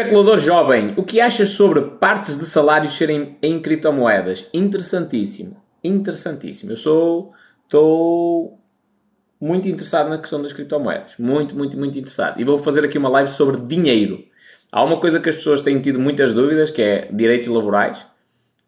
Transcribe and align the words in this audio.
Especulador 0.00 0.38
jovem, 0.38 0.94
o 0.96 1.04
que 1.04 1.20
achas 1.20 1.50
sobre 1.50 1.82
partes 1.82 2.38
de 2.38 2.46
salários 2.46 2.94
serem 2.94 3.36
em 3.42 3.60
criptomoedas? 3.60 4.48
Interessantíssimo. 4.54 5.62
Interessantíssimo. 5.84 6.72
Eu 6.72 6.76
sou. 6.76 7.34
Estou 7.64 8.58
muito 9.38 9.68
interessado 9.68 10.08
na 10.08 10.16
questão 10.16 10.40
das 10.40 10.54
criptomoedas. 10.54 11.16
Muito, 11.18 11.54
muito, 11.54 11.76
muito 11.76 11.98
interessado. 11.98 12.40
E 12.40 12.44
vou 12.44 12.58
fazer 12.58 12.82
aqui 12.82 12.96
uma 12.96 13.10
live 13.10 13.28
sobre 13.28 13.60
dinheiro. 13.60 14.24
Há 14.72 14.82
uma 14.82 14.98
coisa 14.98 15.20
que 15.20 15.28
as 15.28 15.36
pessoas 15.36 15.60
têm 15.60 15.78
tido 15.82 16.00
muitas 16.00 16.32
dúvidas, 16.32 16.70
que 16.70 16.80
é 16.80 17.08
direitos 17.12 17.48
laborais. 17.48 18.04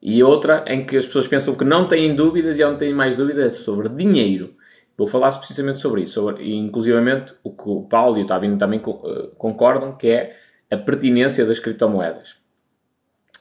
E 0.03 0.23
outra 0.23 0.63
em 0.69 0.85
que 0.85 0.99
as 0.99 1.07
pessoas 1.07 1.27
pensam 1.27 1.55
que 1.55 1.65
não 1.65 1.89
têm 1.89 2.15
dúvidas 2.15 2.59
e 2.59 2.65
onde 2.65 2.79
têm 2.79 2.93
mais 2.93 3.17
dúvidas 3.17 3.45
é 3.45 3.51
sobre 3.51 3.89
dinheiro. 3.89 4.55
Vou 4.99 5.07
falar 5.07 5.33
precisamente 5.39 5.79
sobre 5.79 6.03
isso. 6.03 6.13
Sobre, 6.13 6.55
inclusivamente, 6.55 7.33
o 7.43 7.51
que 7.51 7.69
o 7.71 7.85
Paulo 7.85 8.19
e 8.19 8.23
o 8.23 8.27
Tabino 8.27 8.59
também 8.59 8.81
uh, 8.81 9.29
concordam, 9.39 9.97
que 9.97 10.09
é 10.09 10.37
a 10.73 10.77
pertinência 10.77 11.45
das 11.45 11.59
criptomoedas. 11.59 12.37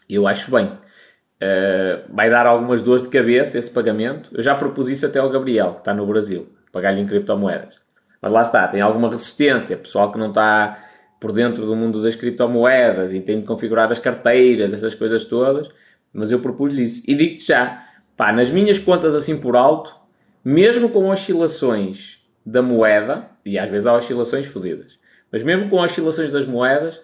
Eu 0.10 0.28
acho 0.28 0.52
bem. 0.52 0.66
Uh, 0.66 2.14
vai 2.14 2.30
dar 2.30 2.46
algumas 2.46 2.82
dores 2.82 3.04
de 3.04 3.10
cabeça 3.10 3.58
esse 3.58 3.72
pagamento. 3.72 4.30
Eu 4.34 4.44
já 4.44 4.54
propus 4.54 4.90
isso 4.90 5.06
até 5.06 5.20
ao 5.20 5.30
Gabriel, 5.30 5.74
que 5.74 5.80
está 5.80 5.94
no 5.94 6.06
Brasil, 6.06 6.50
pagar-lhe 6.72 7.00
em 7.00 7.08
criptomoedas. 7.08 7.76
Mas 8.22 8.32
lá 8.32 8.42
está, 8.42 8.68
tem 8.68 8.82
alguma 8.82 9.10
resistência. 9.10 9.78
Pessoal 9.78 10.12
que 10.12 10.20
não 10.20 10.30
está 10.30 10.84
por 11.20 11.32
dentro 11.32 11.66
do 11.66 11.76
mundo 11.76 12.04
das 12.04 12.16
criptomoedas 12.16 13.14
e 13.14 13.20
tem 13.20 13.40
de 13.40 13.46
configurar 13.46 13.92
as 13.92 14.00
carteiras, 14.00 14.74
essas 14.74 14.94
coisas 14.94 15.26
todas. 15.26 15.70
Mas 16.14 16.32
eu 16.32 16.40
propus-lhe 16.40 16.84
isso. 16.84 17.04
E 17.08 17.16
digo-te 17.16 17.48
já, 17.48 17.86
pá, 18.18 18.32
nas 18.32 18.52
minhas 18.52 18.78
contas 18.78 19.16
assim 19.16 19.38
por 19.38 19.56
alto, 19.56 19.96
mesmo 20.44 20.90
com 20.90 21.10
oscilações 21.10 22.20
da 22.46 22.62
moeda, 22.62 23.28
e 23.46 23.58
às 23.58 23.70
vezes 23.70 23.86
há 23.86 23.94
oscilações 23.94 24.48
fodidas, 24.48 25.00
mas 25.32 25.44
mesmo 25.44 25.70
com 25.70 25.80
oscilações 25.80 26.32
das 26.32 26.46
moedas, 26.46 27.00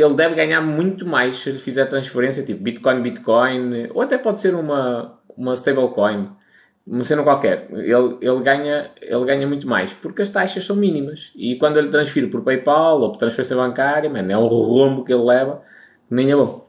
ele 0.00 0.14
deve 0.14 0.34
ganhar 0.34 0.60
muito 0.60 1.06
mais 1.06 1.38
se 1.38 1.48
ele 1.48 1.58
fizer 1.58 1.86
transferência 1.86 2.42
tipo 2.42 2.62
Bitcoin, 2.62 3.02
Bitcoin, 3.02 3.88
ou 3.92 4.02
até 4.02 4.16
pode 4.16 4.38
ser 4.38 4.54
uma, 4.54 5.18
uma 5.36 5.54
stablecoin, 5.54 6.30
uma 6.86 7.02
cena 7.02 7.22
qualquer. 7.22 7.66
Ele, 7.70 8.16
ele, 8.20 8.40
ganha, 8.42 8.90
ele 9.00 9.24
ganha 9.24 9.46
muito 9.46 9.66
mais, 9.66 9.92
porque 9.92 10.22
as 10.22 10.28
taxas 10.30 10.64
são 10.64 10.76
mínimas. 10.76 11.32
E 11.34 11.56
quando 11.56 11.78
ele 11.78 11.88
transfere 11.88 12.28
por 12.28 12.42
PayPal 12.42 13.00
ou 13.00 13.10
por 13.10 13.18
transferência 13.18 13.56
bancária, 13.56 14.08
man, 14.08 14.30
é 14.30 14.38
um 14.38 14.46
rombo 14.46 15.04
que 15.04 15.12
ele 15.12 15.24
leva, 15.24 15.62
nem 16.08 16.30
é 16.30 16.36
bom. 16.36 16.67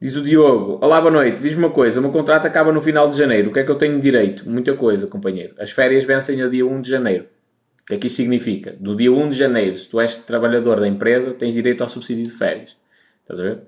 Diz 0.00 0.16
o 0.16 0.22
Diogo, 0.22 0.78
olá, 0.80 0.98
boa 0.98 1.10
noite. 1.10 1.42
Diz-me 1.42 1.62
uma 1.62 1.70
coisa, 1.70 2.00
o 2.00 2.02
meu 2.02 2.10
contrato 2.10 2.46
acaba 2.46 2.72
no 2.72 2.80
final 2.80 3.10
de 3.10 3.18
janeiro. 3.18 3.50
O 3.50 3.52
que 3.52 3.58
é 3.58 3.64
que 3.64 3.70
eu 3.70 3.74
tenho 3.74 4.00
direito? 4.00 4.48
Muita 4.48 4.72
coisa, 4.72 5.06
companheiro. 5.06 5.54
As 5.58 5.72
férias 5.72 6.04
vencem 6.04 6.40
a 6.40 6.48
dia 6.48 6.64
1 6.64 6.80
de 6.80 6.88
janeiro. 6.88 7.26
O 7.82 7.84
que 7.84 7.94
é 7.96 7.98
que 7.98 8.06
isso 8.06 8.16
significa? 8.16 8.74
Do 8.80 8.96
dia 8.96 9.12
1 9.12 9.28
de 9.28 9.36
janeiro, 9.36 9.78
se 9.78 9.86
tu 9.86 10.00
és 10.00 10.16
trabalhador 10.16 10.80
da 10.80 10.88
empresa, 10.88 11.32
tens 11.34 11.52
direito 11.52 11.82
ao 11.82 11.88
subsídio 11.90 12.24
de 12.24 12.30
férias. 12.30 12.78
Estás 13.20 13.40
a 13.40 13.42
ver? 13.42 13.58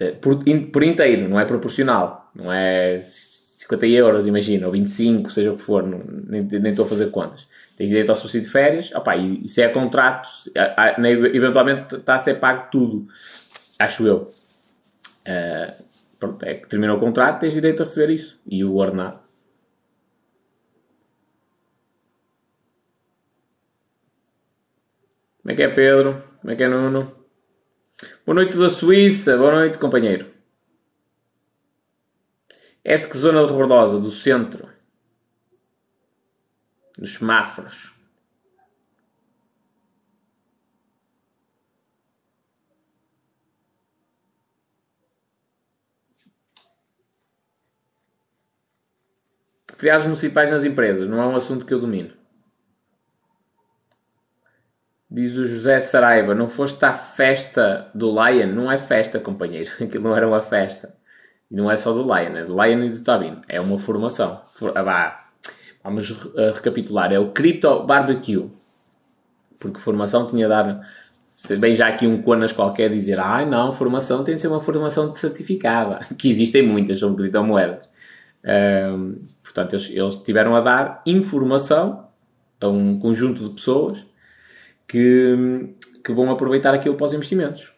Eh, 0.00 0.10
por, 0.10 0.42
por 0.72 0.82
inteiro, 0.82 1.28
não 1.28 1.38
é 1.38 1.44
proporcional. 1.44 2.32
Não 2.34 2.52
é 2.52 2.98
50 2.98 3.86
euros, 3.86 4.26
imagina, 4.26 4.66
ou 4.66 4.72
25, 4.72 5.30
seja 5.30 5.52
o 5.52 5.56
que 5.56 5.62
for, 5.62 5.86
não, 5.86 6.00
nem, 6.00 6.42
nem 6.42 6.70
estou 6.72 6.84
a 6.84 6.88
fazer 6.88 7.12
contas. 7.12 7.46
Tens 7.76 7.90
direito 7.90 8.10
ao 8.10 8.16
subsídio 8.16 8.48
de 8.48 8.52
férias, 8.52 8.90
e 9.40 9.46
se 9.46 9.62
é 9.62 9.68
contrato, 9.68 10.28
eventualmente 11.32 11.94
está 11.94 12.16
a 12.16 12.18
ser 12.18 12.40
pago 12.40 12.70
tudo, 12.72 13.06
acho 13.78 14.04
eu. 14.04 14.26
Uh, 15.26 15.84
pronto, 16.18 16.44
é 16.44 16.54
que 16.54 16.68
terminou 16.68 16.96
o 16.96 17.00
contrato, 17.00 17.40
tens 17.40 17.52
direito 17.52 17.82
a 17.82 17.84
receber 17.84 18.12
isso. 18.12 18.40
E 18.46 18.64
o 18.64 18.76
ordenado. 18.76 19.20
Como 25.42 25.52
é 25.52 25.54
que 25.54 25.62
é 25.62 25.68
Pedro? 25.68 26.22
Como 26.40 26.52
é 26.52 26.56
que 26.56 26.62
é 26.62 26.68
Nuno? 26.68 27.20
Boa 28.24 28.34
noite 28.34 28.56
da 28.56 28.68
Suíça, 28.68 29.36
boa 29.36 29.52
noite 29.52 29.78
companheiro. 29.78 30.30
Esta 32.84 33.08
que 33.08 33.16
zona 33.16 33.44
de 33.44 33.50
Rebordosa, 33.50 33.98
do 33.98 34.10
centro, 34.10 34.68
nos 36.98 37.14
semáforos. 37.14 37.99
Feriados 49.80 50.04
municipais 50.04 50.50
nas 50.50 50.62
empresas, 50.62 51.08
não 51.08 51.22
é 51.22 51.26
um 51.26 51.34
assunto 51.34 51.64
que 51.64 51.72
eu 51.72 51.80
domino. 51.80 52.10
Diz 55.10 55.34
o 55.34 55.46
José 55.46 55.80
Saraiva, 55.80 56.34
não 56.34 56.50
foste 56.50 56.84
à 56.84 56.92
festa 56.92 57.90
do 57.94 58.10
Lion? 58.10 58.48
Não 58.48 58.70
é 58.70 58.76
festa, 58.76 59.18
companheiro. 59.18 59.70
Aquilo 59.80 60.04
não 60.04 60.14
era 60.14 60.28
uma 60.28 60.42
festa. 60.42 60.94
E 61.50 61.56
não 61.56 61.70
é 61.70 61.78
só 61.78 61.94
do 61.94 62.02
Lion, 62.02 62.36
é 62.36 62.44
do 62.44 62.62
Lion 62.62 62.84
e 62.84 62.90
do 62.90 63.00
Tabin. 63.00 63.40
É 63.48 63.58
uma 63.58 63.78
formação. 63.78 64.42
For, 64.52 64.76
ah, 64.76 65.24
vamos 65.82 66.10
uh, 66.10 66.52
recapitular. 66.54 67.10
É 67.10 67.18
o 67.18 67.30
Crypto 67.30 67.82
Barbecue. 67.84 68.50
Porque 69.58 69.80
formação 69.80 70.26
tinha 70.26 70.44
de 70.44 70.50
dar... 70.50 70.86
Bem, 71.58 71.74
já 71.74 71.88
aqui 71.88 72.06
um 72.06 72.20
conas 72.20 72.52
qualquer 72.52 72.90
dizer, 72.90 73.18
ah, 73.18 73.46
não, 73.46 73.72
formação 73.72 74.22
tem 74.24 74.34
de 74.34 74.42
ser 74.42 74.48
uma 74.48 74.60
formação 74.60 75.08
de 75.08 75.16
certificada. 75.16 76.00
Que 76.18 76.30
existem 76.30 76.60
muitas 76.60 76.98
sobre 76.98 77.22
criptomoedas. 77.22 77.88
Um, 78.44 79.16
portanto, 79.52 79.74
eles, 79.74 79.90
eles 79.90 80.16
tiveram 80.22 80.54
a 80.54 80.60
dar 80.60 81.02
informação 81.04 82.08
a 82.60 82.68
um 82.68 82.98
conjunto 82.98 83.48
de 83.48 83.54
pessoas 83.54 84.06
que, 84.86 85.74
que 86.04 86.12
vão 86.12 86.30
aproveitar 86.30 86.72
aquilo 86.72 86.94
para 86.94 87.06
os 87.06 87.12
investimentos. 87.12 87.72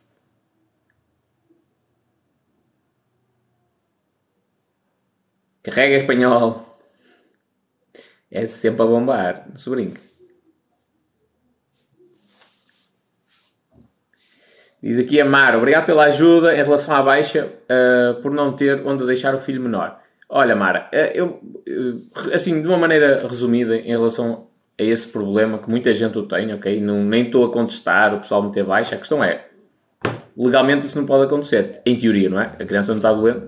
Carrega 5.62 5.96
espanhol. 5.96 6.68
É 8.30 8.46
sempre 8.46 8.82
a 8.82 8.86
bombar. 8.86 9.46
Não 9.48 9.56
se. 9.56 9.94
Diz 14.82 14.98
aqui 14.98 15.20
a 15.20 15.24
Mar, 15.24 15.54
obrigado 15.54 15.86
pela 15.86 16.04
ajuda 16.06 16.52
em 16.54 16.62
relação 16.62 16.96
à 16.96 17.02
baixa 17.02 17.46
uh, 17.46 18.20
por 18.20 18.32
não 18.32 18.56
ter 18.56 18.84
onde 18.84 19.06
deixar 19.06 19.32
o 19.32 19.38
filho 19.38 19.62
menor. 19.62 20.01
Olha, 20.34 20.56
Mara, 20.56 20.88
eh, 20.92 21.12
eu, 21.14 21.42
assim, 22.32 22.62
de 22.62 22.66
uma 22.66 22.78
maneira 22.78 23.20
resumida, 23.28 23.76
em 23.76 23.90
relação 23.90 24.48
a 24.80 24.82
esse 24.82 25.06
problema 25.06 25.58
que 25.58 25.68
muita 25.68 25.92
gente 25.92 26.16
o 26.16 26.22
tem, 26.22 26.54
ok? 26.54 26.80
Não, 26.80 27.04
nem 27.04 27.24
estou 27.24 27.44
a 27.44 27.52
contestar 27.52 28.14
o 28.14 28.20
pessoal 28.20 28.42
meter 28.42 28.64
baixa. 28.64 28.94
A 28.94 28.98
questão 28.98 29.22
é, 29.22 29.44
legalmente 30.34 30.86
isso 30.86 30.98
não 30.98 31.04
pode 31.04 31.24
acontecer. 31.24 31.82
Em 31.84 31.98
teoria, 31.98 32.30
não 32.30 32.40
é? 32.40 32.46
A 32.58 32.64
criança 32.64 32.92
não 32.92 32.96
está 32.96 33.12
doente. 33.12 33.42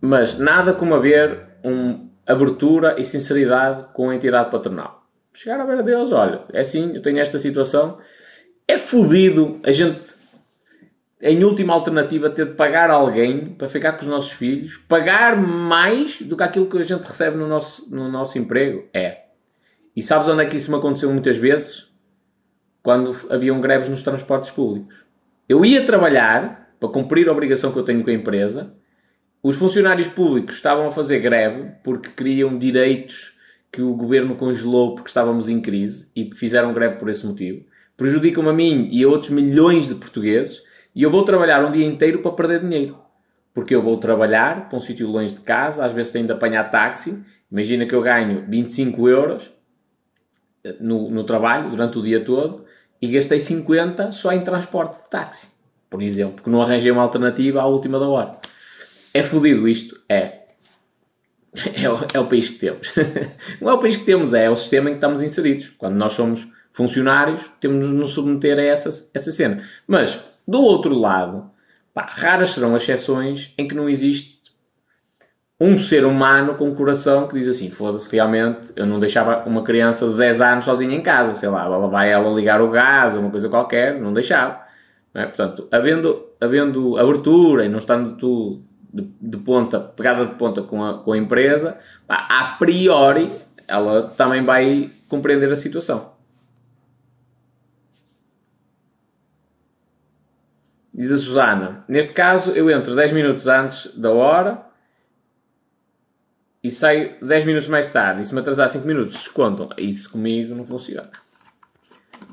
Mas 0.00 0.38
nada 0.38 0.72
como 0.72 0.94
haver 0.94 1.40
uma 1.64 2.08
abertura 2.24 2.94
e 2.96 3.04
sinceridade 3.04 3.88
com 3.92 4.10
a 4.10 4.14
entidade 4.14 4.52
patronal. 4.52 5.04
Chegar 5.32 5.60
a 5.60 5.64
ver 5.64 5.80
a 5.80 5.82
Deus, 5.82 6.12
olha, 6.12 6.42
é 6.52 6.60
assim, 6.60 6.94
eu 6.94 7.02
tenho 7.02 7.18
esta 7.18 7.40
situação. 7.40 7.98
É 8.68 8.78
fodido 8.78 9.58
a 9.64 9.72
gente 9.72 9.98
em 11.26 11.42
última 11.42 11.72
alternativa, 11.72 12.28
ter 12.28 12.44
de 12.44 12.52
pagar 12.52 12.90
alguém 12.90 13.46
para 13.46 13.66
ficar 13.66 13.92
com 13.92 14.02
os 14.02 14.06
nossos 14.06 14.32
filhos, 14.32 14.76
pagar 14.86 15.40
mais 15.40 16.20
do 16.20 16.36
que 16.36 16.42
aquilo 16.42 16.66
que 16.66 16.76
a 16.76 16.82
gente 16.82 17.02
recebe 17.04 17.38
no 17.38 17.48
nosso, 17.48 17.92
no 17.94 18.10
nosso 18.10 18.38
emprego? 18.38 18.84
É. 18.92 19.22
E 19.96 20.02
sabes 20.02 20.28
onde 20.28 20.42
é 20.42 20.46
que 20.46 20.58
isso 20.58 20.70
me 20.70 20.76
aconteceu 20.76 21.10
muitas 21.10 21.38
vezes? 21.38 21.90
Quando 22.82 23.16
haviam 23.30 23.58
greves 23.58 23.88
nos 23.88 24.02
transportes 24.02 24.50
públicos. 24.50 24.94
Eu 25.48 25.64
ia 25.64 25.86
trabalhar 25.86 26.74
para 26.78 26.90
cumprir 26.90 27.26
a 27.26 27.32
obrigação 27.32 27.72
que 27.72 27.78
eu 27.78 27.84
tenho 27.84 28.04
com 28.04 28.10
a 28.10 28.14
empresa, 28.14 28.74
os 29.42 29.56
funcionários 29.56 30.08
públicos 30.08 30.56
estavam 30.56 30.86
a 30.86 30.92
fazer 30.92 31.20
greve 31.20 31.72
porque 31.82 32.10
queriam 32.10 32.58
direitos 32.58 33.38
que 33.72 33.80
o 33.80 33.94
governo 33.94 34.36
congelou 34.36 34.94
porque 34.94 35.08
estávamos 35.08 35.48
em 35.48 35.58
crise 35.58 36.10
e 36.14 36.30
fizeram 36.34 36.74
greve 36.74 36.96
por 36.96 37.08
esse 37.08 37.24
motivo. 37.24 37.64
Prejudicam 37.96 38.46
a 38.46 38.52
mim 38.52 38.90
e 38.92 39.02
a 39.02 39.08
outros 39.08 39.30
milhões 39.30 39.88
de 39.88 39.94
portugueses 39.94 40.62
e 40.94 41.02
eu 41.02 41.10
vou 41.10 41.24
trabalhar 41.24 41.64
um 41.64 41.72
dia 41.72 41.84
inteiro 41.84 42.20
para 42.20 42.32
perder 42.32 42.60
dinheiro. 42.60 42.98
Porque 43.52 43.74
eu 43.74 43.82
vou 43.82 43.96
trabalhar 43.98 44.68
para 44.68 44.78
um 44.78 44.80
sítio 44.80 45.08
longe 45.08 45.34
de 45.34 45.40
casa, 45.40 45.84
às 45.84 45.92
vezes 45.92 46.12
tenho 46.12 46.26
de 46.26 46.32
apanhar 46.32 46.70
táxi. 46.70 47.22
Imagina 47.50 47.86
que 47.86 47.94
eu 47.94 48.02
ganho 48.02 48.44
25 48.48 49.08
euros 49.08 49.50
eh, 50.64 50.76
no, 50.80 51.10
no 51.10 51.24
trabalho 51.24 51.70
durante 51.70 51.98
o 51.98 52.02
dia 52.02 52.24
todo 52.24 52.64
e 53.00 53.08
gastei 53.08 53.40
50 53.40 54.12
só 54.12 54.32
em 54.32 54.42
transporte 54.42 55.02
de 55.02 55.10
táxi, 55.10 55.48
por 55.90 56.02
exemplo, 56.02 56.36
porque 56.36 56.50
não 56.50 56.62
arranjei 56.62 56.90
uma 56.90 57.02
alternativa 57.02 57.60
à 57.60 57.66
última 57.66 57.98
da 57.98 58.08
hora. 58.08 58.38
É 59.12 59.22
fodido 59.22 59.68
isto? 59.68 60.00
É. 60.08 60.42
É 61.76 61.88
o, 61.88 61.96
é 62.12 62.18
o 62.18 62.26
país 62.26 62.48
que 62.48 62.58
temos. 62.58 62.92
não 63.60 63.70
é 63.70 63.74
o 63.74 63.78
país 63.78 63.96
que 63.96 64.04
temos, 64.04 64.34
é 64.34 64.50
o 64.50 64.56
sistema 64.56 64.90
em 64.90 64.94
que 64.94 64.96
estamos 64.96 65.22
inseridos. 65.22 65.70
Quando 65.78 65.94
nós 65.94 66.12
somos 66.12 66.48
funcionários, 66.72 67.48
temos 67.60 67.86
de 67.86 67.92
nos 67.92 68.10
submeter 68.10 68.58
a 68.58 68.62
essa, 68.62 68.88
essa 69.14 69.30
cena. 69.30 69.62
Mas 69.86 70.18
do 70.46 70.60
outro 70.60 70.94
lado, 70.94 71.50
pá, 71.92 72.06
raras 72.08 72.50
serão 72.50 72.74
as 72.74 72.82
exceções 72.82 73.52
em 73.56 73.66
que 73.66 73.74
não 73.74 73.88
existe 73.88 74.34
um 75.60 75.78
ser 75.78 76.04
humano 76.04 76.54
com 76.54 76.74
coração 76.74 77.26
que 77.28 77.34
diz 77.34 77.48
assim: 77.48 77.70
foda-se, 77.70 78.10
realmente, 78.10 78.72
eu 78.76 78.86
não 78.86 78.98
deixava 78.98 79.48
uma 79.48 79.62
criança 79.62 80.08
de 80.08 80.16
10 80.16 80.40
anos 80.40 80.64
sozinha 80.64 80.94
em 80.94 81.02
casa, 81.02 81.34
sei 81.34 81.48
lá, 81.48 81.64
ela 81.64 81.88
vai 81.88 82.10
ela 82.10 82.28
ligar 82.34 82.60
o 82.60 82.70
gás 82.70 83.14
ou 83.14 83.20
uma 83.20 83.30
coisa 83.30 83.48
qualquer, 83.48 84.00
não 84.00 84.12
deixava. 84.12 84.60
Não 85.12 85.22
é? 85.22 85.26
Portanto, 85.26 85.68
havendo, 85.70 86.26
havendo 86.40 86.98
abertura 86.98 87.64
e 87.64 87.68
não 87.68 87.78
estando 87.78 88.16
tu 88.16 88.62
de, 88.92 89.08
de 89.20 89.36
ponta, 89.38 89.80
pegada 89.80 90.26
de 90.26 90.34
ponta 90.34 90.62
com 90.62 90.82
a, 90.84 90.98
com 90.98 91.12
a 91.12 91.18
empresa, 91.18 91.78
a 92.08 92.56
priori 92.58 93.30
ela 93.66 94.02
também 94.02 94.42
vai 94.42 94.90
compreender 95.08 95.50
a 95.50 95.56
situação. 95.56 96.13
Diz 100.94 101.10
a 101.10 101.18
Susana, 101.18 101.82
neste 101.88 102.12
caso 102.12 102.52
eu 102.52 102.70
entro 102.70 102.94
10 102.94 103.12
minutos 103.12 103.48
antes 103.48 103.92
da 103.96 104.12
hora 104.12 104.64
e 106.62 106.70
saio 106.70 107.16
10 107.20 107.44
minutos 107.44 107.68
mais 107.68 107.88
tarde. 107.88 108.22
E 108.22 108.24
se 108.24 108.32
me 108.32 108.38
atrasar 108.38 108.70
5 108.70 108.86
minutos, 108.86 109.16
descontam. 109.16 109.68
Isso 109.76 110.08
comigo 110.08 110.54
não 110.54 110.64
funciona. 110.64 111.10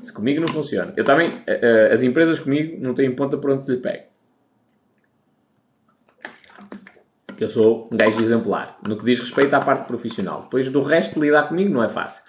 Isso 0.00 0.14
comigo 0.14 0.40
não 0.40 0.48
funciona. 0.48 0.92
Eu 0.96 1.04
também, 1.04 1.42
eh, 1.44 1.60
eh, 1.60 1.92
as 1.92 2.02
empresas 2.02 2.38
comigo 2.38 2.80
não 2.80 2.94
têm 2.94 3.14
ponta 3.14 3.36
por 3.36 3.50
onde 3.50 3.64
se 3.64 3.70
lhe 3.72 3.78
pega. 3.78 4.04
Eu 7.38 7.50
sou 7.50 7.88
um 7.92 7.96
gajo 7.96 8.20
exemplar. 8.20 8.78
No 8.86 8.96
que 8.96 9.04
diz 9.04 9.18
respeito 9.18 9.52
à 9.54 9.60
parte 9.60 9.86
profissional. 9.88 10.42
Depois 10.42 10.70
do 10.70 10.82
resto, 10.82 11.20
lidar 11.20 11.48
comigo 11.48 11.74
não 11.74 11.82
é 11.82 11.88
fácil. 11.88 12.22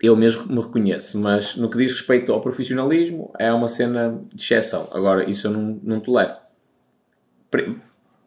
Eu 0.00 0.16
mesmo 0.16 0.46
me 0.46 0.60
reconheço, 0.60 1.18
mas 1.18 1.56
no 1.56 1.68
que 1.68 1.76
diz 1.76 1.92
respeito 1.92 2.32
ao 2.32 2.40
profissionalismo, 2.40 3.32
é 3.38 3.52
uma 3.52 3.68
cena 3.68 4.20
de 4.32 4.42
exceção. 4.42 4.88
Agora, 4.92 5.28
isso 5.28 5.48
eu 5.48 5.50
não, 5.50 5.80
não 5.82 6.00
tolero. 6.00 6.34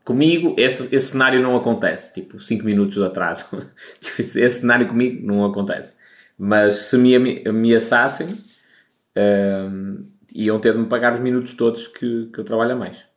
Comigo, 0.03 0.53
esse, 0.57 0.93
esse 0.93 1.11
cenário 1.11 1.41
não 1.41 1.55
acontece. 1.55 2.13
Tipo, 2.13 2.39
5 2.39 2.65
minutos 2.65 2.95
de 2.95 3.05
atraso. 3.05 3.45
Tipo, 4.01 4.21
esse 4.21 4.49
cenário 4.49 4.87
comigo 4.87 5.25
não 5.25 5.45
acontece. 5.45 5.95
Mas 6.37 6.73
se 6.73 6.97
me 6.97 7.43
ameaçassem, 7.47 8.27
um, 9.15 10.03
iam 10.35 10.59
ter 10.59 10.73
de 10.73 10.79
me 10.79 10.87
pagar 10.87 11.13
os 11.13 11.19
minutos 11.19 11.53
todos 11.53 11.87
que, 11.87 12.29
que 12.33 12.39
eu 12.39 12.43
trabalho 12.43 12.73
a 12.73 12.75
mais. 12.75 13.10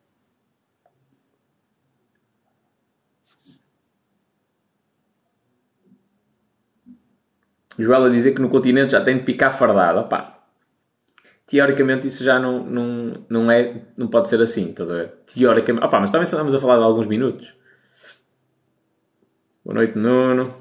Joel 7.79 8.05
a 8.05 8.09
dizer 8.09 8.33
que 8.33 8.41
no 8.41 8.49
continente 8.49 8.93
já 8.93 9.01
tem 9.01 9.19
de 9.19 9.25
picar 9.25 9.57
fardada. 9.57 10.05
Pá, 10.05 10.39
teoricamente 11.47 12.07
isso 12.07 12.23
já 12.23 12.39
não, 12.39 12.65
não, 12.65 13.13
não 13.29 13.51
é, 13.51 13.83
não 13.97 14.07
pode 14.07 14.29
ser 14.29 14.41
assim, 14.41 14.71
estás 14.71 14.91
a 14.91 14.95
ver? 14.95 15.13
Teoricamente, 15.27 15.87
opa, 15.87 16.01
mas 16.01 16.11
também 16.11 16.25
estamos 16.25 16.55
a 16.55 16.61
falar 16.61 16.77
de 16.77 16.85
alguns 16.85 17.07
minutos. 17.07 17.55
Boa 19.65 19.75
noite, 19.75 19.97
Nuno. 19.97 20.55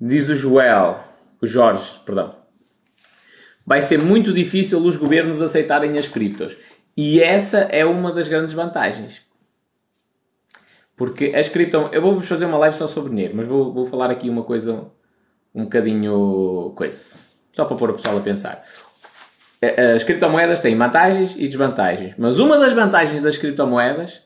Diz 0.00 0.28
o 0.28 0.34
Joel, 0.34 1.00
o 1.40 1.46
Jorge, 1.46 2.00
perdão. 2.04 2.36
Vai 3.64 3.80
ser 3.80 4.02
muito 4.02 4.32
difícil 4.32 4.84
os 4.84 4.96
governos 4.96 5.40
aceitarem 5.40 5.96
as 5.96 6.08
criptos. 6.08 6.56
E 6.96 7.22
essa 7.22 7.60
é 7.70 7.84
uma 7.84 8.12
das 8.12 8.28
grandes 8.28 8.52
vantagens. 8.52 9.22
Porque 11.02 11.32
as 11.34 11.48
cripto... 11.48 11.88
Eu 11.90 12.00
vou-vos 12.00 12.28
fazer 12.28 12.44
uma 12.44 12.56
live 12.58 12.76
só 12.76 12.86
sobre 12.86 13.10
dinheiro, 13.10 13.34
mas 13.36 13.48
vou, 13.48 13.74
vou 13.74 13.86
falar 13.86 14.08
aqui 14.08 14.30
uma 14.30 14.44
coisa 14.44 14.84
um 15.52 15.64
bocadinho... 15.64 16.72
coisa. 16.76 17.18
Só 17.52 17.64
para 17.64 17.76
pôr 17.76 17.90
o 17.90 17.94
pessoal 17.94 18.18
a 18.18 18.20
pensar. 18.20 18.64
As 19.96 20.04
criptomoedas 20.04 20.60
têm 20.60 20.76
vantagens 20.76 21.34
e 21.36 21.48
desvantagens. 21.48 22.14
Mas 22.16 22.38
uma 22.38 22.56
das 22.56 22.72
vantagens 22.72 23.20
das 23.20 23.36
criptomoedas 23.36 24.22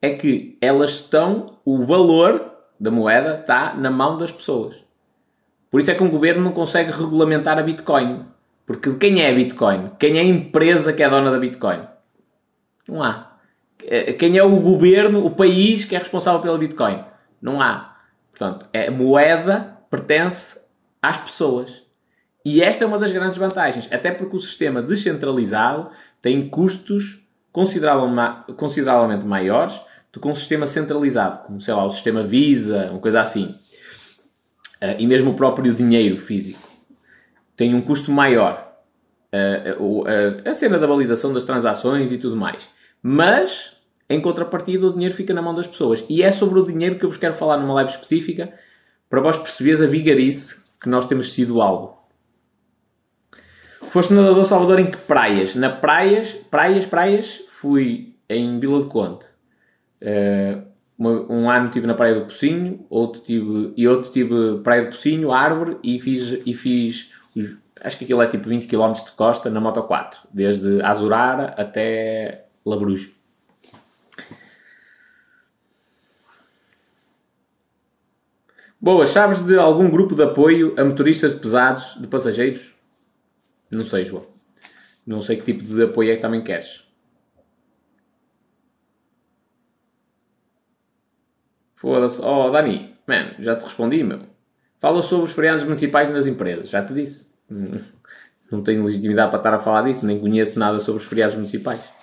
é 0.00 0.10
que 0.10 0.56
elas 0.60 0.90
estão... 0.90 1.58
O 1.64 1.84
valor 1.84 2.52
da 2.78 2.92
moeda 2.92 3.40
está 3.40 3.74
na 3.74 3.90
mão 3.90 4.16
das 4.16 4.30
pessoas. 4.30 4.76
Por 5.72 5.80
isso 5.80 5.90
é 5.90 5.94
que 5.96 6.04
um 6.04 6.08
governo 6.08 6.44
não 6.44 6.52
consegue 6.52 6.92
regulamentar 6.92 7.58
a 7.58 7.64
Bitcoin. 7.64 8.26
Porque 8.64 8.94
quem 8.94 9.22
é 9.22 9.30
a 9.32 9.34
Bitcoin? 9.34 9.90
Quem 9.98 10.18
é 10.18 10.20
a 10.20 10.24
empresa 10.24 10.92
que 10.92 11.02
é 11.02 11.10
dona 11.10 11.32
da 11.32 11.38
Bitcoin? 11.40 11.80
Não 12.88 13.02
há. 13.02 13.25
Eh, 13.84 14.12
quem 14.14 14.36
é 14.36 14.42
o 14.42 14.60
governo, 14.60 15.24
o 15.24 15.30
país 15.30 15.84
que 15.84 15.94
é 15.94 15.98
responsável 15.98 16.40
pela 16.40 16.58
Bitcoin? 16.58 17.04
Não 17.40 17.60
há. 17.60 17.96
Portanto, 18.30 18.66
a 18.74 18.90
moeda 18.90 19.78
pertence 19.90 20.60
às 21.00 21.16
pessoas. 21.16 21.82
E 22.44 22.62
esta 22.62 22.84
é 22.84 22.86
uma 22.86 22.98
das 22.98 23.10
grandes 23.12 23.38
vantagens, 23.38 23.88
até 23.90 24.10
porque 24.10 24.36
o 24.36 24.40
sistema 24.40 24.80
descentralizado 24.80 25.90
tem 26.22 26.48
custos 26.48 27.26
consideravelmente 27.52 29.26
maiores 29.26 29.80
do 30.12 30.20
que 30.20 30.28
um 30.28 30.34
sistema 30.34 30.66
centralizado, 30.66 31.40
como 31.40 31.60
sei 31.60 31.74
lá, 31.74 31.84
o 31.84 31.90
sistema 31.90 32.22
Visa, 32.22 32.90
uma 32.90 33.00
coisa 33.00 33.20
assim. 33.20 33.54
Eh, 34.80 34.96
e 35.00 35.06
mesmo 35.06 35.30
o 35.30 35.34
próprio 35.34 35.74
dinheiro 35.74 36.16
físico 36.16 36.68
tem 37.56 37.74
um 37.74 37.80
custo 37.80 38.12
maior. 38.12 38.64
Eh, 39.32 39.76
a 40.44 40.54
cena 40.54 40.78
da 40.78 40.86
validação 40.86 41.32
das 41.32 41.44
transações 41.44 42.12
e 42.12 42.18
tudo 42.18 42.36
mais. 42.36 42.68
Mas, 43.02 43.72
em 44.08 44.20
contrapartida, 44.20 44.86
o 44.86 44.92
dinheiro 44.92 45.14
fica 45.14 45.32
na 45.32 45.42
mão 45.42 45.54
das 45.54 45.66
pessoas. 45.66 46.04
E 46.08 46.22
é 46.22 46.30
sobre 46.30 46.58
o 46.58 46.64
dinheiro 46.64 46.96
que 46.98 47.04
eu 47.04 47.10
vos 47.10 47.18
quero 47.18 47.34
falar 47.34 47.56
numa 47.56 47.74
live 47.74 47.90
específica, 47.90 48.52
para 49.08 49.20
vós 49.20 49.36
perceberes 49.36 49.80
a 49.80 49.86
vigarice 49.86 50.64
que 50.80 50.88
nós 50.88 51.06
temos 51.06 51.32
sido 51.32 51.62
algo. 51.62 51.96
Foste 53.88 54.12
nadador 54.12 54.44
Salvador 54.44 54.80
em 54.80 54.90
que 54.90 54.96
praias? 54.96 55.54
Na 55.54 55.70
praias, 55.70 56.32
praias, 56.32 56.84
praias, 56.84 57.42
fui 57.48 58.14
em 58.28 58.58
Vila 58.58 58.82
de 58.82 58.88
Conte. 58.88 59.26
Uh, 60.02 60.66
um 60.98 61.50
ano 61.50 61.66
estive 61.66 61.86
na 61.86 61.94
Praia 61.94 62.14
do 62.14 62.22
Pocinho, 62.22 62.86
outro 62.88 63.20
tive, 63.20 63.72
e 63.76 63.86
outro 63.86 64.10
tive 64.10 64.58
Praia 64.62 64.82
do 64.82 64.88
Pocinho, 64.88 65.30
Árvore, 65.30 65.78
e 65.82 66.00
fiz, 66.00 66.40
e 66.46 66.54
fiz 66.54 67.10
acho 67.80 67.98
que 67.98 68.04
aquilo 68.04 68.22
é 68.22 68.26
tipo 68.26 68.48
20 68.48 68.66
km 68.66 68.92
de 68.92 69.10
costa 69.12 69.50
na 69.50 69.60
Moto 69.60 69.82
4, 69.82 70.20
desde 70.32 70.82
Azurara 70.82 71.54
até 71.56 72.45
Labrujo. 72.66 73.14
Boa, 78.80 79.06
sabes 79.06 79.40
de 79.40 79.56
algum 79.56 79.88
grupo 79.88 80.14
de 80.14 80.24
apoio 80.24 80.74
a 80.76 80.84
motoristas 80.84 81.34
pesados, 81.34 81.96
de 82.00 82.08
passageiros? 82.08 82.74
Não 83.70 83.84
sei, 83.84 84.04
João. 84.04 84.26
Não 85.06 85.22
sei 85.22 85.36
que 85.36 85.44
tipo 85.44 85.64
de 85.64 85.84
apoio 85.84 86.10
é 86.10 86.16
que 86.16 86.22
também 86.22 86.42
queres. 86.42 86.82
Foda-se. 91.76 92.20
Oh, 92.20 92.50
Dani, 92.50 92.96
man, 93.06 93.34
já 93.38 93.54
te 93.54 93.64
respondi, 93.64 94.02
meu. 94.02 94.20
Fala 94.80 95.02
sobre 95.02 95.26
os 95.26 95.32
feriados 95.32 95.62
municipais 95.62 96.10
nas 96.10 96.26
empresas, 96.26 96.68
já 96.68 96.84
te 96.84 96.92
disse. 96.92 97.28
Não 98.50 98.62
tenho 98.62 98.84
legitimidade 98.84 99.30
para 99.30 99.38
estar 99.38 99.54
a 99.54 99.58
falar 99.58 99.82
disso, 99.82 100.06
nem 100.06 100.20
conheço 100.20 100.58
nada 100.58 100.80
sobre 100.80 101.02
os 101.02 101.08
feriados 101.08 101.34
municipais. 101.34 101.95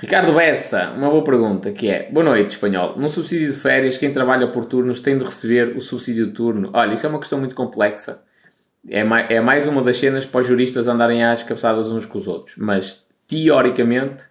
Ricardo 0.00 0.32
Bessa, 0.32 0.92
uma 0.92 1.10
boa 1.10 1.22
pergunta, 1.22 1.70
que 1.72 1.90
é, 1.90 2.10
boa 2.10 2.24
noite, 2.24 2.52
espanhol. 2.52 2.96
No 2.96 3.10
subsídio 3.10 3.52
de 3.52 3.58
férias, 3.58 3.98
quem 3.98 4.10
trabalha 4.10 4.48
por 4.48 4.64
turnos 4.64 4.98
tem 4.98 5.18
de 5.18 5.24
receber 5.24 5.76
o 5.76 5.80
subsídio 5.82 6.28
de 6.28 6.32
turno? 6.32 6.70
Olha, 6.72 6.94
isso 6.94 7.04
é 7.04 7.08
uma 7.10 7.18
questão 7.18 7.38
muito 7.38 7.54
complexa. 7.54 8.22
É 8.88 9.04
mais, 9.04 9.30
é 9.30 9.42
mais 9.42 9.66
uma 9.66 9.82
das 9.82 9.98
cenas 9.98 10.24
para 10.24 10.40
os 10.40 10.46
juristas 10.46 10.88
andarem 10.88 11.22
às 11.22 11.42
cabeçadas 11.42 11.88
uns 11.88 12.06
com 12.06 12.16
os 12.16 12.26
outros. 12.26 12.54
Mas, 12.56 13.04
teoricamente, 13.28 14.24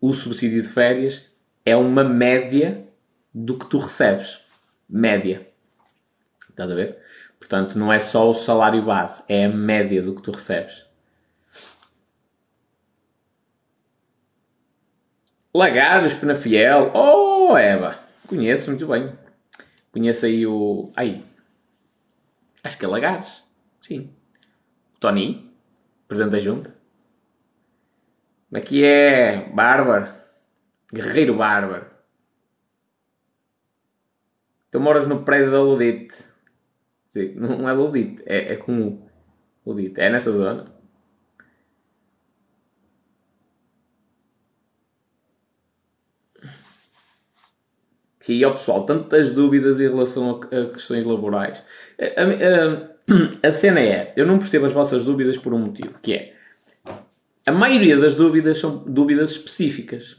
o 0.00 0.12
subsídio 0.12 0.62
de 0.62 0.68
férias 0.68 1.26
é 1.66 1.74
uma 1.74 2.04
média 2.04 2.84
do 3.34 3.58
que 3.58 3.66
tu 3.66 3.78
recebes. 3.78 4.38
Média. 4.88 5.48
Estás 6.48 6.70
a 6.70 6.76
ver? 6.76 6.96
Portanto, 7.40 7.76
não 7.76 7.92
é 7.92 7.98
só 7.98 8.30
o 8.30 8.34
salário 8.34 8.82
base, 8.82 9.24
é 9.28 9.46
a 9.46 9.48
média 9.48 10.00
do 10.00 10.14
que 10.14 10.22
tu 10.22 10.30
recebes. 10.30 10.84
Lagares, 15.58 16.14
Penafiel. 16.14 16.92
Oh, 16.94 17.56
Eva. 17.56 17.98
Conheço 18.28 18.70
muito 18.70 18.86
bem. 18.86 19.12
Conheço 19.90 20.24
aí 20.24 20.46
o. 20.46 20.92
Ai. 20.94 21.20
Acho 22.62 22.78
que 22.78 22.84
é 22.84 22.88
Lagares. 22.88 23.42
Sim. 23.80 24.14
O 24.94 25.00
Tony, 25.00 25.52
presidente 26.06 26.30
da 26.30 26.38
junta. 26.38 26.72
Como 28.48 28.58
é 28.58 28.60
que 28.60 28.84
é? 28.84 29.50
Bárbaro. 29.52 30.08
Guerreiro 30.94 31.34
Bárbaro. 31.34 31.86
Tu 34.70 34.78
moras 34.78 35.08
no 35.08 35.24
prédio 35.24 35.50
da 35.50 35.60
Ludite. 35.60 36.14
Não 37.34 37.68
é 37.68 37.72
Ludite, 37.72 38.22
é, 38.26 38.52
é 38.52 38.56
com 38.56 38.80
o 38.80 39.10
Ludite. 39.66 40.00
É 40.00 40.08
nessa 40.08 40.30
zona. 40.30 40.72
E 48.28 48.32
aí, 48.32 48.44
ó 48.44 48.50
pessoal, 48.50 48.84
tantas 48.84 49.30
dúvidas 49.30 49.80
em 49.80 49.88
relação 49.88 50.40
a, 50.50 50.56
a 50.56 50.66
questões 50.66 51.04
laborais. 51.04 51.62
A, 52.00 53.44
a, 53.44 53.48
a, 53.48 53.50
cena 53.50 53.80
é, 53.80 54.12
eu 54.16 54.26
não 54.26 54.38
percebo 54.38 54.66
as 54.66 54.72
vossas 54.72 55.04
dúvidas 55.04 55.38
por 55.38 55.54
um 55.54 55.58
motivo, 55.58 55.94
que 56.02 56.12
é, 56.12 56.32
a 57.46 57.52
maioria 57.52 57.96
das 57.96 58.14
dúvidas 58.14 58.58
são 58.58 58.84
dúvidas 58.86 59.30
específicas, 59.30 60.18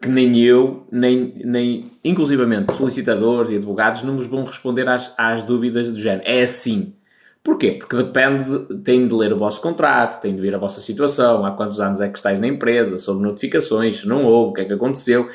que 0.00 0.08
nem 0.08 0.38
eu, 0.38 0.86
nem, 0.92 1.32
nem 1.42 1.84
inclusivamente 2.04 2.74
solicitadores 2.74 3.50
e 3.50 3.56
advogados 3.56 4.02
não 4.02 4.14
nos 4.14 4.26
vão 4.26 4.44
responder 4.44 4.86
às, 4.86 5.14
às 5.16 5.42
dúvidas 5.42 5.90
do 5.90 5.98
género. 5.98 6.22
É 6.26 6.42
assim. 6.42 6.94
Porquê? 7.42 7.72
Porque 7.72 7.96
depende, 7.96 8.44
de, 8.44 8.78
tem 8.78 9.06
de 9.06 9.14
ler 9.14 9.32
o 9.32 9.38
vosso 9.38 9.60
contrato, 9.60 10.20
tem 10.20 10.34
de 10.34 10.42
ver 10.42 10.54
a 10.54 10.58
vossa 10.58 10.80
situação, 10.80 11.46
há 11.46 11.52
quantos 11.52 11.80
anos 11.80 12.00
é 12.00 12.08
que 12.08 12.18
estáis 12.18 12.38
na 12.38 12.46
empresa, 12.46 12.98
sobre 12.98 13.22
notificações, 13.22 14.00
se 14.00 14.08
não 14.08 14.24
houve, 14.24 14.50
o 14.50 14.52
que 14.52 14.60
é 14.62 14.64
que 14.64 14.72
aconteceu. 14.72 15.30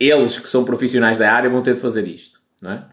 Eles 0.00 0.38
que 0.38 0.48
são 0.48 0.64
profissionais 0.64 1.18
da 1.18 1.30
área 1.30 1.50
vão 1.50 1.62
ter 1.62 1.74
de 1.74 1.80
fazer 1.80 2.06
isto, 2.06 2.40
não 2.62 2.72
é? 2.72 2.86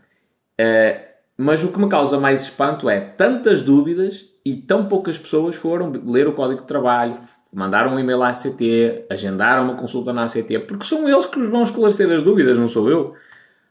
Uh, 0.59 1.07
mas 1.37 1.63
o 1.63 1.71
que 1.71 1.79
me 1.79 1.87
causa 1.87 2.19
mais 2.19 2.41
espanto 2.41 2.89
é 2.89 2.99
tantas 2.99 3.61
dúvidas 3.61 4.25
e 4.43 4.55
tão 4.55 4.87
poucas 4.87 5.17
pessoas 5.17 5.55
foram 5.55 5.91
ler 6.05 6.27
o 6.27 6.33
código 6.33 6.61
de 6.61 6.67
trabalho, 6.67 7.13
mandaram 7.53 7.93
um 7.93 7.99
e-mail 7.99 8.23
à 8.23 8.29
ACT, 8.29 9.05
agendaram 9.09 9.63
uma 9.63 9.75
consulta 9.75 10.11
na 10.11 10.23
ACT, 10.23 10.59
porque 10.67 10.85
são 10.85 11.07
eles 11.07 11.25
que 11.27 11.39
os 11.39 11.47
vão 11.47 11.63
esclarecer 11.63 12.11
as 12.11 12.23
dúvidas, 12.23 12.57
não 12.57 12.67
sou 12.67 12.89
eu. 12.89 13.13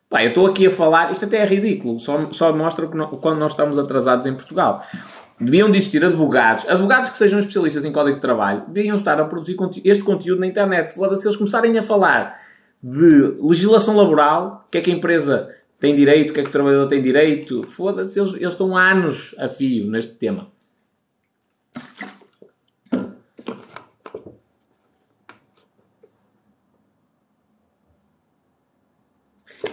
Pá, 0.08 0.22
eu 0.22 0.28
estou 0.28 0.46
aqui 0.46 0.68
a 0.68 0.70
falar, 0.70 1.10
isto 1.10 1.24
até 1.24 1.38
é 1.38 1.44
ridículo, 1.44 1.98
só, 1.98 2.30
só 2.30 2.52
mostra 2.52 2.86
que 2.86 2.96
quando 3.18 3.38
nós 3.38 3.52
estamos 3.52 3.78
atrasados 3.78 4.26
em 4.26 4.34
Portugal. 4.34 4.84
Deviam 5.38 5.70
de 5.70 5.76
existir 5.76 6.02
advogados, 6.04 6.66
advogados 6.68 7.10
que 7.10 7.18
sejam 7.18 7.38
especialistas 7.38 7.84
em 7.84 7.92
código 7.92 8.14
de 8.14 8.22
trabalho, 8.22 8.62
deviam 8.68 8.96
estar 8.96 9.20
a 9.20 9.24
produzir 9.24 9.56
este 9.84 10.04
conteúdo 10.04 10.40
na 10.40 10.46
internet. 10.46 10.88
Se 10.88 11.00
eles 11.00 11.36
começarem 11.36 11.76
a 11.76 11.82
falar 11.82 12.40
de 12.88 13.36
legislação 13.40 13.96
laboral, 13.96 14.64
o 14.68 14.70
que 14.70 14.78
é 14.78 14.80
que 14.80 14.92
a 14.92 14.94
empresa 14.94 15.52
tem 15.76 15.92
direito, 15.92 16.30
o 16.30 16.32
que 16.34 16.38
é 16.38 16.42
que 16.44 16.48
o 16.48 16.52
trabalhador 16.52 16.86
tem 16.86 17.02
direito, 17.02 17.66
foda-se, 17.66 18.20
eles, 18.20 18.32
eles 18.34 18.52
estão 18.52 18.76
anos 18.76 19.34
a 19.38 19.48
fio 19.48 19.90
neste 19.90 20.14
tema. 20.14 20.52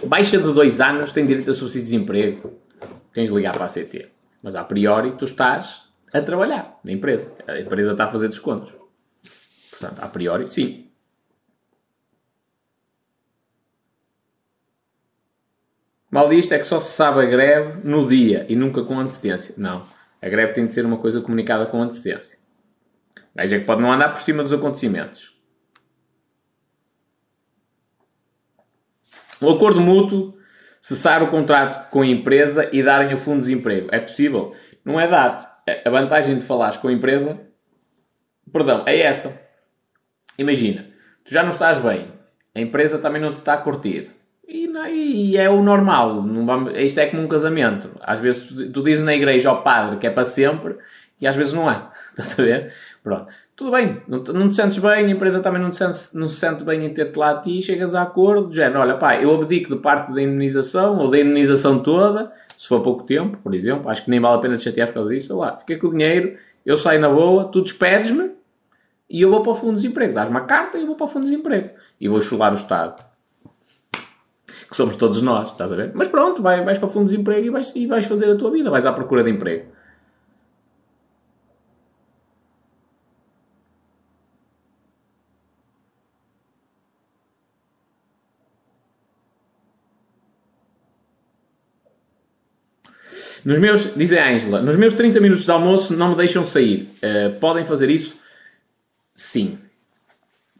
Baixa 0.04 0.36
de 0.36 0.52
dois 0.52 0.80
anos 0.80 1.12
tem 1.12 1.24
direito 1.24 1.52
a 1.52 1.54
subsídio 1.54 1.86
de 1.86 1.92
desemprego. 1.92 2.60
Tens 3.12 3.28
de 3.28 3.34
ligar 3.34 3.54
para 3.54 3.66
a 3.66 3.68
CT. 3.68 4.08
Mas 4.42 4.56
a 4.56 4.64
priori 4.64 5.12
tu 5.12 5.24
estás 5.24 5.84
a 6.12 6.20
trabalhar 6.20 6.80
na 6.84 6.92
empresa. 6.92 7.32
A 7.46 7.60
empresa 7.60 7.92
está 7.92 8.04
a 8.04 8.08
fazer 8.08 8.28
descontos. 8.28 8.74
Portanto, 9.70 10.00
a 10.02 10.08
priori, 10.08 10.48
sim. 10.48 10.83
Mal 16.14 16.28
disto 16.28 16.52
é 16.52 16.58
que 16.60 16.64
só 16.64 16.78
se 16.78 16.92
sabe 16.92 17.22
a 17.22 17.24
greve 17.24 17.80
no 17.82 18.06
dia 18.06 18.46
e 18.48 18.54
nunca 18.54 18.84
com 18.84 19.00
antecedência. 19.00 19.52
Não. 19.58 19.84
A 20.22 20.28
greve 20.28 20.52
tem 20.52 20.64
de 20.64 20.70
ser 20.70 20.86
uma 20.86 20.96
coisa 20.96 21.20
comunicada 21.20 21.66
com 21.66 21.82
antecedência. 21.82 22.38
Veja 23.34 23.58
que 23.58 23.64
pode 23.64 23.82
não 23.82 23.90
andar 23.90 24.10
por 24.10 24.22
cima 24.22 24.40
dos 24.40 24.52
acontecimentos. 24.52 25.36
Um 29.42 29.50
acordo 29.50 29.80
mútuo, 29.80 30.38
cessar 30.80 31.20
o 31.20 31.30
contrato 31.32 31.90
com 31.90 32.02
a 32.02 32.06
empresa 32.06 32.70
e 32.72 32.80
darem 32.80 33.12
o 33.12 33.18
fundo 33.18 33.40
de 33.40 33.48
desemprego. 33.48 33.88
É 33.90 33.98
possível? 33.98 34.54
Não 34.84 35.00
é 35.00 35.08
dar. 35.08 35.64
A 35.84 35.90
vantagem 35.90 36.38
de 36.38 36.44
falares 36.44 36.76
com 36.76 36.86
a 36.86 36.92
empresa, 36.92 37.40
perdão, 38.52 38.84
é 38.86 39.00
essa. 39.00 39.42
Imagina, 40.38 40.86
tu 41.24 41.32
já 41.32 41.42
não 41.42 41.50
estás 41.50 41.80
bem, 41.80 42.06
a 42.54 42.60
empresa 42.60 43.00
também 43.00 43.20
não 43.20 43.32
te 43.34 43.40
está 43.40 43.54
a 43.54 43.58
curtir. 43.58 44.12
E, 44.46 44.66
e 44.90 45.36
é 45.36 45.48
o 45.48 45.62
normal. 45.62 46.22
Vamos, 46.22 46.72
isto 46.78 46.98
é 46.98 47.06
como 47.06 47.22
um 47.22 47.28
casamento. 47.28 47.90
Às 48.00 48.20
vezes 48.20 48.44
tu, 48.44 48.70
tu 48.70 48.82
dizes 48.82 49.04
na 49.04 49.14
igreja 49.14 49.48
ao 49.48 49.62
padre 49.62 49.96
que 49.98 50.06
é 50.06 50.10
para 50.10 50.24
sempre 50.24 50.76
e 51.20 51.26
às 51.26 51.36
vezes 51.36 51.52
não 51.52 51.70
é. 51.70 51.88
Estás 52.10 52.38
a 52.38 52.42
ver? 52.42 52.72
Pronto. 53.02 53.32
Tudo 53.56 53.70
bem, 53.70 54.02
não 54.08 54.18
não 54.18 54.48
te 54.48 54.56
sentes 54.56 54.78
bem, 54.78 55.06
a 55.06 55.08
empresa 55.08 55.38
também 55.38 55.62
não, 55.62 55.70
te 55.70 55.76
sente, 55.76 56.08
não 56.14 56.26
se 56.26 56.40
sente 56.40 56.64
bem 56.64 56.84
em 56.84 56.92
ter-te 56.92 57.16
lá 57.16 57.30
a 57.30 57.40
ti, 57.40 57.62
chegas 57.62 57.94
a 57.94 58.02
acordo, 58.02 58.52
género, 58.52 58.80
olha 58.80 58.96
pá, 58.96 59.14
eu 59.14 59.32
abdico 59.32 59.76
de 59.76 59.80
parte 59.80 60.12
da 60.12 60.20
indenização 60.20 60.98
ou 60.98 61.08
da 61.08 61.20
indenização 61.20 61.78
toda, 61.78 62.32
se 62.56 62.66
for 62.66 62.80
pouco 62.82 63.04
tempo, 63.04 63.38
por 63.38 63.54
exemplo, 63.54 63.88
acho 63.88 64.04
que 64.04 64.10
nem 64.10 64.18
vale 64.18 64.34
a 64.34 64.38
pena 64.40 64.56
te 64.56 64.64
chatear 64.64 64.88
por 64.88 64.94
causa 64.94 65.10
disso, 65.10 65.38
lá, 65.38 65.56
fiquei 65.56 65.76
com 65.76 65.86
o 65.86 65.90
dinheiro, 65.92 66.36
eu 66.66 66.76
saio 66.76 66.98
na 66.98 67.08
boa, 67.08 67.44
tu 67.44 67.62
despedes-me 67.62 68.32
e 69.08 69.20
eu 69.22 69.30
vou 69.30 69.42
para 69.42 69.52
o 69.52 69.54
fundo 69.54 69.76
de 69.76 69.82
desemprego. 69.82 70.14
Dás-me 70.14 70.36
a 70.36 70.40
carta 70.40 70.78
e 70.78 70.80
eu 70.80 70.86
vou 70.86 70.96
para 70.96 71.04
o 71.04 71.08
fundo 71.08 71.24
de 71.24 71.30
desemprego. 71.30 71.70
E 72.00 72.08
vou 72.08 72.20
chular 72.20 72.52
o 72.52 72.56
Estado. 72.56 73.04
Que 74.74 74.78
somos 74.78 74.96
todos 74.96 75.22
nós, 75.22 75.52
estás 75.52 75.70
a 75.70 75.76
ver? 75.76 75.92
Mas 75.94 76.08
pronto, 76.08 76.42
vai, 76.42 76.64
vais 76.64 76.78
para 76.78 76.88
o 76.88 76.90
fundo 76.90 77.04
de 77.04 77.12
desemprego 77.12 77.46
e 77.46 77.48
vais, 77.48 77.72
e 77.76 77.86
vais 77.86 78.04
fazer 78.06 78.28
a 78.28 78.34
tua 78.34 78.50
vida, 78.50 78.68
vais 78.70 78.84
à 78.84 78.92
procura 78.92 79.22
de 79.22 79.30
emprego. 79.30 79.66
Nos 93.44 93.58
meus, 93.58 93.94
diz 93.94 94.12
a 94.12 94.28
Ângela, 94.28 94.60
nos 94.60 94.76
meus 94.76 94.94
30 94.94 95.20
minutos 95.20 95.44
de 95.44 95.52
almoço 95.52 95.94
não 95.94 96.08
me 96.08 96.16
deixam 96.16 96.44
sair. 96.44 96.90
Uh, 96.96 97.38
podem 97.38 97.64
fazer 97.64 97.88
isso? 97.88 98.16
Sim. 99.14 99.56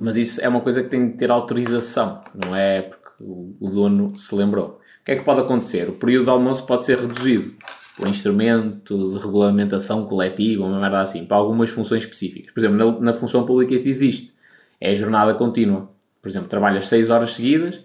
Mas 0.00 0.16
isso 0.16 0.40
é 0.40 0.48
uma 0.48 0.60
coisa 0.60 0.84
que 0.84 0.88
tem 0.88 1.10
de 1.10 1.16
ter 1.16 1.32
autorização, 1.32 2.22
não 2.32 2.54
é 2.54 2.90
o, 3.24 3.56
o 3.60 3.70
dono 3.70 4.16
se 4.16 4.34
lembrou. 4.34 4.80
O 5.00 5.04
que 5.04 5.12
é 5.12 5.16
que 5.16 5.24
pode 5.24 5.40
acontecer? 5.40 5.88
O 5.88 5.92
período 5.92 6.24
de 6.24 6.30
almoço 6.30 6.66
pode 6.66 6.84
ser 6.84 6.98
reduzido 6.98 7.54
por 7.96 8.08
instrumento 8.08 8.96
de 8.96 9.18
regulamentação 9.18 10.04
coletiva, 10.04 10.64
uma 10.64 10.80
merda 10.80 11.00
assim, 11.00 11.24
para 11.24 11.36
algumas 11.36 11.70
funções 11.70 12.02
específicas. 12.02 12.52
Por 12.52 12.60
exemplo, 12.60 12.76
na, 12.76 13.00
na 13.00 13.14
função 13.14 13.44
pública 13.44 13.74
isso 13.74 13.88
existe. 13.88 14.34
É 14.80 14.90
a 14.90 14.94
jornada 14.94 15.34
contínua. 15.34 15.88
Por 16.20 16.28
exemplo, 16.28 16.48
trabalhas 16.48 16.88
6 16.88 17.10
horas 17.10 17.32
seguidas, 17.32 17.80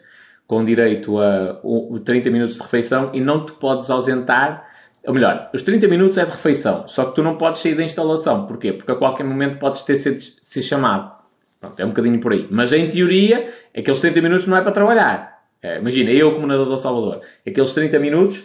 com 0.47 0.63
direito 0.63 1.19
a 1.19 1.61
30 2.03 2.29
minutos 2.29 2.55
de 2.55 2.61
refeição 2.61 3.11
e 3.13 3.19
não 3.19 3.45
te 3.45 3.51
podes 3.53 3.89
ausentar 3.89 4.69
ou 5.05 5.13
melhor, 5.13 5.49
os 5.53 5.61
30 5.61 5.87
minutos 5.87 6.17
é 6.17 6.25
de 6.25 6.31
refeição, 6.31 6.87
só 6.87 7.05
que 7.05 7.15
tu 7.15 7.23
não 7.23 7.37
podes 7.37 7.61
sair 7.61 7.75
da 7.75 7.83
instalação. 7.83 8.45
Porquê? 8.45 8.73
Porque 8.73 8.91
a 8.91 8.95
qualquer 8.95 9.23
momento 9.23 9.57
podes 9.57 9.81
ter 9.81 9.95
ser, 9.95 10.19
ser 10.19 10.61
chamado. 10.61 11.18
Pronto, 11.59 11.79
é 11.79 11.85
um 11.85 11.89
bocadinho 11.89 12.19
por 12.19 12.31
aí. 12.31 12.47
Mas 12.49 12.71
em 12.71 12.89
teoria, 12.89 13.49
aqueles 13.75 13.99
30 13.99 14.21
minutos 14.21 14.47
não 14.47 14.57
é 14.57 14.61
para 14.61 14.71
trabalhar. 14.71 15.39
É, 15.61 15.77
imagina, 15.77 16.09
eu 16.11 16.33
como 16.33 16.47
nadador 16.47 16.77
Salvador, 16.77 17.21
aqueles 17.45 17.73
30 17.73 17.99
minutos 17.99 18.43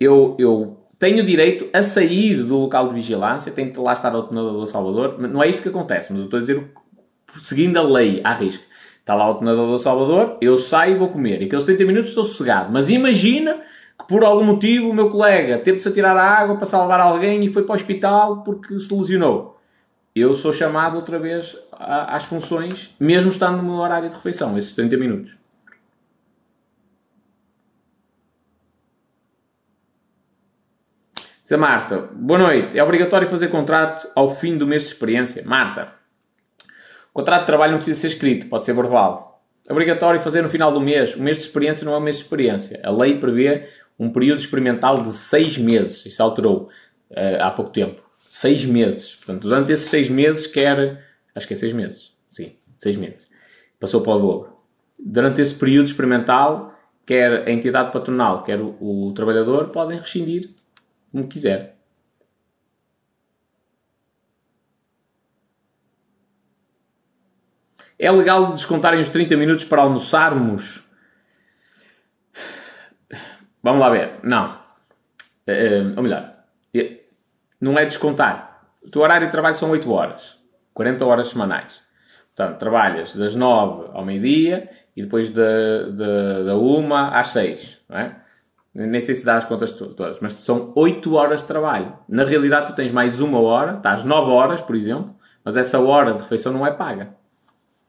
eu, 0.00 0.36
eu 0.38 0.76
tenho 0.98 1.24
direito 1.24 1.68
a 1.72 1.82
sair 1.82 2.42
do 2.42 2.58
local 2.58 2.88
de 2.88 2.94
vigilância, 2.94 3.52
tenho 3.52 3.72
que 3.72 3.78
lá 3.78 3.92
estar 3.92 4.14
outro 4.14 4.34
nadador 4.34 4.66
Salvador. 4.66 5.18
Não 5.18 5.42
é 5.42 5.48
isto 5.48 5.62
que 5.62 5.68
acontece, 5.68 6.12
mas 6.12 6.20
eu 6.20 6.24
estou 6.24 6.38
a 6.38 6.40
dizer 6.40 6.64
seguindo 7.38 7.76
a 7.78 7.82
lei 7.82 8.20
à 8.24 8.32
risca. 8.32 8.64
Está 9.00 9.14
lá 9.14 9.30
o 9.30 9.42
nadador 9.42 9.78
Salvador, 9.78 10.36
eu 10.40 10.58
saio 10.58 10.96
e 10.96 10.98
vou 10.98 11.08
comer. 11.08 11.40
E 11.40 11.46
aqueles 11.46 11.64
30 11.64 11.84
minutos 11.84 12.10
estou 12.10 12.24
sossegado. 12.24 12.72
Mas 12.72 12.90
imagina 12.90 13.54
que 13.98 14.06
por 14.06 14.24
algum 14.24 14.44
motivo 14.44 14.90
o 14.90 14.94
meu 14.94 15.10
colega 15.10 15.58
teve-se 15.58 15.88
a 15.88 15.92
tirar 15.92 16.16
a 16.16 16.22
água 16.22 16.56
para 16.56 16.66
salvar 16.66 17.00
alguém 17.00 17.42
e 17.44 17.48
foi 17.48 17.62
para 17.62 17.72
o 17.72 17.76
hospital 17.76 18.42
porque 18.42 18.78
se 18.78 18.92
lesionou. 18.94 19.57
Eu 20.18 20.34
sou 20.34 20.52
chamado 20.52 20.96
outra 20.96 21.16
vez 21.16 21.56
às 21.70 22.24
funções, 22.24 22.92
mesmo 22.98 23.30
estando 23.30 23.58
no 23.58 23.62
meu 23.62 23.74
horário 23.74 24.08
de 24.08 24.16
refeição, 24.16 24.58
esses 24.58 24.74
30 24.74 24.96
minutos. 24.96 25.38
Diz 31.14 31.52
a 31.52 31.56
Marta, 31.56 32.10
boa 32.12 32.38
noite. 32.38 32.76
É 32.76 32.82
obrigatório 32.82 33.28
fazer 33.28 33.46
contrato 33.46 34.08
ao 34.12 34.34
fim 34.34 34.58
do 34.58 34.66
mês 34.66 34.82
de 34.82 34.88
experiência? 34.88 35.44
Marta, 35.46 35.94
o 37.10 37.14
contrato 37.14 37.42
de 37.42 37.46
trabalho 37.46 37.70
não 37.72 37.78
precisa 37.78 38.00
ser 38.00 38.08
escrito, 38.08 38.48
pode 38.48 38.64
ser 38.64 38.74
verbal. 38.74 39.40
É 39.68 39.72
obrigatório 39.72 40.20
fazer 40.20 40.42
no 40.42 40.50
final 40.50 40.72
do 40.72 40.80
mês. 40.80 41.14
O 41.14 41.22
mês 41.22 41.36
de 41.36 41.44
experiência 41.44 41.84
não 41.84 41.94
é 41.94 41.96
o 41.96 42.00
mês 42.00 42.16
de 42.16 42.22
experiência. 42.22 42.80
A 42.82 42.90
lei 42.90 43.18
prevê 43.18 43.68
um 43.96 44.10
período 44.10 44.40
experimental 44.40 45.00
de 45.00 45.12
seis 45.12 45.56
meses. 45.56 46.04
Isto 46.06 46.22
alterou 46.22 46.68
uh, 47.10 47.40
há 47.40 47.50
pouco 47.52 47.70
tempo. 47.70 48.07
Seis 48.28 48.64
meses. 48.64 49.14
Portanto, 49.14 49.42
durante 49.42 49.72
esses 49.72 49.88
seis 49.88 50.08
meses, 50.10 50.46
quer. 50.46 51.02
Acho 51.34 51.46
que 51.46 51.54
é 51.54 51.56
seis 51.56 51.72
meses. 51.72 52.12
Sim, 52.28 52.54
seis 52.76 52.96
meses. 52.96 53.26
Passou 53.80 54.02
para 54.02 54.12
o 54.12 54.18
dobro. 54.18 54.58
Durante 54.98 55.40
esse 55.40 55.54
período 55.54 55.86
experimental, 55.86 56.78
quer 57.06 57.48
a 57.48 57.50
entidade 57.50 57.90
patronal, 57.90 58.44
quer 58.44 58.60
o, 58.60 58.76
o 58.80 59.12
trabalhador, 59.14 59.68
podem 59.70 59.98
rescindir 59.98 60.50
como 61.10 61.26
quiser. 61.26 61.78
É 67.98 68.10
legal 68.10 68.52
descontarem 68.52 69.00
os 69.00 69.08
30 69.08 69.36
minutos 69.36 69.64
para 69.64 69.82
almoçarmos? 69.82 70.86
Vamos 73.62 73.80
lá 73.80 73.90
ver. 73.90 74.20
Não. 74.22 74.54
Uh, 75.48 75.96
ou 75.96 76.02
melhor, 76.02 76.37
não 77.60 77.78
é 77.78 77.84
descontar. 77.84 78.62
O 78.84 78.90
teu 78.90 79.02
horário 79.02 79.26
de 79.26 79.32
trabalho 79.32 79.54
são 79.54 79.70
8 79.70 79.90
horas. 79.92 80.38
40 80.72 81.04
horas 81.04 81.28
semanais. 81.28 81.80
Portanto, 82.34 82.58
trabalhas 82.58 83.14
das 83.16 83.34
9 83.34 83.90
ao 83.92 84.04
meio-dia 84.04 84.70
e 84.96 85.02
depois 85.02 85.28
da, 85.30 85.88
da, 85.90 86.42
da 86.44 86.56
1 86.56 86.94
às 86.94 87.28
6, 87.28 87.78
não 87.88 87.98
é? 87.98 88.16
Nem 88.74 89.00
sei 89.00 89.16
se 89.16 89.24
dá 89.24 89.36
as 89.36 89.44
contas 89.44 89.72
todas, 89.72 90.20
mas 90.20 90.34
são 90.34 90.72
8 90.76 91.12
horas 91.16 91.40
de 91.40 91.46
trabalho. 91.46 91.94
Na 92.08 92.24
realidade, 92.24 92.68
tu 92.68 92.76
tens 92.76 92.92
mais 92.92 93.18
uma 93.18 93.40
hora, 93.40 93.78
estás 93.78 94.04
9 94.04 94.30
horas, 94.30 94.60
por 94.60 94.76
exemplo, 94.76 95.16
mas 95.42 95.56
essa 95.56 95.80
hora 95.80 96.12
de 96.12 96.22
refeição 96.22 96.52
não 96.52 96.64
é 96.64 96.70
paga. 96.70 97.08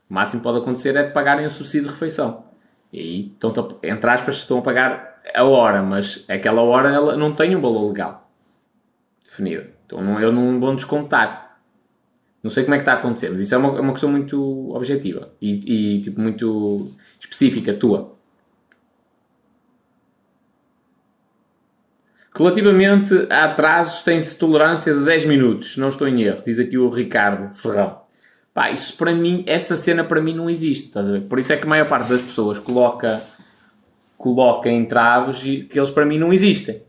O 0.10 0.14
máximo 0.16 0.42
que 0.42 0.46
pode 0.46 0.58
acontecer 0.58 0.96
é 0.96 1.04
de 1.04 1.14
pagarem 1.14 1.46
o 1.46 1.50
subsídio 1.52 1.90
de 1.90 1.94
refeição. 1.94 2.46
E 2.92 3.00
aí, 3.00 3.36
entre 3.84 4.10
aspas, 4.10 4.38
estão 4.38 4.58
a 4.58 4.62
pagar 4.64 5.22
a 5.36 5.44
hora, 5.44 5.84
mas 5.84 6.26
aquela 6.28 6.64
hora 6.64 6.90
ela 6.90 7.16
não 7.16 7.34
tem 7.34 7.56
um 7.56 7.62
valor 7.62 7.88
legal 7.90 8.29
Então 9.86 10.04
não, 10.04 10.20
eu 10.20 10.32
não 10.32 10.60
vou 10.60 10.76
descontar. 10.76 11.60
Não 12.42 12.50
sei 12.50 12.64
como 12.64 12.76
é 12.76 12.78
que 12.78 12.84
está 12.84 12.94
a 12.94 12.96
acontecer, 12.96 13.30
mas 13.30 13.42
isso 13.42 13.54
é 13.54 13.58
uma, 13.58 13.78
é 13.78 13.82
uma 13.82 13.92
questão 13.92 14.10
muito 14.10 14.74
objetiva 14.74 15.30
e, 15.42 15.96
e 15.98 16.02
tipo 16.02 16.22
muito 16.22 16.92
específica 17.20 17.74
tua. 17.74 18.18
Relativamente 22.34 23.28
a 23.30 23.46
atrasos, 23.46 24.02
tem-se 24.02 24.38
tolerância 24.38 24.94
de 24.94 25.04
10 25.04 25.26
minutos, 25.26 25.76
não 25.76 25.90
estou 25.90 26.08
em 26.08 26.22
erro, 26.22 26.42
diz 26.46 26.58
aqui 26.60 26.78
o 26.78 26.90
Ricardo 26.90 27.54
Ferrão. 27.54 28.00
Pá, 28.54 28.72
isso 28.72 28.96
para 28.96 29.14
mim, 29.14 29.44
essa 29.46 29.76
cena 29.76 30.04
para 30.06 30.22
mim 30.22 30.34
não 30.34 30.50
existe, 30.50 30.88
estás 30.88 31.08
a 31.08 31.12
ver? 31.12 31.22
Por 31.22 31.38
isso 31.40 31.52
é 31.52 31.58
que 31.58 31.66
a 31.66 31.70
maior 31.70 31.88
parte 31.88 32.08
das 32.08 32.22
pessoas 32.22 32.58
coloca, 32.58 33.22
coloca 34.18 34.72
entraves 34.72 35.42
que 35.42 35.78
eles 35.78 35.92
para 35.92 36.06
mim 36.06 36.18
não 36.18 36.32
existem. 36.32 36.82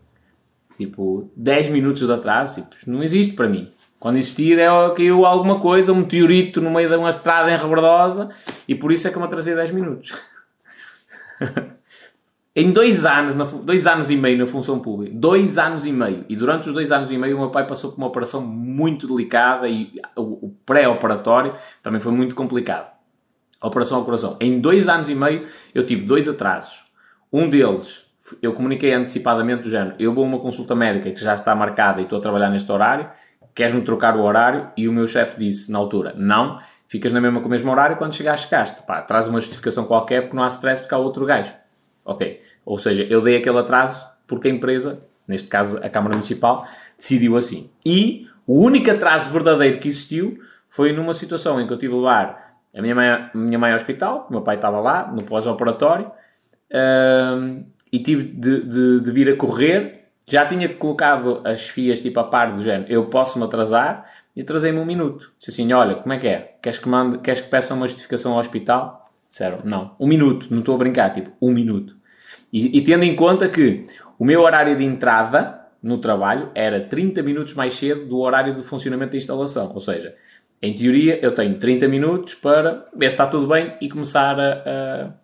Tipo, 0.80 1.30
10 1.36 1.68
minutos 1.68 2.06
de 2.06 2.10
atraso, 2.10 2.62
tipo, 2.62 2.74
não 2.86 3.02
existe 3.02 3.34
para 3.34 3.46
mim. 3.46 3.70
Quando 3.98 4.16
existir 4.16 4.58
é 4.58 4.66
caiu 4.96 5.26
alguma 5.26 5.60
coisa, 5.60 5.92
um 5.92 5.96
meteorito 5.96 6.58
no 6.58 6.70
meio 6.70 6.88
de 6.88 6.96
uma 6.96 7.10
estrada 7.10 7.52
enrebordosa 7.52 8.30
e 8.66 8.74
por 8.74 8.90
isso 8.90 9.06
é 9.06 9.10
que 9.10 9.16
eu 9.16 9.20
me 9.20 9.26
atrasei 9.26 9.54
10 9.54 9.72
minutos. 9.72 10.14
Em 12.56 12.72
dois 12.72 13.04
anos, 13.04 13.34
na, 13.34 13.44
dois 13.44 13.86
anos 13.86 14.10
e 14.10 14.16
meio 14.16 14.38
na 14.38 14.46
função 14.46 14.80
pública, 14.80 15.14
dois 15.14 15.58
anos 15.58 15.84
e 15.84 15.92
meio, 15.92 16.24
e 16.30 16.34
durante 16.34 16.68
os 16.68 16.74
dois 16.74 16.90
anos 16.90 17.12
e 17.12 17.18
meio 17.18 17.36
o 17.36 17.40
meu 17.40 17.50
pai 17.50 17.66
passou 17.66 17.92
por 17.92 17.98
uma 17.98 18.06
operação 18.06 18.40
muito 18.40 19.06
delicada 19.06 19.68
e 19.68 19.92
o, 20.16 20.46
o 20.46 20.56
pré-operatório 20.64 21.54
também 21.82 22.00
foi 22.00 22.10
muito 22.10 22.34
complicado. 22.34 22.90
Operação 23.62 23.98
ao 23.98 24.04
coração. 24.04 24.38
Em 24.40 24.58
dois 24.58 24.88
anos 24.88 25.10
e 25.10 25.14
meio 25.14 25.46
eu 25.74 25.84
tive 25.84 26.06
dois 26.06 26.26
atrasos. 26.26 26.86
Um 27.30 27.50
deles, 27.50 28.09
eu 28.42 28.52
comuniquei 28.52 28.92
antecipadamente 28.92 29.62
do 29.62 29.70
género, 29.70 29.94
eu 29.98 30.14
vou 30.14 30.24
a 30.24 30.26
uma 30.26 30.38
consulta 30.38 30.74
médica 30.74 31.10
que 31.10 31.20
já 31.20 31.34
está 31.34 31.54
marcada 31.54 32.00
e 32.00 32.04
estou 32.04 32.18
a 32.18 32.22
trabalhar 32.22 32.50
neste 32.50 32.70
horário, 32.70 33.10
queres-me 33.54 33.82
trocar 33.82 34.16
o 34.16 34.22
horário? 34.22 34.70
E 34.76 34.88
o 34.88 34.92
meu 34.92 35.06
chefe 35.06 35.38
disse 35.38 35.70
na 35.70 35.78
altura, 35.78 36.14
não, 36.16 36.60
ficas 36.86 37.12
na 37.12 37.20
mesma 37.20 37.40
com 37.40 37.46
o 37.46 37.50
mesmo 37.50 37.70
horário, 37.70 37.96
quando 37.96 38.14
chegar 38.14 38.36
chegaste. 38.36 38.82
Pá, 38.82 39.02
traz 39.02 39.28
uma 39.28 39.40
justificação 39.40 39.84
qualquer 39.84 40.22
porque 40.22 40.36
não 40.36 40.42
há 40.42 40.48
stress 40.48 40.82
porque 40.82 40.94
há 40.94 40.98
outro 40.98 41.24
gajo. 41.24 41.52
Ok. 42.04 42.40
Ou 42.64 42.78
seja, 42.78 43.04
eu 43.04 43.20
dei 43.20 43.36
aquele 43.36 43.58
atraso 43.58 44.06
porque 44.26 44.48
a 44.48 44.50
empresa, 44.50 45.00
neste 45.26 45.48
caso 45.48 45.78
a 45.78 45.88
Câmara 45.88 46.14
Municipal, 46.14 46.66
decidiu 46.96 47.36
assim. 47.36 47.70
E 47.84 48.26
o 48.46 48.64
único 48.64 48.90
atraso 48.90 49.30
verdadeiro 49.30 49.78
que 49.78 49.88
existiu 49.88 50.38
foi 50.68 50.92
numa 50.92 51.14
situação 51.14 51.60
em 51.60 51.66
que 51.66 51.72
eu 51.72 51.78
tive 51.78 51.94
a 51.94 51.96
levar 51.96 52.50
a 52.74 52.80
minha 52.80 52.94
mãe, 52.94 53.30
minha 53.34 53.58
mãe 53.58 53.70
ao 53.72 53.76
hospital, 53.76 54.28
meu 54.30 54.42
pai 54.42 54.56
estava 54.56 54.80
lá, 54.80 55.10
no 55.10 55.24
pós-operatório, 55.24 56.10
um, 56.72 57.66
e 57.92 57.98
tive 57.98 58.24
de, 58.24 58.62
de, 58.62 59.00
de, 59.00 59.12
vir 59.12 59.28
a 59.28 59.36
correr. 59.36 60.06
Já 60.26 60.46
tinha 60.46 60.68
colocado 60.68 61.40
as 61.44 61.68
fias 61.68 62.02
tipo 62.02 62.20
a 62.20 62.24
par 62.24 62.52
do 62.52 62.62
género, 62.62 62.90
eu 62.90 63.06
posso 63.06 63.38
me 63.38 63.44
atrasar, 63.44 64.08
e 64.34 64.42
atrasei-me 64.42 64.78
um 64.78 64.84
minuto. 64.84 65.32
Disse 65.38 65.50
assim: 65.50 65.72
Olha, 65.72 65.96
como 65.96 66.12
é 66.12 66.18
que 66.18 66.26
é? 66.26 66.54
Queres 66.62 66.78
que, 66.78 66.88
mande, 66.88 67.18
queres 67.18 67.40
que 67.40 67.48
peça 67.48 67.74
uma 67.74 67.86
justificação 67.86 68.32
ao 68.32 68.38
hospital? 68.38 69.04
Disseram: 69.28 69.58
Não, 69.64 69.94
um 69.98 70.06
minuto, 70.06 70.46
não 70.50 70.60
estou 70.60 70.74
a 70.74 70.78
brincar, 70.78 71.12
tipo, 71.12 71.30
um 71.40 71.50
minuto. 71.50 71.96
E, 72.52 72.78
e, 72.78 72.82
tendo 72.82 73.04
em 73.04 73.14
conta 73.14 73.48
que 73.48 73.86
o 74.18 74.24
meu 74.24 74.42
horário 74.42 74.76
de 74.76 74.84
entrada 74.84 75.60
no 75.82 75.98
trabalho 75.98 76.50
era 76.54 76.80
30 76.80 77.22
minutos 77.22 77.54
mais 77.54 77.74
cedo 77.74 78.06
do 78.06 78.18
horário 78.18 78.54
de 78.54 78.62
funcionamento 78.62 79.12
da 79.12 79.18
instalação. 79.18 79.72
Ou 79.72 79.80
seja, 79.80 80.14
em 80.62 80.74
teoria 80.74 81.18
eu 81.22 81.34
tenho 81.34 81.58
30 81.58 81.88
minutos 81.88 82.34
para 82.34 82.86
ver 82.94 83.08
se 83.08 83.14
está 83.14 83.26
tudo 83.26 83.46
bem 83.46 83.74
e 83.80 83.88
começar 83.88 84.38
a, 84.38 85.14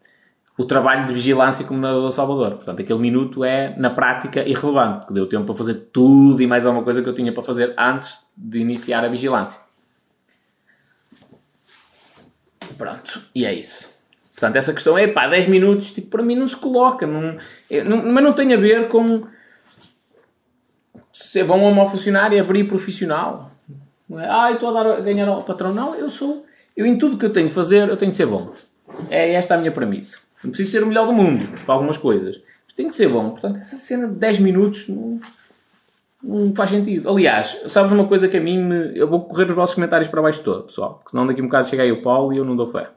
o 0.59 0.65
trabalho 0.65 1.07
de 1.07 1.13
vigilância 1.13 1.65
como 1.65 1.79
na 1.81 2.11
Salvador. 2.11 2.55
Portanto, 2.55 2.81
aquele 2.81 2.99
minuto 2.99 3.45
é, 3.45 3.75
na 3.77 3.91
prática, 3.91 4.41
irrelevante, 4.49 5.01
porque 5.01 5.15
deu 5.15 5.27
tempo 5.27 5.45
para 5.45 5.55
fazer 5.55 5.75
tudo 5.93 6.41
e 6.43 6.47
mais 6.47 6.65
alguma 6.65 6.83
coisa 6.83 7.03
que 7.03 7.09
eu 7.09 7.15
tinha 7.15 7.33
para 7.33 7.43
fazer 7.43 7.75
antes 7.77 8.25
de 8.37 8.59
iniciar 8.59 9.05
a 9.05 9.09
vigilância. 9.09 9.61
Pronto, 12.79 13.23
e 13.35 13.45
é 13.45 13.55
isso. 13.55 13.95
Portanto, 14.33 14.57
essa 14.57 14.73
questão 14.73 14.99
é, 14.99 15.07
pá, 15.07 15.29
10 15.29 15.49
minutos, 15.49 15.93
tipo, 15.93 16.09
para 16.09 16.23
mim 16.23 16.37
não 16.37 16.47
se 16.47 16.57
coloca. 16.57 17.07
Não, 17.07 17.39
não, 17.85 18.13
mas 18.13 18.25
não 18.25 18.33
tem 18.33 18.53
a 18.53 18.57
ver 18.57 18.89
com 18.89 19.27
ser 21.13 21.45
bom 21.45 21.61
ou 21.61 21.75
mau 21.75 21.89
funcionário, 21.89 22.37
é 22.37 22.41
abrir 22.41 22.65
profissional. 22.65 23.51
Não 24.09 24.21
é, 24.21 24.29
ah, 24.29 24.53
estou 24.53 24.77
a, 24.77 24.83
dar, 24.83 25.01
ganhar 25.03 25.29
ao 25.29 25.43
patrão. 25.43 25.73
Não, 25.73 25.95
eu 25.95 26.09
sou... 26.09 26.47
Eu, 26.77 26.85
em 26.85 26.99
tudo 26.99 27.17
que 27.17 27.25
eu 27.25 27.33
tenho 27.33 27.49
de 27.49 27.55
fazer, 27.55 27.89
eu 27.89 27.97
tenho 27.97 28.11
de 28.11 28.17
ser 28.17 28.27
bom. 28.27 28.53
É 29.11 29.33
esta 29.33 29.55
a 29.55 29.59
minha 29.59 29.73
premissa. 29.73 30.26
Não 30.47 30.53
preciso 30.53 30.71
ser 30.71 30.83
o 30.85 30.87
melhor 30.87 31.07
do 31.07 31.13
mundo 31.13 31.45
para 31.65 31.75
algumas 31.75 31.97
coisas. 31.97 32.37
Mas 32.67 32.75
tenho 32.77 32.89
de 32.89 32.95
ser 32.95 33.09
bom. 33.09 33.31
Portanto, 33.31 33.59
essa 33.59 33.77
cena 33.77 34.07
de 34.07 34.15
10 34.15 34.39
minutos 34.39 34.87
não, 34.87 35.21
não 36.23 36.55
faz 36.55 36.71
sentido. 36.71 37.11
Aliás, 37.11 37.59
sabes 37.67 37.91
uma 37.91 38.07
coisa 38.07 38.29
que 38.29 38.37
a 38.37 38.41
mim 38.41 38.63
me... 38.63 38.97
Eu 38.97 39.09
vou 39.09 39.25
correr 39.25 39.47
os 39.47 39.55
vossos 39.55 39.75
comentários 39.75 40.09
para 40.09 40.23
baixo 40.23 40.43
todo, 40.43 40.65
pessoal. 40.65 40.95
Porque 40.95 41.11
senão 41.11 41.27
daqui 41.27 41.41
a 41.41 41.43
um 41.43 41.49
bocado 41.49 41.69
chega 41.69 41.83
aí 41.83 41.91
o 41.91 42.01
Paulo 42.01 42.33
e 42.33 42.37
eu 42.37 42.45
não 42.45 42.55
dou 42.55 42.69
fé. 42.69 42.91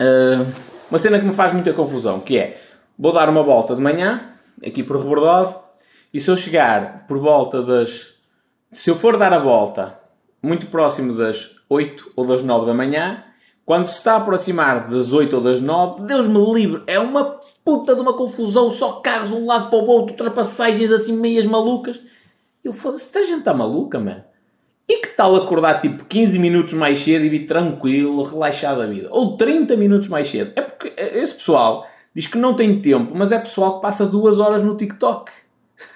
Uh, 0.00 0.50
uma 0.90 0.98
cena 0.98 1.18
que 1.18 1.26
me 1.26 1.34
faz 1.34 1.52
muita 1.52 1.74
confusão, 1.74 2.18
que 2.18 2.38
é, 2.38 2.58
vou 2.98 3.12
dar 3.12 3.28
uma 3.28 3.42
volta 3.42 3.76
de 3.76 3.82
manhã, 3.82 4.32
aqui 4.66 4.82
por 4.82 4.96
Rebordove, 4.96 5.54
e 6.12 6.18
se 6.18 6.30
eu 6.30 6.36
chegar 6.38 7.06
por 7.06 7.18
volta 7.18 7.62
das... 7.62 8.14
Se 8.70 8.90
eu 8.90 8.96
for 8.96 9.18
dar 9.18 9.34
a 9.34 9.38
volta 9.38 9.98
muito 10.42 10.66
próximo 10.68 11.14
das 11.14 11.56
8 11.68 12.12
ou 12.16 12.26
das 12.26 12.42
9 12.42 12.64
da 12.64 12.72
manhã, 12.72 13.22
quando 13.64 13.86
se 13.86 13.96
está 13.96 14.14
a 14.14 14.16
aproximar 14.16 14.88
das 14.88 15.12
8 15.12 15.36
ou 15.36 15.42
das 15.42 15.60
9, 15.60 16.02
Deus 16.06 16.26
me 16.26 16.52
livre, 16.52 16.82
é 16.86 16.98
uma 16.98 17.38
puta 17.64 17.94
de 17.94 18.00
uma 18.00 18.12
confusão, 18.12 18.70
só 18.70 18.94
carros 18.94 19.28
de 19.28 19.34
um 19.34 19.46
lado 19.46 19.70
para 19.70 19.78
o 19.78 19.86
outro, 19.86 20.12
ultrapassagens 20.12 20.90
assim 20.90 21.16
meias 21.16 21.46
malucas. 21.46 22.00
Eu 22.64 22.72
foda-se, 22.72 23.04
esta 23.04 23.24
gente 23.24 23.40
está 23.40 23.54
maluca, 23.54 24.00
mano. 24.00 24.24
E 24.88 24.98
que 24.98 25.08
tal 25.08 25.36
acordar 25.36 25.80
tipo 25.80 26.04
15 26.04 26.38
minutos 26.38 26.72
mais 26.72 26.98
cedo 26.98 27.24
e 27.24 27.28
vir 27.28 27.46
tranquilo, 27.46 28.24
relaxado 28.24 28.82
a 28.82 28.86
vida? 28.86 29.08
Ou 29.10 29.36
30 29.36 29.76
minutos 29.76 30.08
mais 30.08 30.26
cedo? 30.28 30.52
É 30.56 30.62
porque 30.62 30.92
esse 30.96 31.34
pessoal 31.34 31.86
diz 32.14 32.26
que 32.26 32.38
não 32.38 32.54
tem 32.54 32.80
tempo, 32.80 33.12
mas 33.14 33.30
é 33.30 33.38
pessoal 33.38 33.76
que 33.76 33.82
passa 33.82 34.04
duas 34.04 34.38
horas 34.38 34.62
no 34.62 34.76
TikTok. 34.76 35.30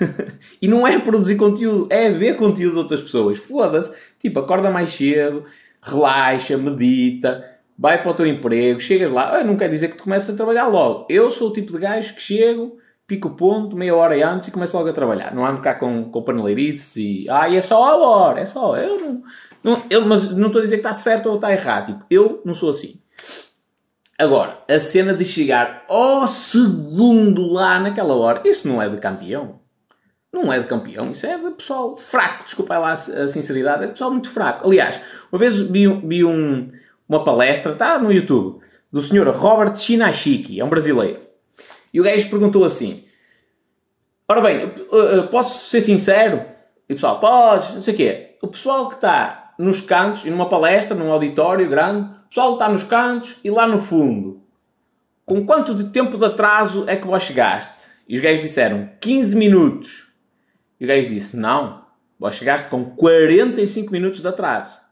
e 0.63 0.69
não 0.69 0.87
é 0.87 0.99
produzir 0.99 1.37
conteúdo, 1.37 1.89
é 1.91 2.11
ver 2.11 2.37
conteúdo 2.37 2.75
de 2.75 2.79
outras 2.79 3.01
pessoas. 3.01 3.39
Foda-se. 3.39 3.93
Tipo, 4.19 4.41
acorda 4.41 4.71
mais 4.71 4.91
cedo, 4.91 5.45
relaxa, 5.83 6.57
medita, 6.57 7.45
vai 7.79 8.03
para 8.03 8.11
o 8.11 8.15
teu 8.15 8.27
emprego, 8.27 8.81
chegas 8.81 9.11
lá. 9.11 9.43
não 9.45 9.57
quer 9.57 9.69
dizer 9.69 9.89
que 9.89 9.97
tu 9.97 10.05
comeces 10.05 10.31
a 10.31 10.37
trabalhar 10.37 10.67
logo. 10.67 11.07
Eu 11.09 11.31
sou 11.31 11.51
o 11.51 11.53
tipo 11.53 11.73
de 11.73 11.79
gajo 11.79 12.15
que 12.15 12.23
chego 12.23 12.79
pico 13.07 13.29
o 13.29 13.35
ponto, 13.35 13.77
meia 13.77 13.95
hora 13.95 14.29
antes 14.29 14.49
e 14.49 14.51
começo 14.51 14.77
logo 14.77 14.89
a 14.89 14.93
trabalhar. 14.93 15.35
Não 15.35 15.47
ando 15.47 15.61
cá 15.61 15.75
com, 15.75 16.11
com 16.11 16.23
paneleirices 16.23 16.97
e. 16.97 17.27
Ah, 17.31 17.53
é 17.53 17.61
só 17.61 17.85
a 17.85 17.97
hora, 17.97 18.41
é 18.41 18.47
só. 18.47 18.77
Eu 18.77 19.01
não, 19.01 19.23
não, 19.63 19.83
eu, 19.89 20.05
mas 20.05 20.31
não 20.31 20.49
estou 20.49 20.61
a 20.61 20.65
dizer 20.65 20.77
que 20.77 20.81
está 20.81 20.95
certo 20.95 21.29
ou 21.29 21.37
está 21.37 21.53
errado. 21.53 21.87
Tipo, 21.87 22.05
eu 22.11 22.43
não 22.45 22.55
sou 22.55 22.71
assim. 22.71 23.01
Agora, 24.19 24.59
a 24.69 24.79
cena 24.79 25.13
de 25.13 25.25
chegar 25.25 25.85
ao 25.89 26.27
segundo 26.27 27.47
lá 27.47 27.79
naquela 27.79 28.15
hora, 28.15 28.43
isso 28.45 28.67
não 28.67 28.81
é 28.81 28.89
de 28.89 28.97
campeão. 28.97 29.61
Não 30.33 30.53
é 30.53 30.59
de 30.59 30.67
campeão, 30.67 31.11
isso 31.11 31.27
é 31.27 31.39
de 31.39 31.51
pessoal 31.51 31.97
fraco. 31.97 32.45
Desculpa 32.45 32.79
lá 32.79 32.93
a 32.93 32.97
sinceridade, 32.97 33.85
é 33.85 33.87
de 33.87 33.93
pessoal 33.93 34.11
muito 34.11 34.29
fraco. 34.29 34.67
Aliás, 34.67 35.01
uma 35.31 35.39
vez 35.39 35.59
vi, 35.59 35.87
vi 35.87 36.25
um, 36.25 36.71
uma 37.09 37.23
palestra, 37.23 37.73
está 37.73 37.99
no 37.99 38.13
YouTube, 38.13 38.61
do 38.91 39.03
senhor 39.03 39.29
Robert 39.29 39.77
Shinashiki, 39.77 40.61
é 40.61 40.65
um 40.65 40.69
brasileiro. 40.69 41.21
E 41.93 42.01
o 42.01 42.05
gajo 42.05 42.29
perguntou 42.29 42.65
assim: 42.65 43.05
Ora 44.29 44.41
bem, 44.41 44.57
eh, 44.57 44.71
eh, 44.93 45.23
posso 45.31 45.71
ser 45.71 45.81
sincero? 45.81 46.45
E 46.89 46.93
o 46.93 46.97
pessoal, 46.97 47.21
podes, 47.21 47.75
não 47.75 47.83
sei 47.83 47.95
o 47.95 47.97
quê. 47.97 48.37
O 48.43 48.49
pessoal 48.49 48.89
que 48.89 48.97
está 48.97 49.55
nos 49.59 49.81
cantos, 49.81 50.25
e 50.25 50.31
numa 50.31 50.49
palestra, 50.49 50.97
num 50.97 51.11
auditório 51.11 51.69
grande, 51.69 52.11
o 52.25 52.29
pessoal 52.29 52.53
está 52.55 52.69
nos 52.69 52.83
cantos 52.83 53.39
e 53.43 53.51
lá 53.51 53.67
no 53.67 53.79
fundo. 53.79 54.43
Com 55.25 55.45
quanto 55.45 55.75
de 55.75 55.87
tempo 55.87 56.17
de 56.17 56.25
atraso 56.25 56.85
é 56.87 56.97
que 56.97 57.07
vós 57.07 57.23
chegaste? 57.23 57.91
E 58.09 58.15
os 58.15 58.21
gajos 58.21 58.43
disseram 58.43 58.89
15 59.01 59.35
minutos. 59.35 60.09
E 60.79 60.85
o 60.85 60.89
gajo 60.89 61.09
disse: 61.09 61.37
Não, 61.37 61.85
vós 62.19 62.35
chegaste 62.35 62.69
com 62.69 62.85
45 62.85 63.93
minutos 63.93 64.21
de 64.21 64.29
atraso. 64.29 64.86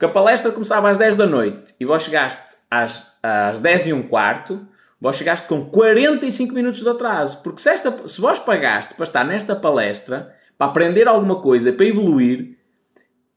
Porque 0.00 0.06
a 0.06 0.14
palestra 0.14 0.50
começava 0.50 0.88
às 0.88 0.96
10 0.96 1.14
da 1.14 1.26
noite 1.26 1.74
e 1.78 1.84
vós 1.84 2.04
chegaste 2.04 2.56
às, 2.70 3.06
às 3.22 3.58
10 3.58 3.88
e 3.88 3.92
um 3.92 4.02
quarto 4.02 4.66
Vós 4.98 5.16
chegaste 5.16 5.46
com 5.46 5.64
45 5.64 6.54
minutos 6.54 6.80
de 6.80 6.88
atraso. 6.88 7.40
Porque 7.42 7.60
se, 7.60 7.68
esta, 7.68 8.06
se 8.08 8.18
vós 8.18 8.38
pagaste 8.38 8.94
para 8.94 9.04
estar 9.04 9.24
nesta 9.24 9.54
palestra, 9.54 10.34
para 10.58 10.68
aprender 10.68 11.06
alguma 11.06 11.36
coisa, 11.36 11.70
para 11.70 11.86
evoluir, 11.86 12.58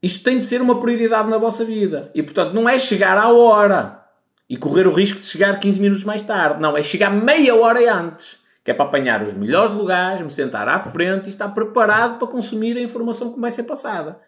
isto 0.02 0.24
tem 0.24 0.38
de 0.38 0.44
ser 0.44 0.62
uma 0.62 0.80
prioridade 0.80 1.30
na 1.30 1.38
vossa 1.38 1.64
vida. 1.66 2.12
E 2.16 2.24
portanto, 2.24 2.54
não 2.54 2.68
é 2.68 2.78
chegar 2.78 3.18
à 3.18 3.30
hora 3.30 4.02
e 4.50 4.58
correr 4.58 4.88
o 4.88 4.92
risco 4.92 5.20
de 5.20 5.26
chegar 5.26 5.58
15 5.58 5.80
minutos 5.80 6.04
mais 6.04 6.24
tarde. 6.24 6.62
Não, 6.62 6.78
é 6.78 6.84
chegar 6.84 7.10
meia 7.10 7.56
hora 7.56 7.94
antes. 7.94 8.38
Que 8.64 8.72
é 8.72 8.74
para 8.74 8.86
apanhar 8.86 9.22
os 9.22 9.34
melhores 9.34 9.72
lugares, 9.74 10.22
me 10.22 10.32
sentar 10.32 10.68
à 10.70 10.80
frente 10.80 11.28
e 11.28 11.30
estar 11.30 11.50
preparado 11.50 12.20
para 12.20 12.28
consumir 12.28 12.78
a 12.78 12.82
informação 12.82 13.34
que 13.34 13.40
vai 13.40 13.52
ser 13.52 13.64
passada. 13.64 14.20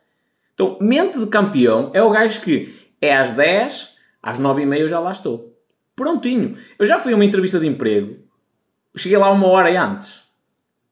Então, 0.55 0.77
mente 0.81 1.19
de 1.19 1.27
campeão 1.27 1.91
é 1.93 2.01
o 2.01 2.09
gajo 2.09 2.41
que 2.41 2.73
é 2.99 3.15
às 3.15 3.33
10, 3.33 3.89
às 4.23 4.39
9 4.39 4.63
e 4.63 4.65
meia 4.65 4.81
eu 4.81 4.89
já 4.89 4.99
lá 4.99 5.11
estou. 5.11 5.53
Prontinho. 5.95 6.57
Eu 6.79 6.85
já 6.85 6.97
fui 6.97 7.13
a 7.13 7.15
uma 7.15 7.25
entrevista 7.25 7.59
de 7.59 7.67
emprego, 7.67 8.17
cheguei 8.95 9.17
lá 9.17 9.29
uma 9.29 9.47
hora 9.47 9.69
antes. 9.81 10.23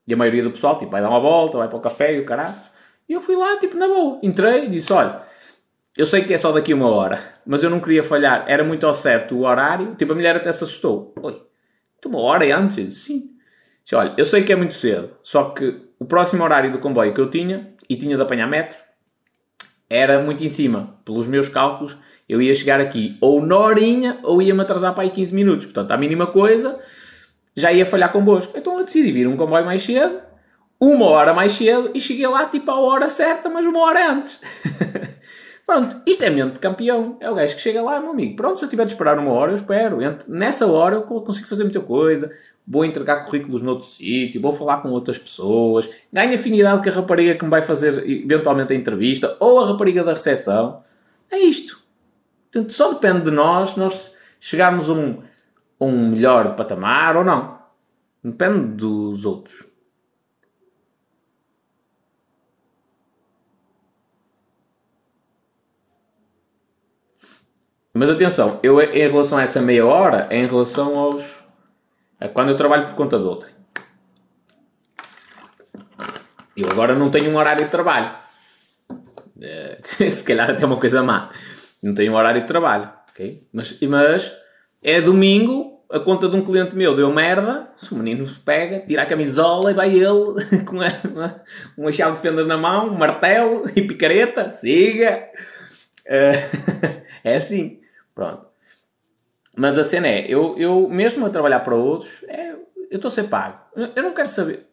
E 0.06 0.14
a 0.14 0.18
maioria 0.18 0.44
do 0.44 0.52
pessoal, 0.52 0.78
tipo, 0.78 0.92
vai 0.92 1.02
dar 1.02 1.10
uma 1.10 1.20
volta, 1.20 1.58
vai 1.58 1.70
para 1.70 1.78
o 1.78 1.82
café 1.82 2.16
e 2.16 2.20
o 2.20 2.26
caralho. 2.26 2.56
E 3.08 3.14
eu 3.14 3.22
fui 3.22 3.38
lá, 3.38 3.58
tipo, 3.58 3.78
na 3.78 3.88
boa. 3.88 4.20
Entrei 4.22 4.66
e 4.66 4.70
disse, 4.70 4.92
olha, 4.92 5.22
eu 5.96 6.06
sei 6.06 6.24
que 6.24 6.34
é 6.34 6.38
só 6.38 6.52
daqui 6.52 6.74
uma 6.74 6.90
hora, 6.90 7.18
mas 7.46 7.64
eu 7.64 7.70
não 7.70 7.80
queria 7.80 8.04
falhar. 8.04 8.44
Era 8.48 8.66
muito 8.66 8.86
ao 8.86 8.94
certo 8.94 9.36
o 9.36 9.46
horário. 9.46 9.96
Tipo, 9.96 10.12
a 10.12 10.16
mulher 10.16 10.36
até 10.36 10.52
se 10.52 10.64
assustou. 10.64 11.14
Oi, 11.22 11.42
uma 12.06 12.22
hora 12.22 12.58
antes? 12.58 12.98
Sim. 12.98 13.30
Disse, 13.82 13.96
olha, 13.96 14.14
eu 14.18 14.26
sei 14.26 14.44
que 14.44 14.52
é 14.52 14.56
muito 14.56 14.74
cedo, 14.74 15.12
só 15.24 15.52
que 15.52 15.82
o 16.00 16.06
próximo 16.06 16.44
horário 16.44 16.72
do 16.72 16.80
comboio 16.80 17.14
que 17.14 17.20
eu 17.20 17.30
tinha, 17.30 17.74
e 17.90 17.96
tinha 17.96 18.16
de 18.16 18.22
apanhar 18.22 18.48
metro, 18.48 18.78
era 19.94 20.20
muito 20.20 20.44
em 20.44 20.50
cima. 20.50 20.96
Pelos 21.06 21.28
meus 21.28 21.48
cálculos, 21.48 21.96
eu 22.28 22.42
ia 22.42 22.56
chegar 22.56 22.82
aqui 22.82 23.16
ou 23.22 23.46
na 23.46 23.56
horinha 23.56 24.18
ou 24.24 24.42
ia-me 24.42 24.62
atrasar 24.62 24.94
para 24.94 25.04
aí 25.04 25.12
15 25.12 25.34
minutos. 25.36 25.66
Portanto, 25.66 25.92
a 25.92 25.98
mínima 25.98 26.26
coisa 26.26 26.80
já 27.56 27.72
ia 27.72 27.86
falhar 27.86 28.12
convosco. 28.12 28.58
Então 28.58 28.80
eu 28.80 28.86
decidi 28.86 29.12
vir 29.12 29.28
um 29.28 29.38
comboio 29.38 29.64
mais 29.64 29.84
cedo, 29.84 30.20
uma 30.82 31.06
hora 31.06 31.34
mais 31.34 31.54
cedo, 31.54 31.92
e 31.94 32.00
cheguei 32.00 32.28
lá 32.28 32.46
tipo 32.46 32.72
à 32.72 32.80
hora 32.80 33.08
certa, 33.08 33.50
mas 33.50 33.66
uma 33.66 33.80
hora 33.82 34.12
antes. 34.12 34.42
Pronto, 35.66 36.02
isto 36.06 36.24
é 36.24 36.30
mente 36.30 36.54
de 36.54 36.60
campeão. 36.60 37.18
É 37.20 37.30
o 37.30 37.36
gajo 37.36 37.56
que 37.56 37.62
chega 37.62 37.82
lá, 37.82 38.00
meu 38.00 38.12
amigo. 38.12 38.36
Pronto, 38.36 38.60
se 38.60 38.66
eu 38.66 38.70
tiver 38.70 38.86
de 38.86 38.92
esperar 38.92 39.18
uma 39.18 39.32
hora, 39.32 39.52
eu 39.52 39.56
espero. 39.56 39.98
Nessa 40.28 40.68
hora 40.68 40.96
eu 40.96 41.02
consigo 41.04 41.48
fazer 41.48 41.64
muita 41.64 41.80
coisa. 41.80 42.32
Vou 42.68 42.84
entregar 42.84 43.26
currículos 43.26 43.62
noutro 43.62 43.88
sítio, 43.88 44.42
vou 44.42 44.54
falar 44.54 44.82
com 44.82 44.90
outras 44.90 45.18
pessoas. 45.18 45.90
Ganho 46.12 46.34
afinidade 46.34 46.84
com 46.84 46.90
a 46.90 47.02
rapariga 47.02 47.36
que 47.36 47.44
me 47.46 47.50
vai 47.50 47.62
fazer 47.62 48.10
eventualmente 48.10 48.74
a 48.74 48.76
entrevista 48.76 49.38
ou 49.40 49.62
a 49.62 49.68
rapariga 49.68 50.04
da 50.04 50.14
recepção. 50.14 50.84
É 51.32 51.40
isto. 51.40 51.82
Portanto, 52.52 52.74
só 52.74 52.94
depende 52.94 53.22
de 53.24 53.32
nós, 53.32 53.76
nós 53.78 54.12
chegarmos 54.40 54.90
a 54.90 54.94
um, 54.94 55.24
um 55.80 56.10
melhor 56.10 56.56
patamar 56.56 57.16
ou 57.16 57.24
não. 57.24 57.58
Depende 58.24 58.76
dos 58.76 59.26
outros. 59.26 59.73
Mas 67.94 68.10
atenção, 68.10 68.60
eu 68.64 68.82
em 68.82 69.08
relação 69.08 69.38
a 69.38 69.44
essa 69.44 69.62
meia 69.62 69.86
hora, 69.86 70.26
é 70.32 70.38
em 70.38 70.48
relação 70.48 70.98
aos. 70.98 71.44
a 72.20 72.28
quando 72.28 72.50
eu 72.50 72.58
trabalho 72.58 72.88
por 72.88 72.96
conta 72.96 73.20
de 73.20 73.24
outra. 73.24 73.50
Eu 76.58 76.70
agora 76.72 76.96
não 76.96 77.12
tenho 77.12 77.30
um 77.30 77.38
horário 77.38 77.66
de 77.66 77.70
trabalho. 77.70 78.12
É, 79.40 79.78
se 80.10 80.24
calhar 80.24 80.50
até 80.50 80.66
uma 80.66 80.78
coisa 80.78 81.04
má. 81.04 81.30
Não 81.84 81.94
tenho 81.94 82.14
um 82.14 82.16
horário 82.16 82.42
de 82.42 82.48
trabalho. 82.48 82.90
Okay? 83.12 83.48
Mas, 83.54 83.80
mas 83.82 84.36
é 84.82 85.00
domingo, 85.00 85.86
a 85.92 86.00
conta 86.00 86.28
de 86.28 86.36
um 86.36 86.44
cliente 86.44 86.76
meu 86.76 86.96
deu 86.96 87.14
merda, 87.14 87.70
o 87.92 87.96
menino 87.96 88.28
pega, 88.44 88.80
tira 88.80 89.04
a 89.04 89.06
camisola 89.06 89.70
e 89.70 89.76
vai 89.76 89.90
ele 89.90 90.34
com 90.66 90.78
uma, 90.78 91.44
uma 91.78 91.92
chave 91.92 92.16
de 92.16 92.22
fendas 92.24 92.48
na 92.48 92.58
mão, 92.58 92.88
um 92.88 92.98
martelo 92.98 93.70
e 93.76 93.84
picareta, 93.84 94.52
siga. 94.52 95.26
É, 96.08 96.32
é 97.24 97.36
assim, 97.36 97.83
pronto. 98.14 98.48
Mas 99.56 99.78
a 99.78 99.84
cena 99.84 100.08
é, 100.08 100.26
eu, 100.28 100.58
eu 100.58 100.90
mesmo 100.90 101.26
a 101.26 101.30
trabalhar 101.30 101.60
para 101.60 101.76
outros, 101.76 102.24
é, 102.28 102.52
eu 102.52 102.96
estou 102.96 103.10
a 103.10 103.12
ser 103.12 103.24
pago. 103.24 103.60
Eu 103.96 104.04
não 104.04 104.14
quero 104.14 104.28
saber. 104.28 104.68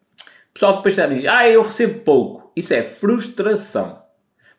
O 0.51 0.53
pessoal 0.55 0.77
depois 0.77 0.97
me 0.97 1.15
diz, 1.17 1.27
ah, 1.27 1.49
eu 1.49 1.63
recebo 1.63 2.01
pouco. 2.01 2.53
Isso 2.57 2.75
é 2.75 2.83
frustração. 2.83 4.03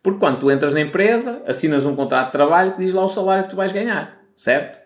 Porque 0.02 0.20
quando 0.20 0.39
tu 0.39 0.52
entras 0.52 0.74
na 0.74 0.82
empresa, 0.82 1.44
assinas 1.46 1.86
um 1.86 1.96
contrato 1.96 2.28
de 2.28 2.32
trabalho 2.32 2.74
que 2.74 2.84
diz 2.84 2.94
lá 2.94 3.04
o 3.04 3.10
salário 3.10 3.44
que 3.44 3.50
tu 3.50 3.56
vais 3.56 3.72
ganhar, 3.72 4.20
certo? 4.36 4.82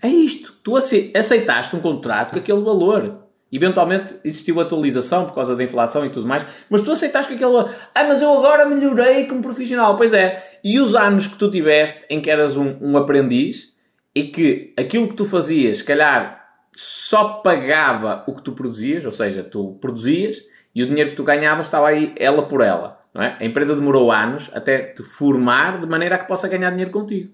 É 0.00 0.08
isto. 0.08 0.52
Tu 0.62 0.76
aceitaste 0.76 1.74
um 1.74 1.80
contrato 1.80 2.32
com 2.32 2.38
aquele 2.38 2.62
valor. 2.62 3.27
Eventualmente 3.50 4.14
existiu 4.22 4.60
atualização 4.60 5.24
por 5.24 5.34
causa 5.34 5.56
da 5.56 5.64
inflação 5.64 6.04
e 6.04 6.10
tudo 6.10 6.28
mais, 6.28 6.44
mas 6.68 6.82
tu 6.82 6.92
aceitaste 6.92 7.34
com 7.34 7.34
aquele. 7.34 7.74
Ah, 7.94 8.04
mas 8.04 8.20
eu 8.20 8.30
agora 8.36 8.66
melhorei 8.66 9.26
como 9.26 9.40
profissional. 9.40 9.96
Pois 9.96 10.12
é. 10.12 10.42
E 10.62 10.78
os 10.78 10.94
anos 10.94 11.26
que 11.26 11.36
tu 11.36 11.50
tiveste 11.50 12.04
em 12.10 12.20
que 12.20 12.30
eras 12.30 12.56
um, 12.56 12.76
um 12.80 12.96
aprendiz 12.96 13.74
e 14.14 14.24
que 14.24 14.74
aquilo 14.76 15.08
que 15.08 15.14
tu 15.14 15.24
fazias, 15.24 15.78
se 15.78 15.84
calhar, 15.84 16.44
só 16.76 17.40
pagava 17.42 18.24
o 18.26 18.34
que 18.34 18.42
tu 18.42 18.52
produzias, 18.52 19.06
ou 19.06 19.12
seja, 19.12 19.42
tu 19.42 19.78
produzias 19.80 20.44
e 20.74 20.82
o 20.82 20.86
dinheiro 20.86 21.10
que 21.10 21.16
tu 21.16 21.24
ganhavas 21.24 21.66
estava 21.66 21.88
aí 21.88 22.12
ela 22.16 22.42
por 22.42 22.60
ela. 22.60 22.98
É? 23.14 23.36
A 23.40 23.44
empresa 23.44 23.74
demorou 23.74 24.12
anos 24.12 24.50
até 24.54 24.78
te 24.78 25.02
formar 25.02 25.80
de 25.80 25.86
maneira 25.86 26.14
a 26.14 26.18
que 26.18 26.28
possa 26.28 26.46
ganhar 26.46 26.70
dinheiro 26.70 26.92
contigo. 26.92 27.32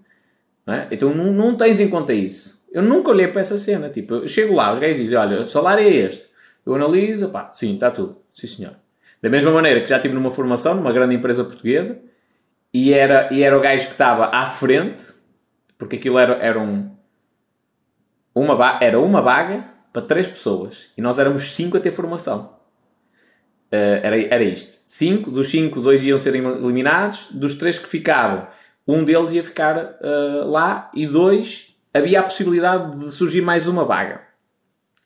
Não 0.66 0.72
é? 0.72 0.88
Então 0.90 1.14
não, 1.14 1.32
não 1.32 1.56
tens 1.56 1.78
em 1.78 1.90
conta 1.90 2.14
isso. 2.14 2.53
Eu 2.74 2.82
nunca 2.82 3.10
olhei 3.10 3.28
para 3.28 3.40
essa 3.40 3.56
cena. 3.56 3.88
Tipo, 3.88 4.14
eu 4.14 4.28
chego 4.28 4.52
lá, 4.52 4.72
os 4.72 4.80
gajos 4.80 4.96
dizem: 4.96 5.16
Olha, 5.16 5.42
o 5.42 5.48
salário 5.48 5.84
é 5.84 5.88
este. 5.88 6.28
Eu 6.66 6.74
analiso, 6.74 7.28
pá, 7.28 7.52
sim, 7.52 7.74
está 7.74 7.88
tudo. 7.88 8.20
Sim, 8.32 8.48
senhor. 8.48 8.74
Da 9.22 9.30
mesma 9.30 9.52
maneira 9.52 9.80
que 9.80 9.88
já 9.88 9.96
estive 9.96 10.12
numa 10.12 10.32
formação, 10.32 10.74
numa 10.74 10.92
grande 10.92 11.14
empresa 11.14 11.44
portuguesa, 11.44 12.02
e 12.72 12.92
era, 12.92 13.32
e 13.32 13.44
era 13.44 13.56
o 13.56 13.60
gajo 13.60 13.86
que 13.86 13.92
estava 13.92 14.26
à 14.26 14.46
frente, 14.46 15.04
porque 15.78 15.96
aquilo 15.96 16.18
era, 16.18 16.34
era 16.34 16.58
um. 16.58 16.90
Uma, 18.34 18.78
era 18.82 18.98
uma 18.98 19.22
vaga 19.22 19.64
para 19.92 20.02
três 20.02 20.26
pessoas. 20.26 20.88
E 20.98 21.00
nós 21.00 21.20
éramos 21.20 21.52
cinco 21.52 21.76
a 21.76 21.80
ter 21.80 21.92
formação. 21.92 22.56
Uh, 23.72 24.02
era, 24.02 24.20
era 24.20 24.42
isto. 24.42 24.80
Cinco, 24.84 25.30
dos 25.30 25.48
cinco, 25.48 25.80
dois 25.80 26.02
iam 26.02 26.18
ser 26.18 26.34
eliminados. 26.34 27.28
Dos 27.30 27.54
três 27.54 27.78
que 27.78 27.88
ficavam, 27.88 28.48
um 28.86 29.04
deles 29.04 29.30
ia 29.30 29.44
ficar 29.44 29.76
uh, 29.78 30.50
lá 30.50 30.90
e 30.92 31.06
dois 31.06 31.73
havia 31.94 32.20
a 32.20 32.22
possibilidade 32.24 32.98
de 32.98 33.10
surgir 33.10 33.40
mais 33.40 33.68
uma 33.68 33.84
vaga. 33.84 34.20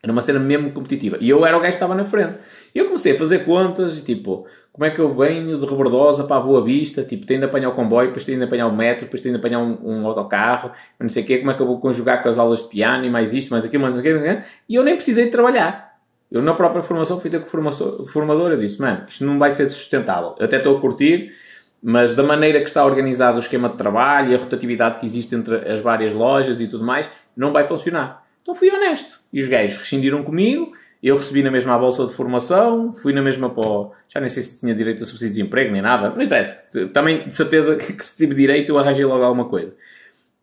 Era 0.01 0.11
uma 0.11 0.21
cena 0.21 0.39
mesmo 0.39 0.71
competitiva. 0.71 1.17
E 1.19 1.29
eu 1.29 1.45
era 1.45 1.55
o 1.57 1.59
gajo 1.59 1.71
que 1.71 1.75
estava 1.75 1.93
na 1.93 2.05
frente. 2.05 2.39
E 2.73 2.79
eu 2.79 2.85
comecei 2.85 3.13
a 3.13 3.17
fazer 3.17 3.39
contas 3.45 3.97
e 3.97 4.01
tipo, 4.01 4.47
como 4.71 4.85
é 4.85 4.89
que 4.89 4.99
eu 4.99 5.13
venho 5.13 5.59
de 5.59 5.65
Rebordosa 5.65 6.23
para 6.23 6.37
a 6.37 6.39
Boa 6.39 6.63
Vista? 6.63 7.03
Tipo, 7.03 7.25
tenho 7.25 7.41
de 7.41 7.45
apanhar 7.45 7.69
o 7.69 7.73
comboio, 7.73 8.07
depois 8.07 8.25
tenho 8.25 8.37
de 8.37 8.45
apanhar 8.45 8.67
o 8.67 8.75
metro, 8.75 9.05
depois 9.05 9.21
tenho 9.21 9.33
de 9.33 9.39
apanhar 9.39 9.59
um, 9.59 9.77
um 9.83 10.07
autocarro, 10.07 10.71
não 10.97 11.09
sei 11.09 11.23
o 11.23 11.25
quê, 11.25 11.39
como 11.39 11.51
é 11.51 11.53
que 11.53 11.61
eu 11.61 11.67
vou 11.67 11.81
conjugar 11.81 12.23
com 12.23 12.29
as 12.29 12.37
aulas 12.37 12.63
de 12.63 12.69
piano 12.69 13.05
e 13.05 13.09
mais 13.09 13.33
isto, 13.33 13.51
mais 13.51 13.65
aquilo, 13.65 13.83
mais 13.83 13.97
aquilo, 13.97 14.19
mais 14.19 14.29
aquilo. 14.29 14.45
E 14.69 14.75
eu 14.75 14.83
nem 14.83 14.95
precisei 14.95 15.25
de 15.25 15.31
trabalhar. 15.31 15.99
Eu 16.31 16.41
na 16.41 16.53
própria 16.53 16.81
formação 16.81 17.19
fui 17.19 17.29
ter 17.29 17.41
com 17.41 17.45
o 17.45 18.05
formador, 18.05 18.51
eu 18.51 18.57
disse, 18.57 18.79
mano, 18.79 19.03
isto 19.07 19.25
não 19.25 19.37
vai 19.37 19.51
ser 19.51 19.69
sustentável. 19.69 20.35
Eu 20.39 20.45
até 20.45 20.57
estou 20.57 20.77
a 20.77 20.81
curtir, 20.81 21.33
mas 21.81 22.13
da 22.13 22.23
maneira 22.23 22.59
que 22.59 22.67
está 22.67 22.85
organizado 22.85 23.37
o 23.37 23.39
esquema 23.39 23.69
de 23.69 23.75
trabalho 23.75 24.31
e 24.31 24.35
a 24.35 24.37
rotatividade 24.37 24.99
que 24.99 25.05
existe 25.05 25.33
entre 25.33 25.55
as 25.69 25.79
várias 25.79 26.11
lojas 26.11 26.59
e 26.59 26.67
tudo 26.67 26.83
mais, 26.83 27.09
não 27.35 27.51
vai 27.51 27.63
funcionar. 27.63 28.25
Então 28.41 28.53
fui 28.53 28.69
honesto. 28.69 29.19
E 29.31 29.41
os 29.41 29.47
gajos 29.47 29.77
rescindiram 29.77 30.23
comigo, 30.23 30.71
eu 31.01 31.15
recebi 31.15 31.41
na 31.41 31.49
mesma 31.49 31.77
bolsa 31.77 32.05
de 32.05 32.13
formação, 32.13 32.91
fui 32.91 33.13
na 33.13 33.21
mesma 33.21 33.47
o... 33.47 33.91
Já 34.09 34.19
nem 34.19 34.29
sei 34.29 34.43
se 34.43 34.59
tinha 34.59 34.75
direito 34.75 35.03
a 35.03 35.05
subsídio 35.05 35.33
de 35.33 35.37
desemprego 35.37 35.71
nem 35.71 35.81
nada, 35.81 36.09
não 36.09 36.21
interessa. 36.21 36.87
Também 36.87 37.27
de 37.27 37.33
certeza 37.33 37.75
que 37.77 38.03
se 38.03 38.17
tive 38.17 38.35
direito 38.35 38.69
eu 38.69 38.77
arranjei 38.77 39.05
logo 39.05 39.23
alguma 39.23 39.45
coisa. 39.45 39.73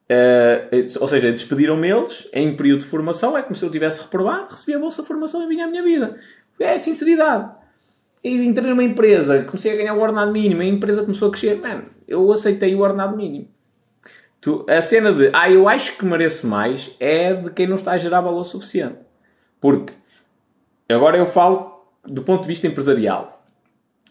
Uh, 0.09 1.01
ou 1.01 1.09
seja, 1.09 1.33
despediram-me 1.33 1.91
eles 1.91 2.29
em 2.33 2.55
período 2.55 2.81
de 2.81 2.87
formação, 2.87 3.37
é 3.37 3.43
como 3.43 3.57
se 3.57 3.65
eu 3.65 3.71
tivesse 3.71 4.01
reprovado, 4.01 4.53
recebi 4.53 4.75
a 4.75 4.79
bolsa 4.79 5.03
de 5.03 5.09
formação 5.09 5.43
e 5.43 5.49
vinha 5.49 5.65
a 5.65 5.69
minha 5.69 5.83
vida. 5.83 6.19
É 6.61 6.79
sinceridade. 6.79 7.51
E 8.27 8.45
entrei 8.45 8.69
numa 8.71 8.83
empresa, 8.83 9.45
comecei 9.45 9.73
a 9.73 9.77
ganhar 9.77 9.95
o 9.95 10.01
ordenado 10.01 10.33
mínimo, 10.33 10.61
a 10.61 10.65
empresa 10.65 11.03
começou 11.03 11.29
a 11.29 11.31
crescer, 11.31 11.61
mano, 11.61 11.85
eu 12.09 12.33
aceitei 12.33 12.75
o 12.75 12.81
ordenado 12.81 13.17
mínimo. 13.17 13.47
Tu, 14.41 14.67
a 14.69 14.81
cena 14.81 15.13
de, 15.13 15.31
ah, 15.33 15.49
eu 15.49 15.69
acho 15.69 15.97
que 15.97 16.05
mereço 16.05 16.45
mais, 16.45 16.97
é 16.99 17.33
de 17.35 17.51
quem 17.51 17.69
não 17.69 17.77
está 17.77 17.93
a 17.93 17.99
gerar 17.99 18.21
valor 18.21 18.43
suficiente. 18.43 18.97
Porque, 19.61 19.93
agora 20.89 21.17
eu 21.17 21.25
falo 21.25 21.87
do 22.05 22.21
ponto 22.23 22.43
de 22.43 22.49
vista 22.49 22.67
empresarial. 22.67 23.47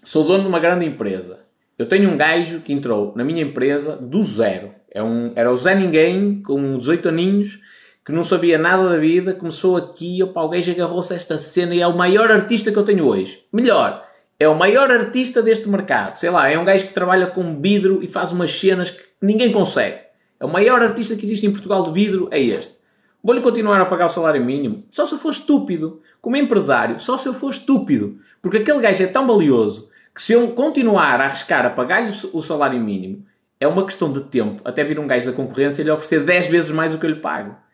Sou 0.02 0.24
dono 0.24 0.44
de 0.44 0.48
uma 0.48 0.62
grande 0.62 0.86
empresa. 0.86 1.42
Eu 1.78 1.86
tenho 1.86 2.10
um 2.10 2.16
gajo 2.16 2.62
que 2.62 2.72
entrou 2.72 3.12
na 3.18 3.24
minha 3.26 3.44
empresa 3.44 3.98
do 3.98 4.24
zero. 4.24 4.74
É 4.92 5.04
um, 5.04 5.34
era 5.36 5.52
o 5.52 5.58
Zé 5.58 5.76
Ninguém, 5.76 6.42
com 6.42 6.78
18 6.78 7.10
aninhos, 7.10 7.60
que 8.06 8.12
não 8.12 8.24
sabia 8.24 8.56
nada 8.56 8.88
da 8.88 8.98
vida, 8.98 9.34
começou 9.34 9.76
aqui, 9.76 10.22
opa, 10.22 10.44
o 10.44 10.50
gajo 10.50 10.72
agarrou-se 10.72 11.12
a 11.12 11.16
esta 11.16 11.40
cena 11.40 11.74
e 11.74 11.82
é 11.82 11.88
o 11.88 11.98
maior 11.98 12.32
artista 12.32 12.72
que 12.72 12.78
eu 12.78 12.84
tenho 12.84 13.04
hoje. 13.04 13.44
Melhor, 13.52 14.06
é 14.40 14.48
o 14.48 14.54
maior 14.54 14.92
artista 14.92 15.42
deste 15.42 15.68
mercado. 15.68 16.16
Sei 16.18 16.30
lá, 16.30 16.48
é 16.48 16.60
um 16.60 16.64
gajo 16.64 16.86
que 16.86 16.94
trabalha 16.94 17.26
com 17.26 17.60
vidro 17.60 18.04
e 18.04 18.08
faz 18.08 18.32
umas 18.32 18.52
cenas 18.52 18.92
que 18.92 19.02
ninguém 19.20 19.52
consegue. 19.52 20.02
É 20.40 20.46
o 20.46 20.50
maior 20.50 20.84
artista 20.84 21.16
que 21.16 21.26
existe 21.26 21.48
em 21.48 21.52
Portugal 21.52 21.82
de 21.82 21.92
vidro, 21.92 22.28
é 22.30 22.40
este. 22.40 22.76
Vou-lhe 23.24 23.42
continuar 23.42 23.82
a 23.82 23.86
pagar 23.88 24.06
o 24.06 24.12
salário 24.12 24.46
mínimo? 24.46 24.86
Só 24.92 25.08
se 25.08 25.14
eu 25.14 25.18
for 25.18 25.32
estúpido. 25.32 26.00
Como 26.22 26.38
empresário, 26.38 27.00
só 27.00 27.18
se 27.18 27.28
eu 27.28 27.34
for 27.34 27.50
estúpido. 27.50 28.20
Porque 28.40 28.58
aquele 28.58 28.82
gajo 28.82 29.02
é 29.02 29.08
tão 29.08 29.26
valioso 29.26 29.90
que 30.14 30.22
se 30.22 30.34
eu 30.34 30.50
continuar 30.50 31.20
a 31.20 31.26
arriscar 31.26 31.66
a 31.66 31.72
pagar-lhe 31.72 32.14
o 32.32 32.44
salário 32.44 32.80
mínimo, 32.80 33.26
é 33.60 33.68
uma 33.68 33.84
questão 33.84 34.14
de 34.14 34.22
tempo 34.26 34.62
até 34.64 34.84
vir 34.84 35.00
um 35.00 35.08
gajo 35.08 35.26
da 35.26 35.34
concorrência 35.34 35.82
e 35.82 35.86
lhe 35.86 35.90
oferecer 35.90 36.24
10 36.24 36.46
vezes 36.48 36.70
mais 36.70 36.94
o 36.94 37.00
que 37.00 37.06
eu 37.08 37.10
lhe 37.10 37.20
pago. 37.20 37.65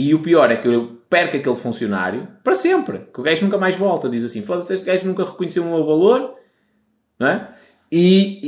E 0.00 0.14
o 0.14 0.20
pior 0.20 0.50
é 0.50 0.56
que 0.56 0.66
eu 0.66 0.98
perco 1.10 1.36
aquele 1.36 1.56
funcionário 1.56 2.26
para 2.42 2.54
sempre. 2.54 3.02
Que 3.12 3.20
o 3.20 3.22
gajo 3.22 3.44
nunca 3.44 3.58
mais 3.58 3.76
volta. 3.76 4.08
Diz 4.08 4.24
assim: 4.24 4.42
foda-se, 4.42 4.72
este 4.72 4.86
gajo 4.86 5.06
nunca 5.06 5.24
reconheceu 5.24 5.62
o 5.62 5.66
meu 5.66 5.84
valor. 5.84 6.36
Não 7.18 7.26
é? 7.26 7.48
E, 7.92 8.40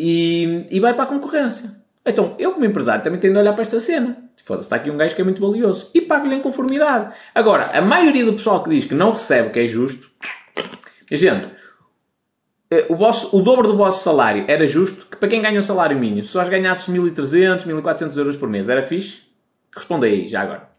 e, 0.70 0.76
e 0.76 0.80
vai 0.80 0.94
para 0.94 1.04
a 1.04 1.06
concorrência. 1.06 1.82
Então, 2.06 2.34
eu 2.38 2.52
como 2.52 2.64
empresário 2.64 3.04
também 3.04 3.20
tenho 3.20 3.34
de 3.34 3.38
olhar 3.38 3.52
para 3.52 3.60
esta 3.60 3.78
cena. 3.80 4.16
Foda-se, 4.42 4.64
está 4.64 4.76
aqui 4.76 4.90
um 4.90 4.96
gajo 4.96 5.14
que 5.14 5.20
é 5.20 5.24
muito 5.24 5.42
valioso. 5.42 5.90
E 5.92 6.00
pago-lhe 6.00 6.34
em 6.34 6.40
conformidade. 6.40 7.14
Agora, 7.34 7.66
a 7.66 7.82
maioria 7.82 8.24
do 8.24 8.32
pessoal 8.32 8.62
que 8.62 8.70
diz 8.70 8.86
que 8.86 8.94
não 8.94 9.10
recebe 9.12 9.48
o 9.48 9.52
que 9.52 9.60
é 9.60 9.66
justo... 9.66 10.10
Gente, 11.10 11.50
eh, 12.70 12.86
o, 12.88 12.96
vosso, 12.96 13.36
o 13.36 13.42
dobro 13.42 13.68
do 13.68 13.76
vosso 13.76 14.02
salário 14.02 14.46
era 14.48 14.66
justo 14.66 15.04
que 15.04 15.16
para 15.18 15.28
quem 15.28 15.42
ganha 15.42 15.60
o 15.60 15.62
salário 15.62 15.98
mínimo, 15.98 16.24
se 16.24 16.32
só 16.32 16.42
ganhasses 16.44 16.88
1.300, 16.88 17.66
1.400 17.66 18.16
euros 18.16 18.36
por 18.38 18.48
mês, 18.48 18.70
era 18.70 18.82
fixe? 18.82 19.24
Responda 19.76 20.06
aí, 20.06 20.28
já 20.28 20.40
agora. 20.40 20.71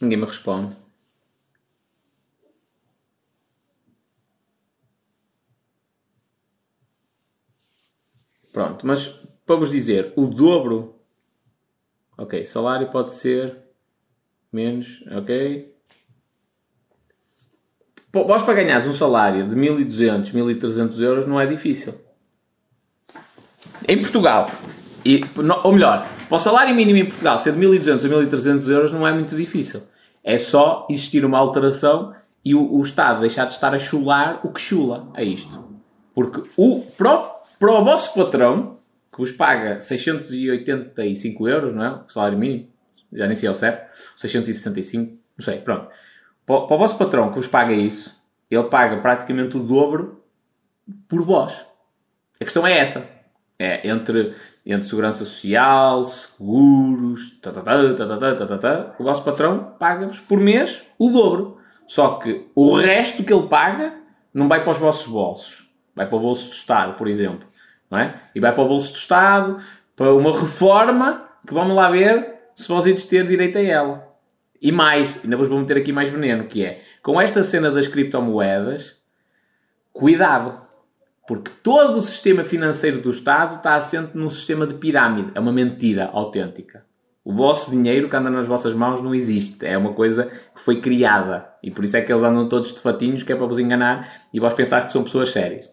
Ninguém 0.00 0.18
me 0.18 0.26
responde. 0.26 0.76
Pronto, 8.52 8.86
mas 8.86 9.06
vos 9.56 9.70
dizer, 9.70 10.12
o 10.14 10.26
dobro. 10.26 11.00
Ok, 12.18 12.44
salário 12.44 12.90
pode 12.90 13.14
ser 13.14 13.67
menos, 14.52 15.02
ok? 15.10 15.74
Vós 18.12 18.42
para 18.42 18.54
ganhares 18.54 18.86
um 18.86 18.92
salário 18.92 19.46
de 19.46 19.54
1200, 19.54 20.32
1300 20.32 21.00
euros 21.00 21.26
não 21.26 21.40
é 21.40 21.46
difícil. 21.46 21.94
Em 23.86 23.98
Portugal, 23.98 24.50
e, 25.04 25.20
ou 25.62 25.72
melhor, 25.72 26.06
para 26.28 26.36
o 26.36 26.38
salário 26.38 26.74
mínimo 26.74 26.98
em 26.98 27.06
Portugal 27.06 27.38
ser 27.38 27.52
de 27.52 27.58
1200 27.58 28.04
a 28.04 28.08
1300 28.08 28.68
euros 28.68 28.92
não 28.92 29.06
é 29.06 29.12
muito 29.12 29.36
difícil. 29.36 29.82
É 30.24 30.36
só 30.36 30.86
existir 30.90 31.24
uma 31.24 31.38
alteração 31.38 32.14
e 32.44 32.54
o, 32.54 32.74
o 32.74 32.82
Estado 32.82 33.20
deixar 33.20 33.44
de 33.44 33.52
estar 33.52 33.74
a 33.74 33.78
chular 33.78 34.40
o 34.44 34.52
que 34.52 34.60
chula. 34.60 35.08
É 35.14 35.24
isto. 35.24 35.64
Porque 36.14 36.42
o, 36.56 36.80
para, 36.96 37.18
para 37.58 37.72
o 37.72 37.84
vosso 37.84 38.12
patrão, 38.14 38.78
que 39.12 39.18
vos 39.18 39.32
paga 39.32 39.80
685 39.80 41.48
euros, 41.48 41.74
não 41.74 41.84
é? 41.84 41.90
O 42.06 42.08
salário 42.08 42.38
mínimo, 42.38 42.68
já 43.12 43.26
nem 43.26 43.34
sei 43.34 43.48
ao 43.48 43.54
certo, 43.54 43.90
665, 44.16 45.18
não 45.36 45.44
sei, 45.44 45.58
pronto. 45.58 45.88
Para, 46.44 46.60
para 46.62 46.76
o 46.76 46.78
vosso 46.78 46.96
patrão 46.96 47.28
que 47.28 47.36
vos 47.36 47.46
paga 47.46 47.72
isso, 47.72 48.16
ele 48.50 48.64
paga 48.64 48.96
praticamente 48.98 49.56
o 49.56 49.60
dobro 49.60 50.22
por 51.06 51.22
vós. 51.22 51.64
A 52.40 52.44
questão 52.44 52.66
é 52.66 52.78
essa. 52.78 53.18
É 53.58 53.88
entre, 53.88 54.34
entre 54.64 54.88
segurança 54.88 55.24
social, 55.24 56.04
seguros, 56.04 57.38
tá, 57.40 57.50
tá, 57.50 57.62
tá, 57.62 58.94
o 58.98 59.04
vosso 59.04 59.24
patrão 59.24 59.74
paga-vos 59.78 60.20
por 60.20 60.38
mês 60.38 60.84
o 60.96 61.10
dobro. 61.10 61.58
Só 61.86 62.18
que 62.18 62.46
o 62.54 62.76
resto 62.76 63.24
que 63.24 63.32
ele 63.32 63.48
paga 63.48 63.94
não 64.32 64.46
vai 64.46 64.62
para 64.62 64.70
os 64.70 64.78
vossos 64.78 65.08
bolsos. 65.08 65.68
Vai 65.94 66.06
para 66.06 66.16
o 66.16 66.20
bolso 66.20 66.48
do 66.48 66.52
Estado, 66.52 66.94
por 66.94 67.08
exemplo. 67.08 67.48
Não 67.90 67.98
é? 67.98 68.14
E 68.34 68.38
vai 68.38 68.52
para 68.52 68.62
o 68.62 68.68
bolso 68.68 68.92
do 68.92 68.96
Estado 68.96 69.56
para 69.96 70.12
uma 70.14 70.38
reforma 70.38 71.28
que 71.44 71.52
vamos 71.52 71.74
lá 71.74 71.90
ver 71.90 72.37
se 72.58 72.66
vocês 72.66 73.04
ter 73.04 73.24
direito 73.24 73.56
a 73.56 73.62
ela. 73.62 74.08
E 74.60 74.72
mais, 74.72 75.20
ainda 75.22 75.36
vos 75.36 75.46
vou 75.46 75.60
meter 75.60 75.76
aqui 75.76 75.92
mais 75.92 76.08
veneno, 76.08 76.48
que 76.48 76.64
é, 76.64 76.82
com 77.00 77.20
esta 77.20 77.44
cena 77.44 77.70
das 77.70 77.86
criptomoedas, 77.86 78.96
cuidado. 79.92 80.60
Porque 81.28 81.52
todo 81.62 81.98
o 81.98 82.02
sistema 82.02 82.42
financeiro 82.42 83.00
do 83.00 83.12
Estado 83.12 83.56
está 83.56 83.76
assente 83.76 84.16
num 84.16 84.28
sistema 84.28 84.66
de 84.66 84.74
pirâmide. 84.74 85.30
É 85.36 85.40
uma 85.40 85.52
mentira 85.52 86.10
autêntica. 86.12 86.84
O 87.24 87.32
vosso 87.32 87.70
dinheiro 87.70 88.08
que 88.08 88.16
anda 88.16 88.28
nas 88.28 88.48
vossas 88.48 88.74
mãos 88.74 89.00
não 89.00 89.14
existe. 89.14 89.64
É 89.64 89.78
uma 89.78 89.92
coisa 89.92 90.24
que 90.24 90.60
foi 90.60 90.80
criada. 90.80 91.48
E 91.62 91.70
por 91.70 91.84
isso 91.84 91.96
é 91.96 92.00
que 92.00 92.12
eles 92.12 92.24
andam 92.24 92.48
todos 92.48 92.72
de 92.72 92.80
fatinhos, 92.80 93.22
que 93.22 93.32
é 93.32 93.36
para 93.36 93.46
vos 93.46 93.60
enganar 93.60 94.12
e 94.34 94.40
vós 94.40 94.52
pensar 94.52 94.84
que 94.84 94.90
são 94.90 95.04
pessoas 95.04 95.30
sérias. 95.30 95.70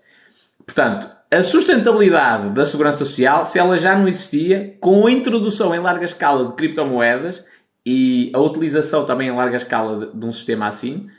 Portanto, 0.64 1.10
a 1.32 1.44
sustentabilidade 1.44 2.50
da 2.52 2.66
segurança 2.66 3.00
social, 3.00 3.46
se 3.46 3.58
ela 3.58 3.78
já 3.78 3.96
não 3.98 4.08
existia, 4.08 4.78
com 4.80 5.08
a 5.08 5.12
introdução 5.12 5.74
em 5.74 5.80
larga 5.80 6.06
escala 6.06 6.48
de 6.48 6.54
criptomoedas 6.54 7.46
e 7.86 8.32
a 8.34 8.40
utilização 8.40 9.06
também 9.06 9.28
em 9.28 9.36
larga 9.36 9.58
escala 9.58 10.06
de, 10.06 10.18
de 10.18 10.26
um 10.26 10.32
sistema 10.32 10.68
assim, 10.68 11.10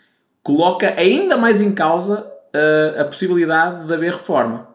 coloca 0.43 0.95
ainda 0.97 1.37
mais 1.37 1.61
em 1.61 1.73
causa 1.73 2.21
uh, 2.21 3.01
a 3.01 3.05
possibilidade 3.05 3.87
de 3.87 3.95
haver 3.95 4.13
reforma. 4.13 4.75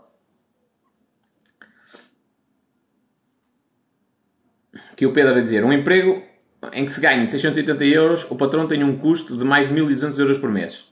Que 4.96 5.06
o 5.06 5.14
Pedro 5.14 5.36
a 5.36 5.42
dizer, 5.42 5.64
um 5.64 5.74
emprego 5.74 6.22
em 6.74 6.86
que 6.86 6.92
se 6.92 7.02
ganhe 7.02 7.26
680 7.26 7.86
euros, 7.86 8.30
o 8.30 8.36
patrão 8.36 8.68
tem 8.68 8.84
um 8.84 8.98
custo 8.98 9.36
de 9.36 9.44
mais 9.44 9.68
de 9.68 9.74
1.200 9.74 10.20
euros 10.20 10.38
por 10.38 10.52
mês. 10.52 10.91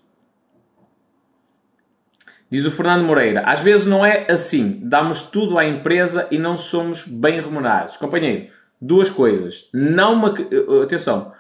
Diz 2.52 2.66
o 2.66 2.72
Fernando 2.72 3.06
Moreira: 3.06 3.42
às 3.42 3.60
vezes 3.60 3.86
não 3.86 4.06
é 4.06 4.26
assim. 4.30 4.80
Damos 4.84 5.22
tudo 5.22 5.58
à 5.58 5.66
empresa 5.66 6.28
e 6.32 6.38
não 6.38 6.58
somos 6.58 7.04
bem 7.04 7.40
remunerados. 7.40 7.98
Companheiro, 7.98 8.48
duas 8.82 9.10
coisas. 9.10 9.68
Não 9.74 10.14
uma. 10.14 10.34
Atenção. 10.84 11.32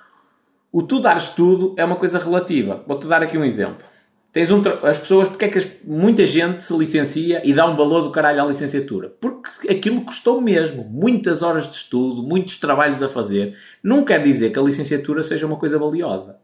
O 0.71 0.83
tu 0.83 0.99
dares 0.99 1.29
tudo 1.29 1.73
é 1.77 1.83
uma 1.83 1.95
coisa 1.95 2.19
relativa. 2.19 2.83
Vou-te 2.85 3.07
dar 3.07 3.23
aqui 3.23 3.37
um 3.37 3.43
exemplo. 3.43 3.83
Tens 4.31 4.51
um 4.51 4.61
tra... 4.61 4.73
As 4.87 4.99
pessoas, 4.99 5.27
porque 5.27 5.45
é 5.45 5.47
que 5.47 5.59
muita 5.83 6.23
gente 6.23 6.63
se 6.63 6.71
licencia 6.77 7.41
e 7.43 7.51
dá 7.51 7.65
um 7.65 7.75
valor 7.75 8.03
do 8.03 8.11
caralho 8.11 8.43
à 8.43 8.45
licenciatura? 8.45 9.11
Porque 9.19 9.67
aquilo 9.67 10.01
custou 10.01 10.39
mesmo. 10.39 10.83
Muitas 10.83 11.41
horas 11.41 11.67
de 11.67 11.75
estudo, 11.75 12.21
muitos 12.21 12.57
trabalhos 12.57 13.01
a 13.01 13.09
fazer. 13.09 13.57
Não 13.83 14.05
quer 14.05 14.21
dizer 14.21 14.51
que 14.51 14.59
a 14.59 14.61
licenciatura 14.61 15.23
seja 15.23 15.47
uma 15.47 15.57
coisa 15.57 15.79
valiosa. 15.79 16.39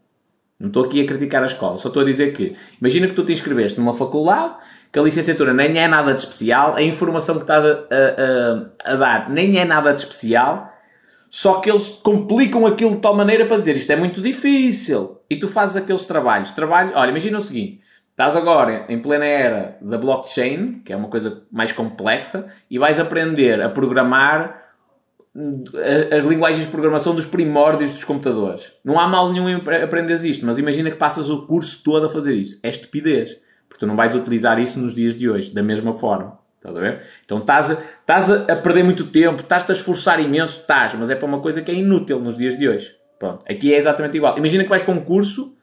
Não 0.59 0.67
estou 0.67 0.85
aqui 0.85 1.01
a 1.01 1.05
criticar 1.05 1.43
a 1.43 1.47
escola, 1.47 1.77
só 1.77 1.89
estou 1.89 2.01
a 2.01 2.05
dizer 2.05 2.31
que, 2.31 2.55
imagina 2.79 3.07
que 3.07 3.13
tu 3.13 3.25
te 3.25 3.33
inscreveste 3.33 3.77
numa 3.77 3.93
faculdade, 3.93 4.55
que 4.91 4.97
a 4.97 5.01
licenciatura 5.01 5.53
nem 5.53 5.77
é 5.77 5.87
nada 5.87 6.13
de 6.13 6.21
especial, 6.21 6.75
a 6.75 6.81
informação 6.81 7.35
que 7.35 7.41
estás 7.41 7.65
a, 7.65 7.69
a, 7.69 8.93
a, 8.93 8.95
dar 8.95 9.29
nem 9.29 9.59
é 9.59 9.65
nada 9.65 9.93
de 9.93 9.99
especial, 9.99 10.71
só 11.29 11.55
que 11.55 11.69
eles 11.69 11.89
complicam 11.89 12.65
aquilo 12.65 12.91
de 12.91 13.01
tal 13.01 13.13
maneira 13.13 13.45
para 13.45 13.57
dizer 13.57 13.75
isto 13.75 13.91
é 13.91 13.97
muito 13.97 14.21
difícil. 14.21 15.19
E 15.29 15.35
tu 15.35 15.49
fazes 15.49 15.75
aqueles 15.75 16.05
trabalhos. 16.05 16.51
Trabalho, 16.51 16.93
olha, 16.95 17.09
imagina 17.09 17.37
o 17.37 17.41
seguinte: 17.41 17.81
estás 18.11 18.37
agora 18.37 18.85
em 18.87 19.01
plena 19.01 19.25
era 19.25 19.77
da 19.81 19.97
blockchain, 19.97 20.81
que 20.85 20.93
é 20.93 20.95
uma 20.95 21.09
coisa 21.09 21.43
mais 21.51 21.73
complexa, 21.73 22.47
e 22.71 22.79
vais 22.79 22.97
aprender 22.97 23.61
a 23.61 23.67
programar 23.67 24.64
as 26.12 26.24
linguagens 26.24 26.65
de 26.65 26.71
programação 26.71 27.13
dos 27.13 27.26
primórdios 27.26 27.91
dos 27.91 28.04
computadores. 28.04 28.71
Não 28.84 29.00
há 29.00 29.08
mal 29.08 29.32
nenhum 29.32 29.50
em 29.50 29.56
aprenderes 29.56 30.24
isto, 30.24 30.45
mas 30.45 30.58
imagina 30.58 30.89
que 30.89 30.98
passas 30.98 31.30
o 31.30 31.45
curso 31.45 31.82
todo 31.84 32.06
a 32.06 32.10
fazer 32.10 32.34
isso. 32.34 32.60
É 32.63 32.69
estupidez. 32.69 33.38
Porque 33.67 33.80
tu 33.80 33.88
não 33.88 33.95
vais 33.95 34.15
utilizar 34.15 34.60
isso 34.60 34.80
nos 34.80 34.93
dias 34.93 35.15
de 35.15 35.30
hoje, 35.30 35.54
da 35.54 35.62
mesma 35.62 35.93
forma. 35.93 36.39
Estás 36.58 36.78
a 36.78 36.80
ver? 36.80 37.02
Então 37.26 37.39
estás 37.39 37.71
a, 37.71 38.54
a 38.54 38.56
perder 38.56 38.84
muito 38.84 39.08
tempo, 39.08 39.41
estás-te 39.41 39.71
a 39.71 39.76
esforçar 39.76 40.19
imenso, 40.19 40.62
estás, 40.62 40.95
mas 40.95 41.10
é 41.10 41.15
para 41.15 41.28
uma 41.28 41.39
coisa 41.39 41.62
que 41.62 41.69
é 41.69 41.74
inútil 41.74 42.19
nos 42.19 42.38
dias 42.38 42.58
de 42.58 42.69
hoje. 42.69 42.95
Pronto. 43.19 43.43
Aqui 43.48 43.74
é 43.74 43.78
exatamente 43.78 44.17
igual. 44.17 44.38
Imagina 44.38 44.63
que 44.63 44.69
vais 44.69 44.82
para 44.82 44.93
um 44.93 45.02
curso 45.02 45.56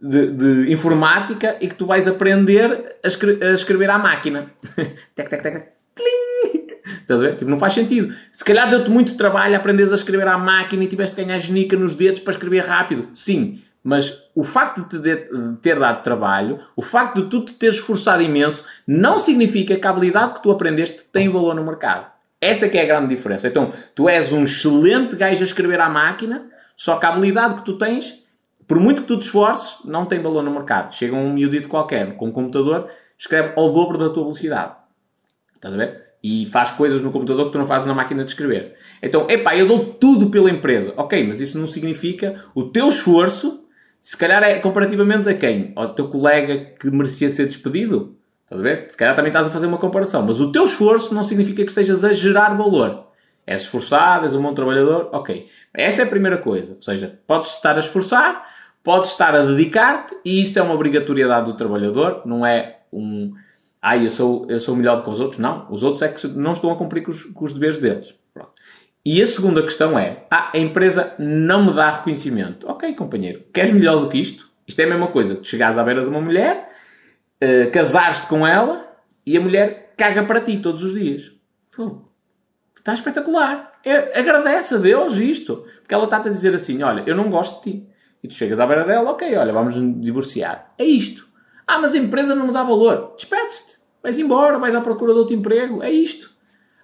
de, 0.00 0.32
de 0.32 0.72
informática 0.72 1.56
e 1.60 1.68
que 1.68 1.74
tu 1.74 1.86
vais 1.86 2.08
aprender 2.08 2.96
a, 3.02 3.06
escre 3.06 3.38
a 3.42 3.52
escrever 3.52 3.88
à 3.88 3.98
máquina. 3.98 4.50
tec, 5.14 5.28
tec, 5.28 5.42
tec, 5.42 5.71
Estás 7.12 7.20
a 7.20 7.30
ver? 7.30 7.36
Tipo, 7.36 7.50
não 7.50 7.58
faz 7.58 7.74
sentido. 7.74 8.14
Se 8.32 8.44
calhar 8.44 8.70
deu-te 8.70 8.90
muito 8.90 9.16
trabalho 9.16 9.54
aprenderes 9.54 9.92
a 9.92 9.96
escrever 9.96 10.26
à 10.26 10.38
máquina 10.38 10.84
e 10.84 10.86
tiveste 10.86 11.16
de 11.16 11.24
ganhar 11.24 11.38
genica 11.38 11.76
nos 11.76 11.94
dedos 11.94 12.20
para 12.20 12.32
escrever 12.32 12.64
rápido. 12.64 13.08
Sim, 13.12 13.60
mas 13.84 14.30
o 14.34 14.42
facto 14.42 14.86
de 14.88 15.16
te 15.16 15.28
ter 15.60 15.78
dado 15.78 16.02
trabalho, 16.02 16.60
o 16.74 16.80
facto 16.80 17.22
de 17.22 17.28
tu 17.28 17.44
te 17.44 17.54
teres 17.54 17.76
esforçado 17.76 18.22
imenso, 18.22 18.64
não 18.86 19.18
significa 19.18 19.76
que 19.76 19.86
a 19.86 19.90
habilidade 19.90 20.34
que 20.34 20.42
tu 20.42 20.50
aprendeste 20.50 21.02
tem 21.12 21.28
valor 21.28 21.54
no 21.54 21.64
mercado. 21.64 22.10
Esta 22.40 22.68
que 22.68 22.78
é 22.78 22.82
a 22.82 22.86
grande 22.86 23.14
diferença. 23.14 23.46
Então, 23.46 23.72
tu 23.94 24.08
és 24.08 24.32
um 24.32 24.44
excelente 24.44 25.14
gajo 25.14 25.42
a 25.42 25.44
escrever 25.44 25.80
à 25.80 25.88
máquina, 25.88 26.46
só 26.74 26.96
que 26.96 27.06
a 27.06 27.10
habilidade 27.10 27.56
que 27.56 27.64
tu 27.64 27.76
tens, 27.76 28.24
por 28.66 28.80
muito 28.80 29.02
que 29.02 29.08
tu 29.08 29.18
te 29.18 29.26
esforces, 29.26 29.76
não 29.84 30.06
tem 30.06 30.20
valor 30.20 30.42
no 30.42 30.50
mercado. 30.50 30.94
Chega 30.94 31.14
um 31.14 31.32
miudito 31.32 31.68
qualquer 31.68 32.16
com 32.16 32.28
um 32.28 32.32
computador, 32.32 32.88
escreve 33.18 33.52
ao 33.54 33.70
dobro 33.70 33.98
da 33.98 34.08
tua 34.08 34.24
velocidade. 34.24 34.76
Estás 35.54 35.74
a 35.74 35.76
ver? 35.76 36.01
E 36.22 36.46
faz 36.46 36.70
coisas 36.70 37.02
no 37.02 37.10
computador 37.10 37.46
que 37.46 37.52
tu 37.52 37.58
não 37.58 37.66
fazes 37.66 37.86
na 37.86 37.94
máquina 37.94 38.24
de 38.24 38.30
escrever. 38.30 38.74
Então, 39.02 39.26
epá, 39.28 39.56
eu 39.56 39.66
dou 39.66 39.84
tudo 39.84 40.30
pela 40.30 40.50
empresa. 40.50 40.94
Ok, 40.96 41.26
mas 41.26 41.40
isso 41.40 41.58
não 41.58 41.66
significa 41.66 42.42
o 42.54 42.64
teu 42.64 42.88
esforço, 42.88 43.64
se 44.00 44.16
calhar 44.16 44.42
é 44.42 44.58
comparativamente 44.58 45.28
a 45.28 45.34
quem? 45.34 45.72
Ao 45.74 45.94
teu 45.94 46.08
colega 46.08 46.72
que 46.78 46.90
merecia 46.90 47.28
ser 47.28 47.46
despedido? 47.46 48.16
Estás 48.44 48.60
a 48.60 48.62
ver? 48.62 48.90
Se 48.90 48.96
calhar 48.96 49.16
também 49.16 49.30
estás 49.30 49.46
a 49.46 49.50
fazer 49.50 49.66
uma 49.66 49.78
comparação. 49.78 50.22
Mas 50.22 50.40
o 50.40 50.52
teu 50.52 50.64
esforço 50.64 51.14
não 51.14 51.24
significa 51.24 51.62
que 51.62 51.68
estejas 51.68 52.04
a 52.04 52.12
gerar 52.12 52.54
valor. 52.54 53.06
És 53.46 53.62
esforçado, 53.62 54.24
és 54.24 54.34
um 54.34 54.42
bom 54.42 54.54
trabalhador, 54.54 55.08
ok. 55.12 55.48
Esta 55.74 56.02
é 56.02 56.04
a 56.04 56.08
primeira 56.08 56.38
coisa. 56.38 56.74
Ou 56.74 56.82
seja, 56.82 57.18
podes 57.26 57.54
estar 57.54 57.76
a 57.76 57.80
esforçar, 57.80 58.46
podes 58.84 59.10
estar 59.10 59.34
a 59.34 59.42
dedicar-te, 59.42 60.16
e 60.24 60.40
isto 60.40 60.58
é 60.58 60.62
uma 60.62 60.74
obrigatoriedade 60.74 61.46
do 61.46 61.56
trabalhador, 61.56 62.22
não 62.24 62.46
é 62.46 62.80
um 62.92 63.32
ah, 63.82 63.96
eu 63.96 64.12
sou, 64.12 64.46
eu 64.48 64.60
sou 64.60 64.76
melhor 64.76 64.96
do 64.96 65.02
que 65.02 65.10
os 65.10 65.18
outros. 65.18 65.40
Não, 65.40 65.66
os 65.68 65.82
outros 65.82 66.02
é 66.02 66.08
que 66.08 66.24
não 66.28 66.52
estão 66.52 66.70
a 66.70 66.76
cumprir 66.76 67.02
com 67.02 67.10
os, 67.10 67.24
com 67.24 67.44
os 67.44 67.52
deveres 67.52 67.80
deles. 67.80 68.14
Pronto. 68.32 68.52
E 69.04 69.20
a 69.20 69.26
segunda 69.26 69.60
questão 69.60 69.98
é, 69.98 70.24
ah, 70.30 70.52
a 70.54 70.58
empresa 70.58 71.16
não 71.18 71.66
me 71.66 71.74
dá 71.74 71.90
reconhecimento. 71.90 72.68
Ok, 72.70 72.94
companheiro, 72.94 73.42
queres 73.52 73.72
melhor 73.72 73.98
do 74.00 74.08
que 74.08 74.18
isto? 74.18 74.48
Isto 74.68 74.80
é 74.80 74.84
a 74.84 74.88
mesma 74.88 75.08
coisa. 75.08 75.34
Tu 75.34 75.48
chegares 75.48 75.76
à 75.76 75.82
beira 75.82 76.02
de 76.02 76.06
uma 76.06 76.20
mulher, 76.20 76.70
uh, 77.42 77.70
casares-te 77.72 78.28
com 78.28 78.46
ela 78.46 78.86
e 79.26 79.36
a 79.36 79.40
mulher 79.40 79.94
caga 79.96 80.22
para 80.22 80.40
ti 80.40 80.58
todos 80.58 80.84
os 80.84 80.94
dias. 80.94 81.32
Pô, 81.74 82.02
está 82.78 82.94
espetacular. 82.94 83.72
É, 83.84 84.16
agradece 84.20 84.76
a 84.76 84.78
Deus 84.78 85.16
isto. 85.16 85.66
Porque 85.80 85.92
ela 85.92 86.04
está-te 86.04 86.28
a 86.28 86.32
dizer 86.32 86.54
assim, 86.54 86.80
olha, 86.84 87.02
eu 87.04 87.16
não 87.16 87.28
gosto 87.28 87.64
de 87.64 87.72
ti. 87.72 87.88
E 88.22 88.28
tu 88.28 88.34
chegas 88.34 88.60
à 88.60 88.66
beira 88.66 88.84
dela, 88.84 89.10
ok, 89.10 89.36
olha, 89.36 89.52
vamos 89.52 89.74
divorciar. 90.00 90.72
É 90.78 90.84
isto. 90.84 91.26
Ah, 91.66 91.80
mas 91.80 91.94
a 91.94 91.98
empresa 91.98 92.36
não 92.36 92.46
me 92.46 92.52
dá 92.52 92.62
valor. 92.62 93.14
Despede-te. 93.16 93.71
Vais 94.02 94.18
embora, 94.18 94.58
vais 94.58 94.74
à 94.74 94.80
procura 94.80 95.12
de 95.12 95.18
outro 95.20 95.34
emprego. 95.34 95.82
É 95.82 95.90
isto. 95.90 96.30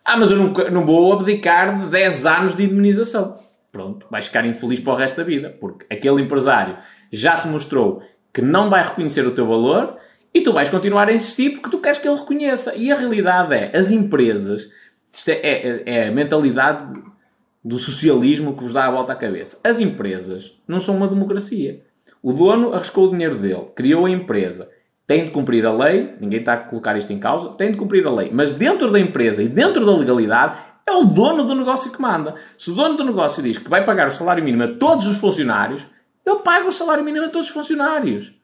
Ah, 0.04 0.16
mas 0.16 0.30
eu 0.30 0.36
não, 0.36 0.52
não 0.70 0.86
vou 0.86 1.12
abdicar 1.12 1.80
de 1.80 1.90
10 1.90 2.26
anos 2.26 2.56
de 2.56 2.64
indemnização. 2.64 3.38
Pronto, 3.70 4.06
vais 4.10 4.26
ficar 4.26 4.46
infeliz 4.46 4.80
para 4.80 4.92
o 4.92 4.96
resto 4.96 5.16
da 5.16 5.24
vida. 5.24 5.54
Porque 5.60 5.86
aquele 5.90 6.22
empresário 6.22 6.78
já 7.12 7.40
te 7.40 7.48
mostrou 7.48 8.02
que 8.32 8.40
não 8.40 8.70
vai 8.70 8.82
reconhecer 8.82 9.26
o 9.26 9.32
teu 9.32 9.46
valor 9.46 9.96
e 10.32 10.40
tu 10.40 10.52
vais 10.52 10.68
continuar 10.68 11.08
a 11.08 11.12
insistir 11.12 11.50
porque 11.50 11.70
tu 11.70 11.78
queres 11.78 11.98
que 11.98 12.08
ele 12.08 12.18
reconheça. 12.18 12.74
E 12.74 12.92
a 12.92 12.96
realidade 12.96 13.54
é, 13.54 13.76
as 13.76 13.90
empresas, 13.90 14.70
isto 15.12 15.28
é, 15.28 15.40
é, 15.42 15.82
é 15.84 16.08
a 16.08 16.12
mentalidade 16.12 16.94
do 17.64 17.78
socialismo 17.78 18.54
que 18.54 18.62
vos 18.62 18.72
dá 18.72 18.86
a 18.86 18.90
volta 18.90 19.12
à 19.12 19.16
cabeça. 19.16 19.58
As 19.64 19.80
empresas 19.80 20.58
não 20.66 20.80
são 20.80 20.96
uma 20.96 21.08
democracia. 21.08 21.82
O 22.22 22.32
dono 22.32 22.72
arriscou 22.72 23.06
o 23.06 23.10
dinheiro 23.10 23.36
dele, 23.36 23.66
criou 23.74 24.06
a 24.06 24.10
empresa, 24.10 24.70
tem 25.08 25.24
de 25.24 25.30
cumprir 25.30 25.64
a 25.64 25.72
lei, 25.72 26.14
ninguém 26.20 26.40
está 26.40 26.52
a 26.52 26.56
colocar 26.58 26.94
isto 26.98 27.10
em 27.10 27.18
causa, 27.18 27.48
tem 27.54 27.72
de 27.72 27.78
cumprir 27.78 28.06
a 28.06 28.12
lei, 28.12 28.30
mas 28.30 28.52
dentro 28.52 28.90
da 28.90 29.00
empresa 29.00 29.42
e 29.42 29.48
dentro 29.48 29.86
da 29.86 29.96
legalidade 29.96 30.58
é 30.86 30.92
o 30.92 31.06
dono 31.06 31.44
do 31.44 31.54
negócio 31.54 31.90
que 31.90 32.00
manda. 32.00 32.34
Se 32.58 32.70
o 32.70 32.74
dono 32.74 32.94
do 32.94 33.04
negócio 33.04 33.42
diz 33.42 33.56
que 33.56 33.70
vai 33.70 33.86
pagar 33.86 34.08
o 34.08 34.10
salário 34.10 34.44
mínimo 34.44 34.64
a 34.64 34.68
todos 34.68 35.06
os 35.06 35.16
funcionários, 35.16 35.86
ele 36.26 36.40
paga 36.40 36.68
o 36.68 36.72
salário 36.72 37.02
mínimo 37.02 37.24
a 37.24 37.28
todos 37.30 37.48
os 37.48 37.54
funcionários. 37.54 38.34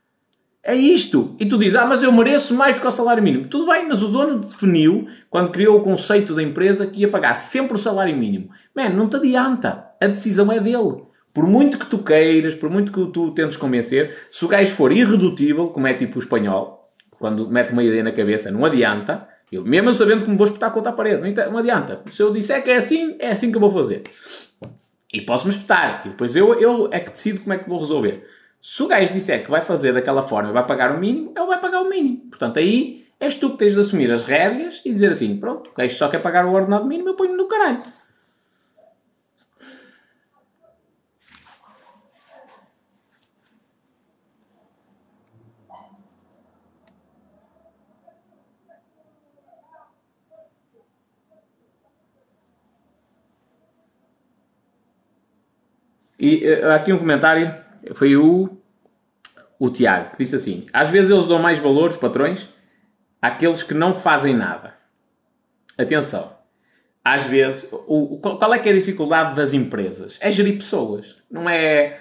É 0.63 0.75
isto. 0.75 1.37
E 1.39 1.45
tu 1.45 1.59
dizes, 1.59 1.77
ah, 1.77 1.85
mas 1.85 2.03
eu 2.03 2.11
mereço 2.11 2.55
mais 2.55 2.77
do 2.77 2.81
que 2.81 2.87
o 2.87 2.91
salário 2.91 3.23
mínimo. 3.23 3.47
Tudo 3.47 3.67
bem, 3.67 3.87
mas 3.87 4.03
o 4.03 4.09
dono 4.09 4.39
definiu, 4.39 5.07
quando 5.29 5.51
criou 5.51 5.79
o 5.79 5.83
conceito 5.83 6.35
da 6.35 6.43
empresa, 6.43 6.87
que 6.87 7.03
ia 7.03 7.11
pagar 7.11 7.35
sempre 7.35 7.75
o 7.75 7.79
salário 7.79 8.17
mínimo. 8.17 8.49
Man, 8.75 8.89
não 8.89 9.07
te 9.07 9.17
adianta. 9.17 9.85
A 10.01 10.07
decisão 10.07 10.51
é 10.51 10.59
dele. 10.59 11.03
Por 11.35 11.49
muito 11.49 11.79
que 11.79 11.87
tu 11.87 11.99
queiras, 11.99 12.55
por 12.55 12.71
muito 12.71 12.93
que 12.93 13.13
tu 13.13 13.33
tentes 13.33 13.57
convencer, 13.57 14.17
se 14.31 14.45
o 14.45 14.49
gajo 14.49 14.73
for 14.73 14.93
irredutível, 14.93 15.69
como 15.69 15.89
é 15.89 15.93
tipo 15.93 16.17
o 16.17 16.23
espanhol, 16.23 16.89
quando 17.19 17.51
mete 17.51 17.73
uma 17.73 17.83
ideia 17.83 18.05
na 18.05 18.13
cabeça, 18.13 18.53
não 18.53 18.65
adianta. 18.65 19.29
Eu, 19.51 19.65
mesmo 19.65 19.93
sabendo 19.93 20.25
que 20.25 20.31
me 20.31 20.37
vou 20.37 20.47
espetar 20.47 20.73
contra 20.73 20.91
a 20.91 20.95
parede, 20.95 21.35
não 21.51 21.59
adianta. 21.59 22.01
Se 22.11 22.23
eu 22.23 22.33
disser 22.33 22.63
que 22.63 22.71
é 22.71 22.77
assim, 22.77 23.17
é 23.19 23.31
assim 23.31 23.51
que 23.51 23.57
eu 23.57 23.61
vou 23.61 23.71
fazer. 23.71 24.05
E 25.13 25.21
posso-me 25.21 25.53
espetar. 25.53 26.03
E 26.05 26.11
depois 26.11 26.37
eu, 26.37 26.55
eu 26.55 26.89
é 26.93 27.01
que 27.01 27.11
decido 27.11 27.41
como 27.41 27.53
é 27.53 27.59
que 27.59 27.69
vou 27.69 27.81
resolver. 27.81 28.25
Se 28.63 28.83
o 28.83 28.87
gajo 28.87 29.13
disser 29.13 29.45
que 29.45 29.51
vai 29.51 29.61
fazer 29.61 29.93
daquela 29.93 30.23
forma 30.23 30.51
e 30.51 30.53
vai 30.53 30.67
pagar 30.67 30.95
o 30.97 31.01
mínimo, 31.01 31.33
ele 31.37 31.47
vai 31.47 31.61
pagar 31.61 31.83
o 31.83 31.89
mínimo. 31.89 32.31
Portanto, 32.31 32.59
aí 32.59 33.05
és 33.21 33.37
tu 33.37 33.51
que 33.51 33.59
tens 33.59 33.75
de 33.75 33.81
assumir 33.81 34.11
as 34.11 34.23
rédeas 34.23 34.81
e 34.85 34.93
dizer 34.93 35.11
assim: 35.13 35.37
pronto, 35.37 35.71
o 35.71 35.75
gajo 35.75 35.97
só 35.97 36.09
quer 36.09 36.23
pagar 36.23 36.47
o 36.47 36.53
ordenado 36.53 36.87
mínimo, 36.87 37.11
eu 37.11 37.15
ponho 37.15 37.37
no 37.37 37.47
caralho. 37.47 37.83
E 56.25 56.43
uh, 56.43 56.71
aqui 56.71 56.91
um 56.91 56.97
comentário, 56.97 57.55
foi 57.95 58.17
o, 58.17 58.57
o 59.59 59.69
Tiago, 59.69 60.13
que 60.13 60.19
disse 60.25 60.35
assim: 60.35 60.65
Às 60.73 60.89
vezes 60.89 61.11
eles 61.11 61.27
dão 61.27 61.39
mais 61.39 61.59
valor, 61.59 61.91
os 61.91 61.99
patrões, 61.99 62.49
àqueles 63.21 63.63
que 63.63 63.75
não 63.75 63.93
fazem 63.93 64.35
nada. 64.35 64.73
Atenção, 65.77 66.35
às 67.05 67.25
vezes, 67.25 67.69
o, 67.71 68.17
qual 68.17 68.55
é 68.55 68.59
que 68.59 68.71
é 68.71 68.73
a 68.73 68.75
dificuldade 68.75 69.37
das 69.37 69.53
empresas? 69.53 70.17
É 70.19 70.31
gerir 70.31 70.57
pessoas, 70.57 71.19
não 71.31 71.47
é. 71.47 72.01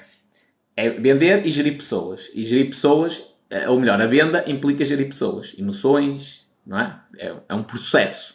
É 0.74 0.90
vender 0.90 1.46
e 1.46 1.52
gerir 1.52 1.76
pessoas. 1.76 2.32
E 2.34 2.46
gerir 2.46 2.70
pessoas, 2.70 3.22
eh, 3.50 3.68
ou 3.68 3.78
melhor, 3.78 4.02
a 4.02 4.08
venda 4.08 4.46
implica 4.48 4.86
gerir 4.86 5.08
pessoas, 5.08 5.54
emoções, 5.60 6.50
não 6.66 6.80
é? 6.80 6.98
É, 7.18 7.36
é 7.50 7.54
um 7.54 7.64
processo 7.64 8.33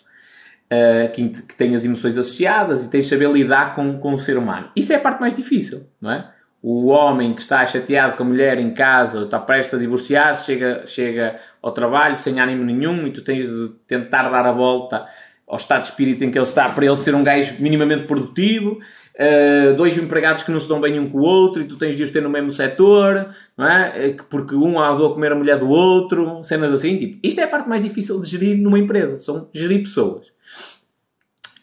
uh, 0.73 1.11
que, 1.13 1.29
que 1.29 1.55
tem 1.55 1.75
as 1.75 1.85
emoções 1.85 2.17
associadas 2.17 2.85
e 2.85 2.91
tens 2.91 3.05
de 3.05 3.11
saber 3.11 3.31
lidar 3.31 3.75
com, 3.75 3.99
com 3.99 4.15
o 4.15 4.19
ser 4.19 4.37
humano. 4.37 4.71
Isso 4.77 4.93
é 4.93 4.97
a 4.97 5.01
parte 5.01 5.21
mais 5.21 5.35
difícil, 5.35 5.87
não 6.01 6.11
é? 6.11 6.31
O 6.61 6.87
homem 6.89 7.35
que 7.35 7.41
está 7.41 7.65
chateado 7.65 8.17
com 8.17 8.25
a 8.25 8.27
mulher 8.27 8.59
em 8.59 8.75
casa 8.75 9.19
ou 9.19 9.25
está 9.27 9.39
prestes 9.39 9.75
a 9.75 9.79
divorciar-se, 9.79 10.45
chega, 10.45 10.87
chega 10.87 11.37
ao 11.63 11.71
trabalho 11.71 12.17
sem 12.17 12.41
ânimo 12.41 12.65
nenhum 12.65 13.07
e 13.07 13.11
tu 13.11 13.23
tens 13.23 13.47
de 13.47 13.71
tentar 13.87 14.29
dar 14.29 14.45
a 14.45 14.51
volta 14.51 15.07
ao 15.47 15.57
estado 15.57 15.83
de 15.83 15.89
espírito 15.89 16.23
em 16.25 16.31
que 16.31 16.37
ele 16.37 16.45
está 16.45 16.69
para 16.69 16.85
ele 16.85 16.97
ser 16.97 17.15
um 17.15 17.25
gajo 17.25 17.55
minimamente 17.59 18.07
produtivo, 18.07 18.73
uh, 18.73 19.75
dois 19.75 19.97
empregados 19.97 20.43
que 20.43 20.51
não 20.51 20.61
se 20.61 20.69
dão 20.69 20.81
bem 20.81 20.99
um 20.99 21.09
com 21.09 21.19
o 21.19 21.23
outro 21.23 21.63
e 21.63 21.65
tu 21.65 21.77
tens 21.77 21.97
de 21.97 22.03
os 22.03 22.11
ter 22.11 22.21
no 22.21 22.29
mesmo 22.29 22.51
setor, 22.51 23.27
não 23.57 23.67
é? 23.67 24.15
Porque 24.29 24.55
um 24.55 24.79
andou 24.79 25.11
a 25.11 25.15
comer 25.15 25.33
a 25.33 25.37
mulher 25.37 25.59
do 25.59 25.69
outro, 25.69 26.45
cenas 26.45 26.71
assim. 26.71 26.99
Tipo, 26.99 27.19
isto 27.23 27.41
é 27.41 27.45
a 27.45 27.49
parte 27.49 27.69
mais 27.69 27.83
difícil 27.83 28.21
de 28.21 28.29
gerir 28.29 28.59
numa 28.59 28.79
empresa, 28.79 29.19
são 29.19 29.49
gerir 29.55 29.81
pessoas. 29.81 30.37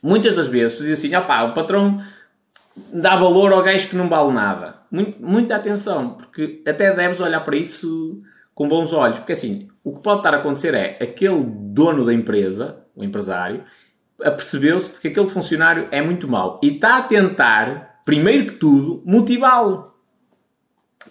Muitas 0.05 0.35
das 0.35 0.47
vezes 0.47 0.77
tu 0.77 0.83
dizes 0.83 0.99
assim, 0.99 1.15
opá, 1.15 1.41
o 1.45 1.55
patrão 1.55 1.99
dá 2.93 3.15
valor 3.15 3.51
ao 3.51 3.63
gajo 3.63 3.89
que 3.89 3.95
não 3.95 4.07
vale 4.07 4.31
nada. 4.31 4.81
Muito, 4.91 5.19
muita 5.19 5.55
atenção, 5.55 6.09
porque 6.09 6.61
até 6.67 6.93
deves 6.93 7.19
olhar 7.19 7.39
para 7.39 7.55
isso 7.55 8.21
com 8.53 8.67
bons 8.67 8.93
olhos. 8.93 9.17
Porque 9.17 9.31
assim, 9.31 9.67
o 9.83 9.93
que 9.95 10.03
pode 10.03 10.19
estar 10.19 10.35
a 10.35 10.37
acontecer 10.37 10.75
é 10.75 10.95
aquele 11.01 11.43
dono 11.43 12.05
da 12.05 12.13
empresa, 12.13 12.83
o 12.95 13.03
empresário, 13.03 13.63
apercebeu-se 14.23 14.93
de 14.93 14.99
que 14.99 15.07
aquele 15.07 15.27
funcionário 15.27 15.87
é 15.89 16.03
muito 16.03 16.27
mau 16.27 16.59
e 16.63 16.75
está 16.75 16.97
a 16.97 17.01
tentar, 17.01 18.01
primeiro 18.05 18.45
que 18.45 18.59
tudo, 18.59 19.01
motivá-lo. 19.07 19.91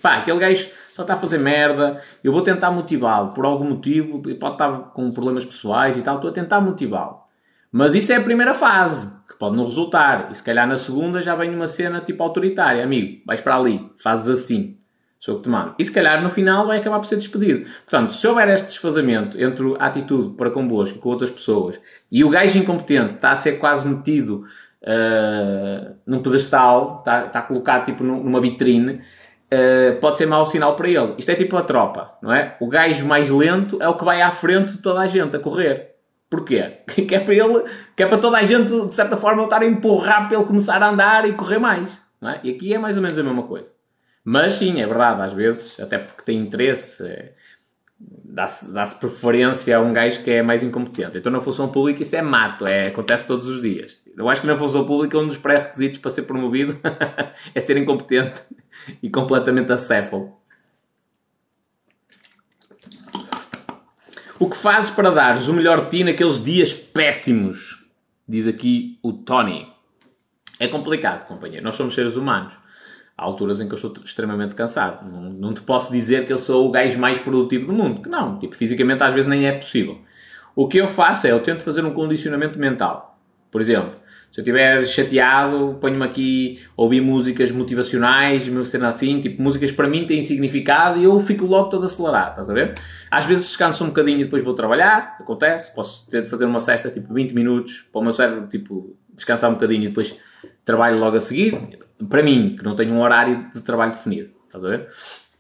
Pá, 0.01 0.19
aquele 0.19 0.39
gajo 0.39 0.69
só 0.95 1.03
está 1.03 1.15
a 1.15 1.17
fazer 1.19 1.41
merda, 1.41 2.01
eu 2.23 2.33
vou 2.33 2.43
tentar 2.43 2.71
motivá-lo 2.71 3.33
por 3.33 3.45
algum 3.45 3.65
motivo, 3.71 4.23
pode 4.23 4.55
estar 4.55 4.93
com 4.93 5.11
problemas 5.11 5.45
pessoais 5.45 5.97
e 5.97 6.03
tal, 6.03 6.15
estou 6.15 6.31
a 6.31 6.33
tentar 6.33 6.61
motivá-lo. 6.61 7.24
Mas 7.77 7.93
isso 7.97 8.13
é 8.13 8.17
a 8.19 8.21
primeira 8.21 8.55
fase, 8.55 9.13
que 9.29 9.37
pode 9.37 9.57
não 9.57 9.65
resultar. 9.65 10.29
E 10.31 10.35
se 10.37 10.45
calhar 10.45 10.65
na 10.65 10.77
segunda 10.77 11.21
já 11.21 11.35
vem 11.35 11.53
uma 11.53 11.67
cena 11.67 12.01
tipo 12.01 12.23
autoritária. 12.23 12.85
Amigo, 12.85 13.21
vais 13.27 13.41
para 13.41 13.57
ali, 13.57 13.91
fazes 14.01 14.29
assim. 14.29 14.79
Sou 15.19 15.35
eu 15.35 15.39
que 15.39 15.43
te 15.43 15.49
mando. 15.49 15.75
E 15.77 15.85
se 15.85 15.91
calhar 15.91 16.23
no 16.23 16.31
final 16.31 16.69
vai 16.69 16.79
acabar 16.79 17.01
por 17.01 17.07
ser 17.07 17.17
despedido. 17.17 17.69
Portanto, 17.85 18.15
se 18.15 18.25
houver 18.29 18.49
este 18.51 18.69
desfazamento 18.69 19.43
entre 19.43 19.75
a 19.81 19.87
atitude 19.87 20.37
para 20.37 20.53
convosco 20.53 20.99
e 20.99 21.01
com 21.01 21.09
outras 21.09 21.33
pessoas 21.33 21.81
e 22.13 22.23
o 22.23 22.31
gajo 22.31 22.57
incompetente 22.57 23.15
está 23.15 23.33
a 23.33 23.37
ser 23.37 23.59
quase 23.59 23.89
metido 23.89 24.45
uh, 24.85 25.97
num 26.07 26.23
pedestal, 26.23 26.99
está, 27.01 27.27
está 27.27 27.43
colocado 27.43 27.87
tipo 27.87 28.05
numa 28.05 28.41
vitrine, 28.41 29.01
uh, 29.51 29.99
pode 30.01 30.17
ser 30.19 30.27
mau 30.27 30.47
sinal 30.47 30.77
para 30.77 30.89
ele. 30.89 31.15
Isto 31.19 31.33
é 31.33 31.35
tipo 31.35 31.57
a 31.57 31.63
tropa, 31.63 32.13
não 32.23 32.33
é? 32.33 32.57
O 32.61 32.69
gajo 32.69 33.05
mais 33.05 33.31
lento 33.31 33.83
é 33.83 33.89
o 33.89 33.97
que 33.97 34.05
vai 34.05 34.23
à 34.23 34.31
frente 34.31 34.71
de 34.71 34.79
toda 34.79 35.01
a 35.01 35.09
gente 35.09 35.35
a 35.35 35.41
correr. 35.41 35.94
Porquê? 36.35 36.79
Que 37.07 37.15
é 37.15 37.21
para 37.21 37.35
ele, 37.35 37.65
que 37.95 38.03
é 38.03 38.07
para 38.07 38.19
toda 38.19 38.39
a 38.39 38.43
gente, 38.43 38.87
de 38.87 38.93
certa 38.93 39.17
forma, 39.17 39.45
estar 39.45 39.63
a 39.63 39.67
empurrar 39.67 40.27
para 40.27 40.37
ele 40.37 40.47
começar 40.47 40.83
a 40.83 40.91
andar 40.91 41.29
e 41.29 41.33
correr 41.33 41.59
mais. 41.59 42.01
É? 42.21 42.41
E 42.43 42.51
aqui 42.51 42.75
é 42.75 42.79
mais 42.79 42.97
ou 42.97 43.03
menos 43.03 43.17
a 43.17 43.23
mesma 43.23 43.45
coisa. 43.45 43.73
Mas 44.25 44.55
sim, 44.55 44.81
é 44.81 44.87
verdade, 44.87 45.21
às 45.21 45.33
vezes, 45.33 45.79
até 45.79 45.99
porque 45.99 46.23
tem 46.23 46.39
interesse, 46.39 47.07
é, 47.07 47.35
dá-se 48.25 48.73
dá 48.73 48.87
preferência 48.87 49.77
a 49.77 49.81
um 49.81 49.93
gajo 49.93 50.23
que 50.23 50.31
é 50.31 50.43
mais 50.43 50.63
incompetente. 50.63 51.19
Então 51.19 51.31
na 51.31 51.41
função 51.41 51.69
pública 51.69 52.03
isso 52.03 52.17
é 52.17 52.23
mato, 52.23 52.67
é, 52.67 52.89
acontece 52.89 53.27
todos 53.27 53.47
os 53.47 53.61
dias. 53.61 54.03
Eu 54.17 54.29
acho 54.29 54.41
que 54.41 54.47
na 54.47 54.57
função 54.57 54.85
pública 54.85 55.19
um 55.19 55.29
dos 55.29 55.37
pré-requisitos 55.37 55.99
para 55.99 56.11
ser 56.11 56.23
promovido 56.23 56.79
é 57.55 57.61
ser 57.61 57.77
incompetente 57.77 58.43
e 59.03 59.11
completamente 59.11 59.71
acéfalo. 59.71 60.33
O 64.45 64.51
que 64.51 64.59
fazes 64.59 64.91
para 64.91 65.11
dares 65.11 65.49
o 65.49 65.55
melhor 65.55 65.87
de 65.87 65.89
ti 65.89 66.05
naqueles 66.05 66.39
dias 66.39 66.75
péssimos? 66.75 67.83
Diz 68.29 68.47
aqui 68.47 68.99
o 69.03 69.11
Tony. 69.11 69.67
É 70.61 70.69
complicado, 70.69 71.27
companheiro. 71.27 71.65
Nós 71.65 71.77
somos 71.77 71.95
seres 71.95 72.15
humanos. 72.15 72.53
Há 73.17 73.25
alturas 73.25 73.59
em 73.59 73.67
que 73.67 73.73
eu 73.73 73.77
estou 73.77 74.05
extremamente 74.05 74.55
cansado. 74.55 75.11
Não, 75.11 75.31
não 75.31 75.55
te 75.55 75.63
posso 75.63 75.91
dizer 75.91 76.27
que 76.27 76.33
eu 76.35 76.37
sou 76.37 76.69
o 76.69 76.71
gajo 76.71 76.99
mais 76.99 77.19
produtivo 77.19 77.69
do 77.69 77.73
mundo. 77.73 78.03
Que 78.03 78.09
não. 78.11 78.39
Tipo, 78.39 78.55
fisicamente 78.55 79.03
às 79.03 79.15
vezes 79.15 79.29
nem 79.29 79.47
é 79.47 79.53
possível. 79.53 79.99
O 80.55 80.69
que 80.69 80.77
eu 80.77 80.89
faço 80.89 81.27
é, 81.27 81.31
eu 81.31 81.41
tento 81.41 81.63
fazer 81.63 81.83
um 81.83 81.95
condicionamento 81.95 82.59
mental. 82.59 83.19
Por 83.51 83.63
exemplo, 83.63 83.99
se 84.35 84.41
eu 84.41 84.43
estiver 84.43 84.85
chateado, 84.85 85.79
ponho-me 85.81 86.05
aqui 86.05 86.61
a 86.77 86.83
ouvir 86.83 87.01
músicas 87.01 87.53
motivacionais, 87.53 88.49
meu 88.49 88.65
sendo 88.65 88.85
assim, 88.87 89.21
tipo, 89.21 89.41
músicas 89.41 89.71
para 89.71 89.87
mim 89.87 90.05
têm 90.09 90.25
significado 90.25 90.99
e 90.99 91.05
eu 91.05 91.21
fico 91.21 91.47
logo 91.47 91.69
todo 91.69 91.87
acelerado, 91.87 92.31
estás 92.31 92.51
a 92.51 92.53
ver? 92.53 92.75
Às 93.09 93.27
vezes 93.27 93.45
descanso 93.45 93.85
um 93.85 93.87
bocadinho 93.87 94.19
e 94.19 94.25
depois 94.25 94.43
vou 94.43 94.53
trabalhar, 94.53 95.19
acontece, 95.21 95.73
posso 95.73 96.11
ter 96.11 96.23
de 96.23 96.29
fazer 96.29 96.47
uma 96.47 96.59
cesta 96.59 96.91
tipo 96.91 97.15
20 97.15 97.33
minutos 97.33 97.83
para 97.93 98.01
o 98.01 98.03
meu 98.03 98.13
cérebro, 98.13 98.49
tipo, 98.49 98.97
descansar 99.15 99.51
um 99.51 99.55
bocadinho 99.55 99.85
e 99.85 99.87
depois 99.87 100.17
trabalho 100.65 100.99
logo 100.99 101.17
a 101.17 101.21
seguir. 101.21 101.79
Para 102.09 102.21
mim, 102.21 102.57
que 102.59 102.65
não 102.65 102.75
tenho 102.75 102.93
um 102.93 103.03
horário 103.03 103.49
de 103.55 103.63
trabalho 103.63 103.93
definido, 103.93 104.31
estás 104.49 104.65
a 104.65 104.69
ver? 104.69 104.89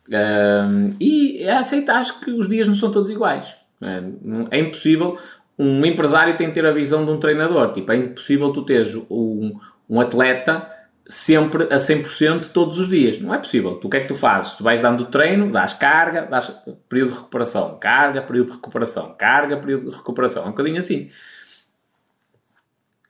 Um, 0.08 0.94
e 1.00 1.42
é 1.42 1.56
aceitar 1.56 2.04
que 2.20 2.30
os 2.30 2.48
dias 2.48 2.68
não 2.68 2.76
são 2.76 2.92
todos 2.92 3.10
iguais. 3.10 3.56
É, 3.82 4.04
é 4.52 4.60
impossível 4.60 5.18
um 5.58 5.84
empresário 5.84 6.36
tem 6.36 6.48
que 6.48 6.54
ter 6.54 6.66
a 6.66 6.72
visão 6.72 7.04
de 7.04 7.10
um 7.10 7.18
treinador. 7.18 7.72
Tipo, 7.72 7.92
é 7.92 7.96
impossível 7.96 8.52
tu 8.52 8.62
teres 8.62 8.94
um, 9.10 9.58
um 9.88 10.00
atleta 10.00 10.68
sempre 11.06 11.64
a 11.64 11.76
100% 11.76 12.46
todos 12.52 12.78
os 12.78 12.88
dias. 12.88 13.20
Não 13.20 13.32
é 13.32 13.38
possível. 13.38 13.74
Tu 13.76 13.86
o 13.86 13.90
que 13.90 13.96
é 13.96 14.00
que 14.00 14.08
tu 14.08 14.16
fazes? 14.16 14.54
Tu 14.54 14.64
vais 14.64 14.80
dando 14.80 15.06
treino, 15.06 15.50
dás 15.50 15.74
carga, 15.74 16.22
dás 16.22 16.50
período 16.88 17.10
de 17.10 17.16
recuperação, 17.16 17.78
carga, 17.78 18.22
período 18.22 18.48
de 18.48 18.56
recuperação, 18.56 19.14
carga, 19.16 19.56
período 19.56 19.90
de 19.90 19.96
recuperação. 19.96 20.44
É 20.44 20.46
um 20.46 20.50
bocadinho 20.50 20.78
assim. 20.78 21.10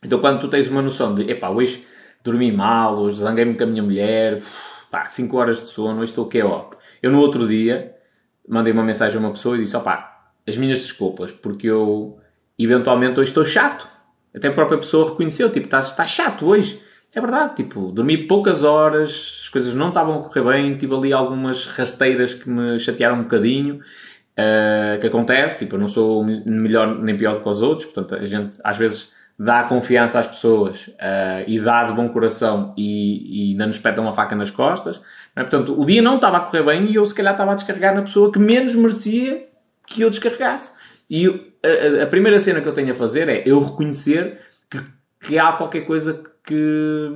Então 0.03 0.19
quando 0.19 0.41
tu 0.41 0.49
tens 0.49 0.69
uma 0.69 0.83
noção 0.83 1.15
de, 1.15 1.31
epá, 1.31 1.49
hoje 1.49 1.87
dormi 2.23 2.53
mal, 2.53 2.99
hoje 2.99 3.21
zanguei-me 3.21 3.55
com 3.55 3.65
a 3.65 3.67
minha 3.67 3.83
mulher, 3.83 4.43
pá, 4.91 5.07
5 5.07 5.37
horas 5.37 5.61
de 5.61 5.67
sono, 5.67 6.01
hoje 6.01 6.11
estou 6.11 6.27
que 6.27 6.39
é 6.39 6.45
ó. 6.45 6.71
Eu 7.03 7.11
no 7.11 7.21
outro 7.21 7.47
dia 7.47 7.95
mandei 8.47 8.73
uma 8.73 8.83
mensagem 8.83 9.17
a 9.17 9.21
uma 9.21 9.31
pessoa 9.31 9.57
e 9.57 9.63
disse, 9.63 9.77
opá, 9.77 10.33
as 10.47 10.57
minhas 10.57 10.81
desculpas, 10.81 11.31
porque 11.31 11.67
eu 11.67 12.19
eventualmente 12.59 13.19
hoje 13.19 13.31
estou 13.31 13.45
chato. 13.45 13.89
Até 14.35 14.49
a 14.49 14.53
própria 14.53 14.79
pessoa 14.79 15.11
reconheceu, 15.11 15.51
tipo, 15.51 15.67
estás 15.67 15.89
está 15.89 16.05
chato 16.05 16.47
hoje. 16.47 16.81
É 17.15 17.21
verdade, 17.21 17.55
tipo, 17.55 17.93
dormi 17.93 18.27
poucas 18.27 18.65
horas, 18.65 19.43
as 19.43 19.49
coisas 19.49 19.73
não 19.73 19.89
estavam 19.89 20.19
a 20.19 20.23
correr 20.25 20.43
bem, 20.43 20.77
tive 20.77 20.95
ali 20.97 21.13
algumas 21.13 21.67
rasteiras 21.67 22.35
que 22.35 22.51
me 22.51 22.77
chatearam 22.81 23.17
um 23.17 23.23
bocadinho, 23.23 23.77
uh, 23.77 25.01
que 25.01 25.07
acontece, 25.07 25.61
tipo, 25.61 25.77
eu 25.77 25.81
não 25.81 25.87
sou 25.87 26.25
melhor 26.25 26.99
nem 26.99 27.17
pior 27.17 27.37
do 27.37 27.41
que 27.41 27.49
os 27.49 27.63
outros, 27.63 27.87
portanto, 27.87 28.21
a 28.21 28.25
gente 28.25 28.59
às 28.65 28.77
vezes 28.77 29.13
dá 29.39 29.63
confiança 29.63 30.19
às 30.19 30.27
pessoas 30.27 30.89
uh, 30.89 31.45
e 31.47 31.61
dá 31.61 31.85
de 31.85 31.93
bom 31.93 32.09
coração 32.09 32.75
e, 32.77 33.51
e 33.51 33.53
ainda 33.53 33.69
nos 33.69 33.79
peta 33.79 34.01
uma 34.01 34.13
faca 34.13 34.35
nas 34.35 34.51
costas, 34.51 35.01
é? 35.37 35.43
portanto, 35.43 35.81
o 35.81 35.85
dia 35.85 36.03
não 36.03 36.17
estava 36.17 36.39
a 36.39 36.41
correr 36.41 36.65
bem 36.65 36.91
e 36.91 36.97
eu 36.97 37.07
se 37.07 37.15
calhar 37.15 37.35
estava 37.35 37.53
a 37.53 37.55
descarregar 37.55 37.95
na 37.95 38.03
pessoa 38.03 38.33
que 38.33 38.41
menos 38.41 38.75
merecia 38.75 39.41
que 39.87 40.03
eu 40.03 40.11
descarregasse. 40.11 40.73
E 41.09 41.54
a, 41.65 42.05
a, 42.05 42.07
primeira 42.07 42.39
cena 42.39 42.61
que 42.61 42.69
eu 42.69 42.75
tenho 42.75 42.93
a 42.93 42.95
fazer 42.95 43.29
é 43.29 43.43
eu 43.47 43.63
reconhecer 43.63 44.39
que, 44.71 44.81
que 45.21 45.39
há 45.39 45.53
qualquer 45.53 45.83
coisa 45.83 46.23
que 46.45 47.11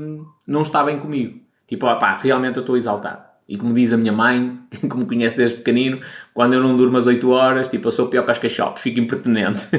não 0.46 0.62
está 0.62 0.82
bem 0.82 0.98
comigo. 0.98 1.40
Tipo, 1.66 1.86
pá, 1.98 2.18
realmente 2.20 2.56
eu 2.56 2.62
estou 2.62 2.76
exaltado. 2.76 3.28
E 3.48 3.56
como 3.56 3.72
diz 3.72 3.92
a 3.94 3.96
minha 3.96 4.12
mãe, 4.12 4.58
que 4.70 4.94
me 4.94 5.06
conhece 5.06 5.36
desde 5.36 5.56
pequenino, 5.56 6.00
quando 6.34 6.52
eu 6.52 6.60
não 6.60 6.76
durmo 6.76 6.98
às 6.98 7.06
8 7.06 7.30
horas, 7.30 7.68
tipo, 7.68 7.88
eu 7.88 7.92
sou 7.92 8.08
pior 8.08 8.24
que 8.24 8.30
as 8.30 8.38
cachopos, 8.38 8.82
fico 8.82 9.00
impertinente. 9.00 9.66
uh, 9.74 9.78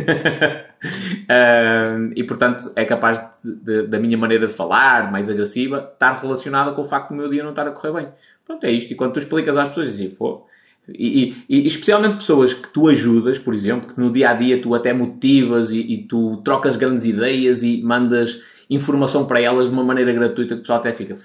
e 2.16 2.24
portanto 2.24 2.72
é 2.76 2.86
capaz 2.86 3.22
de, 3.44 3.56
de, 3.56 3.88
da 3.88 4.00
minha 4.00 4.18
maneira 4.18 4.48
de 4.48 4.54
falar, 4.54 5.12
mais 5.12 5.30
agressiva, 5.30 5.92
estar 5.94 6.20
relacionada 6.20 6.72
com 6.72 6.82
o 6.82 6.86
facto 6.86 7.10
do 7.10 7.16
meu 7.16 7.30
dia 7.30 7.44
não 7.44 7.52
estar 7.52 7.68
a 7.68 7.72
correr 7.72 7.94
bem. 7.94 8.08
Pronto, 8.46 8.64
é 8.64 8.72
isto. 8.72 8.92
E 8.92 8.96
quando 8.96 9.14
tu 9.14 9.20
explicas 9.20 9.56
às 9.56 9.68
pessoas, 9.68 9.88
dizem, 9.88 10.10
pô, 10.10 10.48
e, 10.96 11.44
e, 11.50 11.58
e, 11.58 11.68
especialmente 11.68 12.18
pessoas 12.18 12.54
que 12.54 12.68
tu 12.70 12.88
ajudas, 12.88 13.38
por 13.38 13.54
exemplo, 13.54 13.94
que 13.94 14.00
no 14.00 14.12
dia 14.12 14.30
a 14.30 14.34
dia 14.34 14.62
tu 14.62 14.74
até 14.74 14.94
motivas 14.94 15.72
e, 15.72 15.80
e, 15.80 16.08
tu 16.08 16.38
trocas 16.44 16.76
grandes 16.76 17.06
ideias 17.06 17.64
e 17.64 17.82
mandas 17.82 18.42
informação 18.70 19.26
para 19.26 19.42
elas 19.42 19.68
de 19.68 19.74
uma 19.74 19.84
maneira 19.84 20.14
gratuita 20.14 20.56
que 20.56 20.60
o 20.60 20.62
pessoal 20.62 20.80
até 20.80 20.94
fica. 20.94 21.16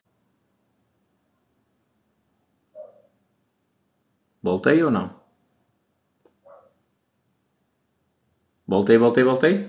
Voltei 4.43 4.83
ou 4.83 4.91
não? 4.91 5.15
Voltei, 8.67 8.99
voltei, 8.99 9.25
voltei. 9.25 9.67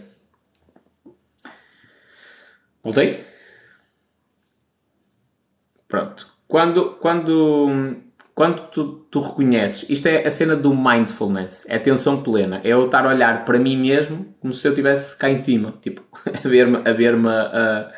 Voltei? 2.84 3.24
Pronto. 5.88 6.34
Quando, 6.48 6.96
quando 6.96 8.05
quando 8.36 8.68
tu, 8.68 8.84
tu 9.10 9.22
reconheces, 9.22 9.90
isto 9.90 10.08
é 10.08 10.28
a 10.28 10.30
cena 10.30 10.58
do 10.58 10.76
mindfulness, 10.76 11.66
é 11.70 11.78
atenção 11.78 12.22
plena, 12.22 12.60
é 12.66 12.68
eu 12.68 12.86
estar 12.86 13.06
a 13.06 13.10
olhar 13.10 13.46
para 13.46 13.58
mim 13.58 13.78
mesmo 13.78 14.36
como 14.42 14.52
se 14.52 14.68
eu 14.68 14.74
estivesse 14.74 15.18
cá 15.18 15.30
em 15.30 15.38
cima, 15.38 15.74
tipo, 15.82 16.04
a 16.44 16.48
ver-me 16.48 16.78
a, 16.84 16.92
ver 16.92 17.16
a, 17.16 17.92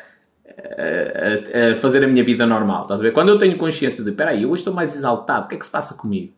a, 0.54 1.72
a, 1.72 1.76
fazer 1.76 2.04
a 2.04 2.06
minha 2.06 2.22
vida 2.22 2.46
normal, 2.46 2.82
estás 2.82 3.00
a 3.00 3.02
ver? 3.02 3.12
Quando 3.12 3.30
eu 3.30 3.38
tenho 3.38 3.58
consciência 3.58 4.04
de, 4.04 4.10
espera 4.10 4.30
aí, 4.30 4.44
eu 4.44 4.50
hoje 4.50 4.60
estou 4.60 4.72
mais 4.72 4.94
exaltado, 4.94 5.46
o 5.46 5.48
que 5.48 5.56
é 5.56 5.58
que 5.58 5.66
se 5.66 5.72
passa 5.72 5.94
comigo? 5.94 6.32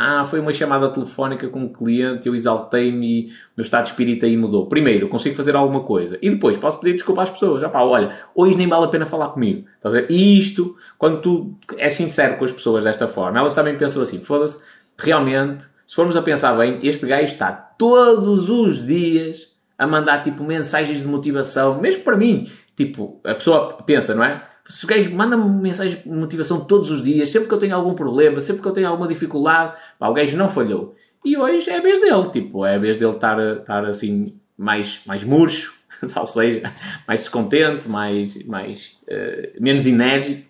Ah, 0.00 0.24
foi 0.24 0.38
uma 0.38 0.52
chamada 0.52 0.88
telefónica 0.90 1.48
com 1.48 1.58
um 1.58 1.72
cliente, 1.72 2.28
eu 2.28 2.34
exaltei-me 2.36 3.06
e 3.06 3.26
o 3.26 3.56
meu 3.56 3.64
estado 3.64 3.82
de 3.82 3.90
espírito 3.90 4.24
aí 4.24 4.36
mudou. 4.36 4.66
Primeiro, 4.66 5.08
consigo 5.08 5.34
fazer 5.34 5.56
alguma 5.56 5.80
coisa. 5.80 6.16
E 6.22 6.30
depois, 6.30 6.56
posso 6.56 6.78
pedir 6.78 6.92
desculpa 6.92 7.24
às 7.24 7.30
pessoas. 7.30 7.60
Já 7.60 7.68
pá, 7.68 7.80
olha, 7.80 8.16
hoje 8.32 8.56
nem 8.56 8.68
vale 8.68 8.84
a 8.84 8.88
pena 8.88 9.06
falar 9.06 9.30
comigo. 9.30 9.66
Estás 9.74 9.92
a 9.92 9.98
ver? 9.98 10.06
E 10.08 10.38
isto, 10.38 10.76
quando 10.96 11.20
tu 11.20 11.58
és 11.76 11.92
sincero 11.94 12.36
com 12.36 12.44
as 12.44 12.52
pessoas 12.52 12.84
desta 12.84 13.08
forma, 13.08 13.40
elas 13.40 13.56
também 13.56 13.76
pensam 13.76 14.00
assim, 14.00 14.20
foda-se, 14.20 14.62
realmente, 14.96 15.64
se 15.84 15.96
formos 15.96 16.16
a 16.16 16.22
pensar 16.22 16.56
bem, 16.56 16.78
este 16.84 17.04
gajo 17.04 17.24
está 17.24 17.50
todos 17.50 18.48
os 18.48 18.86
dias 18.86 19.48
a 19.76 19.84
mandar, 19.84 20.22
tipo, 20.22 20.44
mensagens 20.44 20.98
de 21.00 21.08
motivação, 21.08 21.80
mesmo 21.80 22.04
para 22.04 22.16
mim. 22.16 22.48
Tipo, 22.76 23.20
a 23.24 23.34
pessoa 23.34 23.78
pensa, 23.84 24.14
não 24.14 24.22
é? 24.22 24.40
Se 24.68 24.84
o 24.84 24.88
gajo 24.88 25.10
manda-me 25.14 25.48
mensagens 25.62 26.02
de 26.02 26.08
motivação 26.08 26.64
todos 26.64 26.90
os 26.90 27.02
dias, 27.02 27.30
sempre 27.30 27.48
que 27.48 27.54
eu 27.54 27.58
tenho 27.58 27.74
algum 27.74 27.94
problema, 27.94 28.40
sempre 28.40 28.60
que 28.62 28.68
eu 28.68 28.72
tenho 28.72 28.88
alguma 28.88 29.08
dificuldade, 29.08 29.76
pá, 29.98 30.08
o 30.08 30.12
gajo 30.12 30.36
não 30.36 30.48
falhou. 30.48 30.94
E 31.24 31.36
hoje 31.36 31.70
é 31.70 31.78
a 31.78 31.80
vez 31.80 32.00
dele, 32.00 32.28
tipo, 32.30 32.64
é 32.64 32.74
a 32.74 32.78
vez 32.78 32.98
dele 32.98 33.12
estar, 33.12 33.38
estar 33.40 33.84
assim, 33.86 34.38
mais, 34.56 35.00
mais 35.06 35.24
murcho, 35.24 35.74
ou 36.02 36.26
seja, 36.26 36.62
mais 37.06 37.22
descontente, 37.22 37.88
mais, 37.88 38.44
mais, 38.44 38.98
uh, 39.04 39.62
menos 39.62 39.86
enérgico. 39.86 40.46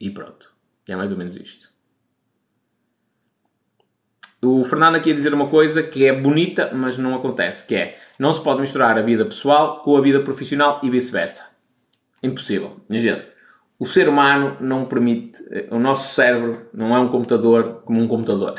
E 0.00 0.10
pronto. 0.10 0.52
É 0.86 0.94
mais 0.96 1.10
ou 1.10 1.16
menos 1.16 1.36
isto. 1.36 1.72
O 4.42 4.62
Fernando 4.64 4.96
aqui 4.96 5.10
a 5.10 5.14
dizer 5.14 5.32
uma 5.32 5.48
coisa 5.48 5.82
que 5.82 6.04
é 6.04 6.12
bonita, 6.12 6.70
mas 6.74 6.98
não 6.98 7.14
acontece, 7.14 7.66
que 7.66 7.74
é 7.74 7.98
não 8.18 8.30
se 8.30 8.42
pode 8.42 8.60
misturar 8.60 8.98
a 8.98 9.02
vida 9.02 9.24
pessoal 9.24 9.80
com 9.82 9.96
a 9.96 10.02
vida 10.02 10.20
profissional 10.20 10.80
e 10.82 10.90
vice-versa. 10.90 11.53
Impossível. 12.24 12.80
Gente, 12.88 13.26
o 13.78 13.84
ser 13.84 14.08
humano 14.08 14.56
não 14.60 14.86
permite, 14.86 15.42
o 15.70 15.78
nosso 15.78 16.14
cérebro 16.14 16.68
não 16.72 16.96
é 16.96 16.98
um 16.98 17.08
computador 17.08 17.82
como 17.84 18.00
um 18.00 18.08
computador. 18.08 18.54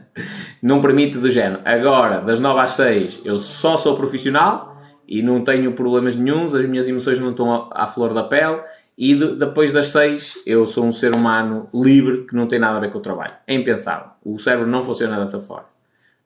não 0.62 0.80
permite 0.80 1.18
do 1.18 1.30
género. 1.30 1.60
Agora, 1.64 2.20
das 2.20 2.40
9 2.40 2.60
às 2.60 2.70
6, 2.70 3.20
eu 3.24 3.38
só 3.38 3.76
sou 3.76 3.96
profissional 3.96 4.80
e 5.06 5.22
não 5.22 5.42
tenho 5.42 5.72
problemas 5.72 6.16
nenhums, 6.16 6.54
as 6.54 6.64
minhas 6.66 6.88
emoções 6.88 7.18
não 7.18 7.30
estão 7.30 7.68
à 7.72 7.86
flor 7.86 8.14
da 8.14 8.24
pele 8.24 8.62
e 8.96 9.14
de, 9.14 9.36
depois 9.36 9.70
das 9.70 9.88
6 9.88 10.44
eu 10.46 10.66
sou 10.66 10.84
um 10.84 10.92
ser 10.92 11.14
humano 11.14 11.68
livre 11.74 12.24
que 12.26 12.34
não 12.34 12.46
tem 12.46 12.58
nada 12.58 12.78
a 12.78 12.80
ver 12.80 12.90
com 12.90 12.98
o 12.98 13.02
trabalho. 13.02 13.34
É 13.46 13.54
impensável. 13.54 14.10
O 14.24 14.38
cérebro 14.38 14.66
não 14.66 14.82
funciona 14.82 15.18
dessa 15.18 15.40
forma. 15.40 15.68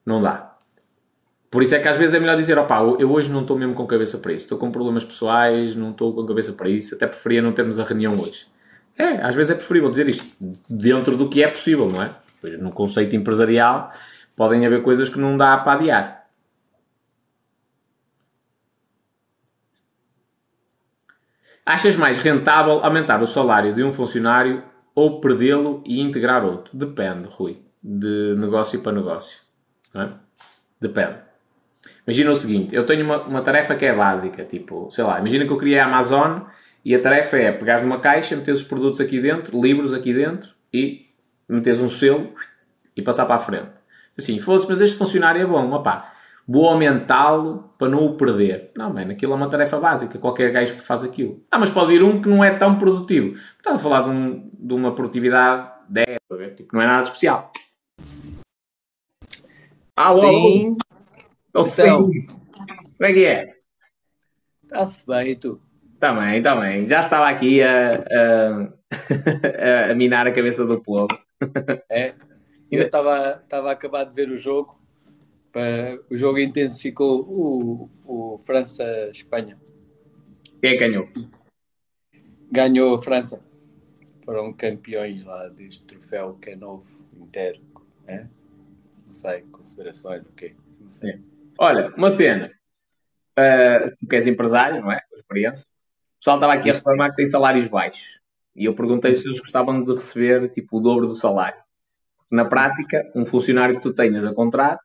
Não 0.05 0.21
dá. 0.21 0.48
Por 1.49 1.63
isso 1.63 1.73
é 1.73 1.79
que 1.79 1.87
às 1.87 1.97
vezes 1.97 2.13
é 2.13 2.19
melhor 2.19 2.37
dizer, 2.37 2.57
opá, 2.59 2.79
eu 2.99 3.11
hoje 3.11 3.29
não 3.29 3.41
estou 3.41 3.57
mesmo 3.57 3.73
com 3.73 3.87
cabeça 3.87 4.19
para 4.19 4.33
isso, 4.33 4.45
estou 4.45 4.57
com 4.57 4.71
problemas 4.71 5.03
pessoais, 5.03 5.75
não 5.75 5.91
estou 5.91 6.13
com 6.13 6.25
cabeça 6.25 6.53
para 6.53 6.69
isso, 6.69 6.93
até 6.93 7.07
preferia 7.07 7.41
não 7.41 7.51
termos 7.51 7.79
a 7.79 7.83
reunião 7.83 8.19
hoje. 8.19 8.45
É, 8.97 9.21
às 9.23 9.33
vezes 9.33 9.51
é 9.51 9.55
preferível 9.55 9.89
dizer 9.89 10.07
isto 10.09 10.27
dentro 10.69 11.17
do 11.17 11.27
que 11.27 11.41
é 11.41 11.47
possível, 11.47 11.89
não 11.89 12.03
é? 12.03 12.13
Pois 12.39 12.59
no 12.59 12.71
conceito 12.71 13.15
empresarial 13.15 13.91
podem 14.35 14.65
haver 14.65 14.83
coisas 14.83 15.09
que 15.09 15.17
não 15.17 15.35
dá 15.35 15.57
para 15.57 15.79
adiar. 15.79 16.19
Achas 21.65 21.95
mais 21.95 22.19
rentável 22.19 22.79
aumentar 22.83 23.21
o 23.21 23.27
salário 23.27 23.73
de 23.73 23.83
um 23.83 23.91
funcionário 23.91 24.63
ou 24.93 25.19
perdê-lo 25.19 25.83
e 25.85 25.99
integrar 26.01 26.43
outro? 26.43 26.75
Depende, 26.77 27.27
Rui, 27.29 27.61
de 27.81 28.35
negócio 28.37 28.81
para 28.81 28.91
negócio. 28.91 29.39
É? 29.95 30.09
Depende. 30.81 31.28
Imagina 32.09 32.31
o 32.31 32.35
seguinte, 32.35 32.73
eu 32.73 32.87
tenho 32.87 33.05
uma, 33.05 33.21
uma 33.21 33.41
tarefa 33.43 33.75
que 33.75 33.85
é 33.85 33.93
básica, 33.93 34.43
tipo, 34.43 34.89
sei 34.89 35.03
lá, 35.03 35.19
imagina 35.19 35.45
que 35.45 35.51
eu 35.51 35.57
criei 35.57 35.77
a 35.77 35.85
Amazon 35.85 36.39
e 36.83 36.95
a 36.95 36.99
tarefa 36.99 37.37
é 37.37 37.51
pegar 37.51 37.83
numa 37.83 37.99
caixa, 37.99 38.35
meter 38.35 38.51
os 38.51 38.63
produtos 38.63 38.99
aqui 38.99 39.19
dentro, 39.19 39.61
livros 39.61 39.93
aqui 39.93 40.11
dentro 40.11 40.49
e 40.73 41.05
meteres 41.47 41.79
um 41.79 41.87
selo 41.87 42.33
e 42.95 43.01
passar 43.03 43.27
para 43.27 43.35
a 43.35 43.39
frente. 43.39 43.69
Assim, 44.17 44.39
fosse, 44.39 44.67
mas 44.67 44.81
este 44.81 44.97
funcionário 44.97 45.39
é 45.39 45.45
bom, 45.45 45.71
opá, 45.71 46.11
vou 46.47 46.67
aumentá-lo 46.67 47.71
para 47.77 47.89
não 47.89 48.03
o 48.03 48.15
perder. 48.15 48.71
Não, 48.75 48.91
mano, 48.91 49.11
aquilo 49.11 49.33
é 49.33 49.35
uma 49.35 49.47
tarefa 49.47 49.79
básica. 49.79 50.17
Qualquer 50.17 50.51
gajo 50.51 50.73
faz 50.77 51.03
aquilo. 51.03 51.43
Ah, 51.51 51.59
mas 51.59 51.69
pode 51.69 51.89
vir 51.91 52.01
um 52.01 52.19
que 52.19 52.27
não 52.27 52.43
é 52.43 52.49
tão 52.49 52.75
produtivo. 52.79 53.37
Estás 53.55 53.75
a 53.75 53.79
falar 53.79 54.01
de, 54.01 54.09
um, 54.09 54.49
de 54.51 54.73
uma 54.73 54.95
produtividade 54.95 55.69
10, 55.87 56.17
tipo, 56.57 56.75
não 56.75 56.81
é 56.81 56.87
nada 56.87 57.03
especial. 57.03 57.51
Alô? 59.95 60.21
Sim. 60.21 60.77
Estou 61.49 61.67
então, 61.67 62.11
sim. 62.11 62.27
Como 62.27 63.09
é 63.09 63.13
que 63.13 63.25
é? 63.25 63.55
Está-se 64.63 65.07
bem, 65.07 65.31
e 65.31 65.35
tu? 65.35 65.59
Também, 65.99 66.41
também. 66.41 66.85
Já 66.85 66.99
estava 66.99 67.27
aqui 67.27 67.61
a, 67.63 67.91
a, 67.91 69.91
a, 69.91 69.95
minar 69.95 70.27
a 70.27 70.31
cabeça 70.31 70.65
do 70.65 70.81
povo. 70.81 71.07
É? 71.89 72.13
Eu 72.71 72.83
estava, 72.83 73.43
a 73.51 73.71
acabar 73.71 74.03
de 74.03 74.13
ver 74.13 74.29
o 74.29 74.37
jogo. 74.37 74.79
O 76.09 76.15
jogo 76.15 76.37
intensificou 76.37 77.21
o, 77.21 77.89
o 78.05 78.37
França-Espanha. 78.45 79.59
Quem 80.61 80.71
é 80.71 80.77
ganhou? 80.77 81.09
Ganhou 82.51 82.95
a 82.95 83.01
França. 83.01 83.43
Foram 84.23 84.53
campeões 84.53 85.23
lá 85.23 85.47
deste 85.47 85.83
troféu 85.83 86.35
que 86.35 86.51
é 86.51 86.55
novo, 86.55 86.85
inteiro. 87.19 87.59
É? 88.05 88.27
Não 89.07 89.13
sei, 89.13 89.41
confederações, 89.51 90.21
o 90.21 90.31
quê? 90.33 90.53
Não 90.79 90.93
sei. 90.93 91.11
É. 91.11 91.38
Olha, 91.61 91.93
uma 91.97 92.09
cena. 92.09 92.49
Uh, 93.37 93.93
tu 93.99 94.07
que 94.07 94.15
és 94.15 94.25
empresário, 94.25 94.81
não 94.81 94.89
é? 94.89 95.01
Com 95.09 95.17
experiência. 95.17 95.65
O 96.15 96.19
pessoal 96.19 96.37
estava 96.37 96.53
aqui 96.53 96.69
a 96.69 96.73
reclamar 96.73 97.09
que 97.09 97.17
tem 97.17 97.27
salários 97.27 97.67
baixos. 97.67 98.21
E 98.55 98.63
eu 98.63 98.73
perguntei 98.73 99.13
se 99.13 99.27
eles 99.27 99.39
gostavam 99.39 99.83
de 99.83 99.93
receber 99.93 100.49
tipo 100.51 100.77
o 100.77 100.79
dobro 100.79 101.05
do 101.05 101.15
salário. 101.15 101.61
Na 102.31 102.45
prática, 102.45 103.11
um 103.13 103.25
funcionário 103.25 103.75
que 103.75 103.81
tu 103.81 103.93
tenhas 103.93 104.25
a 104.25 104.33
contrato, 104.33 104.81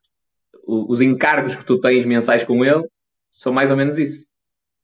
os 0.67 1.01
encargos 1.01 1.55
que 1.55 1.65
tu 1.65 1.81
tens 1.81 2.05
mensais 2.05 2.43
com 2.43 2.65
ele 2.65 2.89
são 3.31 3.53
mais 3.53 3.71
ou 3.71 3.77
menos 3.77 3.97
isso. 3.97 4.27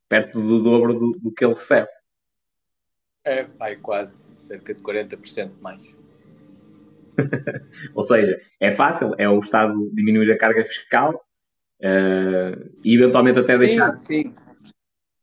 Perto 0.09 0.41
do 0.41 0.63
dobro 0.63 0.95
do, 0.95 1.19
do 1.19 1.33
que 1.33 1.45
ele 1.45 1.55
recebe. 1.55 1.89
É, 3.25 3.43
vai 3.43 3.75
quase. 3.75 4.25
Cerca 4.43 4.73
de 4.73 4.81
40% 4.81 5.51
mais. 5.61 5.83
ou 7.95 8.05
seja, 8.05 8.41
é 8.61 8.71
fácil, 8.71 9.13
é 9.19 9.29
o 9.29 9.41
Estado 9.41 9.73
diminuir 9.93 10.31
a 10.31 10.39
carga 10.39 10.65
fiscal 10.65 11.21
Uh, 11.81 12.71
e 12.85 12.95
eventualmente 12.95 13.39
até 13.39 13.57
deixar. 13.57 13.95
Sim, 13.95 14.25
sim. 14.25 14.35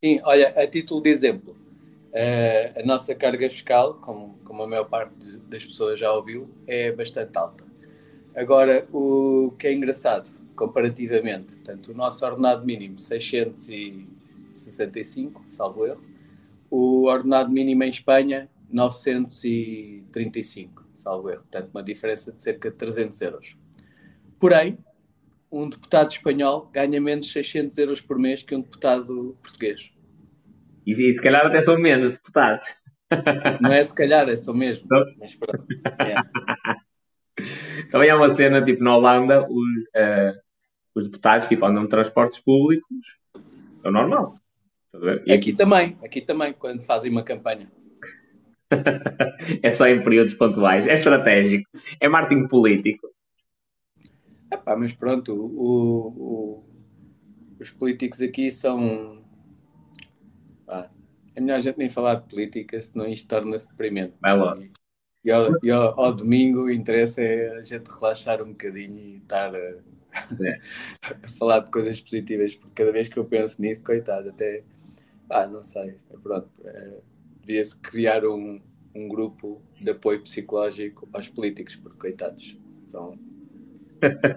sim 0.04 0.20
olha, 0.24 0.50
a 0.50 0.66
título 0.66 1.00
de 1.02 1.12
exemplo, 1.12 1.54
uh, 1.54 2.80
a 2.80 2.86
nossa 2.86 3.14
carga 3.14 3.48
fiscal, 3.50 3.94
como, 3.96 4.40
como 4.44 4.64
a 4.64 4.68
maior 4.68 4.86
parte 4.86 5.14
das 5.48 5.64
pessoas 5.64 6.00
já 6.00 6.12
ouviu, 6.12 6.50
é 6.66 6.92
bastante 6.92 7.38
alta. 7.38 7.64
Agora, 8.36 8.88
o 8.92 9.54
que 9.58 9.68
é 9.68 9.74
engraçado, 9.74 10.32
comparativamente, 10.56 11.54
portanto, 11.54 11.92
o 11.92 11.94
nosso 11.94 12.26
ordenado 12.26 12.66
mínimo 12.66 12.98
665, 12.98 15.46
salvo 15.48 15.86
erro, 15.86 16.02
o 16.70 17.06
ordenado 17.06 17.50
mínimo 17.52 17.84
em 17.84 17.90
Espanha 17.90 18.50
935, 18.70 20.86
salvo 20.96 21.30
erro, 21.30 21.42
portanto, 21.42 21.70
uma 21.74 21.84
diferença 21.84 22.32
de 22.32 22.42
cerca 22.42 22.72
de 22.72 22.78
300 22.78 23.22
euros. 23.22 23.56
Porém, 24.40 24.78
um 25.52 25.70
deputado 25.70 26.12
espanhol 26.12 26.70
ganha 26.74 27.00
menos 27.00 27.32
600 27.32 27.78
euros 27.78 28.02
por 28.02 28.20
mês 28.20 28.44
que 28.44 28.56
um 28.56 28.62
deputado 28.62 29.38
português. 29.42 29.92
E, 30.86 30.92
e 30.92 31.14
se 31.14 31.22
calhar 31.22 31.46
até 31.46 31.62
são 31.62 31.78
menos 31.78 32.12
deputados. 32.12 32.76
Não 33.62 33.72
é 33.72 33.84
se 33.84 33.96
calhar, 33.96 34.28
é 34.28 34.36
só 34.36 34.54
mesmo. 34.54 34.86
Só... 34.86 34.96
Mas 35.18 35.36
pronto. 35.36 35.66
É. 36.00 36.16
Também 37.92 38.10
há 38.10 38.16
uma 38.16 38.30
cena, 38.30 38.62
tipo, 38.64 38.84
na 38.84 38.96
Holanda, 38.98 39.48
os, 39.48 39.50
uh, 39.50 40.34
os 40.96 41.06
deputados 41.06 41.48
tipo, 41.48 41.66
andam 41.66 41.84
de 41.84 41.90
transportes 41.90 42.40
públicos. 42.40 43.20
É 43.84 43.92
normal. 43.92 44.36
E 45.26 45.32
aqui 45.32 45.54
também, 45.54 45.98
aqui 46.04 46.22
também, 46.22 46.54
quando 46.54 46.82
fazem 46.82 47.12
uma 47.12 47.24
campanha. 47.24 47.72
é 49.62 49.70
só 49.70 49.88
em 49.88 50.04
períodos 50.04 50.34
pontuais. 50.34 50.88
É 50.88 50.94
estratégico. 50.94 51.70
É 52.00 52.10
marketing 52.10 52.48
político. 52.48 53.08
Epá, 54.52 54.76
mas 54.76 54.94
pronto, 54.94 55.34
o, 55.34 56.08
o, 56.08 56.64
os 57.60 57.70
políticos 57.72 58.22
aqui 58.22 58.50
são. 58.50 59.24
é 61.36 61.42
melhor 61.42 61.58
a 61.58 61.62
gente 61.62 61.78
nem 61.78 61.90
falar 61.90 62.16
de 62.16 62.30
política, 62.30 62.82
senão 62.82 63.08
isto 63.08 63.28
torna-se 63.28 63.68
deprimente. 63.68 64.14
Vai 64.22 64.38
lá. 64.38 64.58
E, 65.24 65.32
ao, 65.32 65.64
e 65.64 65.70
ao, 65.70 66.00
ao, 66.00 66.14
domingo 66.14 66.64
o 66.64 66.72
interesse 66.72 67.22
é 67.22 67.58
a 67.58 67.62
gente 67.62 67.90
relaxar 67.90 68.42
um 68.42 68.52
bocadinho 68.52 68.98
e 68.98 69.18
estar 69.18 69.54
a, 69.54 69.58
é. 69.60 69.82
a, 71.24 71.28
falar 71.28 71.60
de 71.60 71.72
coisas 71.72 72.00
positivas, 72.00 72.56
porque 72.56 72.74
cada 72.76 72.92
vez 72.92 73.10
que 73.10 73.18
eu 73.18 73.26
penso 73.26 73.62
nisso, 73.62 73.84
coitado, 73.84 74.30
até. 74.30 74.64
Ah, 75.30 75.46
não 75.46 75.64
sei, 75.64 75.98
é 76.10 76.18
pronto. 76.18 76.50
É, 76.64 77.00
Devia-se 77.42 77.78
criar 77.80 78.26
um, 78.26 78.62
um 78.96 79.08
grupo 79.08 79.62
de 79.74 79.90
apoio 79.90 80.22
psicológico 80.22 81.08
aos 81.12 81.30
políticos, 81.30 81.76
porque 81.76 81.98
coitados, 81.98 82.58
são 82.86 83.18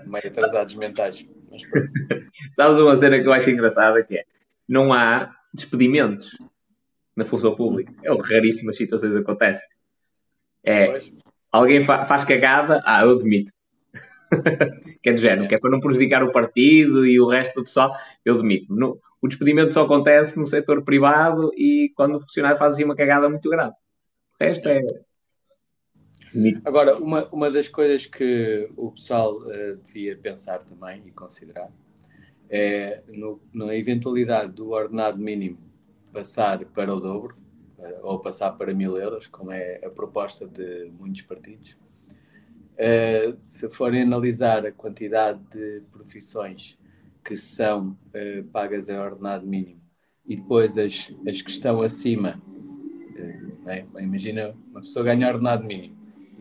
meio 0.06 0.26
atrasados 0.26 0.74
mentais. 0.74 1.26
Mas 1.50 1.62
Sabes 2.52 2.78
uma 2.78 2.96
cena 2.96 3.20
que 3.20 3.26
eu 3.26 3.32
acho 3.32 3.50
engraçada 3.50 4.02
que 4.02 4.18
é 4.18 4.24
não 4.68 4.92
há 4.92 5.34
despedimentos 5.52 6.36
na 7.16 7.24
função 7.24 7.54
pública. 7.54 7.92
É 8.02 8.12
o 8.12 8.18
raríssimas 8.18 8.76
situações 8.76 9.16
acontecem. 9.16 9.68
É 10.62 10.86
pois. 10.86 11.12
alguém 11.50 11.80
fa 11.80 12.04
faz 12.04 12.24
cagada, 12.24 12.80
ah, 12.84 13.02
eu 13.02 13.16
demito. 13.16 13.52
que 15.02 15.10
é 15.10 15.12
do 15.12 15.18
género, 15.18 15.44
é. 15.44 15.48
que 15.48 15.54
é 15.56 15.58
para 15.58 15.70
não 15.70 15.80
prejudicar 15.80 16.22
o 16.22 16.30
partido 16.30 17.04
e 17.04 17.20
o 17.20 17.28
resto 17.28 17.56
do 17.56 17.64
pessoal, 17.64 17.92
eu 18.24 18.40
demito. 18.40 18.72
No, 18.72 19.00
o 19.20 19.28
despedimento 19.28 19.72
só 19.72 19.82
acontece 19.82 20.38
no 20.38 20.46
setor 20.46 20.82
privado 20.82 21.50
e 21.56 21.92
quando 21.96 22.16
o 22.16 22.20
funcionário 22.20 22.56
faz 22.56 22.74
assim 22.74 22.84
uma 22.84 22.96
cagada 22.96 23.28
muito 23.28 23.48
grande. 23.50 23.74
O 24.38 24.44
resto 24.44 24.68
é 24.68 24.80
Agora, 26.64 26.96
uma, 26.96 27.26
uma 27.30 27.50
das 27.50 27.68
coisas 27.68 28.06
que 28.06 28.70
o 28.76 28.92
pessoal 28.92 29.38
uh, 29.38 29.76
devia 29.84 30.16
pensar 30.16 30.60
também 30.60 31.02
e 31.06 31.10
considerar 31.10 31.70
é 32.48 33.02
no, 33.08 33.40
na 33.52 33.74
eventualidade 33.76 34.52
do 34.52 34.70
ordenado 34.70 35.18
mínimo 35.18 35.58
passar 36.12 36.64
para 36.66 36.92
o 36.94 37.00
dobro 37.00 37.36
uh, 37.78 38.06
ou 38.06 38.20
passar 38.20 38.52
para 38.52 38.72
mil 38.72 38.96
euros, 38.96 39.26
como 39.26 39.50
é 39.50 39.80
a 39.84 39.90
proposta 39.90 40.46
de 40.46 40.90
muitos 40.98 41.22
partidos. 41.22 41.76
Uh, 42.74 43.36
se 43.40 43.68
forem 43.68 44.02
analisar 44.02 44.64
a 44.64 44.72
quantidade 44.72 45.40
de 45.50 45.82
profissões 45.90 46.78
que 47.24 47.36
são 47.36 47.98
pagas 48.50 48.88
em 48.88 48.98
ordenado 48.98 49.46
mínimo 49.46 49.82
e 50.24 50.36
depois 50.36 50.78
as, 50.78 51.12
as 51.28 51.42
que 51.42 51.50
estão 51.50 51.82
acima, 51.82 52.40
é? 53.66 53.84
imagina 54.00 54.52
uma 54.70 54.80
pessoa 54.80 55.04
ganha 55.04 55.28
ordenado 55.28 55.66
mínimo 55.66 55.99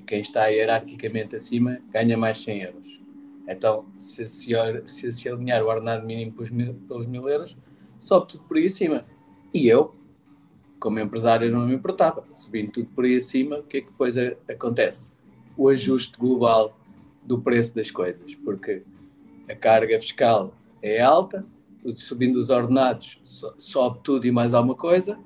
quem 0.10 0.22
está 0.22 0.48
hierarquicamente 0.48 1.36
acima 1.36 1.80
ganha 1.92 2.18
mais 2.18 2.40
100 2.40 2.62
euros. 2.64 3.02
Então, 3.48 3.86
se 3.96 4.28
se, 4.28 4.54
se, 4.86 5.12
se 5.12 5.30
alinhar 5.30 5.64
o 5.64 5.68
ordenado 5.68 6.04
mínimo 6.04 6.32
pelos 6.32 6.50
mil, 6.50 6.74
pelos 6.88 7.06
mil 7.06 7.30
euros, 7.30 7.56
sobe 8.00 8.28
tudo 8.28 8.44
por 8.46 8.58
aí 8.58 8.66
acima. 8.66 9.06
E 9.54 9.68
eu, 9.68 9.94
como 10.80 11.00
empresário, 11.00 11.52
não 11.52 11.68
me 11.68 11.76
importava. 11.76 12.26
Subindo 12.32 12.72
tudo 12.72 12.88
por 12.88 13.06
aí 13.06 13.18
acima, 13.18 13.60
o 13.60 13.64
que 13.64 13.78
é 13.78 13.82
que 13.82 13.92
depois 13.92 14.18
a, 14.18 14.34
acontece? 14.52 15.14
O 15.56 15.70
ajuste 15.70 16.18
global 16.18 16.76
do 17.24 17.40
preço 17.40 17.76
das 17.76 17.92
coisas, 17.92 18.34
porque 18.34 18.82
a 19.48 19.54
carga 19.54 20.00
fiscal 20.00 20.56
é 20.82 21.00
alta, 21.00 21.46
subindo 21.96 22.38
os 22.38 22.50
ordenados, 22.50 23.20
sobe 23.60 24.00
tudo 24.02 24.26
e 24.26 24.32
mais 24.32 24.56
alguma 24.56 24.76
coisa, 24.76 25.20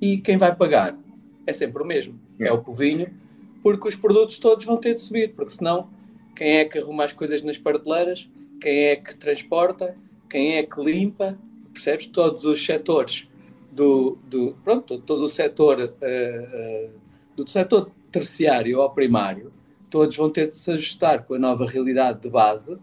e 0.00 0.18
quem 0.18 0.36
vai 0.36 0.52
pagar 0.56 0.98
é 1.46 1.52
sempre 1.52 1.80
o 1.84 1.86
mesmo. 1.86 2.18
É 2.40 2.52
o 2.52 2.60
povinho 2.60 3.22
porque 3.64 3.88
os 3.88 3.96
produtos 3.96 4.38
todos 4.38 4.66
vão 4.66 4.76
ter 4.76 4.92
de 4.92 5.00
subir, 5.00 5.32
porque 5.32 5.54
senão 5.54 5.88
quem 6.36 6.58
é 6.58 6.66
que 6.66 6.76
arruma 6.76 7.06
as 7.06 7.14
coisas 7.14 7.42
nas 7.42 7.56
prateleiras, 7.56 8.28
quem 8.60 8.88
é 8.88 8.96
que 8.96 9.16
transporta, 9.16 9.96
quem 10.28 10.56
é 10.56 10.62
que 10.62 10.82
limpa, 10.82 11.38
percebes? 11.72 12.06
Todos 12.08 12.44
os 12.44 12.62
setores 12.62 13.26
do, 13.72 14.18
do 14.26 14.54
pronto, 14.62 14.98
todo 14.98 15.24
o 15.24 15.28
setor 15.30 15.80
uh, 15.80 15.82
uh, 15.82 16.90
do 17.34 17.50
setor 17.50 17.90
terciário 18.12 18.82
ao 18.82 18.92
primário, 18.92 19.50
todos 19.88 20.14
vão 20.14 20.28
ter 20.28 20.48
de 20.48 20.54
se 20.54 20.70
ajustar 20.70 21.24
com 21.24 21.32
a 21.32 21.38
nova 21.38 21.64
realidade 21.64 22.20
de 22.20 22.28
base. 22.28 22.76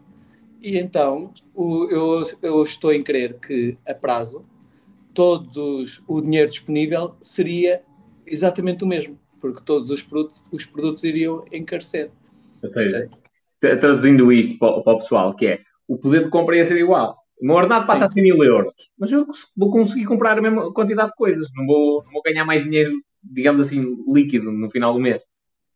E 0.64 0.80
então 0.80 1.32
o, 1.54 1.86
eu, 1.92 2.28
eu 2.42 2.64
estou 2.64 2.92
em 2.92 3.04
crer 3.04 3.38
que 3.40 3.78
a 3.86 3.94
prazo 3.94 4.44
todos 5.14 6.02
o 6.08 6.20
dinheiro 6.22 6.50
disponível 6.50 7.16
seria 7.22 7.84
exatamente 8.26 8.84
o 8.84 8.88
mesmo 8.88 9.21
porque 9.42 9.62
todos 9.66 9.90
os 9.90 10.04
produtos, 10.04 10.44
os 10.52 10.66
produtos 10.66 11.04
iriam 11.04 11.44
encarecer. 11.52 12.12
Ou 12.62 12.70
seja, 12.70 13.10
traduzindo 13.60 14.32
isto 14.32 14.60
para, 14.60 14.82
para, 14.82 14.94
o 14.94 14.98
pessoal, 14.98 15.36
que 15.36 15.48
é 15.48 15.60
o 15.88 15.98
poder 15.98 16.24
de 16.24 16.30
compra 16.30 16.56
ia 16.56 16.64
ser 16.64 16.78
igual. 16.78 17.18
O 17.42 17.46
meu 17.46 17.56
ordenado 17.56 17.88
passa 17.88 18.02
Sim. 18.02 18.06
a 18.06 18.10
ser 18.10 18.22
mil 18.22 18.44
euros, 18.44 18.74
mas 18.98 19.12
eu 19.12 19.26
vou 19.58 19.72
conseguir 19.72 20.06
comprar 20.06 20.38
a 20.38 20.42
mesma 20.42 20.72
quantidade 20.72 21.10
de 21.10 21.16
coisas. 21.16 21.48
Não 21.56 21.66
vou, 21.66 22.04
não 22.04 22.12
vou 22.12 22.22
ganhar 22.22 22.46
mais 22.46 22.64
dinheiro, 22.64 22.94
digamos 23.24 23.60
assim, 23.60 23.82
líquido 24.08 24.52
no 24.52 24.70
final 24.70 24.94
do 24.94 25.00
mês. 25.00 25.22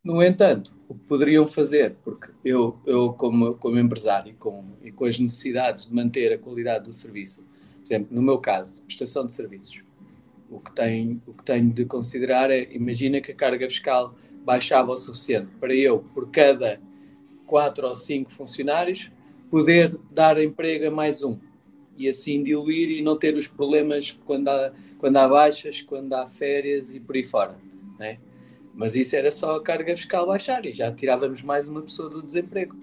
No 0.03 0.21
entanto, 0.21 0.75
o 0.87 0.93
que 0.93 1.03
poderiam 1.05 1.47
fazer, 1.47 1.95
porque 2.03 2.31
eu, 2.43 2.79
eu 2.85 3.13
como, 3.13 3.55
como 3.55 3.79
empresário 3.79 4.35
com, 4.37 4.63
e 4.83 4.91
com 4.91 5.05
as 5.05 5.17
necessidades 5.17 5.87
de 5.87 5.95
manter 5.95 6.31
a 6.31 6.37
qualidade 6.37 6.85
do 6.85 6.93
serviço, 6.93 7.41
por 7.41 7.83
exemplo, 7.83 8.09
no 8.11 8.21
meu 8.21 8.37
caso, 8.37 8.83
prestação 8.83 9.25
de 9.25 9.33
serviços, 9.33 9.83
o 10.55 10.59
que 10.59 10.71
tenho, 10.71 11.21
o 11.27 11.33
que 11.33 11.43
tenho 11.43 11.73
de 11.73 11.85
considerar 11.85 12.49
é, 12.49 12.67
imagina 12.71 13.19
que 13.19 13.31
a 13.31 13.35
carga 13.35 13.67
fiscal 13.69 14.15
baixava 14.43 14.91
o 14.91 14.97
suficiente 14.97 15.49
para 15.59 15.73
eu, 15.73 15.99
por 16.13 16.29
cada 16.29 16.79
quatro 17.45 17.87
ou 17.87 17.95
cinco 17.95 18.31
funcionários, 18.31 19.11
poder 19.49 19.97
dar 20.11 20.41
emprego 20.41 20.87
a 20.87 20.91
mais 20.91 21.23
um 21.23 21.37
e 21.97 22.07
assim 22.07 22.41
diluir 22.43 22.89
e 22.89 23.01
não 23.01 23.17
ter 23.17 23.35
os 23.35 23.47
problemas 23.47 24.17
quando 24.25 24.49
há, 24.49 24.71
quando 24.97 25.17
há 25.17 25.27
baixas, 25.27 25.81
quando 25.81 26.13
há 26.13 26.27
férias 26.27 26.93
e 26.93 26.99
por 26.99 27.15
aí 27.15 27.23
fora. 27.23 27.55
Né? 27.99 28.17
Mas 28.73 28.95
isso 28.95 29.15
era 29.15 29.31
só 29.31 29.55
a 29.55 29.63
carga 29.63 29.95
fiscal 29.95 30.27
baixar 30.27 30.65
e 30.65 30.71
já 30.71 30.91
tirávamos 30.91 31.41
mais 31.41 31.67
uma 31.67 31.81
pessoa 31.81 32.09
do 32.09 32.21
desemprego. 32.21 32.75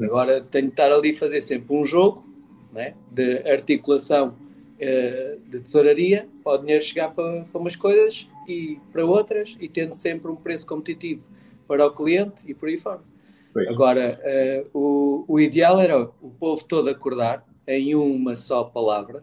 Agora 0.00 0.40
tenho 0.40 0.66
de 0.66 0.72
estar 0.72 0.90
ali 0.90 1.10
a 1.10 1.14
fazer 1.14 1.40
sempre 1.40 1.74
um 1.74 1.84
jogo 1.84 2.26
né, 2.72 2.94
de 3.10 3.48
articulação 3.48 4.34
uh, 4.74 5.40
de 5.48 5.60
tesouraria 5.60 6.28
para 6.42 6.52
o 6.54 6.58
dinheiro 6.58 6.82
chegar 6.82 7.14
para, 7.14 7.44
para 7.44 7.60
umas 7.60 7.76
coisas 7.76 8.28
e 8.48 8.78
para 8.92 9.04
outras 9.04 9.56
e 9.60 9.68
tendo 9.68 9.94
sempre 9.94 10.30
um 10.30 10.36
preço 10.36 10.66
competitivo 10.66 11.22
para 11.66 11.86
o 11.86 11.92
cliente 11.92 12.42
e 12.46 12.54
por 12.54 12.68
aí 12.68 12.76
fora. 12.76 13.00
Pois. 13.52 13.68
Agora, 13.68 14.20
uh, 14.72 14.78
o, 14.78 15.24
o 15.28 15.40
ideal 15.40 15.80
era 15.80 15.98
o 16.00 16.30
povo 16.30 16.64
todo 16.64 16.90
acordar 16.90 17.46
em 17.66 17.94
uma 17.94 18.36
só 18.36 18.64
palavra 18.64 19.22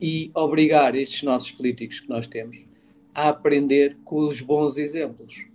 e 0.00 0.30
obrigar 0.34 0.94
estes 0.94 1.22
nossos 1.22 1.52
políticos 1.52 2.00
que 2.00 2.08
nós 2.08 2.26
temos 2.26 2.64
a 3.14 3.28
aprender 3.28 3.96
com 4.04 4.24
os 4.24 4.40
bons 4.40 4.76
exemplos. 4.76 5.46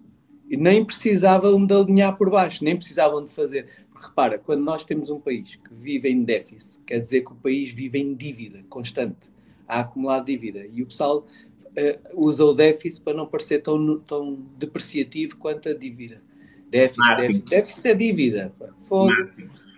E 0.49 0.55
nem 0.55 0.85
precisavam 0.85 1.65
de 1.65 1.73
alinhar 1.73 2.15
por 2.15 2.29
baixo, 2.29 2.63
nem 2.63 2.75
precisavam 2.75 3.23
de 3.23 3.33
fazer. 3.33 3.67
Repara, 3.99 4.37
quando 4.37 4.63
nós 4.63 4.83
temos 4.83 5.09
um 5.09 5.19
país 5.19 5.55
que 5.55 5.73
vive 5.73 6.09
em 6.09 6.23
déficit, 6.23 6.83
quer 6.83 6.99
dizer 6.99 7.21
que 7.21 7.31
o 7.31 7.35
país 7.35 7.71
vive 7.71 7.99
em 7.99 8.13
dívida 8.13 8.63
constante, 8.69 9.31
a 9.67 9.81
acumular 9.81 10.23
dívida. 10.23 10.65
E 10.65 10.83
o 10.83 10.85
pessoal 10.85 11.25
uh, 11.65 12.09
usa 12.13 12.45
o 12.45 12.53
déficit 12.53 13.03
para 13.03 13.13
não 13.13 13.25
parecer 13.25 13.61
tão, 13.61 13.99
tão 13.99 14.39
depreciativo 14.57 15.37
quanto 15.37 15.69
a 15.69 15.73
dívida. 15.73 16.21
Déficit, 16.69 17.15
déficit, 17.15 17.49
déficit 17.49 17.87
é 17.87 17.93
dívida. 17.93 18.53
Fogo. 18.81 19.13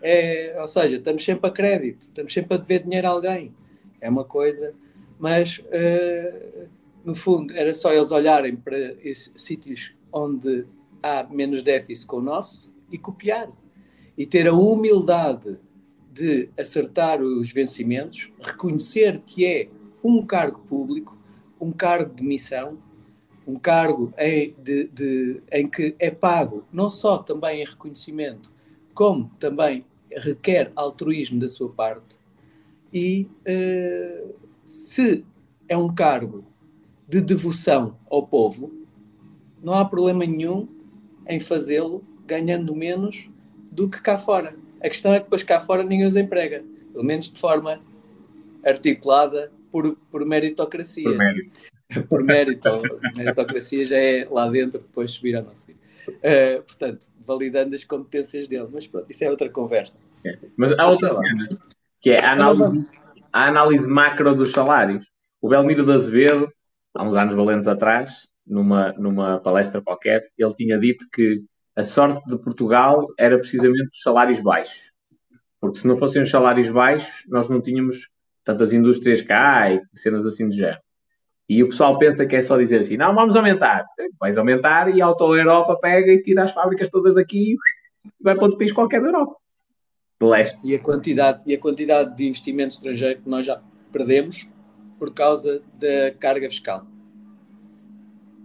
É, 0.01 0.57
ou 0.59 0.67
seja, 0.67 0.97
estamos 0.97 1.23
sempre 1.23 1.49
a 1.49 1.53
crédito, 1.53 2.01
estamos 2.01 2.33
sempre 2.33 2.55
a 2.55 2.57
dever 2.57 2.83
dinheiro 2.83 3.07
a 3.07 3.11
alguém. 3.11 3.53
É 4.01 4.09
uma 4.09 4.23
coisa, 4.23 4.73
mas 5.19 5.59
uh, 5.59 6.67
no 7.03 7.13
fundo 7.13 7.53
era 7.53 7.73
só 7.73 7.93
eles 7.93 8.11
olharem 8.11 8.55
para 8.55 8.77
esses 9.03 9.31
sítios 9.35 9.93
onde 10.11 10.65
há 11.03 11.23
menos 11.23 11.61
déficit 11.61 12.07
com 12.07 12.17
o 12.17 12.21
nosso 12.21 12.71
e 12.91 12.97
copiar. 12.97 13.49
E 14.19 14.25
ter 14.25 14.49
a 14.49 14.53
humildade 14.53 15.57
de 16.11 16.49
acertar 16.57 17.21
os 17.21 17.53
vencimentos, 17.53 18.29
reconhecer 18.41 19.21
que 19.21 19.45
é 19.45 19.69
um 20.03 20.25
cargo 20.25 20.59
público, 20.67 21.17
um 21.59 21.71
cargo 21.71 22.13
de 22.13 22.21
missão, 22.21 22.77
um 23.47 23.55
cargo 23.55 24.13
em, 24.17 24.53
de, 24.61 24.89
de, 24.89 25.41
em 25.49 25.69
que 25.69 25.95
é 25.97 26.11
pago 26.11 26.65
não 26.69 26.89
só 26.89 27.19
também 27.19 27.61
em 27.61 27.65
reconhecimento, 27.65 28.51
como 28.93 29.31
também 29.39 29.85
requer 30.11 30.69
altruísmo 30.75 31.39
da 31.39 31.47
sua 31.47 31.69
parte. 31.69 32.19
E 32.93 33.25
uh, 33.47 34.35
se 34.65 35.23
é 35.69 35.77
um 35.77 35.95
cargo 35.95 36.43
de 37.07 37.21
devoção 37.21 37.97
ao 38.09 38.27
povo, 38.27 38.71
não 39.63 39.73
há 39.73 39.85
problema 39.85 40.25
nenhum 40.25 40.67
em 41.25 41.39
fazê-lo 41.39 42.03
ganhando 42.27 42.75
menos 42.75 43.28
do 43.79 43.89
que 43.89 44.01
cá 44.01 44.17
fora. 44.17 44.53
A 44.81 44.89
questão 44.89 45.13
é 45.13 45.19
que 45.19 45.23
depois 45.23 45.41
cá 45.41 45.57
fora 45.57 45.83
ninguém 45.83 46.05
os 46.05 46.17
emprega, 46.17 46.63
pelo 46.91 47.03
menos 47.05 47.29
de 47.29 47.39
forma 47.39 47.79
articulada 48.65 49.49
por, 49.71 49.95
por 50.11 50.25
meritocracia. 50.25 51.03
Por 51.03 51.17
mérito. 51.17 51.51
por 52.09 52.23
mérito. 52.23 52.69
meritocracia 53.15 53.85
já 53.85 53.95
é 53.95 54.27
lá 54.29 54.49
dentro, 54.49 54.81
depois 54.81 55.11
subir 55.11 55.37
a 55.37 55.41
não 55.41 55.55
subir. 55.55 55.77
Uh, 56.09 56.61
portanto, 56.63 57.07
validando 57.25 57.73
as 57.73 57.85
competências 57.85 58.47
dele. 58.47 58.67
Mas 58.69 58.85
pronto, 58.85 59.09
isso 59.09 59.23
é 59.23 59.29
outra 59.29 59.49
conversa. 59.49 59.97
É. 60.25 60.37
Mas 60.57 60.77
há 60.77 60.87
outra 60.87 61.13
cena, 61.13 61.47
que 62.01 62.09
é 62.09 62.21
a 62.21 62.33
análise, 62.33 62.85
a 63.31 63.45
análise 63.45 63.87
macro 63.87 64.35
dos 64.35 64.51
salários. 64.51 65.05
O 65.41 65.47
Belmiro 65.47 65.85
de 65.85 65.93
Azevedo, 65.93 66.51
há 66.93 67.05
uns 67.05 67.15
anos 67.15 67.33
valentes 67.33 67.67
atrás, 67.67 68.27
numa, 68.45 68.91
numa 68.93 69.39
palestra 69.39 69.81
qualquer, 69.81 70.27
ele 70.37 70.53
tinha 70.53 70.77
dito 70.77 71.05
que 71.13 71.43
a 71.79 71.83
sorte 71.83 72.27
de 72.27 72.37
Portugal 72.37 73.07
era 73.17 73.37
precisamente 73.37 73.89
os 73.93 74.01
salários 74.01 74.41
baixos. 74.41 74.91
Porque 75.61 75.79
se 75.79 75.87
não 75.87 75.97
fossem 75.97 76.21
os 76.21 76.29
salários 76.29 76.67
baixos, 76.67 77.23
nós 77.29 77.47
não 77.47 77.61
tínhamos 77.61 78.09
tantas 78.43 78.73
indústrias 78.73 79.21
cá 79.21 79.71
e 79.71 79.81
cenas 79.93 80.25
assim 80.25 80.49
do 80.49 80.53
género. 80.53 80.81
E 81.47 81.63
o 81.63 81.69
pessoal 81.69 81.97
pensa 81.97 82.25
que 82.25 82.35
é 82.35 82.41
só 82.41 82.57
dizer 82.57 82.81
assim, 82.81 82.97
não, 82.97 83.15
vamos 83.15 83.33
aumentar. 83.33 83.85
Vais 84.19 84.37
aumentar 84.37 84.93
e 84.93 85.01
a 85.01 85.05
Auto 85.05 85.33
Europa 85.33 85.79
pega 85.81 86.11
e 86.11 86.21
tira 86.21 86.43
as 86.43 86.51
fábricas 86.51 86.89
todas 86.89 87.15
daqui 87.15 87.53
e 87.53 88.09
vai 88.21 88.35
para 88.35 88.43
outro 88.43 88.57
país 88.57 88.73
qualquer 88.73 88.99
da 88.99 89.07
Europa. 89.07 89.37
De 90.19 90.27
leste. 90.27 90.59
E 90.65 90.75
a 90.75 90.79
quantidade, 90.79 91.41
e 91.45 91.55
a 91.55 91.57
quantidade 91.57 92.13
de 92.13 92.27
investimento 92.27 92.73
estrangeiro 92.73 93.21
que 93.21 93.29
nós 93.29 93.45
já 93.45 93.61
perdemos 93.89 94.49
por 94.99 95.13
causa 95.13 95.61
da 95.79 96.11
carga 96.19 96.49
fiscal. 96.49 96.85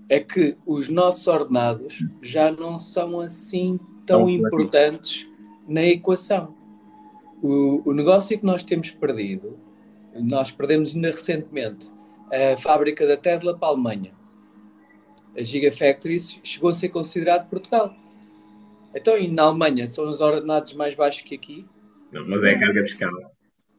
É 0.08 0.20
que 0.20 0.56
os 0.66 0.88
nossos 0.88 1.26
ordenados 1.26 2.04
já 2.20 2.50
não 2.50 2.78
são 2.78 3.20
assim 3.20 3.78
tão 4.06 4.28
importantes 4.28 5.26
na 5.66 5.82
equação. 5.82 6.54
O, 7.42 7.82
o 7.88 7.92
negócio 7.92 8.38
que 8.38 8.44
nós 8.44 8.62
temos 8.62 8.90
perdido 8.90 9.58
nós 10.22 10.50
perdemos 10.50 10.94
ainda 10.94 11.10
recentemente 11.10 11.90
a 12.32 12.56
fábrica 12.56 13.06
da 13.06 13.16
Tesla 13.16 13.56
para 13.56 13.68
a 13.68 13.70
Alemanha. 13.72 14.12
A 15.36 15.42
Gigafactory 15.42 16.18
chegou 16.42 16.70
a 16.70 16.74
ser 16.74 16.88
considerado 16.90 17.48
Portugal. 17.48 17.94
Então, 18.94 19.18
e 19.18 19.28
na 19.28 19.42
Alemanha 19.44 19.86
são 19.86 20.08
os 20.08 20.20
ordenados 20.20 20.72
mais 20.74 20.94
baixos 20.94 21.22
que 21.22 21.34
aqui? 21.34 21.66
Não, 22.12 22.26
mas 22.28 22.44
é 22.44 22.54
a 22.54 22.58
carga 22.58 22.82
fiscal. 22.84 23.10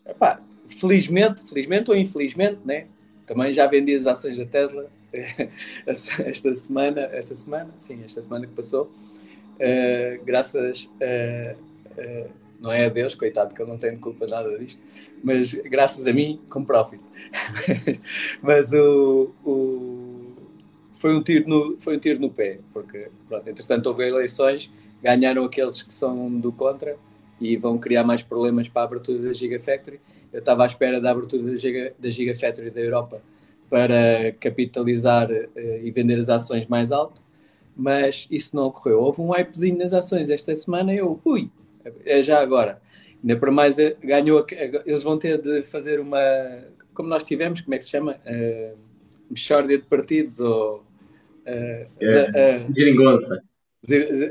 Epá, 0.06 0.42
felizmente, 0.68 1.48
felizmente 1.48 1.90
ou 1.90 1.96
infelizmente, 1.96 2.60
né? 2.66 2.88
Também 3.26 3.54
já 3.54 3.66
vendi 3.66 3.96
as 3.96 4.06
ações 4.06 4.38
da 4.38 4.46
Tesla 4.46 4.90
esta 5.86 6.54
semana, 6.54 7.02
esta 7.12 7.36
semana, 7.36 7.74
sim, 7.78 8.04
esta 8.04 8.22
semana 8.22 8.46
que 8.46 8.54
passou, 8.54 8.86
uh, 8.86 10.26
graças 10.26 10.92
a, 11.02 11.56
uh, 11.56 12.30
não 12.60 12.72
é 12.72 12.86
a 12.86 12.90
Deus, 12.90 13.16
coitado, 13.16 13.54
que 13.54 13.62
eu 13.62 13.68
não 13.68 13.78
tenho 13.78 14.00
culpa 14.00 14.26
nada 14.28 14.58
disto, 14.58 14.82
mas 15.24 15.54
graças 15.54 16.08
a 16.08 16.14
mim, 16.14 16.42
com 16.50 16.64
profit. 16.64 17.02
mas 18.42 18.74
o, 18.74 19.34
o, 19.46 20.34
foi, 20.96 21.16
um 21.16 21.22
tiro 21.22 21.48
no, 21.48 21.78
foi 21.80 21.98
um 21.98 22.00
tiro 22.00 22.20
no 22.20 22.30
pé, 22.30 22.60
porque, 22.74 23.10
pronto, 23.28 23.48
entretanto, 23.48 23.88
houve 23.88 24.08
eleições, 24.08 24.72
ganharam 25.02 25.44
aqueles 25.44 25.84
que 25.84 25.94
são 25.94 26.30
do 26.40 26.52
contra 26.52 26.98
e 27.40 27.58
vão 27.58 27.78
criar 27.78 28.04
mais 28.04 28.24
problemas 28.24 28.68
para 28.68 28.84
a 28.84 28.86
abertura 28.86 29.20
da 29.20 29.34
Gigafactory. 29.34 30.00
Eu 30.32 30.40
estava 30.40 30.64
à 30.64 30.66
espera 30.66 31.00
da 31.00 31.12
abertura 31.12 31.44
da, 31.44 31.56
Giga, 31.56 31.94
da 32.00 32.10
Gigafactory 32.10 32.70
da 32.70 32.82
Europa 32.82 33.22
para 33.70 34.32
capitalizar 34.40 35.30
uh, 35.32 35.60
e 35.84 35.92
vender 35.92 36.20
as 36.20 36.30
ações 36.30 36.68
mais 36.68 36.92
alto, 36.92 37.22
mas 37.76 38.28
isso 38.32 38.56
não 38.56 38.68
ocorreu. 38.68 39.00
Houve 39.00 39.22
um 39.22 39.32
hypezinho 39.32 39.78
nas 39.78 39.94
ações 39.94 40.30
esta 40.30 40.56
semana 40.56 40.94
e 40.94 40.98
eu, 40.98 41.20
ui, 41.26 41.50
é 42.06 42.22
já 42.22 42.42
agora. 42.42 42.82
Ainda 43.22 43.38
para 43.38 43.52
mais, 43.52 43.80
eh, 43.80 43.96
ganhou, 44.04 44.46
eles 44.86 45.04
vão 45.04 45.18
ter 45.18 45.42
de 45.42 45.62
fazer 45.64 46.00
uma, 46.00 46.20
como 46.94 47.10
nós 47.10 47.24
tivemos, 47.24 47.62
como 47.62 47.74
é 47.76 47.78
que 47.78 47.84
se 47.84 47.92
chama? 47.92 48.18
Uh, 48.26 48.78
Mexórdia 49.30 49.78
de 49.78 49.86
partidos 49.86 50.40
ou... 50.40 50.86
Uh, 51.46 51.88
é, 52.00 52.58
uh, 52.58 52.74
geringonça. 52.74 53.44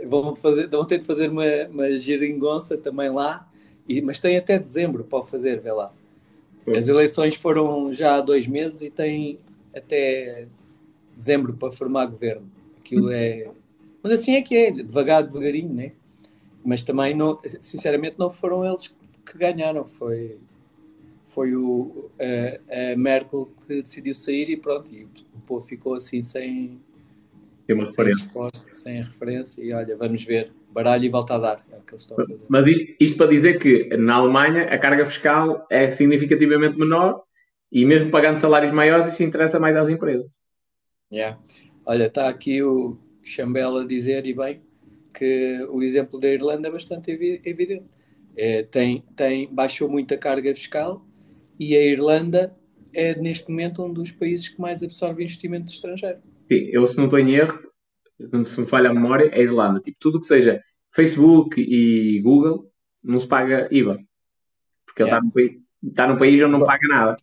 Vão, 0.06 0.34
fazer, 0.34 0.68
vão 0.68 0.84
ter 0.84 0.98
de 0.98 1.06
fazer 1.06 1.30
uma, 1.30 1.44
uma 1.70 1.96
geringonça 1.96 2.76
também 2.76 3.10
lá, 3.10 3.48
e, 3.88 4.00
mas 4.00 4.18
tem 4.18 4.36
até 4.36 4.58
dezembro 4.58 5.04
para 5.04 5.22
fazer, 5.22 5.60
vê 5.60 5.72
lá. 5.72 5.92
As 6.66 6.88
eleições 6.88 7.34
foram 7.34 7.92
já 7.92 8.16
há 8.16 8.20
dois 8.20 8.46
meses 8.46 8.82
e 8.82 8.90
tem 8.90 9.38
até 9.74 10.46
dezembro 11.14 11.54
para 11.54 11.70
formar 11.70 12.06
governo. 12.06 12.50
Aquilo 12.78 13.10
é. 13.10 13.50
Mas 14.02 14.12
assim 14.12 14.34
é 14.34 14.42
que 14.42 14.54
é, 14.54 14.70
devagar, 14.70 15.22
devagarinho, 15.22 15.72
né? 15.72 15.92
mas 16.64 16.82
também, 16.82 17.14
não, 17.14 17.38
sinceramente, 17.60 18.16
não 18.18 18.30
foram 18.30 18.64
eles 18.64 18.88
que 19.26 19.38
ganharam, 19.38 19.84
foi, 19.84 20.38
foi 21.26 21.54
o, 21.54 22.10
a, 22.18 22.92
a 22.92 22.96
Merkel 22.96 23.50
que 23.66 23.82
decidiu 23.82 24.14
sair 24.14 24.48
e 24.48 24.56
pronto, 24.56 24.92
e 24.92 25.04
o 25.04 25.40
povo 25.46 25.64
ficou 25.64 25.94
assim 25.94 26.22
sem, 26.22 26.80
Tem 27.66 27.76
uma 27.76 27.84
sem 27.84 27.90
referência. 27.90 28.24
Resposta, 28.24 28.74
sem 28.74 28.96
referência, 29.02 29.62
e 29.62 29.72
olha, 29.72 29.94
vamos 29.96 30.24
ver, 30.24 30.50
baralho 30.74 31.04
e 31.04 31.08
volta 31.08 31.36
a 31.36 31.38
dar, 31.38 31.64
é 31.70 31.76
o 31.76 31.82
que 31.82 31.92
eles 31.92 32.02
estão 32.02 32.18
a 32.18 32.22
fazer. 32.22 32.40
Mas 32.48 32.66
isto, 32.66 32.96
isto 33.00 33.16
para 33.16 33.28
dizer 33.28 33.58
que 33.60 33.96
na 33.96 34.16
Alemanha 34.16 34.64
a 34.64 34.78
carga 34.78 35.06
fiscal 35.06 35.64
é 35.70 35.88
significativamente 35.90 36.76
menor 36.76 37.22
e 37.70 37.84
mesmo 37.84 38.10
pagando 38.10 38.36
salários 38.36 38.72
maiores 38.72 39.06
isso 39.06 39.22
interessa 39.22 39.60
mais 39.60 39.76
às 39.76 39.88
empresas. 39.88 40.28
Yeah. 41.12 41.38
Olha, 41.86 42.06
está 42.06 42.28
aqui 42.28 42.62
o 42.62 42.98
Chambela 43.22 43.82
a 43.82 43.86
dizer, 43.86 44.26
e 44.26 44.34
bem, 44.34 44.62
que 45.14 45.64
o 45.70 45.80
exemplo 45.82 46.18
da 46.18 46.28
Irlanda 46.28 46.68
é 46.68 46.72
bastante 46.72 47.10
evidente. 47.10 47.84
É, 48.36 48.64
tem, 48.64 49.04
tem, 49.14 49.48
baixou 49.54 49.88
muito 49.88 50.12
a 50.12 50.18
carga 50.18 50.52
fiscal 50.52 51.06
e 51.58 51.76
a 51.76 51.84
Irlanda 51.84 52.52
é 52.92 53.16
neste 53.16 53.48
momento 53.48 53.84
um 53.84 53.92
dos 53.92 54.10
países 54.10 54.48
que 54.48 54.60
mais 54.60 54.82
absorve 54.82 55.22
investimento 55.22 55.72
estrangeiro. 55.72 56.18
Sim, 56.50 56.68
eu 56.72 56.84
se 56.84 56.96
não 56.96 57.04
estou 57.04 57.20
em 57.20 57.30
erro, 57.30 57.60
se 58.44 58.60
me 58.60 58.66
falha 58.66 58.90
a 58.90 58.94
memória, 58.94 59.26
é 59.32 59.40
a 59.40 59.42
Irlanda. 59.42 59.80
Tipo, 59.80 59.96
tudo 60.00 60.20
que 60.20 60.26
seja 60.26 60.62
Facebook 60.94 61.60
e 61.60 62.20
Google 62.20 62.70
não 63.02 63.18
se 63.18 63.26
paga 63.26 63.68
IVA. 63.70 63.98
Porque 64.86 65.02
ele 65.02 65.10
está 65.10 65.20
no, 65.20 65.32
país, 65.32 65.52
está 65.82 66.06
no 66.06 66.16
país 66.16 66.40
onde 66.40 66.52
não 66.52 66.64
paga 66.64 66.88
nada. 66.88 67.16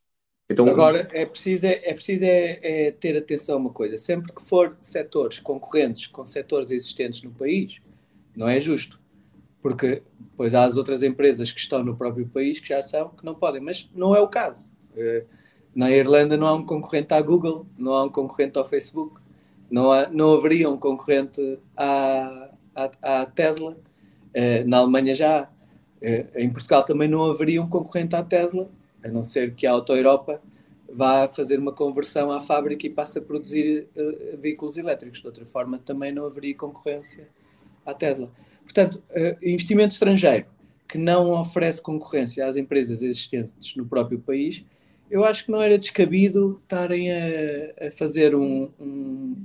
Então, 0.49 0.67
Agora, 0.67 1.07
é 1.13 1.25
preciso, 1.25 1.65
é, 1.65 1.81
é 1.83 1.93
preciso 1.93 2.25
é, 2.25 2.59
é, 2.61 2.91
ter 2.91 3.15
atenção 3.17 3.55
a 3.55 3.59
uma 3.59 3.69
coisa. 3.69 3.97
Sempre 3.97 4.33
que 4.33 4.41
for 4.41 4.75
setores 4.81 5.39
concorrentes 5.39 6.07
com 6.07 6.25
setores 6.25 6.71
existentes 6.71 7.23
no 7.23 7.31
país, 7.31 7.79
não 8.35 8.49
é 8.49 8.59
justo. 8.59 8.99
Porque 9.61 10.03
depois 10.19 10.53
há 10.53 10.65
as 10.65 10.75
outras 10.75 11.03
empresas 11.03 11.51
que 11.51 11.59
estão 11.59 11.83
no 11.83 11.95
próprio 11.95 12.27
país 12.27 12.59
que 12.59 12.69
já 12.69 12.81
são, 12.81 13.09
que 13.09 13.23
não 13.23 13.35
podem. 13.35 13.61
Mas 13.61 13.89
não 13.95 14.13
é 14.13 14.19
o 14.19 14.27
caso. 14.27 14.73
Eh, 14.97 15.23
na 15.73 15.89
Irlanda 15.89 16.35
não 16.35 16.47
há 16.47 16.53
um 16.53 16.65
concorrente 16.65 17.13
à 17.13 17.21
Google, 17.21 17.65
não 17.77 17.93
há 17.93 18.03
um 18.03 18.09
concorrente 18.09 18.57
ao 18.57 18.67
Facebook, 18.67 19.20
não, 19.71 19.91
há, 19.91 20.07
não 20.09 20.33
haveria 20.33 20.69
um 20.69 20.77
concorrente 20.77 21.57
à, 21.75 22.49
à, 22.75 23.21
à 23.21 23.25
Tesla. 23.25 23.77
Eh, 24.33 24.63
na 24.65 24.77
Alemanha 24.77 25.15
já 25.15 25.41
há. 25.41 25.49
Eh, 26.01 26.25
em 26.35 26.49
Portugal 26.51 26.83
também 26.83 27.07
não 27.07 27.23
haveria 27.25 27.61
um 27.61 27.69
concorrente 27.69 28.15
à 28.15 28.23
Tesla 28.23 28.69
a 29.03 29.07
não 29.07 29.23
ser 29.23 29.53
que 29.55 29.65
a 29.65 29.71
Auto 29.71 29.93
Europa 29.93 30.41
vá 30.93 31.27
fazer 31.27 31.57
uma 31.57 31.71
conversão 31.71 32.31
à 32.31 32.41
fábrica 32.41 32.85
e 32.85 32.89
passe 32.89 33.17
a 33.17 33.21
produzir 33.21 33.87
uh, 33.95 34.37
veículos 34.37 34.77
elétricos. 34.77 35.21
De 35.21 35.27
outra 35.27 35.45
forma, 35.45 35.79
também 35.79 36.11
não 36.11 36.25
haveria 36.25 36.53
concorrência 36.53 37.27
à 37.85 37.93
Tesla. 37.93 38.29
Portanto, 38.63 39.01
uh, 39.11 39.37
investimento 39.41 39.93
estrangeiro 39.93 40.45
que 40.87 40.97
não 40.97 41.31
oferece 41.39 41.81
concorrência 41.81 42.45
às 42.45 42.57
empresas 42.57 43.01
existentes 43.01 43.75
no 43.75 43.85
próprio 43.85 44.19
país, 44.19 44.65
eu 45.09 45.23
acho 45.23 45.45
que 45.45 45.51
não 45.51 45.61
era 45.61 45.77
descabido 45.77 46.59
estarem 46.63 47.11
a, 47.11 47.87
a 47.87 47.91
fazer 47.91 48.35
um, 48.35 48.69
um, 48.79 49.35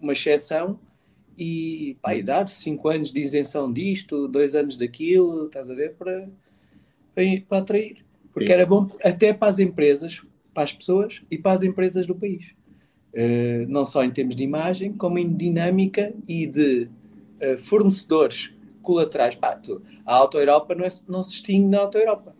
uma 0.00 0.12
exceção 0.12 0.78
e, 1.36 1.96
pá, 2.02 2.14
e 2.14 2.22
dar 2.22 2.48
cinco 2.48 2.88
anos 2.88 3.12
de 3.12 3.20
isenção 3.20 3.72
disto, 3.72 4.26
dois 4.26 4.54
anos 4.54 4.76
daquilo, 4.76 5.46
estás 5.46 5.70
a 5.70 5.74
ver, 5.74 5.94
para, 5.94 6.28
para, 7.14 7.24
para 7.48 7.58
atrair. 7.58 8.04
Porque 8.32 8.46
Sim. 8.46 8.52
era 8.52 8.66
bom 8.66 8.90
até 9.02 9.32
para 9.32 9.48
as 9.48 9.58
empresas, 9.58 10.22
para 10.52 10.64
as 10.64 10.72
pessoas 10.72 11.22
e 11.30 11.38
para 11.38 11.52
as 11.52 11.62
empresas 11.62 12.06
do 12.06 12.14
país. 12.14 12.52
Uh, 13.14 13.66
não 13.68 13.84
só 13.84 14.04
em 14.04 14.10
termos 14.10 14.36
de 14.36 14.42
imagem, 14.42 14.92
como 14.92 15.18
em 15.18 15.34
dinâmica 15.36 16.12
e 16.26 16.46
de 16.46 16.88
uh, 17.40 17.56
fornecedores 17.56 18.52
colaterais. 18.82 19.34
Pá, 19.34 19.56
tu, 19.56 19.80
a 20.04 20.14
Auto 20.14 20.38
Europa 20.38 20.74
não, 20.74 20.84
é, 20.84 20.88
não 21.08 21.22
se 21.22 21.34
extingue 21.34 21.68
na 21.68 21.80
Auto 21.80 21.98
Europa. 21.98 22.34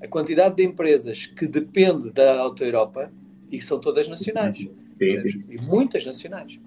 A 0.00 0.08
quantidade 0.08 0.56
de 0.56 0.64
empresas 0.64 1.26
que 1.26 1.46
depende 1.46 2.12
da 2.12 2.40
Auto 2.40 2.64
Europa 2.64 3.12
e 3.50 3.58
que 3.58 3.64
são 3.64 3.78
todas 3.78 4.08
nacionais. 4.08 4.58
Sim, 4.92 5.18
sim. 5.18 5.44
E 5.48 5.60
muitas 5.60 6.04
nacionais. 6.04 6.58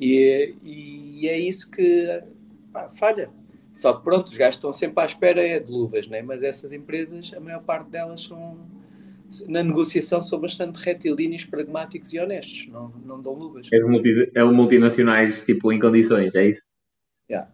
E, 0.00 0.54
e 0.62 1.28
é 1.28 1.38
isso 1.38 1.70
que 1.70 2.22
pá, 2.72 2.90
falha. 2.90 3.30
Só 3.72 3.92
que 3.92 4.04
pronto, 4.04 4.28
os 4.28 4.36
gajos 4.36 4.56
estão 4.56 4.72
sempre 4.72 5.02
à 5.02 5.06
espera 5.06 5.40
é 5.40 5.60
de 5.60 5.70
luvas, 5.70 6.08
né? 6.08 6.22
mas 6.22 6.42
essas 6.42 6.72
empresas, 6.72 7.32
a 7.36 7.40
maior 7.40 7.62
parte 7.62 7.90
delas 7.90 8.22
são, 8.22 8.58
na 9.46 9.62
negociação, 9.62 10.22
são 10.22 10.40
bastante 10.40 10.76
retilíneos, 10.76 11.44
pragmáticos 11.44 12.12
e 12.14 12.18
honestos, 12.18 12.68
não, 12.68 12.88
não 13.04 13.20
dão 13.20 13.34
luvas. 13.34 13.68
É, 13.70 13.78
multi, 13.80 14.30
é 14.34 14.42
o 14.42 14.52
multinacionais, 14.52 15.44
tipo, 15.44 15.70
em 15.72 15.78
condições, 15.78 16.34
é 16.34 16.48
isso? 16.48 16.66
Yeah. 17.28 17.50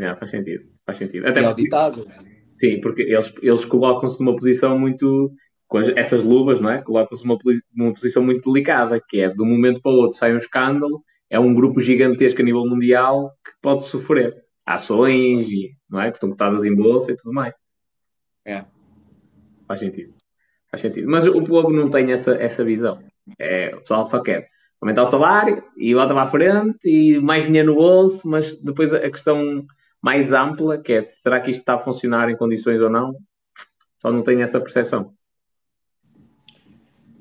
Yeah, 0.00 0.18
faz 0.18 0.32
sentido, 0.32 0.64
faz 0.84 0.98
sentido. 0.98 1.28
Até 1.28 1.40
e 1.40 1.44
porque, 1.44 1.46
auditado. 1.46 2.06
Sim, 2.52 2.80
porque 2.80 3.02
eles, 3.02 3.32
eles 3.40 3.64
colocam-se 3.64 4.18
numa 4.18 4.34
posição 4.34 4.76
muito, 4.76 5.32
com 5.68 5.78
essas 5.78 6.24
luvas, 6.24 6.60
não 6.60 6.70
é? 6.70 6.82
Colocam-se 6.82 7.24
numa, 7.24 7.38
numa 7.72 7.92
posição 7.92 8.24
muito 8.24 8.50
delicada, 8.50 9.00
que 9.08 9.20
é, 9.20 9.28
de 9.28 9.40
um 9.40 9.46
momento 9.46 9.80
para 9.80 9.92
o 9.92 9.96
outro 9.96 10.18
sai 10.18 10.32
um 10.34 10.38
escândalo, 10.38 11.04
é 11.32 11.40
um 11.40 11.54
grupo 11.54 11.80
gigantesco 11.80 12.42
a 12.42 12.44
nível 12.44 12.66
mundial 12.66 13.34
que 13.42 13.52
pode 13.62 13.84
sofrer 13.84 14.44
ações 14.66 15.50
e, 15.50 15.74
não 15.88 15.98
é? 15.98 16.10
que 16.10 16.18
estão 16.18 16.28
cotadas 16.28 16.62
em 16.62 16.76
bolsa 16.76 17.10
e 17.10 17.16
tudo 17.16 17.32
mais. 17.32 17.54
É. 18.44 18.66
Faz 19.66 19.80
sentido. 19.80 20.12
Faz 20.70 20.82
sentido. 20.82 21.08
Mas 21.10 21.26
o 21.26 21.42
povo 21.42 21.72
não 21.72 21.88
tem 21.88 22.12
essa, 22.12 22.32
essa 22.34 22.62
visão. 22.62 23.02
É, 23.38 23.74
o 23.74 23.80
pessoal 23.80 24.04
só 24.04 24.22
quer 24.22 24.46
aumentar 24.78 25.04
o 25.04 25.06
salário 25.06 25.64
e 25.74 25.94
bota 25.94 26.12
para 26.12 26.24
a 26.24 26.30
frente 26.30 26.78
e 26.84 27.18
mais 27.18 27.46
dinheiro 27.46 27.72
no 27.72 27.78
bolso, 27.78 28.28
mas 28.28 28.54
depois 28.56 28.92
a 28.92 29.10
questão 29.10 29.64
mais 30.02 30.34
ampla, 30.34 30.82
que 30.82 30.92
é 30.92 31.00
será 31.00 31.40
que 31.40 31.50
isto 31.50 31.60
está 31.60 31.76
a 31.76 31.78
funcionar 31.78 32.28
em 32.28 32.36
condições 32.36 32.78
ou 32.78 32.90
não, 32.90 33.16
só 33.96 34.12
não 34.12 34.22
tem 34.22 34.42
essa 34.42 34.60
percepção. 34.60 35.14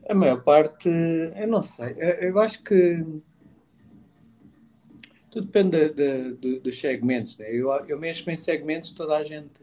A 0.09 0.13
maior 0.13 0.43
parte, 0.43 0.89
eu 0.89 1.47
não 1.47 1.63
sei, 1.63 1.95
eu 2.19 2.37
acho 2.39 2.61
que 2.61 3.05
tudo 5.31 5.45
depende 5.45 5.89
de, 5.89 6.33
de, 6.33 6.59
dos 6.59 6.77
segmentos. 6.77 7.37
Né? 7.37 7.47
Eu, 7.49 7.71
eu 7.87 7.97
mesmo 7.97 8.29
em 8.29 8.37
segmentos, 8.37 8.91
toda 8.91 9.15
a 9.17 9.23
gente. 9.23 9.61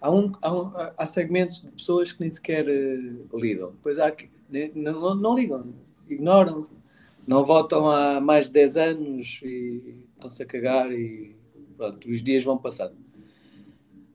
Há, 0.00 0.12
um, 0.12 0.32
há, 0.40 0.54
um, 0.54 0.72
há 0.96 1.06
segmentos 1.06 1.60
de 1.60 1.70
pessoas 1.72 2.12
que 2.12 2.20
nem 2.20 2.30
sequer 2.30 2.64
uh, 2.66 3.36
lidam. 3.36 3.72
Depois 3.72 3.98
há 3.98 4.10
que. 4.12 4.30
Né, 4.48 4.70
não, 4.74 5.14
não 5.14 5.36
ligam, 5.36 5.74
ignoram, 6.08 6.62
não 7.26 7.44
votam 7.44 7.90
há 7.90 8.18
mais 8.20 8.46
de 8.46 8.52
10 8.52 8.76
anos 8.78 9.40
e 9.42 10.06
estão-se 10.14 10.42
a 10.42 10.46
cagar 10.46 10.90
e 10.90 11.36
pronto, 11.76 12.08
os 12.08 12.22
dias 12.22 12.44
vão 12.44 12.56
passando. 12.56 12.94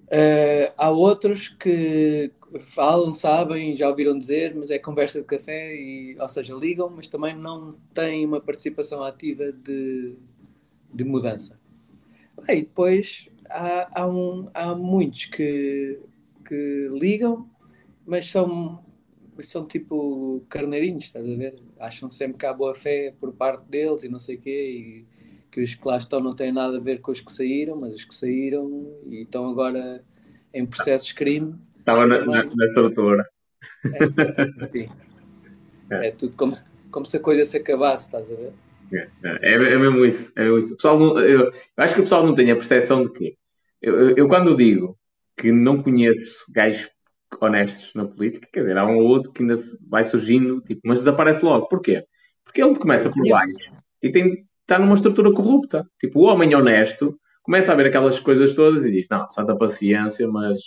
Uh, 0.05 0.71
há 0.77 0.89
outros 0.89 1.49
que 1.49 2.31
falam, 2.59 3.13
sabem, 3.13 3.75
já 3.75 3.89
ouviram 3.89 4.17
dizer, 4.17 4.55
mas 4.55 4.71
é 4.71 4.79
conversa 4.79 5.21
de 5.21 5.25
café, 5.25 5.75
e, 5.75 6.15
ou 6.19 6.27
seja, 6.27 6.55
ligam, 6.55 6.89
mas 6.89 7.09
também 7.09 7.35
não 7.35 7.75
têm 7.93 8.25
uma 8.25 8.39
participação 8.39 9.03
ativa 9.03 9.51
de, 9.51 10.15
de 10.93 11.03
mudança. 11.03 11.59
E 12.47 12.61
depois 12.61 13.27
há, 13.49 14.01
há, 14.01 14.07
um, 14.07 14.49
há 14.53 14.75
muitos 14.75 15.25
que, 15.25 15.99
que 16.47 16.89
ligam, 16.91 17.49
mas 18.05 18.27
são, 18.27 18.83
são 19.39 19.65
tipo 19.65 20.45
carneirinhos, 20.49 21.05
estás 21.05 21.29
a 21.29 21.35
ver? 21.35 21.55
Acham 21.79 22.09
sempre 22.09 22.37
que 22.37 22.45
há 22.45 22.53
boa 22.53 22.73
fé 22.73 23.13
por 23.19 23.33
parte 23.33 23.65
deles 23.69 24.03
e 24.03 24.09
não 24.09 24.19
sei 24.19 24.35
o 24.35 24.39
quê, 24.39 24.49
e 24.49 25.05
que 25.51 25.61
os 25.61 25.75
que 25.75 25.87
lá 25.87 25.97
estão 25.97 26.19
não 26.19 26.35
têm 26.35 26.51
nada 26.51 26.77
a 26.77 26.79
ver 26.79 26.99
com 26.99 27.11
os 27.11 27.21
que 27.21 27.31
saíram, 27.31 27.79
mas 27.79 27.93
os 27.93 28.03
que 28.03 28.15
saíram 28.15 28.91
e 29.05 29.21
estão 29.21 29.47
agora 29.47 30.03
em 30.53 30.65
processos 30.65 31.09
de 31.09 31.15
crime. 31.15 31.55
Estava 31.77 32.07
na, 32.07 32.25
na, 32.25 32.43
na 32.43 32.65
estrutura. 32.65 33.29
É, 33.85 33.99
é. 35.95 36.07
é 36.07 36.11
tudo 36.11 36.35
como, 36.35 36.53
como 36.89 37.05
se 37.05 37.17
a 37.17 37.19
coisa 37.19 37.45
se 37.45 37.57
acabasse, 37.57 38.05
estás 38.05 38.31
a 38.31 38.35
ver? 38.35 38.53
É, 38.91 39.07
é, 39.23 39.53
é, 39.53 39.77
mesmo 39.77 40.05
isso. 40.05 40.31
É 40.35 40.43
mesmo 40.43 40.57
isso. 40.57 40.73
O 40.73 40.75
pessoal 40.75 40.99
não, 40.99 41.19
eu, 41.19 41.45
eu, 41.45 41.51
acho 41.77 41.93
que 41.93 42.01
o 42.01 42.03
pessoal 42.03 42.25
não 42.25 42.33
tem 42.33 42.51
a 42.51 42.55
percepção 42.55 43.03
de 43.03 43.11
que 43.11 43.37
eu, 43.81 44.15
eu, 44.15 44.27
quando 44.27 44.55
digo 44.55 44.97
que 45.37 45.51
não 45.51 45.81
conheço 45.81 46.45
gajos 46.49 46.89
honestos 47.41 47.93
na 47.95 48.05
política, 48.05 48.47
quer 48.51 48.61
dizer, 48.61 48.77
há 48.77 48.85
um 48.85 48.97
ou 48.97 49.07
outro 49.07 49.31
que 49.31 49.41
ainda 49.41 49.55
vai 49.89 50.03
surgindo, 50.03 50.61
tipo, 50.61 50.81
mas 50.85 50.99
desaparece 50.99 51.43
logo. 51.43 51.67
Porquê? 51.67 52.05
Porque 52.45 52.61
ele 52.61 52.75
começa 52.75 53.09
por 53.09 53.27
baixo 53.27 53.73
e 54.01 54.11
tem, 54.11 54.45
está 54.61 54.77
numa 54.77 54.95
estrutura 54.95 55.33
corrupta. 55.33 55.87
Tipo, 55.99 56.19
o 56.19 56.23
homem 56.23 56.53
honesto 56.55 57.17
começa 57.41 57.71
a 57.71 57.75
ver 57.75 57.87
aquelas 57.87 58.19
coisas 58.19 58.53
todas 58.53 58.85
e 58.85 58.91
diz: 58.91 59.07
Não, 59.09 59.29
santa 59.29 59.55
paciência, 59.55 60.27
mas 60.27 60.57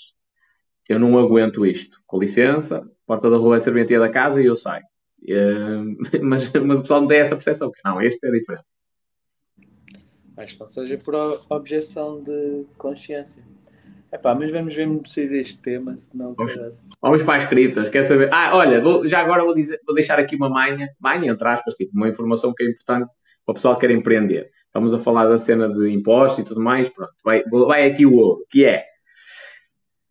eu 0.88 0.98
não 0.98 1.18
aguento 1.18 1.64
isto. 1.64 1.98
Com 2.06 2.18
licença, 2.18 2.86
porta 3.06 3.30
da 3.30 3.36
rua 3.36 3.56
é 3.56 3.60
serventia 3.60 3.98
da 3.98 4.08
casa 4.08 4.42
e 4.42 4.46
eu 4.46 4.56
saio. 4.56 4.84
Uh, 5.28 5.96
mas, 6.22 6.52
mas 6.52 6.78
o 6.78 6.82
pessoal 6.82 7.00
não 7.00 7.08
tem 7.08 7.18
essa 7.18 7.34
percepção, 7.34 7.70
que 7.70 7.80
não, 7.84 8.00
este 8.00 8.26
é 8.26 8.30
diferente. 8.30 8.64
Acho 10.36 10.54
que 10.54 10.60
não 10.60 10.68
seja 10.68 10.98
por 10.98 11.14
objeção 11.48 12.22
de 12.22 12.64
consciência. 12.76 13.42
Epá, 14.12 14.34
mas 14.34 14.50
vamos 14.50 14.74
ver 14.74 14.86
me 14.86 15.00
sair 15.06 15.28
deste 15.28 15.58
tema, 15.58 15.96
senão. 15.96 16.34
Vamos, 16.34 16.54
vamos 17.02 17.22
para 17.22 17.36
as 17.36 17.44
criptas, 17.44 17.88
quer 17.88 18.02
saber? 18.02 18.28
Ah, 18.32 18.54
olha, 18.54 18.80
vou, 18.80 19.06
já 19.08 19.20
agora 19.20 19.44
vou, 19.44 19.54
dizer, 19.54 19.80
vou 19.84 19.94
deixar 19.94 20.18
aqui 20.18 20.36
uma 20.36 20.48
manha, 20.48 20.88
manha 21.00 21.32
entre 21.32 21.48
aspas, 21.48 21.74
tipo, 21.74 21.92
uma 21.94 22.08
informação 22.08 22.52
que 22.54 22.62
é 22.62 22.66
importante 22.66 23.10
para 23.44 23.52
o 23.52 23.54
pessoal 23.54 23.76
que 23.76 23.86
quer 23.86 23.92
empreender. 23.94 24.50
Estamos 24.66 24.94
a 24.94 24.98
falar 24.98 25.26
da 25.26 25.38
cena 25.38 25.68
de 25.72 25.90
impostos 25.90 26.38
e 26.40 26.44
tudo 26.44 26.60
mais, 26.60 26.88
pronto, 26.88 27.12
vai, 27.24 27.42
vai 27.44 27.90
aqui 27.90 28.04
o 28.06 28.14
ouro, 28.14 28.44
que 28.50 28.64
é 28.64 28.84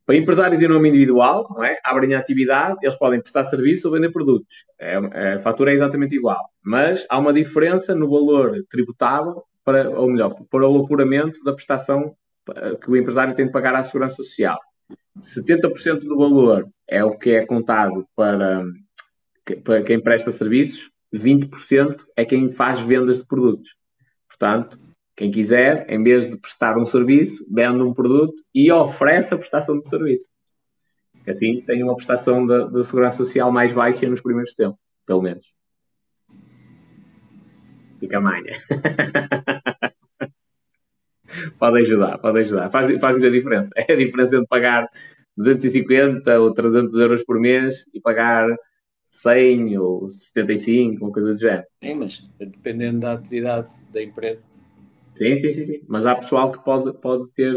para 0.05 0.15
empresários 0.15 0.61
em 0.61 0.67
nome 0.67 0.89
individual, 0.89 1.47
não 1.49 1.63
é? 1.63 1.77
abrem 1.83 2.13
a 2.13 2.19
atividade, 2.19 2.77
eles 2.83 2.95
podem 2.95 3.19
prestar 3.19 3.43
serviço 3.43 3.87
ou 3.87 3.93
vender 3.93 4.11
produtos. 4.11 4.65
É, 4.79 4.93
é, 4.93 5.33
a 5.33 5.39
fatura 5.39 5.71
é 5.71 5.73
exatamente 5.73 6.15
igual. 6.15 6.39
Mas 6.63 7.05
há 7.09 7.17
uma 7.17 7.33
diferença 7.33 7.95
no 7.95 8.09
valor 8.09 8.63
tributável, 8.69 9.43
para, 9.63 9.89
ou 9.89 10.07
melhor, 10.07 10.35
para 10.49 10.69
o 10.69 10.83
apuramento 10.83 11.43
da 11.43 11.53
prestação 11.53 12.15
eh, 12.55 12.75
que 12.75 12.89
o 12.89 12.95
empresário 12.95 13.33
tem 13.33 13.47
de 13.47 13.51
pagar 13.51 13.73
à 13.73 13.81
Segurança 13.81 14.17
Social. 14.17 14.59
70% 15.19 16.01
do 16.01 16.17
valor 16.17 16.69
é 16.87 17.03
o 17.03 17.17
que 17.17 17.31
é 17.31 17.45
contado 17.45 18.05
para, 18.15 18.63
para 19.63 19.81
quem 19.81 19.99
presta 19.99 20.31
serviços, 20.31 20.91
20% 21.11 22.03
é 22.15 22.25
quem 22.25 22.47
faz 22.49 22.79
vendas 22.79 23.19
de 23.19 23.25
produtos. 23.25 23.75
Portanto, 24.27 24.77
Quem 25.15 25.31
quiser, 25.31 25.89
em 25.89 26.03
vez 26.03 26.29
de 26.29 26.37
prestar 26.37 26.77
um 26.77 26.85
serviço, 26.85 27.45
vende 27.49 27.81
um 27.81 27.93
produto 27.93 28.35
e 28.53 28.69
oferece 28.71 29.33
a 29.33 29.37
prestação 29.37 29.79
de 29.79 29.87
serviço. 29.87 30.29
Assim 31.27 31.61
tem 31.61 31.81
uma 31.81 31.95
prestação 31.95 32.45
da 32.45 32.83
segurança 32.83 33.17
social 33.17 33.51
mais 33.51 33.73
baixa 33.73 34.07
nos 34.09 34.21
primeiros 34.21 34.53
tempos, 34.53 34.79
pelo 35.05 35.21
menos. 35.21 35.53
Fica 37.99 38.17
a 38.17 38.21
manha. 38.21 38.53
pode 41.57 41.79
ajudar, 41.79 42.17
pode 42.19 42.39
ajudar. 42.39 42.69
Faz, 42.69 42.87
faz 42.99 43.15
muita 43.15 43.31
diferença. 43.31 43.71
É 43.75 43.93
a 43.93 43.95
diferença 43.95 44.35
entre 44.35 44.47
pagar 44.47 44.87
250 45.37 46.39
ou 46.39 46.53
300 46.53 46.93
euros 46.95 47.23
por 47.23 47.39
mês 47.39 47.85
e 47.93 47.99
pagar 47.99 48.47
100 49.09 49.77
ou 49.77 50.09
75, 50.09 51.03
uma 51.03 51.13
coisa 51.13 51.33
do 51.33 51.39
género. 51.39 51.65
Sim, 51.81 51.95
mas 51.95 52.29
dependendo 52.37 52.99
da 52.99 53.13
atividade 53.13 53.69
da 53.91 54.03
empresa. 54.03 54.43
Sim, 55.15 55.35
sim, 55.35 55.53
sim, 55.53 55.65
sim. 55.65 55.81
Mas 55.87 56.05
há 56.05 56.15
pessoal 56.15 56.51
que 56.51 56.63
pode, 56.63 56.93
pode, 56.99 57.29
ter, 57.31 57.55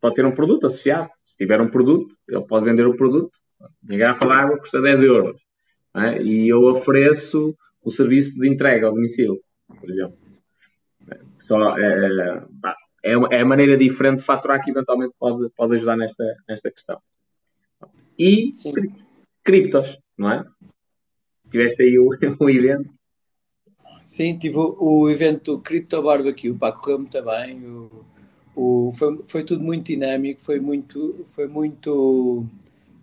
pode 0.00 0.14
ter 0.14 0.24
um 0.24 0.32
produto 0.32 0.66
associado. 0.66 1.10
Se 1.24 1.36
tiver 1.36 1.60
um 1.60 1.68
produto, 1.68 2.16
ele 2.26 2.44
pode 2.46 2.64
vender 2.64 2.86
o 2.86 2.96
produto. 2.96 3.38
A 3.60 3.96
garrafa 3.96 4.26
de 4.26 4.32
água 4.32 4.58
custa 4.58 4.80
10 4.80 5.02
euros. 5.02 5.42
É? 5.94 6.22
E 6.22 6.48
eu 6.48 6.62
ofereço 6.64 7.54
o 7.82 7.90
serviço 7.90 8.40
de 8.40 8.48
entrega 8.48 8.86
ao 8.86 8.94
domicílio, 8.94 9.40
por 9.78 9.90
exemplo. 9.90 10.16
Só, 11.38 11.76
é, 11.76 12.08
é, 13.04 13.12
é 13.30 13.40
a 13.40 13.44
maneira 13.44 13.76
diferente 13.76 14.18
de 14.18 14.24
faturar 14.24 14.62
que 14.62 14.70
eventualmente 14.70 15.12
pode, 15.18 15.50
pode 15.50 15.74
ajudar 15.74 15.96
nesta, 15.96 16.24
nesta 16.48 16.70
questão. 16.70 17.00
E 18.18 18.52
Sim. 18.54 18.72
criptos, 19.42 19.98
não 20.16 20.30
é? 20.30 20.44
Tiveste 21.50 21.82
aí 21.82 21.98
o, 21.98 22.08
o 22.40 22.48
evento. 22.48 22.88
Sim, 24.04 24.36
tive 24.36 24.58
o, 24.58 24.76
o 24.78 25.10
evento 25.10 25.58
Crypto 25.58 26.02
Barbecue, 26.02 26.52
pá, 26.52 26.72
correu 26.72 26.98
muito 26.98 27.22
bem. 27.22 27.64
O, 27.64 27.90
o, 28.54 28.92
foi, 28.94 29.20
foi 29.26 29.44
tudo 29.44 29.62
muito 29.62 29.86
dinâmico, 29.86 30.40
foi 30.40 30.60
muito, 30.60 31.24
foi 31.28 31.46
muito 31.46 32.46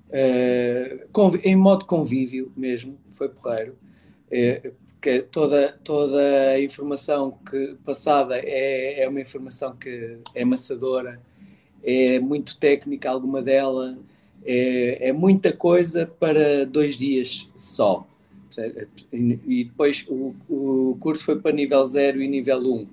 uh, 0.09 1.37
em 1.43 1.55
modo 1.55 1.85
convívio 1.85 2.51
mesmo, 2.55 2.97
foi 3.07 3.29
porreiro. 3.29 3.75
É, 4.31 4.71
porque 4.99 5.21
toda, 5.21 5.79
toda 5.83 6.19
a 6.51 6.61
informação 6.61 7.31
que 7.49 7.77
passada 7.85 8.37
é, 8.37 9.01
é 9.03 9.07
uma 9.07 9.21
informação 9.21 9.73
que 9.75 10.17
é 10.35 10.43
amassadora, 10.43 11.21
é 11.81 12.19
muito 12.19 12.59
técnica, 12.59 13.09
alguma 13.09 13.41
dela, 13.41 13.97
é, 14.43 15.09
é 15.09 15.13
muita 15.13 15.53
coisa 15.53 16.05
para 16.05 16.65
dois 16.65 16.97
dias 16.97 17.49
só. 17.55 18.05
E 19.11 19.65
depois 19.65 20.05
o, 20.07 20.33
o 20.49 20.97
curso 20.99 21.25
foi 21.25 21.39
para 21.39 21.51
nível 21.51 21.85
0 21.85 22.21
e 22.21 22.27
nível 22.27 22.59
1. 22.59 22.61
Um. 22.61 22.87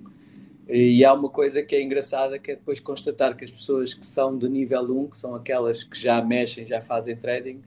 E 0.69 1.05
há 1.05 1.13
uma 1.13 1.29
coisa 1.29 1.63
que 1.63 1.75
é 1.75 1.81
engraçada, 1.81 2.37
que 2.37 2.51
é 2.51 2.55
depois 2.55 2.79
constatar 2.79 3.37
que 3.37 3.45
as 3.45 3.51
pessoas 3.51 3.93
que 3.93 4.05
são 4.05 4.37
de 4.37 4.49
nível 4.49 4.83
1, 4.83 5.07
que 5.07 5.17
são 5.17 5.33
aquelas 5.33 5.83
que 5.83 5.97
já 5.97 6.21
mexem, 6.21 6.67
já 6.67 6.81
fazem 6.81 7.15
trading, 7.15 7.61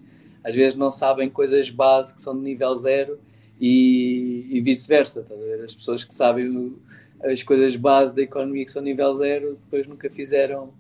às 0.45 0.55
vezes 0.55 0.77
não 0.77 0.91
sabem 0.91 1.31
coisas 1.31 1.71
base 1.71 2.15
que 2.15 2.21
são 2.21 2.37
de 2.37 2.43
nível 2.43 2.77
0 2.77 3.19
e, 3.61 4.47
e 4.51 4.61
vice-versa. 4.61 5.27
As 5.65 5.75
pessoas 5.75 6.05
que 6.05 6.15
sabem 6.15 6.75
as 7.23 7.43
coisas 7.43 7.77
base 7.77 8.15
da 8.15 8.23
economia 8.23 8.65
que 8.65 8.71
são 8.71 8.83
nível 8.83 9.13
0, 9.15 9.59
depois 9.65 9.87
nunca 9.87 10.09
fizeram 10.09 10.73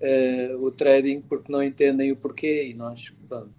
uh, 0.00 0.64
o 0.64 0.70
trading 0.70 1.22
porque 1.22 1.50
não 1.50 1.62
entendem 1.62 2.12
o 2.12 2.16
porquê 2.16 2.68
e 2.68 2.74
nós 2.74 3.12
pronto, 3.28 3.50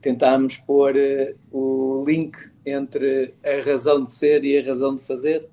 tentámos 0.00 0.56
pôr 0.56 0.94
uh, 0.94 1.56
o 1.56 2.04
link 2.06 2.36
entre 2.64 3.34
a 3.44 3.62
razão 3.64 4.02
de 4.02 4.10
ser 4.10 4.44
e 4.44 4.58
a 4.58 4.64
razão 4.64 4.94
de 4.94 5.02
fazer 5.02 5.48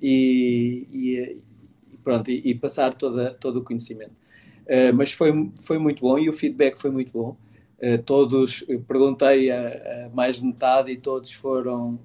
e, 0.00 0.86
e, 0.92 1.42
pronto, 2.02 2.30
e, 2.30 2.50
e, 2.50 2.54
passar 2.54 2.94
toda, 2.94 3.34
todo 3.34 3.60
o 3.60 3.64
conhecimento. 3.64 4.12
Uh, 4.64 4.94
mas 4.94 5.12
foi, 5.12 5.50
foi 5.64 5.78
muito 5.78 6.02
bom 6.02 6.18
e 6.18 6.28
o 6.28 6.32
feedback 6.32 6.78
foi 6.78 6.90
muito 6.90 7.12
bom. 7.12 7.36
Uh, 7.80 8.02
todos, 8.02 8.64
perguntei 8.86 9.50
a, 9.50 10.06
a, 10.06 10.08
mais 10.10 10.40
de 10.40 10.46
metade 10.46 10.90
e 10.90 10.96
todos 10.96 11.32
foram, 11.32 11.98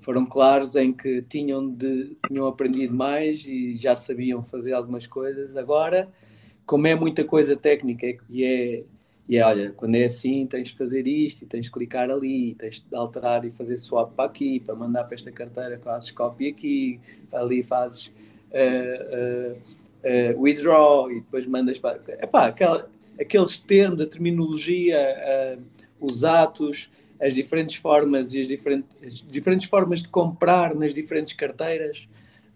foram 0.00 0.24
claros 0.24 0.76
em 0.76 0.92
que 0.92 1.22
tinham, 1.22 1.68
de, 1.68 2.16
tinham 2.26 2.46
aprendido 2.46 2.94
mais 2.94 3.44
e 3.46 3.76
já 3.76 3.96
sabiam 3.96 4.42
fazer 4.42 4.72
algumas 4.72 5.06
coisas. 5.06 5.56
Agora, 5.56 6.08
como 6.68 6.86
é 6.86 6.94
muita 6.94 7.24
coisa 7.24 7.56
técnica 7.56 8.06
e 8.28 8.44
é 8.44 8.84
e 9.28 9.36
é, 9.36 9.44
olha, 9.44 9.72
quando 9.76 9.94
é 9.94 10.04
assim, 10.04 10.46
tens 10.46 10.68
de 10.68 10.74
fazer 10.74 11.06
isto, 11.06 11.42
e 11.42 11.46
tens 11.46 11.66
de 11.66 11.70
clicar 11.70 12.10
ali, 12.10 12.54
tens 12.54 12.80
de 12.80 12.96
alterar 12.96 13.44
e 13.44 13.50
fazer 13.50 13.76
swap 13.76 14.14
para 14.14 14.24
aqui, 14.24 14.58
para 14.58 14.74
mandar 14.74 15.04
para 15.04 15.14
esta 15.14 15.30
carteira, 15.30 15.78
fazes 15.78 16.10
copy 16.10 16.48
aqui, 16.48 16.98
ali 17.30 17.62
fazes 17.62 18.06
uh, 18.06 19.52
uh, 19.52 19.58
uh, 20.32 20.40
withdraw 20.40 21.12
e 21.12 21.16
depois 21.16 21.46
mandas 21.46 21.78
para. 21.78 22.00
Epá, 22.22 22.46
aquela, 22.46 22.88
aqueles 23.20 23.58
termos, 23.58 24.00
a 24.00 24.06
terminologia, 24.06 24.98
os 26.00 26.24
atos, 26.24 26.90
as 27.20 27.34
diferentes 27.34 27.76
formas 27.76 28.32
e 28.32 28.40
as 28.40 28.48
diferentes, 28.48 28.96
as 29.04 29.12
diferentes 29.28 29.68
formas 29.68 30.00
de 30.00 30.08
comprar 30.08 30.74
nas 30.74 30.94
diferentes 30.94 31.34
carteiras, 31.34 32.08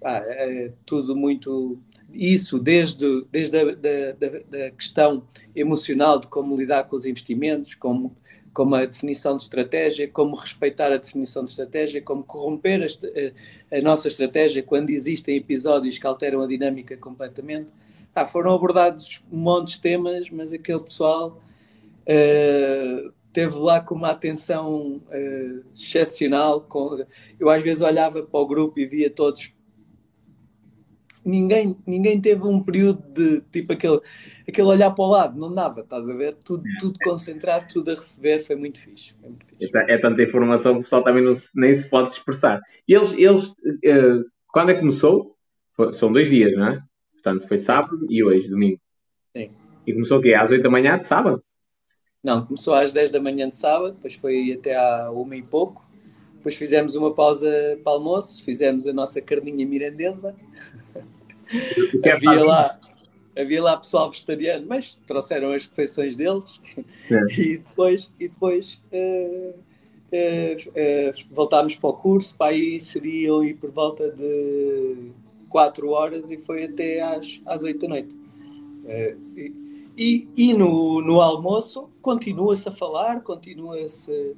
é 0.04 0.72
tudo 0.84 1.14
muito 1.16 1.78
isso 2.12 2.58
desde, 2.58 3.24
desde 3.30 3.56
a 3.58 3.64
da, 3.64 4.12
da, 4.12 4.38
da, 4.50 4.70
questão 4.70 5.22
emocional 5.54 6.18
de 6.18 6.26
como 6.26 6.56
lidar 6.56 6.84
com 6.84 6.96
os 6.96 7.06
investimentos, 7.06 7.74
como, 7.74 8.14
como 8.52 8.74
a 8.74 8.84
definição 8.84 9.36
de 9.36 9.42
estratégia, 9.42 10.08
como 10.08 10.36
respeitar 10.36 10.92
a 10.92 10.96
definição 10.96 11.44
de 11.44 11.50
estratégia, 11.50 12.02
como 12.02 12.22
corromper 12.22 12.82
a, 12.82 13.76
a, 13.76 13.78
a 13.78 13.82
nossa 13.82 14.08
estratégia 14.08 14.62
quando 14.62 14.90
existem 14.90 15.36
episódios 15.36 15.98
que 15.98 16.06
alteram 16.06 16.42
a 16.42 16.46
dinâmica 16.46 16.96
completamente. 16.96 17.70
Ah, 18.14 18.26
foram 18.26 18.54
abordados 18.54 19.22
um 19.32 19.38
monte 19.38 19.72
de 19.72 19.80
temas, 19.80 20.28
mas 20.28 20.52
aquele 20.52 20.80
pessoal 20.80 21.40
uh, 22.02 23.12
teve 23.32 23.54
lá 23.54 23.80
com 23.80 23.94
uma 23.94 24.10
atenção 24.10 25.00
uh, 25.08 25.64
excepcional. 25.72 26.60
Com, 26.60 27.06
eu 27.40 27.48
às 27.48 27.62
vezes 27.62 27.82
olhava 27.82 28.22
para 28.22 28.40
o 28.40 28.46
grupo 28.46 28.78
e 28.78 28.84
via 28.84 29.08
todos 29.08 29.54
ninguém, 31.24 31.76
ninguém 31.86 32.20
teve 32.20 32.44
um 32.44 32.62
período 32.62 33.02
de 33.12 33.40
tipo 33.52 33.72
aquele, 33.72 34.00
aquele 34.48 34.68
olhar 34.68 34.90
para 34.90 35.04
o 35.04 35.10
lado, 35.10 35.38
não 35.38 35.54
dava, 35.54 35.80
estás 35.80 36.08
a 36.08 36.14
ver? 36.14 36.36
Tudo, 36.44 36.64
tudo 36.80 36.98
concentrado, 37.02 37.66
tudo 37.72 37.90
a 37.90 37.94
receber, 37.94 38.44
foi 38.44 38.56
muito 38.56 38.80
fixe. 38.80 39.14
Foi 39.20 39.28
muito 39.30 39.46
fixe. 39.46 39.70
É, 39.76 39.94
é, 39.94 39.98
tanta 39.98 40.22
informação 40.22 40.74
que 40.74 40.80
o 40.80 40.82
pessoal 40.82 41.02
também 41.02 41.22
não 41.22 41.32
se, 41.32 41.58
nem 41.58 41.72
se 41.72 41.88
pode 41.88 42.14
expressar. 42.14 42.60
Eles, 42.86 43.12
eles 43.12 43.48
uh, 43.50 44.24
quando 44.48 44.70
é 44.70 44.74
que 44.74 44.80
começou? 44.80 45.36
Foi, 45.72 45.92
são 45.92 46.12
dois 46.12 46.28
dias, 46.28 46.54
não 46.56 46.66
é? 46.66 46.82
Portanto, 47.14 47.48
foi 47.48 47.56
sábado 47.56 48.06
e 48.10 48.22
hoje, 48.22 48.48
domingo. 48.48 48.80
Sim. 49.34 49.50
E 49.86 49.92
começou 49.92 50.18
o 50.18 50.22
quê? 50.22 50.34
Às 50.34 50.50
8 50.50 50.62
da 50.62 50.70
manhã 50.70 50.98
de 50.98 51.06
sábado? 51.06 51.42
Não, 52.22 52.44
começou 52.46 52.74
às 52.74 52.92
10 52.92 53.10
da 53.10 53.20
manhã 53.20 53.48
de 53.48 53.56
sábado, 53.56 53.94
depois 53.94 54.14
foi 54.14 54.52
até 54.52 54.76
à 54.76 55.10
uma 55.10 55.34
e 55.36 55.42
pouco. 55.42 55.84
Depois 56.34 56.56
fizemos 56.56 56.96
uma 56.96 57.14
pausa 57.14 57.48
para 57.82 57.92
almoço, 57.92 58.42
fizemos 58.44 58.86
a 58.86 58.92
nossa 58.92 59.20
carninha 59.20 59.66
mirandesa. 59.66 60.34
É 62.04 62.12
havia, 62.12 62.44
lá, 62.44 62.80
havia 63.36 63.62
lá 63.62 63.76
pessoal 63.76 64.10
vegetariano, 64.10 64.66
mas 64.68 64.98
trouxeram 65.06 65.52
as 65.52 65.66
refeições 65.66 66.16
deles 66.16 66.60
é. 67.10 67.20
e 67.40 67.58
depois, 67.58 68.12
e 68.18 68.28
depois 68.28 68.82
uh, 68.92 69.50
uh, 69.50 70.70
uh, 70.70 71.34
voltámos 71.34 71.76
para 71.76 71.90
o 71.90 71.94
curso, 71.94 72.36
para 72.36 72.52
aí 72.52 72.78
seriam 72.80 73.44
e 73.44 73.54
por 73.54 73.70
volta 73.70 74.10
de 74.10 75.10
4 75.48 75.88
horas 75.90 76.30
e 76.30 76.38
foi 76.38 76.64
até 76.64 77.00
às, 77.00 77.40
às 77.46 77.62
8 77.62 77.80
da 77.80 77.88
noite. 77.88 78.16
e, 79.96 80.28
e 80.36 80.54
no, 80.54 81.00
no 81.00 81.20
almoço 81.20 81.90
continua-se 82.00 82.68
a 82.68 82.72
falar, 82.72 83.20
continua-se 83.20 84.34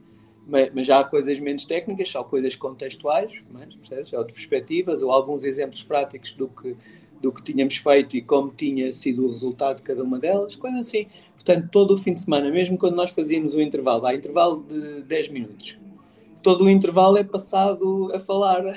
mas, 0.47 0.86
já 0.86 1.01
há 1.01 1.05
coisas 1.05 1.38
menos 1.40 1.64
técnicas, 1.64 2.09
só 2.09 2.22
coisas 2.22 2.55
contextuais, 2.55 3.32
mas, 3.51 3.74
percebes? 3.74 4.12
ou 4.12 4.24
de 4.24 4.32
perspectivas, 4.32 5.03
ou 5.03 5.11
alguns 5.11 5.45
exemplos 5.45 5.82
práticos 5.82 6.32
do 6.32 6.49
que, 6.49 6.76
do 7.20 7.32
que 7.32 7.42
tínhamos 7.42 7.76
feito 7.76 8.16
e 8.16 8.22
como 8.22 8.51
tinha 8.51 8.92
sido 8.92 9.24
o 9.24 9.28
resultado 9.28 9.76
de 9.76 9.82
cada 9.82 10.03
uma 10.03 10.18
delas, 10.18 10.55
coisas 10.57 10.86
assim. 10.86 11.07
Portanto, 11.34 11.68
todo 11.70 11.95
o 11.95 11.99
fim 11.99 12.12
de 12.12 12.20
semana, 12.20 12.51
mesmo 12.51 12.76
quando 12.76 12.95
nós 12.95 13.11
fazíamos 13.11 13.55
o 13.55 13.61
intervalo, 13.61 14.07
há 14.07 14.14
intervalo 14.14 14.64
de 14.68 15.03
10 15.03 15.28
minutos, 15.28 15.78
todo 16.42 16.64
o 16.64 16.70
intervalo 16.70 17.16
é 17.16 17.24
passado 17.24 18.12
a 18.14 18.20
falar 18.20 18.62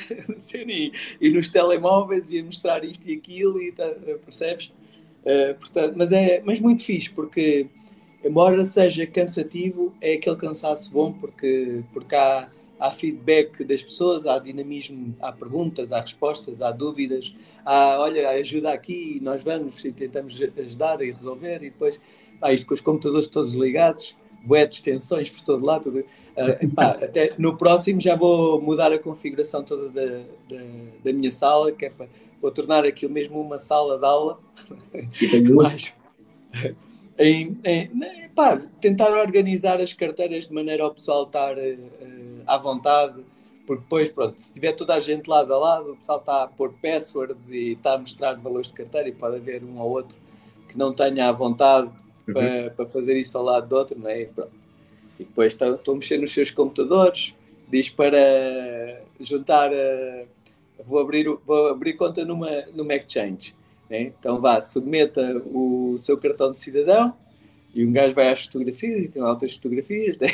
e, 0.54 0.92
e 1.20 1.30
nos 1.30 1.50
telemóveis 1.50 2.32
e 2.32 2.40
a 2.40 2.44
mostrar 2.44 2.84
isto 2.86 3.10
e 3.10 3.14
aquilo, 3.14 3.62
e 3.62 3.74
tá, 3.74 3.88
percebes? 4.24 4.72
Uh, 5.24 5.54
portanto, 5.60 5.94
mas 5.98 6.14
é 6.14 6.42
mas 6.46 6.60
muito 6.60 6.84
fixe, 6.84 7.10
porque 7.10 7.68
embora 8.24 8.64
seja 8.66 9.06
cansativo, 9.06 9.94
é 10.02 10.14
aquele 10.14 10.36
cansaço 10.36 10.92
bom 10.92 11.14
porque, 11.14 11.84
porque 11.94 12.16
há, 12.16 12.50
há 12.80 12.92
feedback 12.92 13.64
das 13.64 13.84
pessoas, 13.84 14.26
há 14.26 14.40
dinamismo, 14.40 15.16
há 15.20 15.32
perguntas, 15.32 15.92
há 15.92 16.00
respostas, 16.00 16.62
há 16.62 16.72
dúvidas, 16.72 17.36
há, 17.66 18.00
olha, 18.00 18.30
ajuda 18.30 18.72
aqui, 18.72 19.20
nós 19.22 19.44
vamos 19.44 19.84
e 19.84 19.92
tentamos 19.92 20.42
ajudar 20.58 21.02
e 21.02 21.12
resolver, 21.12 21.58
e 21.58 21.70
depois 21.70 22.00
há 22.42 22.52
isto 22.52 22.68
com 22.68 22.74
os 22.74 22.82
computadores 22.82 23.28
todos 23.28 23.54
ligados, 23.54 24.16
bué 24.44 24.66
de 24.66 24.76
extensões 24.76 25.30
por 25.30 25.42
todo 25.42 25.66
lado. 25.66 25.84
Tudo. 25.84 26.00
Uh, 26.00 26.72
pá, 26.76 26.92
até 26.92 27.34
no 27.38 27.58
próximo 27.58 28.00
já 28.00 28.16
vou 28.16 28.62
mudar 28.62 28.92
a 28.92 29.00
configuração 29.00 29.64
toda 29.64 29.90
da, 29.90 30.18
da, 30.50 30.64
da 31.04 31.14
minha 31.14 31.32
sala, 31.32 31.72
que 31.72 31.86
é 31.86 31.90
para 31.90 32.08
vou 32.42 32.52
tornar 32.52 32.86
aquilo 32.86 33.12
mesmo 33.12 33.42
uma 33.42 33.58
sala 33.58 33.98
de 33.98 34.06
aula. 34.06 34.40
E 35.22 35.28
tem. 35.28 35.44
Em, 37.20 37.60
em, 37.64 37.90
né, 37.96 38.30
pá, 38.36 38.62
tentar 38.80 39.10
organizar 39.10 39.82
as 39.82 39.94
carteiras 39.94 40.48
de 40.48 40.54
maneira 40.54 40.84
ao 40.84 40.94
pessoal 40.94 41.24
estar 41.24 41.58
uh, 41.58 42.44
à 42.46 42.58
vontade, 42.58 43.24
porque 43.66 43.82
depois, 43.82 44.10
pronto, 44.10 44.40
se 44.40 44.54
tiver 44.54 44.74
toda 44.74 44.94
a 44.94 45.00
gente 45.00 45.28
lado 45.28 45.54
a 45.54 45.58
lado, 45.58 45.94
o 45.94 45.98
pessoal 45.98 46.20
está 46.20 46.44
a 46.44 46.48
pôr 46.48 46.74
passwords 46.82 47.50
e 47.50 47.74
está 47.74 47.94
a 47.94 47.98
mostrar 47.98 48.36
valores 48.36 48.68
de 48.68 48.74
carteira 48.74 49.10
e 49.10 49.12
pode 49.12 49.38
haver 49.38 49.64
um 49.64 49.80
ou 49.80 49.90
outro 49.90 50.16
que 50.70 50.78
não 50.78 50.94
tenha 50.94 51.28
à 51.28 51.32
vontade 51.32 51.90
uhum. 52.28 52.34
para, 52.34 52.70
para 52.72 52.86
fazer 52.86 53.18
isso 53.18 53.38
ao 53.38 53.44
lado 53.44 53.68
do 53.68 53.76
outro, 53.76 54.00
não 54.00 54.10
é? 54.10 54.22
E, 54.22 54.30
e 55.20 55.24
depois 55.24 55.54
estão 55.54 55.94
a 55.94 55.96
mexer 55.96 56.20
nos 56.20 56.32
seus 56.32 56.52
computadores, 56.52 57.34
diz 57.68 57.90
para 57.90 59.02
juntar, 59.20 59.72
uh, 59.72 60.28
vou, 60.86 61.00
abrir, 61.00 61.28
vou 61.46 61.70
abrir 61.70 61.94
conta 61.94 62.24
numa, 62.24 62.62
numa 62.74 62.94
exchange. 62.94 63.56
Né? 63.90 64.12
Então 64.20 64.40
vá, 64.40 64.62
submeta 64.62 65.42
o 65.46 65.98
seu 65.98 66.18
cartão 66.18 66.52
de 66.52 66.60
cidadão 66.60 67.14
e 67.74 67.86
um 67.86 67.92
gajo 67.92 68.16
vai 68.16 68.32
às 68.32 68.46
fotografias 68.46 69.06
e 69.06 69.10
tem 69.10 69.22
lá 69.22 69.30
outras 69.30 69.54
fotografias, 69.56 70.18
né? 70.18 70.28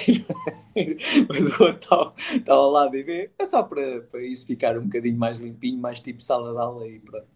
mas 1.28 1.60
o 1.60 1.64
outro 1.64 1.76
está, 1.76 2.14
está 2.36 2.54
ao 2.54 2.72
lado 2.72 2.95
e 2.95 3.04
vê. 3.04 3.30
É 3.38 3.45
só 3.45 3.62
para, 3.64 4.01
para 4.01 4.24
isso 4.24 4.47
ficar 4.47 4.78
um 4.78 4.84
bocadinho 4.84 5.18
mais 5.18 5.39
limpinho, 5.39 5.78
mais 5.78 5.99
tipo 5.99 6.22
sala 6.22 6.54
de 6.54 6.60
aula 6.60 6.88
e 6.88 6.99
pronto. 6.99 7.28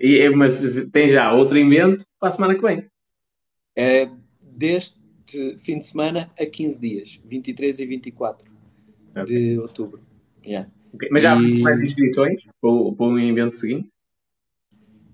E, 0.00 0.18
é, 0.18 0.30
mas 0.30 0.88
tem 0.90 1.08
já 1.08 1.32
outro 1.32 1.58
invento 1.58 2.04
para 2.18 2.28
a 2.28 2.32
semana 2.32 2.54
que 2.54 2.62
vem? 2.62 2.86
É 3.76 4.08
deste 4.40 4.96
fim 5.58 5.78
de 5.78 5.84
semana 5.84 6.30
a 6.38 6.46
15 6.46 6.80
dias, 6.80 7.20
23 7.24 7.80
e 7.80 7.86
24 7.86 8.52
okay. 9.10 9.24
de 9.24 9.58
outubro. 9.58 10.00
Yeah. 10.46 10.70
Okay. 10.94 11.08
Mas 11.10 11.22
já 11.22 11.36
e... 11.36 11.60
mais 11.60 11.82
inscrições 11.82 12.42
para 12.60 12.70
o, 12.70 12.94
para 12.94 13.06
o 13.06 13.18
evento 13.18 13.56
seguinte? 13.56 13.88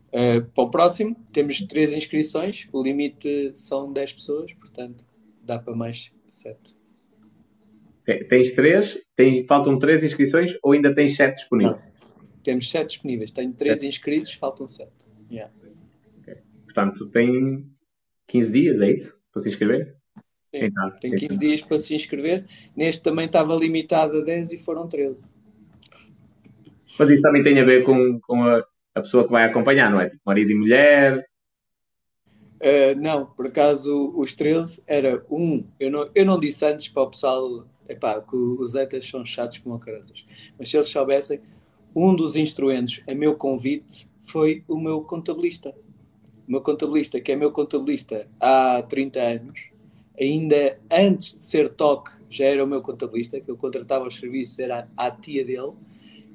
Uh, 0.09 0.43
para 0.55 0.65
o 0.65 0.71
próximo, 0.71 1.15
temos 1.33 1.61
três 1.63 1.93
inscrições, 1.93 2.67
o 2.73 2.83
limite 2.83 3.51
são 3.55 3.93
10 3.93 4.15
pessoas, 4.15 4.53
portanto 4.55 5.05
dá 5.43 5.59
para 5.59 5.75
mais 5.75 6.13
7. 6.29 6.79
Tens 8.29 8.53
três, 8.53 8.99
tem, 9.15 9.47
faltam 9.47 9.79
três 9.79 10.03
inscrições 10.03 10.57
ou 10.63 10.73
ainda 10.73 10.95
tens 10.95 11.15
sete 11.15 11.37
disponíveis? 11.37 11.77
Não. 11.77 12.33
Temos 12.43 12.71
sete 12.71 12.89
disponíveis, 12.89 13.31
tenho 13.31 13.53
três 13.53 13.81
sete. 13.81 13.89
inscritos, 13.89 14.33
faltam 14.33 14.67
sete. 14.67 14.93
Yeah. 15.31 15.53
Okay. 16.23 16.37
Portanto, 16.65 17.07
tem 17.11 17.67
15 18.27 18.53
dias, 18.53 18.81
é 18.81 18.91
isso? 18.91 19.15
Para 19.31 19.43
se 19.43 19.51
inscrever? 19.51 19.95
Sim, 20.55 20.65
então, 20.65 20.91
tem 21.01 21.11
15 21.11 21.39
dias 21.39 21.61
para 21.61 21.79
se 21.79 21.95
inscrever. 21.95 22.47
Neste 22.75 23.03
também 23.03 23.27
estava 23.27 23.55
limitado 23.55 24.17
a 24.17 24.25
10 24.25 24.53
e 24.55 24.59
foram 24.59 24.89
13. 24.89 25.31
Mas 26.99 27.11
isso 27.11 27.23
também 27.23 27.43
tem 27.43 27.61
a 27.61 27.65
ver 27.65 27.85
com, 27.85 28.19
com 28.21 28.43
a, 28.45 28.65
a 28.95 29.01
pessoa 29.01 29.24
que 29.24 29.32
vai 29.32 29.45
acompanhar, 29.45 29.91
não 29.91 30.01
é? 30.01 30.09
Tipo 30.09 30.22
marido 30.24 30.51
e 30.51 30.55
mulher. 30.55 31.24
Uh, 32.61 32.99
não, 33.01 33.26
por 33.26 33.47
acaso 33.47 34.12
os 34.16 34.34
13 34.34 34.82
era 34.86 35.24
um. 35.30 35.64
Eu 35.78 35.91
não, 35.91 36.11
eu 36.14 36.24
não 36.24 36.41
disse 36.41 36.64
antes 36.64 36.89
para 36.89 37.03
o 37.03 37.11
pessoal 37.11 37.66
epá, 37.89 38.20
que 38.20 38.36
os 38.36 38.74
etas 38.74 39.09
são 39.09 39.24
chatos 39.24 39.59
como 39.59 39.78
caras. 39.78 40.12
Mas 40.59 40.68
se 40.68 40.76
eles 40.76 40.89
soubessem, 40.89 41.41
um 41.95 42.14
dos 42.14 42.36
instrumentos 42.36 43.01
a 43.09 43.14
meu 43.14 43.34
convite 43.34 44.09
foi 44.22 44.62
o 44.68 44.78
meu 44.78 45.01
contabilista. 45.01 45.74
O 46.47 46.53
meu 46.53 46.61
contabilista, 46.61 47.20
que 47.20 47.32
é 47.32 47.36
meu 47.36 47.51
contabilista 47.51 48.28
há 48.41 48.82
30 48.82 49.20
anos, 49.20 49.70
ainda 50.20 50.78
antes 50.91 51.36
de 51.36 51.45
ser 51.45 51.70
TOC, 51.70 52.11
já 52.28 52.45
era 52.45 52.64
o 52.64 52.66
meu 52.66 52.82
contabilista, 52.82 53.41
que 53.41 53.51
eu 53.51 53.57
contratava 53.57 54.07
os 54.07 54.16
serviços, 54.16 54.59
era 54.59 54.89
a 54.97 55.11
tia 55.11 55.45
dele, 55.45 55.72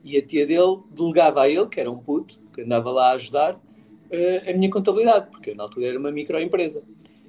e 0.03 0.17
a 0.17 0.25
tia 0.25 0.45
dele 0.45 0.81
delegava 0.91 1.43
a 1.43 1.49
ele, 1.49 1.67
que 1.67 1.79
era 1.79 1.89
um 1.89 1.97
puto, 1.97 2.39
que 2.53 2.61
andava 2.61 2.91
lá 2.91 3.09
a 3.09 3.13
ajudar, 3.13 3.55
uh, 3.55 4.49
a 4.49 4.53
minha 4.53 4.69
contabilidade, 4.69 5.27
porque 5.31 5.53
na 5.53 5.63
altura 5.63 5.87
era 5.87 5.99
uma 5.99 6.11
microempresa. 6.11 6.83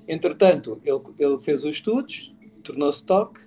Entretanto, 0.06 0.80
ele, 0.84 1.00
ele 1.18 1.38
fez 1.38 1.64
os 1.64 1.76
estudos, 1.76 2.34
tornou-se 2.62 3.04
TOC, 3.04 3.40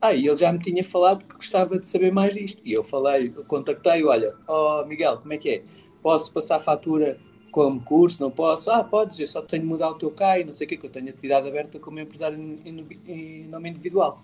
ah, 0.00 0.12
e 0.12 0.26
ele 0.26 0.36
já 0.36 0.52
me 0.52 0.58
tinha 0.58 0.84
falado 0.84 1.24
que 1.24 1.34
gostava 1.34 1.78
de 1.78 1.88
saber 1.88 2.12
mais 2.12 2.34
disto. 2.34 2.60
E 2.62 2.74
eu 2.74 2.84
falei, 2.84 3.32
eu 3.34 3.42
contactei, 3.44 4.04
olha, 4.04 4.34
oh 4.46 4.84
Miguel, 4.84 5.16
como 5.16 5.32
é 5.32 5.38
que 5.38 5.48
é? 5.48 5.62
Posso 6.02 6.30
passar 6.30 6.60
fatura 6.60 7.18
como 7.50 7.80
curso? 7.80 8.20
Não 8.20 8.30
posso? 8.30 8.70
Ah, 8.70 8.84
podes, 8.84 9.18
eu 9.18 9.26
só 9.26 9.40
tenho 9.40 9.62
de 9.62 9.68
mudar 9.68 9.88
o 9.88 9.94
teu 9.94 10.10
CAI, 10.10 10.44
não 10.44 10.52
sei 10.52 10.66
o 10.66 10.68
quê, 10.68 10.76
que 10.76 10.84
eu 10.84 10.90
tenho 10.90 11.08
atividade 11.08 11.48
aberta 11.48 11.78
como 11.78 11.98
empresário 11.98 12.38
em, 12.38 12.86
em 13.08 13.44
nome 13.48 13.70
individual. 13.70 14.22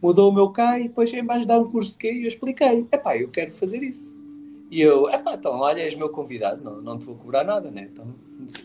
Mudou 0.00 0.30
o 0.30 0.34
meu 0.34 0.48
CAI, 0.48 0.84
depois 0.84 1.12
em 1.12 1.22
mais 1.22 1.44
dar 1.44 1.58
um 1.58 1.70
curso 1.70 1.92
de 1.92 1.98
quê? 1.98 2.12
E 2.12 2.22
eu 2.22 2.28
expliquei, 2.28 2.86
epá, 2.90 3.14
eu 3.18 3.28
quero 3.28 3.52
fazer 3.52 3.82
isso. 3.82 4.18
E 4.70 4.80
eu, 4.80 5.08
então 5.10 5.58
olha, 5.58 5.80
és 5.80 5.96
meu 5.96 6.08
convidado, 6.10 6.62
não, 6.62 6.80
não 6.80 6.96
te 6.96 7.04
vou 7.04 7.16
cobrar 7.16 7.42
nada, 7.42 7.70
né? 7.72 7.88
Então, 7.92 8.06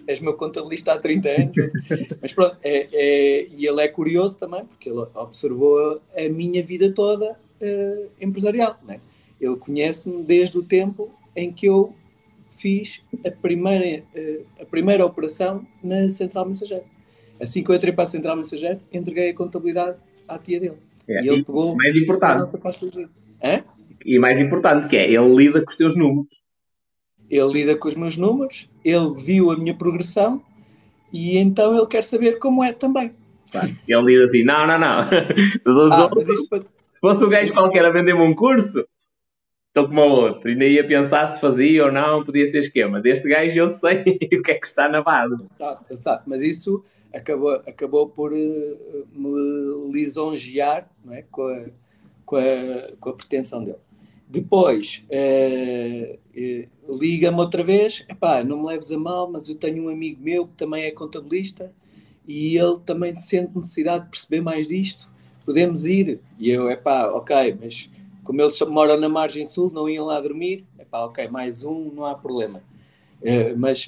és 0.07 0.19
meu 0.19 0.35
contabilista 0.35 0.93
há 0.93 0.99
30 0.99 1.29
anos. 1.29 1.51
Mas 2.21 2.31
pronto, 2.31 2.55
é, 2.63 2.87
é, 2.93 3.47
e 3.49 3.65
ele 3.65 3.81
é 3.81 3.87
curioso 3.87 4.37
também, 4.37 4.65
porque 4.65 4.87
ele 4.87 5.03
observou 5.15 5.99
a 6.15 6.29
minha 6.29 6.61
vida 6.61 6.91
toda 6.91 7.31
uh, 7.31 8.09
empresarial, 8.21 8.77
né? 8.85 8.99
Ele 9.41 9.55
conhece-me 9.55 10.21
desde 10.23 10.57
o 10.59 10.63
tempo 10.63 11.09
em 11.35 11.51
que 11.51 11.65
eu 11.65 11.91
fiz 12.49 13.01
a 13.25 13.31
primeira, 13.31 14.03
uh, 14.15 14.45
a 14.61 14.65
primeira 14.65 15.03
operação 15.03 15.65
na 15.83 16.07
Central 16.09 16.45
Mensageiro. 16.45 16.85
Assim 17.41 17.63
que 17.63 17.71
eu 17.71 17.75
entrei 17.75 17.91
para 17.91 18.03
a 18.03 18.07
Central 18.07 18.35
Mensageiro, 18.37 18.79
entreguei 18.93 19.31
a 19.31 19.33
contabilidade 19.33 19.97
à 20.27 20.37
tia 20.37 20.59
dele. 20.59 20.77
É, 21.07 21.23
e 21.23 21.27
ele 21.27 21.43
pegou 21.43 21.75
mais 21.75 21.95
importante. 21.95 22.31
a 22.31 22.39
nossa 22.39 22.59
Hã? 23.43 23.63
E 24.05 24.19
mais 24.19 24.39
importante, 24.39 24.87
que 24.87 24.95
é, 24.95 25.11
ele 25.11 25.35
lida 25.35 25.61
com 25.63 25.69
os 25.69 25.75
teus 25.75 25.95
números. 25.95 26.29
Ele 27.29 27.51
lida 27.51 27.75
com 27.75 27.87
os 27.87 27.95
meus 27.95 28.15
números, 28.15 28.69
ele 28.83 29.13
viu 29.17 29.49
a 29.49 29.57
minha 29.57 29.73
progressão 29.73 30.43
e 31.11 31.37
então 31.37 31.75
ele 31.75 31.87
quer 31.87 32.03
saber 32.03 32.37
como 32.37 32.63
é 32.63 32.71
também. 32.71 33.11
Ele 33.87 34.05
diz 34.05 34.21
assim: 34.29 34.43
não, 34.43 34.67
não, 34.67 34.77
não. 34.77 35.05
Ah, 35.91 36.03
outros, 36.03 36.47
Se 36.81 36.99
fosse 36.99 37.23
um 37.25 37.29
gajo 37.29 37.53
qualquer 37.53 37.85
a 37.85 37.89
vender-me 37.89 38.21
um 38.21 38.35
curso, 38.35 38.85
estou 39.69 39.87
como 39.87 40.01
outro. 40.01 40.51
E 40.51 40.55
nem 40.55 40.73
ia 40.73 40.85
pensar 40.85 41.27
se 41.27 41.41
fazia 41.41 41.85
ou 41.85 41.91
não, 41.91 42.23
podia 42.23 42.45
ser 42.47 42.59
esquema. 42.59 43.01
Deste 43.01 43.27
gajo 43.27 43.57
eu 43.57 43.69
sei 43.69 44.03
o 44.33 44.41
que 44.41 44.51
é 44.51 44.55
que 44.55 44.65
está 44.65 44.87
na 44.87 45.01
base. 45.01 45.45
Exato, 45.51 45.93
exato. 45.93 46.23
Mas 46.27 46.41
isso 46.41 46.83
acabou, 47.13 47.53
acabou 47.53 48.09
por 48.09 48.33
uh, 48.33 49.07
me 49.13 49.91
lisonjear 49.91 50.89
não 51.03 51.13
é? 51.13 51.23
com, 51.31 51.47
a, 51.47 51.65
com, 52.25 52.35
a, 52.37 52.91
com 52.99 53.09
a 53.09 53.13
pretensão 53.13 53.63
dele. 53.63 53.79
Depois, 54.27 55.03
uh, 55.09 56.15
uh, 56.15 56.97
liga-me 56.97 57.37
outra 57.37 57.63
vez, 57.63 58.03
epá, 58.09 58.43
não 58.43 58.63
me 58.63 58.67
leves 58.67 58.91
a 58.91 58.97
mal, 58.97 59.29
mas 59.31 59.47
eu 59.47 59.55
tenho 59.55 59.85
um 59.85 59.89
amigo 59.89 60.21
meu 60.21 60.47
que 60.47 60.53
também 60.53 60.83
é 60.83 60.91
contabilista 60.91 61.71
e 62.27 62.57
ele 62.57 62.79
também 62.79 63.13
sente 63.13 63.55
necessidade 63.55 64.05
de 64.05 64.09
perceber 64.09 64.41
mais 64.41 64.65
disto, 64.65 65.07
podemos 65.45 65.85
ir? 65.85 66.19
E 66.39 66.49
eu, 66.49 66.69
epá, 66.71 67.07
ok, 67.07 67.55
mas 67.61 67.89
como 68.23 68.41
eles 68.41 68.59
moram 68.61 68.99
na 68.99 69.07
margem 69.07 69.45
sul, 69.45 69.71
não 69.71 69.87
iam 69.87 70.05
lá 70.05 70.19
dormir, 70.19 70.65
epá, 70.79 71.05
ok, 71.05 71.27
mais 71.27 71.63
um, 71.63 71.91
não 71.93 72.05
há 72.05 72.15
problema. 72.15 72.63
Uh, 73.21 73.57
mas 73.57 73.87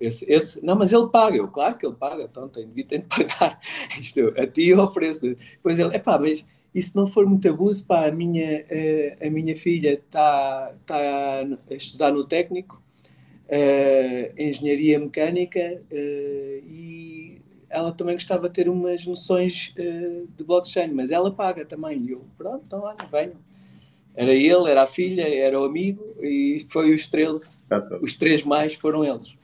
esse, 0.00 0.30
esse, 0.30 0.64
não, 0.64 0.76
mas 0.76 0.92
ele 0.92 1.06
paga, 1.08 1.36
eu, 1.36 1.48
claro 1.48 1.76
que 1.76 1.86
ele 1.86 1.94
paga, 1.94 2.24
então 2.24 2.48
tem, 2.48 2.66
tem 2.68 3.00
de 3.00 3.06
pagar. 3.06 3.60
Isto, 3.98 4.34
a 4.36 4.46
ti 4.46 4.68
eu 4.68 4.80
ofereço. 4.80 5.20
Depois 5.22 5.78
ele, 5.78 5.94
epá, 5.94 6.18
mas 6.18 6.44
e 6.76 6.82
se 6.82 6.94
não 6.94 7.06
for 7.06 7.24
muito 7.24 7.48
abuso, 7.48 7.86
pá, 7.86 8.06
a 8.06 8.12
minha, 8.12 8.66
a, 9.20 9.26
a 9.26 9.30
minha 9.30 9.56
filha 9.56 9.94
está 9.94 10.74
tá 10.84 10.94
a 11.70 11.74
estudar 11.74 12.12
no 12.12 12.22
técnico, 12.26 12.82
uh, 13.46 14.34
engenharia 14.36 14.98
mecânica, 14.98 15.80
uh, 15.90 16.66
e 16.68 17.40
ela 17.70 17.92
também 17.92 18.14
gostava 18.14 18.46
de 18.46 18.54
ter 18.56 18.68
umas 18.68 19.06
noções 19.06 19.72
uh, 19.78 20.28
de 20.36 20.44
blockchain, 20.44 20.92
mas 20.92 21.10
ela 21.10 21.30
paga 21.30 21.64
também. 21.64 21.98
E 22.02 22.10
eu, 22.10 22.26
pronto, 22.36 22.64
então 22.66 22.82
olha, 22.82 22.98
venham. 23.10 23.40
Era 24.14 24.34
ele, 24.34 24.70
era 24.70 24.82
a 24.82 24.86
filha, 24.86 25.26
era 25.26 25.58
o 25.58 25.64
amigo, 25.64 26.04
e 26.20 26.58
foi 26.70 26.92
os 26.92 27.06
13, 27.06 27.58
os 28.02 28.16
três 28.16 28.42
mais 28.42 28.74
foram 28.74 29.02
eles. 29.02 29.34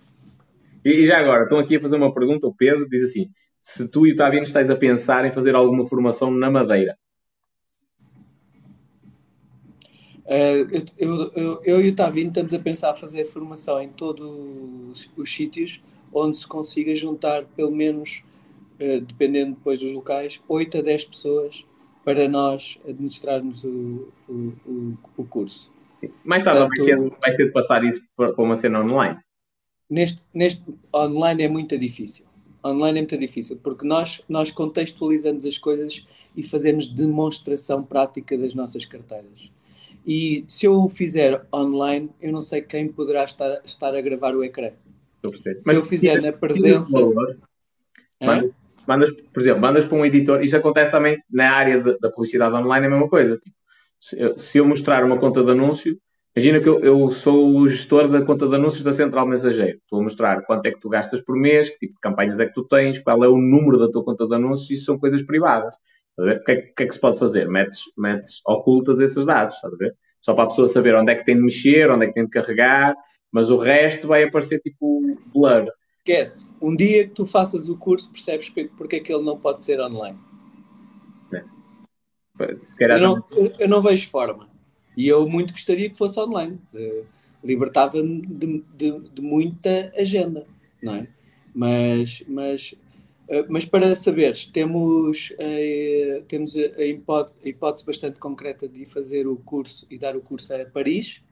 E 0.84 1.06
já 1.06 1.18
agora, 1.18 1.44
estão 1.44 1.58
aqui 1.58 1.76
a 1.76 1.80
fazer 1.80 1.96
uma 1.96 2.12
pergunta, 2.12 2.46
o 2.46 2.54
Pedro 2.54 2.86
diz 2.90 3.04
assim, 3.04 3.30
se 3.58 3.88
tu 3.88 4.06
e 4.06 4.12
o 4.12 4.16
Taviano 4.16 4.44
estáis 4.44 4.68
a 4.68 4.76
pensar 4.76 5.24
em 5.24 5.32
fazer 5.32 5.54
alguma 5.54 5.86
formação 5.86 6.30
na 6.30 6.50
Madeira, 6.50 6.94
Uh, 10.21 10.21
eu, 10.98 11.30
eu, 11.34 11.62
eu, 11.64 11.80
e 11.84 11.88
o 11.88 11.94
Tavino 11.94 12.28
estamos 12.28 12.54
a 12.54 12.58
pensar 12.58 12.94
fazer 12.94 13.26
formação 13.26 13.80
em 13.80 13.88
todos 13.88 15.10
os, 15.16 15.34
sítios 15.34 15.82
onde 16.12 16.36
se 16.36 16.46
consiga 16.46 16.94
juntar 16.94 17.44
pelo 17.56 17.70
menos, 17.70 18.22
uh, 18.80 19.00
dependendo 19.00 19.56
depois 19.56 19.80
dos 19.80 19.92
locais, 19.92 20.42
8 20.48 20.78
a 20.78 20.82
10 20.82 21.04
pessoas 21.06 21.66
para 22.04 22.28
nós 22.28 22.78
administrarmos 22.88 23.64
o, 23.64 24.08
o, 24.28 24.52
o, 24.66 24.98
o 25.18 25.24
curso. 25.24 25.70
Mais 26.24 26.42
tarde 26.42 26.60
Portanto, 26.60 26.86
vai, 26.86 27.10
ser, 27.10 27.18
vai 27.20 27.32
ser 27.32 27.44
de 27.46 27.52
passar 27.52 27.84
isso 27.84 28.04
para 28.16 28.34
uma 28.38 28.56
cena 28.56 28.80
online? 28.80 29.18
Neste, 29.88 30.22
neste 30.32 30.62
online 30.94 31.42
é 31.42 31.48
muito 31.48 31.78
difícil. 31.78 32.24
Online 32.64 32.98
é 32.98 33.02
muito 33.02 33.18
difícil, 33.18 33.58
porque 33.62 33.86
nós, 33.86 34.22
nós 34.28 34.50
contextualizamos 34.50 35.44
as 35.44 35.58
coisas 35.58 36.06
e 36.36 36.42
fazemos 36.42 36.88
demonstração 36.88 37.82
prática 37.82 38.36
das 38.38 38.54
nossas 38.54 38.84
carteiras. 38.84 39.50
E 40.06 40.44
se 40.48 40.66
eu 40.66 40.74
o 40.74 40.88
fizer 40.88 41.46
online, 41.54 42.10
eu 42.20 42.32
não 42.32 42.42
sei 42.42 42.62
quem 42.62 42.88
poderá 42.88 43.24
estar, 43.24 43.60
estar 43.64 43.94
a 43.94 44.00
gravar 44.00 44.34
o 44.34 44.42
ecrã. 44.42 44.70
Se 45.24 45.60
Mas, 45.66 45.78
eu 45.78 45.84
fizer 45.84 46.20
na 46.20 46.32
presença. 46.32 46.98
Mandas, 48.20 48.54
mandas, 48.86 49.10
por 49.10 49.40
exemplo, 49.40 49.60
mandas 49.60 49.84
para 49.84 49.96
um 49.96 50.04
editor, 50.04 50.42
isso 50.42 50.56
acontece 50.56 50.92
também 50.92 51.18
na 51.30 51.52
área 51.52 51.80
de, 51.80 51.98
da 51.98 52.10
publicidade 52.10 52.54
online, 52.54 52.86
é 52.86 52.88
a 52.88 52.90
mesma 52.90 53.08
coisa. 53.08 53.36
Tipo, 53.36 53.56
se, 54.00 54.18
eu, 54.18 54.36
se 54.36 54.58
eu 54.58 54.66
mostrar 54.66 55.04
uma 55.04 55.18
conta 55.18 55.44
de 55.44 55.50
anúncio, 55.50 55.96
imagina 56.36 56.60
que 56.60 56.68
eu, 56.68 56.80
eu, 56.80 57.10
sou 57.10 57.56
o 57.56 57.68
gestor 57.68 58.08
da 58.08 58.22
conta 58.22 58.48
de 58.48 58.54
anúncios 58.56 58.82
da 58.82 58.92
Central 58.92 59.26
Mensageiro. 59.26 59.78
Estou 59.78 60.00
a 60.00 60.02
mostrar 60.02 60.42
quanto 60.42 60.66
é 60.66 60.72
que 60.72 60.80
tu 60.80 60.88
gastas 60.88 61.20
por 61.20 61.36
mês, 61.36 61.70
que 61.70 61.78
tipo 61.78 61.94
de 61.94 62.00
campanhas 62.00 62.40
é 62.40 62.46
que 62.46 62.54
tu 62.54 62.64
tens, 62.64 62.98
qual 62.98 63.22
é 63.22 63.28
o 63.28 63.36
número 63.36 63.78
da 63.78 63.88
tua 63.88 64.04
conta 64.04 64.26
de 64.26 64.34
anúncios, 64.34 64.70
isso 64.70 64.86
são 64.86 64.98
coisas 64.98 65.22
privadas. 65.22 65.74
O 66.18 66.44
que, 66.44 66.52
é, 66.52 66.56
que, 66.56 66.82
é, 66.82 66.86
que 66.86 66.92
se 66.92 67.00
pode 67.00 67.18
fazer? 67.18 67.48
Metes, 67.48 67.80
metes 67.96 68.40
ocultas 68.46 69.00
esses 69.00 69.24
dados, 69.24 69.54
estás 69.54 69.72
a 69.72 69.76
ver? 69.76 69.96
Só 70.20 70.34
para 70.34 70.44
a 70.44 70.46
pessoa 70.48 70.68
saber 70.68 70.94
onde 70.94 71.12
é 71.12 71.14
que 71.14 71.24
tem 71.24 71.36
de 71.36 71.42
mexer, 71.42 71.90
onde 71.90 72.04
é 72.04 72.08
que 72.08 72.14
tem 72.14 72.24
de 72.24 72.30
carregar, 72.30 72.94
mas 73.30 73.48
o 73.48 73.56
resto 73.56 74.06
vai 74.06 74.22
aparecer 74.22 74.60
tipo 74.60 75.00
blur. 75.32 75.66
Esquece. 75.98 76.46
Um 76.60 76.76
dia 76.76 77.06
que 77.06 77.14
tu 77.14 77.24
faças 77.24 77.68
o 77.68 77.76
curso, 77.76 78.10
percebes 78.10 78.52
porque 78.76 78.96
é 78.96 79.00
que 79.00 79.12
ele 79.12 79.24
não 79.24 79.38
pode 79.38 79.64
ser 79.64 79.80
online. 79.80 80.18
É. 81.32 81.44
Eu, 82.80 83.00
não, 83.00 83.24
eu 83.58 83.68
não 83.68 83.80
vejo 83.80 84.10
forma. 84.10 84.48
E 84.96 85.08
eu 85.08 85.26
muito 85.28 85.52
gostaria 85.52 85.88
que 85.88 85.96
fosse 85.96 86.18
online. 86.18 86.60
Libertava-me 87.42 88.20
de, 88.20 88.64
de, 88.74 89.00
de, 89.10 89.22
muita 89.22 89.92
agenda, 89.96 90.46
não 90.82 90.94
é? 90.94 91.08
Mas, 91.54 92.22
mas 92.28 92.74
eh, 92.74 92.81
mas 93.48 93.64
para 93.64 93.94
saberes, 93.94 94.44
temos, 94.46 95.32
eh, 95.38 96.22
temos 96.28 96.56
a, 96.56 96.84
hipótese, 96.84 97.38
a, 97.42 97.48
hipótese, 97.48 97.86
bastante 97.86 98.18
concreta 98.18 98.68
de 98.68 98.84
fazer 98.84 99.26
o 99.26 99.36
curso 99.36 99.86
e 99.90 99.98
dar 99.98 100.16
o 100.16 100.20
curso 100.20 100.52
a 100.54 100.64
Paris. 100.66 101.22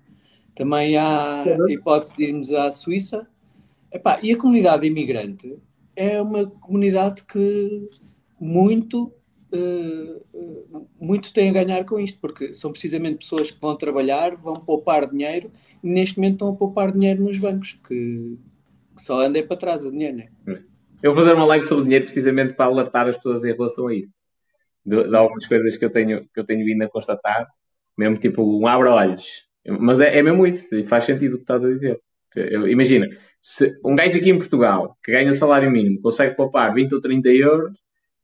Também 0.55 0.97
há 0.97 1.43
a 1.43 1.73
hipótese 1.73 2.17
de 2.17 2.25
irmos 2.25 2.53
à 2.53 2.73
Suíça. 2.73 3.27
Epá, 3.93 4.19
e 4.23 4.33
a 4.33 4.37
comunidade 4.37 4.87
imigrante 4.87 5.59
é 5.97 6.21
uma 6.23 6.47
comunidade 6.47 7.25
que 7.25 7.89
muito, 8.41 9.13
uh, 9.53 10.87
muito 10.99 11.33
tem 11.35 11.51
a 11.51 11.53
ganhar 11.53 11.85
com 11.85 11.99
isto, 12.01 12.19
porque 12.21 12.55
são 12.55 12.71
precisamente 12.71 13.19
pessoas 13.19 13.51
que 13.51 13.61
vão 13.61 13.77
trabalhar, 13.77 14.37
vão 14.37 14.55
poupar 14.55 15.11
dinheiro 15.11 15.51
e 15.83 15.91
neste 15.91 16.19
momento 16.19 16.35
estão 16.35 16.49
a 16.51 16.55
poupar 16.55 16.93
dinheiro 16.93 17.23
nos 17.25 17.37
bancos, 17.37 17.79
que, 17.87 18.39
que 18.97 19.03
só 19.03 19.21
anda 19.21 19.43
para 19.43 19.57
trás 19.57 19.85
o 19.85 19.91
dinheiro, 19.91 20.19
não 20.47 20.55
é? 20.55 20.70
Eu 21.03 21.13
vou 21.13 21.23
fazer 21.23 21.35
uma 21.35 21.47
live 21.47 21.65
sobre 21.65 21.85
dinheiro 21.85 22.05
precisamente 22.05 22.53
para 22.55 22.67
alertar 22.67 23.09
as 23.09 23.17
pessoas 23.17 23.43
em 23.45 23.53
relação 23.53 23.89
a 23.89 23.95
isso. 23.95 24.19
De, 24.85 25.09
de 25.09 25.17
algumas 25.17 25.47
coisas 25.47 25.77
que 25.77 25.85
eu 25.85 25.91
tenho, 25.91 26.29
que 26.33 26.41
eu 26.41 26.45
tenho 26.45 26.65
vindo 26.65 26.83
a 26.83 26.89
constatar, 26.89 27.47
mesmo 27.97 28.19
tipo 28.19 28.43
um 28.43 28.67
abra-olhos. 28.67 29.45
Mas 29.67 30.01
é, 30.01 30.19
é, 30.19 30.23
mesmo 30.23 30.47
isso, 30.47 30.75
e 30.75 30.85
faz 30.85 31.05
sentido 31.05 31.35
o 31.35 31.37
que 31.37 31.45
estás 31.45 31.65
a 31.65 31.69
dizer. 31.69 31.99
Eu, 32.37 32.69
imagina, 32.69 33.07
se 33.41 33.79
um 33.85 33.95
gajo 33.95 34.19
aqui 34.19 34.31
em 34.31 34.37
Portugal 34.37 34.97
que 35.03 35.13
ganha 35.13 35.33
salário 35.33 35.71
mínimo 35.71 36.01
consegue 36.01 36.37
poupar 36.37 36.73
20 36.73 36.95
ou 36.95 37.01
30 37.01 37.29
euros, 37.31 37.73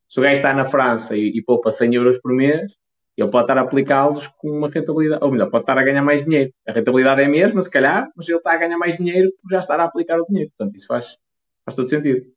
se 0.09 0.21
o 0.21 0.23
gajo 0.23 0.37
está 0.37 0.53
na 0.55 0.65
França 0.65 1.17
e, 1.17 1.37
e 1.37 1.43
poupa 1.43 1.71
100 1.71 1.95
euros 1.95 2.19
por 2.21 2.33
mês, 2.35 2.73
ele 3.17 3.31
pode 3.31 3.45
estar 3.45 3.59
a 3.59 3.63
aplicá-los 3.63 4.29
com 4.29 4.51
uma 4.51 4.69
rentabilidade, 4.69 5.25
ou 5.25 5.33
melhor, 5.33 5.51
pode 5.51 5.63
estar 5.63 5.79
a 5.79 5.83
ganhar 5.83 6.03
mais 6.03 6.23
dinheiro. 6.25 6.53
A 6.69 6.73
rentabilidade 6.73 7.23
é 7.23 7.25
a 7.25 7.29
mesma, 7.29 7.63
se 7.63 7.71
calhar, 7.71 8.07
mas 8.15 8.29
ele 8.29 8.37
está 8.37 8.53
a 8.53 8.57
ganhar 8.59 8.79
mais 8.79 8.99
dinheiro 8.99 9.31
por 9.43 9.51
já 9.51 9.61
estar 9.61 9.81
a 9.81 9.85
aplicar 9.85 10.21
o 10.21 10.27
dinheiro. 10.27 10.51
Portanto, 10.57 10.77
isso 10.77 10.87
faz, 10.87 11.17
faz 11.65 11.75
todo 11.75 11.89
sentido. 11.89 12.36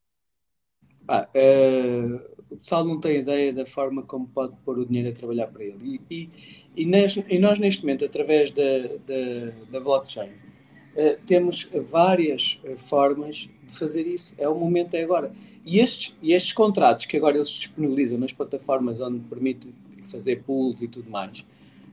Uh, 1.10 2.22
o 2.51 2.57
pessoal 2.57 2.86
não 2.86 2.99
tem 2.99 3.18
ideia 3.18 3.51
da 3.51 3.66
forma 3.66 4.03
como 4.03 4.28
pode 4.28 4.55
pôr 4.64 4.78
o 4.78 4.86
dinheiro 4.86 5.10
a 5.10 5.12
trabalhar 5.12 5.47
para 5.47 5.64
ele. 5.64 6.01
E, 6.10 6.16
e, 6.16 6.30
e, 6.76 6.86
neste, 6.86 7.26
e 7.28 7.39
nós, 7.39 7.57
neste 7.57 7.82
momento, 7.82 8.05
através 8.05 8.51
da, 8.51 8.80
da, 9.05 9.51
da 9.72 9.80
blockchain, 9.80 10.30
uh, 10.30 11.20
temos 11.26 11.68
várias 11.89 12.60
uh, 12.64 12.78
formas 12.78 13.49
de 13.68 13.78
fazer 13.78 14.05
isso. 14.05 14.36
É 14.38 14.47
o 14.47 14.55
momento, 14.55 14.93
é 14.93 15.03
agora. 15.03 15.32
E 15.66 15.80
estes, 15.80 16.16
e 16.22 16.34
estes 16.34 16.53
contratos 16.53 17.05
que 17.07 17.18
agora 17.18 17.38
eles 17.38 17.49
disponibilizam 17.49 18.18
nas 18.18 18.32
plataformas 18.32 19.01
onde 19.01 19.20
permite 19.22 19.74
fazer 20.03 20.43
pools 20.43 20.82
e 20.82 20.88
tudo 20.88 21.10
mais, 21.10 21.45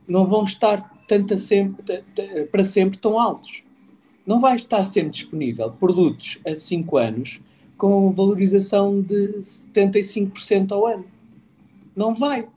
não 0.07 0.25
vão 0.25 0.43
estar 0.43 0.97
tanta 1.07 1.37
sempre, 1.37 2.03
para 2.51 2.63
sempre 2.63 2.97
tão 2.97 3.19
altos. 3.19 3.63
Não 4.25 4.39
vai 4.39 4.55
estar 4.55 4.83
sempre 4.83 5.11
disponível 5.11 5.71
produtos 5.71 6.39
a 6.45 6.53
5 6.55 6.97
anos 6.97 7.39
com 7.77 8.11
valorização 8.11 9.01
de 9.01 9.39
75% 9.39 10.71
ao 10.71 10.87
ano. 10.87 11.05
Não 11.95 12.13
vai. 12.13 12.47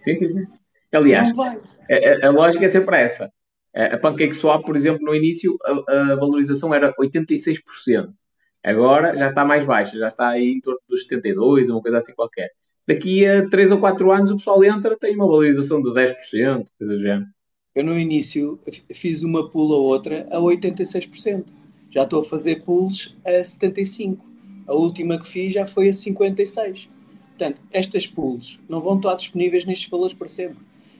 Sim, 0.00 0.16
sim, 0.16 0.28
sim. 0.28 0.46
Aliás, 0.92 1.32
a, 1.38 2.26
a, 2.26 2.30
lógica 2.30 2.64
é 2.64 2.68
sempre 2.68 2.96
essa. 2.96 3.30
A 3.74 3.98
Pancake 3.98 4.34
Swap, 4.34 4.64
por 4.64 4.76
exemplo, 4.76 5.04
no 5.04 5.14
início 5.14 5.56
a, 5.64 6.12
a, 6.12 6.16
valorização 6.16 6.72
era 6.72 6.94
86%. 6.94 8.08
Agora 8.64 9.16
já 9.16 9.26
está 9.26 9.44
mais 9.44 9.64
baixa, 9.64 9.98
já 9.98 10.08
está 10.08 10.28
aí 10.28 10.52
em 10.52 10.60
torno 10.60 10.80
dos 10.88 11.06
72%, 11.06 11.70
uma 11.70 11.82
coisa 11.82 11.98
assim 11.98 12.14
qualquer. 12.14 12.50
Daqui 12.86 13.26
a 13.26 13.48
3 13.48 13.72
ou 13.72 13.78
4 13.78 14.12
anos 14.12 14.30
o 14.30 14.36
pessoal 14.36 14.64
entra, 14.64 14.96
tem 14.96 15.14
uma 15.14 15.26
valorização 15.26 15.82
de 15.82 15.90
10%, 15.90 16.66
coisa 16.78 16.94
do 16.94 17.00
género. 17.00 17.26
Eu 17.74 17.84
no 17.84 17.98
início 17.98 18.58
fiz 18.92 19.22
uma 19.22 19.50
pool 19.50 19.70
ou 19.70 19.84
outra 19.84 20.26
a 20.30 20.38
86%. 20.38 21.44
Já 21.90 22.04
estou 22.04 22.20
a 22.20 22.24
fazer 22.24 22.62
pools 22.64 23.14
a 23.24 23.32
75%. 23.32 24.18
A 24.66 24.74
última 24.74 25.18
que 25.18 25.26
fiz 25.26 25.52
já 25.52 25.66
foi 25.66 25.88
a 25.88 25.92
56. 25.92 26.88
Portanto, 27.36 27.60
estas 27.70 28.06
pools 28.06 28.58
não 28.68 28.80
vão 28.80 28.96
estar 28.96 29.14
disponíveis 29.14 29.64
nestes 29.64 29.88
valores 29.88 30.14
para 30.14 30.28
sempre. 30.28 30.58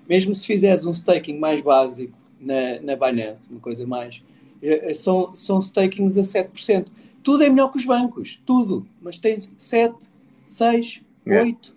Mesmo 0.09 0.35
se 0.35 0.47
fizeres 0.47 0.87
um 0.87 0.93
staking 0.93 1.39
mais 1.39 1.63
básico 1.63 2.17
na, 2.41 2.81
na 2.81 2.97
Binance, 2.97 3.51
uma 3.51 3.61
coisa 3.61 3.87
mais, 3.87 4.23
eh, 4.63 4.95
são, 4.95 5.35
são 5.35 5.61
stakings 5.61 6.19
a 6.19 6.23
7%. 6.23 6.87
Tudo 7.23 7.43
é 7.43 7.49
melhor 7.49 7.71
que 7.71 7.79
os 7.79 7.85
bancos, 7.85 8.41
tudo. 8.47 8.87
Mas 9.01 9.19
tem 9.19 9.39
7, 9.57 10.09
6, 10.45 11.01
8. 11.27 11.77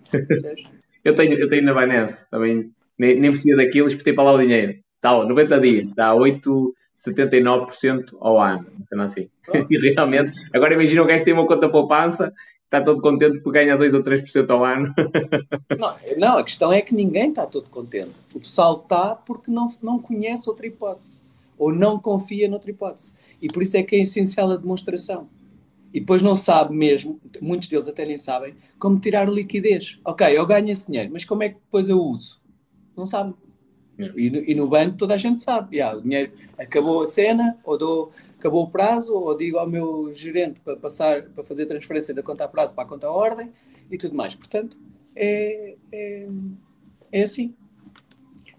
eu, 1.04 1.14
tenho, 1.14 1.34
eu 1.34 1.48
tenho 1.48 1.64
na 1.64 1.74
Binance 1.74 2.30
também, 2.30 2.70
nem, 2.98 3.18
nem 3.18 3.30
precisa 3.30 3.56
daquilo, 3.56 3.88
espetei 3.88 4.12
para 4.12 4.24
lá 4.24 4.32
o 4.32 4.38
dinheiro. 4.38 4.78
Está 5.00 5.24
90 5.24 5.60
dias, 5.60 5.88
está 5.88 6.10
a 6.10 6.14
8,79% 6.14 8.14
ao 8.20 8.38
ano, 8.38 8.66
não 8.76 8.84
sei 8.84 9.00
assim. 9.00 9.30
Oh. 9.48 9.52
E 9.72 9.78
realmente, 9.94 10.38
agora 10.54 10.74
imagina 10.74 11.02
o 11.02 11.06
gajo 11.06 11.24
tem 11.24 11.32
uma 11.32 11.46
conta 11.46 11.70
poupança, 11.70 12.34
está 12.64 12.82
todo 12.82 13.00
contente 13.00 13.40
porque 13.40 13.60
ganha 13.60 13.78
2 13.78 13.94
ou 13.94 14.04
3% 14.04 14.50
ao 14.50 14.62
ano. 14.62 14.92
Não, 15.78 15.94
não, 16.18 16.36
a 16.36 16.44
questão 16.44 16.70
é 16.70 16.82
que 16.82 16.94
ninguém 16.94 17.30
está 17.30 17.46
todo 17.46 17.70
contente. 17.70 18.10
O 18.34 18.40
pessoal 18.40 18.82
está 18.82 19.14
porque 19.14 19.50
não, 19.50 19.68
não 19.82 19.98
conhece 19.98 20.46
outra 20.46 20.66
hipótese, 20.66 21.22
ou 21.56 21.72
não 21.72 21.98
confia 21.98 22.46
noutra 22.48 22.70
hipótese. 22.70 23.12
E 23.40 23.48
por 23.48 23.62
isso 23.62 23.78
é 23.78 23.82
que 23.82 23.96
é 23.96 24.00
essencial 24.00 24.50
a 24.50 24.56
demonstração. 24.56 25.26
E 25.94 26.00
depois 26.00 26.20
não 26.20 26.36
sabe 26.36 26.76
mesmo, 26.76 27.18
muitos 27.40 27.68
deles 27.68 27.88
até 27.88 28.04
nem 28.04 28.18
sabem, 28.18 28.54
como 28.78 29.00
tirar 29.00 29.26
liquidez. 29.26 29.98
Ok, 30.04 30.26
eu 30.26 30.46
ganho 30.46 30.70
esse 30.70 30.86
dinheiro, 30.86 31.08
mas 31.10 31.24
como 31.24 31.42
é 31.42 31.48
que 31.48 31.54
depois 31.54 31.88
eu 31.88 31.98
uso? 31.98 32.38
Não 32.94 33.06
sabe. 33.06 33.32
E, 34.16 34.52
e, 34.52 34.54
no 34.54 34.68
banco 34.68 34.96
toda 34.96 35.14
a 35.14 35.18
gente 35.18 35.40
sabe, 35.40 35.76
yeah, 35.76 35.96
o 35.96 36.00
dinheiro 36.00 36.32
acabou 36.58 37.02
a 37.02 37.06
cena, 37.06 37.58
ou 37.64 37.76
dou, 37.76 38.12
acabou 38.38 38.64
o 38.64 38.70
prazo, 38.70 39.14
ou 39.14 39.36
digo 39.36 39.58
ao 39.58 39.68
meu 39.68 40.10
gerente 40.14 40.60
para 40.60 40.76
passar, 40.76 41.22
para 41.22 41.44
fazer 41.44 41.66
transferência 41.66 42.14
da 42.14 42.22
conta 42.22 42.44
a 42.44 42.48
prazo 42.48 42.74
para 42.74 42.84
a 42.84 42.86
conta 42.86 43.06
a 43.06 43.12
ordem 43.12 43.52
e 43.90 43.98
tudo 43.98 44.14
mais. 44.14 44.34
Portanto, 44.34 44.76
é, 45.14 45.76
é, 45.92 46.28
é 47.12 47.22
assim. 47.22 47.54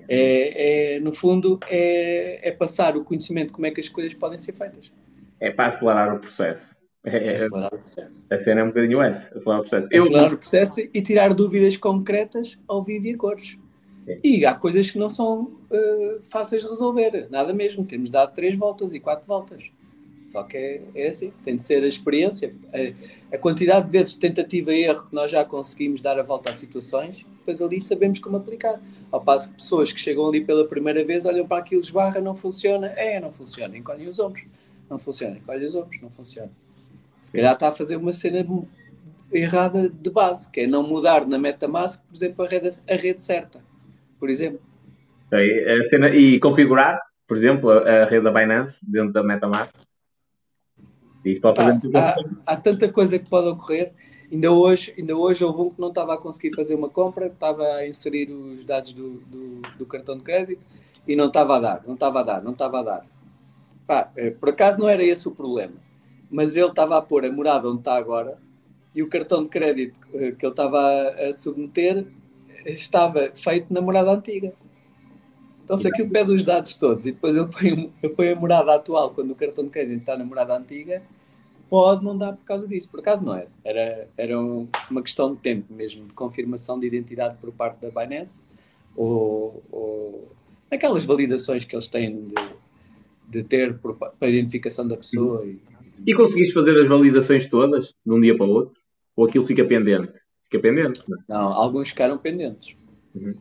É, 0.07 0.95
é, 0.95 0.99
no 0.99 1.13
fundo, 1.13 1.59
é, 1.69 2.49
é 2.49 2.51
passar 2.51 2.97
o 2.97 3.03
conhecimento 3.03 3.47
de 3.47 3.53
como 3.53 3.65
é 3.65 3.71
que 3.71 3.79
as 3.79 3.87
coisas 3.87 4.13
podem 4.13 4.37
ser 4.37 4.53
feitas. 4.53 4.91
É 5.39 5.51
para 5.51 5.67
acelerar 5.67 6.15
o 6.15 6.19
processo. 6.19 6.75
É, 7.03 7.33
é, 7.33 7.35
acelerar 7.37 7.73
o 7.73 7.79
processo. 7.79 8.25
A 8.29 8.37
cena 8.37 8.61
é 8.61 8.63
um 8.63 8.67
bocadinho 8.67 9.01
essa, 9.01 9.35
acelerar 9.35 9.61
o 9.61 9.63
processo. 9.63 9.87
Acelerar 9.87 10.29
Eu... 10.29 10.35
o 10.35 10.37
processo 10.37 10.81
e 10.81 11.01
tirar 11.01 11.33
dúvidas 11.33 11.77
concretas 11.77 12.59
ao 12.67 12.83
vivo 12.83 13.07
e 13.07 13.13
a 13.13 13.17
cores. 13.17 13.57
E 14.23 14.45
há 14.45 14.53
coisas 14.53 14.89
que 14.89 14.97
não 14.97 15.09
são 15.09 15.43
uh, 15.43 16.21
fáceis 16.21 16.63
de 16.63 16.69
resolver, 16.69 17.27
nada 17.29 17.53
mesmo. 17.53 17.85
Temos 17.85 18.09
dado 18.09 18.33
três 18.33 18.57
voltas 18.57 18.93
e 18.93 18.99
quatro 18.99 19.27
voltas. 19.27 19.63
Só 20.27 20.43
que 20.43 20.57
é, 20.57 20.81
é 20.95 21.07
assim, 21.07 21.31
tem 21.43 21.57
de 21.57 21.61
ser 21.63 21.83
a 21.83 21.87
experiência, 21.87 22.55
a, 22.73 23.35
a, 23.35 23.37
quantidade 23.37 23.87
de 23.87 23.91
vezes 23.91 24.13
de 24.13 24.19
tentativa 24.19 24.73
e 24.73 24.83
erro 24.83 25.07
que 25.07 25.13
nós 25.13 25.29
já 25.29 25.43
conseguimos 25.43 26.01
dar 26.01 26.17
a 26.17 26.23
volta 26.23 26.51
às 26.51 26.57
situações, 26.57 27.25
depois 27.39 27.61
ali 27.61 27.81
sabemos 27.81 28.17
como 28.19 28.37
aplicar. 28.37 28.81
Ao 29.11 29.19
passo 29.19 29.49
que 29.49 29.55
pessoas 29.55 29.91
que 29.91 29.99
chegam 29.99 30.25
ali 30.25 30.43
pela 30.43 30.65
primeira 30.65 31.03
vez 31.03 31.25
olham 31.25 31.45
para 31.45 31.57
aquilo, 31.57 31.81
esbarra, 31.81 32.21
não 32.21 32.33
funciona, 32.33 32.87
é, 32.95 33.19
não 33.19 33.29
funciona, 33.29 33.77
encolhem 33.77 34.07
os 34.07 34.19
ombros, 34.19 34.45
não 34.89 34.97
funciona, 34.97 35.35
encolhem 35.35 35.65
os 35.65 35.75
ombros, 35.75 36.01
não 36.01 36.09
funciona. 36.09 36.51
Se 37.21 37.29
calhar 37.29 37.53
está 37.53 37.67
a 37.67 37.71
fazer 37.73 37.97
uma 37.97 38.13
cena 38.13 38.47
errada 39.33 39.89
de 39.89 40.09
base, 40.09 40.49
que 40.49 40.61
é 40.61 40.67
não 40.67 40.81
mudar 40.81 41.27
na 41.27 41.37
MetaMask, 41.37 42.01
por 42.05 42.15
exemplo, 42.15 42.45
a 42.45 42.47
rede, 42.47 42.77
a 42.89 42.95
rede 42.95 43.21
certa 43.21 43.70
por 44.21 44.29
exemplo. 44.29 44.61
A 45.33 45.83
cena, 45.83 46.09
e 46.09 46.39
configurar, 46.39 47.01
por 47.27 47.35
exemplo, 47.35 47.69
a, 47.71 48.03
a 48.03 48.05
rede 48.05 48.23
da 48.23 48.31
Binance 48.31 48.89
dentro 48.89 49.11
da 49.11 49.23
MetaMask. 49.23 49.73
Isso 51.25 51.41
pode 51.41 51.57
fazer 51.57 51.79
há, 51.95 51.99
há, 51.99 52.15
há, 52.45 52.55
tanta 52.55 52.89
coisa 52.89 53.19
que 53.19 53.29
pode 53.29 53.47
ocorrer 53.47 53.93
Ainda 54.31 54.49
hoje, 54.49 54.93
ainda 54.97 55.13
hoje 55.13 55.43
houve 55.43 55.61
um 55.61 55.69
que 55.69 55.81
não 55.81 55.89
estava 55.89 56.13
a 56.13 56.17
conseguir 56.17 56.55
fazer 56.55 56.73
uma 56.73 56.87
compra, 56.87 57.27
estava 57.27 57.63
a 57.65 57.85
inserir 57.85 58.31
os 58.31 58.63
dados 58.63 58.93
do, 58.93 59.15
do, 59.25 59.61
do 59.77 59.85
cartão 59.85 60.17
de 60.17 60.23
crédito 60.23 60.61
e 61.05 61.17
não 61.17 61.27
estava 61.27 61.57
a 61.57 61.59
dar, 61.59 61.83
não 61.85 61.95
estava 61.95 62.21
a 62.21 62.23
dar, 62.23 62.41
não 62.41 62.53
estava 62.53 62.79
a 62.79 62.83
dar. 62.83 63.05
Pá, 63.85 64.09
eh, 64.15 64.31
por 64.31 64.47
acaso 64.47 64.79
não 64.79 64.87
era 64.87 65.03
esse 65.03 65.27
o 65.27 65.31
problema, 65.31 65.73
mas 66.29 66.55
ele 66.55 66.67
estava 66.67 66.97
a 66.97 67.01
pôr 67.01 67.25
a 67.25 67.31
morada 67.31 67.67
onde 67.67 67.79
está 67.79 67.97
agora 67.97 68.37
e 68.95 69.03
o 69.03 69.09
cartão 69.09 69.43
de 69.43 69.49
crédito 69.49 69.99
eh, 70.13 70.31
que 70.31 70.45
ele 70.45 70.53
estava 70.53 71.09
a 71.09 71.33
submeter 71.33 72.05
estava 72.65 73.31
feito 73.35 73.73
na 73.73 73.81
morada 73.81 74.11
antiga. 74.11 74.53
Então, 75.63 75.77
se 75.77 75.87
aquilo 75.87 76.09
pede 76.09 76.31
os 76.31 76.43
dados 76.43 76.75
todos 76.75 77.05
e 77.05 77.11
depois 77.11 77.35
ele 77.35 77.47
põe, 77.47 78.19
ele 78.19 78.31
a 78.31 78.35
morada 78.35 78.75
atual 78.75 79.11
quando 79.11 79.31
o 79.31 79.35
cartão 79.35 79.63
de 79.63 79.69
crédito 79.69 79.99
está 79.99 80.17
na 80.17 80.25
morada 80.25 80.57
antiga, 80.57 81.01
pode 81.69 82.03
não 82.03 82.17
dar 82.17 82.33
por 82.33 82.43
causa 82.43 82.67
disso. 82.67 82.89
Por 82.89 82.99
acaso 82.99 83.23
não 83.23 83.33
era. 83.33 83.47
Era, 83.63 84.07
era 84.17 84.37
uma 84.37 85.01
questão 85.01 85.33
de 85.33 85.39
tempo 85.39 85.73
mesmo, 85.73 86.05
de 86.05 86.13
confirmação 86.13 86.77
de 86.77 86.87
identidade 86.87 87.37
por 87.39 87.51
parte 87.53 87.77
da 87.79 87.89
Binance 87.89 88.43
ou, 88.95 89.63
ou 89.71 90.31
aquelas 90.69 91.05
validações 91.05 91.63
que 91.63 91.75
eles 91.75 91.87
têm 91.87 92.27
de, 92.27 92.35
de 93.29 93.43
ter 93.43 93.77
por, 93.79 93.95
para 93.95 94.29
identificação 94.29 94.87
da 94.87 94.97
pessoa. 94.97 95.45
E, 95.45 95.59
e 96.05 96.13
conseguiste 96.13 96.53
fazer 96.53 96.77
as 96.77 96.87
validações 96.87 97.47
todas 97.47 97.95
de 98.05 98.11
um 98.11 98.19
dia 98.19 98.35
para 98.35 98.45
o 98.45 98.49
outro? 98.49 98.79
Ou 99.15 99.25
aquilo 99.25 99.43
fica 99.43 99.63
pendente? 99.63 100.20
Fica 100.51 100.59
pendente? 100.59 101.01
Não, 101.07 101.17
é? 101.17 101.21
não 101.29 101.53
alguns 101.53 101.89
ficaram 101.89 102.17
pendentes. 102.17 102.75
Uhum. 103.15 103.35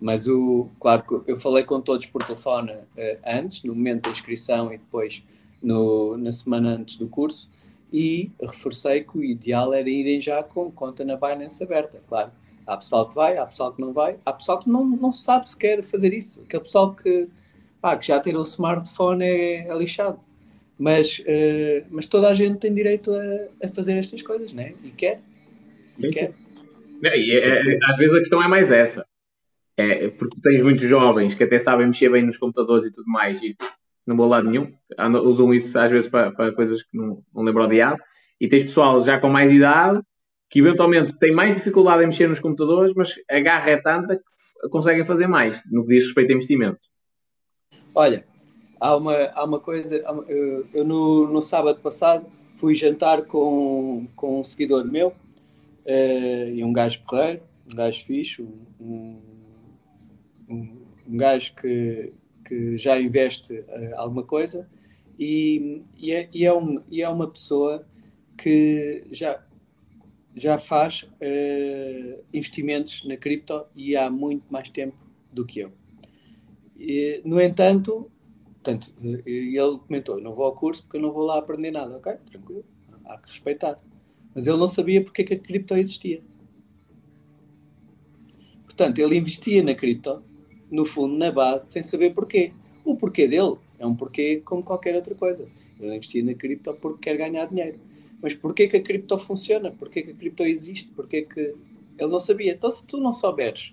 Mas 0.00 0.26
o, 0.26 0.68
claro 0.80 1.04
que 1.04 1.30
eu 1.30 1.38
falei 1.38 1.62
com 1.62 1.80
todos 1.80 2.06
por 2.06 2.24
telefone 2.24 2.72
uh, 2.72 3.18
antes, 3.24 3.62
no 3.62 3.72
momento 3.74 4.02
da 4.02 4.10
inscrição 4.10 4.72
e 4.72 4.78
depois 4.78 5.22
no, 5.62 6.16
na 6.16 6.32
semana 6.32 6.70
antes 6.70 6.96
do 6.96 7.06
curso, 7.06 7.48
e 7.92 8.32
reforcei 8.42 9.04
que 9.04 9.16
o 9.16 9.22
ideal 9.22 9.72
era 9.72 9.88
irem 9.88 10.20
já 10.20 10.42
com 10.42 10.70
conta 10.72 11.04
na 11.04 11.16
Binance 11.16 11.62
aberta, 11.62 12.02
claro. 12.08 12.32
Há 12.66 12.76
pessoal 12.78 13.08
que 13.08 13.14
vai, 13.14 13.38
há 13.38 13.46
pessoal 13.46 13.72
que 13.72 13.80
não 13.80 13.92
vai, 13.92 14.16
há 14.26 14.32
pessoal 14.32 14.58
que 14.58 14.68
não, 14.68 14.84
não 14.84 15.12
sabe 15.12 15.48
sequer 15.48 15.84
fazer 15.84 16.12
isso. 16.12 16.40
Aquele 16.40 16.62
pessoal 16.64 16.94
que, 16.94 17.28
pá, 17.80 17.96
que 17.96 18.08
já 18.08 18.18
ter 18.18 18.36
um 18.36 18.42
smartphone 18.42 19.22
é, 19.22 19.68
é 19.68 19.74
lixado. 19.76 20.18
Mas, 20.76 21.20
uh, 21.20 21.86
mas 21.90 22.06
toda 22.06 22.28
a 22.28 22.34
gente 22.34 22.58
tem 22.58 22.74
direito 22.74 23.12
a, 23.14 23.66
a 23.66 23.68
fazer 23.68 23.96
estas 23.96 24.22
coisas, 24.22 24.52
né? 24.52 24.74
E 24.82 24.90
quer. 24.90 25.20
Quer. 26.12 26.34
E 27.02 27.36
é, 27.36 27.74
é, 27.74 27.78
às 27.84 27.96
vezes 27.96 28.14
a 28.14 28.18
questão 28.18 28.42
é 28.42 28.48
mais 28.48 28.70
essa. 28.70 29.06
É, 29.76 30.08
porque 30.08 30.40
tens 30.40 30.62
muitos 30.62 30.84
jovens 30.84 31.34
que 31.34 31.44
até 31.44 31.58
sabem 31.58 31.86
mexer 31.86 32.08
bem 32.08 32.24
nos 32.24 32.36
computadores 32.36 32.84
e 32.84 32.92
tudo 32.92 33.10
mais 33.10 33.42
e 33.42 33.56
não 34.06 34.16
vou 34.16 34.28
lado 34.28 34.48
nenhum. 34.48 34.72
Usam 35.22 35.52
isso 35.52 35.78
às 35.78 35.90
vezes 35.90 36.08
para, 36.08 36.30
para 36.32 36.54
coisas 36.54 36.82
que 36.82 36.96
não, 36.96 37.22
não 37.34 37.42
lembro 37.42 37.62
ao 37.62 37.68
diabo. 37.68 38.00
E 38.40 38.48
tens 38.48 38.64
pessoal 38.64 39.02
já 39.02 39.18
com 39.18 39.28
mais 39.28 39.50
idade 39.50 40.00
que 40.48 40.60
eventualmente 40.60 41.18
tem 41.18 41.32
mais 41.32 41.54
dificuldade 41.54 42.02
em 42.04 42.06
mexer 42.06 42.28
nos 42.28 42.38
computadores, 42.38 42.94
mas 42.94 43.14
a 43.28 43.40
garra 43.40 43.70
é 43.70 43.76
tanta 43.76 44.16
que 44.16 44.68
conseguem 44.70 45.04
fazer 45.04 45.26
mais 45.26 45.60
no 45.70 45.82
que 45.82 45.94
diz 45.94 46.04
respeito 46.04 46.30
a 46.30 46.34
investimentos. 46.34 46.88
Olha, 47.94 48.24
há 48.80 48.96
uma, 48.96 49.14
há 49.34 49.44
uma 49.44 49.58
coisa. 49.58 49.96
Eu 50.72 50.84
no, 50.84 51.26
no 51.26 51.42
sábado 51.42 51.80
passado 51.80 52.26
fui 52.56 52.74
jantar 52.74 53.22
com, 53.22 54.06
com 54.14 54.40
um 54.40 54.44
seguidor 54.44 54.84
meu 54.84 55.12
uh, 55.86 56.48
e 56.48 56.64
um 56.64 56.72
gajo 56.72 57.02
porreiro, 57.02 57.42
um 57.70 57.76
gajo 57.76 58.04
fixe, 58.04 58.42
um, 58.42 59.20
um, 60.48 60.84
um 61.08 61.16
gajo 61.16 61.54
que, 61.54 62.12
que 62.44 62.76
já 62.76 63.00
investe 63.00 63.54
uh, 63.54 63.94
alguma 63.96 64.22
coisa 64.22 64.68
e, 65.18 65.82
e, 65.96 66.12
é, 66.12 66.28
e, 66.32 66.44
é 66.44 66.52
um, 66.52 66.82
e 66.90 67.02
é 67.02 67.08
uma 67.08 67.30
pessoa 67.30 67.86
que 68.36 69.04
já, 69.10 69.44
já 70.34 70.58
faz 70.58 71.04
uh, 71.04 72.24
investimentos 72.32 73.04
na 73.04 73.16
cripto 73.16 73.64
e 73.74 73.96
há 73.96 74.10
muito 74.10 74.44
mais 74.50 74.70
tempo 74.70 74.96
do 75.32 75.44
que 75.44 75.60
eu. 75.60 75.72
E, 76.76 77.22
no 77.24 77.40
entanto, 77.40 78.10
tanto, 78.62 78.92
ele 79.02 79.78
comentou: 79.86 80.20
não 80.20 80.34
vou 80.34 80.46
ao 80.46 80.56
curso 80.56 80.82
porque 80.82 80.96
eu 80.96 81.02
não 81.02 81.12
vou 81.12 81.24
lá 81.24 81.38
aprender 81.38 81.70
nada. 81.70 81.96
Ok, 81.96 82.12
tranquilo, 82.30 82.64
há 83.04 83.18
que 83.18 83.30
respeitar. 83.30 83.78
Mas 84.34 84.46
ele 84.46 84.56
não 84.56 84.66
sabia 84.66 85.02
porque 85.02 85.22
é 85.22 85.24
que 85.24 85.34
a 85.34 85.38
cripto 85.38 85.74
existia. 85.76 86.20
Portanto, 88.64 88.98
ele 88.98 89.16
investia 89.16 89.62
na 89.62 89.74
cripto 89.74 90.22
no 90.70 90.84
fundo, 90.84 91.16
na 91.16 91.30
base, 91.30 91.68
sem 91.68 91.82
saber 91.82 92.12
porquê. 92.12 92.52
O 92.84 92.96
porquê 92.96 93.28
dele 93.28 93.56
é 93.78 93.86
um 93.86 93.94
porquê 93.94 94.42
como 94.44 94.62
qualquer 94.62 94.96
outra 94.96 95.14
coisa. 95.14 95.46
Ele 95.78 95.94
investia 95.94 96.24
na 96.24 96.34
cripto 96.34 96.74
porque 96.74 97.10
quer 97.10 97.16
ganhar 97.16 97.46
dinheiro. 97.46 97.78
Mas 98.20 98.34
porquê 98.34 98.66
que 98.66 98.76
a 98.76 98.82
cripto 98.82 99.16
funciona? 99.18 99.70
Porquê 99.70 100.02
que 100.02 100.10
a 100.10 100.14
cripto 100.14 100.42
existe? 100.42 100.90
Porquê 100.90 101.22
que 101.22 101.40
ele 101.40 102.10
não 102.10 102.18
sabia? 102.18 102.52
Então, 102.52 102.70
se 102.70 102.84
tu 102.86 102.98
não 102.98 103.12
souberes 103.12 103.72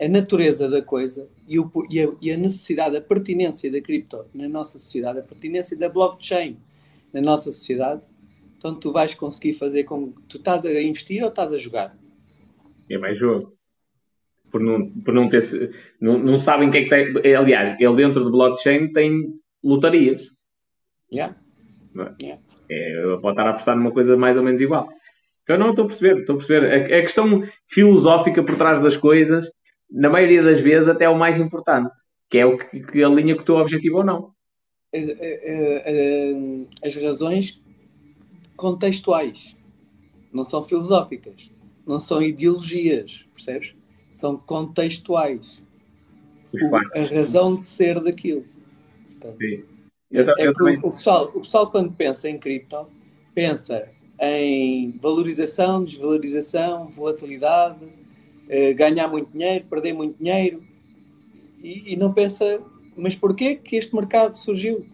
a 0.00 0.08
natureza 0.08 0.68
da 0.68 0.80
coisa 0.80 1.28
e, 1.46 1.58
o, 1.58 1.70
e, 1.90 2.00
a, 2.00 2.08
e, 2.20 2.32
a, 2.32 2.36
necessidade, 2.36 2.96
a 2.96 3.00
pertinência 3.00 3.70
da 3.70 3.80
cripto 3.80 4.24
na 4.32 4.48
nossa 4.48 4.78
sociedade, 4.78 5.18
a 5.18 5.22
pertinência 5.22 5.76
da 5.76 5.88
blockchain 5.88 6.56
na 7.12 7.20
nossa 7.20 7.50
sociedade, 7.50 8.00
então 8.58 8.74
tu 8.74 8.92
vais 8.92 9.14
conseguir 9.14 9.54
fazer 9.54 9.84
com 9.84 10.12
tu 10.28 10.36
estás 10.36 10.66
a 10.66 10.82
investir 10.82 11.22
ou 11.22 11.30
estás 11.30 11.52
a 11.52 11.58
jogar? 11.58 11.96
É 12.90 12.98
mais 12.98 13.16
jogo 13.16 13.58
por 14.50 14.60
não, 14.60 14.90
por 14.90 15.14
não 15.14 15.28
ter. 15.28 15.42
Não, 16.00 16.18
não 16.18 16.38
sabem 16.38 16.68
o 16.68 16.70
que 16.70 16.78
é 16.78 16.82
que 16.84 16.88
tem. 16.88 17.34
Aliás, 17.34 17.76
ele 17.78 17.96
dentro 17.96 18.24
do 18.24 18.30
blockchain 18.30 18.92
tem 18.92 19.34
lotarias. 19.62 20.30
Yeah. 21.12 21.36
É? 21.96 22.24
yeah. 22.24 22.42
É, 22.70 23.16
pode 23.20 23.32
estar 23.32 23.46
a 23.46 23.50
apostar 23.50 23.76
numa 23.76 23.92
coisa 23.92 24.16
mais 24.16 24.36
ou 24.36 24.42
menos 24.42 24.60
igual. 24.60 24.88
Então, 25.42 25.56
não, 25.56 25.70
estou 25.70 25.84
a 25.84 25.88
perceber, 25.88 26.20
estou 26.20 26.34
a 26.34 26.38
perceber. 26.38 26.66
A, 26.66 26.98
a, 26.98 27.00
questão 27.00 27.42
filosófica 27.66 28.42
por 28.42 28.56
trás 28.56 28.80
das 28.80 28.96
coisas, 28.96 29.50
na 29.90 30.10
maioria 30.10 30.42
das 30.42 30.60
vezes, 30.60 30.88
até 30.88 31.06
é 31.06 31.08
o 31.08 31.18
mais 31.18 31.38
importante, 31.38 31.94
que 32.28 32.38
é 32.38 32.44
o 32.44 32.58
que, 32.58 32.80
que 32.80 33.02
alinha 33.02 33.34
com 33.34 33.42
o 33.42 33.44
teu 33.44 33.56
objetivo 33.56 33.98
ou 33.98 34.04
não. 34.04 34.32
As, 34.94 35.04
as 36.82 37.02
razões 37.02 37.60
contextuais 38.58 39.56
não 40.30 40.44
são 40.44 40.62
filosóficas, 40.62 41.50
não 41.86 41.98
são 41.98 42.22
ideologias, 42.22 43.24
percebes? 43.34 43.74
são 44.10 44.36
contextuais. 44.36 45.60
O, 46.52 46.76
a 46.76 47.04
razão 47.14 47.56
de 47.56 47.64
ser 47.64 48.00
daquilo. 48.00 48.44
Portanto, 49.06 49.36
Sim. 49.38 49.64
Eu, 50.10 50.22
é 50.22 50.46
eu 50.46 50.54
também... 50.54 50.78
o, 50.78 50.90
pessoal, 50.90 51.30
o 51.34 51.40
pessoal, 51.40 51.70
quando 51.70 51.92
pensa 51.92 52.28
em 52.28 52.38
cripto, 52.38 52.86
pensa 53.34 53.88
em 54.20 54.90
valorização, 54.92 55.84
desvalorização, 55.84 56.88
volatilidade, 56.88 57.84
eh, 58.48 58.72
ganhar 58.72 59.06
muito 59.08 59.30
dinheiro, 59.30 59.66
perder 59.66 59.92
muito 59.92 60.16
dinheiro, 60.18 60.62
e, 61.62 61.92
e, 61.92 61.96
não 61.96 62.12
pensa, 62.12 62.60
mas 62.96 63.14
porquê 63.14 63.54
que 63.54 63.76
este 63.76 63.94
mercado 63.94 64.36
surgiu? 64.36 64.86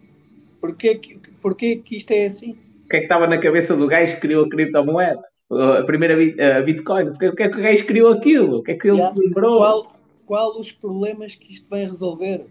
Porquê 0.59 0.95
que, 0.95 1.17
porquê 1.41 1.77
que 1.77 1.95
isto 1.95 2.11
é 2.11 2.25
assim? 2.25 2.57
O 2.85 2.87
que 2.87 2.97
é 2.97 2.99
que 2.99 3.05
estava 3.05 3.27
na 3.27 3.39
cabeça 3.39 3.75
do 3.75 3.87
gajo 3.87 4.15
que 4.15 4.21
criou 4.21 4.45
a 4.45 4.49
criptomoeda? 4.49 5.23
a 5.51 5.83
primeira 5.83 6.15
a 6.57 6.61
Bitcoin. 6.61 7.07
Porque 7.07 7.27
o 7.27 7.35
que 7.35 7.43
é 7.43 7.49
que 7.49 7.57
o 7.57 7.61
gajo 7.61 7.85
criou 7.85 8.13
aquilo? 8.13 8.57
O 8.57 8.63
que 8.63 8.71
é 8.71 8.75
que 8.75 8.87
ele 8.87 8.97
yeah. 8.97 9.13
se 9.13 9.19
lembrou? 9.19 9.57
Qual, 9.57 9.95
qual 10.25 10.59
os 10.59 10.71
problemas 10.71 11.35
que 11.35 11.53
isto 11.53 11.69
vem 11.69 11.87
resolver? 11.87 12.45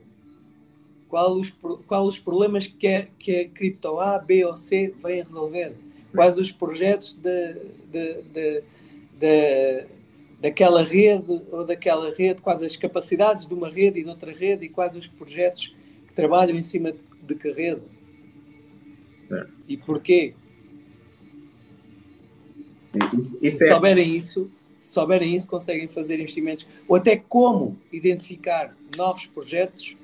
Qual 1.08 1.36
os, 1.36 1.52
qual 1.86 2.06
os 2.06 2.18
problemas 2.18 2.66
que 2.66 2.86
a, 2.86 3.06
que 3.18 3.40
a 3.40 3.48
cripto 3.48 4.00
A, 4.00 4.18
B 4.18 4.44
ou 4.44 4.56
C 4.56 4.92
vem 5.02 5.22
resolver? 5.22 5.72
Quais 6.12 6.38
os 6.38 6.52
projetos 6.52 7.14
de, 7.14 7.54
de, 7.90 8.22
de, 8.22 8.62
de, 9.18 9.84
daquela 10.40 10.82
rede 10.82 11.42
ou 11.50 11.64
daquela 11.64 12.12
rede? 12.14 12.40
Quais 12.40 12.62
as 12.62 12.76
capacidades 12.76 13.46
de 13.46 13.54
uma 13.54 13.68
rede 13.68 14.00
e 14.00 14.04
de 14.04 14.08
outra 14.08 14.32
rede? 14.32 14.66
E 14.66 14.68
quais 14.68 14.94
os 14.94 15.06
projetos 15.06 15.74
que 16.06 16.14
trabalham 16.14 16.56
em 16.56 16.62
cima 16.62 16.92
de, 16.92 16.98
de 17.22 17.34
que 17.34 17.50
rede? 17.50 17.82
É. 19.30 19.46
E 19.68 19.76
porquê? 19.76 20.34
Isso, 23.18 23.38
isso 23.44 23.58
se 23.58 23.64
é... 23.64 23.68
souberem 23.68 24.14
isso, 24.14 24.50
se 24.80 24.92
souberem 24.92 25.34
isso, 25.34 25.48
conseguem 25.48 25.88
fazer 25.88 26.20
investimentos 26.20 26.66
ou 26.86 26.96
até 26.96 27.16
como 27.16 27.76
identificar 27.92 28.76
novos 28.96 29.26
projetos 29.26 29.96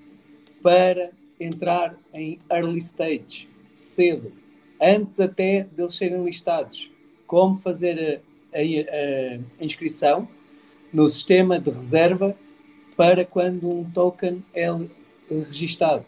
para 0.63 1.11
entrar 1.39 1.97
em 2.13 2.39
early 2.51 2.79
stage, 2.79 3.49
cedo, 3.73 4.33
antes 4.81 5.21
até 5.21 5.65
deles 5.65 5.95
serem 5.95 6.25
listados. 6.25 6.91
Como 7.27 7.55
fazer 7.57 8.23
a, 8.53 8.59
a, 8.59 9.61
a 9.61 9.65
inscrição 9.65 10.29
no 10.93 11.09
sistema 11.09 11.59
de 11.61 11.71
reserva 11.71 12.37
para 12.97 13.25
quando 13.25 13.69
um 13.69 13.89
token 13.91 14.45
é 14.53 14.69
registado. 15.31 16.05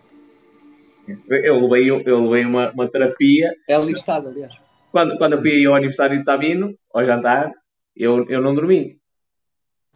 Eu 1.28 1.66
levei, 1.66 1.90
eu 1.90 2.22
levei 2.28 2.44
uma, 2.44 2.70
uma 2.72 2.88
terapia. 2.88 3.52
É 3.68 3.76
listado, 3.78 4.28
aliás 4.28 4.56
quando, 4.92 5.16
quando 5.16 5.32
eu 5.32 5.40
fui 5.40 5.64
ao 5.64 5.74
aniversário 5.74 6.18
de 6.18 6.24
Tabino, 6.24 6.76
ao 6.92 7.02
jantar, 7.02 7.50
eu, 7.96 8.28
eu 8.28 8.40
não 8.40 8.54
dormi. 8.54 9.00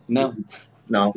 Não. 0.09 0.35
Não. 0.89 1.13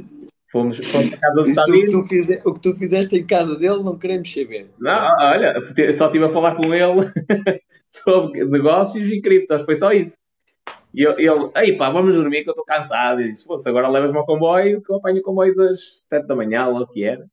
Fomos, 0.52 0.78
fomos 0.78 1.10
para 1.12 1.20
casa 1.20 1.44
do 1.44 1.56
Tabino. 1.56 2.00
O 2.00 2.08
que, 2.08 2.42
o 2.44 2.54
que 2.54 2.60
tu 2.60 2.76
fizeste 2.76 3.16
em 3.16 3.26
casa 3.26 3.56
dele 3.56 3.82
não 3.82 3.98
queremos 3.98 4.32
saber. 4.32 4.70
Não, 4.78 5.18
olha, 5.22 5.56
só 5.94 6.08
estive 6.08 6.26
a 6.26 6.30
falar 6.30 6.56
com 6.56 6.74
ele 6.74 7.08
sobre 7.88 8.44
negócios 8.46 9.08
e 9.08 9.22
criptos, 9.22 9.64
foi 9.64 9.76
só 9.76 9.94
isso. 9.94 10.18
E 10.94 11.04
ele, 11.04 11.52
ei 11.56 11.78
pá, 11.78 11.92
vamos 11.92 12.16
dormir 12.16 12.44
que 12.44 12.50
eu 12.50 12.54
estou 12.54 12.66
cansado. 12.66 13.22
E 13.22 13.30
disse, 13.30 13.46
foda 13.46 13.70
agora 13.70 13.88
levas-me 13.88 14.18
ao 14.18 14.26
comboio, 14.26 14.82
que 14.82 14.92
eu 14.92 14.98
apanho 14.98 15.20
o 15.20 15.24
comboio 15.24 15.56
das 15.56 16.08
7 16.08 16.28
da 16.28 16.36
manhã, 16.36 16.66
lá 16.66 16.82
o 16.82 16.88
que 16.88 17.04
era. 17.04 17.26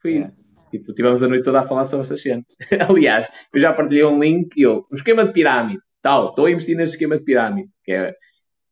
Foi 0.00 0.14
é. 0.14 0.18
isso. 0.20 0.48
Tipo, 0.70 0.94
tivemos 0.94 1.22
a 1.22 1.28
noite 1.28 1.44
toda 1.44 1.60
a 1.60 1.64
falar 1.64 1.84
sobre 1.84 2.04
essas 2.04 2.22
cenas. 2.22 2.44
Aliás, 2.88 3.26
eu 3.52 3.60
já 3.60 3.72
partilhei 3.72 4.04
um 4.04 4.18
link 4.18 4.56
e 4.56 4.62
eu, 4.62 4.86
um 4.90 4.94
esquema 4.94 5.26
de 5.26 5.32
pirâmide, 5.32 5.80
tal, 6.00 6.30
estou 6.30 6.46
a 6.46 6.50
investir 6.50 6.76
nesse 6.76 6.92
esquema 6.92 7.18
de 7.18 7.24
pirâmide, 7.24 7.68
que 7.84 7.92
é, 7.92 8.14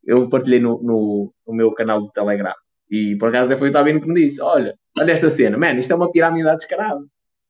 eu 0.05 0.29
partilhei 0.29 0.59
no, 0.59 0.81
no, 0.81 1.33
no 1.47 1.53
meu 1.53 1.71
canal 1.73 2.01
do 2.01 2.09
Telegram. 2.09 2.53
E 2.89 3.15
por 3.17 3.29
acaso 3.29 3.45
até 3.45 3.57
foi 3.57 3.69
o 3.69 3.71
Tabino 3.71 4.01
que 4.01 4.07
me 4.07 4.15
disse: 4.15 4.41
Olha, 4.41 4.73
olha 4.99 5.11
esta 5.11 5.29
cena, 5.29 5.57
mano, 5.57 5.79
isto 5.79 5.91
é 5.91 5.95
uma 5.95 6.11
pirâmide 6.11 6.49
descarada. 6.55 7.01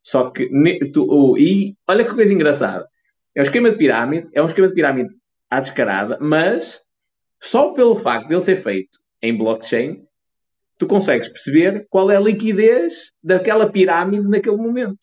Só 0.03 0.29
que, 0.31 0.49
tu, 0.93 1.05
oh, 1.09 1.37
e 1.37 1.75
olha 1.87 2.03
que 2.03 2.13
coisa 2.13 2.33
engraçada. 2.33 2.87
É 3.35 3.39
um 3.39 3.43
esquema 3.43 3.69
de 3.69 3.77
pirâmide, 3.77 4.27
é 4.33 4.41
um 4.41 4.45
esquema 4.45 4.67
de 4.67 4.73
pirâmide 4.73 5.09
à 5.49 5.59
descarada, 5.59 6.17
mas 6.19 6.81
só 7.41 7.71
pelo 7.73 7.95
facto 7.95 8.27
de 8.27 8.33
ele 8.33 8.41
ser 8.41 8.57
feito 8.57 8.99
em 9.21 9.37
blockchain, 9.37 10.03
tu 10.79 10.87
consegues 10.87 11.27
perceber 11.27 11.85
qual 11.89 12.09
é 12.09 12.15
a 12.15 12.21
liquidez 12.21 13.11
daquela 13.21 13.69
pirâmide 13.69 14.27
naquele 14.27 14.55
momento. 14.55 14.97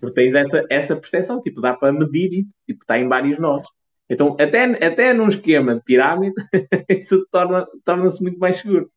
Porque 0.00 0.14
tens 0.14 0.32
essa, 0.34 0.64
essa 0.70 0.94
percepção, 0.94 1.42
tipo, 1.42 1.60
dá 1.60 1.74
para 1.74 1.92
medir 1.92 2.32
isso, 2.32 2.62
tipo, 2.64 2.82
está 2.82 2.98
em 2.98 3.08
vários 3.08 3.38
nós. 3.38 3.66
Então, 4.08 4.36
até, 4.38 4.62
até 4.86 5.12
num 5.12 5.26
esquema 5.26 5.74
de 5.74 5.82
pirâmide, 5.82 6.34
isso 6.88 7.26
torna-se 7.32 7.66
torna 7.84 8.08
muito 8.20 8.38
mais 8.38 8.56
seguro. 8.58 8.88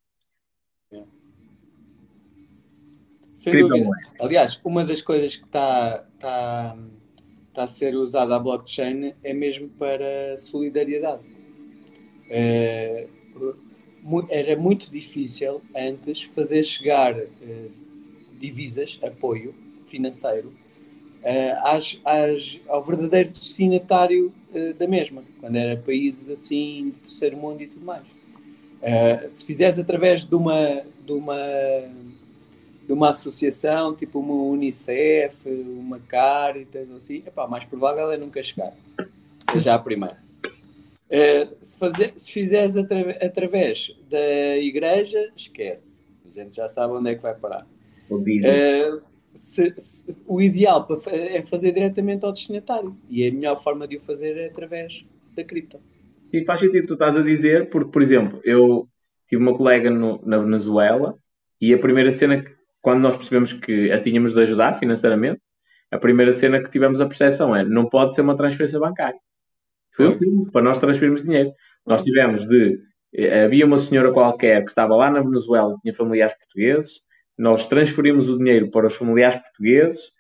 Sem 3.34 3.58
dúvida. 3.58 3.90
Aliás, 4.22 4.62
uma 4.64 4.86
das 4.86 5.02
coisas 5.02 5.38
que 5.38 5.46
está, 5.46 6.06
está, 6.14 6.78
está 7.48 7.64
a 7.64 7.68
ser 7.68 7.96
usada 7.96 8.36
a 8.36 8.40
blockchain 8.40 9.16
é 9.24 9.34
mesmo 9.34 9.70
para 9.70 10.38
solidariedade. 10.38 11.24
É, 12.30 13.08
era 14.30 14.56
muito 14.56 14.92
difícil 14.92 15.62
antes 15.76 16.24
fazer 16.24 16.64
chegar 16.64 17.16
uh, 17.16 17.72
divisas, 18.40 19.00
apoio 19.04 19.54
financeiro, 19.88 20.48
uh, 20.48 21.60
às, 21.64 22.00
às, 22.06 22.60
ao 22.68 22.84
verdadeiro 22.84 23.30
destinatário 23.30 24.34
uh, 24.54 24.74
da 24.74 24.88
mesma, 24.88 25.24
quando 25.40 25.56
era 25.56 25.80
países 25.80 26.30
assim 26.30 26.92
de 26.92 27.00
terceiro 27.02 27.38
mundo 27.38 27.62
e 27.62 27.68
tudo 27.68 27.86
mais. 27.86 28.04
se 29.30 29.46
fizeres 29.46 29.78
através 29.78 30.24
de 30.24 30.36
uma, 30.36 30.84
de 31.06 31.12
uma 31.12 31.36
de 32.88 32.94
uma 32.94 33.10
associação, 33.10 33.96
tipo 33.96 34.18
uma 34.18 34.34
Unicef, 34.34 35.48
uma 35.48 36.00
Caritas, 36.00 36.90
assim, 36.90 37.18
epá, 37.18 37.48
mais 37.48 37.64
provável 37.64 38.12
é 38.12 38.18
nunca 38.18 38.42
chegar. 38.42 38.74
Seja 39.54 39.76
a 39.76 39.80
primeira. 39.80 40.18
Uh, 41.10 41.56
se, 41.60 41.80
fazer, 41.80 42.14
se 42.16 42.32
fizeres 42.32 42.78
atra 42.78 43.18
através 43.26 43.96
da 44.10 44.58
igreja, 44.58 45.32
esquece. 45.36 46.06
A 46.26 46.32
gente 46.32 46.56
já 46.56 46.68
sabe 46.68 46.94
onde 46.94 47.10
é 47.10 47.16
que 47.16 47.22
vai 47.22 47.34
parar. 47.34 47.66
Uh, 48.12 49.02
se, 49.34 49.74
se, 49.78 50.16
o 50.28 50.42
ideal 50.42 50.88
é 51.08 51.42
fazer 51.42 51.72
diretamente 51.72 52.26
ao 52.26 52.32
destinatário. 52.32 52.96
E 53.10 53.28
a 53.28 53.32
melhor 53.32 53.56
forma 53.62 53.88
de 53.88 53.98
o 53.98 54.02
fazer 54.02 54.38
é 54.38 54.48
através 54.48 55.04
da 55.36 55.44
cripto. 55.44 55.80
Sim, 56.32 56.46
faz 56.46 56.60
sentido 56.60 56.88
tu 56.88 56.94
estás 56.94 57.18
a 57.18 57.22
dizer, 57.22 57.70
porque, 57.70 57.92
por 57.92 58.02
exemplo, 58.02 58.40
eu 58.44 58.88
tive 59.28 59.42
uma 59.42 59.56
colega 59.56 59.90
no, 59.90 60.22
na 60.24 60.38
Venezuela 60.38 61.16
e 61.60 61.74
a 61.74 61.78
primeira 61.78 62.12
cena, 62.12 62.42
que, 62.42 62.52
quando 62.82 63.02
nós 63.02 63.16
percebemos 63.16 63.54
que 63.54 63.92
a 63.92 64.00
tínhamos 64.00 64.34
de 64.34 64.42
ajudar 64.42 64.74
financeiramente, 64.74 65.42
a 65.92 65.98
primeira 65.98 66.32
cena 66.32 66.62
que 66.62 66.70
tivemos 66.70 67.02
a 67.02 67.08
percepção 67.08 67.56
é 67.56 67.64
não 67.66 67.90
pode 67.90 68.14
ser 68.14 68.22
uma 68.22 68.38
transferência 68.38 68.80
bancária. 68.80 69.20
Foi 70.00 70.14
filme, 70.14 70.52
para 70.52 70.62
nós 70.62 70.80
transferirmos 70.80 71.24
dinheiro. 71.24 71.52
Nós 71.86 72.02
tivemos 72.02 72.46
de. 72.48 72.80
Eh, 73.14 73.44
havia 73.44 73.66
uma 73.66 73.78
senhora 73.78 74.14
qualquer 74.14 74.64
que 74.64 74.70
estava 74.70 74.96
lá 74.96 75.10
na 75.10 75.22
Venezuela, 75.22 75.74
tinha 75.82 75.94
familiares 75.94 76.36
portugueses, 76.38 77.02
nós 77.38 77.68
transferimos 77.68 78.30
o 78.30 78.38
dinheiro 78.38 78.70
para 78.70 78.88
os 78.88 78.96
familiares 78.96 79.42
portugueses, 79.42 80.12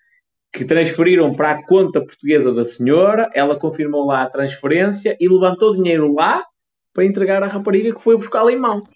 que 0.51 0.65
transferiram 0.65 1.35
para 1.35 1.51
a 1.51 1.65
conta 1.65 2.01
portuguesa 2.01 2.53
da 2.53 2.65
senhora, 2.65 3.29
ela 3.33 3.57
confirmou 3.57 4.07
lá 4.07 4.23
a 4.23 4.29
transferência 4.29 5.15
e 5.19 5.29
levantou 5.29 5.75
dinheiro 5.75 6.13
lá 6.13 6.43
para 6.93 7.05
entregar 7.05 7.43
à 7.43 7.47
rapariga 7.47 7.93
que 7.93 8.01
foi 8.01 8.17
buscá-la 8.17 8.51
em 8.51 8.59
mãos. 8.59 8.87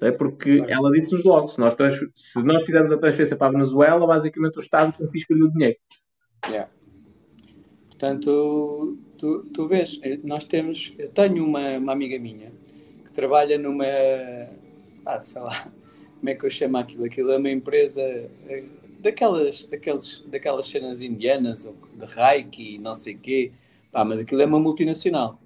É 0.00 0.10
porque 0.10 0.64
ela 0.66 0.90
disse-nos 0.90 1.24
logo: 1.24 1.48
se 1.48 1.58
nós, 1.58 1.74
se 2.14 2.42
nós 2.42 2.62
fizermos 2.64 2.92
a 2.92 2.98
transferência 2.98 3.36
para 3.36 3.48
a 3.48 3.52
Venezuela, 3.52 4.06
basicamente 4.06 4.56
o 4.56 4.60
Estado 4.60 4.94
confisca-lhe 4.96 5.42
o 5.42 5.50
dinheiro. 5.50 5.76
Yeah. 6.46 6.70
Portanto, 8.00 8.96
tu, 9.18 9.44
tu 9.52 9.68
vês, 9.68 10.00
eh, 10.02 10.18
nós 10.24 10.46
temos, 10.46 10.94
eu 10.98 11.10
tenho 11.10 11.44
uma, 11.44 11.76
uma 11.76 11.92
amiga 11.92 12.18
minha 12.18 12.50
que 13.04 13.12
trabalha 13.12 13.58
numa, 13.58 13.84
ah, 15.04 15.20
sei 15.20 15.42
lá, 15.42 15.70
como 16.18 16.30
é 16.30 16.34
que 16.34 16.46
eu 16.46 16.48
chamo 16.48 16.78
aquilo? 16.78 17.04
Aquilo 17.04 17.30
é 17.30 17.36
uma 17.36 17.50
empresa 17.50 18.00
eh, 18.00 18.64
daquelas, 19.00 19.64
daquelas, 19.64 20.24
daquelas 20.26 20.66
cenas 20.66 21.02
indianas, 21.02 21.66
ou 21.66 21.76
de 21.94 22.06
Reiki, 22.06 22.78
não 22.78 22.94
sei 22.94 23.16
quê, 23.16 23.52
pá, 23.92 24.02
mas 24.02 24.20
aquilo 24.20 24.40
é 24.40 24.46
uma 24.46 24.58
multinacional. 24.58 25.38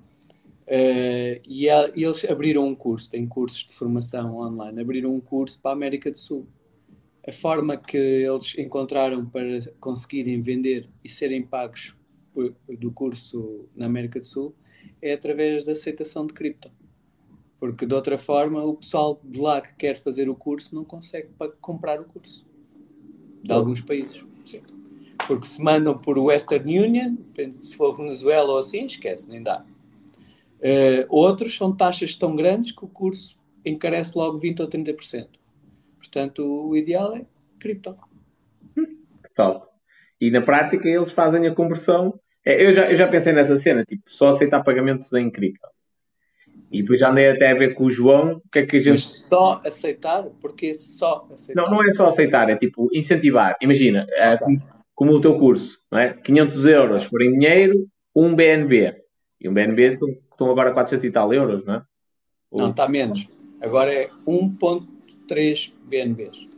Uh, 0.63 1.43
e, 1.49 1.69
a, 1.69 1.91
e 1.95 2.05
eles 2.05 2.25
abriram 2.25 2.69
um 2.69 2.75
curso, 2.75 3.11
têm 3.11 3.27
cursos 3.27 3.65
de 3.65 3.75
formação 3.75 4.39
online, 4.39 4.81
abriram 4.81 5.13
um 5.13 5.21
curso 5.21 5.61
para 5.61 5.73
a 5.73 5.75
América 5.75 6.09
do 6.09 6.19
Sul. 6.19 6.47
A 7.27 7.33
forma 7.33 7.77
que 7.77 7.99
eles 7.99 8.57
encontraram 8.57 9.27
para 9.27 9.59
conseguirem 9.81 10.41
vender 10.41 10.89
e 11.03 11.09
serem 11.09 11.43
pagos 11.43 11.97
do 12.79 12.91
curso 12.91 13.69
na 13.75 13.87
América 13.87 14.19
do 14.19 14.25
Sul 14.25 14.55
é 15.01 15.13
através 15.13 15.65
da 15.65 15.73
aceitação 15.73 16.27
de 16.27 16.35
cripto. 16.35 16.71
Porque 17.59 17.87
de 17.87 17.95
outra 17.95 18.19
forma 18.19 18.63
o 18.63 18.75
pessoal 18.75 19.21
de 19.25 19.41
lá 19.41 19.61
que 19.61 19.75
quer 19.75 19.97
fazer 19.97 20.29
o 20.29 20.35
curso 20.35 20.75
não 20.75 20.85
consegue 20.85 21.29
comprar 21.61 22.01
o 22.01 22.05
curso. 22.05 22.47
De 23.43 23.53
alguns 23.53 23.81
países. 23.81 24.25
Sim. 24.45 24.63
Porque 25.27 25.47
se 25.47 25.63
mandam 25.63 25.97
por 25.97 26.19
Western 26.19 26.79
Union, 26.79 27.17
se 27.61 27.77
for 27.77 27.97
Venezuela 27.97 28.53
ou 28.53 28.59
assim, 28.59 28.85
esquece, 28.85 29.29
nem 29.29 29.43
dá. 29.43 29.65
Uh, 30.59 31.05
outros 31.09 31.57
são 31.57 31.75
taxas 31.75 32.15
tão 32.15 32.35
grandes 32.35 32.73
que 32.73 32.85
o 32.85 32.89
curso 32.89 33.39
encarece 33.65 34.17
logo 34.17 34.39
20% 34.39 34.61
ou 34.61 34.69
30%. 34.69 35.29
Portanto, 35.99 36.45
o 36.45 36.77
ideal 36.77 37.17
é 37.17 37.27
cripto. 37.59 37.97
Top. 39.35 39.67
E 40.21 40.31
na 40.31 40.41
prática 40.41 40.89
eles 40.89 41.13
fazem 41.13 41.47
a 41.47 41.55
conversão 41.55 42.19
eu 42.45 42.73
já, 42.73 42.91
eu 42.91 42.95
já 42.95 43.09
pensei 43.09 43.33
nessa 43.33 43.57
cena, 43.57 43.85
tipo, 43.85 44.03
só 44.07 44.29
aceitar 44.29 44.63
pagamentos 44.63 45.13
é 45.15 45.21
incrível. 45.21 45.69
E 46.71 46.83
depois 46.83 46.99
já 46.99 47.11
andei 47.11 47.29
até 47.29 47.53
a 47.53 47.55
ver 47.55 47.75
com 47.75 47.85
o 47.85 47.91
João 47.91 48.43
o 48.45 48.51
que 48.51 48.59
é 48.59 48.67
que 48.67 48.77
a 48.77 48.81
gente. 48.81 48.91
Mas 48.91 49.03
só 49.03 49.63
aceitar? 49.65 50.25
Porque 50.41 50.75
só 50.75 51.27
aceitar? 51.33 51.63
Não, 51.63 51.71
não 51.71 51.83
é 51.83 51.91
só 51.93 52.09
aceitar, 52.09 52.51
é 52.51 52.57
tipo 52.57 52.89
incentivar. 52.93 53.57
Imagina, 53.63 54.07
é, 54.11 54.37
como, 54.37 54.63
como, 54.95 55.13
o 55.13 55.21
teu 55.21 55.39
curso, 55.39 55.79
não 55.91 55.99
é? 55.99 56.13
500 56.15 56.67
euros 56.67 57.05
forem 57.05 57.33
dinheiro, 57.39 57.87
um 58.15 58.35
BNB. 58.35 58.97
E 59.41 59.49
um 59.49 59.55
BNB 59.55 59.93
são, 59.93 60.09
estão 60.09 60.51
agora 60.51 60.71
a 60.71 60.75
400 60.75 61.05
e 61.05 61.11
tal 61.11 61.33
euros, 61.33 61.65
não 61.65 61.75
é? 61.75 61.83
Não, 62.53 62.71
está 62.71 62.89
menos. 62.89 63.29
Agora 63.61 63.93
é 63.93 64.11
1,3 64.27 65.73
BNBs. 65.87 66.49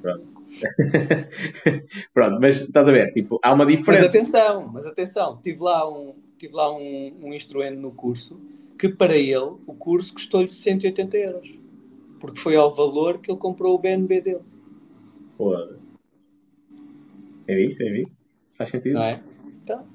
Pronto. 0.00 0.35
Pronto, 2.14 2.38
mas 2.40 2.60
estás 2.62 2.88
a 2.88 2.92
ver, 2.92 3.12
tipo, 3.12 3.38
há 3.42 3.52
uma 3.52 3.66
diferença. 3.66 4.04
Mas 4.04 4.14
atenção, 4.14 4.70
mas 4.72 4.86
atenção, 4.86 5.40
tive 5.42 5.60
lá 5.60 5.88
um, 5.88 6.14
tive 6.38 6.54
lá 6.54 6.74
um, 6.74 7.18
um 7.22 7.34
instruente 7.34 7.76
no 7.76 7.92
curso 7.92 8.40
que 8.78 8.88
para 8.88 9.16
ele 9.16 9.56
o 9.66 9.74
curso 9.74 10.14
custou-lhe 10.14 10.50
180 10.50 11.16
euros. 11.16 11.58
Porque 12.20 12.38
foi 12.38 12.56
ao 12.56 12.74
valor 12.74 13.18
que 13.18 13.30
ele 13.30 13.38
comprou 13.38 13.74
o 13.74 13.78
BNB 13.78 14.20
dele. 14.20 14.44
Pô. 15.36 15.54
É 17.46 17.54
visto, 17.54 17.82
é 17.82 17.90
visto. 17.90 18.18
Faz 18.56 18.70
sentido. 18.70 18.94
Não 18.94 19.02
é? 19.02 19.22
Então. 19.62 19.86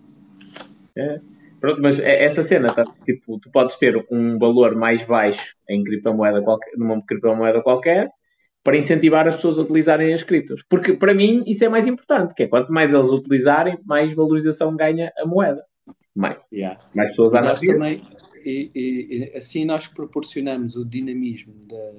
É. 0.95 1.19
Pronto, 1.59 1.81
mas 1.81 1.99
é 1.99 2.23
essa 2.23 2.41
cena, 2.41 2.73
tá? 2.73 2.83
tipo, 3.05 3.39
tu 3.39 3.51
podes 3.51 3.77
ter 3.77 3.95
um 4.11 4.39
valor 4.39 4.75
mais 4.75 5.03
baixo 5.03 5.55
em 5.69 5.83
criptomoeda 5.83 6.41
qualquer, 6.41 6.71
numa 6.75 7.05
criptomoeda 7.05 7.61
qualquer 7.61 8.09
para 8.63 8.77
incentivar 8.77 9.27
as 9.27 9.35
pessoas 9.35 9.57
a 9.57 9.61
utilizarem 9.61 10.13
as 10.13 10.23
criptos. 10.23 10.63
Porque 10.69 10.93
para 10.93 11.13
mim 11.13 11.43
isso 11.47 11.63
é 11.63 11.69
mais 11.69 11.87
importante, 11.87 12.35
que 12.35 12.43
é 12.43 12.47
quanto 12.47 12.71
mais 12.71 12.93
eles 12.93 13.09
utilizarem, 13.09 13.77
mais 13.85 14.13
valorização 14.13 14.75
ganha 14.75 15.11
a 15.17 15.25
moeda. 15.25 15.65
Mais, 16.15 16.37
yeah. 16.51 16.79
mais 16.93 17.09
pessoas 17.11 17.33
a 17.33 17.53
também 17.53 18.03
e, 18.45 18.71
e, 18.73 19.31
e, 19.33 19.37
assim 19.37 19.65
nós 19.65 19.87
proporcionamos 19.87 20.75
o 20.75 20.83
dinamismo 20.83 21.53
da, 21.65 21.93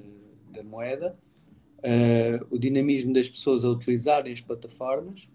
da 0.51 0.63
moeda, 0.63 1.17
uh, 1.79 2.45
o 2.49 2.59
dinamismo 2.59 3.13
das 3.13 3.27
pessoas 3.27 3.65
a 3.65 3.69
utilizarem 3.69 4.31
as 4.33 4.41
plataformas 4.41 5.27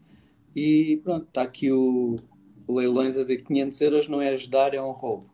e 0.54 1.00
pronto, 1.02 1.26
está 1.26 1.42
aqui 1.42 1.72
o, 1.72 2.18
o 2.66 2.74
leilões 2.74 3.18
a 3.18 3.22
dizer 3.22 3.38
500 3.38 3.80
euros 3.80 4.08
não 4.08 4.20
é 4.20 4.30
ajudar, 4.30 4.74
é 4.74 4.82
um 4.82 4.92
roubo. 4.92 5.30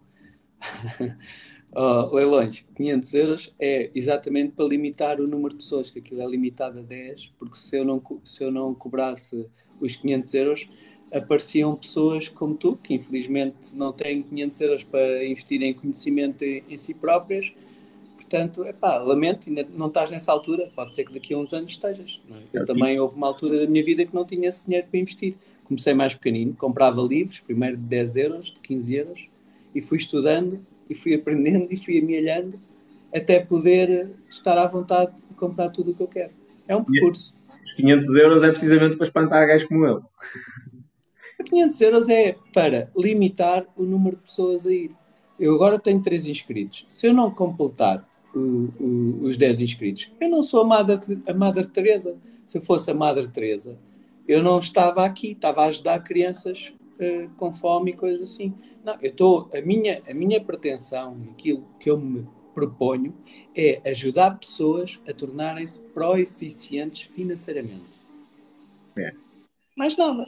uh, 1.74 2.14
leilões, 2.14 2.64
500 2.74 3.14
euros 3.14 3.54
é 3.58 3.90
exatamente 3.94 4.52
para 4.52 4.64
limitar 4.66 5.20
o 5.20 5.26
número 5.26 5.50
de 5.50 5.56
pessoas, 5.56 5.90
que 5.90 5.98
aquilo 5.98 6.22
é 6.22 6.26
limitado 6.26 6.78
a 6.78 6.82
10, 6.82 7.34
porque 7.38 7.56
se 7.56 7.76
eu 7.76 7.84
não, 7.84 8.02
se 8.24 8.42
eu 8.42 8.50
não 8.50 8.74
cobrasse 8.74 9.46
os 9.80 9.96
500 9.96 10.34
euros, 10.34 10.68
apareciam 11.12 11.76
pessoas 11.76 12.28
como 12.28 12.54
tu, 12.54 12.76
que 12.76 12.94
infelizmente 12.94 13.74
não 13.74 13.92
têm 13.92 14.22
500 14.22 14.60
euros 14.60 14.84
para 14.84 15.24
investir 15.24 15.62
em 15.62 15.72
conhecimento 15.72 16.42
em 16.42 16.76
si 16.76 16.94
próprias. 16.94 17.52
Portanto, 18.16 18.64
epá, 18.64 18.96
lamento, 18.98 19.48
ainda 19.48 19.66
não 19.76 19.86
estás 19.86 20.10
nessa 20.10 20.32
altura. 20.32 20.70
Pode 20.74 20.94
ser 20.94 21.04
que 21.04 21.12
daqui 21.12 21.34
a 21.34 21.38
uns 21.38 21.52
anos 21.52 21.72
estejas. 21.72 22.20
É? 22.30 22.58
Eu 22.58 22.64
também 22.64 22.98
houve 22.98 23.14
uma 23.14 23.28
altura 23.28 23.60
da 23.60 23.66
minha 23.66 23.84
vida 23.84 24.04
que 24.04 24.14
não 24.14 24.24
tinha 24.24 24.48
esse 24.48 24.64
dinheiro 24.64 24.88
para 24.90 24.98
investir. 24.98 25.36
Comecei 25.64 25.94
mais 25.94 26.14
pequenino, 26.14 26.54
comprava 26.54 27.00
livros, 27.02 27.40
primeiro 27.40 27.76
de 27.76 27.84
10 27.84 28.16
euros, 28.16 28.46
de 28.46 28.60
15 28.60 28.94
euros, 28.94 29.28
e 29.74 29.80
fui 29.80 29.98
estudando, 29.98 30.60
e 30.88 30.94
fui 30.94 31.14
aprendendo, 31.14 31.68
e 31.70 31.76
fui 31.76 32.00
amelhando, 32.00 32.58
até 33.14 33.40
poder 33.40 34.10
estar 34.28 34.58
à 34.58 34.66
vontade 34.66 35.12
de 35.28 35.34
comprar 35.36 35.70
tudo 35.70 35.92
o 35.92 35.94
que 35.94 36.02
eu 36.02 36.08
quero. 36.08 36.32
É 36.66 36.76
um 36.76 36.84
percurso. 36.84 37.34
Os 37.64 37.72
500 37.74 38.14
euros 38.16 38.42
é 38.42 38.50
precisamente 38.50 38.96
para 38.96 39.06
espantar 39.06 39.46
gajos 39.46 39.68
como 39.68 39.86
eu. 39.86 40.02
500 41.44 41.80
euros 41.80 42.08
é 42.08 42.36
para 42.52 42.90
limitar 42.96 43.66
o 43.76 43.84
número 43.84 44.16
de 44.16 44.22
pessoas 44.22 44.66
a 44.66 44.72
ir. 44.72 44.90
Eu 45.38 45.54
agora 45.54 45.78
tenho 45.78 46.00
3 46.00 46.26
inscritos. 46.26 46.86
Se 46.88 47.06
eu 47.06 47.14
não 47.14 47.30
completar 47.30 48.08
o, 48.34 48.38
o, 48.80 49.20
os 49.22 49.36
10 49.36 49.60
inscritos, 49.60 50.10
eu 50.20 50.28
não 50.28 50.42
sou 50.42 50.62
a 50.62 50.66
Madre, 50.66 51.22
a 51.26 51.34
Madre 51.34 51.66
Teresa. 51.66 52.16
Se 52.46 52.58
eu 52.58 52.62
fosse 52.62 52.90
a 52.90 52.94
Madre 52.94 53.28
Teresa, 53.28 53.76
eu 54.26 54.42
não 54.42 54.58
estava 54.58 55.04
aqui, 55.04 55.32
estava 55.32 55.62
a 55.62 55.66
ajudar 55.66 56.02
crianças 56.02 56.72
uh, 57.04 57.30
com 57.36 57.52
fome 57.52 57.92
e 57.92 57.94
coisas 57.94 58.30
assim. 58.30 58.54
Não, 58.84 58.96
eu 59.00 59.10
estou, 59.10 59.50
a 59.54 59.60
minha, 59.60 60.02
a 60.08 60.14
minha 60.14 60.42
pretensão, 60.42 61.16
aquilo 61.32 61.66
que 61.78 61.90
eu 61.90 61.98
me 61.98 62.26
proponho, 62.54 63.14
é 63.56 63.80
ajudar 63.90 64.38
pessoas 64.38 65.00
a 65.08 65.12
tornarem-se 65.12 65.80
pró-eficientes 65.80 67.08
financeiramente. 67.14 67.98
É. 68.96 69.12
Mais 69.76 69.96
nada. 69.96 70.26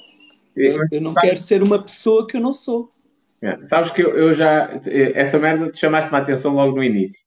Eu, 0.57 0.81
eu 0.91 1.01
não 1.01 1.15
quero 1.15 1.39
ser 1.39 1.63
uma 1.63 1.83
pessoa 1.83 2.27
que 2.27 2.37
eu 2.37 2.41
não 2.41 2.53
sou. 2.53 2.91
É. 3.43 3.63
Sabes 3.65 3.91
que 3.91 4.03
eu, 4.03 4.17
eu, 4.17 4.33
já. 4.33 4.81
Essa 5.15 5.39
merda 5.39 5.71
te 5.71 5.79
chamaste-me 5.79 6.17
a 6.17 6.23
atenção 6.23 6.55
logo 6.55 6.77
no 6.77 6.83
início. 6.83 7.25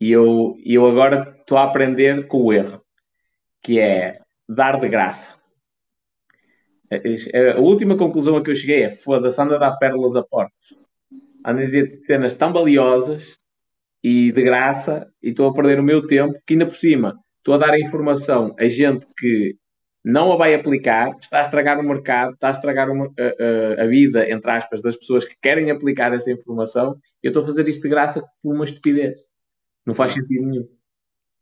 E 0.00 0.10
eu, 0.10 0.56
eu 0.64 0.86
agora 0.86 1.36
estou 1.40 1.58
a 1.58 1.64
aprender 1.64 2.26
com 2.26 2.38
o 2.38 2.52
erro, 2.52 2.82
que 3.62 3.78
é 3.78 4.20
dar 4.48 4.80
de 4.80 4.88
graça. 4.88 5.35
A 7.56 7.60
última 7.60 7.96
conclusão 7.96 8.36
a 8.36 8.42
que 8.42 8.50
eu 8.50 8.54
cheguei 8.54 8.82
é: 8.82 8.90
foda-se, 8.90 9.40
anda 9.40 9.56
a 9.56 9.58
dar 9.58 9.76
pérolas 9.76 10.14
a 10.16 10.22
portas. 10.22 10.54
Anda 11.44 11.62
a 11.62 11.64
dizer 11.64 11.94
cenas 11.94 12.34
tão 12.34 12.52
valiosas 12.52 13.38
e 14.02 14.32
de 14.32 14.42
graça 14.42 15.10
e 15.22 15.30
estou 15.30 15.48
a 15.48 15.54
perder 15.54 15.80
o 15.80 15.84
meu 15.84 16.06
tempo, 16.06 16.38
que 16.46 16.54
ainda 16.54 16.66
por 16.66 16.76
cima 16.76 17.18
estou 17.38 17.54
a 17.54 17.58
dar 17.58 17.72
a 17.72 17.78
informação 17.78 18.54
a 18.58 18.68
gente 18.68 19.06
que 19.16 19.56
não 20.04 20.32
a 20.32 20.36
vai 20.36 20.54
aplicar, 20.54 21.16
está 21.20 21.40
a 21.40 21.42
estragar 21.42 21.80
o 21.80 21.82
mercado, 21.82 22.34
está 22.34 22.48
a 22.48 22.52
estragar 22.52 22.88
uma, 22.88 23.06
a, 23.06 23.80
a, 23.80 23.84
a, 23.84 23.86
vida, 23.88 24.30
entre 24.30 24.48
aspas, 24.52 24.80
das 24.80 24.96
pessoas 24.96 25.24
que 25.24 25.34
querem 25.42 25.68
aplicar 25.68 26.12
essa 26.14 26.30
informação. 26.30 26.96
Eu 27.20 27.30
estou 27.30 27.42
a 27.42 27.46
fazer 27.46 27.66
isto 27.66 27.82
de 27.82 27.88
graça 27.88 28.22
por 28.40 28.54
uma 28.54 28.64
estupidez. 28.64 29.18
Não 29.84 29.94
faz 29.94 30.12
sentido 30.12 30.46
nenhum. 30.46 30.68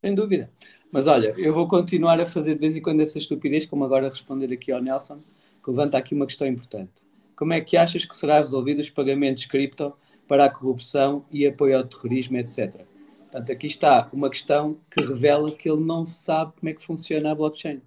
Sem 0.02 0.14
dúvida. 0.14 0.50
Mas 0.94 1.08
olha, 1.08 1.34
eu 1.36 1.52
vou 1.52 1.66
continuar 1.66 2.20
a 2.20 2.24
fazer 2.24 2.54
de 2.54 2.60
vez 2.60 2.76
em 2.76 2.80
quando 2.80 3.00
essa 3.00 3.18
estupidez, 3.18 3.66
como 3.66 3.84
agora 3.84 4.08
responder 4.08 4.52
aqui 4.52 4.70
ao 4.70 4.80
Nelson, 4.80 5.18
que 5.60 5.68
levanta 5.68 5.98
aqui 5.98 6.14
uma 6.14 6.24
questão 6.24 6.46
importante. 6.46 6.92
Como 7.34 7.52
é 7.52 7.60
que 7.60 7.76
achas 7.76 8.04
que 8.04 8.14
será 8.14 8.38
resolvido 8.38 8.78
os 8.78 8.88
pagamentos 8.88 9.44
cripto 9.44 9.92
para 10.28 10.44
a 10.44 10.48
corrupção 10.48 11.24
e 11.32 11.44
apoio 11.48 11.78
ao 11.78 11.82
terrorismo, 11.82 12.36
etc. 12.36 12.82
Portanto, 13.22 13.50
aqui 13.50 13.66
está 13.66 14.08
uma 14.12 14.30
questão 14.30 14.76
que 14.88 15.02
revela 15.02 15.50
que 15.50 15.68
ele 15.68 15.82
não 15.82 16.06
sabe 16.06 16.52
como 16.60 16.70
é 16.70 16.72
que 16.74 16.86
funciona 16.86 17.32
a 17.32 17.34
blockchain. 17.34 17.82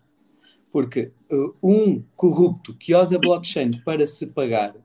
Porque 0.70 1.14
uh, 1.32 1.56
um 1.64 2.04
corrupto 2.14 2.74
que 2.74 2.94
usa 2.94 3.18
blockchain 3.18 3.72
para 3.86 4.06
se 4.06 4.28
pagar 4.28 4.76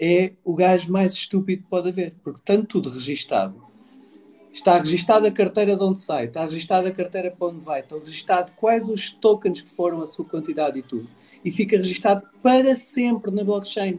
é 0.00 0.32
o 0.42 0.56
gajo 0.56 0.90
mais 0.90 1.12
estúpido 1.12 1.64
que 1.64 1.68
pode 1.68 1.90
haver, 1.90 2.14
porque 2.24 2.40
tanto 2.42 2.80
tudo 2.80 2.88
registado. 2.88 3.69
Está 4.52 4.78
registada 4.78 5.28
a 5.28 5.30
carteira 5.30 5.76
de 5.76 5.82
onde 5.82 6.00
sai, 6.00 6.26
está 6.26 6.44
registada 6.44 6.88
a 6.88 6.92
carteira 6.92 7.30
para 7.30 7.48
onde 7.48 7.60
vai, 7.60 7.80
está 7.80 7.96
registado 7.96 8.52
quais 8.56 8.88
os 8.88 9.10
tokens 9.10 9.60
que 9.60 9.70
foram 9.70 10.02
a 10.02 10.06
sua 10.06 10.24
quantidade 10.24 10.78
e 10.78 10.82
tudo. 10.82 11.08
E 11.44 11.50
fica 11.50 11.76
registado 11.76 12.26
para 12.42 12.74
sempre 12.74 13.30
na 13.30 13.44
blockchain 13.44 13.98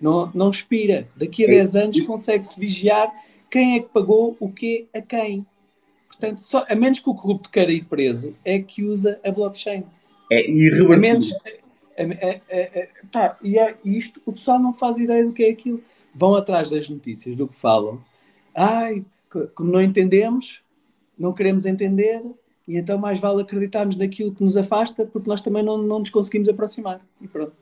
não, 0.00 0.30
não 0.34 0.50
expira. 0.50 1.08
Daqui 1.16 1.44
a 1.44 1.48
10 1.48 1.76
anos 1.76 2.00
consegue-se 2.02 2.58
vigiar 2.58 3.12
quem 3.50 3.76
é 3.76 3.80
que 3.80 3.88
pagou 3.88 4.36
o 4.38 4.50
quê 4.50 4.86
a 4.94 5.00
quem. 5.00 5.44
Portanto, 6.06 6.40
só, 6.40 6.64
a 6.68 6.74
menos 6.74 7.00
que 7.00 7.08
o 7.08 7.14
corrupto 7.14 7.50
queira 7.50 7.72
ir 7.72 7.84
preso, 7.84 8.34
é 8.44 8.58
que 8.58 8.84
usa 8.84 9.20
a 9.24 9.30
blockchain. 9.30 9.84
É 10.30 10.50
irreversível. 10.50 10.92
A 10.92 10.96
menos, 10.98 11.32
é, 11.96 12.04
é, 12.04 12.40
é, 12.48 12.88
pá, 13.12 13.36
e 13.42 13.58
é, 13.58 13.76
isto, 13.84 14.20
o 14.24 14.32
pessoal 14.32 14.58
não 14.58 14.72
faz 14.72 14.98
ideia 14.98 15.24
do 15.24 15.32
que 15.32 15.44
é 15.44 15.50
aquilo. 15.50 15.82
Vão 16.14 16.34
atrás 16.34 16.70
das 16.70 16.88
notícias, 16.88 17.36
do 17.36 17.46
que 17.46 17.56
falam. 17.56 18.02
Ai, 18.54 19.04
como 19.54 19.70
não 19.70 19.80
entendemos, 19.80 20.62
não 21.18 21.32
queremos 21.32 21.66
entender, 21.66 22.22
e 22.66 22.76
então 22.76 22.98
mais 22.98 23.18
vale 23.18 23.42
acreditarmos 23.42 23.96
naquilo 23.96 24.34
que 24.34 24.42
nos 24.42 24.56
afasta, 24.56 25.04
porque 25.06 25.28
nós 25.28 25.40
também 25.40 25.62
não, 25.62 25.78
não 25.78 26.00
nos 26.00 26.10
conseguimos 26.10 26.48
aproximar. 26.48 27.00
E 27.20 27.26
pronto. 27.26 27.52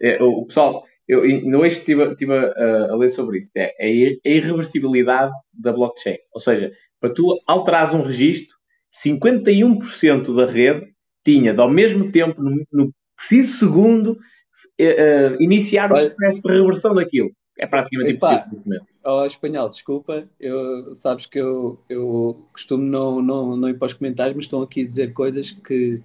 É, 0.00 0.22
o 0.22 0.44
pessoal, 0.46 0.84
eu 1.08 1.22
no 1.44 1.60
hoje 1.60 1.78
estive, 1.78 2.10
estive 2.10 2.32
a, 2.32 2.92
a, 2.92 2.96
ler 2.96 3.08
sobre 3.08 3.38
isso. 3.38 3.52
É, 3.56 3.74
é 3.78 3.86
a 3.86 4.28
irreversibilidade 4.28 5.32
da 5.52 5.72
blockchain. 5.72 6.18
Ou 6.32 6.40
seja, 6.40 6.72
para 7.00 7.12
tu 7.12 7.38
alterares 7.46 7.92
um 7.92 8.02
registro, 8.02 8.56
51% 9.04 10.34
da 10.34 10.46
rede 10.46 10.86
tinha, 11.24 11.54
ao 11.56 11.70
mesmo 11.70 12.10
tempo, 12.10 12.40
no, 12.40 12.64
no 12.72 12.94
preciso 13.16 13.58
segundo, 13.58 14.12
uh, 14.12 14.14
uh, 14.14 15.36
iniciar 15.42 15.86
o 15.86 15.96
processo 15.96 16.42
de 16.42 16.52
reversão 16.52 16.94
daquilo. 16.94 17.30
É 17.58 17.66
praticamente 17.66 18.12
Epa, 18.12 18.44
impossível. 18.46 18.80
Ó, 19.02 19.22
oh, 19.22 19.26
espanhol, 19.26 19.68
desculpa, 19.68 20.28
eu, 20.38 20.92
sabes 20.92 21.26
que 21.26 21.38
eu, 21.38 21.78
eu 21.88 22.44
costumo 22.52 22.84
não, 22.84 23.22
não, 23.22 23.56
não 23.56 23.68
ir 23.68 23.78
para 23.78 23.86
os 23.86 23.94
comentários, 23.94 24.36
mas 24.36 24.44
estão 24.44 24.60
aqui 24.62 24.82
a 24.82 24.86
dizer 24.86 25.12
coisas 25.12 25.52
que 25.52 26.02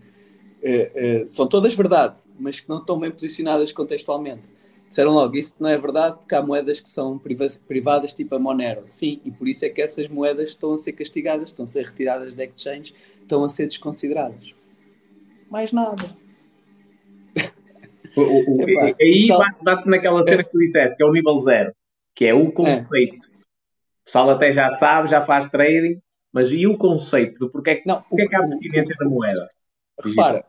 é, 0.61 0.91
é, 1.21 1.25
são 1.25 1.47
todas 1.47 1.73
verdade, 1.73 2.21
mas 2.39 2.59
que 2.59 2.69
não 2.69 2.77
estão 2.77 2.99
bem 2.99 3.11
posicionadas 3.11 3.73
contextualmente. 3.73 4.43
Disseram 4.87 5.11
logo, 5.11 5.37
isso 5.37 5.53
não 5.59 5.69
é 5.69 5.77
verdade 5.77 6.17
porque 6.17 6.35
há 6.35 6.41
moedas 6.41 6.79
que 6.79 6.89
são 6.89 7.17
privadas, 7.17 8.13
tipo 8.13 8.35
a 8.35 8.39
Monero. 8.39 8.83
Sim, 8.85 9.21
e 9.23 9.31
por 9.31 9.47
isso 9.47 9.63
é 9.65 9.69
que 9.69 9.81
essas 9.81 10.09
moedas 10.09 10.49
estão 10.49 10.73
a 10.73 10.77
ser 10.77 10.91
castigadas, 10.91 11.49
estão 11.49 11.63
a 11.63 11.67
ser 11.67 11.85
retiradas 11.85 12.33
de 12.33 12.43
exchange, 12.43 12.93
estão 13.21 13.43
a 13.43 13.49
ser 13.49 13.67
desconsideradas. 13.67 14.53
Mais 15.49 15.71
nada. 15.71 16.20
O, 18.15 18.21
o, 18.21 18.69
Epá, 18.69 18.95
aí 18.99 19.27
só... 19.27 19.37
bate, 19.37 19.63
bate, 19.63 19.89
naquela 19.89 20.23
cena 20.23 20.41
é. 20.41 20.43
que 20.43 20.51
tu 20.51 20.57
disseste, 20.57 20.97
que 20.97 21.03
é 21.03 21.05
o 21.05 21.11
nível 21.11 21.37
zero, 21.37 21.73
que 22.13 22.25
é 22.25 22.33
o 22.33 22.51
conceito. 22.51 23.27
É. 23.27 23.37
O 23.37 24.05
pessoal 24.05 24.29
até 24.29 24.51
já 24.51 24.69
sabe, 24.69 25.09
já 25.09 25.21
faz 25.21 25.49
trading, 25.49 26.01
mas 26.31 26.51
e 26.51 26.67
o 26.67 26.77
conceito 26.77 27.45
de 27.45 27.51
porque 27.51 27.69
é 27.71 27.75
que, 27.75 27.87
não, 27.87 28.01
porque 28.01 28.23
é 28.23 28.27
que 28.27 28.35
há 28.35 28.39
a 28.39 28.47
pertinência 28.47 28.95
da 28.99 29.05
moeda? 29.05 29.49
Repara, 30.03 30.45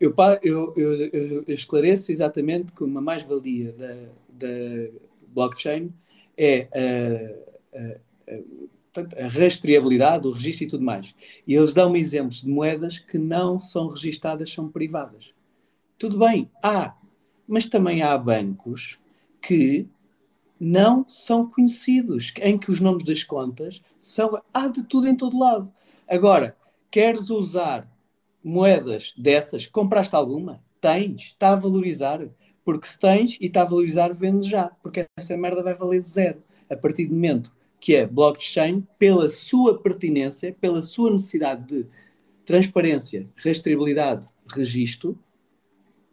eu, 0.00 0.14
eu, 0.42 0.74
eu, 0.76 1.44
eu, 1.46 1.54
esclareço 1.54 2.10
exatamente 2.10 2.72
que 2.72 2.82
uma 2.82 3.00
mais-valia 3.00 3.72
da, 3.72 3.94
da 4.28 4.48
blockchain 5.28 5.92
é 6.36 6.68
a, 6.72 7.78
a, 7.78 9.24
a, 9.24 9.28
rastreabilidade, 9.28 10.26
o 10.26 10.32
registro 10.32 10.64
e 10.64 10.68
tudo 10.68 10.84
mais. 10.84 11.14
E 11.46 11.54
eles 11.54 11.72
dão-me 11.72 11.98
exemplos 11.98 12.40
de 12.40 12.48
moedas 12.48 12.98
que 12.98 13.18
não 13.18 13.58
são 13.58 13.88
registadas, 13.88 14.50
são 14.50 14.68
privadas. 14.68 15.34
Tudo 15.98 16.18
bem, 16.18 16.50
há, 16.62 16.96
mas 17.50 17.68
também 17.68 18.00
há 18.00 18.16
bancos 18.16 18.96
que 19.42 19.88
não 20.58 21.04
são 21.08 21.50
conhecidos, 21.50 22.32
em 22.40 22.56
que 22.56 22.70
os 22.70 22.78
nomes 22.78 23.04
das 23.04 23.24
contas 23.24 23.82
são. 23.98 24.40
Há 24.54 24.68
de 24.68 24.84
tudo 24.84 25.08
em 25.08 25.16
todo 25.16 25.36
lado. 25.36 25.72
Agora, 26.06 26.56
queres 26.90 27.28
usar 27.28 27.90
moedas 28.42 29.12
dessas, 29.18 29.66
compraste 29.66 30.14
alguma? 30.14 30.62
Tens, 30.80 31.22
está 31.22 31.52
a 31.52 31.56
valorizar. 31.56 32.20
Porque 32.64 32.86
se 32.86 32.98
tens 32.98 33.36
e 33.40 33.46
está 33.46 33.62
a 33.62 33.64
valorizar, 33.64 34.14
vende 34.14 34.48
já. 34.48 34.70
Porque 34.80 35.06
essa 35.18 35.36
merda 35.36 35.62
vai 35.62 35.74
valer 35.74 36.00
zero. 36.02 36.40
A 36.70 36.76
partir 36.76 37.06
do 37.06 37.14
momento 37.14 37.52
que 37.80 37.96
a 37.96 38.06
blockchain, 38.06 38.86
pela 38.96 39.28
sua 39.28 39.76
pertinência, 39.76 40.56
pela 40.60 40.82
sua 40.82 41.10
necessidade 41.10 41.66
de 41.66 41.86
transparência, 42.44 43.28
rastreabilidade, 43.36 44.28
registro, 44.46 45.18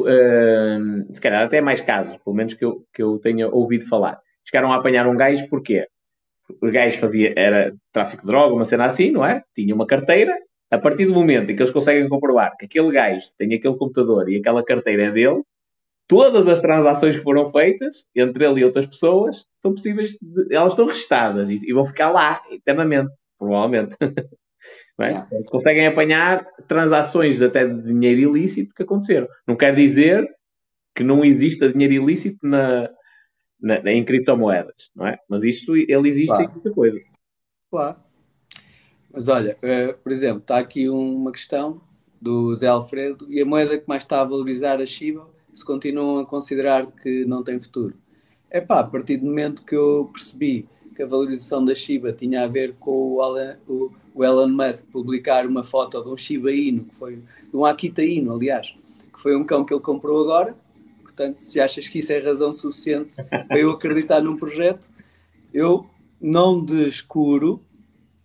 uh, 0.00 1.12
se 1.12 1.20
calhar 1.20 1.44
até 1.44 1.60
mais 1.60 1.80
casos, 1.80 2.16
pelo 2.18 2.34
menos 2.34 2.54
que 2.54 2.64
eu, 2.64 2.84
que 2.92 3.02
eu 3.02 3.18
tenha 3.18 3.48
ouvido 3.48 3.86
falar. 3.86 4.20
Chegaram 4.44 4.72
a 4.72 4.76
apanhar 4.76 5.06
um 5.06 5.16
gajo 5.16 5.48
porquê? 5.48 5.86
O 6.60 6.70
gajo 6.70 6.98
fazia, 6.98 7.32
era 7.36 7.74
tráfico 7.92 8.22
de 8.22 8.28
droga, 8.28 8.54
uma 8.54 8.64
cena 8.64 8.86
assim, 8.86 9.10
não 9.10 9.24
é? 9.24 9.42
Tinha 9.54 9.74
uma 9.74 9.86
carteira, 9.86 10.36
a 10.72 10.78
partir 10.78 11.04
do 11.04 11.12
momento 11.12 11.52
em 11.52 11.54
que 11.54 11.62
eles 11.62 11.70
conseguem 11.70 12.08
comprovar 12.08 12.56
que 12.56 12.64
aquele 12.64 12.90
gajo 12.90 13.26
tem 13.36 13.54
aquele 13.54 13.76
computador 13.76 14.26
e 14.30 14.38
aquela 14.38 14.64
carteira 14.64 15.02
é 15.02 15.10
dele, 15.10 15.42
todas 16.08 16.48
as 16.48 16.62
transações 16.62 17.14
que 17.14 17.22
foram 17.22 17.50
feitas 17.52 18.06
entre 18.16 18.46
ele 18.46 18.60
e 18.60 18.64
outras 18.64 18.86
pessoas 18.86 19.46
são 19.52 19.74
possíveis, 19.74 20.16
de, 20.20 20.54
elas 20.54 20.72
estão 20.72 20.86
registadas 20.86 21.50
e, 21.50 21.60
e, 21.62 21.74
vão 21.74 21.84
ficar 21.84 22.10
lá 22.10 22.40
eternamente, 22.50 23.12
provavelmente. 23.38 23.94
é? 24.98 25.22
Conseguem 25.50 25.86
apanhar 25.86 26.46
transações 26.66 27.42
até 27.42 27.66
de 27.66 27.82
dinheiro 27.82 28.22
ilícito 28.22 28.74
que 28.74 28.82
aconteceram. 28.82 29.28
Não 29.46 29.56
quer 29.56 29.74
dizer 29.74 30.26
que 30.94 31.04
não 31.04 31.22
exista 31.22 31.70
dinheiro 31.70 32.04
ilícito 32.04 32.38
na, 32.46 32.88
na, 33.60 33.92
em 33.92 34.02
criptomoedas, 34.02 34.90
não 34.96 35.06
é? 35.06 35.18
Mas 35.28 35.44
isto, 35.44 35.76
ele 35.76 36.08
existe 36.08 36.28
claro. 36.28 36.44
em 36.44 36.48
muita 36.48 36.72
coisa. 36.72 36.98
Claro. 37.70 37.96
Mas 39.12 39.28
olha, 39.28 39.56
uh, 39.62 39.98
por 40.02 40.10
exemplo, 40.10 40.38
está 40.38 40.58
aqui 40.58 40.88
uma 40.88 41.30
questão 41.30 41.80
do 42.20 42.54
Zé 42.54 42.68
Alfredo 42.68 43.26
e 43.28 43.40
a 43.40 43.44
moeda 43.44 43.76
que 43.76 43.84
mais 43.86 44.02
está 44.02 44.20
a 44.20 44.24
valorizar 44.24 44.80
a 44.80 44.86
Shiba 44.86 45.28
se 45.52 45.64
continuam 45.64 46.20
a 46.20 46.26
considerar 46.26 46.86
que 46.86 47.24
não 47.26 47.42
tem 47.42 47.60
futuro. 47.60 47.94
É 48.50 48.60
pá, 48.60 48.80
a 48.80 48.84
partir 48.84 49.18
do 49.18 49.26
momento 49.26 49.64
que 49.64 49.74
eu 49.74 50.08
percebi 50.12 50.66
que 50.94 51.02
a 51.02 51.06
valorização 51.06 51.64
da 51.64 51.74
Shiba 51.74 52.12
tinha 52.12 52.44
a 52.44 52.46
ver 52.46 52.74
com 52.78 53.14
o, 53.14 53.22
Alan, 53.22 53.56
o, 53.68 53.90
o 54.14 54.24
Elon 54.24 54.48
Musk 54.48 54.86
publicar 54.90 55.46
uma 55.46 55.64
foto 55.64 56.02
de 56.02 56.08
um 56.08 56.16
Shiba 56.16 56.52
Inu, 56.52 56.84
que 56.84 56.94
foi 56.94 57.18
um 57.52 57.64
Akita 57.64 58.02
Inu, 58.02 58.34
aliás, 58.34 58.74
que 59.12 59.20
foi 59.20 59.36
um 59.36 59.44
cão 59.44 59.64
que 59.64 59.74
ele 59.74 59.80
comprou 59.80 60.22
agora. 60.22 60.56
Portanto, 61.02 61.38
se 61.40 61.60
achas 61.60 61.88
que 61.88 61.98
isso 61.98 62.12
é 62.12 62.18
razão 62.18 62.52
suficiente 62.52 63.14
para 63.28 63.58
eu 63.58 63.70
acreditar 63.70 64.20
num 64.20 64.36
projeto, 64.36 64.88
eu 65.52 65.86
não 66.20 66.64
descuro 66.64 67.60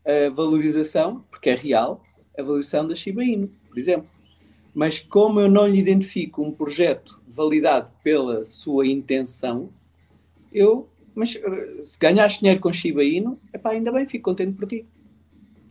a 0.07 0.29
valorização, 0.29 1.23
porque 1.29 1.49
é 1.49 1.55
real, 1.55 2.01
a 2.37 2.41
valorização 2.41 2.87
da 2.87 2.95
Shiba 2.95 3.23
Inu, 3.23 3.51
por 3.67 3.77
exemplo. 3.77 4.09
Mas 4.73 4.99
como 4.99 5.41
eu 5.41 5.49
não 5.49 5.67
lhe 5.67 5.79
identifico 5.79 6.41
um 6.41 6.51
projeto 6.51 7.19
validado 7.27 7.91
pela 8.01 8.45
sua 8.45 8.87
intenção, 8.87 9.69
eu, 10.53 10.87
mas 11.13 11.35
eh, 11.35 11.83
se 11.83 11.99
ganhaste 11.99 12.39
dinheiro 12.39 12.61
com 12.61 12.71
Shiba 12.71 13.03
Inu, 13.03 13.37
epá, 13.53 13.71
ainda 13.71 13.91
bem, 13.91 14.05
fico 14.05 14.29
contente 14.29 14.53
por 14.53 14.67
ti. 14.67 14.85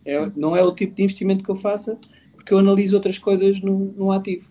É, 0.05 0.31
não 0.35 0.55
é 0.55 0.63
o 0.63 0.73
tipo 0.73 0.93
de 0.93 1.03
investimento 1.03 1.43
que 1.43 1.49
eu 1.49 1.55
faça, 1.55 1.97
porque 2.35 2.53
eu 2.53 2.59
analiso 2.59 2.95
outras 2.95 3.17
coisas 3.17 3.59
no, 3.61 3.93
no 3.93 4.11
ativo. 4.11 4.47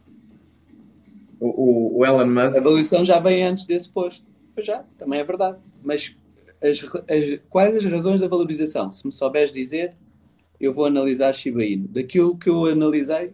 O, 1.38 1.98
o, 1.98 2.04
Elon 2.04 2.26
Musk. 2.26 2.56
A 2.56 2.60
valorização 2.60 3.04
já 3.04 3.18
vem 3.18 3.44
antes 3.44 3.66
desse 3.66 3.88
posto. 3.88 4.26
Pois 4.54 4.66
já, 4.66 4.84
também 4.98 5.20
é 5.20 5.24
verdade. 5.24 5.58
Mas 5.82 6.16
as, 6.60 6.82
as, 6.82 7.40
quais 7.48 7.76
as 7.76 7.84
razões 7.84 8.20
da 8.20 8.28
valorização? 8.28 8.90
Se 8.90 9.06
me 9.06 9.12
souberes 9.12 9.52
dizer, 9.52 9.94
eu 10.60 10.72
vou 10.72 10.86
analisar 10.86 11.32
Shiba 11.32 11.64
Inu. 11.64 11.88
Daquilo 11.88 12.36
que 12.36 12.48
eu 12.48 12.66
analisei, 12.66 13.32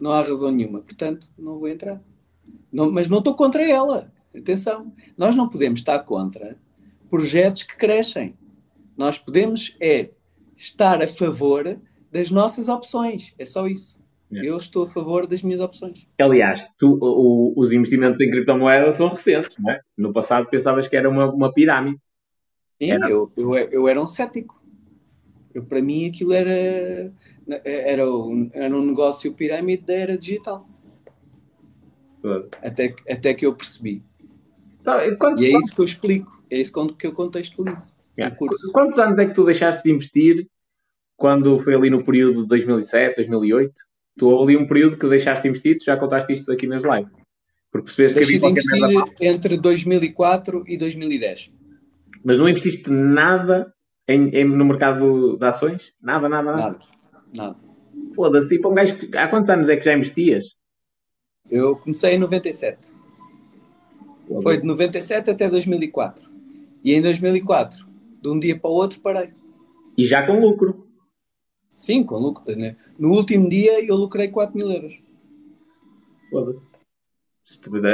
não 0.00 0.10
há 0.10 0.20
razão 0.20 0.50
nenhuma. 0.50 0.80
Portanto, 0.80 1.28
não 1.38 1.58
vou 1.58 1.68
entrar. 1.68 2.02
Não, 2.72 2.90
mas 2.90 3.08
não 3.08 3.18
estou 3.18 3.34
contra 3.34 3.68
ela. 3.68 4.12
Atenção. 4.36 4.92
Nós 5.16 5.34
não 5.34 5.48
podemos 5.48 5.80
estar 5.80 5.98
contra 6.00 6.56
projetos 7.08 7.62
que 7.62 7.76
crescem. 7.76 8.36
Nós 8.96 9.18
podemos 9.18 9.76
é 9.80 10.10
estar 10.56 11.02
a 11.02 11.08
favor 11.08 11.78
das 12.10 12.30
nossas 12.30 12.68
opções. 12.68 13.34
É 13.38 13.44
só 13.44 13.66
isso. 13.66 13.98
É. 14.32 14.44
Eu 14.44 14.56
estou 14.56 14.84
a 14.84 14.86
favor 14.86 15.26
das 15.26 15.42
minhas 15.42 15.60
opções. 15.60 16.06
Aliás, 16.18 16.68
tu, 16.78 16.98
o, 17.00 17.52
os 17.56 17.72
investimentos 17.72 18.20
em 18.20 18.30
criptomoedas 18.30 18.96
são 18.96 19.08
recentes, 19.08 19.56
não 19.58 19.70
é? 19.70 19.80
No 19.96 20.12
passado 20.12 20.48
pensavas 20.48 20.88
que 20.88 20.96
era 20.96 21.08
uma, 21.08 21.30
uma 21.32 21.52
pirâmide. 21.52 21.98
Sim, 22.80 22.90
era... 22.90 23.08
Eu, 23.08 23.30
eu, 23.36 23.54
eu 23.54 23.88
era 23.88 24.00
um 24.00 24.06
cético. 24.06 24.62
Eu, 25.54 25.64
para 25.64 25.80
mim 25.80 26.08
aquilo 26.08 26.32
era, 26.32 27.12
era, 27.64 28.10
um, 28.10 28.50
era 28.52 28.76
um 28.76 28.84
negócio 28.84 29.32
pirâmide 29.32 29.84
da 29.84 29.94
era 29.94 30.18
digital. 30.18 30.68
Até, 32.62 32.94
até 33.08 33.34
que 33.34 33.46
eu 33.46 33.54
percebi. 33.54 34.02
Sabe, 34.80 35.16
quantos, 35.16 35.42
e 35.42 35.46
é 35.46 35.58
isso 35.58 35.74
que 35.74 35.80
eu 35.80 35.84
explico, 35.84 36.42
é 36.50 36.58
isso 36.58 36.72
que 36.98 37.06
eu 37.06 37.12
contextualizo. 37.12 37.88
Yeah. 38.18 38.36
Quantos 38.72 38.98
anos 38.98 39.18
é 39.18 39.26
que 39.26 39.34
tu 39.34 39.44
deixaste 39.44 39.82
de 39.82 39.90
investir 39.90 40.48
quando 41.16 41.58
foi 41.58 41.74
ali 41.74 41.90
no 41.90 42.04
período 42.04 42.42
de 42.42 42.48
2007, 42.48 43.16
2008? 43.16 43.72
Tu 44.16 44.26
houve 44.26 44.54
ali 44.54 44.62
um 44.62 44.66
período 44.66 44.96
que 44.96 45.08
deixaste 45.08 45.42
de 45.42 45.48
investir, 45.48 45.78
tu 45.78 45.84
já 45.84 45.96
contaste 45.96 46.32
isto 46.32 46.50
aqui 46.52 46.66
nas 46.66 46.82
lives. 46.84 47.12
Porque 47.70 47.86
percebeste 47.86 48.18
Deixei 48.20 48.38
que 48.38 48.46
havia 48.46 48.62
de 48.62 48.94
investir 48.94 49.26
entre 49.28 49.56
2004 49.56 50.64
e 50.66 50.76
2010. 50.76 51.50
Mas 52.24 52.38
não 52.38 52.48
investiste 52.48 52.90
nada 52.90 53.72
em, 54.08 54.28
em, 54.30 54.44
no 54.44 54.64
mercado 54.64 55.36
de 55.36 55.44
ações? 55.44 55.92
Nada, 56.00 56.28
nada, 56.28 56.52
nada. 56.52 56.62
Nada. 56.62 56.78
nada. 57.36 57.56
Foda-se, 58.14 58.60
para 58.60 58.70
um 58.70 58.74
gajo 58.74 58.96
que, 58.96 59.16
há 59.16 59.28
quantos 59.28 59.50
anos 59.50 59.68
é 59.68 59.76
que 59.76 59.84
já 59.84 59.92
investias? 59.92 60.56
Eu 61.50 61.76
comecei 61.76 62.14
em 62.14 62.18
97. 62.18 62.78
Foi 64.42 64.56
de 64.56 64.66
97 64.66 65.30
até 65.30 65.50
2004. 65.50 66.28
E 66.82 66.94
em 66.94 67.02
2004, 67.02 67.86
de 68.22 68.28
um 68.28 68.38
dia 68.38 68.58
para 68.58 68.70
o 68.70 68.74
outro, 68.74 69.00
parei. 69.00 69.32
E 69.96 70.04
já 70.04 70.26
com 70.26 70.40
lucro? 70.40 70.88
Sim, 71.76 72.04
com 72.04 72.16
lucro. 72.16 72.56
Né? 72.56 72.76
No 72.98 73.10
último 73.10 73.48
dia 73.48 73.84
eu 73.84 73.96
lucrei 73.96 74.28
4 74.28 74.56
mil 74.56 74.70
euros. 74.70 74.98
Foda-se. 76.30 76.74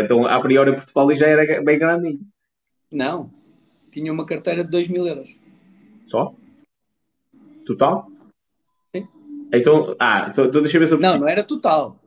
Então, 0.05 0.25
a 0.27 0.41
priori, 0.41 0.71
o 0.71 0.77
portfólio 0.77 1.19
já 1.19 1.27
era 1.27 1.63
bem 1.63 1.79
grandinho. 1.79 2.21
Não. 2.91 3.31
Tinha 3.91 4.13
uma 4.13 4.27
carteira 4.27 4.65
de 4.65 4.71
2 4.71 4.89
mil 4.89 5.07
euros. 5.07 5.31
Só? 6.07 6.35
Total? 7.67 8.11
Sim. 8.95 9.09
Então, 9.53 9.97
ah, 9.99 10.29
então, 10.31 10.47
então 10.47 10.61
deixa 10.61 10.77
eu 10.77 10.81
ver 10.81 10.87
se 10.87 10.95
eu 10.95 11.01
Não, 11.01 11.19
não 11.19 11.29
era 11.29 11.45
total. 11.45 12.01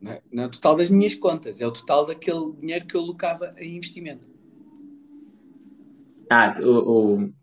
Não 0.00 0.12
é, 0.12 0.22
não 0.30 0.42
é 0.44 0.46
o 0.46 0.50
total 0.50 0.76
das 0.76 0.90
minhas 0.90 1.14
contas, 1.14 1.60
é 1.60 1.66
o 1.66 1.72
total 1.72 2.04
daquele 2.04 2.52
dinheiro 2.58 2.86
que 2.86 2.94
eu 2.94 3.00
alocava 3.00 3.54
em 3.58 3.76
investimento. 3.76 4.28
Ah, 6.28 6.54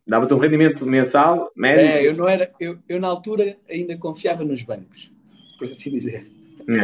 dava-te 0.05 0.33
um 0.33 0.37
rendimento 0.37 0.85
mensal, 0.85 1.51
médio? 1.55 1.85
É, 1.85 2.05
eu 2.05 2.13
não 2.13 2.27
era, 2.27 2.51
eu, 2.59 2.77
eu 2.87 2.99
na 2.99 3.07
altura 3.07 3.57
ainda 3.69 3.97
confiava 3.97 4.43
nos 4.43 4.61
bancos, 4.61 5.11
por 5.57 5.65
assim 5.65 5.89
dizer. 5.91 6.29
Hum. 6.67 6.75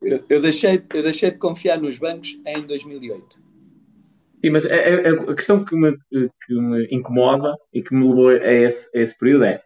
Eu, 0.00 0.24
eu, 0.28 0.40
deixei, 0.40 0.82
eu 0.92 1.02
deixei 1.02 1.30
de 1.30 1.38
confiar 1.38 1.78
nos 1.80 1.98
bancos 1.98 2.38
em 2.46 2.62
2008. 2.62 3.41
Sim, 4.42 4.50
mas 4.50 4.66
a, 4.66 4.74
é, 4.74 4.94
a, 4.94 5.02
é, 5.02 5.08
a 5.10 5.34
questão 5.34 5.64
que 5.64 5.76
me, 5.76 5.96
que 6.10 6.54
me, 6.54 6.86
incomoda 6.90 7.54
e 7.72 7.82
que 7.82 7.94
me 7.94 8.08
levou 8.08 8.28
a 8.28 8.34
esse, 8.34 8.96
a 8.96 9.00
esse 9.00 9.16
período 9.16 9.44
é 9.44 9.62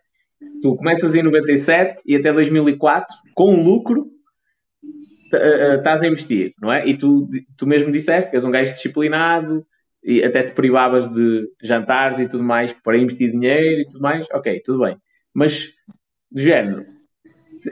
tu 0.62 0.77
começas 0.77 1.15
em 1.15 1.23
97 1.23 2.03
e 2.07 2.15
até 2.15 2.32
2004 2.32 3.07
com 3.35 3.62
lucro 3.62 4.11
estás 5.32 6.03
a 6.03 6.07
investir, 6.07 6.53
não 6.61 6.73
é? 6.73 6.86
E 6.86 6.97
tu, 6.97 7.28
tu 7.57 7.66
mesmo 7.66 7.90
disseste 7.90 8.31
que 8.31 8.36
és 8.36 8.44
um 8.44 8.51
gajo 8.51 8.73
disciplinado 8.73 9.66
e 10.05 10.23
até 10.23 10.43
te 10.43 10.53
privavas 10.53 11.09
de 11.11 11.48
jantares 11.62 12.19
e 12.19 12.28
tudo 12.28 12.44
mais 12.44 12.73
para 12.73 12.98
investir 12.98 13.32
dinheiro 13.32 13.81
e 13.81 13.89
tudo 13.89 14.01
mais, 14.01 14.27
ok, 14.32 14.61
tudo 14.65 14.81
bem. 14.85 14.97
Mas, 15.35 15.73
género, 16.35 16.86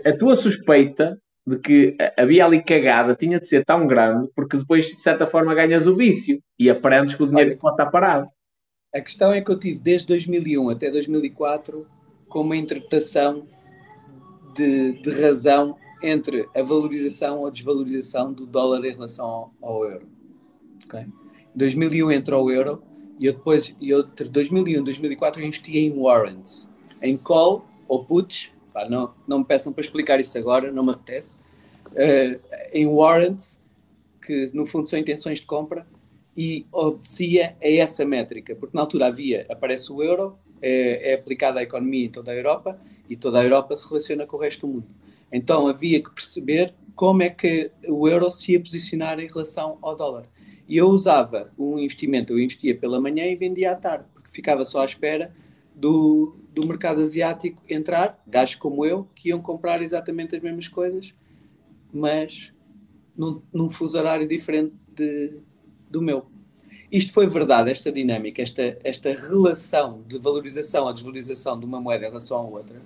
a 0.05 0.12
tua 0.12 0.35
suspeita 0.35 1.16
de 1.46 1.58
que 1.58 1.96
havia 2.16 2.46
ali 2.46 2.62
cagada 2.62 3.14
tinha 3.14 3.38
de 3.38 3.46
ser 3.46 3.64
tão 3.64 3.86
grande 3.86 4.30
porque 4.34 4.56
depois, 4.56 4.86
de 4.86 5.02
certa 5.02 5.26
forma, 5.26 5.54
ganhas 5.54 5.86
o 5.86 5.96
vício 5.96 6.40
e 6.58 6.70
aprendes 6.70 7.14
que 7.14 7.22
o 7.22 7.26
dinheiro 7.26 7.50
Olha, 7.50 7.58
pode 7.58 7.74
estar 7.74 7.90
parado. 7.90 8.28
A 8.94 9.00
questão 9.00 9.32
é 9.32 9.40
que 9.40 9.50
eu 9.50 9.58
tive 9.58 9.78
desde 9.78 10.06
2001 10.06 10.70
até 10.70 10.90
2004 10.90 11.86
com 12.28 12.40
uma 12.40 12.56
interpretação 12.56 13.46
de, 14.54 15.00
de 15.02 15.10
razão 15.10 15.76
entre 16.02 16.48
a 16.54 16.62
valorização 16.62 17.40
ou 17.40 17.50
desvalorização 17.50 18.32
do 18.32 18.46
dólar 18.46 18.84
em 18.84 18.92
relação 18.92 19.26
ao, 19.26 19.54
ao 19.60 19.84
euro. 19.84 20.08
Okay? 20.86 21.02
Em 21.02 21.58
2001 21.58 22.12
entrou 22.12 22.44
o 22.44 22.50
euro 22.50 22.82
e 23.18 23.26
eu 23.26 23.32
depois, 23.32 23.74
eu, 23.80 24.00
entre 24.00 24.28
2001 24.28 24.80
e 24.80 24.84
2004, 24.84 25.40
eu 25.40 25.46
investi 25.46 25.78
em 25.78 25.92
warrants, 25.96 26.68
em 27.02 27.16
call 27.16 27.66
ou 27.86 28.04
puts, 28.04 28.52
pá, 28.74 28.88
não, 28.88 29.14
não 29.26 29.38
me 29.38 29.44
peçam 29.44 29.72
para 29.72 29.82
explicar 29.82 30.20
isso 30.20 30.36
agora, 30.36 30.72
não 30.72 30.84
me 30.84 30.90
apetece, 30.90 31.38
uh, 31.92 32.40
em 32.72 32.86
warrants, 32.86 33.62
que 34.20 34.51
no 34.52 34.66
fundo 34.66 34.88
são 34.88 34.98
intenções 34.98 35.38
de 35.38 35.46
compra, 35.46 35.86
e 36.36 36.66
obedecia 36.72 37.56
a 37.62 37.68
essa 37.68 38.05
métrica, 38.05 38.56
porque 38.56 38.76
na 38.76 38.82
altura 38.82 39.06
havia, 39.06 39.46
aparece 39.48 39.92
o 39.92 40.02
euro, 40.02 40.36
é, 40.60 41.12
é 41.12 41.14
aplicada 41.14 41.60
à 41.60 41.62
economia 41.62 42.06
em 42.06 42.10
toda 42.10 42.32
a 42.32 42.34
Europa, 42.34 42.76
e 43.09 43.16
toda 43.16 43.38
a 43.38 43.44
Europa 43.44 43.76
se 43.76 43.88
relaciona 43.88 44.26
com 44.26 44.36
o 44.36 44.40
resto 44.40 44.66
do 44.66 44.72
mundo. 44.72 44.86
Então 45.30 45.68
havia 45.68 46.02
que 46.02 46.10
perceber 46.10 46.74
como 46.96 47.22
é 47.22 47.30
que 47.30 47.70
o 47.86 48.09
euro 48.09 48.30
se 48.30 48.52
ia 48.52 48.60
posicionar 48.60 49.20
em 49.20 49.28
relação 49.28 49.78
ao 49.80 49.94
dólar. 49.94 50.26
E 50.66 50.76
eu 50.76 50.88
usava 50.88 51.52
um 51.59 51.78
investimento, 51.78 52.32
eu 52.32 52.40
investia 52.40 52.74
pela 52.74 53.01
manhã 53.01 53.26
e 53.26 53.36
vendia 53.36 53.72
à 53.72 53.76
tarde, 53.76 54.06
porque 54.12 54.30
ficava 54.30 54.64
só 54.64 54.80
à 54.80 54.84
espera 54.84 55.32
do, 55.74 56.34
do 56.55 56.66
mercado 56.66 57.01
asiático 57.01 57.60
entrar, 57.68 58.22
gajos 58.26 58.55
como 58.55 58.86
eu, 58.86 59.09
que 59.14 59.31
iam 59.31 59.40
comprar 59.40 59.82
exatamente 59.82 60.36
as 60.36 60.43
mesmas 60.43 60.68
coisas, 60.68 61.12
mas 61.93 62.52
num, 63.16 63.43
num 63.52 63.68
fuso 63.68 63.98
horário 63.98 64.26
diferente 64.26 64.72
de, 64.94 65.32
do 65.90 66.01
meu. 66.01 66.26
Isto 66.90 67.12
foi 67.12 67.26
verdade, 67.26 67.70
esta 67.72 67.90
dinâmica, 67.90 68.40
esta, 68.40 68.78
esta 68.85 69.12
relação 69.12 70.02
de 70.06 70.16
valorização 70.16 70.85
ou 70.85 70.93
desvalorização 70.93 71.59
de 71.59 71.66
uma 71.66 71.81
moeda 71.81 72.05
em 72.05 72.09
relação 72.09 72.39
à 72.39 72.43
outra, 72.43 72.81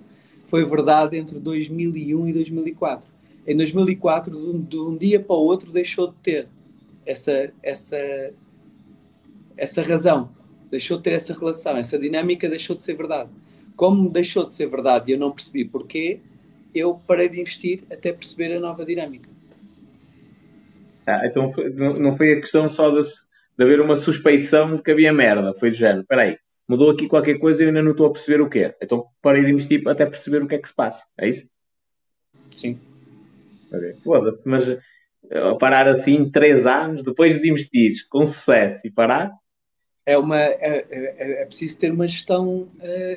foi 0.47 0.65
verdade 0.65 1.15
entre 1.15 1.37
2001 1.39 2.27
e 2.27 2.33
2004. 2.33 3.07
Em 3.45 3.55
2004, 3.55 4.35
de 4.35 4.49
um, 4.49 4.61
de 4.61 4.77
um 4.79 4.97
dia 4.97 5.19
para 5.19 5.35
o 5.35 5.39
outro, 5.39 5.71
deixou 5.71 6.07
de 6.07 6.15
ter 6.23 6.47
essa, 7.05 7.51
essa, 7.61 8.31
essa 9.55 9.83
razão, 9.83 10.31
deixou 10.71 10.97
de 10.97 11.03
ter 11.03 11.13
essa 11.13 11.33
relação, 11.33 11.77
essa 11.77 11.99
dinâmica 11.99 12.49
deixou 12.49 12.75
de 12.75 12.83
ser 12.83 12.95
verdade. 12.95 13.29
Como 13.79 14.11
deixou 14.11 14.45
de 14.45 14.53
ser 14.53 14.65
verdade 14.65 15.09
e 15.09 15.13
eu 15.13 15.17
não 15.17 15.31
percebi 15.31 15.63
porquê, 15.63 16.19
eu 16.75 16.95
parei 17.07 17.29
de 17.29 17.39
investir 17.39 17.81
até 17.89 18.11
perceber 18.11 18.53
a 18.53 18.59
nova 18.59 18.85
dinâmica. 18.85 19.29
Ah, 21.07 21.25
então 21.25 21.47
foi, 21.47 21.69
não 21.69 22.11
foi 22.11 22.33
a 22.33 22.41
questão 22.41 22.67
só 22.67 22.89
de, 22.89 22.99
de 23.57 23.63
haver 23.63 23.79
uma 23.79 23.95
suspeição 23.95 24.75
de 24.75 24.83
que 24.83 24.91
havia 24.91 25.13
merda, 25.13 25.53
foi 25.57 25.69
do 25.71 25.77
género. 25.77 26.01
Espera 26.01 26.23
aí, 26.23 26.37
mudou 26.67 26.91
aqui 26.91 27.07
qualquer 27.07 27.39
coisa 27.39 27.61
e 27.61 27.63
eu 27.63 27.69
ainda 27.69 27.81
não 27.81 27.91
estou 27.91 28.07
a 28.07 28.11
perceber 28.11 28.41
o 28.41 28.49
que 28.49 28.59
é. 28.59 28.75
Então 28.83 29.05
parei 29.21 29.45
de 29.45 29.51
investir 29.51 29.81
até 29.87 30.05
perceber 30.05 30.43
o 30.43 30.47
que 30.49 30.55
é 30.55 30.57
que 30.57 30.67
se 30.67 30.75
passa. 30.75 31.05
É 31.17 31.29
isso? 31.29 31.47
Sim. 32.53 32.77
Okay. 33.71 33.93
Foda-se, 34.03 34.49
mas 34.49 34.77
parar 35.57 35.87
assim 35.87 36.29
três 36.29 36.67
anos 36.67 37.01
depois 37.01 37.41
de 37.41 37.49
investir 37.49 37.93
com 38.09 38.25
sucesso 38.25 38.85
e 38.85 38.91
parar? 38.91 39.31
É, 40.09 40.17
uma, 40.17 40.39
é, 40.39 40.87
é, 40.89 41.41
é 41.43 41.45
preciso 41.45 41.77
ter 41.77 41.91
uma 41.91 42.07
gestão 42.07 42.61
uh, 42.61 42.69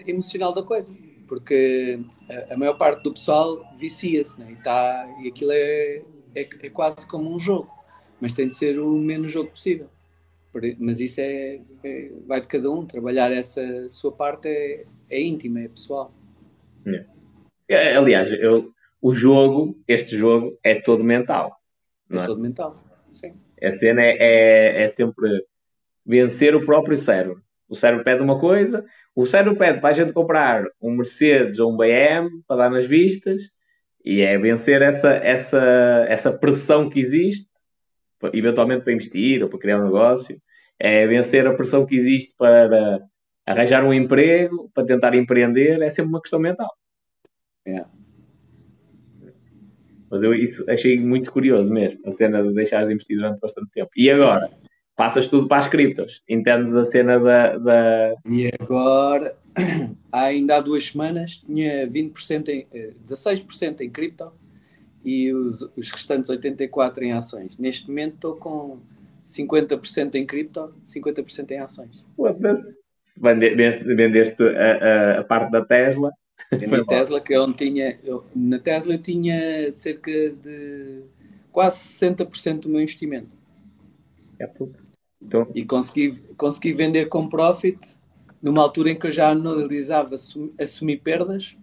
emocional 0.07 0.53
da 0.53 0.63
coisa, 0.63 0.95
porque 1.27 1.99
a, 2.29 2.53
a 2.53 2.57
maior 2.59 2.75
parte 2.75 3.03
do 3.03 3.15
pessoal 3.15 3.65
vicia-se 3.79 4.39
né? 4.39 4.53
e, 4.53 4.57
tá, 4.63 5.09
e 5.23 5.29
aquilo 5.29 5.53
é, 5.53 6.03
é, 6.35 6.49
é 6.63 6.69
quase 6.69 7.07
como 7.07 7.35
um 7.35 7.41
jogo, 7.41 7.71
mas 8.21 8.35
tem 8.35 8.47
de 8.47 8.55
ser 8.55 8.79
o 8.79 8.93
menos 8.99 9.33
jogo 9.33 9.51
possível. 9.51 9.89
Mas 10.79 11.01
isso 11.01 11.19
é, 11.23 11.61
é, 11.83 12.11
vai 12.27 12.43
de 12.43 12.47
cada 12.47 12.71
um. 12.71 12.85
Trabalhar 12.85 13.33
essa 13.33 13.89
sua 13.89 14.13
parte 14.13 14.49
é, 14.49 14.85
é 15.09 15.23
íntima, 15.23 15.61
é 15.61 15.69
pessoal. 15.69 16.13
É. 17.71 17.97
Aliás, 17.97 18.31
eu, 18.33 18.71
o 19.01 19.15
jogo, 19.15 19.79
este 19.89 20.15
jogo, 20.15 20.59
é 20.63 20.75
todo 20.75 21.03
mental. 21.03 21.59
É, 22.11 22.19
é 22.19 22.27
todo 22.27 22.39
mental, 22.39 22.77
sim. 23.11 23.33
A 23.63 23.71
cena 23.71 24.03
é, 24.03 24.17
é, 24.21 24.83
é, 24.83 24.89
sempre 24.89 25.47
vencer 26.05 26.55
o 26.55 26.65
próprio 26.65 26.97
cérebro. 26.97 27.43
O 27.69 27.75
cérebro 27.75 28.05
pede 28.05 28.23
uma 28.23 28.39
coisa, 28.39 28.85
o 29.15 29.25
cérebro 29.25 29.57
pede 29.57 29.81
para 29.81 29.91
a 29.91 29.95
gente 29.95 30.13
comprar 30.13 30.65
um 30.81 30.95
Mercedes 30.95 31.59
ou 31.59 31.73
um 31.73 31.77
BM 31.77 32.29
para 32.47 32.57
dar 32.57 32.71
nas 32.71 32.87
vistas, 32.87 33.51
e 34.05 34.21
é 34.21 34.37
vencer 34.39 34.83
essa, 34.83 35.11
essa, 35.11 36.05
essa 36.09 36.33
pressão 36.33 36.91
que 36.91 37.01
existe 37.01 37.53
eventualmente 38.33 38.85
para 38.85 38.93
investir 38.93 39.43
ou 39.43 39.49
para 39.49 39.59
criar 39.59 39.81
um 39.81 39.85
negócio, 39.85 40.41
é 40.79 41.07
vencer 41.07 41.47
a 41.47 41.55
pressão 41.55 41.87
que 41.87 41.97
existe 41.97 42.35
para 42.37 43.01
arranjar 43.47 43.85
um 43.85 43.93
emprego, 43.93 44.71
para 44.73 44.87
tentar 44.87 45.15
empreender, 45.15 45.81
é 45.83 45.91
sempre 45.91 46.11
uma 46.11 46.21
questão 46.21 46.39
mental. 46.39 46.71
É. 47.67 47.85
Mas 50.11 50.23
eu 50.23 50.35
isso 50.35 50.71
achei 50.71 51.01
muito 51.01 51.33
curioso 51.33 51.73
mesmo, 51.73 51.99
a 52.05 52.11
cena 52.11 52.43
de 52.43 52.53
deixares 52.53 52.89
de 52.89 52.95
investir 52.95 53.17
durante 53.17 53.41
bastante 53.41 53.71
tempo. 53.71 53.91
E 53.97 54.11
agora? 54.11 54.51
Passas 54.97 55.27
tudo 55.27 55.49
para 55.49 55.59
as 55.59 55.69
criptos. 55.69 56.23
Entendes 56.29 56.75
a 56.77 56.85
cena 56.85 57.19
da. 57.19 57.59
da... 57.59 58.15
E 58.29 58.51
agora, 58.61 59.37
ainda 60.13 60.57
há 60.57 60.61
duas 60.61 60.87
semanas, 60.89 61.43
tinha 61.47 61.89
20% 61.89 62.49
em, 62.49 62.67
16% 63.05 63.81
eh, 63.81 63.85
em 63.85 63.91
cripto 63.91 64.33
e 65.05 65.33
os, 65.33 65.63
os 65.77 65.91
restantes 65.91 66.31
84% 66.31 67.03
em 67.03 67.13
ações. 67.13 67.57
Neste 67.59 67.89
momento 67.89 68.15
estou 68.15 68.37
com 68.37 68.79
50% 69.27 70.15
em 70.15 70.27
cripto, 70.27 70.75
50% 70.87 71.51
em 71.51 71.59
ações. 71.59 72.05
Foda-se. 72.17 72.83
Vendeste 73.17 74.43
a, 74.43 75.21
a, 75.21 75.25
parte 75.25 75.53
da 75.53 75.65
Tesla. 75.65 76.11
Na 76.51 76.85
Tesla, 76.85 77.21
que 77.21 77.35
eu 77.35 77.53
tinha. 77.53 77.99
Eu, 78.03 78.25
na 78.35 78.59
Tesla 78.59 78.95
eu 78.95 78.99
tinha 78.99 79.71
cerca 79.73 80.11
de 80.11 81.03
quase 81.51 81.79
60% 81.79 82.61
do 82.61 82.69
meu 82.69 82.81
investimento. 82.81 83.29
É 84.41 84.47
puto. 84.47 84.82
Então... 85.25 85.47
E 85.55 85.65
consegui, 85.65 86.21
consegui 86.37 86.73
vender 86.73 87.07
com 87.07 87.29
profit 87.29 87.97
numa 88.43 88.63
altura 88.63 88.91
em 88.91 88.99
que 88.99 89.07
eu 89.07 89.13
já 89.13 89.31
analisava 89.31 90.15
assumir 90.59 90.99
perdas 90.99 91.57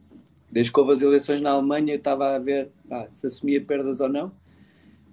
Desde 0.52 0.72
que 0.72 0.80
houve 0.80 0.94
as 0.94 1.02
eleições 1.02 1.42
na 1.42 1.52
Alemanha, 1.52 1.94
eu 1.94 1.98
estava 1.98 2.36
a 2.36 2.40
ver 2.40 2.70
ah, 2.90 3.08
se 3.14 3.28
assumia 3.28 3.62
perdas 3.62 4.02
ou 4.02 4.10
não. 4.10 4.32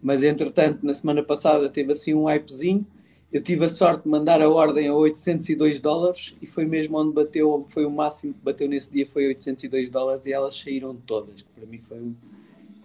Mas, 0.03 0.23
entretanto, 0.23 0.87
na 0.87 0.93
semana 0.93 1.23
passada 1.23 1.69
teve 1.69 1.93
assim 1.93 2.15
um 2.15 2.25
hypezinho. 2.25 2.87
Eu 3.31 3.43
tive 3.43 3.65
a 3.67 3.69
sorte 3.69 4.05
de 4.05 4.09
mandar 4.09 4.41
a 4.41 4.49
ordem 4.49 4.89
a 4.89 4.95
802 4.95 5.81
dólares 5.81 6.35
e 6.41 6.47
foi 6.47 6.65
mesmo 6.65 6.97
onde 6.97 7.13
bateu, 7.13 7.67
foi 7.69 7.85
o 7.85 7.91
máximo 7.91 8.33
que 8.33 8.41
bateu 8.41 8.69
nesse 8.69 8.91
dia, 8.91 9.07
foi 9.07 9.27
802 9.27 9.91
dólares 9.91 10.27
e 10.27 10.33
elas 10.33 10.59
saíram 10.59 10.95
todas. 10.95 11.43
Para 11.43 11.67
mim 11.67 11.79
foi 11.79 11.99
um 11.99 12.15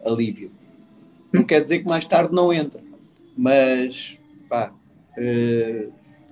alívio. 0.03 0.51
Não 1.31 1.43
quer 1.43 1.61
dizer 1.61 1.79
que 1.79 1.87
mais 1.87 2.05
tarde 2.05 2.33
não 2.33 2.51
entra, 2.51 2.81
mas 3.37 4.19
pá, 4.49 4.73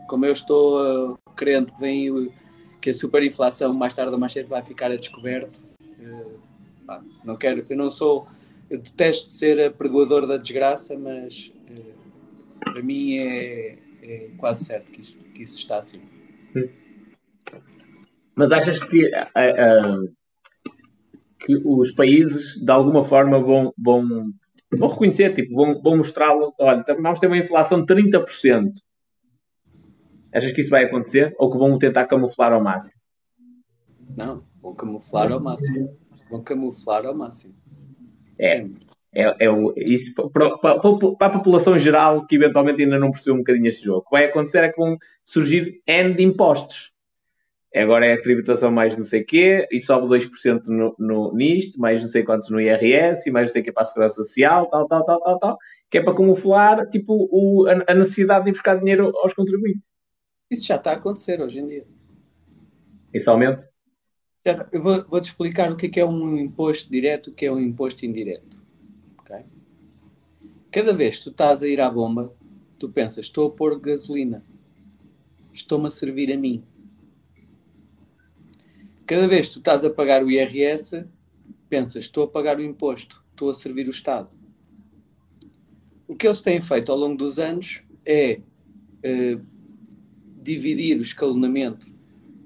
como 0.07 0.25
eu 0.25 0.31
estou 0.31 1.11
uh, 1.11 1.17
crente 1.35 1.73
que 1.73 1.79
vem 1.79 2.31
que 2.81 2.89
a 2.89 2.93
superinflação 2.93 3.73
mais 3.73 3.93
tarde 3.93 4.13
ou 4.13 4.19
mais 4.19 4.31
cedo 4.31 4.47
vai 4.47 4.63
ficar 4.63 4.91
a 4.91 4.95
descoberto, 4.95 5.59
Pá, 6.85 7.03
não 7.23 7.35
quero, 7.35 7.65
eu 7.69 7.77
não 7.77 7.91
sou, 7.91 8.27
eu 8.69 8.79
detesto 8.79 9.29
ser 9.31 9.61
apregoador 9.61 10.25
da 10.25 10.37
desgraça, 10.37 10.97
mas 10.97 11.51
para 12.63 12.81
mim 12.81 13.17
é, 13.17 13.77
é, 14.01 14.29
quase 14.37 14.65
certo 14.65 14.91
que 14.91 15.01
isso, 15.01 15.19
que 15.29 15.43
isso 15.43 15.57
está 15.57 15.79
assim. 15.79 16.01
Mas 18.35 18.51
achas 18.51 18.79
que, 18.79 19.11
que 21.39 21.61
os 21.65 21.91
países 21.91 22.59
de 22.59 22.71
alguma 22.71 23.03
forma 23.03 23.39
vão, 23.39 23.73
vão, 23.77 24.31
vão 24.77 24.89
reconhecer, 24.89 25.33
tipo, 25.33 25.55
vão, 25.55 25.81
vão 25.81 25.97
mostrá-lo, 25.97 26.53
olha, 26.59 26.83
vamos 26.87 27.19
ter 27.19 27.27
uma 27.27 27.37
inflação 27.37 27.83
de 27.83 27.93
30%. 27.93 28.71
Achas 30.33 30.51
que 30.51 30.61
isso 30.61 30.69
vai 30.69 30.83
acontecer? 30.83 31.33
Ou 31.39 31.49
que 31.51 31.57
vão 31.57 31.77
tentar 31.79 32.05
camuflar 32.05 32.53
ao 32.53 32.63
máximo? 32.63 32.99
Não, 34.15 34.43
vão 34.61 34.75
camuflar 34.75 35.31
ao 35.31 35.41
máximo. 35.41 35.97
Vão 36.29 36.43
camuflar 36.43 37.05
ao 37.05 37.15
máximo. 37.15 37.55
É. 38.39 38.65
É, 39.11 39.45
é 39.45 39.49
o, 39.49 39.73
isso, 39.75 40.13
para, 40.29 40.55
para, 40.59 40.79
para, 40.79 41.27
a 41.27 41.29
população 41.31 41.79
geral 41.79 42.27
que 42.27 42.35
eventualmente 42.35 42.83
ainda 42.83 42.99
não 42.99 43.09
percebeu 43.09 43.33
um 43.33 43.39
bocadinho 43.39 43.67
este 43.67 43.85
jogo, 43.85 43.99
o 43.99 44.03
que 44.03 44.11
vai 44.11 44.25
acontecer 44.25 44.63
é 44.63 44.69
que 44.69 44.79
vão 44.79 44.97
surgir 45.25 45.81
N 45.87 46.13
de 46.13 46.23
impostos. 46.23 46.91
Agora 47.75 48.05
é 48.05 48.13
a 48.13 48.21
tributação 48.21 48.71
mais 48.71 48.95
não 48.95 49.03
sei 49.03 49.21
o 49.21 49.25
quê, 49.25 49.67
e 49.71 49.79
sobe 49.79 50.07
2% 50.07 50.67
no, 50.67 50.95
no, 50.97 51.33
nisto, 51.35 51.79
mais 51.79 52.01
não 52.01 52.07
sei 52.07 52.23
quantos 52.23 52.49
no 52.49 52.59
IRS, 52.59 53.29
e 53.29 53.31
mais 53.31 53.47
não 53.47 53.53
sei 53.53 53.61
o 53.61 53.65
que 53.65 53.71
para 53.71 53.83
a 53.83 53.85
Segurança 53.85 54.15
Social, 54.15 54.67
tal, 54.69 54.87
tal, 54.87 55.05
tal, 55.05 55.21
tal, 55.21 55.39
tal, 55.39 55.57
que 55.89 55.99
é 55.99 56.01
para 56.01 56.15
camuflar 56.15 56.89
tipo, 56.89 57.29
o, 57.31 57.67
a, 57.67 57.91
a 57.91 57.93
necessidade 57.93 58.45
de 58.45 58.49
ir 58.49 58.53
buscar 58.53 58.75
dinheiro 58.75 59.11
aos 59.17 59.33
contribuintes. 59.33 59.87
Isso 60.49 60.65
já 60.65 60.77
está 60.77 60.91
a 60.91 60.95
acontecer 60.95 61.39
hoje 61.39 61.59
em 61.59 61.67
dia. 61.67 61.85
Isso 63.13 63.29
aumenta? 63.29 63.69
Eu 64.71 64.81
vou, 64.81 65.05
vou, 65.07 65.21
te 65.21 65.25
explicar 65.25 65.71
o 65.71 65.77
que 65.77 65.85
é, 65.85 65.89
que 65.89 65.99
é 65.99 66.05
um 66.05 66.37
imposto 66.37 66.89
direto 66.89 67.29
e 67.29 67.33
o 67.33 67.35
que 67.35 67.45
é 67.45 67.51
um 67.51 67.59
imposto 67.59 68.03
indireto. 68.03 68.59
Okay? 69.19 69.43
Cada 70.71 70.93
vez 70.93 71.17
que 71.17 71.25
tu 71.25 71.29
estás 71.29 71.61
a 71.61 71.67
ir 71.67 71.79
à 71.79 71.89
bomba, 71.89 72.33
tu 72.79 72.89
pensas, 72.89 73.25
estou 73.25 73.47
a 73.47 73.51
pôr 73.51 73.79
gasolina. 73.79 74.43
Estou-me 75.53 75.87
a 75.87 75.91
servir 75.91 76.31
a 76.31 76.37
mim. 76.37 76.63
Cada 79.09 79.27
vez 79.27 79.47
que 79.47 79.53
tu 79.53 79.59
estás 79.59 79.83
a 79.83 79.89
pagar 79.89 80.23
o 80.23 80.29
IRS, 80.29 81.03
pensas, 81.67 82.05
estou 82.05 82.25
a 82.25 82.27
pagar 82.27 82.59
o 82.59 82.61
imposto. 82.61 83.25
Estou 83.31 83.49
a 83.49 83.55
servir 83.55 83.87
o 83.87 83.89
Estado. 83.89 84.37
O 86.07 86.15
que 86.15 86.27
eles 86.27 86.41
têm 86.41 86.61
feito 86.61 86.91
ao 86.91 86.97
longo 86.99 87.17
dos 87.17 87.39
anos 87.39 87.81
é 88.05 88.39
uh, 89.03 89.43
dividir 90.43 90.95
o 90.99 91.01
escalonamento 91.01 91.91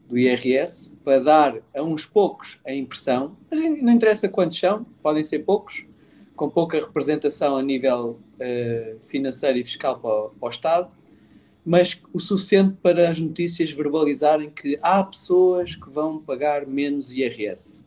do 0.07 0.17
IRS 0.17 0.89
para 1.03 1.19
dar 1.19 1.61
a 1.75 1.83
uns 1.83 2.05
poucos 2.05 2.61
a 2.65 2.73
impressão, 2.73 3.35
mas 3.51 3.59
não 3.59 3.91
interessa 3.91 4.29
quantos 4.29 4.57
são, 4.57 4.85
podem 5.01 5.21
ser 5.21 5.39
poucos, 5.39 5.85
com 6.33 6.49
pouca 6.49 6.79
representação 6.79 7.57
a 7.57 7.61
nível 7.61 8.21
uh, 8.35 8.99
financeiro 9.09 9.57
e 9.57 9.65
fiscal 9.65 9.99
para 9.99 10.29
para 10.29 10.47
o, 10.47 10.49
Estado, 10.49 10.95
mas 11.65 12.01
o 12.11 12.19
suficiente 12.19 12.75
para 12.81 13.09
as 13.09 13.19
notícias 13.19 13.71
verbalizarem 13.71 14.49
que 14.49 14.77
há 14.81 15.03
pessoas 15.03 15.75
que 15.75 15.89
vão 15.89 16.19
pagar 16.19 16.67
menos 16.67 17.13
IRS. 17.13 17.83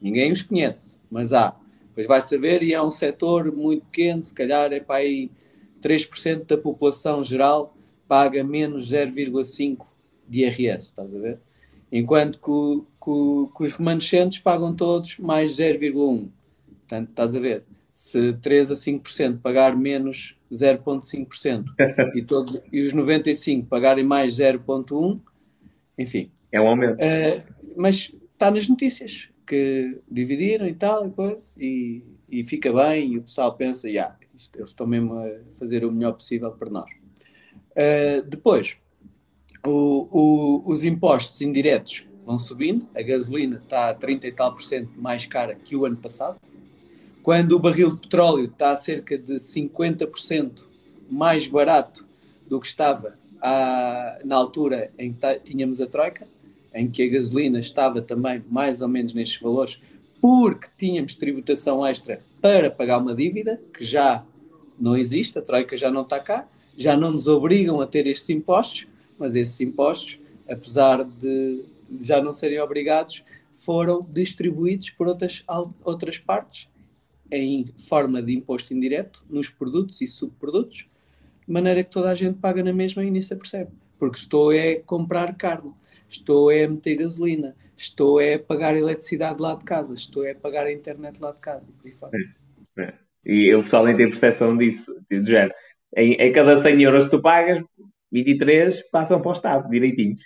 Ninguém 0.00 0.32
os 0.32 0.42
conhece, 0.42 0.98
mas 1.10 1.32
há. 1.32 1.54
Depois 1.88 2.06
vai 2.06 2.20
saber 2.20 2.62
e 2.62 2.72
é 2.72 2.82
um 2.82 2.90
setor 2.90 3.54
muito 3.54 3.84
pequeno, 3.86 4.24
se 4.24 4.32
calhar 4.32 4.72
é 4.72 4.80
para 4.80 4.96
aí 4.96 5.30
3% 5.82 6.46
da 6.46 6.56
população 6.56 7.22
geral 7.22 7.76
paga 8.08 8.42
menos 8.42 8.90
0,5% 8.90 9.78
de 10.28 10.40
IRS, 10.40 10.86
estás 10.86 11.14
a 11.14 11.18
ver? 11.18 11.38
Enquanto 11.92 12.38
que, 12.38 12.86
que, 13.04 13.56
que 13.56 13.64
os 13.64 13.72
remanescentes 13.72 14.38
pagam 14.38 14.74
todos 14.74 15.18
mais 15.18 15.56
0,1%. 15.56 16.28
Portanto, 16.80 17.10
estás 17.10 17.36
a 17.36 17.40
ver? 17.40 17.64
Se 17.94 18.32
3 18.34 18.70
a 18.70 18.74
5% 18.74 19.40
pagar 19.40 19.76
menos 19.76 20.36
0,5% 20.52 21.64
e, 22.14 22.22
todos, 22.22 22.60
e 22.72 22.82
os 22.82 22.92
95% 22.92 23.66
pagarem 23.66 24.04
mais 24.04 24.34
0,1%, 24.36 25.20
enfim. 25.98 26.30
É 26.50 26.60
um 26.60 26.68
aumento. 26.68 26.94
Uh, 26.94 27.42
mas 27.76 28.12
está 28.32 28.50
nas 28.50 28.68
notícias 28.68 29.28
que 29.46 29.98
dividiram 30.10 30.66
e 30.66 30.74
tal 30.74 31.06
e 31.06 31.10
coisa, 31.10 31.54
e, 31.58 32.02
e 32.28 32.44
fica 32.44 32.72
bem, 32.72 33.14
e 33.14 33.18
o 33.18 33.22
pessoal 33.22 33.54
pensa, 33.56 33.88
yeah, 33.88 34.16
isto, 34.34 34.56
eles 34.58 34.70
estão 34.70 34.86
mesmo 34.86 35.18
a 35.18 35.28
fazer 35.58 35.84
o 35.84 35.92
melhor 35.92 36.12
possível 36.12 36.50
para 36.52 36.70
nós. 36.70 36.90
Uh, 37.72 38.22
depois, 38.26 38.76
o, 39.66 40.08
o, 40.10 40.70
os 40.70 40.84
impostos 40.84 41.40
indiretos 41.40 42.06
vão 42.24 42.38
subindo, 42.38 42.88
a 42.94 43.02
gasolina 43.02 43.60
está 43.62 43.90
a 43.90 43.94
30 43.94 44.28
e 44.28 44.32
tal 44.32 44.52
por 44.52 44.62
cento 44.62 44.90
mais 44.96 45.26
cara 45.26 45.54
que 45.54 45.76
o 45.76 45.84
ano 45.84 45.96
passado, 45.96 46.40
quando 47.22 47.52
o 47.52 47.58
barril 47.58 47.94
de 47.94 48.00
petróleo 48.00 48.46
está 48.46 48.72
a 48.72 48.76
cerca 48.76 49.18
de 49.18 49.34
50% 49.34 50.64
mais 51.10 51.46
barato 51.46 52.06
do 52.48 52.58
que 52.60 52.66
estava 52.66 53.18
à, 53.40 54.18
na 54.24 54.36
altura 54.36 54.90
em 54.98 55.12
que 55.12 55.38
tínhamos 55.40 55.80
a 55.80 55.86
Troika, 55.86 56.26
em 56.74 56.88
que 56.88 57.02
a 57.02 57.08
gasolina 57.08 57.58
estava 57.58 58.00
também 58.00 58.42
mais 58.48 58.80
ou 58.80 58.88
menos 58.88 59.12
nestes 59.12 59.40
valores, 59.40 59.80
porque 60.20 60.68
tínhamos 60.76 61.14
tributação 61.14 61.86
extra 61.86 62.22
para 62.40 62.70
pagar 62.70 62.98
uma 62.98 63.14
dívida, 63.14 63.60
que 63.72 63.84
já 63.84 64.24
não 64.78 64.96
existe, 64.96 65.38
a 65.38 65.42
Troika 65.42 65.76
já 65.76 65.90
não 65.90 66.02
está 66.02 66.18
cá, 66.20 66.48
já 66.76 66.96
não 66.96 67.10
nos 67.10 67.26
obrigam 67.26 67.80
a 67.80 67.86
ter 67.86 68.06
estes 68.06 68.30
impostos, 68.30 68.86
mas 69.18 69.36
esses 69.36 69.60
impostos, 69.60 70.18
apesar 70.48 71.04
de 71.04 71.64
já 71.98 72.22
não 72.22 72.32
serem 72.32 72.60
obrigados, 72.60 73.22
foram 73.52 74.06
distribuídos 74.10 74.90
por 74.90 75.06
outras, 75.06 75.44
outras 75.84 76.16
partes 76.16 76.69
em 77.30 77.66
forma 77.76 78.22
de 78.22 78.34
imposto 78.34 78.74
indireto 78.74 79.24
nos 79.28 79.48
produtos 79.48 80.00
e 80.00 80.06
subprodutos, 80.06 80.88
de 81.46 81.52
maneira 81.52 81.84
que 81.84 81.90
toda 81.90 82.10
a 82.10 82.14
gente 82.14 82.38
paga 82.38 82.62
na 82.62 82.72
mesma 82.72 83.04
e 83.04 83.10
nem 83.10 83.22
se 83.22 83.32
apercebe. 83.32 83.70
Porque 83.98 84.18
estou 84.18 84.52
é 84.52 84.76
comprar 84.76 85.34
carne, 85.36 85.72
estou 86.08 86.50
é 86.50 86.66
meter 86.66 86.96
gasolina, 86.96 87.54
estou 87.76 88.20
é 88.20 88.38
pagar 88.38 88.76
eletricidade 88.76 89.40
lá 89.40 89.54
de 89.54 89.64
casa, 89.64 89.94
estou 89.94 90.24
é 90.24 90.34
pagar 90.34 90.66
a 90.66 90.72
internet 90.72 91.20
lá 91.20 91.32
de 91.32 91.38
casa. 91.38 91.70
E, 91.84 92.80
é. 92.80 92.94
e 93.24 93.54
o 93.54 93.62
pessoal 93.62 93.84
nem 93.84 93.96
tem 93.96 94.08
percepção 94.08 94.56
disso, 94.56 94.94
do 95.10 95.26
género. 95.26 95.54
Em, 95.96 96.12
em, 96.14 96.32
cada 96.32 96.56
100 96.56 96.82
euros 96.82 97.04
que 97.04 97.10
tu 97.10 97.20
pagas, 97.20 97.62
23 98.12 98.82
passam 98.90 99.20
para 99.20 99.28
o 99.28 99.32
Estado, 99.32 99.70
direitinhos. 99.70 100.22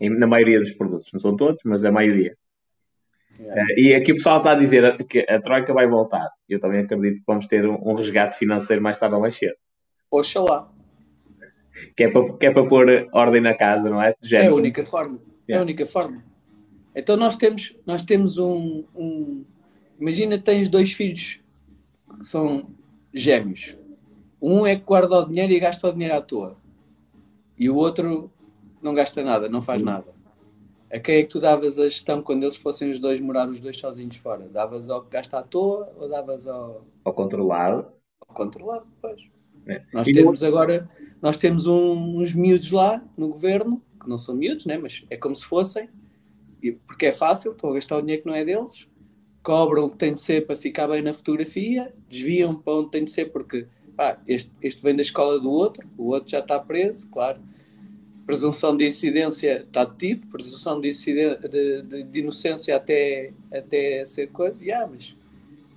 Em, 0.00 0.10
na 0.10 0.26
maioria 0.26 0.58
dos 0.58 0.72
produtos. 0.72 1.12
Não 1.12 1.20
são 1.20 1.36
todos, 1.36 1.60
mas 1.64 1.84
a 1.84 1.92
maioria. 1.92 2.36
Yeah. 3.38 3.60
Uh, 3.60 3.80
e 3.80 3.94
aqui 3.94 4.12
o 4.12 4.14
pessoal 4.14 4.38
está 4.38 4.52
a 4.52 4.54
dizer 4.54 5.04
que 5.06 5.26
a 5.28 5.40
Troika 5.40 5.72
vai 5.72 5.86
voltar. 5.86 6.28
Eu 6.48 6.60
também 6.60 6.80
acredito 6.80 7.16
que 7.16 7.24
vamos 7.26 7.46
ter 7.46 7.66
um, 7.68 7.94
resgate 7.94 8.36
financeiro 8.36 8.82
mais 8.82 8.96
tarde 8.96 9.14
ou 9.14 9.20
mais 9.20 9.36
cedo. 9.36 9.56
Oxalá. 10.10 10.70
Que 11.96 12.04
é, 12.04 12.10
para, 12.10 12.32
que 12.36 12.46
é 12.46 12.50
para 12.52 12.66
pôr 12.66 13.08
ordem 13.12 13.40
na 13.40 13.54
casa, 13.54 13.90
não 13.90 14.00
é? 14.00 14.14
É 14.32 14.46
a 14.46 14.54
única 14.54 14.84
forma. 14.84 15.18
Yeah. 15.48 15.54
É 15.54 15.58
a 15.58 15.62
única 15.62 15.84
forma. 15.84 16.24
Então 16.94 17.16
nós 17.16 17.36
temos, 17.36 17.76
nós 17.84 18.02
temos 18.02 18.38
um, 18.38 18.84
um. 18.94 19.44
Imagina 19.98 20.38
tens 20.38 20.68
dois 20.68 20.92
filhos 20.92 21.40
que 22.18 22.24
são 22.24 22.68
gêmeos. 23.12 23.76
Um 24.40 24.66
é 24.66 24.76
que 24.76 24.84
guarda 24.84 25.18
o 25.18 25.24
dinheiro 25.26 25.52
e 25.52 25.58
gasta 25.58 25.88
o 25.88 25.92
dinheiro 25.92 26.14
à 26.14 26.20
toa. 26.20 26.56
E 27.58 27.68
o 27.68 27.74
outro 27.74 28.30
não 28.82 28.94
gasta 28.94 29.22
nada, 29.22 29.48
não 29.48 29.62
faz 29.62 29.82
nada. 29.82 30.13
A 30.94 31.00
quem 31.00 31.16
é 31.16 31.22
que 31.22 31.28
tu 31.28 31.40
davas 31.40 31.76
a 31.76 31.88
gestão 31.88 32.22
quando 32.22 32.44
eles 32.44 32.54
fossem 32.54 32.88
os 32.88 33.00
dois 33.00 33.20
morar 33.20 33.48
os 33.48 33.58
dois 33.58 33.76
sozinhos 33.76 34.14
fora? 34.14 34.48
Davas 34.48 34.88
ao 34.88 35.02
que 35.02 35.10
gasta 35.10 35.40
à 35.40 35.42
toa 35.42 35.92
ou 35.96 36.08
davas 36.08 36.46
ao. 36.46 36.86
Ao 37.04 37.12
controlado? 37.12 37.88
Ao 38.20 38.32
controlado, 38.32 38.86
pois. 39.02 39.20
É. 39.66 39.82
Nós 39.92 40.06
e 40.06 40.14
temos 40.14 40.40
agora, 40.44 40.88
nós 41.20 41.36
temos 41.36 41.66
um, 41.66 42.20
uns 42.20 42.32
miúdos 42.32 42.70
lá 42.70 43.04
no 43.16 43.26
governo, 43.26 43.82
que 44.00 44.08
não 44.08 44.16
são 44.16 44.36
miúdos, 44.36 44.66
né? 44.66 44.78
mas 44.78 45.04
é 45.10 45.16
como 45.16 45.34
se 45.34 45.44
fossem, 45.44 45.88
porque 46.86 47.06
é 47.06 47.12
fácil, 47.12 47.50
estão 47.50 47.70
a 47.70 47.74
gastar 47.74 47.96
o 47.96 48.00
dinheiro 48.00 48.22
que 48.22 48.28
não 48.28 48.36
é 48.36 48.44
deles, 48.44 48.86
cobram 49.42 49.86
o 49.86 49.90
que 49.90 49.96
tem 49.96 50.12
de 50.12 50.20
ser 50.20 50.46
para 50.46 50.54
ficar 50.54 50.86
bem 50.86 51.02
na 51.02 51.12
fotografia, 51.12 51.92
desviam 52.08 52.54
para 52.54 52.72
onde 52.72 52.90
tem 52.90 53.02
de 53.02 53.10
ser, 53.10 53.32
porque 53.32 53.66
pá, 53.96 54.22
este, 54.28 54.52
este 54.62 54.80
vem 54.80 54.94
da 54.94 55.02
escola 55.02 55.40
do 55.40 55.50
outro, 55.50 55.88
o 55.98 56.10
outro 56.10 56.30
já 56.30 56.38
está 56.38 56.60
preso, 56.60 57.10
claro 57.10 57.40
presunção 58.26 58.76
de 58.76 58.86
incidência 58.86 59.62
está 59.62 59.84
detido, 59.84 60.26
presunção 60.28 60.80
de, 60.80 60.90
de, 60.90 61.82
de, 61.82 62.02
de, 62.04 62.18
inocência 62.18 62.76
até, 62.76 63.32
até 63.52 64.04
ser 64.04 64.28
coisa. 64.28 64.62
Yeah, 64.62 64.86
mas 64.90 65.16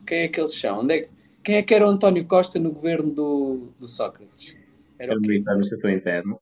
quem 0.06 0.20
é 0.20 0.28
que 0.28 0.40
eles 0.40 0.54
são? 0.54 0.80
Onde 0.80 0.94
é, 0.94 1.10
quem 1.44 1.56
é 1.56 1.64
que 1.64 1.74
era 1.74 1.86
o 1.86 1.90
António 1.90 2.26
Costa 2.26 2.60
no 2.60 2.72
governo 2.72 3.12
do, 3.12 3.74
do 3.80 3.88
Sócrates? 3.88 4.56
Era 4.98 5.18
o 5.18 5.22
ministro 5.22 5.46
da 5.46 5.52
Administração 5.52 5.92
Interna. 5.92 6.38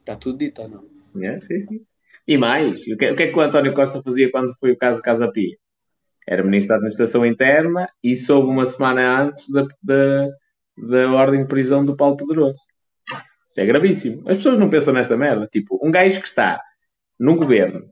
Está 0.00 0.16
tudo 0.16 0.38
dito 0.38 0.62
ou 0.62 0.68
não? 0.68 1.22
É, 1.22 1.40
sim, 1.40 1.60
sim. 1.60 1.86
E 2.26 2.36
mais, 2.36 2.82
o 2.82 2.96
que, 2.96 3.10
o 3.10 3.16
que, 3.16 3.22
é 3.22 3.26
que 3.28 3.36
o 3.36 3.40
António 3.40 3.74
Costa 3.74 4.02
fazia 4.02 4.30
quando 4.30 4.52
foi 4.58 4.72
o 4.72 4.76
caso 4.76 5.02
Casa 5.02 5.30
Pia? 5.30 5.56
Era 6.26 6.44
ministro 6.44 6.70
da 6.70 6.74
Administração 6.76 7.24
Interna 7.24 7.88
e 8.02 8.16
soube 8.16 8.48
uma 8.48 8.66
semana 8.66 9.22
antes 9.22 9.48
da, 9.48 9.66
da, 9.82 10.28
da 10.76 11.12
ordem 11.12 11.42
de 11.42 11.48
prisão 11.48 11.84
do 11.84 11.96
Paulo 11.96 12.16
Pedroso. 12.16 12.60
Isso 13.50 13.60
é 13.60 13.66
gravíssimo. 13.66 14.22
As 14.26 14.36
pessoas 14.36 14.58
não 14.58 14.70
pensam 14.70 14.94
nesta 14.94 15.16
merda. 15.16 15.46
Tipo, 15.46 15.78
um 15.82 15.90
gajo 15.90 16.20
que 16.20 16.26
está 16.26 16.60
no 17.18 17.36
governo, 17.36 17.84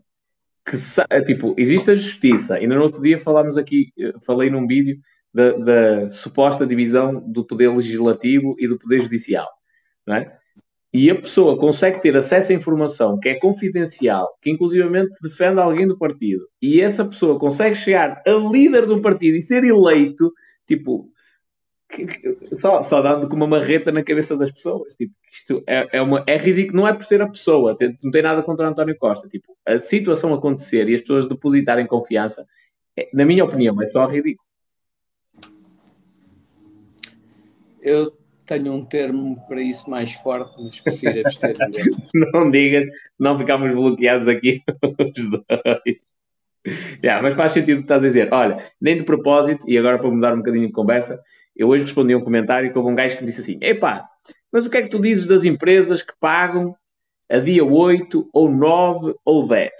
que 0.64 1.24
tipo, 1.24 1.54
existe 1.58 1.90
a 1.90 1.94
justiça. 1.94 2.54
Ainda 2.56 2.74
no 2.74 2.82
outro 2.82 3.02
dia 3.02 3.18
falámos 3.18 3.58
aqui, 3.58 3.92
eh, 3.98 4.12
falei 4.24 4.50
num 4.50 4.66
vídeo 4.66 4.98
da, 5.32 5.52
da, 5.52 6.10
suposta 6.10 6.66
divisão 6.66 7.20
do 7.26 7.44
poder 7.44 7.68
legislativo 7.68 8.54
e 8.58 8.68
do 8.68 8.78
poder 8.78 9.00
judicial. 9.00 9.48
Não 10.06 10.16
é? 10.16 10.38
E 10.92 11.10
a 11.10 11.14
pessoa 11.14 11.58
consegue 11.58 12.00
ter 12.00 12.16
acesso 12.16 12.52
à 12.52 12.54
informação 12.54 13.18
que 13.20 13.28
é 13.28 13.38
confidencial, 13.38 14.26
que 14.40 14.50
inclusivamente 14.50 15.10
defende 15.22 15.60
alguém 15.60 15.86
do 15.86 15.98
partido, 15.98 16.48
e 16.62 16.80
essa 16.80 17.04
pessoa 17.04 17.38
consegue 17.38 17.74
chegar 17.74 18.22
a 18.26 18.30
líder 18.30 18.86
de 18.86 18.94
um 18.94 19.02
partido 19.02 19.36
e 19.36 19.42
ser 19.42 19.64
eleito, 19.64 20.32
tipo, 20.66 21.10
só, 22.52 22.82
só 22.82 23.00
dando 23.00 23.28
com 23.28 23.36
uma 23.36 23.46
marreta 23.46 23.90
na 23.90 24.02
cabeça 24.02 24.36
das 24.36 24.52
pessoas. 24.52 24.94
Tipo, 24.94 25.12
isto 25.32 25.62
é, 25.66 25.88
é, 25.92 26.02
uma, 26.02 26.22
é 26.26 26.36
ridículo, 26.36 26.80
não 26.80 26.88
é 26.88 26.92
por 26.92 27.04
ser 27.04 27.20
a 27.22 27.28
pessoa, 27.28 27.76
não 28.02 28.10
tem 28.10 28.22
nada 28.22 28.42
contra 28.42 28.66
o 28.66 28.70
António 28.70 28.96
Costa. 28.98 29.28
Tipo, 29.28 29.56
a 29.66 29.78
situação 29.78 30.34
acontecer 30.34 30.88
e 30.88 30.94
as 30.94 31.00
pessoas 31.00 31.26
depositarem 31.26 31.86
confiança, 31.86 32.46
é, 32.96 33.08
na 33.12 33.24
minha 33.24 33.44
opinião, 33.44 33.80
é 33.80 33.86
só 33.86 34.06
ridículo. 34.06 34.46
Eu 37.80 38.12
tenho 38.44 38.72
um 38.72 38.82
termo 38.82 39.36
para 39.46 39.62
isso 39.62 39.88
mais 39.88 40.12
forte, 40.12 40.54
mas 40.62 40.80
prefiro 40.80 41.20
abster-me 41.20 41.78
Não 42.32 42.50
digas, 42.50 42.86
senão 43.12 43.36
ficamos 43.36 43.72
bloqueados 43.72 44.28
aqui 44.28 44.62
os 45.16 45.30
dois. 45.30 46.18
Yeah, 47.02 47.22
mas 47.22 47.34
faz 47.34 47.52
sentido 47.52 47.76
o 47.76 47.78
que 47.78 47.84
estás 47.84 48.02
a 48.02 48.06
dizer. 48.06 48.28
Olha, 48.32 48.62
nem 48.80 48.96
de 48.96 49.04
propósito, 49.04 49.64
e 49.68 49.78
agora 49.78 49.98
para 49.98 50.10
mudar 50.10 50.34
um 50.34 50.38
bocadinho 50.38 50.66
de 50.66 50.72
conversa, 50.72 51.22
eu 51.58 51.68
hoje 51.68 51.84
respondi 51.84 52.14
a 52.14 52.16
um 52.16 52.24
comentário 52.24 52.70
que 52.70 52.78
houve 52.78 52.90
um 52.90 52.94
gajo 52.94 53.16
que 53.16 53.22
me 53.22 53.26
disse 53.28 53.40
assim: 53.40 53.58
Epá, 53.60 54.08
mas 54.52 54.64
o 54.64 54.70
que 54.70 54.78
é 54.78 54.82
que 54.82 54.88
tu 54.88 55.00
dizes 55.00 55.26
das 55.26 55.44
empresas 55.44 56.02
que 56.02 56.12
pagam 56.20 56.74
a 57.28 57.38
dia 57.38 57.64
8, 57.64 58.30
ou 58.32 58.48
9, 58.48 59.14
ou 59.24 59.48
10? 59.48 59.72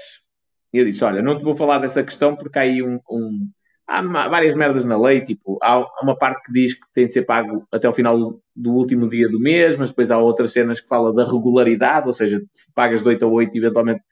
E 0.73 0.79
eu 0.79 0.85
disse: 0.85 1.05
Olha, 1.05 1.23
não 1.23 1.39
te 1.39 1.45
vou 1.45 1.55
falar 1.55 1.79
dessa 1.79 2.03
questão 2.03 2.35
porque 2.35 2.59
há 2.59 2.63
aí 2.63 2.83
um. 2.83 2.99
um 3.09 3.49
há 3.87 4.03
várias 4.29 4.57
merdas 4.57 4.85
na 4.85 5.01
lei, 5.01 5.23
tipo, 5.23 5.57
há 5.63 5.79
uma 6.03 6.17
parte 6.19 6.43
que 6.43 6.53
diz 6.53 6.75
que 6.75 6.87
tem 6.93 7.07
de 7.07 7.13
ser 7.13 7.23
pago 7.23 7.67
até 7.73 7.89
o 7.89 7.93
final 7.93 8.39
do 8.55 8.73
último 8.73 9.09
dia 9.09 9.29
do 9.29 9.41
mês, 9.41 9.77
mas 9.77 9.91
depois 9.91 10.11
há 10.11 10.19
outras 10.19 10.53
cenas 10.53 10.81
que 10.81 10.89
falam 10.89 11.15
da 11.15 11.25
regularidade, 11.25 12.09
ou 12.09 12.13
seja, 12.13 12.43
se 12.51 12.75
pagas 12.75 13.03
de 13.03 13.09
8 13.09 13.25
a 13.25 13.29
8, 13.29 13.57
eventualmente 13.57 14.03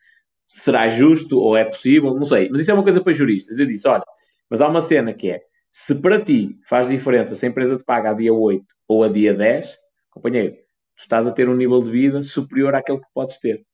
será 0.47 0.87
justo 0.87 1.37
ou 1.37 1.55
é 1.55 1.65
possível, 1.65 2.15
não 2.15 2.25
sei. 2.25 2.49
Mas 2.49 2.61
isso 2.61 2.71
é 2.71 2.73
uma 2.73 2.83
coisa 2.83 3.01
para 3.01 3.11
juristas. 3.13 3.59
Eu 3.59 3.67
disse: 3.67 3.87
Olha, 3.87 4.03
mas 4.49 4.61
há 4.61 4.67
uma 4.69 4.81
cena 4.81 5.13
que 5.13 5.29
é 5.29 5.41
se 5.71 5.95
para 5.95 6.23
ti 6.23 6.57
faz 6.67 6.87
diferença 6.87 7.35
se 7.35 7.45
a 7.45 7.49
empresa 7.49 7.77
te 7.77 7.83
paga 7.83 8.11
a 8.11 8.13
dia 8.13 8.33
8 8.33 8.65
ou 8.87 9.03
a 9.03 9.07
dia 9.07 9.33
10, 9.33 9.77
companheiro, 10.09 10.55
tu 10.95 11.01
estás 11.01 11.27
a 11.27 11.31
ter 11.31 11.49
um 11.49 11.55
nível 11.55 11.81
de 11.81 11.91
vida 11.91 12.23
superior 12.23 12.73
àquele 12.75 12.99
que 12.99 13.07
podes 13.13 13.37
ter. 13.39 13.65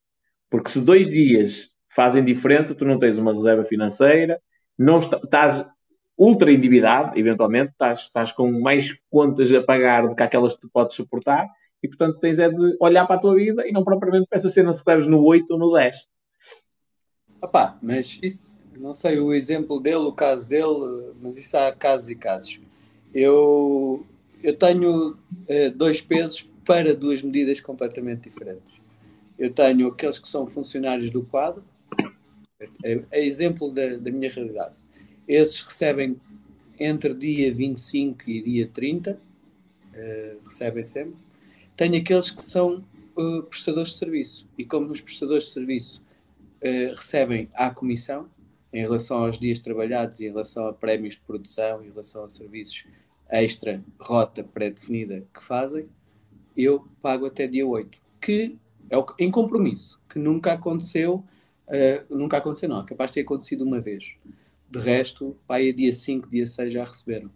Porque 0.50 0.70
se 0.70 0.80
dois 0.80 1.08
dias 1.08 1.70
fazem 1.88 2.24
diferença, 2.24 2.74
tu 2.74 2.84
não 2.84 2.98
tens 2.98 3.16
uma 3.16 3.32
reserva 3.32 3.64
financeira, 3.64 4.40
não 4.78 4.98
estás 4.98 5.66
ultra 6.18 6.52
endividado, 6.52 7.18
eventualmente, 7.18 7.72
estás, 7.72 8.00
estás 8.00 8.32
com 8.32 8.60
mais 8.60 8.96
contas 9.10 9.52
a 9.52 9.62
pagar 9.62 10.06
do 10.06 10.14
que 10.14 10.22
aquelas 10.22 10.54
que 10.54 10.60
tu 10.60 10.70
podes 10.70 10.94
suportar, 10.94 11.48
e 11.82 11.88
portanto 11.88 12.18
tens 12.18 12.38
é 12.38 12.48
de 12.48 12.76
olhar 12.80 13.06
para 13.06 13.16
a 13.16 13.18
tua 13.18 13.34
vida 13.34 13.66
e 13.66 13.72
não 13.72 13.84
propriamente 13.84 14.26
para 14.28 14.38
essa 14.38 14.48
cena 14.48 14.72
se 14.72 14.78
recebes 14.78 15.06
no 15.06 15.22
8 15.22 15.50
ou 15.50 15.58
no 15.58 15.72
10. 15.72 15.96
Opá, 17.42 17.78
mas 17.82 18.18
isso 18.22 18.42
não 18.78 18.94
sei 18.94 19.18
o 19.18 19.32
exemplo 19.32 19.80
dele, 19.80 19.96
o 19.96 20.12
caso 20.12 20.48
dele, 20.48 21.12
mas 21.20 21.36
isso 21.36 21.56
há 21.56 21.72
casos 21.72 22.10
e 22.10 22.14
casos. 22.14 22.60
Eu, 23.12 24.04
eu 24.42 24.56
tenho 24.56 25.10
uh, 25.10 25.70
dois 25.74 26.00
pesos 26.00 26.48
para 26.64 26.94
duas 26.94 27.22
medidas 27.22 27.60
completamente 27.60 28.28
diferentes. 28.28 28.74
Eu 29.38 29.50
tenho 29.50 29.88
aqueles 29.88 30.18
que 30.18 30.28
são 30.28 30.46
funcionários 30.46 31.10
do 31.10 31.22
quadro, 31.22 31.62
é, 32.82 33.02
é 33.10 33.26
exemplo 33.26 33.70
da, 33.70 33.96
da 33.96 34.10
minha 34.10 34.30
realidade. 34.30 34.74
Esses 35.26 35.60
recebem 35.60 36.20
entre 36.78 37.14
dia 37.14 37.52
25 37.52 38.28
e 38.28 38.42
dia 38.42 38.70
30, 38.72 39.12
uh, 39.12 39.16
eh, 39.94 40.36
recebem 40.44 40.84
sempre. 40.84 41.14
Tenho 41.76 41.96
aqueles 41.96 42.30
que 42.30 42.44
são 42.44 42.84
uh, 43.16 43.42
prestadores 43.44 43.90
de 43.90 43.98
serviço. 43.98 44.46
E 44.58 44.64
como 44.64 44.90
os 44.90 45.00
prestadores 45.00 45.44
de 45.44 45.50
serviço 45.50 46.02
uh, 46.60 46.94
recebem 46.94 47.48
à 47.54 47.70
comissão, 47.70 48.28
em 48.74 48.82
relação 48.82 49.18
aos 49.18 49.38
dias 49.38 49.60
trabalhados, 49.60 50.20
em 50.20 50.28
relação 50.28 50.66
a 50.66 50.72
prémios 50.72 51.14
de 51.14 51.20
produção, 51.20 51.80
em 51.84 51.90
relação 51.90 52.24
a 52.24 52.28
serviços 52.28 52.84
extra, 53.30 53.80
rota 54.00 54.42
pré-definida 54.42 55.24
que 55.32 55.40
fazem, 55.40 55.88
eu 56.56 56.84
pago 57.00 57.24
até 57.24 57.46
dia 57.46 57.64
8. 57.64 58.02
Que 58.20 58.58
é 58.90 58.98
o, 58.98 59.06
em 59.16 59.30
compromisso, 59.30 60.00
que 60.08 60.18
nunca 60.18 60.52
aconteceu, 60.52 61.24
nunca 62.10 62.38
aconteceu 62.38 62.68
não, 62.68 62.80
é 62.80 62.84
capaz 62.84 63.10
de 63.10 63.14
ter 63.14 63.20
acontecido 63.20 63.62
uma 63.62 63.80
vez. 63.80 64.16
De 64.68 64.80
resto, 64.80 65.36
pá, 65.46 65.56
aí 65.56 65.72
dia 65.72 65.92
5, 65.92 66.28
dia 66.28 66.46
6 66.46 66.72
já 66.72 66.82
receberam. 66.82 67.30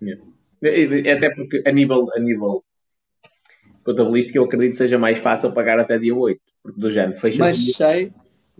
Yeah. 0.00 0.22
Até 1.16 1.34
porque 1.34 1.64
a 1.66 1.72
nível, 1.72 2.06
a 2.14 2.20
nível 2.20 2.62
contabilístico 3.82 4.38
eu 4.38 4.44
acredito 4.44 4.70
que 4.72 4.76
seja 4.76 4.98
mais 4.98 5.18
fácil 5.18 5.52
pagar 5.52 5.80
até 5.80 5.98
dia 5.98 6.14
8. 6.14 6.40
Porque 6.62 6.80
do 6.80 6.90
género 6.92 7.18
fecha 7.18 7.38
mas 7.38 7.72
sei, 7.72 8.12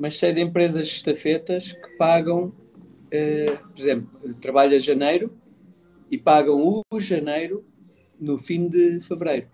mas 0.02 0.16
sei 0.16 0.32
de 0.32 0.40
empresas 0.40 0.88
estafetas 0.88 1.74
que 1.74 1.96
pagam, 1.96 2.46
uh, 2.46 3.68
por 3.68 3.80
exemplo, 3.80 4.34
trabalha 4.40 4.80
janeiro 4.80 5.32
e 6.10 6.18
pagam 6.18 6.82
o 6.90 6.98
janeiro 6.98 7.64
no 8.18 8.36
fim 8.36 8.68
de 8.68 8.98
fevereiro. 9.00 9.46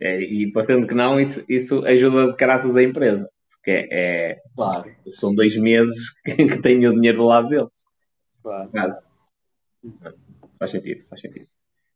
É, 0.00 0.20
e 0.20 0.50
parecendo 0.50 0.88
que 0.88 0.94
não, 0.94 1.20
isso, 1.20 1.44
isso 1.48 1.86
ajuda 1.86 2.32
de 2.32 2.36
caraças 2.36 2.74
a 2.74 2.82
empresa. 2.82 3.30
Porque 3.52 3.70
é, 3.70 3.86
é, 3.92 4.42
claro. 4.56 4.92
são 5.06 5.32
dois 5.32 5.56
meses 5.56 6.10
que 6.26 6.60
têm 6.60 6.84
o 6.84 6.94
dinheiro 6.94 7.18
do 7.18 7.26
lado 7.26 7.48
deles. 7.48 7.68
Claro. 8.42 8.70
Faz 10.58 10.70
sentido, 10.72 11.04
faz 11.08 11.20
sentido. 11.20 11.46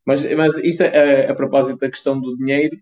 Mas, 0.05 0.23
mas 0.33 0.57
isso, 0.59 0.81
a, 0.81 1.29
a 1.29 1.35
propósito 1.35 1.77
da 1.77 1.89
questão 1.89 2.17
do 2.17 2.37
dinheiro, 2.37 2.77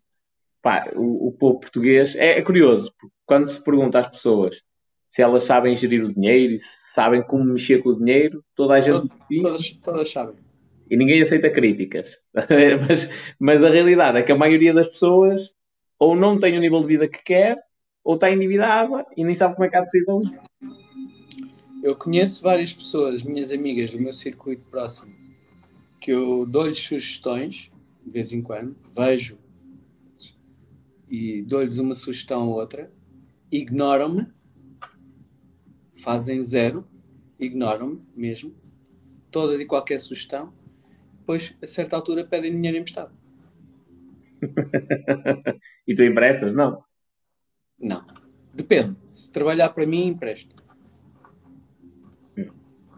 pá, 0.61 0.89
o, 0.95 1.27
o 1.27 1.31
povo 1.31 1.59
português 1.59 2.15
é, 2.15 2.39
é, 2.39 2.41
curioso, 2.41 2.93
porque 2.99 3.15
quando 3.25 3.47
se 3.47 3.63
pergunta 3.63 3.99
às 3.99 4.07
pessoas 4.07 4.61
se 5.07 5.23
elas 5.23 5.43
sabem 5.43 5.73
gerir 5.73 6.05
o 6.05 6.13
dinheiro 6.13 6.53
e 6.53 6.59
se 6.59 6.93
sabem 6.93 7.23
como 7.23 7.43
mexer 7.43 7.81
com 7.81 7.89
o 7.89 7.97
dinheiro, 7.97 8.43
toda 8.55 8.75
a 8.75 8.79
gente 8.79 9.07
diz 9.07 9.15
sim. 9.17 9.41
Todas, 9.41 9.71
todas 9.83 10.11
sabem. 10.11 10.35
E 10.87 10.95
ninguém 10.95 11.19
aceita 11.19 11.49
críticas. 11.49 12.21
mas, 12.87 13.09
mas 13.39 13.63
a 13.63 13.69
realidade 13.69 14.19
é 14.19 14.21
que 14.21 14.31
a 14.31 14.37
maioria 14.37 14.71
das 14.71 14.87
pessoas 14.87 15.55
ou 15.97 16.15
não 16.15 16.39
tem 16.39 16.55
o 16.57 16.61
nível 16.61 16.79
de 16.81 16.87
vida 16.87 17.07
que 17.07 17.23
quer, 17.23 17.57
ou 18.03 18.15
está 18.15 18.31
endividada 18.31 19.05
e 19.17 19.23
nem 19.23 19.35
sabe 19.35 19.55
como 19.55 19.65
é 19.65 19.69
que 19.69 19.75
há 19.75 19.81
de 19.81 19.91
sair 19.91 20.05
dali. 20.05 20.39
Eu 21.83 21.95
conheço 21.95 22.43
várias 22.43 22.71
pessoas, 22.71 23.23
minhas 23.23 23.51
amigas 23.51 23.91
do 23.91 23.99
meu 23.99 24.13
circuito 24.13 24.63
próximo, 24.69 25.13
que 25.99 26.11
eu 26.11 26.45
dou-lhes 26.45 26.77
sugestões, 26.77 27.71
de 28.05 28.11
vez 28.11 28.31
em 28.31 28.41
quando, 28.41 28.75
vejo 28.95 29.37
e 31.09 31.41
dou-lhes 31.41 31.79
uma 31.79 31.95
sugestão 31.95 32.47
ou 32.47 32.55
outra, 32.55 32.91
ignoram-me, 33.51 34.27
fazem 35.95 36.41
zero, 36.41 36.87
ignoram-me 37.39 38.01
mesmo, 38.15 38.55
toda 39.31 39.61
e 39.61 39.65
qualquer 39.65 39.99
sugestão, 39.99 40.53
depois, 41.19 41.53
a 41.61 41.67
certa 41.67 41.95
altura, 41.95 42.25
pedem 42.25 42.51
dinheiro 42.51 42.77
emprestado. 42.77 43.13
e 45.87 45.93
tu 45.93 46.03
emprestas? 46.03 46.53
Não. 46.55 46.83
Não. 47.79 48.03
Depende. 48.51 48.95
Se 49.11 49.31
trabalhar 49.31 49.69
para 49.69 49.85
mim, 49.85 50.07
empresto. 50.07 50.55
Hum, 52.35 52.49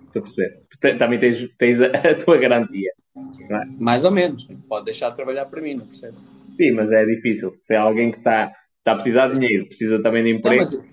estou 0.06 0.22
a 0.22 0.24
perceber. 0.24 0.62
Também 0.98 1.20
tens, 1.20 1.50
tens 1.58 1.82
a, 1.82 1.88
a 1.88 2.16
tua 2.16 2.38
garantia. 2.38 2.94
É? 3.18 3.66
Mais 3.78 4.06
ou 4.06 4.12
menos. 4.12 4.48
Pode 4.68 4.86
deixar 4.86 5.10
de 5.10 5.18
trabalhar 5.18 5.46
para 5.48 5.62
mim 5.62 5.74
no 5.74 5.86
processo. 5.86 6.26
Sim, 6.58 6.72
mas 6.72 6.92
é 6.92 7.06
difícil. 7.06 7.56
Se 7.60 7.74
é 7.74 7.78
alguém 7.78 8.12
que 8.12 8.18
está 8.18 8.52
tá 8.84 8.92
a 8.94 8.96
precisar 8.96 9.28
de 9.28 9.40
dinheiro, 9.40 9.68
precisa 9.68 10.02
também 10.02 10.24
de 10.24 10.32
emprego. 10.32 10.64
Não, 10.64 10.72
mas, 10.72 10.92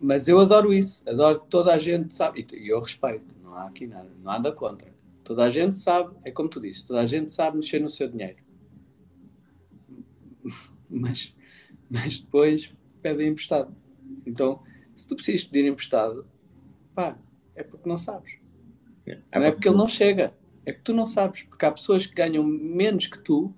mas, 0.00 0.28
eu 0.28 0.38
adoro 0.38 0.72
isso. 0.72 1.08
Adoro 1.08 1.40
toda 1.48 1.72
a 1.72 1.78
gente, 1.78 2.14
sabe? 2.14 2.46
E 2.54 2.68
eu 2.68 2.80
respeito. 2.80 3.34
Não 3.42 3.54
há 3.54 3.66
aqui 3.66 3.86
nada. 3.86 4.10
Nada 4.22 4.52
contra. 4.52 4.92
Toda 5.24 5.44
a 5.44 5.50
gente 5.50 5.76
sabe, 5.76 6.16
é 6.24 6.30
como 6.30 6.48
tu 6.48 6.60
dizes, 6.60 6.82
toda 6.82 7.00
a 7.00 7.06
gente 7.06 7.30
sabe 7.30 7.56
mexer 7.56 7.80
no 7.80 7.88
seu 7.88 8.08
dinheiro. 8.08 8.38
Mas, 10.90 11.34
mas 11.88 12.20
depois 12.20 12.70
pedem 13.00 13.28
emprestado. 13.28 13.74
Então, 14.26 14.62
se 14.94 15.08
tu 15.08 15.16
precisas 15.16 15.42
pedir 15.42 15.66
emprestado, 15.66 16.26
pá, 16.94 17.16
é 17.54 17.62
porque 17.62 17.88
não 17.88 17.96
sabes. 17.96 18.36
É, 19.08 19.18
é 19.32 19.38
não 19.38 19.46
é 19.46 19.52
porque 19.52 19.68
ele 19.68 19.76
não 19.78 19.88
chega. 19.88 20.34
É 20.66 20.72
porque 20.72 20.84
tu 20.84 20.92
não 20.92 21.06
sabes. 21.06 21.44
Porque 21.44 21.64
há 21.64 21.72
pessoas 21.72 22.06
que 22.06 22.14
ganham 22.14 22.44
menos 22.44 23.06
que 23.06 23.18
tu 23.18 23.54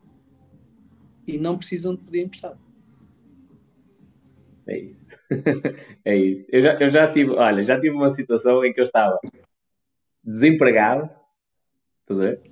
e 1.26 1.38
não 1.38 1.56
precisam 1.56 1.94
de 1.94 2.02
pedir 2.02 2.20
emprestado. 2.24 2.58
É 4.66 4.78
isso. 4.78 5.18
é 6.04 6.16
isso. 6.16 6.48
Eu 6.50 6.62
já, 6.62 6.74
eu 6.80 6.90
já 6.90 7.12
tive, 7.12 7.32
olha, 7.32 7.64
já 7.64 7.78
tive 7.78 7.94
uma 7.94 8.10
situação 8.10 8.64
em 8.64 8.72
que 8.72 8.80
eu 8.80 8.84
estava 8.84 9.18
desempregado, 10.22 11.10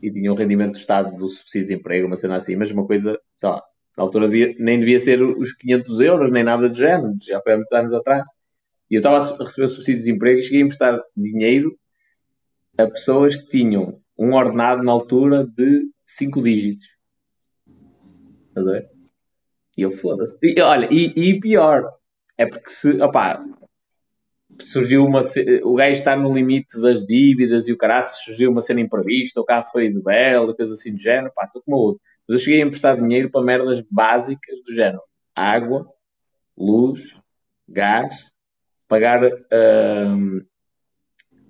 e 0.02 0.10
tinha 0.10 0.32
um 0.32 0.36
rendimento 0.36 0.72
do 0.72 0.78
Estado 0.78 1.16
do 1.16 1.28
subsídio 1.28 1.68
de 1.68 1.74
emprego, 1.74 2.06
uma 2.06 2.16
cena 2.16 2.36
assim, 2.36 2.56
mas 2.56 2.70
uma 2.70 2.86
coisa, 2.86 3.18
lá, 3.42 3.62
na 3.96 4.02
altura 4.02 4.28
devia, 4.28 4.54
nem 4.58 4.80
devia 4.80 4.98
ser 4.98 5.22
os 5.22 5.52
500 5.52 6.00
euros, 6.00 6.32
nem 6.32 6.42
nada 6.42 6.68
do 6.68 6.74
género, 6.74 7.14
já 7.20 7.40
foi 7.42 7.52
há 7.52 7.56
muitos 7.56 7.72
anos 7.72 7.92
atrás. 7.92 8.24
E 8.90 8.94
eu 8.94 8.98
estava 8.98 9.18
a 9.18 9.44
receber 9.44 9.68
subsídio 9.68 10.00
de 10.00 10.06
desemprego 10.06 10.38
e 10.38 10.42
cheguei 10.42 10.60
a 10.60 10.64
emprestar 10.64 11.00
dinheiro 11.16 11.78
a 12.78 12.86
pessoas 12.86 13.36
que 13.36 13.48
tinham 13.48 14.00
um 14.18 14.34
ordenado 14.34 14.82
na 14.82 14.92
altura 14.92 15.46
de 15.46 15.90
5 16.04 16.42
dígitos. 16.42 16.86
Ver? 18.54 18.90
E 19.76 19.82
eu 19.82 19.90
foda-se. 19.90 20.38
E, 20.42 20.60
olha, 20.60 20.88
e, 20.90 21.12
e, 21.16 21.40
pior, 21.40 21.90
é 22.36 22.46
porque 22.46 22.70
se, 22.70 23.00
opá, 23.00 23.42
surgiu 24.60 25.04
uma. 25.04 25.20
O 25.64 25.74
gajo 25.74 25.98
está 25.98 26.14
no 26.16 26.32
limite 26.32 26.80
das 26.80 27.06
dívidas 27.06 27.68
e 27.68 27.72
o 27.72 27.78
caraças 27.78 28.18
surgiu 28.24 28.50
uma 28.50 28.60
cena 28.60 28.80
imprevista, 28.80 29.40
o 29.40 29.44
carro 29.44 29.66
foi 29.70 29.88
de 29.88 30.02
bela, 30.02 30.54
coisa 30.54 30.74
assim 30.74 30.94
do 30.94 31.00
género, 31.00 31.32
pá, 31.34 31.46
estou 31.46 31.62
como 31.62 31.76
outro. 31.76 32.02
Mas 32.28 32.40
eu 32.40 32.44
cheguei 32.44 32.62
a 32.62 32.66
emprestar 32.66 32.96
dinheiro 32.96 33.30
para 33.30 33.44
merdas 33.44 33.82
básicas 33.90 34.62
do 34.64 34.74
género: 34.74 35.02
água, 35.34 35.86
luz, 36.56 37.16
gás, 37.68 38.26
pagar 38.86 39.22
um, 39.24 40.44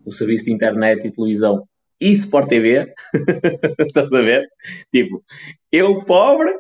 o 0.05 0.12
serviço 0.12 0.45
de 0.45 0.53
internet 0.53 1.07
e 1.07 1.11
televisão 1.11 1.66
e 2.01 2.11
Sport 2.12 2.49
TV. 2.49 2.93
Estás 3.87 4.12
a 4.12 4.20
ver? 4.20 4.49
Tipo, 4.93 5.24
eu 5.70 6.05
pobre 6.05 6.53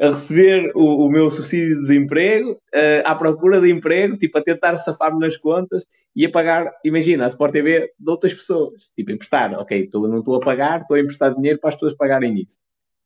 a 0.00 0.08
receber 0.08 0.72
o, 0.74 1.04
o, 1.04 1.10
meu 1.10 1.28
subsídio 1.28 1.74
de 1.74 1.80
desemprego, 1.82 2.52
uh, 2.52 3.02
à 3.04 3.14
procura 3.14 3.60
de 3.60 3.70
emprego, 3.70 4.16
tipo, 4.16 4.38
a 4.38 4.42
tentar 4.42 4.78
safar-me 4.78 5.20
nas 5.20 5.36
contas 5.36 5.84
e 6.16 6.24
a 6.24 6.30
pagar, 6.30 6.72
imagina, 6.82 7.26
a 7.26 7.28
Sport 7.28 7.52
TV 7.52 7.92
de 7.98 8.10
outras 8.10 8.32
pessoas. 8.32 8.90
Tipo, 8.96 9.12
emprestar, 9.12 9.52
ok, 9.52 9.88
tô, 9.88 10.08
não 10.08 10.20
estou 10.20 10.36
a 10.36 10.40
pagar, 10.40 10.80
estou 10.80 10.96
a 10.96 11.00
emprestar 11.00 11.34
dinheiro 11.34 11.60
para 11.60 11.68
as 11.68 11.76
pessoas 11.76 11.94
pagarem 11.94 12.34
isso. 12.34 12.62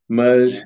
Mas 0.07 0.63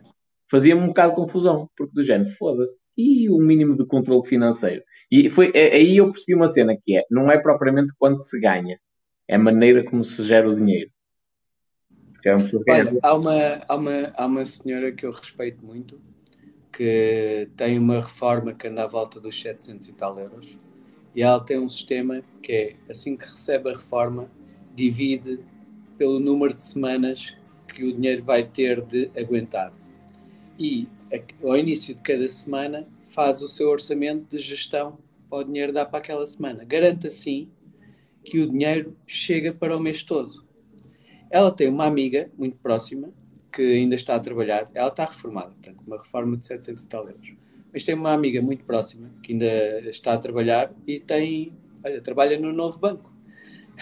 fazia-me 0.50 0.82
um 0.82 0.88
bocado 0.88 1.10
de 1.10 1.16
confusão, 1.16 1.70
porque 1.74 1.94
do 1.94 2.04
género, 2.04 2.28
foda-se, 2.28 2.84
e 2.94 3.30
o 3.30 3.38
mínimo 3.38 3.74
de 3.74 3.86
controle 3.86 4.26
financeiro? 4.26 4.82
E 5.10 5.30
foi 5.30 5.50
é, 5.54 5.76
aí 5.76 5.96
eu 5.96 6.10
percebi 6.10 6.34
uma 6.34 6.48
cena 6.48 6.76
que 6.76 6.98
é, 6.98 7.04
não 7.10 7.30
é 7.30 7.38
propriamente 7.38 7.94
quanto 7.98 8.22
se 8.22 8.38
ganha, 8.38 8.78
é 9.26 9.36
a 9.36 9.38
maneira 9.38 9.82
como 9.82 10.04
se 10.04 10.22
gera 10.24 10.46
o 10.46 10.54
dinheiro. 10.54 10.90
Porque 12.12 12.28
é 12.28 12.36
um 12.36 12.46
Olha, 12.68 12.98
há, 13.02 13.14
uma, 13.14 13.62
há, 13.66 13.76
uma, 13.76 14.12
há 14.14 14.26
uma 14.26 14.44
senhora 14.44 14.92
que 14.92 15.06
eu 15.06 15.10
respeito 15.10 15.64
muito, 15.64 16.00
que 16.72 17.48
tem 17.56 17.78
uma 17.78 17.96
reforma 17.96 18.52
que 18.52 18.68
anda 18.68 18.84
à 18.84 18.86
volta 18.86 19.20
dos 19.20 19.40
700 19.40 19.88
e 19.88 19.92
tal 19.92 20.18
euros, 20.18 20.56
e 21.14 21.22
ela 21.22 21.40
tem 21.40 21.58
um 21.58 21.68
sistema 21.68 22.22
que 22.42 22.52
é, 22.52 22.76
assim 22.88 23.16
que 23.16 23.24
recebe 23.24 23.70
a 23.70 23.72
reforma, 23.72 24.30
divide 24.74 25.40
pelo 25.96 26.20
número 26.20 26.54
de 26.54 26.62
semanas 26.62 27.34
que 27.66 27.84
o 27.84 27.92
dinheiro 27.92 28.22
vai 28.22 28.44
ter 28.44 28.80
de 28.82 29.10
aguentar. 29.16 29.72
E 30.58 30.88
ao 31.42 31.56
início 31.56 31.94
de 31.94 32.00
cada 32.00 32.26
semana 32.28 32.86
faz 33.04 33.42
o 33.42 33.48
seu 33.48 33.68
orçamento 33.68 34.36
de 34.36 34.38
gestão 34.38 34.98
para 35.28 35.38
o 35.38 35.44
dinheiro 35.44 35.72
dar 35.72 35.86
para 35.86 35.98
aquela 35.98 36.24
semana. 36.24 36.64
Garante 36.64 37.06
assim 37.06 37.50
que 38.24 38.40
o 38.40 38.48
dinheiro 38.48 38.96
chega 39.06 39.52
para 39.52 39.76
o 39.76 39.80
mês 39.80 40.02
todo. 40.02 40.44
Ela 41.30 41.50
tem 41.50 41.68
uma 41.68 41.86
amiga 41.86 42.30
muito 42.36 42.56
próxima 42.58 43.12
que 43.58 43.72
ainda 43.74 43.96
está 43.96 44.14
a 44.14 44.20
trabalhar, 44.20 44.70
ela 44.72 44.86
está 44.86 45.04
reformada, 45.04 45.50
portanto, 45.50 45.82
uma 45.84 45.98
reforma 45.98 46.36
de 46.36 46.46
700 46.46 46.84
e 46.84 46.86
tal 46.86 47.08
euros. 47.08 47.32
Mas 47.72 47.82
tem 47.82 47.92
uma 47.92 48.12
amiga 48.12 48.40
muito 48.40 48.64
próxima 48.64 49.10
que 49.20 49.32
ainda 49.32 49.80
está 49.90 50.12
a 50.12 50.18
trabalhar 50.18 50.72
e 50.86 51.00
tem, 51.00 51.52
olha, 51.84 52.00
trabalha 52.00 52.38
no 52.38 52.52
novo 52.52 52.78
banco. 52.78 53.12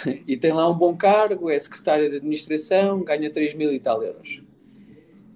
e 0.27 0.35
tem 0.35 0.51
lá 0.51 0.67
um 0.67 0.75
bom 0.75 0.97
cargo, 0.97 1.51
é 1.51 1.59
secretária 1.59 2.09
de 2.09 2.17
administração, 2.17 3.05
ganha 3.05 3.31
3 3.31 3.53
mil 3.53 3.71
e 3.71 3.79
tal 3.79 4.03
euros. 4.03 4.43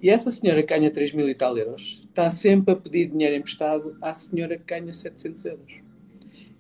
E 0.03 0.09
essa 0.09 0.31
senhora 0.31 0.62
que 0.62 0.75
ganha 0.75 0.91
3 0.91 1.12
mil 1.12 1.29
e 1.29 1.35
tal 1.35 1.59
euros 1.59 2.03
está 2.09 2.31
sempre 2.31 2.73
a 2.73 2.77
pedir 2.77 3.11
dinheiro 3.11 3.37
emprestado 3.37 3.99
à 4.01 4.15
senhora 4.15 4.57
que 4.57 4.65
ganha 4.65 4.91
700 4.91 5.45
euros. 5.45 5.75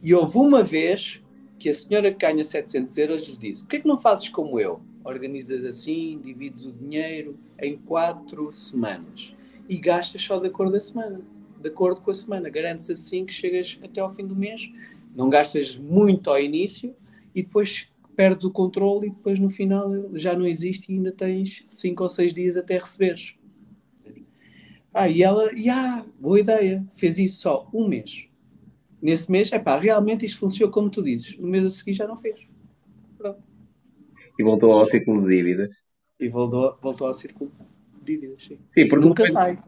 E 0.02 0.14
houve 0.14 0.36
uma 0.36 0.62
vez 0.62 1.22
que 1.58 1.70
a 1.70 1.74
senhora 1.74 2.12
que 2.12 2.18
ganha 2.18 2.44
700 2.44 2.98
euros 2.98 3.26
lhe 3.26 3.38
disse: 3.38 3.62
Porquê 3.62 3.80
que 3.80 3.88
não 3.88 3.96
fazes 3.96 4.28
como 4.28 4.60
eu? 4.60 4.82
Organizas 5.10 5.64
assim, 5.64 6.20
divides 6.22 6.64
o 6.64 6.72
dinheiro 6.72 7.36
em 7.58 7.76
quatro 7.76 8.52
semanas 8.52 9.34
e 9.68 9.76
gastas 9.76 10.22
só 10.22 10.38
de 10.38 10.46
acordo 10.46 10.76
a 10.76 10.80
semana, 10.80 11.20
de 11.60 11.68
acordo 11.68 12.00
com 12.00 12.12
a 12.12 12.14
semana. 12.14 12.48
Garantes 12.48 12.88
assim 12.88 13.26
que 13.26 13.32
chegas 13.32 13.76
até 13.82 14.00
ao 14.00 14.14
fim 14.14 14.24
do 14.24 14.36
mês, 14.36 14.72
não 15.14 15.28
gastas 15.28 15.76
muito 15.76 16.30
ao 16.30 16.40
início 16.40 16.94
e 17.34 17.42
depois 17.42 17.88
perdes 18.14 18.44
o 18.44 18.52
controle 18.52 19.08
e 19.08 19.10
depois 19.10 19.38
no 19.40 19.50
final 19.50 19.90
já 20.14 20.32
não 20.32 20.46
existe 20.46 20.92
e 20.92 20.94
ainda 20.94 21.10
tens 21.10 21.64
5 21.68 22.02
ou 22.02 22.08
6 22.08 22.32
dias 22.32 22.56
até 22.56 22.78
receberes. 22.78 23.34
Ah, 24.94 25.08
e 25.08 25.22
ela, 25.22 25.50
ah, 25.72 26.04
boa 26.20 26.38
ideia, 26.38 26.86
fez 26.94 27.18
isso 27.18 27.42
só 27.42 27.68
um 27.74 27.88
mês. 27.88 28.28
Nesse 29.02 29.30
mês, 29.30 29.50
é 29.52 29.58
pá, 29.58 29.78
realmente 29.78 30.24
isto 30.24 30.38
funcionou 30.38 30.72
como 30.72 30.90
tu 30.90 31.02
dizes. 31.02 31.36
No 31.38 31.48
mês 31.48 31.64
a 31.64 31.70
seguir 31.70 31.94
já 31.94 32.06
não 32.06 32.16
fez. 32.16 32.49
E 34.40 34.42
voltou 34.42 34.72
ao 34.72 34.86
círculo 34.86 35.22
de 35.22 35.36
dívidas. 35.36 35.74
E 36.18 36.28
voltou, 36.28 36.78
voltou 36.82 37.08
ao 37.08 37.14
círculo 37.14 37.52
de 37.98 38.04
dívidas, 38.04 38.44
sim. 38.44 38.58
Sim, 38.68 38.88
porque 38.88 39.06
nunca 39.06 39.30
sai. 39.30 39.58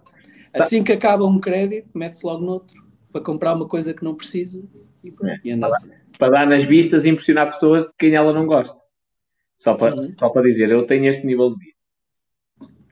Assim 0.55 0.83
que 0.83 0.93
acaba 0.93 1.25
um 1.25 1.39
crédito, 1.39 1.89
mete-se 1.95 2.25
logo 2.27 2.45
noutro 2.45 2.83
para 3.11 3.21
comprar 3.21 3.55
uma 3.55 3.67
coisa 3.67 3.95
que 3.95 4.05
não 4.05 4.15
precisa 4.15 4.63
e, 5.03 5.11
pronto, 5.11 5.31
é. 5.31 5.41
e 5.45 5.51
anda 5.51 5.69
assim 5.69 5.91
para 6.23 6.31
dar 6.31 6.47
nas 6.47 6.63
vistas 6.63 7.05
e 7.05 7.09
impressionar 7.09 7.47
pessoas 7.47 7.87
de 7.87 7.93
quem 7.99 8.15
ela 8.15 8.33
não 8.33 8.47
gosta. 8.47 8.79
Só 9.59 9.75
para, 9.75 9.97
uhum. 9.97 10.09
só 10.09 10.29
para 10.31 10.43
dizer, 10.43 10.71
eu 10.71 10.87
tenho 10.87 11.07
este 11.07 11.27
nível 11.27 11.51
de 11.51 11.57
vida. 11.59 11.77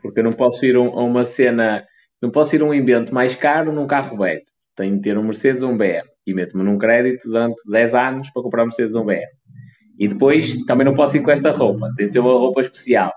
Porque 0.02 0.18
eu 0.18 0.24
não 0.24 0.32
posso 0.32 0.66
ir 0.66 0.74
a 0.74 0.80
uma 0.80 1.24
cena, 1.24 1.86
não 2.20 2.30
posso 2.30 2.56
ir 2.56 2.62
a 2.62 2.64
um 2.64 2.74
evento 2.74 3.14
mais 3.14 3.36
caro 3.36 3.72
num 3.72 3.86
carro 3.86 4.18
velho. 4.18 4.42
Tenho 4.74 4.96
de 4.96 5.02
ter 5.02 5.16
um 5.16 5.22
Mercedes 5.22 5.62
ou 5.62 5.70
um 5.70 5.76
BM. 5.76 6.08
E 6.26 6.34
meto-me 6.34 6.64
num 6.64 6.76
crédito 6.76 7.28
durante 7.28 7.62
10 7.70 7.94
anos 7.94 8.30
para 8.30 8.42
comprar 8.42 8.62
um 8.62 8.66
Mercedes 8.66 8.96
ou 8.96 9.02
um 9.02 9.06
BM. 9.06 9.26
E 10.00 10.08
depois 10.08 10.64
também 10.64 10.86
não 10.86 10.94
posso 10.94 11.18
ir 11.18 11.22
com 11.22 11.30
esta 11.30 11.50
roupa. 11.50 11.92
Tem 11.94 12.06
de 12.06 12.12
ser 12.12 12.20
uma 12.20 12.32
roupa 12.32 12.62
especial. 12.62 13.12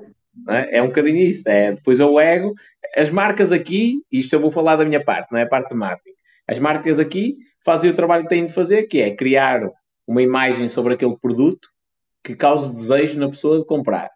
É? 0.50 0.80
é? 0.80 0.84
um 0.84 0.88
bocadinho 0.88 1.18
isso. 1.18 1.42
É, 1.48 1.72
depois 1.72 1.98
eu 1.98 2.20
ego. 2.20 2.54
As 2.98 3.10
marcas 3.10 3.54
aqui, 3.54 4.02
isto 4.12 4.34
eu 4.34 4.42
vou 4.42 4.52
falar 4.52 4.76
da 4.76 4.84
minha 4.84 5.02
parte, 5.02 5.32
não 5.32 5.40
é 5.40 5.44
a 5.44 5.48
parte 5.48 5.70
de 5.70 5.76
marketing. 5.76 6.16
As 6.46 6.60
marcas 6.60 7.00
aqui 7.00 7.38
fazem 7.66 7.90
o 7.90 7.96
trabalho 7.96 8.24
que 8.24 8.30
têm 8.30 8.46
de 8.46 8.54
fazer, 8.54 8.84
que 8.84 9.00
é 9.00 9.16
criar 9.16 9.62
uma 10.06 10.22
imagem 10.22 10.68
sobre 10.68 10.94
aquele 10.94 11.18
produto 11.18 11.70
que 12.22 12.36
cause 12.36 12.76
desejo 12.76 13.18
na 13.18 13.30
pessoa 13.30 13.60
de 13.60 13.66
comprar. 13.66 14.10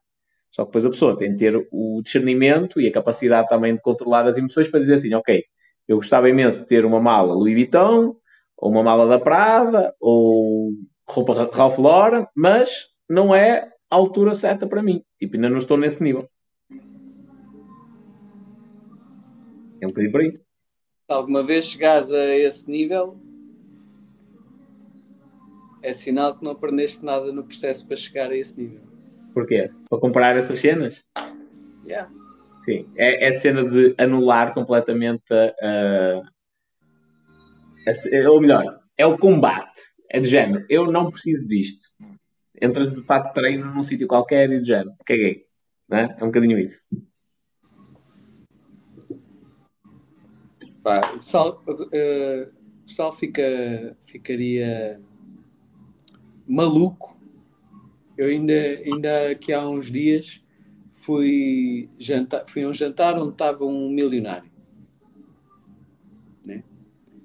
Só 0.51 0.63
que 0.63 0.67
depois 0.67 0.85
a 0.85 0.89
pessoa 0.89 1.17
tem 1.17 1.31
de 1.31 1.37
ter 1.37 1.67
o 1.71 2.01
discernimento 2.03 2.81
e 2.81 2.87
a 2.87 2.91
capacidade 2.91 3.47
também 3.47 3.73
de 3.73 3.81
controlar 3.81 4.25
as 4.25 4.35
emoções 4.35 4.67
para 4.67 4.81
dizer 4.81 4.95
assim, 4.95 5.13
ok, 5.13 5.45
eu 5.87 5.95
gostava 5.95 6.29
imenso 6.29 6.61
de 6.61 6.67
ter 6.67 6.83
uma 6.83 6.99
mala 6.99 7.33
Louis 7.33 7.53
Vuitton, 7.53 8.15
ou 8.57 8.71
uma 8.71 8.83
mala 8.83 9.07
da 9.07 9.19
Prada, 9.19 9.93
ou 10.01 10.71
roupa 11.09 11.49
Ralph 11.53 11.77
Lauren, 11.77 12.25
mas 12.35 12.87
não 13.09 13.33
é 13.33 13.71
a 13.89 13.95
altura 13.95 14.33
certa 14.33 14.67
para 14.67 14.83
mim. 14.83 15.03
Tipo, 15.17 15.35
ainda 15.35 15.49
não 15.49 15.57
estou 15.57 15.77
nesse 15.77 16.03
nível. 16.03 16.27
É 19.81 19.85
um 19.85 19.89
bocadinho 19.89 20.11
por 20.11 20.21
aí. 20.21 20.39
Alguma 21.07 21.43
vez 21.43 21.65
chegares 21.65 22.11
a 22.11 22.35
esse 22.35 22.69
nível, 22.69 23.17
é 25.81 25.93
sinal 25.93 26.35
que 26.35 26.43
não 26.43 26.51
aprendeste 26.51 27.05
nada 27.05 27.31
no 27.31 27.43
processo 27.43 27.87
para 27.87 27.95
chegar 27.95 28.29
a 28.31 28.35
esse 28.35 28.59
nível. 28.59 28.81
Porquê? 29.33 29.71
Para 29.89 29.99
comprar 29.99 30.35
essas 30.35 30.59
cenas? 30.59 31.05
Yeah. 31.85 32.11
Sim, 32.61 32.89
é, 32.97 33.25
é 33.25 33.29
a 33.29 33.33
cena 33.33 33.63
de 33.63 33.95
anular 33.97 34.53
completamente 34.53 35.31
a, 35.31 36.23
a, 37.87 38.29
Ou 38.29 38.41
melhor, 38.41 38.81
é 38.97 39.05
o 39.05 39.17
combate. 39.17 39.79
É 40.09 40.21
do 40.21 40.27
género, 40.27 40.65
eu 40.69 40.89
não 40.91 41.11
preciso 41.11 41.47
disto. 41.47 41.87
Entras 42.61 42.91
de 42.93 43.05
fato 43.05 43.33
treino 43.33 43.73
num 43.73 43.83
sítio 43.83 44.07
qualquer 44.07 44.49
e 44.49 44.59
do 44.59 44.65
género, 44.65 44.93
caguei. 45.05 45.45
É? 45.91 46.03
é 46.03 46.23
um 46.23 46.27
bocadinho 46.27 46.57
isso. 46.57 46.81
Pá, 50.83 51.13
o 51.13 51.19
pessoal, 51.19 51.63
uh, 51.67 52.43
o 52.43 52.87
pessoal 52.87 53.15
fica, 53.15 53.95
ficaria 54.05 54.99
maluco. 56.47 57.17
Eu 58.17 58.27
ainda, 58.27 58.53
ainda 58.53 59.31
aqui 59.31 59.53
há 59.53 59.67
uns 59.67 59.91
dias 59.91 60.41
fui, 60.93 61.89
jantar, 61.99 62.47
fui 62.47 62.63
a 62.63 62.67
um 62.67 62.73
jantar 62.73 63.17
onde 63.17 63.33
estava 63.33 63.65
um 63.65 63.89
milionário. 63.89 64.49
Né? 66.45 66.63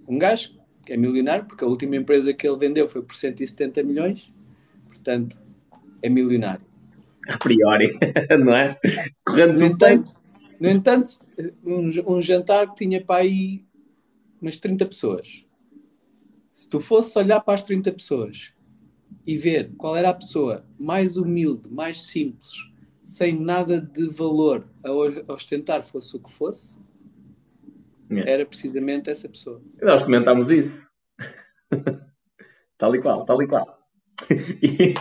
Um 0.06 0.18
gajo 0.18 0.61
é 0.88 0.96
milionário, 0.96 1.44
porque 1.44 1.64
a 1.64 1.66
última 1.66 1.96
empresa 1.96 2.32
que 2.32 2.46
ele 2.46 2.56
vendeu 2.56 2.88
foi 2.88 3.02
por 3.02 3.14
170 3.14 3.82
milhões, 3.82 4.32
portanto, 4.88 5.40
é 6.02 6.08
milionário. 6.08 6.64
A 7.28 7.38
priori, 7.38 7.96
não 8.44 8.54
é? 8.54 8.78
Correndo 9.24 9.58
no 9.58 9.66
entanto, 9.66 10.12
no 10.58 10.68
entanto 10.68 11.08
um, 11.64 12.16
um 12.16 12.22
jantar 12.22 12.68
que 12.68 12.84
tinha 12.84 13.04
para 13.04 13.22
aí 13.22 13.64
umas 14.40 14.58
30 14.58 14.86
pessoas. 14.86 15.44
Se 16.52 16.68
tu 16.68 16.80
fosses 16.80 17.14
olhar 17.14 17.40
para 17.40 17.54
as 17.54 17.62
30 17.62 17.92
pessoas 17.92 18.52
e 19.24 19.36
ver 19.36 19.72
qual 19.76 19.96
era 19.96 20.10
a 20.10 20.14
pessoa 20.14 20.66
mais 20.78 21.16
humilde, 21.16 21.62
mais 21.70 22.02
simples, 22.02 22.50
sem 23.02 23.38
nada 23.38 23.80
de 23.80 24.08
valor 24.08 24.66
a 24.82 25.32
ostentar, 25.32 25.84
fosse 25.84 26.16
o 26.16 26.20
que 26.20 26.30
fosse, 26.30 26.81
yeah. 28.18 28.30
era 28.30 28.46
precisamente 28.46 29.10
essa 29.10 29.28
pessoa. 29.28 29.62
Nós 29.80 30.02
comentámos 30.02 30.50
isso. 30.50 30.88
tal 32.78 32.94
e 32.94 33.00
qual, 33.00 33.24
tal 33.24 33.42
e 33.42 33.46
qual. 33.46 33.78
e, 34.62 34.94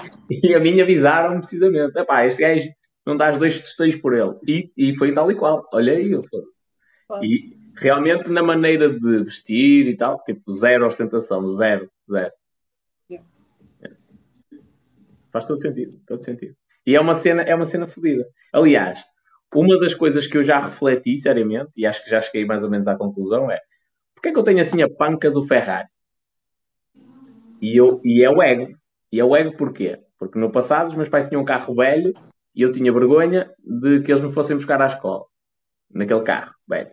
e 0.43 0.55
a 0.55 0.59
mim 0.59 0.79
avisaram 0.81 1.39
precisamente: 1.39 1.97
epá, 1.97 2.25
este 2.25 2.41
gajo 2.41 2.69
não 3.05 3.17
dás 3.17 3.37
dois 3.37 3.59
tostões 3.59 3.95
por 3.95 4.13
ele. 4.13 4.35
E, 4.47 4.69
e 4.77 4.95
foi 4.95 5.13
tal 5.13 5.31
e 5.31 5.35
qual. 5.35 5.67
Olha 5.73 5.93
aí, 5.93 6.11
eu 6.11 6.23
foda-se. 6.23 6.61
E 7.21 7.57
realmente 7.77 8.29
na 8.29 8.43
maneira 8.43 8.89
de 8.89 9.23
vestir 9.23 9.87
e 9.87 9.97
tal, 9.97 10.23
tipo, 10.23 10.51
zero 10.51 10.85
ostentação, 10.85 11.47
zero, 11.49 11.89
zero. 12.09 12.31
Faz 15.31 15.45
todo 15.45 15.61
sentido, 15.61 15.99
todo 16.05 16.21
sentido. 16.21 16.55
E 16.85 16.95
é 16.95 16.99
uma 16.99 17.15
cena, 17.15 17.41
é 17.43 17.55
uma 17.55 17.65
cena 17.65 17.87
fodida. 17.87 18.27
Aliás, 18.51 19.03
uma 19.53 19.79
das 19.79 19.93
coisas 19.93 20.27
que 20.27 20.37
eu 20.37 20.43
já 20.43 20.59
refleti 20.59 21.17
seriamente, 21.17 21.71
e 21.77 21.85
acho 21.85 22.03
que 22.03 22.09
já 22.09 22.21
cheguei 22.21 22.45
mais 22.45 22.63
ou 22.63 22.69
menos 22.69 22.87
à 22.87 22.95
conclusão, 22.95 23.49
é 23.51 23.59
porque 24.13 24.29
é 24.29 24.33
que 24.33 24.37
eu 24.37 24.43
tenho 24.43 24.61
assim 24.61 24.83
a 24.83 24.87
panca 24.87 25.31
do 25.31 25.43
Ferrari? 25.43 25.87
E, 27.59 27.75
eu, 27.75 27.99
e 28.03 28.23
é 28.23 28.29
o 28.29 28.41
ego. 28.41 28.77
E 29.11 29.19
é 29.19 29.25
o 29.25 29.35
ego 29.35 29.57
porquê? 29.57 29.99
Porque 30.19 30.37
no 30.37 30.51
passado 30.51 30.89
os 30.89 30.95
meus 30.95 31.09
pais 31.09 31.27
tinham 31.27 31.41
um 31.41 31.45
carro 31.45 31.73
velho 31.73 32.13
e 32.55 32.61
eu 32.61 32.71
tinha 32.71 32.93
vergonha 32.93 33.51
de 33.59 34.01
que 34.01 34.11
eles 34.11 34.21
me 34.21 34.31
fossem 34.31 34.55
buscar 34.55 34.79
à 34.79 34.85
escola. 34.85 35.25
Naquele 35.91 36.21
carro 36.21 36.53
velho. 36.67 36.91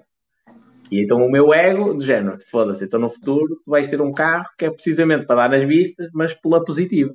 E 0.90 1.04
então 1.04 1.18
o 1.18 1.30
meu 1.30 1.52
ego, 1.52 1.96
de 1.98 2.06
género, 2.06 2.38
foda-se, 2.50 2.86
então 2.86 2.98
no 2.98 3.10
futuro 3.10 3.60
tu 3.62 3.70
vais 3.70 3.86
ter 3.86 4.00
um 4.00 4.12
carro 4.12 4.46
que 4.58 4.64
é 4.64 4.70
precisamente 4.70 5.26
para 5.26 5.36
dar 5.36 5.50
nas 5.50 5.64
vistas, 5.64 6.08
mas 6.14 6.32
pela 6.32 6.64
positiva. 6.64 7.14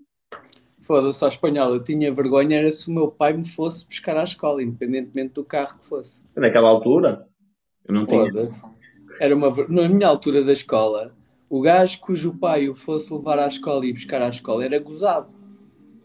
Foda-se 0.83 1.23
ao 1.23 1.29
espanhol, 1.29 1.73
eu 1.73 1.81
tinha 1.81 2.13
vergonha 2.13 2.57
era 2.57 2.69
se 2.69 2.89
o 2.89 2.93
meu 2.93 3.07
pai 3.09 3.31
me 3.31 3.47
fosse 3.47 3.87
buscar 3.87 4.17
à 4.17 4.23
escola, 4.23 4.61
independentemente 4.61 5.33
do 5.33 5.43
carro 5.45 5.79
que 5.79 5.87
fosse. 5.87 6.21
Naquela 6.35 6.67
altura? 6.67 7.25
Eu 7.87 7.95
não 7.95 8.05
tinha. 8.05 8.25
Era 9.21 9.33
uma 9.33 9.49
Na 9.69 9.87
minha 9.87 10.07
altura 10.07 10.43
da 10.43 10.51
escola, 10.51 11.15
o 11.49 11.61
gajo 11.61 11.99
cujo 12.01 12.37
pai 12.37 12.67
o 12.67 12.75
fosse 12.75 13.13
levar 13.13 13.39
à 13.39 13.47
escola 13.47 13.85
e 13.85 13.93
buscar 13.93 14.21
à 14.21 14.27
escola 14.27 14.65
era 14.65 14.77
gozado. 14.77 15.33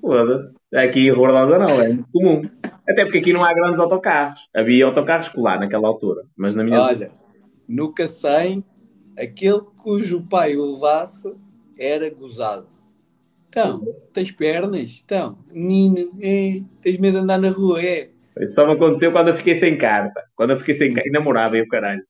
Foda-se. 0.01 0.57
Aqui 0.73 1.09
em 1.09 1.11
Robordosa 1.11 1.59
não, 1.59 1.83
é 1.83 1.89
muito 1.89 2.09
comum. 2.13 2.49
Até 2.89 3.05
porque 3.05 3.19
aqui 3.19 3.33
não 3.33 3.45
há 3.45 3.53
grandes 3.53 3.81
autocarros. 3.81 4.49
Havia 4.55 4.87
autocarros 4.87 5.27
escolar 5.27 5.59
naquela 5.59 5.89
altura, 5.89 6.23
mas 6.37 6.55
na 6.55 6.63
minha. 6.63 6.81
Olha, 6.81 7.11
nunca 7.67 8.07
sei, 8.07 8.63
aquele 9.19 9.61
cujo 9.83 10.23
pai 10.23 10.57
o 10.57 10.75
levasse 10.75 11.35
era 11.77 12.09
gozado. 12.11 12.78
Então, 13.49 13.81
tens 14.13 14.31
pernas? 14.31 15.03
Então, 15.05 15.39
menino, 15.51 16.13
é, 16.21 16.61
tens 16.83 16.99
medo 16.99 17.19
de 17.19 17.25
andar 17.25 17.39
na 17.39 17.51
rua, 17.51 17.83
é. 17.83 18.11
Isso 18.41 18.55
só 18.55 18.67
me 18.67 18.75
aconteceu 18.75 19.11
quando 19.11 19.29
eu 19.29 19.35
fiquei 19.35 19.55
sem 19.55 19.77
carta. 19.77 20.23
Quando 20.37 20.51
eu 20.51 20.57
fiquei 20.57 20.75
sem 20.75 20.93
carta, 20.93 21.09
e 21.09 21.13
namorava 21.13 21.57
e 21.57 21.63
o 21.63 21.69
caralho. 21.69 22.03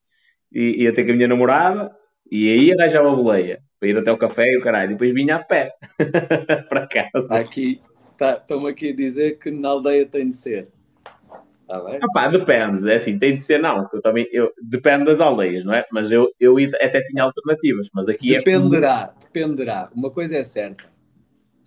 E 0.53 0.83
ia 0.83 0.93
ter 0.93 1.05
com 1.05 1.13
a 1.13 1.15
minha 1.15 1.29
namorada 1.29 1.91
e 2.31 2.51
aí 2.51 2.73
arranjava 2.73 3.11
a 3.11 3.17
boleia 3.17 3.61
para 3.79 3.89
ir 3.89 3.97
até 3.97 4.13
o 4.13 4.19
café 4.19 4.45
e 4.47 4.59
o 4.59 4.63
caralho. 4.63 4.91
E 4.91 4.95
depois 4.95 5.13
vinha 5.15 5.37
a 5.37 5.43
pé 5.43 5.73
para 6.69 6.87
casa. 6.87 7.39
Aqui, 7.39 7.81
estão-me 8.13 8.65
tá, 8.65 8.71
aqui 8.71 8.91
a 8.91 8.97
dizer 8.97 9.39
que 9.39 9.51
na 9.51 9.69
aldeia 9.69 10.07
tem 10.07 10.29
de 10.29 10.37
ser. 10.37 10.69
Tá 11.67 11.81
bem? 11.81 11.99
Ah, 12.03 12.07
pá, 12.13 12.29
depende, 12.29 12.91
é 12.91 12.95
assim, 12.95 13.19
tem 13.19 13.35
de 13.35 13.43
ser 13.43 13.61
não, 13.61 13.87
eu 13.93 14.01
também, 14.01 14.27
eu, 14.33 14.51
depende 14.63 15.05
das 15.05 15.21
aldeias, 15.21 15.67
não 15.67 15.75
é? 15.75 15.85
Mas 15.93 16.11
eu, 16.11 16.27
eu 16.41 16.57
até 16.57 17.03
tinha 17.03 17.23
alternativas, 17.23 17.91
mas 17.93 18.09
aqui 18.09 18.31
dependerá, 18.31 18.41
é... 18.41 18.61
Dependerá, 18.63 19.15
dependerá. 19.21 19.91
Uma 19.95 20.11
coisa 20.11 20.39
é 20.39 20.43
certa, 20.43 20.85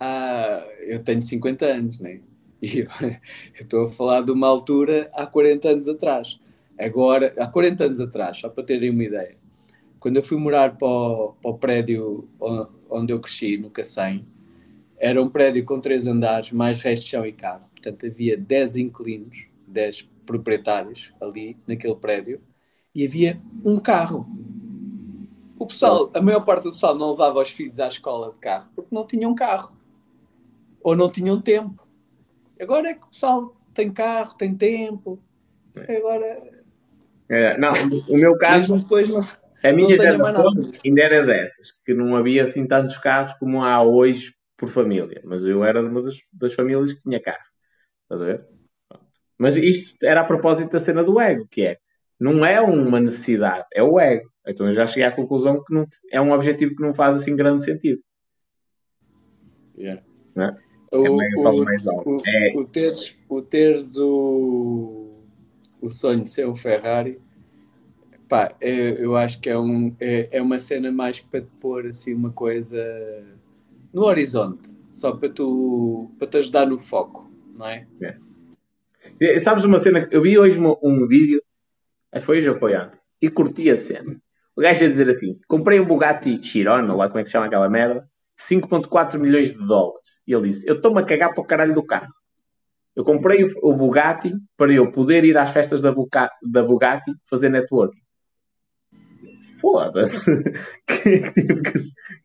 há, 0.02 0.66
eu 0.80 1.04
tenho 1.04 1.22
50 1.22 1.66
anos, 1.66 2.00
né? 2.00 2.20
E 2.62 2.80
eu 2.82 2.88
estou 3.62 3.84
a 3.84 3.88
falar 3.88 4.22
de 4.22 4.32
uma 4.32 4.48
altura 4.48 5.10
há 5.14 5.28
40 5.28 5.70
anos 5.70 5.88
atrás. 5.88 6.40
Agora, 6.78 7.34
há 7.38 7.48
40 7.48 7.86
anos 7.86 8.00
atrás, 8.02 8.40
só 8.40 8.50
para 8.50 8.64
terem 8.64 8.90
uma 8.90 9.04
ideia. 9.04 9.38
Quando 10.00 10.18
eu 10.18 10.24
fui 10.24 10.38
morar 10.38 10.78
para 10.78 10.88
o, 10.88 11.34
para 11.40 11.52
o 11.52 11.58
prédio 11.58 12.28
onde 12.90 13.14
eu 13.14 13.20
cresci, 13.20 13.58
no 13.58 13.70
Cacém, 13.70 14.26
era 14.98 15.22
um 15.22 15.30
prédio 15.30 15.64
com 15.64 15.80
três 15.80 16.08
andares, 16.08 16.52
mais 16.52 16.80
resto 16.80 17.08
chão 17.08 17.26
e 17.26 17.32
carro. 17.32 17.66
Portanto, 17.72 18.08
havia 18.08 18.36
10 18.36 18.78
inquilinos, 18.78 19.46
10 19.68 20.10
proprietários 20.26 21.14
ali 21.22 21.58
naquele 21.68 21.96
prédio, 21.96 22.42
e 22.96 23.06
havia 23.06 23.40
um 23.64 23.80
carro. 23.80 24.28
O 25.58 25.68
pessoal, 25.68 26.10
a 26.14 26.22
maior 26.22 26.44
parte 26.44 26.64
do 26.64 26.72
pessoal 26.72 26.96
não 26.96 27.12
levava 27.12 27.40
os 27.40 27.50
filhos 27.50 27.80
à 27.80 27.88
escola 27.88 28.32
de 28.32 28.38
carro 28.38 28.70
porque 28.76 28.94
não 28.94 29.06
tinham 29.06 29.36
carro. 29.36 29.81
Ou 30.84 30.96
não 30.96 31.12
tinham 31.12 31.42
tempo. 31.42 31.88
Agora 32.60 32.90
é 32.90 32.94
que 32.94 33.06
o 33.06 33.10
pessoal 33.10 33.56
tem 33.74 33.92
carro, 33.92 34.36
tem 34.36 34.56
tempo. 34.56 35.24
Agora. 35.76 36.62
É, 37.30 37.58
não, 37.58 37.72
o 38.10 38.18
meu 38.18 38.38
caso. 38.38 38.78
depois 38.78 39.08
não, 39.08 39.26
a 39.64 39.72
minha 39.72 39.96
geração 39.96 40.52
ainda 40.84 41.02
era 41.02 41.26
dessas, 41.26 41.72
que 41.86 41.94
não 41.94 42.16
havia 42.16 42.44
assim 42.44 42.68
tantos 42.68 42.98
carros 42.98 43.34
como 43.36 43.64
há 43.64 43.82
hoje 43.82 44.34
por 44.58 44.70
família. 44.70 45.22
Mas 45.24 45.46
eu 45.46 45.64
era 45.64 45.82
de 45.82 45.88
uma 45.88 46.02
das, 46.02 46.16
das 46.34 46.54
famílias 46.54 46.94
que 46.94 47.02
tinha 47.02 47.22
carro. 47.22 47.46
Estás 48.04 48.22
a 48.22 48.26
ver? 48.26 48.48
Mas 49.38 49.56
isto 49.56 50.04
era 50.04 50.22
a 50.22 50.26
propósito 50.26 50.72
da 50.72 50.80
cena 50.80 51.04
do 51.04 51.20
ego, 51.20 51.48
que 51.50 51.64
é 51.64 51.78
não 52.20 52.46
é 52.46 52.62
uma 52.62 53.00
necessidade, 53.00 53.66
é 53.74 53.82
o 53.82 54.00
ego. 54.00 54.30
Então 54.48 54.68
eu 54.68 54.74
já 54.74 54.86
cheguei 54.86 55.04
à 55.04 55.12
conclusão 55.12 55.64
que 55.64 55.74
não, 55.74 55.86
é 56.12 56.22
um 56.22 56.32
objetivo 56.32 56.76
que 56.76 56.84
não 56.84 56.94
faz 56.94 57.16
assim 57.16 57.36
grande 57.36 57.64
sentido. 57.64 58.00
Yeah. 59.76 60.04
Não 60.36 60.46
é? 60.46 60.58
O, 60.92 61.22
é 61.22 61.42
falo 61.42 61.64
mais 61.64 61.88
alto. 61.88 62.10
O, 62.10 62.22
é... 62.26 62.54
o, 62.56 62.66
teres, 62.66 63.16
o 63.30 63.42
teres 63.42 63.98
o, 63.98 65.22
o 65.82 65.90
sonho 65.90 66.24
de 66.24 66.30
ser 66.30 66.46
um 66.48 66.56
Ferrari, 66.56 67.20
pá, 68.28 68.54
é, 68.60 69.04
eu 69.04 69.16
acho 69.16 69.40
que 69.40 69.50
é, 69.50 69.58
um, 69.58 69.96
é, 70.00 70.30
é 70.32 70.42
uma 70.42 70.60
cena 70.60 70.92
mais 70.92 71.20
para 71.20 71.42
te 71.42 71.50
pôr 71.60 71.88
assim 71.88 72.14
uma 72.14 72.32
coisa 72.32 72.82
no 73.94 74.04
horizonte, 74.04 74.74
só 74.90 75.14
para 75.14 75.30
tu 75.30 76.12
para 76.18 76.28
te 76.28 76.38
ajudar 76.38 76.66
no 76.66 76.78
foco, 76.78 77.32
não 77.58 77.68
é? 77.68 77.88
é. 79.20 79.40
Sabes 79.40 79.64
uma 79.64 79.80
cena? 79.80 80.08
Eu 80.12 80.22
vi 80.22 80.38
hoje 80.38 80.60
um, 80.60 80.76
um 80.84 81.08
vídeo, 81.08 81.42
foi 82.22 82.38
hoje 82.38 82.50
ou 82.50 82.56
foi 82.56 82.76
antes, 82.76 83.00
e 83.22 83.30
curti 83.30 83.70
a 83.70 83.78
cena. 83.78 84.22
O 84.56 84.62
gajo 84.62 84.84
ia 84.84 84.90
dizer 84.90 85.10
assim: 85.10 85.40
comprei 85.48 85.80
um 85.80 85.86
Bugatti 85.86 86.42
Chiron, 86.44 86.96
lá 86.96 87.08
como 87.08 87.20
é 87.20 87.24
que 87.24 87.30
se 87.30 87.34
chama 87.34 87.46
aquela 87.46 87.70
merda, 87.70 88.08
5,4 88.38 89.18
milhões 89.18 89.52
de 89.52 89.58
dólares. 89.58 90.11
E 90.28 90.34
ele 90.34 90.50
disse: 90.50 90.68
Eu 90.68 90.76
estou-me 90.76 91.02
a 91.02 91.06
cagar 91.06 91.34
para 91.34 91.42
o 91.42 91.46
caralho 91.48 91.74
do 91.74 91.86
carro. 91.86 92.14
Eu 92.96 93.04
comprei 93.06 93.44
o, 93.44 93.74
Bugatti 93.74 94.34
para 94.58 94.74
eu 94.74 94.92
poder 94.92 95.24
ir 95.24 95.38
às 95.38 95.52
festas 95.52 95.82
da, 95.82 95.92
Buca, 95.92 96.30
da 96.44 96.62
Bugatti 96.62 97.12
fazer 97.30 97.50
networking. 97.50 98.02
Foda-se. 99.62 100.26
que, 100.86 101.32
tipo, 101.32 101.62
que, 101.62 101.80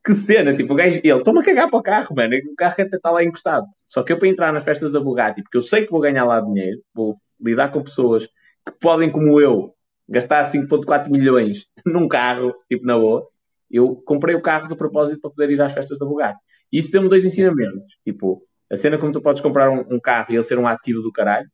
que, 0.05 0.15
cena. 0.15 0.57
Tipo, 0.57 0.73
o 0.73 0.77
gajo, 0.77 0.99
ele, 0.99 1.13
estou-me 1.13 1.41
a 1.41 1.45
cagar 1.45 1.71
para 1.71 1.79
o 1.79 1.83
carro, 1.83 2.17
mano. 2.17 2.35
O 2.51 2.57
carro 2.57 2.73
até 2.73 2.97
está 2.97 3.11
lá 3.11 3.23
encostado. 3.23 3.67
Só 3.87 4.03
que 4.03 4.13
eu 4.13 4.19
para 4.19 4.29
entrar 4.29 4.53
nas 4.53 4.65
festas 4.65 4.93
da 4.93 5.01
Bugatti, 5.01 5.43
porque 5.43 5.57
eu 5.57 5.63
sei 5.63 5.85
que 5.85 5.93
vou 5.93 6.01
ganhar 6.01 6.25
lá 6.25 6.41
dinheiro, 6.41 6.81
vou 6.93 7.15
lidar 7.41 7.71
com 7.71 7.83
pessoas 7.83 8.27
que 8.27 8.73
podem, 8.81 9.11
como 9.11 9.41
eu, 9.41 9.73
gastar 10.09 10.45
5.4 10.45 11.11
milhões 11.11 11.67
num 11.85 12.09
carro, 12.09 12.55
tipo 12.69 12.85
na 12.85 12.99
boa, 12.99 13.29
eu 13.71 13.97
comprei 13.97 14.35
o 14.35 14.43
carro 14.43 14.69
de 14.69 14.77
propósito 14.77 15.21
para 15.21 15.31
poder 15.31 15.51
ir 15.51 15.61
às 15.61 15.73
festas 15.73 15.99
da 15.99 16.07
Bugatti. 16.07 16.39
E 16.73 16.79
isso 16.79 16.91
deu-me 16.91 17.09
dois 17.09 17.25
ensinamentos. 17.25 17.99
Tipo, 18.05 18.43
a 18.71 18.77
cena 18.77 18.99
como 18.99 19.13
tu 19.13 19.21
podes 19.21 19.43
comprar 19.43 19.71
um, 19.71 19.85
um, 19.95 20.01
carro 20.01 20.27
e 20.31 20.35
ele 20.35 20.43
ser 20.43 20.59
um 20.59 20.67
ativo 20.67 21.03
do 21.03 21.13
caralho, 21.13 21.49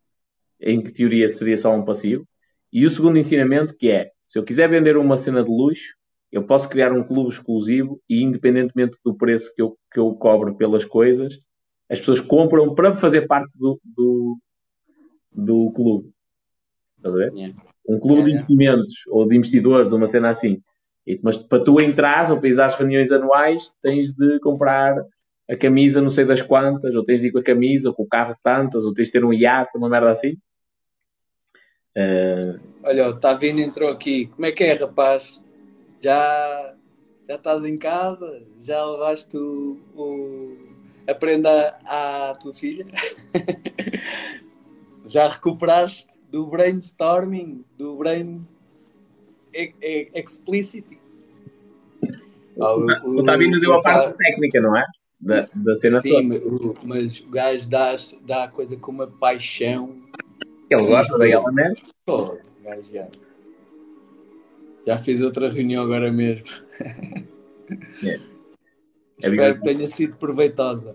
em 0.61 0.81
que 0.83 0.93
teoria 0.93 1.29
seria 1.29 1.59
só 1.59 1.75
um 1.75 1.85
passivo. 1.85 2.27
E 2.73 2.87
o 2.87 2.91
segundo 2.91 3.19
ensinamento 3.19 3.77
que 3.77 3.91
é, 3.91 4.11
se 4.29 4.39
eu 4.39 4.45
quiser 4.45 4.69
vender 4.69 4.97
uma 4.97 5.17
cena 5.17 5.43
de 5.43 5.51
luxo, 5.51 5.95
eu 6.31 6.47
posso 6.47 6.69
criar 6.69 6.93
um 6.93 7.03
clube 7.03 7.29
exclusivo 7.29 8.01
e 8.09 8.23
independentemente 8.23 8.97
do 9.05 9.15
preço 9.15 9.55
que 9.55 9.61
eu, 9.61 9.77
que 9.93 10.01
eu 10.01 10.15
cobro 10.15 10.57
pelas 10.57 10.85
coisas, 10.85 11.39
as 11.91 11.99
pessoas 11.99 12.21
compram 12.21 12.75
para 12.75 12.95
fazer 12.95 13.27
parte 13.27 13.59
do, 13.59 13.79
do, 13.85 14.39
do 15.31 15.73
clube. 15.73 16.11
Estás 16.97 17.15
a 17.15 17.19
ver? 17.19 17.33
Yeah. 17.35 17.63
Um 17.87 17.99
clube 17.99 18.21
yeah, 18.21 18.25
de 18.25 18.33
investimentos 18.33 18.95
yeah. 19.05 19.21
ou 19.21 19.29
de 19.29 19.37
investidores, 19.37 19.93
uma 19.93 20.07
cena 20.07 20.31
assim. 20.31 20.63
Mas 21.23 21.37
para 21.37 21.65
tu 21.65 21.81
entrares 21.81 22.31
ou 22.31 22.39
para 22.39 22.49
ir 22.49 22.61
às 22.61 22.75
reuniões 22.75 23.11
anuais, 23.11 23.75
tens 23.83 24.13
de 24.13 24.39
comprar 24.41 24.97
a 25.51 25.57
camisa 25.57 26.01
não 26.01 26.09
sei 26.09 26.25
das 26.25 26.41
quantas, 26.41 26.95
ou 26.95 27.05
tens 27.05 27.21
de 27.21 27.29
ir 27.29 27.33
com 27.33 27.39
a 27.39 27.45
camisa, 27.45 27.89
ou 27.89 27.95
com 27.95 28.05
o 28.05 28.09
carro 28.09 28.37
tantas, 28.43 28.85
ou 28.85 28.95
tens 28.95 29.07
de 29.07 29.13
ter 29.13 29.25
um 29.25 29.33
iate, 29.33 29.77
uma 29.77 29.89
merda 29.89 30.11
assim. 30.11 30.37
Uh... 31.97 32.61
Olha, 32.85 33.09
o 33.09 33.19
Tavino 33.19 33.61
entrou 33.61 33.91
aqui. 33.91 34.27
Como 34.27 34.47
é 34.47 34.53
que 34.53 34.65
é, 34.65 34.75
rapaz? 34.75 35.43
Já, 36.01 36.75
já 37.29 37.35
estás 37.35 37.65
em 37.65 37.77
casa? 37.77 38.43
Já 38.59 38.85
levaste 38.85 39.37
o, 39.37 39.79
o, 39.95 40.57
a 41.07 41.15
prenda 41.15 41.77
à 41.85 42.33
tua 42.41 42.55
filha? 42.55 42.87
já 45.07 45.29
recuperaste 45.29 46.09
do 46.31 46.47
brainstorming, 46.47 47.65
do 47.77 47.97
brain 47.97 48.47
explicit. 50.15 50.85
Ah, 52.61 52.75
o, 52.75 52.87
o, 53.05 53.21
o 53.21 53.25
Tabino 53.25 53.59
deu 53.61 53.75
a 53.75 53.83
parte 53.83 54.17
técnica, 54.17 54.61
não 54.61 54.77
é? 54.77 54.85
Da, 55.21 55.49
da 55.55 55.75
cena 55.77 56.01
Sim, 56.01 56.41
toda. 56.41 56.79
mas 56.83 57.21
o 57.21 57.31
gajo 57.31 57.69
dá, 57.69 57.95
dá 58.23 58.45
a 58.45 58.49
coisa 58.49 58.77
com 58.77 58.91
uma 58.91 59.07
paixão. 59.07 60.03
Ele 60.69 60.87
gosta 60.87 61.17
daquela 61.17 61.53
merda? 61.53 61.81
Pô, 62.05 62.35
o 62.35 62.39
gajo 62.65 62.93
já. 62.93 63.09
Já 64.87 64.99
fiz 64.99 65.21
outra 65.21 65.49
reunião 65.49 65.85
agora 65.85 66.11
mesmo. 66.11 66.45
É. 68.05 68.19
Espero 69.19 69.57
que 69.57 69.65
tenha 69.65 69.89
sido 69.89 70.17
proveitosa. 70.17 70.95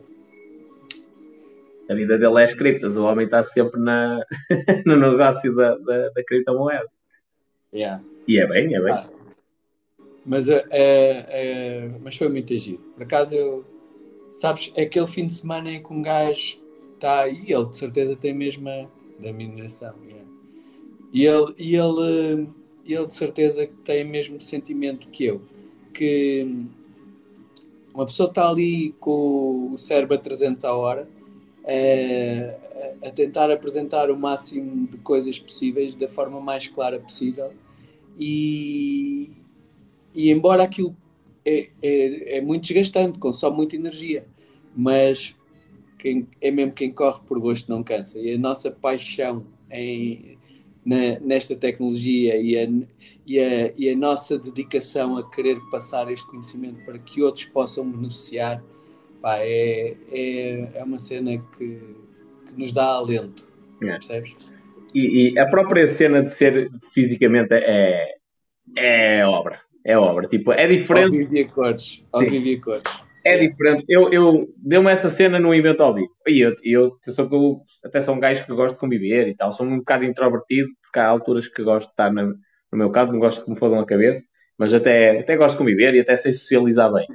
A 1.89 1.95
vida 1.95 2.17
dele 2.17 2.41
é 2.41 2.43
as 2.43 2.53
criptas, 2.53 2.97
o 2.97 3.05
homem 3.05 3.25
está 3.25 3.41
sempre 3.43 3.79
na, 3.79 4.19
no 4.85 4.95
negócio 4.97 5.55
da, 5.55 5.75
da, 5.77 6.09
da 6.09 6.23
criptomoeda. 6.23 6.85
Yeah. 7.73 8.03
E 8.28 8.40
é 8.40 8.45
bem, 8.45 8.76
é 8.76 8.82
bem. 8.82 8.94
Ah, 8.94 9.10
mas, 10.26 10.49
é, 10.49 10.66
é, 10.72 11.90
mas 12.02 12.18
foi 12.18 12.28
muito 12.28 12.54
agir. 12.54 12.78
Por 12.94 13.04
acaso, 13.04 13.34
eu, 13.34 13.66
sabes, 14.30 14.74
é 14.76 14.84
aquele 14.84 15.08
fim 15.08 15.26
de 15.26 15.34
semana 15.34 15.72
em 15.72 15.82
que 15.82 15.94
um 15.94 16.02
gajo 16.02 16.60
está 16.94 17.22
aí, 17.22 17.52
ele 17.52 17.66
de 17.66 17.78
certeza 17.78 18.16
tem 18.16 18.34
a 18.34 18.88
da 19.20 19.32
mineração. 19.32 19.94
Yeah. 20.04 20.28
E 21.14 21.26
ele, 21.26 21.56
e 21.58 21.76
ele, 21.76 22.49
ele 22.86 23.08
de 23.08 23.16
certeza 23.16 23.70
tem 23.86 24.04
o 24.04 24.10
mesmo 24.10 24.40
sentimento 24.41 25.08
que 25.08 25.24
eu. 25.24 25.41
Que 25.94 26.66
uma 27.94 28.06
pessoa 28.06 28.28
está 28.28 28.49
ali 28.49 28.94
com 28.99 29.72
o 29.72 29.78
cérebro 29.78 30.16
a 30.16 30.20
300 30.20 30.66
a 30.66 30.74
hora 30.74 31.08
a 33.02 33.10
tentar 33.12 33.49
apresentar 33.49 34.12
o 34.12 34.18
máximo 34.18 34.88
de 34.88 34.98
coisas 34.99 35.40
possíveis 35.40 35.95
da 35.95 36.08
forma 36.08 36.40
mais 36.40 36.68
clara 36.68 36.99
possível 36.99 37.52
e, 38.19 39.31
e 40.14 40.31
embora 40.31 40.64
aquilo 40.64 40.95
é, 41.45 41.69
é, 41.81 42.38
é, 42.38 42.41
muito 42.41 42.64
desgastante, 42.64 43.19
consome 43.19 43.56
muita 43.56 43.76
energia, 43.76 44.26
mas 44.76 45.35
quem, 45.98 46.27
é 46.41 46.52
mesmo 46.52 46.73
quem 46.73 46.91
corre 46.91 47.22
por 47.26 47.39
gosto 47.39 47.69
não 47.69 47.84
cansa. 47.84 48.19
E 48.19 48.34
a 48.34 48.38
nossa 48.38 48.69
paixão 48.69 49.45
em, 49.72 50.38
na, 50.85 51.19
nesta 51.19 51.56
tecnologia 51.56 52.38
e 52.38 52.57
a, 52.57 52.69
e, 53.26 53.39
a, 53.39 53.73
e 53.77 53.89
a 53.89 53.95
nossa 53.95 54.38
dedicação 54.38 55.18
a 55.18 55.30
querer 55.30 55.60
passar 55.69 56.11
este 56.11 56.26
conhecimento 56.27 56.84
para 56.85 56.98
que 56.99 57.22
outros 57.22 57.45
possam 57.45 57.89
beneficiar 57.89 58.64
pá, 59.22 59.38
é, 59.39 59.95
é, 60.11 60.72
é 60.76 60.84
uma 60.84 60.99
cena 60.99 61.38
que, 61.57 61.80
que 62.48 62.57
nos 62.57 62.72
dá 62.72 62.85
alento. 62.85 63.49
É. 63.81 63.88
Percebes? 63.88 64.35
E, 64.94 65.34
e, 65.34 65.40
a 65.40 65.48
própria 65.48 65.88
cena 65.88 66.24
de 66.24 66.32
ser 66.32 66.70
fisicamente 66.94 67.54
é, 67.54 68.16
é 68.76 69.26
obra. 69.26 69.60
É 69.86 69.98
obra. 69.98 70.28
Tipo, 70.28 70.52
é 70.52 70.68
diferente. 70.68 71.06
Ao 71.06 71.12
vivo 71.12 71.38
e 71.38 71.45
cores. 71.45 72.04
E 72.22 72.58
cores. 72.58 72.84
É 73.26 73.38
diferente. 73.38 73.84
Eu, 73.90 74.10
eu 74.12 74.48
deu-me 74.58 74.90
essa 74.90 75.10
cena 75.10 75.40
no 75.40 75.54
evento 75.54 75.82
ao 75.82 75.94
vivo. 75.94 76.10
E 76.28 76.40
eu, 76.40 76.56
eu, 76.64 76.98
eu, 77.06 77.14
sou, 77.14 77.28
eu 77.32 77.62
até 77.84 78.02
sou 78.02 78.16
um 78.16 78.20
gajo 78.20 78.45
que 78.45 78.54
gosto 78.54 78.76
de 78.76 78.80
conviver 78.80 79.28
e 79.28 79.36
tal. 79.36 79.52
Sou 79.52 79.66
um 79.66 79.80
bocado 79.80 80.06
introvertido, 80.06 80.70
porque 80.82 80.99
há 80.99 81.08
alturas 81.08 81.48
que 81.48 81.64
gosto 81.64 81.88
de 81.88 81.94
estar 81.94 82.12
na, 82.12 82.24
no 82.72 82.78
meu 82.78 82.91
caso, 82.91 83.12
não 83.12 83.20
gosto 83.20 83.44
que 83.44 83.49
me 83.49 83.58
fodam 83.58 83.80
a 83.80 83.86
cabeça, 83.86 84.24
mas 84.58 84.74
até, 84.74 85.20
até 85.20 85.36
gosto 85.36 85.54
de 85.54 85.60
conviver 85.60 85.94
e 85.95 85.99
até 85.99 86.16
sei 86.16 86.34
socializar 86.34 86.91
bem. 86.91 87.08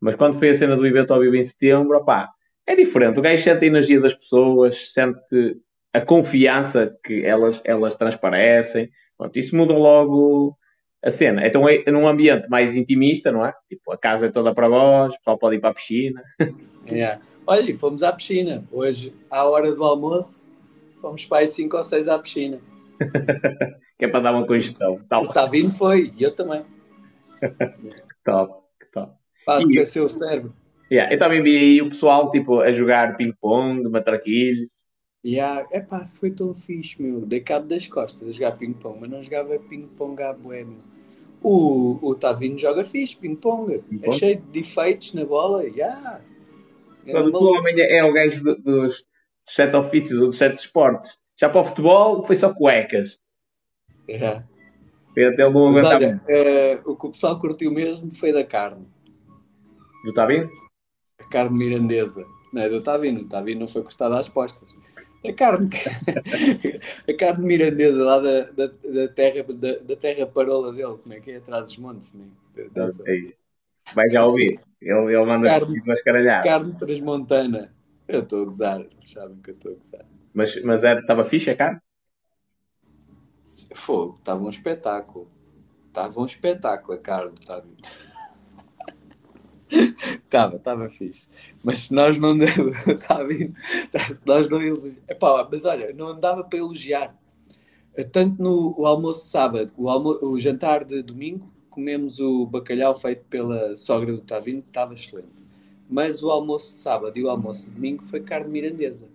Mas 0.00 0.14
quando 0.14 0.38
foi 0.38 0.50
a 0.50 0.54
cena 0.54 0.76
do 0.76 0.86
evento 0.86 1.12
ao 1.12 1.20
vivo 1.20 1.36
em 1.36 1.42
setembro, 1.42 1.96
opá, 1.98 2.30
é 2.66 2.74
diferente. 2.74 3.18
O 3.18 3.22
gajo 3.22 3.42
sente 3.42 3.64
a 3.64 3.68
energia 3.68 4.00
das 4.00 4.14
pessoas, 4.14 4.92
sente 4.92 5.56
a 5.92 6.00
confiança 6.00 6.96
que 7.04 7.24
elas, 7.24 7.60
elas 7.64 7.96
transparecem. 7.96 8.90
Pronto, 9.16 9.36
isso 9.36 9.56
muda 9.56 9.72
logo 9.72 10.56
a 11.02 11.10
cena. 11.10 11.46
Então 11.46 11.68
é 11.68 11.90
num 11.90 12.06
ambiente 12.06 12.48
mais 12.48 12.76
intimista, 12.76 13.32
não 13.32 13.44
é? 13.44 13.52
Tipo, 13.66 13.92
a 13.92 13.98
casa 13.98 14.26
é 14.26 14.30
toda 14.30 14.54
para 14.54 14.68
vós, 14.68 15.14
o 15.14 15.16
pessoal 15.18 15.38
pode 15.38 15.56
ir 15.56 15.60
para 15.60 15.70
a 15.70 15.74
piscina. 15.74 16.22
Yeah. 16.90 17.20
Olha, 17.46 17.76
fomos 17.76 18.02
à 18.02 18.12
piscina. 18.12 18.64
Hoje, 18.72 19.14
à 19.30 19.44
hora 19.44 19.70
do 19.72 19.84
almoço, 19.84 20.50
fomos 21.00 21.26
para 21.26 21.40
aí 21.40 21.46
5 21.46 21.76
ou 21.76 21.82
6 21.84 22.08
à 22.08 22.18
piscina. 22.18 22.58
que 23.98 24.06
é 24.06 24.08
para 24.08 24.20
dar 24.20 24.34
uma 24.34 24.46
congestão. 24.46 24.98
Tá 25.08 25.20
o 25.20 25.28
Tavino 25.28 25.70
foi, 25.70 26.12
e 26.16 26.22
eu 26.22 26.34
também. 26.34 26.64
top, 28.24 28.64
top. 28.92 29.12
Faz 29.44 29.64
e... 29.68 30.00
o 30.00 30.08
cérebro. 30.08 30.54
Yeah, 30.90 31.14
eu 31.14 31.18
também 31.18 31.42
vi 31.42 31.56
aí 31.56 31.82
o 31.82 31.90
pessoal 31.90 32.30
tipo, 32.30 32.60
a 32.60 32.72
jogar 32.72 33.16
ping-pong, 33.16 33.88
matraquilho. 33.88 34.68
Yeah. 35.24 35.66
Epá, 35.70 36.04
foi 36.04 36.30
tão 36.30 36.54
fixe, 36.54 37.00
meu. 37.00 37.20
Dei 37.20 37.40
cabo 37.40 37.66
das 37.66 37.86
costas 37.86 38.28
a 38.28 38.30
jogar 38.30 38.52
ping-pong, 38.52 38.98
mas 39.00 39.10
não 39.10 39.22
jogava 39.22 39.58
ping-pong 39.58 40.22
à 40.22 40.32
boêmio. 40.32 40.82
O, 41.42 41.98
o 42.02 42.14
Tavino 42.14 42.58
joga 42.58 42.84
fixe, 42.84 43.16
ping-pong. 43.16 43.78
Ping 43.78 44.00
é 44.02 44.12
cheio 44.12 44.36
de 44.36 44.60
defeitos 44.60 45.14
na 45.14 45.24
bola. 45.24 45.64
Yeah. 45.64 46.20
Mas 47.06 47.34
o 47.34 47.52
homem 47.52 47.74
é 47.80 48.04
o 48.04 48.12
gajo 48.12 48.42
dos, 48.42 48.62
dos 48.62 49.04
sete 49.44 49.76
ofícios 49.76 50.20
ou 50.20 50.26
dos 50.28 50.38
sete 50.38 50.58
esportes. 50.58 51.18
Já 51.38 51.48
para 51.48 51.60
o 51.60 51.64
futebol 51.64 52.22
foi 52.22 52.36
só 52.36 52.52
cuecas. 52.52 53.18
Yeah. 54.08 54.46
Até 55.12 55.42
ele 55.42 55.50
não 55.50 55.72
Mas 55.72 55.84
olha, 55.84 56.22
uh, 56.28 56.90
o 56.90 56.96
que 56.96 57.06
o 57.06 57.10
pessoal 57.10 57.38
curtiu 57.38 57.72
mesmo 57.72 58.12
foi 58.12 58.32
da 58.32 58.44
carne. 58.44 58.86
Do 60.04 60.12
Tavino? 60.12 60.48
A 61.18 61.28
carne 61.28 61.56
mirandesa. 61.56 62.24
Não 62.52 62.62
é 62.62 62.68
do 62.68 62.82
Tavino. 62.82 63.22
O 63.22 63.28
Tavino 63.28 63.60
não 63.60 63.68
foi 63.68 63.82
custado 63.82 64.14
às 64.14 64.28
postas. 64.28 64.79
A 65.22 65.32
carne, 65.34 65.68
a 67.08 67.14
carne 67.14 67.46
mirandesa 67.46 68.02
lá 68.02 68.18
da, 68.20 68.40
da, 68.52 68.66
da 68.66 69.08
terra, 69.08 69.44
da, 69.52 69.78
da, 69.78 69.96
terra 69.96 70.26
parola 70.26 70.72
dele, 70.72 70.96
como 71.02 71.12
é 71.12 71.20
que 71.20 71.32
é? 71.32 71.36
Atrás 71.36 71.66
dos 71.68 71.76
montes, 71.76 72.14
né? 72.14 72.24
É 73.06 73.16
isso. 73.16 73.38
Vai 73.94 74.08
já 74.08 74.24
ouvir. 74.24 74.60
Ele, 74.80 75.14
ele 75.14 75.24
manda 75.26 75.46
carne, 75.48 75.82
mascaralhar. 75.84 76.42
Carne 76.42 76.74
transmontana. 76.74 77.70
Eu 78.08 78.22
estou 78.22 78.42
a 78.42 78.44
gozar, 78.46 78.80
eles 78.80 79.10
sabem 79.10 79.36
que 79.42 79.50
eu 79.50 79.54
estou 79.54 79.72
a 79.72 79.74
gozar. 79.74 80.06
Mas, 80.32 80.62
mas 80.62 80.82
estava 80.82 81.24
fixe 81.24 81.50
a 81.50 81.56
carne? 81.56 81.80
Fogo, 83.74 84.16
estava 84.18 84.42
um 84.42 84.48
espetáculo. 84.48 85.30
Estava 85.88 86.20
um 86.20 86.24
espetáculo 86.24 86.94
a 86.94 86.98
carne, 86.98 87.34
estava. 87.38 87.66
Estava, 90.24 90.56
estava 90.56 90.88
fixe. 90.88 91.28
Mas 91.62 91.80
se 91.80 91.94
nós 91.94 92.18
não 92.18 92.36
tá 93.06 93.22
vindo, 93.24 93.54
se 94.08 94.20
nós 94.26 94.48
não 94.48 94.62
elogiar. 94.62 95.48
mas 95.50 95.64
olha, 95.64 95.92
não 95.92 96.18
dava 96.18 96.44
para 96.44 96.58
elogiar. 96.58 97.16
Tanto 98.12 98.42
no 98.42 98.74
o 98.78 98.86
almoço 98.86 99.24
de 99.24 99.28
sábado, 99.28 99.72
o, 99.76 99.88
almo, 99.88 100.10
o 100.22 100.38
jantar 100.38 100.84
de 100.84 101.02
domingo, 101.02 101.50
comemos 101.68 102.20
o 102.20 102.46
bacalhau 102.46 102.94
feito 102.94 103.24
pela 103.28 103.74
sogra 103.76 104.12
do 104.12 104.20
Tavino, 104.20 104.60
estava 104.60 104.94
excelente. 104.94 105.28
Mas 105.88 106.22
o 106.22 106.30
almoço 106.30 106.74
de 106.74 106.80
sábado 106.80 107.16
e 107.18 107.24
o 107.24 107.28
almoço 107.28 107.66
de 107.66 107.74
domingo 107.74 108.04
foi 108.04 108.20
carne 108.20 108.50
mirandesa. 108.50 109.08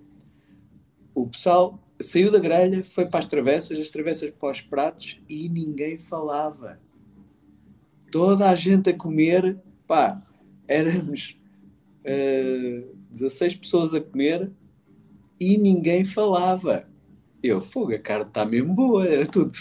O 1.14 1.26
pessoal 1.28 1.80
saiu 2.02 2.30
da 2.30 2.40
grelha, 2.40 2.84
foi 2.84 3.06
para 3.06 3.20
as 3.20 3.26
travessas, 3.26 3.80
as 3.80 3.90
travessas 3.90 4.30
para 4.32 4.52
os 4.52 4.62
pratos 4.62 5.22
e 5.30 5.48
ninguém 5.48 5.98
falava. 5.98 6.80
Toda 8.12 8.50
a 8.50 8.56
gente 8.56 8.90
a 8.90 8.98
comer, 8.98 9.58
pá, 9.88 10.22
éramos 10.68 11.38
uh, 12.04 12.06
eh, 12.06 12.84
16 13.12 13.56
pessoas 13.56 13.94
a 13.94 14.02
comer 14.02 14.52
e 15.40 15.58
ninguém 15.58 16.06
falava. 16.06 16.88
Eu, 17.44 17.62
fogo, 17.62 17.94
a 17.94 18.00
carne 18.00 18.26
está 18.26 18.44
mesmo 18.46 18.74
boa, 18.74 19.08
era 19.08 19.26
tudo. 19.26 19.52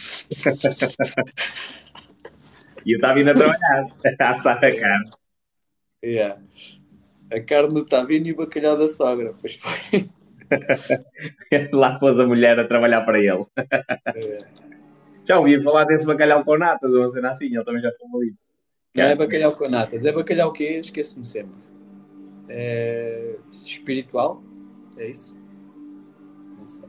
e 2.84 2.92
eu 2.92 2.96
estava 2.96 3.20
indo 3.20 3.30
a 3.30 3.34
trabalhar, 3.34 3.86
a 4.20 4.30
assar 4.30 4.56
a 4.56 4.80
carne. 4.80 5.10
Yeah. 6.02 6.40
A 7.30 7.40
carne 7.40 7.74
do 7.74 7.84
Tavino 7.84 8.26
e 8.26 8.32
o 8.32 8.36
bacalhau 8.36 8.76
da 8.78 8.88
sogra, 8.88 9.34
pois 9.40 9.56
foi. 9.56 10.08
Lá 11.72 11.98
pôs 11.98 12.18
a 12.18 12.26
mulher 12.26 12.58
a 12.58 12.66
trabalhar 12.66 13.02
para 13.02 13.18
ele. 13.18 13.46
É. 13.56 14.38
Já 15.24 15.38
ouvi 15.38 15.62
falar 15.62 15.84
desse 15.84 16.04
bacalhau 16.04 16.44
com 16.44 16.58
natas, 16.58 16.92
ou 16.92 17.00
uma 17.00 17.08
cena 17.08 17.30
assim, 17.30 17.46
ele 17.46 17.64
também 17.64 17.80
já 17.80 17.90
falou 17.98 18.20
disso. 18.20 18.46
Não 18.94 19.04
é 19.04 19.16
bacalhau 19.16 19.52
com 19.52 19.68
natas, 19.68 20.04
é 20.04 20.12
bacalhau 20.12 20.52
que 20.52 20.64
é? 20.64 20.78
Esqueço-me 20.78 21.26
sempre. 21.26 21.54
É... 22.48 23.36
Espiritual? 23.64 24.42
É 24.96 25.08
isso? 25.10 25.36
Não 26.58 26.68
sei. 26.68 26.88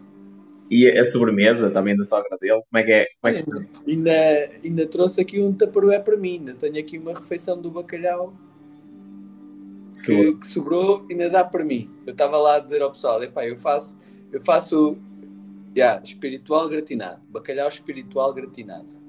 E 0.69 0.87
a 0.87 1.05
sobremesa 1.05 1.69
também 1.69 1.95
da 1.95 2.03
sogra 2.03 2.37
dele? 2.39 2.61
Como 2.69 2.79
é 2.79 2.83
que 2.83 2.91
é? 2.91 3.07
Como 3.21 3.33
é 3.33 3.37
que 3.37 3.91
ainda, 3.91 4.51
ainda 4.63 4.87
trouxe 4.87 5.21
aqui 5.21 5.39
um 5.39 5.53
taparoé 5.53 5.99
para 5.99 6.17
mim. 6.17 6.37
Ainda 6.39 6.53
tenho 6.55 6.79
aqui 6.79 6.97
uma 6.97 7.13
refeição 7.13 7.59
do 7.59 7.69
bacalhau 7.69 8.33
que, 9.93 10.35
que, 10.35 10.47
sobrou, 10.47 11.05
ainda 11.09 11.29
dá 11.29 11.43
para 11.43 11.63
mim. 11.63 11.89
Eu 12.05 12.11
estava 12.11 12.37
lá 12.37 12.55
a 12.55 12.59
dizer 12.59 12.81
ao 12.81 12.91
pessoal: 12.91 13.23
epá, 13.23 13.45
eu 13.45 13.57
faço, 13.57 13.99
eu 14.31 14.41
faço 14.41 14.97
yeah, 15.75 16.01
espiritual 16.01 16.67
gratinado, 16.67 17.21
bacalhau 17.29 17.67
espiritual 17.67 18.33
gratinado. 18.33 19.04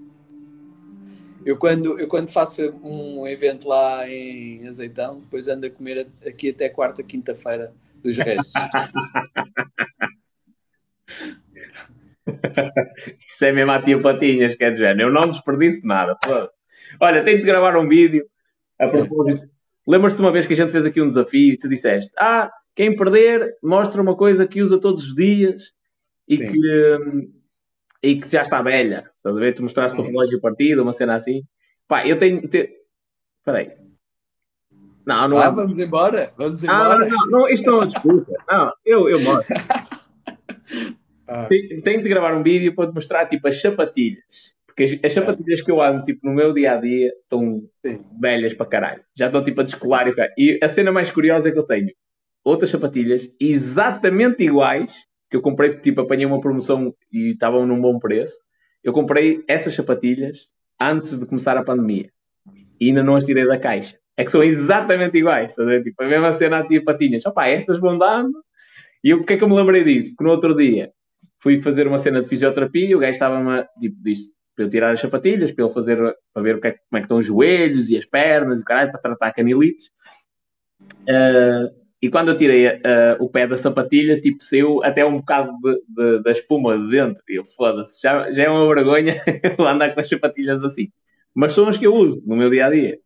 Eu 1.47 1.57
quando, 1.57 1.97
eu 1.97 2.09
quando 2.09 2.29
faço 2.29 2.61
um 2.83 3.25
evento 3.25 3.69
lá 3.69 4.11
em 4.11 4.67
Azeitão, 4.67 5.21
depois 5.21 5.47
ando 5.47 5.65
a 5.65 5.71
comer 5.71 6.09
aqui 6.27 6.51
até 6.51 6.69
quarta, 6.69 7.05
quinta-feira 7.05 7.73
dos 8.03 8.19
restos. 8.19 8.53
Isso 13.17 13.45
é 13.45 13.53
mesmo 13.53 13.71
a 13.71 13.81
tia 13.81 14.03
Patinhas, 14.03 14.57
que 14.57 14.69
do 14.69 14.77
género. 14.77 15.09
Eu 15.09 15.13
não 15.13 15.31
desperdiço 15.31 15.87
nada. 15.87 16.17
Olha, 17.01 17.23
tenho 17.23 17.39
de 17.39 17.45
gravar 17.45 17.77
um 17.77 17.89
vídeo 17.89 18.27
a 18.77 18.89
propósito. 18.89 19.49
Lembras-te 19.87 20.21
uma 20.21 20.33
vez 20.33 20.47
que 20.47 20.53
a 20.53 20.57
gente 20.57 20.73
fez 20.73 20.85
aqui 20.85 21.01
um 21.01 21.07
desafio 21.07 21.55
e 21.55 21.59
tu 21.59 21.69
disseste: 21.69 22.11
Ah, 22.19 22.51
quem 22.75 22.97
perder 22.97 23.57
mostra 23.63 24.03
uma 24.03 24.17
coisa 24.17 24.49
que 24.49 24.61
usa 24.61 24.81
todos 24.81 25.11
os 25.11 25.15
dias 25.15 25.73
e 26.27 26.39
que 26.39 26.59
e 28.07 28.21
que 28.21 28.31
já 28.31 28.43
está 28.43 28.63
velha. 28.63 29.11
Estás 29.17 29.37
a 29.37 29.41
ver? 29.41 29.55
Tu 29.55 29.63
mostraste 29.63 30.01
o 30.01 30.05
relógio 30.05 30.41
partido, 30.41 30.83
uma 30.83 30.93
cena 30.93 31.17
assim. 31.17 31.43
Pá, 31.89 32.07
eu 32.07 32.17
tenho. 32.17 32.41
Te... 32.49 32.71
Aí. 33.47 33.73
Não, 35.05 35.29
não 35.29 35.39
ah, 35.39 35.47
é... 35.47 35.51
vamos 35.51 35.79
embora. 35.79 36.33
Vamos 36.37 36.65
ah, 36.65 36.67
embora. 36.67 37.05
Ah, 37.05 37.09
não, 37.09 37.27
não, 37.27 37.49
isto 37.49 37.71
não 37.71 37.83
é 37.83 37.87
desculpa. 37.87 38.33
Não, 38.49 38.73
eu, 38.85 39.09
eu 39.09 39.21
mostro. 39.21 39.55
ah. 41.27 41.47
Tenho, 41.47 41.83
tenho 41.83 42.03
de 42.03 42.09
gravar 42.09 42.35
um 42.35 42.43
vídeo 42.43 42.75
para 42.75 42.89
te 42.89 42.95
mostrar 42.95 43.27
tipo 43.27 43.49
as 43.49 43.61
sapatilhas. 43.61 44.55
Porque 44.67 45.01
as, 45.03 45.13
sapatilhas 45.13 45.63
que 45.63 45.71
eu 45.71 45.81
ando 45.81 46.05
tipo, 46.05 46.27
no 46.27 46.35
meu 46.35 46.53
dia 46.53 46.73
a 46.73 46.77
dia 46.77 47.11
estão 47.23 47.63
Sim. 47.85 48.05
velhas 48.21 48.55
para 48.55 48.67
caralho. 48.67 49.03
Já 49.17 49.27
estão 49.27 49.43
tipo 49.43 49.61
a 49.61 49.65
descolar 49.65 50.07
e, 50.09 50.15
e 50.37 50.61
a 50.63 50.69
cena 50.69 50.93
mais 50.93 51.11
curiosa 51.11 51.49
é 51.49 51.53
que 51.53 51.59
eu 51.59 51.67
tenho 51.67 51.91
outras 52.45 52.71
sapatilhas 52.71 53.29
exatamente 53.41 54.45
iguais 54.45 55.07
que 55.31 55.37
eu 55.37 55.43
comprei, 55.43 55.79
tipo, 55.79 56.01
apanhei 56.01 56.27
uma 56.27 56.41
promoção 56.41 56.95
e 57.13 57.31
estavam 57.31 57.67
num 57.67 57.81
bom 57.81 57.99
preço. 57.99 58.39
Eu 58.83 58.93
comprei 58.93 59.45
essas 59.49 59.75
sapatilhas 59.75 60.51
antes 60.81 61.19
de 61.19 61.27
começar 61.27 61.57
a 61.57 61.65
pandemia 61.65 62.11
e 62.81 62.89
ainda 62.89 63.03
não 63.03 63.17
as 63.17 63.25
tirei 63.25 63.47
da 63.47 63.59
caixa. 63.59 63.99
É 64.17 64.25
que 64.25 64.31
são 64.31 64.43
exatamente 64.43 65.19
iguais, 65.19 65.53
estás 65.53 65.69
a 65.69 65.71
ver? 65.71 65.83
Tipo, 65.83 66.03
a 66.03 66.09
mesma 66.09 66.33
cena 66.33 66.61
a 66.61 66.85
patinhas. 66.85 67.27
Opá, 67.27 67.49
estas 67.49 67.79
vão 67.79 67.99
dando. 67.99 68.43
E 69.05 69.11
eu, 69.11 69.19
porque 69.19 69.35
é 69.35 69.37
que 69.37 69.45
eu 69.45 69.49
me 69.49 69.57
lembrei 69.57 69.85
disso? 69.85 70.11
Porque 70.11 70.25
no 70.25 70.31
outro 70.31 70.57
dia 70.57 70.91
fui 71.39 71.61
fazer 71.61 71.87
uma 71.87 71.99
cena 71.99 72.23
de 72.23 72.29
fisioterapia 72.29 72.89
e 72.89 72.95
o 72.95 72.99
gajo 72.99 73.13
estava-me, 73.13 73.65
tipo, 73.79 73.97
disse 74.03 74.35
para 74.55 74.65
eu 74.65 74.71
tirar 74.71 74.91
as 74.91 75.01
sapatilhas, 75.01 75.53
para 75.53 75.65
ele 75.65 75.75
fazer, 75.75 75.99
para 76.33 76.43
ver 76.43 76.59
que 76.59 76.69
é, 76.69 76.73
como 76.73 76.81
é 76.93 76.99
que 77.01 77.05
estão 77.05 77.19
os 77.19 77.27
joelhos 77.27 77.91
e 77.91 77.99
as 77.99 78.07
pernas 78.07 78.59
e 78.59 78.63
o 78.63 78.65
caralho, 78.65 78.91
para 78.91 79.01
tratar 79.03 79.33
canilites. 79.33 79.91
Uh, 81.03 81.86
e 82.03 82.11
quando 82.11 82.29
eu 82.29 82.37
tirei 82.37 82.67
uh, 82.67 83.17
o 83.21 83.29
pé 83.29 83.47
da 83.47 83.57
sapatilha, 83.57 84.21
tipo, 84.21 84.43
saiu 84.43 84.83
até 84.85 85.05
um 85.05 85.17
bocado 85.17 85.51
de, 85.63 85.83
de, 85.89 86.23
da 86.23 86.31
espuma 86.31 86.77
de 86.77 86.91
dentro. 86.91 87.23
E 87.29 87.37
eu, 87.37 87.45
foda-se, 87.45 88.03
já, 88.03 88.31
já 88.33 88.43
é 88.43 88.51
uma 88.51 88.67
vergonha 88.75 89.15
eu 89.59 89.67
andar 89.67 89.95
com 89.95 90.01
as 90.01 90.09
sapatilhas 90.09 90.63
assim. 90.63 90.91
Mas 91.35 91.53
são 91.53 91.69
as 91.69 91.77
que 91.77 91.87
eu 91.87 91.95
uso 91.95 92.23
no 92.27 92.37
meu 92.37 92.51
dia 92.51 92.67
a 92.67 92.71
dia. 92.71 92.99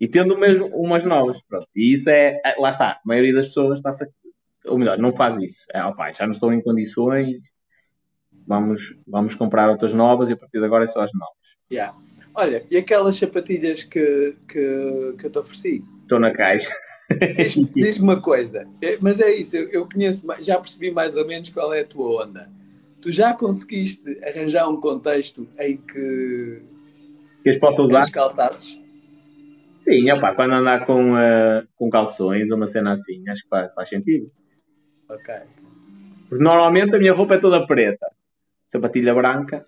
E 0.00 0.08
tendo 0.08 0.36
mesmo 0.38 0.66
umas 0.68 1.04
novas. 1.04 1.42
Pronto. 1.42 1.66
E 1.76 1.92
isso 1.92 2.08
é, 2.08 2.40
é 2.42 2.56
lá 2.58 2.70
está, 2.70 2.92
a 2.92 3.00
maioria 3.04 3.34
das 3.34 3.48
pessoas 3.48 3.80
está-se. 3.80 4.08
Ou 4.64 4.78
melhor, 4.78 4.98
não 4.98 5.12
faz 5.12 5.36
isso. 5.38 5.66
É, 5.72 5.84
opa, 5.84 6.10
já 6.12 6.24
não 6.24 6.32
estou 6.32 6.52
em 6.52 6.62
condições, 6.62 7.36
vamos, 8.46 8.98
vamos 9.06 9.34
comprar 9.34 9.68
outras 9.68 9.92
novas 9.92 10.30
e 10.30 10.32
a 10.32 10.36
partir 10.36 10.58
de 10.58 10.64
agora 10.64 10.84
é 10.84 10.86
só 10.86 11.02
as 11.02 11.10
novas. 11.12 11.36
Yeah. 11.70 11.96
Olha, 12.34 12.64
e 12.70 12.78
aquelas 12.78 13.16
sapatilhas 13.16 13.84
que, 13.84 14.34
que, 14.48 15.14
que 15.18 15.26
eu 15.26 15.30
te 15.30 15.38
ofereci? 15.38 15.84
Estou 16.02 16.18
na 16.18 16.32
caixa. 16.32 16.70
Diz-me 17.36 17.64
diz 17.74 17.98
uma 17.98 18.20
coisa, 18.20 18.66
é, 18.80 18.96
mas 19.00 19.20
é 19.20 19.30
isso, 19.32 19.56
eu, 19.56 19.68
eu, 19.70 19.88
conheço, 19.88 20.24
já 20.40 20.58
percebi 20.58 20.90
mais 20.90 21.16
ou 21.16 21.26
menos 21.26 21.48
qual 21.48 21.72
é 21.74 21.80
a 21.80 21.84
tua 21.84 22.24
onda. 22.24 22.48
Tu 23.00 23.10
já 23.10 23.34
conseguiste 23.34 24.18
arranjar 24.24 24.68
um 24.68 24.80
contexto 24.80 25.48
em 25.58 25.76
que. 25.76 26.62
Que 27.42 27.50
as 27.50 27.56
possa 27.56 27.82
usar? 27.82 28.04
Os 28.04 28.10
calçados? 28.10 28.78
Sim, 29.72 30.10
opa, 30.10 30.34
quando 30.34 30.52
andar 30.52 30.84
com, 30.84 31.14
uh, 31.14 31.66
com 31.74 31.88
calções 31.88 32.50
ou 32.50 32.58
uma 32.58 32.66
cena 32.66 32.92
assim, 32.92 33.26
acho 33.28 33.42
que 33.42 33.48
faz, 33.48 33.72
faz 33.72 33.88
sentido. 33.88 34.30
Ok. 35.08 35.34
Porque 36.28 36.44
normalmente 36.44 36.94
a 36.94 36.98
minha 36.98 37.14
roupa 37.14 37.34
é 37.34 37.38
toda 37.38 37.66
preta, 37.66 38.06
sapatilha 38.66 39.14
branca, 39.14 39.66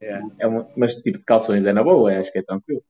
yeah. 0.00 0.28
é 0.38 0.46
uma, 0.46 0.68
mas 0.76 0.94
tipo 0.96 1.18
de 1.18 1.24
calções 1.24 1.64
é 1.64 1.72
na 1.72 1.82
boa, 1.82 2.12
acho 2.18 2.30
que 2.30 2.38
é 2.38 2.42
tranquilo. 2.42 2.82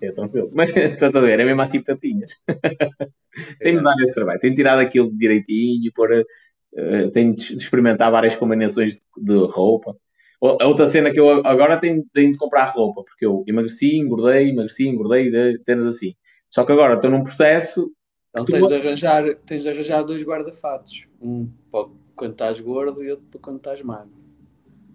É 0.00 0.12
tranquilo. 0.12 0.50
Mas 0.52 0.70
estás 0.76 1.14
a 1.14 1.20
ver, 1.20 1.40
é 1.40 1.44
mesmo 1.44 1.62
a 1.62 1.68
tipo 1.68 1.84
tatinhas. 1.84 2.42
tenho 3.60 3.78
de 3.78 3.84
dar 3.84 3.94
esse 4.00 4.14
trabalho, 4.14 4.40
tenho 4.40 4.54
tirado 4.54 4.80
aquilo 4.80 5.16
direitinho, 5.16 5.92
por, 5.94 6.10
uh, 6.12 7.10
tenho 7.12 7.34
de 7.34 7.54
experimentar 7.54 8.10
várias 8.10 8.36
combinações 8.36 9.00
de 9.16 9.36
roupa. 9.48 9.96
A 10.42 10.66
outra 10.66 10.86
cena 10.86 11.10
que 11.10 11.18
eu 11.18 11.46
agora 11.46 11.78
tenho, 11.78 12.04
tenho 12.12 12.32
de 12.32 12.38
comprar 12.38 12.66
roupa, 12.66 13.02
porque 13.02 13.24
eu 13.24 13.42
emagreci, 13.46 13.96
engordei, 13.96 14.50
emagreci, 14.50 14.86
engordei, 14.86 15.30
cenas 15.60 15.96
assim. 15.96 16.14
Só 16.50 16.64
que 16.64 16.72
agora 16.72 16.94
estou 16.94 17.10
num 17.10 17.22
processo. 17.22 17.90
Então 18.30 18.44
tens, 18.44 18.68
de 18.68 18.74
arranjar, 18.74 19.34
tens 19.46 19.62
de 19.62 19.70
arranjar 19.70 20.02
dois 20.02 20.22
guarda-fatos. 20.22 21.08
Um 21.20 21.50
para 21.72 21.88
quando 22.14 22.32
estás 22.32 22.60
gordo 22.60 23.02
e 23.02 23.10
outro 23.10 23.26
para 23.30 23.40
quando 23.40 23.56
estás 23.56 23.80
magro. 23.80 24.12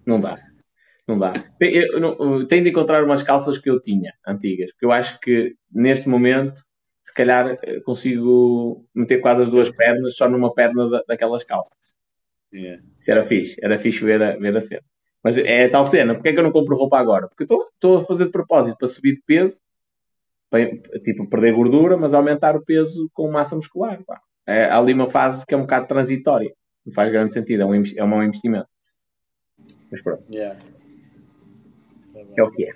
Não 0.06 0.20
dá. 0.20 0.51
Não 1.12 1.20
dá. 1.20 1.34
Tenho 1.60 2.64
de 2.64 2.70
encontrar 2.70 3.04
umas 3.04 3.22
calças 3.22 3.58
que 3.58 3.70
eu 3.70 3.82
tinha, 3.82 4.14
antigas, 4.26 4.72
porque 4.72 4.86
eu 4.86 4.94
acho 4.94 5.20
que 5.20 5.56
neste 5.70 6.08
momento, 6.08 6.64
se 7.04 7.14
calhar, 7.14 7.60
eh, 7.64 7.82
consigo 7.82 8.88
meter 8.96 9.20
quase 9.20 9.42
as 9.42 9.50
duas 9.50 9.70
pernas 9.70 10.16
só 10.16 10.30
numa 10.30 10.54
perna 10.54 10.90
da, 10.90 11.04
daquelas 11.06 11.44
calças. 11.44 11.96
Yeah. 12.54 12.82
Isso 12.98 13.12
era 13.12 13.24
fixe, 13.26 13.58
era 13.62 13.78
fixe 13.78 14.06
ver 14.06 14.24
a, 14.24 14.38
ver 14.38 14.56
a 14.56 14.62
cena. 14.62 14.84
Mas 15.22 15.38
é 15.38 15.66
a 15.66 15.70
tal 15.70 15.84
cena, 15.84 16.14
porque 16.16 16.30
é 16.30 16.34
que 16.34 16.40
eu 16.40 16.44
não 16.44 16.52
compro 16.52 16.78
roupa 16.78 16.98
agora? 16.98 17.28
Porque 17.28 17.44
estou 17.44 17.98
a 17.98 18.06
fazer 18.06 18.26
de 18.26 18.32
propósito 18.32 18.78
para 18.78 18.88
subir 18.88 19.16
de 19.16 19.24
peso, 19.26 19.60
para, 20.50 20.66
tipo, 21.04 21.30
perder 21.30 21.52
gordura, 21.52 21.98
mas 21.98 22.14
aumentar 22.14 22.56
o 22.56 22.64
peso 22.64 23.10
com 23.14 23.30
massa 23.30 23.54
muscular. 23.54 24.02
Pá. 24.06 24.22
É, 24.48 24.64
há 24.64 24.78
ali 24.78 24.94
uma 24.94 25.10
fase 25.10 25.46
que 25.46 25.54
é 25.54 25.58
um 25.58 25.62
bocado 25.62 25.88
transitória. 25.88 26.54
Não 26.86 26.94
faz 26.94 27.12
grande 27.12 27.34
sentido, 27.34 27.64
é 27.64 27.66
um, 27.66 27.84
é 27.98 28.04
um 28.04 28.08
mau 28.08 28.24
investimento. 28.24 28.68
Mas 29.92 30.02
pronto. 30.02 30.24
Yeah. 30.34 30.58
É 32.38 32.44
o 32.44 32.52
que 32.52 32.66
é. 32.66 32.74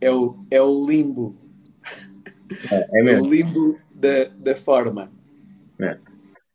É 0.00 0.10
o, 0.10 0.46
é 0.50 0.60
o 0.60 0.86
limbo. 0.86 1.36
É, 2.70 3.00
é 3.00 3.02
mesmo. 3.02 3.24
É 3.24 3.28
o 3.28 3.30
limbo 3.30 3.78
da, 3.94 4.24
da 4.24 4.56
forma. 4.56 5.10
É. 5.80 5.98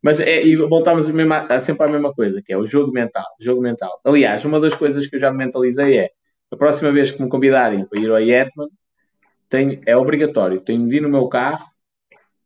Mas 0.01 0.19
é, 0.19 0.45
e 0.45 0.55
voltamos 0.55 1.09
a, 1.09 1.13
mesma, 1.13 1.45
a 1.49 1.59
sempre 1.59 1.85
à 1.85 1.89
mesma 1.89 2.13
coisa, 2.13 2.41
que 2.41 2.53
é 2.53 2.57
o 2.57 2.65
jogo 2.65 2.91
mental. 2.91 3.25
Jogo 3.39 3.61
mental. 3.61 3.99
Aliás, 4.03 4.45
uma 4.45 4.59
das 4.59 4.73
coisas 4.73 5.07
que 5.07 5.15
eu 5.15 5.19
já 5.19 5.31
me 5.31 5.37
mentalizei 5.37 5.97
é 5.97 6.09
a 6.51 6.55
próxima 6.55 6.91
vez 6.91 7.11
que 7.11 7.21
me 7.21 7.29
convidarem 7.29 7.85
para 7.85 7.99
ir 7.99 8.09
ao 8.09 8.19
Yetman, 8.19 8.69
tenho, 9.49 9.81
é 9.85 9.97
obrigatório. 9.97 10.61
Tenho 10.61 10.87
de 10.87 10.97
ir 10.97 11.01
no 11.01 11.09
meu 11.09 11.27
carro 11.27 11.65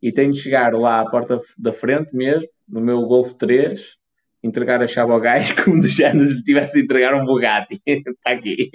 e 0.02 0.12
tenho 0.12 0.32
de 0.32 0.40
chegar 0.40 0.74
lá 0.74 1.02
à 1.02 1.10
porta 1.10 1.40
da 1.58 1.72
frente 1.72 2.16
mesmo, 2.16 2.50
no 2.68 2.82
meu 2.82 3.02
Golf 3.04 3.34
3, 3.34 3.98
entregar 4.44 4.82
a 4.82 4.88
chave 4.88 5.12
ao 5.12 5.22
gajo 5.22 5.56
como 5.64 5.80
de 5.80 5.88
género 5.88 6.26
se 6.26 6.34
lhe 6.34 6.44
tivesse 6.44 6.80
a 6.80 6.82
entregar 6.82 7.14
um 7.16 7.26
Bugatti. 7.26 7.82
Está 7.86 8.32
aqui. 8.32 8.70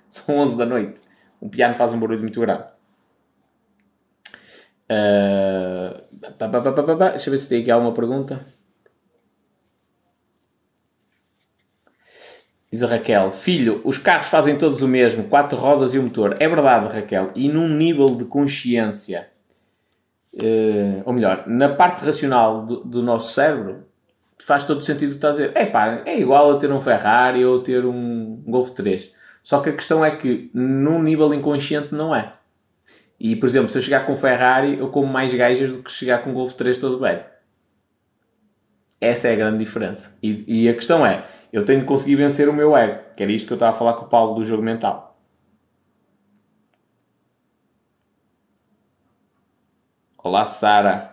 são 0.09 0.37
11 0.37 0.57
da 0.57 0.65
noite. 0.65 1.01
O 1.41 1.49
piano 1.49 1.73
faz 1.73 1.91
um 1.91 1.99
barulho 1.99 2.21
muito 2.21 2.39
grande. 2.39 2.63
Uh, 4.93 6.03
deixa 7.11 7.29
eu 7.29 7.31
ver 7.31 7.37
se 7.37 7.49
tem 7.49 7.61
aqui 7.61 7.71
alguma 7.71 7.93
pergunta. 7.93 8.39
Diz 12.71 12.83
a 12.83 12.87
Raquel: 12.87 13.31
Filho, 13.31 13.81
os 13.83 13.97
carros 13.97 14.27
fazem 14.27 14.57
todos 14.57 14.81
o 14.81 14.87
mesmo, 14.87 15.25
quatro 15.25 15.57
rodas 15.57 15.93
e 15.93 15.99
um 15.99 16.03
motor. 16.03 16.35
É 16.39 16.47
verdade, 16.47 16.93
Raquel. 16.93 17.31
E 17.35 17.47
num 17.47 17.69
nível 17.69 18.15
de 18.15 18.25
consciência, 18.25 19.29
uh, 20.33 21.03
ou 21.05 21.13
melhor, 21.13 21.43
na 21.47 21.69
parte 21.69 22.03
racional 22.03 22.65
do, 22.65 22.83
do, 22.83 23.03
nosso 23.03 23.33
cérebro, 23.33 23.85
faz 24.39 24.63
todo 24.63 24.81
sentido 24.81 25.13
estás 25.13 25.35
a 25.35 25.41
dizer. 25.41 25.51
É 25.55 25.65
pá, 25.65 26.01
é 26.05 26.19
igual 26.19 26.51
a 26.51 26.57
ter 26.57 26.71
um 26.71 26.81
Ferrari 26.81 27.45
ou 27.45 27.61
ter 27.61 27.85
um 27.85 28.41
Golf 28.47 28.71
3. 28.71 29.11
Só 29.43 29.59
que 29.61 29.69
a 29.69 29.73
questão 29.73 30.03
é 30.03 30.15
que 30.15 30.49
num 30.53 31.01
nível 31.01 31.33
inconsciente 31.33 31.93
não 31.93 32.15
é. 32.15 32.33
E, 33.19 33.35
por 33.35 33.47
exemplo, 33.47 33.69
se 33.69 33.77
eu 33.77 33.81
chegar 33.81 34.05
com 34.05 34.15
Ferrari, 34.15 34.77
eu 34.79 34.89
como 34.89 35.07
mais 35.07 35.33
gajas 35.33 35.71
do 35.71 35.83
que 35.83 35.91
chegar 35.91 36.23
com 36.23 36.33
Golf 36.33 36.53
3 36.53 36.77
todo 36.77 36.99
velho. 36.99 37.23
Essa 38.99 39.27
é 39.27 39.33
a 39.33 39.35
grande 39.35 39.59
diferença. 39.59 40.17
E, 40.21 40.43
e, 40.47 40.69
a 40.69 40.73
questão 40.73 41.05
é, 41.05 41.25
eu 41.51 41.65
tenho 41.65 41.81
de 41.81 41.85
conseguir 41.85 42.15
vencer 42.15 42.47
o 42.47 42.53
meu 42.53 42.75
ego, 42.75 43.03
que 43.15 43.23
era 43.23 43.31
isto 43.31 43.47
que 43.47 43.53
eu 43.53 43.55
estava 43.55 43.75
a 43.75 43.77
falar 43.77 43.93
com 43.93 44.05
o 44.05 44.09
Paulo 44.09 44.35
do 44.35 44.45
jogo 44.45 44.63
mental. 44.63 45.17
Olá, 50.17 50.45
Sara. 50.45 51.12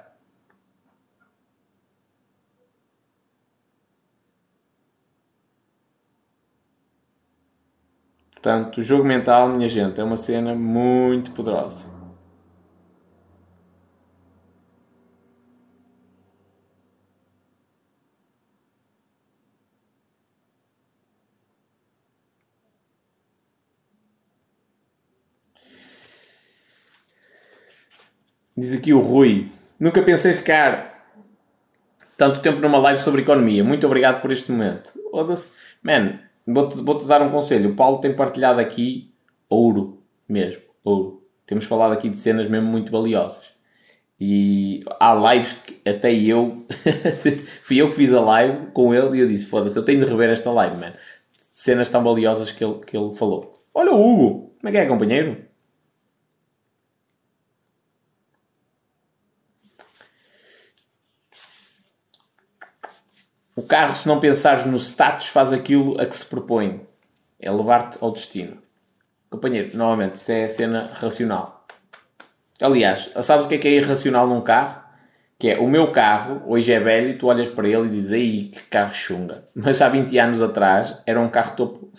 Portanto, 8.41 8.79
o 8.79 8.83
jogo 8.83 9.05
mental, 9.05 9.51
minha 9.51 9.69
gente, 9.69 10.01
é 10.01 10.05
uma 10.05 10.17
cena 10.17 10.55
muito 10.55 11.31
poderosa. 11.33 11.85
Diz 28.57 28.73
aqui 28.73 28.95
o 28.95 29.01
Rui. 29.01 29.53
Nunca 29.79 30.03
pensei 30.03 30.33
ficar 30.33 30.91
tanto 32.17 32.41
tempo 32.41 32.59
numa 32.61 32.79
live 32.79 33.01
sobre 33.01 33.21
economia. 33.21 33.63
Muito 33.63 33.87
obrigado 33.87 34.23
por 34.23 34.33
este 34.33 34.51
momento. 34.51 34.93
Man, 35.83 36.30
vou-te 36.47 36.77
vou 36.77 36.99
-te 36.99 37.07
dar 37.07 37.23
um 37.23 37.31
conselho. 37.31 37.71
O 37.71 37.77
Paulo 37.77 37.99
tem 37.99 38.15
partilhado 38.15 38.61
aqui 38.61 39.13
ouro 39.49 40.03
mesmo. 40.29 40.63
Ouro. 40.85 41.23
Temos 41.47 41.65
falado 41.65 41.93
aqui 41.93 42.09
de 42.09 42.17
cenas 42.17 42.49
mesmo 42.49 42.69
muito 42.69 42.93
valiosas. 42.93 43.53
E 44.19 44.85
há 45.01 45.15
lives 45.33 45.55
que 45.55 45.89
até 45.89 46.13
eu 46.15 46.67
fui 47.63 47.81
eu 47.81 47.89
que 47.89 47.95
fiz 47.95 48.13
a 48.13 48.21
live 48.21 48.67
com 48.73 48.95
ele 48.95 49.17
e 49.17 49.21
eu 49.21 49.29
disse: 49.29 49.47
Foda-se, 49.47 49.79
eu 49.79 49.85
tenho 49.85 50.01
de 50.01 50.11
rever 50.11 50.31
esta 50.31 50.51
live, 50.51 50.77
man. 50.77 50.93
Cenas 51.53 51.89
tão 51.89 52.05
valiosas 52.05 52.53
que 52.53 52.63
ele, 52.65 52.75
que 52.87 52.97
ele 52.97 53.13
falou. 53.13 53.55
Olha 53.75 53.93
o 53.93 54.01
Hugo, 54.01 54.55
como 54.61 54.69
é 54.69 54.71
que 54.73 54.79
é, 54.79 54.87
companheiro? 54.87 55.50
O 63.61 63.63
carro, 63.63 63.95
se 63.95 64.09
não 64.09 64.19
pensares 64.19 64.65
no 64.65 64.79
status, 64.79 65.29
faz 65.29 65.53
aquilo 65.53 66.01
a 66.01 66.07
que 66.07 66.17
se 66.17 66.25
propõe. 66.25 66.81
É 67.39 67.51
levar-te 67.51 67.99
ao 68.01 68.11
destino. 68.11 68.57
Companheiro, 69.29 69.77
novamente, 69.77 70.15
isso 70.15 70.33
é 70.33 70.49
cena 70.49 70.91
racional. 70.95 71.67
Aliás, 72.59 73.11
sabes 73.23 73.45
o 73.45 73.49
que 73.51 73.57
é 73.57 73.59
que 73.59 73.69
é 73.69 73.73
irracional 73.73 74.27
num 74.27 74.41
carro? 74.41 74.83
Que 75.39 75.51
é, 75.51 75.59
o 75.59 75.69
meu 75.69 75.93
carro, 75.93 76.41
hoje 76.47 76.73
é 76.73 76.81
velho, 76.81 77.11
e 77.11 77.19
tu 77.19 77.27
olhas 77.27 77.51
para 77.51 77.69
ele 77.69 77.89
e 77.89 77.91
dizes, 77.91 78.13
aí 78.13 78.45
que 78.45 78.63
carro 78.63 78.95
chunga. 78.95 79.45
Mas 79.55 79.83
há 79.83 79.91
20 79.91 80.19
anos 80.19 80.41
atrás, 80.41 80.97
era 81.05 81.21
um 81.21 81.29
carro 81.29 81.55
topo, 81.55 81.93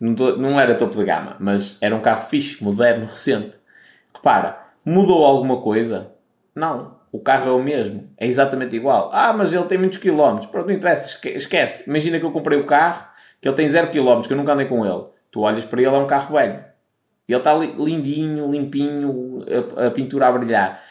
Não, 0.00 0.14
não 0.36 0.58
era 0.58 0.74
topo 0.74 0.98
de 0.98 1.04
gama, 1.04 1.36
mas 1.38 1.76
era 1.80 1.94
um 1.94 2.00
carro 2.00 2.22
fixe, 2.22 2.62
moderno, 2.62 3.06
recente. 3.06 3.56
Repara, 4.12 4.66
mudou 4.84 5.24
alguma 5.24 5.62
coisa? 5.62 6.10
Não. 6.56 6.97
O 7.10 7.20
carro 7.20 7.48
é 7.48 7.52
o 7.52 7.62
mesmo. 7.62 8.08
É 8.18 8.26
exatamente 8.26 8.76
igual. 8.76 9.10
Ah, 9.12 9.32
mas 9.32 9.52
ele 9.52 9.64
tem 9.64 9.78
muitos 9.78 9.98
quilómetros. 9.98 10.50
Pronto, 10.50 10.66
não 10.66 10.74
interessa. 10.74 11.06
esque- 11.06 11.30
Esquece. 11.30 11.88
Imagina 11.88 12.18
que 12.18 12.24
eu 12.26 12.30
comprei 12.32 12.58
o 12.58 12.66
carro, 12.66 13.06
que 13.40 13.48
ele 13.48 13.56
tem 13.56 13.68
zero 13.68 13.88
quilómetros, 13.88 14.26
que 14.26 14.32
eu 14.32 14.36
nunca 14.38 14.52
andei 14.52 14.66
com 14.66 14.84
ele. 14.84 15.04
Tu 15.30 15.40
olhas 15.40 15.64
para 15.64 15.80
ele, 15.80 15.94
é 15.94 15.98
um 15.98 16.06
carro 16.06 16.34
velho. 16.36 16.64
Ele 17.28 17.38
está 17.38 17.54
li- 17.54 17.74
lindinho, 17.78 18.50
limpinho, 18.50 19.44
a, 19.76 19.86
a 19.86 19.90
pintura 19.90 20.26
a 20.28 20.32
brilhar. 20.32 20.82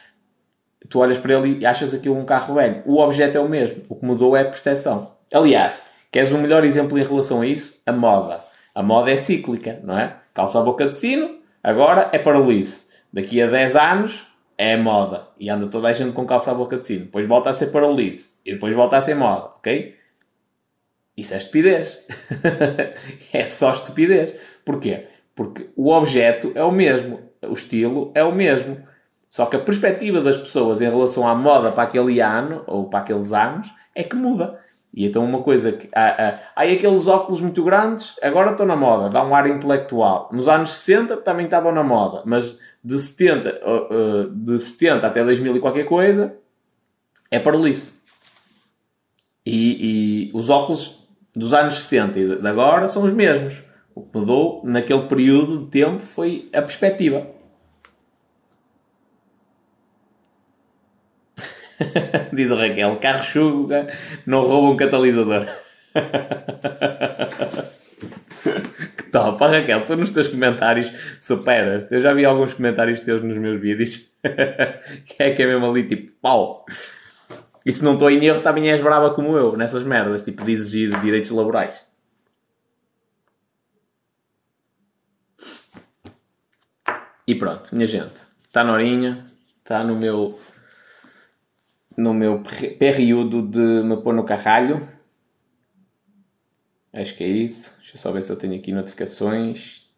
Tu 0.89 0.99
olhas 0.99 1.17
para 1.17 1.33
ele 1.33 1.57
e 1.59 1.65
achas 1.65 1.93
aquilo 1.93 2.17
um 2.17 2.25
carro 2.25 2.53
velho. 2.55 2.81
O 2.85 2.99
objeto 3.01 3.37
é 3.37 3.41
o 3.41 3.49
mesmo. 3.49 3.83
O 3.89 3.95
que 3.95 4.05
mudou 4.05 4.35
é 4.37 4.41
a 4.41 4.45
percepção. 4.45 5.15
Aliás, 5.33 5.75
queres 6.11 6.31
um 6.31 6.39
melhor 6.39 6.63
exemplo 6.63 6.97
em 6.97 7.03
relação 7.03 7.41
a 7.41 7.45
isso? 7.47 7.81
A 7.85 7.91
moda. 7.91 8.39
A 8.73 8.81
moda 8.83 9.11
é 9.11 9.17
cíclica, 9.17 9.79
não 9.83 9.97
é? 9.97 10.15
Calça 10.33 10.59
a 10.59 10.63
boca 10.63 10.85
de 10.87 10.95
sino, 10.95 11.39
agora 11.63 12.09
é 12.13 12.19
parolice. 12.19 12.87
Daqui 13.11 13.41
a 13.41 13.47
10 13.47 13.75
anos 13.75 14.27
é 14.57 14.75
moda. 14.75 15.27
E 15.39 15.49
anda 15.49 15.67
toda 15.67 15.87
a 15.87 15.93
gente 15.93 16.13
com 16.13 16.25
calça 16.25 16.51
à 16.51 16.53
boca 16.53 16.77
de 16.77 16.85
sino. 16.85 17.05
Depois 17.05 17.27
volta 17.27 17.49
a 17.49 17.53
ser 17.53 17.67
parolice. 17.67 18.39
E 18.45 18.53
depois 18.53 18.73
volta 18.73 18.97
a 18.97 19.01
ser 19.01 19.15
moda, 19.15 19.45
ok? 19.57 19.95
Isso 21.15 21.33
é 21.33 21.37
estupidez. 21.37 22.05
é 23.33 23.45
só 23.45 23.73
estupidez. 23.73 24.33
Porquê? 24.65 25.07
Porque 25.35 25.69
o 25.75 25.91
objeto 25.91 26.51
é 26.55 26.63
o 26.63 26.71
mesmo. 26.71 27.19
O 27.43 27.53
estilo 27.53 28.11
é 28.15 28.23
o 28.23 28.31
mesmo. 28.31 28.81
Só 29.29 29.45
que 29.45 29.55
a 29.55 29.59
perspectiva 29.59 30.21
das 30.21 30.37
pessoas 30.37 30.81
em 30.81 30.89
relação 30.89 31.27
à 31.27 31.35
moda 31.35 31.71
para 31.71 31.83
aquele 31.83 32.19
ano, 32.19 32.63
ou 32.65 32.89
para 32.89 32.99
aqueles 32.99 33.31
anos, 33.33 33.71
é 33.93 34.03
que 34.03 34.15
muda. 34.15 34.59
E 34.97 35.05
então 35.05 35.23
uma 35.23 35.43
coisa 35.43 35.71
que... 35.71 35.87
Há, 35.93 36.39
há 36.39 36.39
aí 36.55 36.75
aqueles 36.75 37.05
óculos 37.05 37.39
muito 37.39 37.63
grandes, 37.63 38.15
agora 38.19 38.49
estão 38.49 38.65
na 38.65 38.75
moda, 38.75 39.09
dá 39.09 39.23
um 39.23 39.35
ar 39.35 39.45
intelectual. 39.45 40.27
Nos 40.33 40.47
anos 40.47 40.71
60 40.71 41.17
também 41.17 41.45
estavam 41.45 41.71
na 41.71 41.83
moda, 41.83 42.23
mas 42.25 42.59
de 42.83 42.97
70, 42.97 43.61
uh, 43.63 44.25
uh, 44.25 44.29
de 44.31 44.57
70 44.57 45.05
até 45.05 45.23
2000 45.23 45.55
e 45.55 45.59
qualquer 45.59 45.83
coisa, 45.83 46.35
é 47.29 47.37
parolice. 47.37 47.99
E, 49.45 50.31
e 50.31 50.31
os 50.33 50.49
óculos 50.49 51.07
dos 51.31 51.53
anos 51.53 51.75
60 51.75 52.19
e 52.19 52.35
de 52.39 52.47
agora 52.47 52.87
são 52.87 53.03
os 53.03 53.13
mesmos. 53.13 53.61
O 53.93 54.01
que 54.01 54.17
mudou 54.17 54.63
naquele 54.65 55.03
período 55.03 55.59
de 55.59 55.65
tempo 55.67 55.99
foi 55.99 56.49
a 56.51 56.61
perspectiva. 56.63 57.27
Diz 62.33 62.51
a 62.51 62.55
Raquel, 62.55 62.97
carro 62.97 63.23
chuga, 63.23 63.87
não 64.25 64.43
rouba 64.43 64.69
um 64.69 64.77
catalisador. 64.77 65.45
que 68.97 69.03
top, 69.11 69.43
a 69.43 69.47
Raquel, 69.47 69.85
tu 69.85 69.95
nos 69.95 70.09
teus 70.09 70.27
comentários 70.27 70.91
superas. 71.19 71.91
Eu 71.91 72.01
já 72.01 72.13
vi 72.13 72.25
alguns 72.25 72.53
comentários 72.53 73.01
teus 73.01 73.23
nos 73.23 73.37
meus 73.37 73.61
vídeos. 73.61 74.11
que 75.05 75.23
é 75.23 75.31
que 75.31 75.43
é 75.43 75.47
mesmo 75.47 75.69
ali, 75.69 75.87
tipo, 75.87 76.11
pau. 76.21 76.65
E 77.65 77.71
se 77.71 77.83
não 77.83 77.93
estou 77.93 78.09
em 78.09 78.23
erro, 78.25 78.41
também 78.41 78.71
és 78.71 78.81
brava 78.81 79.11
como 79.11 79.37
eu, 79.37 79.57
nessas 79.57 79.83
merdas, 79.83 80.21
tipo, 80.21 80.43
de 80.43 80.51
exigir 80.53 80.99
direitos 81.01 81.31
laborais. 81.31 81.75
E 87.27 87.35
pronto, 87.35 87.75
minha 87.75 87.87
gente. 87.87 88.21
Está 88.47 88.63
na 88.63 88.73
horinha. 88.73 89.25
Está 89.57 89.83
no 89.83 89.97
meu... 89.97 90.39
No 91.97 92.13
meu 92.13 92.41
per- 92.43 92.77
período 92.77 93.41
de 93.41 93.83
me 93.83 93.97
pôr 94.01 94.13
no 94.13 94.23
carralho. 94.25 94.87
Acho 96.93 97.15
que 97.15 97.23
é 97.23 97.27
isso. 97.27 97.73
Deixa 97.77 97.95
eu 97.95 97.99
só 97.99 98.11
ver 98.11 98.23
se 98.23 98.31
eu 98.31 98.37
tenho 98.37 98.55
aqui 98.55 98.71
notificações. 98.71 99.89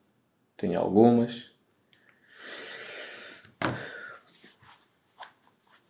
Tenho 0.58 0.80
algumas. 0.80 1.50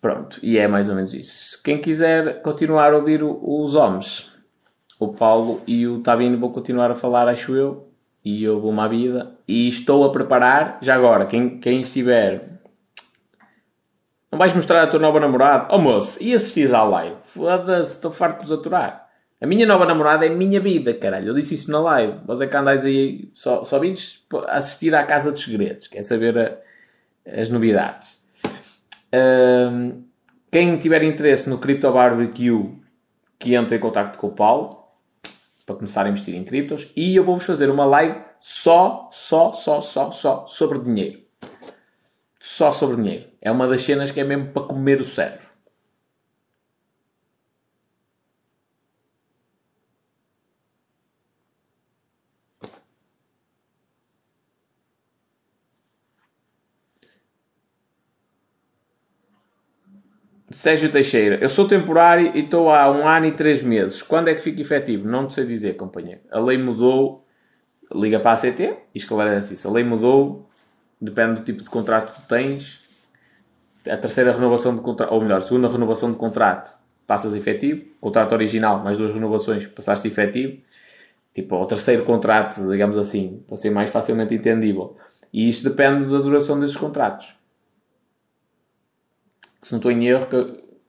Pronto, 0.01 0.39
e 0.41 0.57
é 0.57 0.67
mais 0.67 0.87
ou 0.89 0.95
menos 0.95 1.13
isso. 1.13 1.61
Quem 1.61 1.81
quiser 1.81 2.41
continuar 2.41 2.93
a 2.93 2.97
ouvir 2.97 3.21
os 3.23 3.75
homens, 3.75 4.31
o 4.99 5.09
Paulo 5.09 5.61
e 5.67 5.87
o 5.87 6.01
Tabino 6.01 6.37
vão 6.39 6.51
continuar 6.51 6.89
a 6.91 6.95
falar, 6.95 7.27
acho 7.27 7.55
eu, 7.55 7.89
e 8.23 8.43
eu 8.43 8.61
vou-me 8.61 8.79
à 8.79 8.87
vida. 8.87 9.37
E 9.47 9.67
estou 9.67 10.05
a 10.05 10.11
preparar, 10.11 10.79
já 10.81 10.95
agora, 10.95 11.25
quem, 11.25 11.59
quem 11.59 11.81
estiver. 11.81 12.58
Não 14.31 14.37
vais 14.37 14.53
mostrar 14.53 14.83
a 14.83 14.87
tua 14.87 14.99
nova 14.99 15.19
namorada? 15.19 15.67
Oh 15.73 15.77
moço, 15.79 16.21
e 16.21 16.33
assistis 16.33 16.71
à 16.71 16.83
live? 16.83 17.15
Foda-se, 17.23 17.93
estou 17.93 18.11
farto 18.11 18.41
de 18.41 18.47
vos 18.47 18.51
aturar. 18.59 19.07
A 19.41 19.47
minha 19.47 19.65
nova 19.65 19.85
namorada 19.85 20.25
é 20.25 20.29
a 20.29 20.35
minha 20.35 20.59
vida, 20.59 20.93
caralho. 20.93 21.29
Eu 21.29 21.33
disse 21.33 21.55
isso 21.55 21.71
na 21.71 21.79
live. 21.79 22.19
Vós 22.25 22.41
é 22.41 22.45
que 22.47 22.55
andais 22.55 22.83
aí, 22.85 23.29
só, 23.33 23.63
só 23.63 23.79
vins 23.79 24.23
assistir 24.49 24.93
à 24.93 25.03
Casa 25.03 25.31
dos 25.31 25.41
Segredos, 25.43 25.87
quer 25.87 26.03
saber 26.03 26.37
a- 26.37 26.57
as 27.41 27.49
novidades. 27.49 28.19
Ahm, 29.13 30.03
quem 30.51 30.77
tiver 30.77 31.01
interesse 31.03 31.49
no 31.49 31.57
Crypto 31.57 31.91
Barbecue, 31.91 32.77
que 33.39 33.55
entre 33.55 33.77
em 33.77 33.79
contato 33.79 34.17
com 34.17 34.27
o 34.27 34.31
Paulo 34.31 34.77
para 35.65 35.75
começar 35.75 36.05
a 36.05 36.09
investir 36.09 36.35
em 36.35 36.43
criptos 36.43 36.91
e 36.95 37.15
eu 37.15 37.23
vou-vos 37.23 37.45
fazer 37.45 37.69
uma 37.69 37.85
live 37.85 38.19
só, 38.39 39.09
só, 39.11 39.53
só, 39.53 39.79
só, 39.81 40.11
só 40.11 40.45
sobre 40.47 40.79
dinheiro. 40.79 41.21
Só 42.41 42.71
sobre 42.71 42.97
dinheiro. 42.97 43.28
É 43.41 43.51
uma 43.51 43.67
das 43.67 43.81
cenas 43.81 44.11
que 44.11 44.19
é 44.21 44.23
mesmo 44.23 44.51
para 44.53 44.63
comer 44.67 44.99
o 45.01 45.03
cérebro. 45.03 45.49
Sérgio 60.51 60.91
Teixeira, 60.91 61.37
eu 61.41 61.47
sou 61.49 61.67
temporário 61.67 62.31
e 62.35 62.39
estou 62.39 62.71
há 62.71 62.89
um 62.89 63.07
ano 63.07 63.27
e 63.27 63.31
três 63.31 63.61
meses. 63.61 64.01
Quando 64.01 64.29
é 64.29 64.33
que 64.33 64.41
fica 64.41 64.61
efetivo? 64.61 65.07
Não 65.07 65.27
te 65.27 65.33
sei 65.35 65.45
dizer, 65.45 65.75
companheiro. 65.77 66.21
A 66.31 66.39
lei 66.39 66.57
mudou, 66.57 67.23
liga 67.93 68.19
para 68.19 68.33
a 68.33 68.37
CT 68.37 68.77
e 68.95 68.97
esclarece 68.97 69.53
isso. 69.55 69.67
A 69.67 69.71
lei 69.71 69.83
mudou, 69.83 70.49
depende 70.99 71.41
do 71.41 71.45
tipo 71.45 71.63
de 71.63 71.69
contrato 71.69 72.15
que 72.15 72.27
tens. 72.27 72.78
A 73.89 73.97
terceira 73.97 74.31
renovação 74.31 74.75
de 74.75 74.81
contrato, 74.81 75.13
ou 75.13 75.21
melhor, 75.21 75.37
a 75.37 75.41
segunda 75.41 75.67
renovação 75.67 76.11
de 76.11 76.17
contrato, 76.17 76.71
passas 77.07 77.35
efetivo. 77.35 77.85
Contrato 77.99 78.33
original, 78.33 78.83
mais 78.83 78.97
duas 78.97 79.11
renovações, 79.11 79.65
passaste 79.65 80.07
efetivo. 80.07 80.61
Tipo, 81.33 81.55
o 81.55 81.65
terceiro 81.65 82.03
contrato, 82.03 82.69
digamos 82.69 82.97
assim, 82.97 83.43
para 83.47 83.57
ser 83.57 83.69
mais 83.69 83.89
facilmente 83.89 84.33
entendível. 84.33 84.95
E 85.31 85.47
isto 85.47 85.69
depende 85.69 86.05
da 86.05 86.19
duração 86.19 86.59
desses 86.59 86.77
contratos 86.77 87.39
se 89.61 89.71
não 89.71 89.77
estou 89.77 89.91
em 89.91 90.07
erro, 90.07 90.27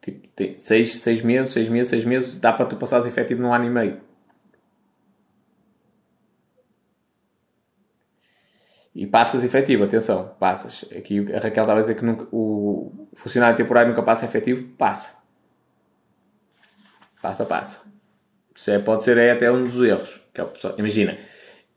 que, 0.01 0.13
tipo, 0.13 0.55
seis, 0.59 0.97
seis 0.97 1.23
meses, 1.23 1.53
seis 1.53 1.69
meses, 1.69 1.89
seis 1.89 2.05
meses, 2.05 2.39
dá 2.39 2.53
para 2.53 2.67
tu 2.67 2.77
passares 2.77 3.07
efetivo 3.07 3.43
num 3.43 3.53
ano 3.53 3.67
e 3.67 3.71
meio. 3.71 4.01
E 8.95 9.07
passas 9.07 9.45
efetivo, 9.45 9.85
atenção, 9.85 10.35
passas. 10.41 10.85
Aqui 10.97 11.21
a 11.33 11.39
Raquel 11.39 11.63
estava 11.63 11.79
a 11.79 11.81
dizer 11.83 11.95
que 11.95 12.05
nunca, 12.05 12.27
o 12.33 13.07
funcionário 13.15 13.57
temporário 13.57 13.91
nunca 13.91 14.03
passa 14.03 14.25
efetivo, 14.25 14.67
passa. 14.77 15.17
Passa, 17.23 17.45
passa. 17.45 17.81
Isso 18.55 18.71
é, 18.71 18.79
pode 18.79 19.05
ser 19.05 19.17
é 19.17 19.31
até 19.31 19.51
um 19.51 19.63
dos 19.65 19.77
erros. 19.81 20.21
Que 20.35 20.41
é 20.41 20.45
pessoal- 20.45 20.75
imagina, 20.79 21.19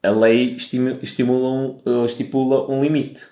a 0.01 0.09
lei 0.09 0.55
estimu- 0.55 0.97
estimula 1.01 1.49
um, 1.49 1.81
eh, 1.85 2.05
estipula 2.05 2.69
um 2.71 2.81
limite. 2.81 3.23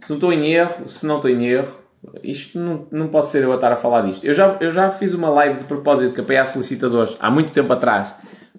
Se 0.00 0.10
não 0.10 0.16
estou 0.16 0.32
em 0.32 0.52
erro, 0.52 0.88
se 0.88 1.06
não 1.06 1.16
estou 1.16 1.30
em 1.30 1.46
erro, 1.46 1.80
isto 2.22 2.58
não, 2.58 2.86
não 2.90 3.08
posso 3.08 3.30
ser 3.32 3.42
eu 3.44 3.52
a 3.52 3.56
estar 3.56 3.72
a 3.72 3.76
falar 3.76 4.02
disto. 4.02 4.24
Eu 4.24 4.34
já, 4.34 4.56
eu 4.60 4.70
já 4.70 4.90
fiz 4.90 5.14
uma 5.14 5.28
live 5.30 5.58
de 5.58 5.64
propósito 5.64 6.14
que 6.14 6.20
apoiar 6.20 6.46
solicitadores 6.46 7.16
há 7.20 7.30
muito 7.30 7.52
tempo 7.52 7.72
atrás 7.72 8.12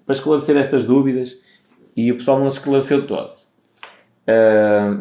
para 0.04 0.14
esclarecer 0.14 0.56
estas 0.56 0.84
dúvidas 0.84 1.36
e 1.96 2.10
o 2.12 2.16
pessoal 2.16 2.38
não 2.38 2.48
esclareceu 2.48 3.06
todas. 3.06 3.41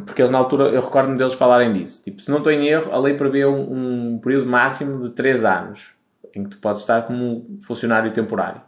Porque 0.06 0.22
eles 0.22 0.32
na 0.32 0.38
altura, 0.38 0.66
eu 0.66 0.82
recordo-me 0.82 1.18
deles 1.18 1.34
falarem 1.34 1.72
disso. 1.72 2.02
Tipo, 2.04 2.22
se 2.22 2.30
não 2.30 2.40
estou 2.40 2.52
em 2.52 2.68
erro, 2.68 2.92
a 2.92 2.98
lei 2.98 3.14
prevê 3.16 3.46
um, 3.46 4.14
um 4.14 4.20
período 4.20 4.48
máximo 4.48 5.02
de 5.02 5.12
3 5.12 5.46
anos 5.46 5.94
em 6.34 6.44
que 6.44 6.52
tu 6.52 6.58
podes 6.58 6.82
estar 6.82 7.04
como 7.04 7.58
funcionário 7.66 8.12
temporário. 8.12 8.62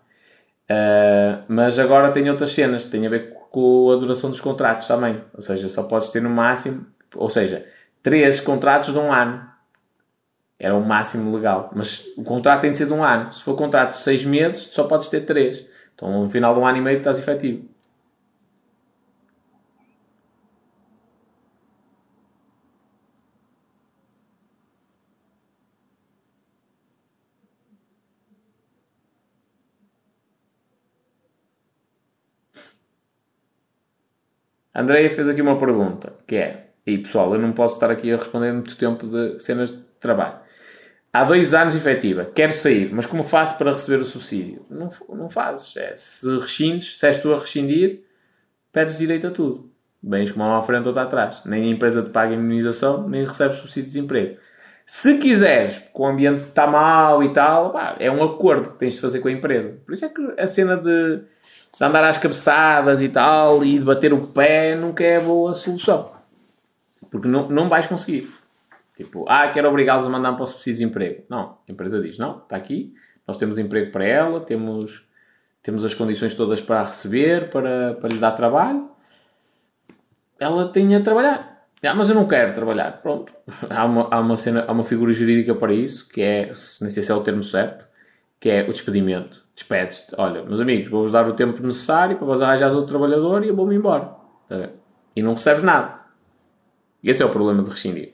Uh, 0.63 1.43
mas 1.47 1.77
agora 1.80 2.11
tem 2.11 2.30
outras 2.30 2.51
cenas 2.51 2.84
que 2.85 2.91
têm 2.91 3.05
a 3.05 3.09
ver 3.09 3.34
com 3.49 3.91
a 3.91 3.95
duração 3.95 4.30
dos 4.30 4.41
contratos 4.41 4.88
também. 4.88 5.21
Ou 5.34 5.41
seja, 5.41 5.67
só 5.69 5.84
podes 5.84 6.09
ter 6.09 6.21
no 6.21 6.30
máximo, 6.30 6.85
ou 7.15 7.30
seja, 7.30 7.65
3 8.01 8.39
contratos 8.41 8.91
de 8.91 8.99
um 8.99 9.11
ano. 9.11 9.51
Era 10.59 10.75
o 10.75 10.85
máximo 10.85 11.35
legal. 11.35 11.71
Mas 11.75 12.05
o 12.17 12.23
contrato 12.23 12.61
tem 12.61 12.71
de 12.71 12.77
ser 12.77 12.85
de 12.85 12.93
um 12.93 13.03
ano. 13.03 13.31
Se 13.34 13.43
for 13.43 13.55
contrato 13.55 13.91
de 13.91 13.97
6 13.97 14.25
meses, 14.25 14.61
só 14.71 14.85
podes 14.85 15.07
ter 15.07 15.21
3. 15.21 15.65
Então, 15.93 16.23
no 16.23 16.30
final 16.30 16.53
de 16.53 16.59
um 16.59 16.65
ano 16.65 16.77
e 16.77 16.81
meio, 16.81 16.97
estás 16.97 17.19
efetivo. 17.19 17.67
Andreia 34.75 35.09
fez 35.11 35.29
aqui 35.29 35.41
uma 35.41 35.57
pergunta, 35.57 36.17
que 36.25 36.35
é, 36.35 36.67
e 36.85 36.97
pessoal, 36.97 37.33
eu 37.33 37.39
não 37.39 37.51
posso 37.51 37.75
estar 37.75 37.91
aqui 37.91 38.11
a 38.11 38.17
responder 38.17 38.51
muito 38.51 38.75
tempo 38.75 39.07
de 39.07 39.39
cenas 39.39 39.71
de 39.71 39.81
trabalho. 39.99 40.39
Há 41.11 41.23
dois 41.23 41.53
anos 41.53 41.75
efetiva, 41.75 42.25
quero 42.25 42.51
sair, 42.51 42.91
mas 42.91 43.05
como 43.05 43.21
faço 43.21 43.55
para 43.57 43.71
receber 43.71 44.01
o 44.01 44.05
subsídio? 44.05 44.65
Não, 44.69 44.89
não 45.09 45.29
fazes. 45.29 45.77
É, 45.77 45.95
se 45.95 46.27
rescindes, 46.39 46.97
se 46.97 47.05
és 47.05 47.19
tu 47.19 47.31
a 47.31 47.37
rescindir, 47.37 48.01
perdes 48.71 48.97
direito 48.97 49.27
a 49.27 49.31
tudo. 49.31 49.71
Bens 50.01 50.31
como 50.31 50.43
à 50.43 50.63
frente 50.63 50.89
ou 50.89 50.99
atrás. 50.99 51.43
Nem 51.45 51.65
a 51.65 51.67
empresa 51.67 52.01
te 52.01 52.09
paga 52.09 52.33
indemnização, 52.33 53.07
nem 53.07 53.23
recebes 53.23 53.57
subsídio 53.57 53.83
de 53.83 53.93
desemprego. 53.93 54.37
Se 54.85 55.17
quiseres, 55.19 55.77
porque 55.77 56.01
o 56.01 56.05
ambiente 56.07 56.43
está 56.43 56.65
mal 56.65 57.23
e 57.23 57.31
tal, 57.31 57.71
pá, 57.71 57.95
é 57.99 58.11
um 58.11 58.23
acordo 58.23 58.71
que 58.71 58.79
tens 58.79 58.95
de 58.95 59.01
fazer 59.01 59.19
com 59.19 59.27
a 59.27 59.31
empresa. 59.31 59.77
Por 59.85 59.93
isso 59.93 60.05
é 60.05 60.09
que 60.09 60.33
a 60.37 60.47
cena 60.47 60.75
de, 60.75 61.21
de 61.77 61.83
andar 61.83 62.03
às 62.03 62.17
cabeçadas 62.17 63.01
e 63.01 63.09
tal 63.09 63.63
e 63.63 63.79
de 63.79 63.85
bater 63.85 64.13
o 64.13 64.27
pé 64.27 64.75
nunca 64.75 65.03
é 65.03 65.19
boa 65.19 65.53
solução. 65.53 66.11
Porque 67.09 67.27
não, 67.27 67.49
não 67.49 67.69
vais 67.69 67.87
conseguir. 67.87 68.31
Tipo, 68.95 69.25
ah, 69.27 69.47
quero 69.47 69.69
obrigá-los 69.69 70.05
a 70.05 70.09
mandar 70.09 70.33
para 70.33 70.43
o 70.43 70.47
subsídio 70.47 70.79
de 70.79 70.85
emprego. 70.85 71.23
Não, 71.27 71.57
a 71.67 71.71
empresa 71.71 71.99
diz, 71.99 72.17
não, 72.17 72.37
está 72.37 72.55
aqui, 72.55 72.93
nós 73.27 73.37
temos 73.37 73.57
emprego 73.57 73.91
para 73.91 74.05
ela, 74.05 74.39
temos, 74.39 75.09
temos 75.63 75.83
as 75.83 75.95
condições 75.95 76.35
todas 76.35 76.61
para 76.61 76.81
a 76.81 76.85
receber, 76.85 77.49
para, 77.49 77.95
para 77.95 78.09
lhe 78.09 78.19
dar 78.19 78.31
trabalho. 78.31 78.89
Ela 80.39 80.67
tem 80.67 80.95
a 80.95 81.01
trabalhar. 81.01 81.67
Ah, 81.83 81.95
mas 81.95 82.07
eu 82.07 82.15
não 82.15 82.27
quero 82.27 82.53
trabalhar. 82.53 83.01
Pronto. 83.01 83.33
Há 83.69 83.85
uma, 83.85 84.07
há 84.09 84.19
uma, 84.19 84.37
cena, 84.37 84.63
há 84.67 84.71
uma 84.71 84.83
figura 84.83 85.11
jurídica 85.11 85.53
para 85.53 85.73
isso, 85.73 86.07
que 86.07 86.21
é, 86.21 86.51
nem 86.81 86.89
sei 86.89 87.03
se 87.03 87.11
é 87.11 87.15
o 87.15 87.21
termo 87.21 87.43
certo, 87.43 87.87
que 88.39 88.49
é 88.49 88.63
o 88.63 88.71
despedimento. 88.71 89.42
Despedes-te. 89.55 90.15
Olha, 90.17 90.43
meus 90.43 90.59
amigos, 90.59 90.89
vou-vos 90.89 91.11
dar 91.11 91.27
o 91.27 91.34
tempo 91.34 91.61
necessário 91.61 92.17
para 92.17 92.25
vos 92.25 92.41
arranjar 92.41 92.71
outro 92.71 92.88
trabalhador 92.88 93.43
e 93.43 93.49
eu 93.49 93.55
vou-me 93.55 93.75
embora. 93.75 94.15
Tá 94.47 94.69
e 95.15 95.21
não 95.21 95.34
recebes 95.34 95.63
nada. 95.63 96.01
Esse 97.03 97.21
é 97.21 97.25
o 97.25 97.30
problema 97.30 97.63
de 97.63 97.69
rescindir. 97.69 98.13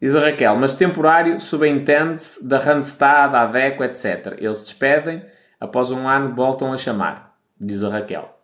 Diz 0.00 0.14
a 0.14 0.20
Raquel, 0.20 0.54
mas 0.56 0.74
temporário 0.74 1.40
subentende-se 1.40 2.46
da 2.46 2.58
Randstad, 2.58 3.32
da 3.32 3.42
ADECO, 3.42 3.82
etc. 3.82 4.36
Eles 4.38 4.62
despedem, 4.62 5.24
após 5.66 5.90
um 5.90 6.08
ano 6.08 6.34
voltam 6.34 6.72
a 6.72 6.76
chamar. 6.76 7.36
Diz 7.60 7.82
a 7.84 7.88
Raquel. 7.88 8.34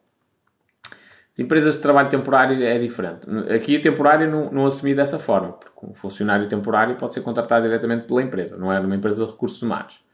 As 1.33 1.39
empresas 1.39 1.77
de 1.77 1.81
trabalho 1.81 2.09
temporário 2.09 2.63
é 2.63 2.79
diferente. 2.79 3.27
Aqui 3.55 3.79
temporário 3.79 4.31
não, 4.31 4.53
não 4.53 4.67
assumi 4.67 4.95
dessa 4.95 5.19
forma, 5.19 5.53
porque 5.53 5.87
um 5.87 5.95
funcionário 5.95 6.47
temporário 6.47 6.97
pode 6.97 7.15
ser 7.15 7.23
contratado 7.23 7.65
diretamente 7.65 8.07
pela 8.07 8.23
empresa, 8.23 8.59
não 8.59 8.73
é 8.73 8.79
numa 8.81 8.95
empresa 8.95 9.25
de 9.25 9.31
recursos 9.31 9.61
humanos. 9.63 10.05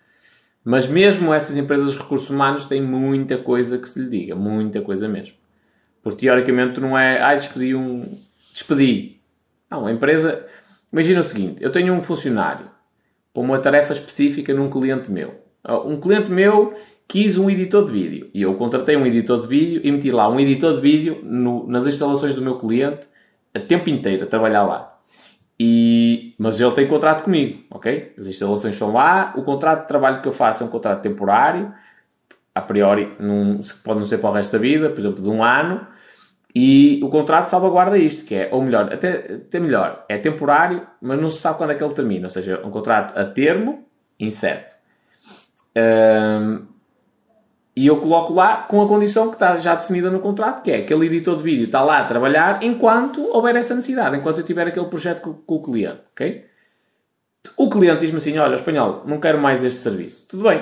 Mas 0.65 0.87
mesmo 0.87 1.35
essas 1.35 1.57
empresas 1.57 1.93
de 1.93 1.99
recursos 1.99 2.31
humanos 2.31 2.67
têm 2.67 2.81
muita 2.81 3.37
coisa 3.39 3.79
que 3.79 3.89
se 3.89 4.01
lhe 4.01 4.09
diga, 4.09 4.37
muita 4.37 4.81
coisa 4.81 5.09
mesmo. 5.09 5.37
Porque 6.03 6.21
teoricamente 6.27 6.81
não 6.81 6.97
é, 6.97 7.21
ah, 7.21 7.35
despedi 7.35 7.75
um. 7.75 8.07
despedi. 8.53 9.21
Não, 9.71 9.87
a 9.87 9.93
empresa 9.93 10.47
Imagina 10.93 11.21
o 11.21 11.25
seguinte: 11.25 11.63
eu 11.63 11.71
tenho 11.71 11.93
um 11.93 12.03
funcionário 12.03 12.71
para 13.33 13.43
uma 13.43 13.59
tarefa 13.59 13.93
específica 13.93 14.55
num 14.55 14.71
cliente 14.71 15.11
meu. 15.11 15.35
Ah, 15.63 15.79
um 15.79 16.01
cliente 16.01 16.31
meu 16.31 16.75
quis 17.09 17.39
um 17.39 17.49
editor 17.49 17.87
de 17.87 17.93
vídeo 17.93 18.31
e 18.35 18.43
eu 18.43 18.55
contratei 18.57 18.95
um 18.95 19.07
editor 19.07 19.41
de 19.41 19.47
vídeo 19.49 19.81
e 19.83 19.91
meti 19.91 20.13
lá 20.13 20.29
um 20.29 20.39
editor 20.39 20.75
de 20.75 20.81
vídeo 20.83 21.21
no, 21.25 21.67
nas 21.67 21.87
instalações 21.87 22.35
do 22.35 22.43
meu 22.43 22.59
cliente 22.59 23.09
a 23.55 23.59
tempo 23.59 23.89
inteiro 23.89 24.25
a 24.25 24.27
trabalhar 24.27 24.63
lá. 24.65 24.99
E, 25.59 26.35
mas 26.39 26.61
ele 26.61 26.71
tem 26.73 26.87
contrato 26.87 27.25
comigo, 27.25 27.65
ok? 27.71 28.15
As 28.17 28.27
instalações 28.27 28.77
são 28.77 28.93
lá, 28.93 29.33
o 29.37 29.43
contrato 29.43 29.83
de 29.83 29.89
trabalho 29.89 30.21
que 30.21 30.29
eu 30.29 30.33
faço 30.33 30.63
é 30.63 30.67
um 30.67 30.69
contrato 30.69 31.01
temporário, 31.01 31.73
a 32.55 32.61
priori 32.61 33.13
não, 33.19 33.59
pode 33.83 33.99
não 33.99 34.07
ser 34.07 34.19
para 34.19 34.31
o 34.31 34.33
resto 34.35 34.53
da 34.53 34.59
vida, 34.59 34.91
por 34.91 35.01
exemplo, 35.01 35.23
de 35.23 35.29
um 35.29 35.43
ano, 35.43 35.85
e 36.55 37.01
o 37.03 37.09
contrato 37.09 37.47
salvaguarda 37.47 37.99
isto, 37.99 38.25
que 38.25 38.35
é, 38.35 38.49
ou 38.53 38.63
melhor, 38.63 38.93
até, 38.93 39.35
até 39.35 39.59
melhor, 39.59 40.05
é 40.09 40.19
temporário, 40.19 40.87
mas 41.01 41.21
não 41.21 41.31
se 41.31 41.39
sabe 41.39 41.59
quando 41.59 41.71
é 41.71 41.75
que 41.75 41.83
ele 41.83 41.95
termina. 41.95 42.27
Ou 42.27 42.31
seja, 42.31 42.61
um 42.65 42.71
contrato 42.71 43.19
a 43.19 43.25
termo, 43.25 43.85
incerto. 44.19 44.77
Um, 45.77 46.67
e 47.79 47.87
eu 47.87 48.01
coloco 48.01 48.35
lá 48.35 48.57
com 48.57 48.83
a 48.83 48.89
condição 48.89 49.29
que 49.29 49.37
está 49.37 49.57
já 49.59 49.77
definida 49.77 50.11
no 50.11 50.19
contrato, 50.19 50.65
que 50.65 50.71
é 50.73 50.79
aquele 50.79 51.07
editor 51.07 51.37
de 51.37 51.45
vídeo 51.45 51.67
está 51.67 51.81
lá 51.81 52.01
a 52.01 52.05
trabalhar 52.05 52.61
enquanto 52.61 53.25
houver 53.33 53.55
essa 53.55 53.73
necessidade, 53.73 54.17
enquanto 54.17 54.39
eu 54.39 54.45
tiver 54.45 54.67
aquele 54.67 54.87
projeto 54.87 55.23
com, 55.23 55.33
com 55.33 55.55
o 55.55 55.63
cliente, 55.63 56.01
ok? 56.11 56.45
O 57.57 57.71
cliente 57.71 58.01
diz-me 58.01 58.17
assim, 58.17 58.37
olha, 58.37 58.57
espanhol, 58.57 59.05
não 59.07 59.21
quero 59.21 59.39
mais 59.39 59.63
este 59.63 59.79
serviço. 59.79 60.27
Tudo 60.27 60.43
bem, 60.43 60.61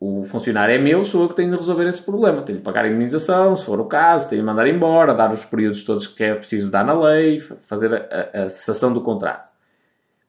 o 0.00 0.24
funcionário 0.24 0.74
é 0.74 0.78
meu, 0.78 1.04
sou 1.04 1.24
eu 1.24 1.28
que 1.28 1.36
tenho 1.36 1.50
de 1.50 1.58
resolver 1.58 1.86
esse 1.86 2.00
problema. 2.00 2.40
Tenho 2.40 2.56
de 2.56 2.64
pagar 2.64 2.86
a 2.86 2.88
indemnização, 2.88 3.54
se 3.54 3.66
for 3.66 3.78
o 3.78 3.84
caso, 3.84 4.30
tenho 4.30 4.40
de 4.40 4.46
mandar 4.46 4.66
embora, 4.66 5.12
dar 5.12 5.30
os 5.30 5.44
períodos 5.44 5.84
todos 5.84 6.06
que 6.06 6.24
é 6.24 6.34
preciso 6.34 6.70
dar 6.70 6.86
na 6.86 6.94
lei, 6.94 7.38
fazer 7.38 7.92
a, 7.94 8.44
a 8.44 8.48
cessação 8.48 8.94
do 8.94 9.02
contrato. 9.02 9.46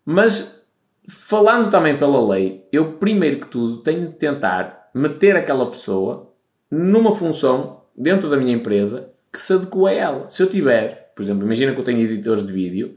Mas, 0.04 0.62
falando 1.08 1.70
também 1.70 1.98
pela 1.98 2.34
lei, 2.34 2.68
eu, 2.70 2.98
primeiro 2.98 3.40
que 3.40 3.48
tudo, 3.48 3.82
tenho 3.82 4.08
de 4.08 4.16
tentar 4.16 4.77
meter 4.98 5.36
aquela 5.36 5.70
pessoa 5.70 6.34
numa 6.70 7.16
função 7.16 7.84
dentro 7.96 8.30
da 8.30 8.38
minha 8.38 8.54
empresa 8.54 9.14
que 9.32 9.40
se 9.40 9.54
adequa 9.54 9.90
a 9.90 9.94
ela. 9.94 10.30
Se 10.30 10.42
eu 10.42 10.50
tiver, 10.50 11.14
por 11.16 11.22
exemplo, 11.24 11.46
imagina 11.46 11.74
que 11.74 11.80
eu 11.80 11.84
tenho 11.84 12.00
editores 12.00 12.46
de 12.46 12.52
vídeo, 12.52 12.96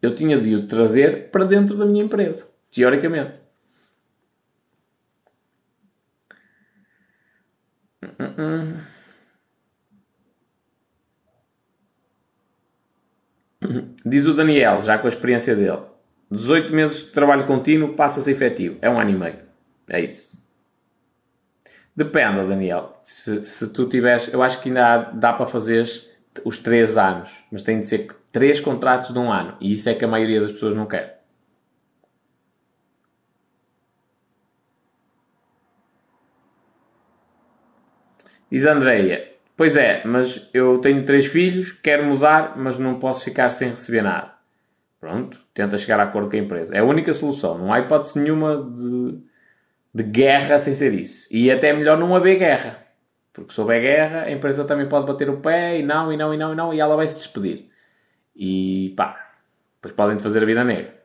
eu 0.00 0.14
tinha 0.14 0.40
de 0.40 0.54
o 0.54 0.66
trazer 0.66 1.30
para 1.30 1.44
dentro 1.44 1.76
da 1.76 1.86
minha 1.86 2.04
empresa, 2.04 2.46
teoricamente. 2.70 3.40
Diz 14.04 14.26
o 14.26 14.34
Daniel, 14.34 14.82
já 14.82 14.98
com 14.98 15.06
a 15.06 15.08
experiência 15.08 15.54
dele. 15.54 15.82
18 16.30 16.74
meses 16.74 16.98
de 16.98 17.10
trabalho 17.10 17.46
contínuo 17.46 17.94
passa-se 17.94 18.30
efetivo. 18.30 18.78
É 18.80 18.90
um 18.90 18.98
ano 18.98 19.10
e 19.10 19.14
meio. 19.14 19.38
É 19.88 20.00
isso. 20.00 20.41
Depende, 21.94 22.46
Daniel. 22.46 22.92
Se, 23.02 23.44
se 23.44 23.72
tu 23.72 23.86
tiveres. 23.88 24.28
Eu 24.32 24.42
acho 24.42 24.60
que 24.60 24.68
ainda 24.68 25.10
dá 25.12 25.32
para 25.32 25.46
fazer 25.46 25.86
os 26.44 26.58
3 26.58 26.96
anos. 26.96 27.44
Mas 27.50 27.62
tem 27.62 27.80
de 27.80 27.86
ser 27.86 28.08
3 28.30 28.60
contratos 28.60 29.12
de 29.12 29.18
um 29.18 29.30
ano. 29.30 29.56
E 29.60 29.72
isso 29.72 29.88
é 29.88 29.94
que 29.94 30.04
a 30.04 30.08
maioria 30.08 30.40
das 30.40 30.52
pessoas 30.52 30.74
não 30.74 30.86
quer. 30.86 31.22
Diz 38.50 38.66
Andreia, 38.66 39.32
pois 39.56 39.78
é, 39.78 40.02
mas 40.04 40.50
eu 40.52 40.76
tenho 40.78 41.06
três 41.06 41.24
filhos, 41.24 41.72
quero 41.72 42.04
mudar, 42.04 42.52
mas 42.54 42.76
não 42.76 42.98
posso 42.98 43.24
ficar 43.24 43.48
sem 43.48 43.70
receber 43.70 44.02
nada. 44.02 44.34
Pronto, 45.00 45.40
tenta 45.54 45.78
chegar 45.78 45.98
a 45.98 46.02
acordo 46.02 46.28
com 46.28 46.36
a 46.36 46.38
empresa. 46.38 46.74
É 46.74 46.80
a 46.80 46.84
única 46.84 47.14
solução. 47.14 47.56
Não 47.56 47.72
há 47.72 47.80
hipótese 47.80 48.20
nenhuma 48.20 48.56
de, 48.62 49.18
de 49.94 50.02
guerra 50.02 50.58
sem 50.58 50.74
ser 50.74 50.94
isso. 50.94 51.28
E 51.30 51.50
até 51.50 51.68
é 51.68 51.72
melhor 51.72 51.98
não 51.98 52.14
haver 52.14 52.38
guerra. 52.38 52.78
Porque 53.32 53.52
se 53.52 53.60
houver 53.60 53.80
guerra, 53.80 54.22
a 54.22 54.30
empresa 54.30 54.64
também 54.64 54.88
pode 54.88 55.06
bater 55.06 55.28
o 55.30 55.40
pé 55.40 55.78
e 55.78 55.82
não, 55.82 56.12
e 56.12 56.16
não, 56.16 56.34
e 56.34 56.36
não, 56.36 56.52
e 56.52 56.56
não, 56.56 56.74
e 56.74 56.80
ela 56.80 56.96
vai 56.96 57.06
se 57.08 57.16
despedir. 57.16 57.70
E 58.36 58.94
pá, 58.96 59.32
depois 59.76 59.94
podem 59.94 60.18
fazer 60.18 60.42
a 60.42 60.46
vida 60.46 60.64
negra. 60.64 61.01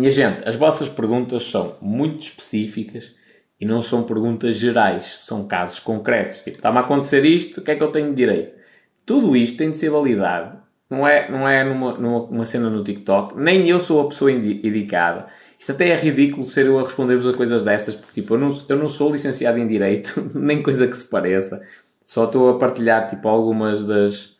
Minha 0.00 0.10
gente, 0.10 0.48
as 0.48 0.56
vossas 0.56 0.88
perguntas 0.88 1.42
são 1.42 1.76
muito 1.78 2.22
específicas 2.22 3.14
e 3.60 3.66
não 3.66 3.82
são 3.82 4.02
perguntas 4.02 4.56
gerais, 4.56 5.18
são 5.20 5.46
casos 5.46 5.78
concretos. 5.78 6.38
Tipo, 6.38 6.56
está-me 6.56 6.78
a 6.78 6.80
acontecer 6.80 7.22
isto, 7.26 7.60
o 7.60 7.62
que 7.62 7.72
é 7.72 7.76
que 7.76 7.82
eu 7.82 7.92
tenho 7.92 8.08
de 8.08 8.14
direito? 8.14 8.58
Tudo 9.04 9.36
isto 9.36 9.58
tem 9.58 9.70
de 9.70 9.76
ser 9.76 9.90
validado. 9.90 10.58
Não 10.88 11.06
é, 11.06 11.30
não 11.30 11.46
é 11.46 11.62
numa, 11.62 11.98
numa 11.98 12.46
cena 12.46 12.70
no 12.70 12.82
TikTok. 12.82 13.38
Nem 13.38 13.68
eu 13.68 13.78
sou 13.78 14.00
a 14.00 14.08
pessoa 14.08 14.32
indicada. 14.32 15.26
Isto 15.58 15.72
até 15.72 15.90
é 15.90 15.96
ridículo 15.96 16.46
ser 16.46 16.64
eu 16.64 16.78
a 16.78 16.84
responder-vos 16.84 17.26
a 17.26 17.36
coisas 17.36 17.62
destas, 17.62 17.94
porque 17.94 18.22
tipo, 18.22 18.32
eu 18.32 18.38
não, 18.38 18.58
eu 18.70 18.76
não 18.78 18.88
sou 18.88 19.12
licenciado 19.12 19.58
em 19.58 19.68
Direito, 19.68 20.28
nem 20.34 20.62
coisa 20.62 20.88
que 20.88 20.96
se 20.96 21.04
pareça. 21.04 21.60
Só 22.00 22.24
estou 22.24 22.48
a 22.48 22.58
partilhar 22.58 23.06
tipo, 23.06 23.28
algumas 23.28 23.84
das, 23.84 24.34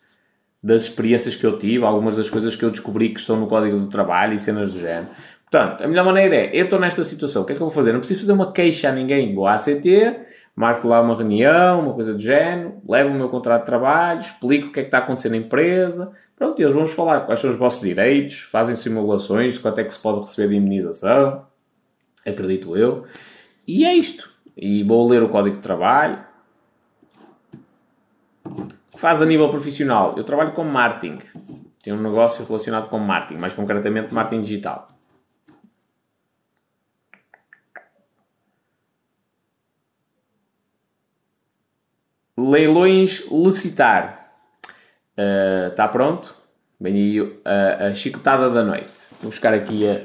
das 0.63 0.83
experiências 0.83 1.35
que 1.35 1.45
eu 1.45 1.59
tive, 1.59 1.85
algumas 1.85 2.15
das 2.15 2.31
coisas 2.31 2.55
que 2.55 2.65
eu 2.65 2.71
descobri 2.71 3.09
que 3.09 3.19
estão 3.19 3.39
no 3.39 3.45
código 3.45 3.77
do 3.77 3.87
trabalho 3.87 4.33
e 4.33 4.39
cenas 4.39 4.73
do 4.73 4.79
género. 4.79 5.07
Portanto, 5.51 5.83
a 5.83 5.87
melhor 5.89 6.05
maneira 6.05 6.33
é, 6.33 6.49
eu 6.53 6.63
estou 6.63 6.79
nesta 6.79 7.03
situação, 7.03 7.41
o 7.41 7.45
que 7.45 7.51
é 7.51 7.55
que 7.57 7.61
eu 7.61 7.65
vou 7.65 7.75
fazer? 7.75 7.91
Não 7.91 7.99
preciso 7.99 8.21
fazer 8.21 8.31
uma 8.31 8.53
queixa 8.53 8.87
a 8.87 8.91
ninguém. 8.93 9.35
Vou 9.35 9.45
à 9.45 9.55
ACT, 9.55 10.21
marco 10.55 10.87
lá 10.87 11.01
uma 11.01 11.13
reunião, 11.13 11.81
uma 11.81 11.93
coisa 11.93 12.13
do 12.13 12.21
género, 12.21 12.81
levo 12.87 13.09
o 13.09 13.13
meu 13.13 13.27
contrato 13.27 13.63
de 13.63 13.65
trabalho, 13.65 14.21
explico 14.21 14.69
o 14.69 14.71
que 14.71 14.79
é 14.79 14.83
que 14.83 14.87
está 14.87 14.99
acontecendo 14.99 15.33
na 15.33 15.39
empresa. 15.39 16.09
Pronto, 16.37 16.57
e 16.57 16.63
eles 16.63 16.73
vão 16.73 16.87
falar 16.87 17.25
quais 17.25 17.41
são 17.41 17.49
os 17.49 17.57
vossos 17.57 17.81
direitos, 17.81 18.39
fazem 18.43 18.75
simulações, 18.75 19.57
quanto 19.57 19.81
é 19.81 19.83
que 19.83 19.93
se 19.93 19.99
pode 19.99 20.21
receber 20.21 20.47
de 20.47 20.55
imunização, 20.55 21.45
acredito 22.25 22.77
eu. 22.77 23.03
E 23.67 23.83
é 23.83 23.93
isto. 23.93 24.29
E 24.55 24.83
vou 24.83 25.05
ler 25.05 25.21
o 25.21 25.27
código 25.27 25.57
de 25.57 25.61
trabalho. 25.61 26.17
O 28.45 28.67
que 28.93 28.99
faz 28.99 29.21
a 29.21 29.25
nível 29.25 29.49
profissional? 29.49 30.13
Eu 30.15 30.23
trabalho 30.23 30.53
com 30.53 30.63
marketing. 30.63 31.17
Tenho 31.83 31.97
um 31.97 32.01
negócio 32.01 32.45
relacionado 32.45 32.87
com 32.87 32.97
marketing, 32.99 33.41
mais 33.41 33.51
concretamente 33.51 34.13
marketing 34.13 34.43
digital. 34.43 34.87
Leilões 42.49 43.25
licitar. 43.29 44.31
Está 45.69 45.85
uh, 45.85 45.91
pronto? 45.91 46.35
Vem 46.79 46.93
aí 46.95 47.39
a, 47.45 47.87
a 47.87 47.95
chicotada 47.95 48.49
da 48.49 48.63
noite. 48.63 48.91
Vou 49.21 49.29
buscar 49.29 49.53
aqui 49.53 49.87
a, 49.87 50.01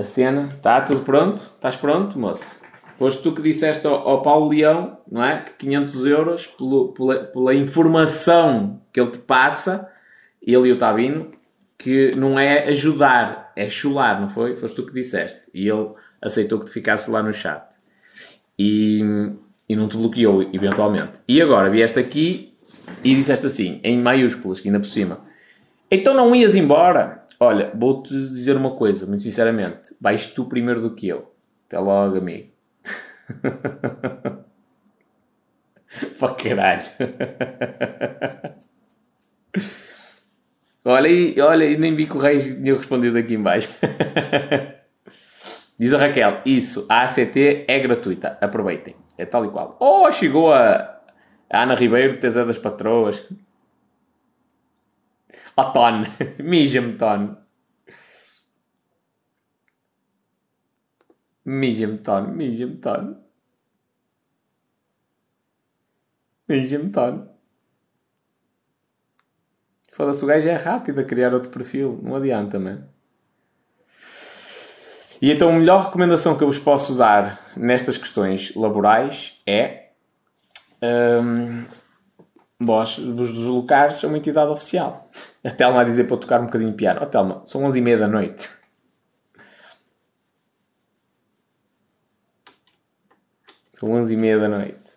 a 0.00 0.04
cena. 0.04 0.52
Está 0.56 0.80
tudo 0.80 1.00
pronto? 1.00 1.38
Estás 1.38 1.74
pronto, 1.76 2.18
moço? 2.18 2.60
Foste 2.94 3.22
tu 3.22 3.32
que 3.32 3.42
disseste 3.42 3.86
ao, 3.86 4.08
ao, 4.08 4.22
Paulo 4.22 4.50
Leão, 4.50 4.98
não 5.10 5.24
é? 5.24 5.40
Que 5.40 5.54
500 5.54 6.04
euros 6.06 6.46
pelo, 6.46 6.92
pela, 6.92 7.24
pela 7.24 7.54
informação 7.54 8.80
que 8.92 9.00
ele 9.00 9.10
te 9.10 9.18
passa, 9.18 9.90
ele 10.40 10.68
e 10.68 10.72
o 10.72 10.78
Tabino, 10.78 11.30
que 11.76 12.14
não 12.14 12.38
é 12.38 12.68
ajudar, 12.68 13.52
é 13.56 13.68
chular, 13.68 14.20
não 14.20 14.28
foi? 14.28 14.56
Foste 14.56 14.76
tu 14.76 14.86
que 14.86 14.92
disseste. 14.92 15.40
E 15.52 15.68
ele 15.68 15.90
aceitou 16.20 16.60
que 16.60 16.66
te 16.66 16.72
ficasse 16.72 17.10
lá 17.10 17.22
no 17.22 17.32
chat. 17.32 17.64
E, 18.56 19.00
e 19.72 19.76
não 19.76 19.88
te 19.88 19.96
bloqueou, 19.96 20.42
eventualmente. 20.52 21.20
E 21.26 21.40
agora 21.40 21.70
vieste 21.70 21.98
aqui 21.98 22.54
e 23.02 23.14
disseste 23.14 23.46
assim, 23.46 23.80
em 23.82 23.98
maiúsculas, 23.98 24.60
que 24.60 24.68
ainda 24.68 24.78
por 24.78 24.86
cima. 24.86 25.20
Então 25.90 26.12
não 26.14 26.34
ias 26.34 26.54
embora? 26.54 27.24
Olha, 27.40 27.72
vou-te 27.74 28.10
dizer 28.10 28.56
uma 28.56 28.72
coisa, 28.72 29.06
muito 29.06 29.22
sinceramente. 29.22 29.94
Vais 30.00 30.26
tu 30.26 30.44
primeiro 30.44 30.80
do 30.80 30.94
que 30.94 31.08
eu. 31.08 31.32
Até 31.66 31.78
logo, 31.78 32.18
amigo. 32.18 32.50
Para 36.18 36.34
caralho. 36.34 36.82
olha, 40.84 41.08
e, 41.08 41.40
olha, 41.40 41.64
e 41.64 41.76
nem 41.76 41.94
vi 41.94 42.06
que 42.06 42.16
o 42.16 42.20
Reis 42.20 42.44
tinha 42.44 42.74
respondido 42.74 43.18
aqui 43.18 43.34
embaixo. 43.34 43.74
Diz 45.78 45.92
a 45.92 45.98
Raquel, 45.98 46.40
isso, 46.46 46.86
a 46.88 47.02
ACT 47.02 47.64
é 47.66 47.78
gratuita, 47.80 48.38
aproveitem. 48.40 49.01
É 49.18 49.26
tal 49.26 49.44
e 49.44 49.50
qual. 49.50 49.76
Oh, 49.80 50.10
chegou 50.10 50.52
a, 50.52 51.00
a 51.50 51.62
Ana 51.62 51.74
Ribeiro, 51.74 52.18
Tesa 52.18 52.44
das 52.44 52.58
Patroas. 52.58 53.30
Oh, 55.56 55.64
Ton, 55.72 56.04
mija-me, 56.42 56.96
Ton. 56.96 57.36
Mija-me, 61.44 61.98
Ton, 61.98 62.22
mija-me, 62.36 62.76
Ton. 62.76 63.16
Mija-me, 66.48 66.90
Ton. 66.90 67.28
Foda-se, 69.92 70.24
o 70.24 70.26
gajo 70.26 70.48
é 70.48 70.56
rápido 70.56 71.00
a 71.00 71.04
criar 71.04 71.34
outro 71.34 71.50
perfil. 71.50 72.00
Não 72.02 72.16
adianta, 72.16 72.58
mano. 72.58 72.91
E 75.22 75.30
então 75.30 75.50
a 75.50 75.52
melhor 75.52 75.84
recomendação 75.84 76.36
que 76.36 76.42
eu 76.42 76.48
vos 76.48 76.58
posso 76.58 76.96
dar 76.96 77.40
nestas 77.56 77.96
questões 77.96 78.52
laborais 78.56 79.40
é 79.46 79.90
um, 81.22 81.64
vós 82.58 82.98
vos 82.98 83.32
deslocares 83.32 84.02
a 84.02 84.08
uma 84.08 84.18
entidade 84.18 84.50
oficial. 84.50 85.08
A 85.46 85.50
Telma 85.52 85.80
a 85.80 85.84
dizer 85.84 86.08
para 86.08 86.16
tocar 86.16 86.40
um 86.40 86.46
bocadinho 86.46 86.72
de 86.72 86.76
piano. 86.76 86.98
Ó 87.00 87.04
oh, 87.04 87.06
Telma, 87.06 87.42
são 87.46 87.62
11 87.62 87.78
e 87.78 87.80
meia 87.80 87.98
da 87.98 88.08
noite. 88.08 88.50
São 93.72 93.92
11 93.92 94.12
e 94.12 94.16
meia 94.16 94.40
da 94.40 94.48
noite. 94.48 94.92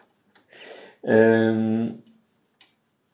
Um, 1.04 2.00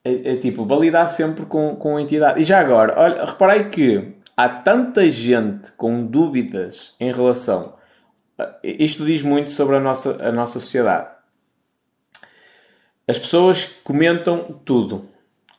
é, 0.05 0.31
é, 0.31 0.37
tipo, 0.37 0.65
validar 0.65 1.09
sempre 1.09 1.45
com, 1.45 1.75
com 1.75 1.97
a 1.97 2.01
entidade. 2.01 2.39
E 2.39 2.45
já 2.45 2.61
agora, 2.61 2.97
olha, 2.97 3.25
reparei 3.25 3.65
que 3.65 4.20
há 4.41 4.49
tanta 4.49 5.07
gente 5.07 5.71
com 5.73 6.03
dúvidas 6.03 6.95
em 6.99 7.11
relação. 7.11 7.75
Isto 8.63 9.05
diz 9.05 9.21
muito 9.21 9.51
sobre 9.51 9.75
a 9.75 9.79
nossa, 9.79 10.17
a 10.19 10.31
nossa 10.31 10.59
sociedade. 10.59 11.09
As 13.07 13.19
pessoas 13.19 13.65
comentam 13.83 14.59
tudo. 14.65 15.05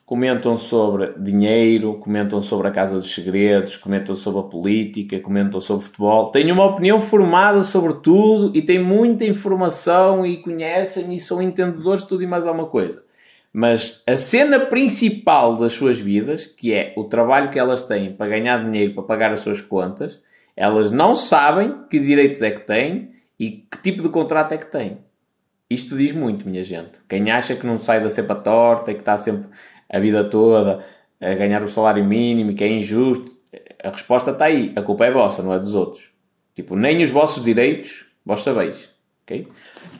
Comentam 0.05 0.57
sobre 0.57 1.13
dinheiro, 1.17 1.93
comentam 1.93 2.41
sobre 2.41 2.67
a 2.67 2.71
Casa 2.71 2.99
dos 2.99 3.13
Segredos, 3.13 3.77
comentam 3.77 4.17
sobre 4.17 4.41
a 4.41 4.43
política, 4.43 5.17
comentam 5.21 5.61
sobre 5.61 5.85
futebol. 5.85 6.29
Têm 6.29 6.51
uma 6.51 6.65
opinião 6.65 6.99
formada 6.99 7.63
sobre 7.63 7.93
tudo 8.01 8.51
e 8.53 8.61
têm 8.61 8.83
muita 8.83 9.23
informação 9.23 10.25
e 10.25 10.41
conhecem 10.41 11.15
e 11.15 11.21
são 11.21 11.41
entendedores 11.41 12.01
de 12.01 12.09
tudo 12.09 12.21
e 12.21 12.27
mais 12.27 12.45
alguma 12.45 12.67
coisa. 12.67 13.01
Mas 13.55 14.01
a 14.07 14.17
cena 14.17 14.59
principal 14.59 15.57
das 15.57 15.73
suas 15.73 15.99
vidas, 15.99 16.47
que 16.47 16.73
é 16.73 16.91
o 16.97 17.03
trabalho 17.03 17.51
que 17.51 17.59
elas 17.59 17.85
têm 17.85 18.11
para 18.11 18.27
ganhar 18.27 18.57
dinheiro 18.65 18.95
para 18.95 19.03
pagar 19.03 19.31
as 19.31 19.41
suas 19.41 19.61
contas, 19.61 20.19
elas 20.57 20.89
não 20.89 21.13
sabem 21.13 21.85
que 21.87 21.99
direitos 21.99 22.41
é 22.41 22.49
que 22.49 22.61
têm 22.61 23.11
e 23.39 23.67
que 23.71 23.77
tipo 23.83 24.01
de 24.01 24.09
contrato 24.09 24.53
é 24.53 24.57
que 24.57 24.65
têm. 24.65 24.97
Isto 25.69 25.95
diz 25.95 26.13
muito, 26.13 26.49
minha 26.49 26.63
gente. 26.63 26.99
Quem 27.07 27.29
acha 27.29 27.55
que 27.55 27.65
não 27.65 27.77
sai 27.77 28.01
da 28.01 28.09
cepa 28.09 28.33
torta 28.33 28.89
e 28.89 28.95
que 28.95 29.01
está 29.01 29.19
sempre 29.19 29.47
a 29.87 29.99
vida 29.99 30.23
toda 30.23 30.83
a 31.21 31.33
ganhar 31.35 31.63
o 31.63 31.69
salário 31.69 32.03
mínimo 32.03 32.51
e 32.51 32.55
que 32.55 32.63
é 32.63 32.67
injusto, 32.67 33.37
a 33.83 33.89
resposta 33.89 34.31
está 34.31 34.45
aí. 34.45 34.73
A 34.75 34.81
culpa 34.81 35.05
é 35.05 35.11
vossa, 35.11 35.43
não 35.43 35.53
é 35.53 35.59
dos 35.59 35.75
outros. 35.75 36.09
Tipo, 36.55 36.75
nem 36.75 37.03
os 37.03 37.09
vossos 37.11 37.43
direitos 37.43 38.07
vós 38.25 38.39
sabeis. 38.41 38.89
Okay? 39.23 39.47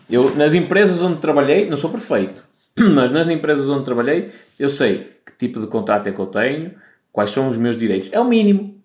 Eu, 0.10 0.36
nas 0.36 0.56
empresas 0.56 1.02
onde 1.04 1.20
trabalhei, 1.20 1.70
não 1.70 1.78
sou 1.78 1.92
perfeito 1.92 2.43
mas 2.94 3.12
nas 3.12 3.28
empresas 3.28 3.68
onde 3.68 3.86
trabalhei, 3.86 4.32
eu 4.60 4.70
sei 4.70 5.14
que 5.26 5.34
tipo 5.38 5.60
de 5.60 5.68
contrato 5.68 6.08
é 6.08 6.12
que 6.12 6.20
eu 6.20 6.28
tenho, 6.28 6.74
quais 7.12 7.30
são 7.30 7.50
os 7.50 7.58
meus 7.58 7.78
direitos. 7.78 8.10
É 8.12 8.20
o 8.20 8.26
mínimo. 8.26 8.82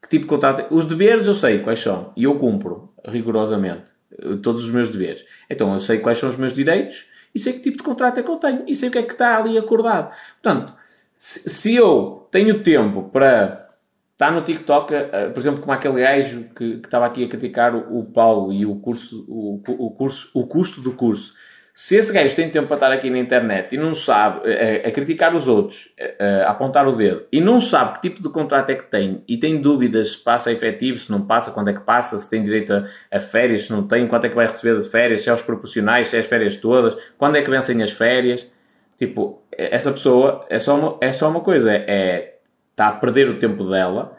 Que 0.00 0.08
tipo 0.08 0.24
de 0.24 0.28
contrato. 0.28 0.60
É. 0.60 0.66
Os 0.70 0.86
deveres 0.86 1.26
eu 1.26 1.34
sei 1.34 1.58
quais 1.58 1.80
são 1.80 2.12
e 2.16 2.24
eu 2.24 2.38
cumpro 2.38 2.92
rigorosamente 3.06 3.84
eh, 4.18 4.36
todos 4.42 4.64
os 4.64 4.70
meus 4.70 4.88
deveres. 4.88 5.24
Então 5.50 5.72
eu 5.72 5.80
sei 5.80 5.98
quais 5.98 6.18
são 6.18 6.30
os 6.30 6.36
meus 6.36 6.54
direitos 6.54 7.06
e 7.34 7.38
sei 7.38 7.54
que 7.54 7.60
tipo 7.60 7.78
de 7.78 7.82
contrato 7.82 8.18
é 8.18 8.22
que 8.22 8.30
eu 8.30 8.36
tenho 8.36 8.64
e 8.66 8.74
sei 8.74 8.88
o 8.88 8.92
que 8.92 8.98
é 8.98 9.02
que 9.02 9.12
está 9.12 9.36
ali 9.36 9.58
acordado. 9.58 10.14
Portanto, 10.42 10.74
se, 11.14 11.74
eu 11.74 12.28
tenho 12.30 12.62
tempo 12.62 13.10
para 13.12 13.68
estar 14.12 14.32
no 14.32 14.42
TikTok, 14.42 14.94
eh, 14.94 15.30
por 15.30 15.40
exemplo, 15.40 15.60
como 15.60 15.72
aquele 15.72 16.00
gajo 16.00 16.44
que, 16.56 16.78
que 16.78 16.86
estava 16.86 17.06
aqui 17.06 17.24
a 17.24 17.28
criticar 17.28 17.74
o, 17.74 18.00
o 18.00 18.04
Paulo 18.04 18.52
e 18.52 18.64
o 18.64 18.76
curso, 18.76 19.24
o, 19.28 19.60
o, 19.66 19.90
curso, 19.90 20.30
o 20.34 20.46
custo 20.46 20.80
do 20.80 20.92
curso 20.92 21.34
se 21.74 21.96
esse 21.96 22.12
gajo 22.12 22.36
tem 22.36 22.50
tempo 22.50 22.66
para 22.66 22.76
estar 22.76 22.92
aqui 22.92 23.08
na 23.08 23.18
internet 23.18 23.74
e 23.74 23.78
não 23.78 23.94
sabe, 23.94 24.46
a, 24.46 24.50
eh, 24.50 24.82
eh, 24.84 24.88
a 24.88 24.92
criticar 24.92 25.34
os 25.34 25.48
outros, 25.48 25.88
a, 25.98 26.02
eh, 26.02 26.44
a, 26.44 26.50
apontar 26.50 26.86
o 26.86 26.92
dedo, 26.92 27.24
e 27.32 27.40
não 27.40 27.58
sabe 27.58 27.94
que 27.94 28.00
tipo 28.02 28.22
de 28.22 28.28
contrato 28.28 28.68
é 28.70 28.74
que 28.74 28.84
tem, 28.84 29.24
e 29.26 29.38
tem 29.38 29.58
dúvidas 29.58 30.12
se 30.12 30.18
passa 30.18 30.52
efetivo, 30.52 30.98
se 30.98 31.10
não 31.10 31.22
passa, 31.22 31.50
quando 31.50 31.68
é 31.68 31.72
que 31.72 31.80
passa, 31.80 32.18
se 32.18 32.28
tem 32.28 32.42
direito 32.42 32.74
a, 32.74 32.84
a 33.10 33.20
férias, 33.20 33.62
se 33.62 33.72
não 33.72 33.86
tem, 33.86 34.06
quanto 34.06 34.26
é 34.26 34.28
que 34.28 34.34
vai 34.34 34.46
receber 34.46 34.74
das 34.74 34.86
férias, 34.86 35.22
se 35.22 35.30
é 35.30 35.32
os 35.32 35.40
proporcionais, 35.40 36.08
se 36.08 36.16
é 36.16 36.20
as 36.20 36.26
férias 36.26 36.56
todas, 36.56 36.94
quando 37.16 37.36
é 37.36 37.42
que 37.42 37.50
vencem 37.50 37.82
as 37.82 37.90
férias. 37.90 38.50
Tipo, 38.98 39.42
essa 39.50 39.90
pessoa 39.90 40.46
é 40.50 40.58
só 40.58 40.76
uma, 40.76 40.98
é 41.00 41.12
só 41.12 41.28
uma 41.28 41.40
coisa, 41.40 41.72
é, 41.72 42.36
está 42.70 42.88
a 42.88 42.92
perder 42.92 43.28
o 43.30 43.38
tempo 43.38 43.64
dela 43.64 44.16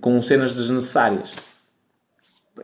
com 0.00 0.22
cenas 0.22 0.54
desnecessárias. 0.54 1.34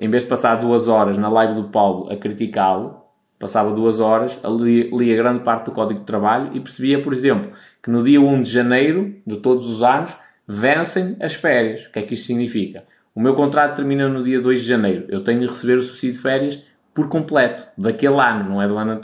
Em 0.01 0.09
vez 0.09 0.23
de 0.23 0.29
passar 0.29 0.57
duas 0.57 0.89
horas 0.89 1.17
na 1.17 1.29
live 1.29 1.55
do 1.55 1.65
Paulo 1.65 2.11
a 2.13 2.17
criticá-lo, 2.17 3.04
Passava 3.39 3.73
duas 3.73 4.01
horas, 4.01 4.39
lia, 4.45 5.17
grande 5.17 5.41
parte 5.41 5.67
do 5.67 5.73
Código 5.73 6.01
de 6.01 6.07
Trabalho 6.07 6.51
e 6.55 6.61
percebia, 6.61 7.01
por 7.01 7.13
exemplo, 7.13 7.51
que 7.83 7.91
no 7.91 8.03
dia 8.03 8.21
1 8.21 8.43
de 8.43 8.51
janeiro 8.51 9.17
de 9.27 9.37
todos 9.39 9.67
os 9.67 9.83
anos 9.83 10.17
vencem 10.47 11.17
as 11.21 11.35
férias. 11.35 11.87
O 11.87 11.93
que 11.93 11.99
é 11.99 12.03
que 12.03 12.15
isto 12.15 12.27
significa? 12.27 12.85
O 13.15 13.21
meu 13.21 13.35
contrato 13.35 13.77
termina 13.77 14.09
no 14.09 14.23
dia 14.23 14.41
2 14.41 14.63
de 14.63 14.67
janeiro. 14.67 15.05
Eu 15.09 15.23
tenho 15.23 15.41
de 15.41 15.47
receber 15.47 15.79
o 15.79 15.83
subsídio 15.83 16.17
de 16.17 16.23
férias 16.23 16.63
por 16.95 17.09
completo, 17.09 17.67
daquele 17.77 18.21
ano, 18.21 18.49
não 18.49 18.63
é 18.63 18.69
do 18.69 18.79
ano 18.79 19.01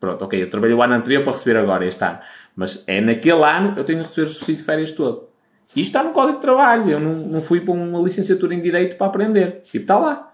Pronto, 0.00 0.24
ok, 0.24 0.42
eu 0.42 0.48
trabalhei 0.48 0.74
o 0.74 0.82
ano 0.82 0.94
anterior 0.94 1.22
para 1.22 1.32
receber 1.32 1.58
agora, 1.58 1.84
este 1.84 2.02
ano. 2.02 2.18
Mas 2.56 2.82
é 2.86 3.02
naquele 3.02 3.44
ano 3.44 3.74
eu 3.76 3.84
tenho 3.84 3.98
de 3.98 4.04
receber 4.04 4.26
o 4.26 4.30
subsídio 4.30 4.56
de 4.56 4.62
férias 4.62 4.90
todo. 4.92 5.28
Isto 5.76 5.78
está 5.78 6.02
no 6.02 6.12
Código 6.12 6.36
de 6.36 6.42
Trabalho. 6.42 6.90
Eu 6.90 6.98
não, 6.98 7.14
não 7.14 7.42
fui 7.42 7.60
para 7.60 7.74
uma 7.74 8.00
licenciatura 8.00 8.54
em 8.54 8.62
Direito 8.62 8.96
para 8.96 9.06
aprender. 9.06 9.60
Tipo, 9.62 9.84
está 9.84 9.98
lá 9.98 10.29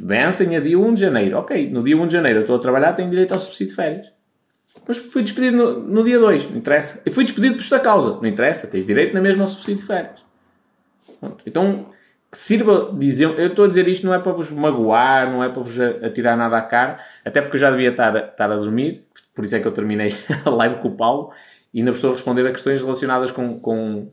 vencem 0.00 0.56
a 0.56 0.60
dia 0.60 0.78
1 0.78 0.94
de 0.94 1.00
janeiro. 1.00 1.38
Ok, 1.38 1.70
no 1.70 1.82
dia 1.82 1.96
1 1.96 2.06
de 2.06 2.12
janeiro 2.12 2.38
eu 2.38 2.42
estou 2.42 2.56
a 2.56 2.58
trabalhar, 2.58 2.92
tenho 2.92 3.10
direito 3.10 3.32
ao 3.32 3.40
subsídio 3.40 3.68
de 3.68 3.74
férias. 3.74 4.06
Mas 4.86 4.98
fui 4.98 5.22
despedido 5.22 5.56
no, 5.56 5.80
no 5.80 6.04
dia 6.04 6.18
2, 6.18 6.50
não 6.50 6.56
interessa. 6.56 7.02
E 7.04 7.10
fui 7.10 7.24
despedido 7.24 7.56
por 7.56 7.62
esta 7.62 7.78
causa, 7.78 8.16
não 8.20 8.26
interessa. 8.26 8.66
Tens 8.66 8.86
direito 8.86 9.14
na 9.14 9.20
mesma 9.20 9.42
ao 9.42 9.48
subsídio 9.48 9.80
de 9.80 9.86
férias. 9.86 10.20
Pronto. 11.20 11.42
Então, 11.46 11.86
que 12.32 12.38
sirva 12.38 12.90
dizer. 12.98 13.38
Eu 13.38 13.48
estou 13.48 13.66
a 13.66 13.68
dizer 13.68 13.86
isto 13.86 14.06
não 14.06 14.14
é 14.14 14.18
para 14.18 14.32
vos 14.32 14.50
magoar, 14.50 15.30
não 15.30 15.44
é 15.44 15.50
para 15.50 15.62
vos 15.62 15.78
atirar 15.78 16.36
nada 16.36 16.56
à 16.56 16.62
cara, 16.62 16.98
até 17.22 17.42
porque 17.42 17.56
eu 17.56 17.60
já 17.60 17.70
devia 17.70 17.90
estar, 17.90 18.16
estar 18.16 18.50
a 18.50 18.56
dormir, 18.56 19.04
por 19.34 19.44
isso 19.44 19.54
é 19.54 19.60
que 19.60 19.68
eu 19.68 19.72
terminei 19.72 20.14
a 20.44 20.50
live 20.50 20.76
com 20.76 20.88
o 20.88 20.96
Paulo 20.96 21.30
e 21.72 21.80
ainda 21.80 21.90
estou 21.90 22.10
a 22.10 22.12
responder 22.14 22.46
a 22.46 22.50
questões 22.50 22.80
relacionadas 22.80 23.30
com, 23.30 23.60
com, 23.60 24.10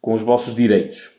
com 0.00 0.12
os 0.12 0.20
vossos 0.20 0.54
direitos. 0.54 1.10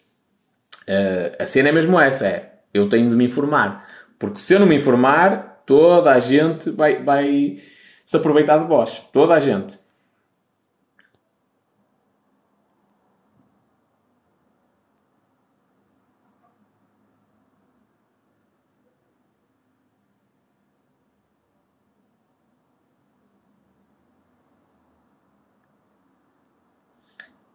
Uh, 0.88 1.42
a 1.42 1.46
cena 1.48 1.70
é 1.70 1.72
mesmo 1.72 2.00
essa: 2.00 2.28
é 2.28 2.52
eu 2.72 2.88
tenho 2.88 3.10
de 3.10 3.16
me 3.16 3.26
informar, 3.26 3.85
porque 4.20 4.40
se 4.40 4.54
eu 4.54 4.60
não 4.60 4.68
me 4.68 4.76
informar, 4.76 5.64
toda 5.66 6.12
a 6.12 6.20
gente 6.20 6.70
vai, 6.72 7.04
vai 7.04 7.60
se 8.04 8.18
aproveitar 8.18 8.58
de 8.60 8.68
vós. 8.68 9.02
Toda 9.12 9.34
a 9.34 9.40
gente. 9.40 9.78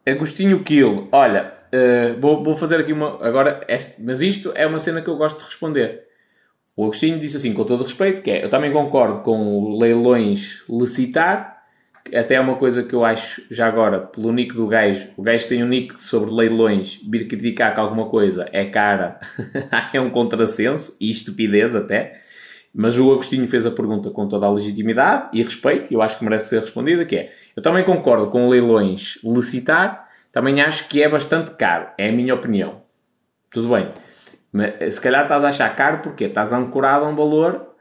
Agostinho 0.06 0.64
Kill, 0.64 1.08
olha, 1.12 1.54
uh, 1.72 2.20
vou, 2.20 2.42
vou 2.42 2.56
fazer 2.56 2.80
aqui 2.80 2.92
uma. 2.92 3.24
Agora, 3.24 3.64
este, 3.68 4.02
mas 4.02 4.20
isto 4.20 4.52
é 4.54 4.66
uma 4.66 4.80
cena 4.80 5.00
que 5.00 5.08
eu 5.08 5.16
gosto 5.16 5.38
de 5.38 5.44
responder. 5.44 6.09
O 6.80 6.84
Agostinho 6.84 7.18
disse 7.18 7.36
assim, 7.36 7.52
com 7.52 7.62
todo 7.62 7.84
respeito, 7.84 8.22
que 8.22 8.30
é, 8.30 8.42
eu 8.42 8.48
também 8.48 8.72
concordo 8.72 9.18
com 9.18 9.76
leilões 9.78 10.62
licitar, 10.66 11.62
até 12.08 12.36
é 12.36 12.40
uma 12.40 12.54
coisa 12.54 12.82
que 12.82 12.94
eu 12.94 13.04
acho, 13.04 13.42
já 13.50 13.66
agora, 13.66 13.98
pelo 14.00 14.32
nick 14.32 14.54
do 14.54 14.66
gajo, 14.66 15.08
o 15.14 15.22
gajo 15.22 15.42
que 15.42 15.50
tem 15.50 15.62
um 15.62 15.68
nick 15.68 16.02
sobre 16.02 16.30
leilões, 16.30 16.98
vir 17.06 17.28
criticar 17.28 17.74
que 17.74 17.80
alguma 17.80 18.06
coisa 18.08 18.48
é 18.50 18.64
cara, 18.64 19.20
é 19.92 20.00
um 20.00 20.08
contrassenso, 20.08 20.96
e 20.98 21.10
estupidez 21.10 21.74
até, 21.74 22.14
mas 22.74 22.96
o 22.96 23.12
Agostinho 23.12 23.46
fez 23.46 23.66
a 23.66 23.70
pergunta 23.70 24.08
com 24.08 24.26
toda 24.26 24.46
a 24.46 24.50
legitimidade 24.50 25.36
e 25.38 25.42
respeito, 25.42 25.92
e 25.92 25.94
eu 25.94 26.00
acho 26.00 26.16
que 26.16 26.24
merece 26.24 26.48
ser 26.48 26.60
respondida, 26.62 27.04
que 27.04 27.14
é, 27.14 27.30
eu 27.54 27.62
também 27.62 27.84
concordo 27.84 28.30
com 28.30 28.48
leilões 28.48 29.18
licitar, 29.22 30.08
também 30.32 30.62
acho 30.62 30.88
que 30.88 31.02
é 31.02 31.08
bastante 31.10 31.50
caro, 31.50 31.88
é 31.98 32.08
a 32.08 32.12
minha 32.12 32.34
opinião. 32.34 32.80
Tudo 33.50 33.68
bem. 33.68 33.86
Mas, 34.52 34.94
se 34.94 35.00
calhar 35.00 35.22
estás 35.22 35.44
a 35.44 35.48
achar 35.48 35.74
caro 35.76 35.98
porque 36.02 36.24
estás 36.24 36.52
ancorado 36.52 37.04
a 37.04 37.08
um 37.08 37.14
valor 37.14 37.74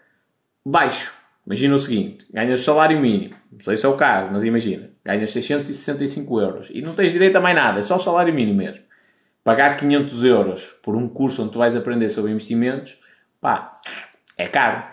baixo. 0.66 1.12
Imagina 1.46 1.76
o 1.76 1.80
seguinte: 1.80 2.28
ganhas 2.32 2.62
salário 2.62 3.00
mínimo, 3.00 3.36
não 3.52 3.60
sei 3.60 3.78
se 3.78 3.86
é 3.86 3.90
o 3.90 3.96
caso, 3.96 4.30
mas 4.32 4.44
imagina, 4.44 4.92
ganhas 5.04 5.32
665 5.32 6.40
euros 6.40 6.70
e 6.72 6.82
não 6.82 6.94
tens 6.94 7.12
direito 7.12 7.36
a 7.38 7.42
mais 7.42 7.56
nada, 7.56 7.80
é 7.80 7.84
só 7.84 7.96
o 7.96 8.00
salário 8.00 8.34
mínimo 8.34 8.58
mesmo. 8.58 8.84
Pagar 9.44 9.78
500 9.78 10.24
euros 10.24 10.66
por 10.84 10.96
um 10.96 11.08
curso 11.08 11.42
onde 11.42 11.52
tu 11.52 11.58
vais 11.58 11.76
aprender 11.76 12.10
sobre 12.10 12.32
investimentos, 12.32 13.00
pá, 13.42 13.80
é 14.38 14.48
caro. 14.48 14.84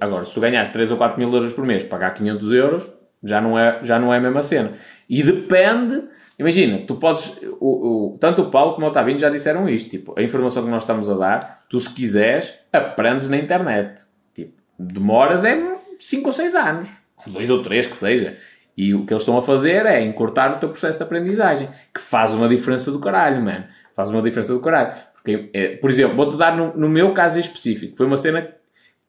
Agora, 0.00 0.24
se 0.24 0.34
tu 0.34 0.40
ganhas 0.40 0.68
3 0.68 0.90
ou 0.90 0.96
4 0.96 1.18
mil 1.18 1.32
euros 1.32 1.52
por 1.52 1.64
mês, 1.64 1.84
pagar 1.84 2.12
500 2.12 2.52
euros, 2.52 2.99
já 3.22 3.40
não 3.40 3.58
é, 3.58 3.80
já 3.82 3.98
não 3.98 4.12
é 4.12 4.18
a 4.18 4.20
mesma 4.20 4.42
cena. 4.42 4.72
E 5.08 5.22
depende 5.22 6.04
Imagina, 6.40 6.78
tu 6.86 6.94
podes. 6.94 7.36
O, 7.60 8.14
o, 8.14 8.18
tanto 8.18 8.40
o 8.40 8.50
Paulo 8.50 8.72
como 8.72 8.86
o 8.86 8.88
Otávio 8.88 9.18
já 9.18 9.28
disseram 9.28 9.68
isto. 9.68 9.90
Tipo, 9.90 10.18
a 10.18 10.22
informação 10.22 10.64
que 10.64 10.70
nós 10.70 10.84
estamos 10.84 11.06
a 11.10 11.14
dar, 11.14 11.64
tu 11.68 11.78
se 11.78 11.90
quiseres, 11.90 12.54
aprendes 12.72 13.28
na 13.28 13.36
internet. 13.36 14.04
Tipo, 14.34 14.54
demoras 14.78 15.44
é 15.44 15.62
5 15.98 16.26
ou 16.26 16.32
6 16.32 16.54
anos. 16.54 16.88
2 17.26 17.50
ou 17.50 17.62
3 17.62 17.86
que 17.86 17.94
seja. 17.94 18.38
E 18.74 18.94
o 18.94 19.04
que 19.04 19.12
eles 19.12 19.20
estão 19.20 19.36
a 19.36 19.42
fazer 19.42 19.84
é 19.84 20.02
encurtar 20.02 20.56
o 20.56 20.58
teu 20.58 20.70
processo 20.70 20.96
de 20.96 21.04
aprendizagem. 21.04 21.68
Que 21.94 22.00
faz 22.00 22.32
uma 22.32 22.48
diferença 22.48 22.90
do 22.90 22.98
caralho, 22.98 23.42
mano. 23.42 23.66
Faz 23.94 24.08
uma 24.08 24.22
diferença 24.22 24.54
do 24.54 24.60
caralho. 24.60 24.94
Porque, 25.12 25.50
é, 25.52 25.76
por 25.76 25.90
exemplo, 25.90 26.16
vou-te 26.16 26.38
dar 26.38 26.56
no, 26.56 26.74
no 26.74 26.88
meu 26.88 27.12
caso 27.12 27.38
específico. 27.38 27.98
Foi 27.98 28.06
uma 28.06 28.16
cena 28.16 28.48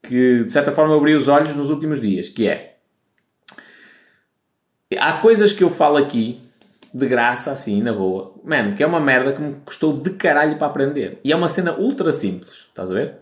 que, 0.04 0.44
de 0.44 0.52
certa 0.52 0.74
forma, 0.74 0.98
abriu 0.98 1.18
os 1.18 1.30
olhos 1.30 1.56
nos 1.56 1.70
últimos 1.70 2.02
dias. 2.02 2.28
Que 2.28 2.50
é. 2.50 2.71
Há 5.00 5.14
coisas 5.14 5.54
que 5.54 5.64
eu 5.64 5.70
falo 5.70 5.98
aqui 5.98 6.40
de 6.94 7.08
graça, 7.08 7.52
assim, 7.52 7.82
na 7.82 7.94
boa. 7.94 8.34
Mano, 8.44 8.76
que 8.76 8.84
é 8.84 8.86
uma 8.88 9.00
merda 9.00 9.32
que 9.32 9.42
me 9.42 9.56
custou 9.66 9.96
de 9.96 10.10
caralho 10.12 10.58
para 10.58 10.68
aprender. 10.68 11.20
E 11.24 11.32
é 11.32 11.36
uma 11.36 11.48
cena 11.48 11.74
ultra 11.74 12.12
simples, 12.12 12.66
estás 12.68 12.92
a 12.92 12.94
ver? 12.94 13.16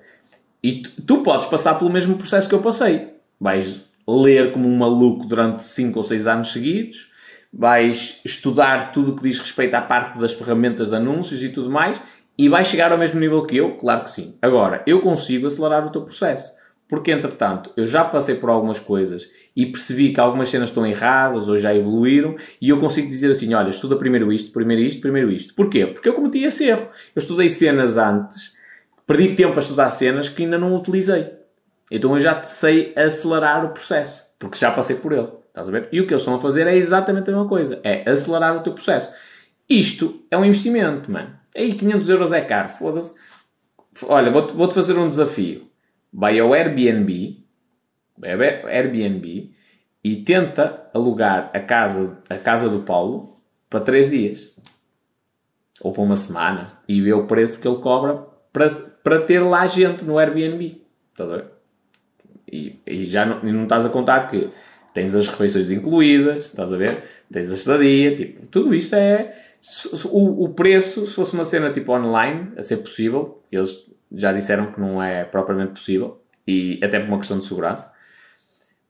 E 0.63 0.81
tu, 0.81 1.01
tu 1.01 1.23
podes 1.23 1.47
passar 1.47 1.75
pelo 1.75 1.91
mesmo 1.91 2.17
processo 2.17 2.49
que 2.49 2.55
eu 2.55 2.61
passei. 2.61 3.13
Vais 3.39 3.81
ler 4.07 4.51
como 4.51 4.67
um 4.67 4.75
maluco 4.75 5.25
durante 5.25 5.63
5 5.63 5.97
ou 5.97 6.03
6 6.03 6.27
anos 6.27 6.51
seguidos, 6.51 7.11
vais 7.53 8.19
estudar 8.25 8.91
tudo 8.91 9.11
o 9.11 9.15
que 9.15 9.23
diz 9.23 9.39
respeito 9.39 9.75
à 9.75 9.81
parte 9.81 10.17
das 10.19 10.33
ferramentas 10.33 10.89
de 10.89 10.95
anúncios 10.95 11.41
e 11.43 11.49
tudo 11.49 11.69
mais, 11.69 12.01
e 12.37 12.49
vais 12.49 12.67
chegar 12.67 12.91
ao 12.91 12.97
mesmo 12.97 13.19
nível 13.19 13.45
que 13.45 13.57
eu? 13.57 13.75
Claro 13.75 14.03
que 14.03 14.11
sim. 14.11 14.35
Agora, 14.41 14.81
eu 14.87 15.01
consigo 15.01 15.45
acelerar 15.45 15.85
o 15.85 15.91
teu 15.91 16.01
processo. 16.01 16.57
Porque, 16.87 17.11
entretanto, 17.11 17.69
eu 17.77 17.85
já 17.85 18.03
passei 18.03 18.33
por 18.35 18.49
algumas 18.49 18.79
coisas 18.79 19.29
e 19.55 19.65
percebi 19.65 20.13
que 20.13 20.19
algumas 20.19 20.49
cenas 20.49 20.69
estão 20.69 20.85
erradas 20.85 21.47
ou 21.47 21.57
já 21.57 21.73
evoluíram 21.75 22.37
e 22.61 22.69
eu 22.69 22.79
consigo 22.79 23.09
dizer 23.09 23.31
assim, 23.31 23.53
olha, 23.53 23.69
estuda 23.69 23.95
primeiro 23.95 24.31
isto, 24.31 24.51
primeiro 24.51 24.81
isto, 24.83 25.01
primeiro 25.01 25.31
isto. 25.31 25.53
Porquê? 25.53 25.87
Porque 25.87 26.07
eu 26.07 26.13
cometi 26.13 26.43
esse 26.43 26.65
erro. 26.65 26.89
Eu 27.15 27.19
estudei 27.19 27.49
cenas 27.49 27.97
antes, 27.97 28.53
perdi 29.05 29.35
tempo 29.35 29.55
a 29.55 29.59
estudar 29.59 29.89
cenas 29.91 30.29
que 30.29 30.43
ainda 30.43 30.57
não 30.57 30.75
utilizei. 30.75 31.31
Então 31.91 32.13
eu 32.13 32.19
já 32.19 32.43
sei 32.43 32.93
acelerar 32.95 33.65
o 33.65 33.69
processo, 33.69 34.23
porque 34.37 34.57
já 34.57 34.71
passei 34.71 34.95
por 34.95 35.11
ele. 35.11 35.27
Estás 35.47 35.67
a 35.67 35.71
ver? 35.71 35.89
E 35.91 35.99
o 35.99 36.07
que 36.07 36.13
eles 36.13 36.21
estão 36.21 36.35
a 36.35 36.39
fazer 36.39 36.67
é 36.67 36.75
exatamente 36.75 37.29
a 37.29 37.33
mesma 37.33 37.49
coisa. 37.49 37.79
É 37.83 38.09
acelerar 38.09 38.55
o 38.55 38.61
teu 38.61 38.73
processo. 38.73 39.13
Isto 39.67 40.23
é 40.29 40.37
um 40.37 40.45
investimento, 40.45 41.11
mano. 41.11 41.37
Aí 41.55 41.73
500 41.73 42.09
euros 42.09 42.31
é 42.31 42.41
caro, 42.41 42.69
foda-se. 42.69 43.15
Olha, 44.03 44.31
vou-te 44.31 44.53
vou 44.53 44.69
fazer 44.69 44.97
um 44.97 45.07
desafio 45.07 45.69
vai 46.11 46.39
ao 46.39 46.53
Airbnb, 46.53 47.45
Airbnb 48.23 49.51
e 50.03 50.15
tenta 50.17 50.89
alugar 50.93 51.51
a 51.53 51.59
casa, 51.59 52.17
a 52.29 52.37
casa 52.37 52.69
do 52.69 52.81
Paulo 52.81 53.39
para 53.69 53.81
3 53.81 54.09
dias 54.09 54.55
ou 55.81 55.91
para 55.91 56.03
uma 56.03 56.15
semana 56.15 56.67
e 56.87 57.01
vê 57.01 57.13
o 57.13 57.25
preço 57.25 57.59
que 57.59 57.67
ele 57.67 57.77
cobra 57.77 58.15
para, 58.51 58.69
para 58.69 59.21
ter 59.21 59.39
lá 59.39 59.67
gente 59.67 60.03
no 60.03 60.17
Airbnb. 60.17 60.81
Estás 61.11 61.31
a 61.31 61.35
ver? 61.37 61.45
E, 62.51 62.79
e 62.85 63.05
já 63.05 63.25
não, 63.25 63.41
não 63.43 63.63
estás 63.63 63.85
a 63.85 63.89
contar 63.89 64.27
que 64.29 64.49
tens 64.93 65.13
as 65.15 65.27
refeições 65.27 65.69
incluídas, 65.69 66.45
estás 66.45 66.73
a 66.73 66.77
ver? 66.77 67.03
Tens 67.31 67.51
a 67.51 67.53
estadia, 67.53 68.15
tipo, 68.15 68.45
tudo 68.47 68.73
isto 68.73 68.95
é. 68.95 69.35
O, 70.05 70.45
o 70.45 70.49
preço, 70.49 71.05
se 71.05 71.13
fosse 71.13 71.33
uma 71.33 71.45
cena 71.45 71.69
tipo 71.71 71.91
online, 71.91 72.53
a 72.57 72.63
ser 72.63 72.77
possível, 72.77 73.43
eles 73.51 73.89
já 74.11 74.31
disseram 74.33 74.71
que 74.71 74.79
não 74.79 75.01
é 75.01 75.23
propriamente 75.23 75.73
possível, 75.73 76.21
e 76.47 76.79
até 76.83 76.99
por 76.99 77.09
uma 77.09 77.19
questão 77.19 77.37
de 77.37 77.45
segurança. 77.45 77.93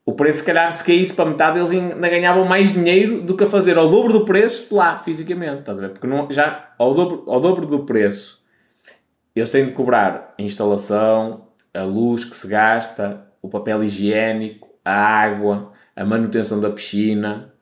O 0.09 0.13
preço, 0.13 0.39
se 0.39 0.45
calhar, 0.45 0.73
se 0.73 0.83
caísse 0.83 1.13
para 1.13 1.29
metade, 1.29 1.59
eles 1.59 1.69
ainda 1.69 2.09
ganhavam 2.09 2.43
mais 2.43 2.73
dinheiro 2.73 3.21
do 3.21 3.37
que 3.37 3.43
a 3.43 3.47
fazer 3.47 3.77
ao 3.77 3.87
dobro 3.87 4.11
do 4.11 4.25
preço 4.25 4.75
lá, 4.75 4.97
fisicamente. 4.97 5.59
Estás 5.59 5.77
a 5.77 5.81
ver? 5.83 5.89
Porque 5.89 6.07
não, 6.07 6.31
já 6.31 6.73
ao 6.79 6.95
dobro, 6.95 7.25
ao 7.27 7.39
dobro 7.39 7.67
do 7.67 7.85
preço, 7.85 8.43
eles 9.35 9.51
têm 9.51 9.67
de 9.67 9.71
cobrar 9.71 10.33
a 10.35 10.41
instalação, 10.41 11.49
a 11.71 11.83
luz 11.83 12.25
que 12.25 12.35
se 12.35 12.47
gasta, 12.47 13.23
o 13.39 13.47
papel 13.47 13.83
higiênico, 13.83 14.67
a 14.83 14.95
água, 14.95 15.73
a 15.95 16.03
manutenção 16.03 16.59
da 16.59 16.71
piscina, 16.71 17.53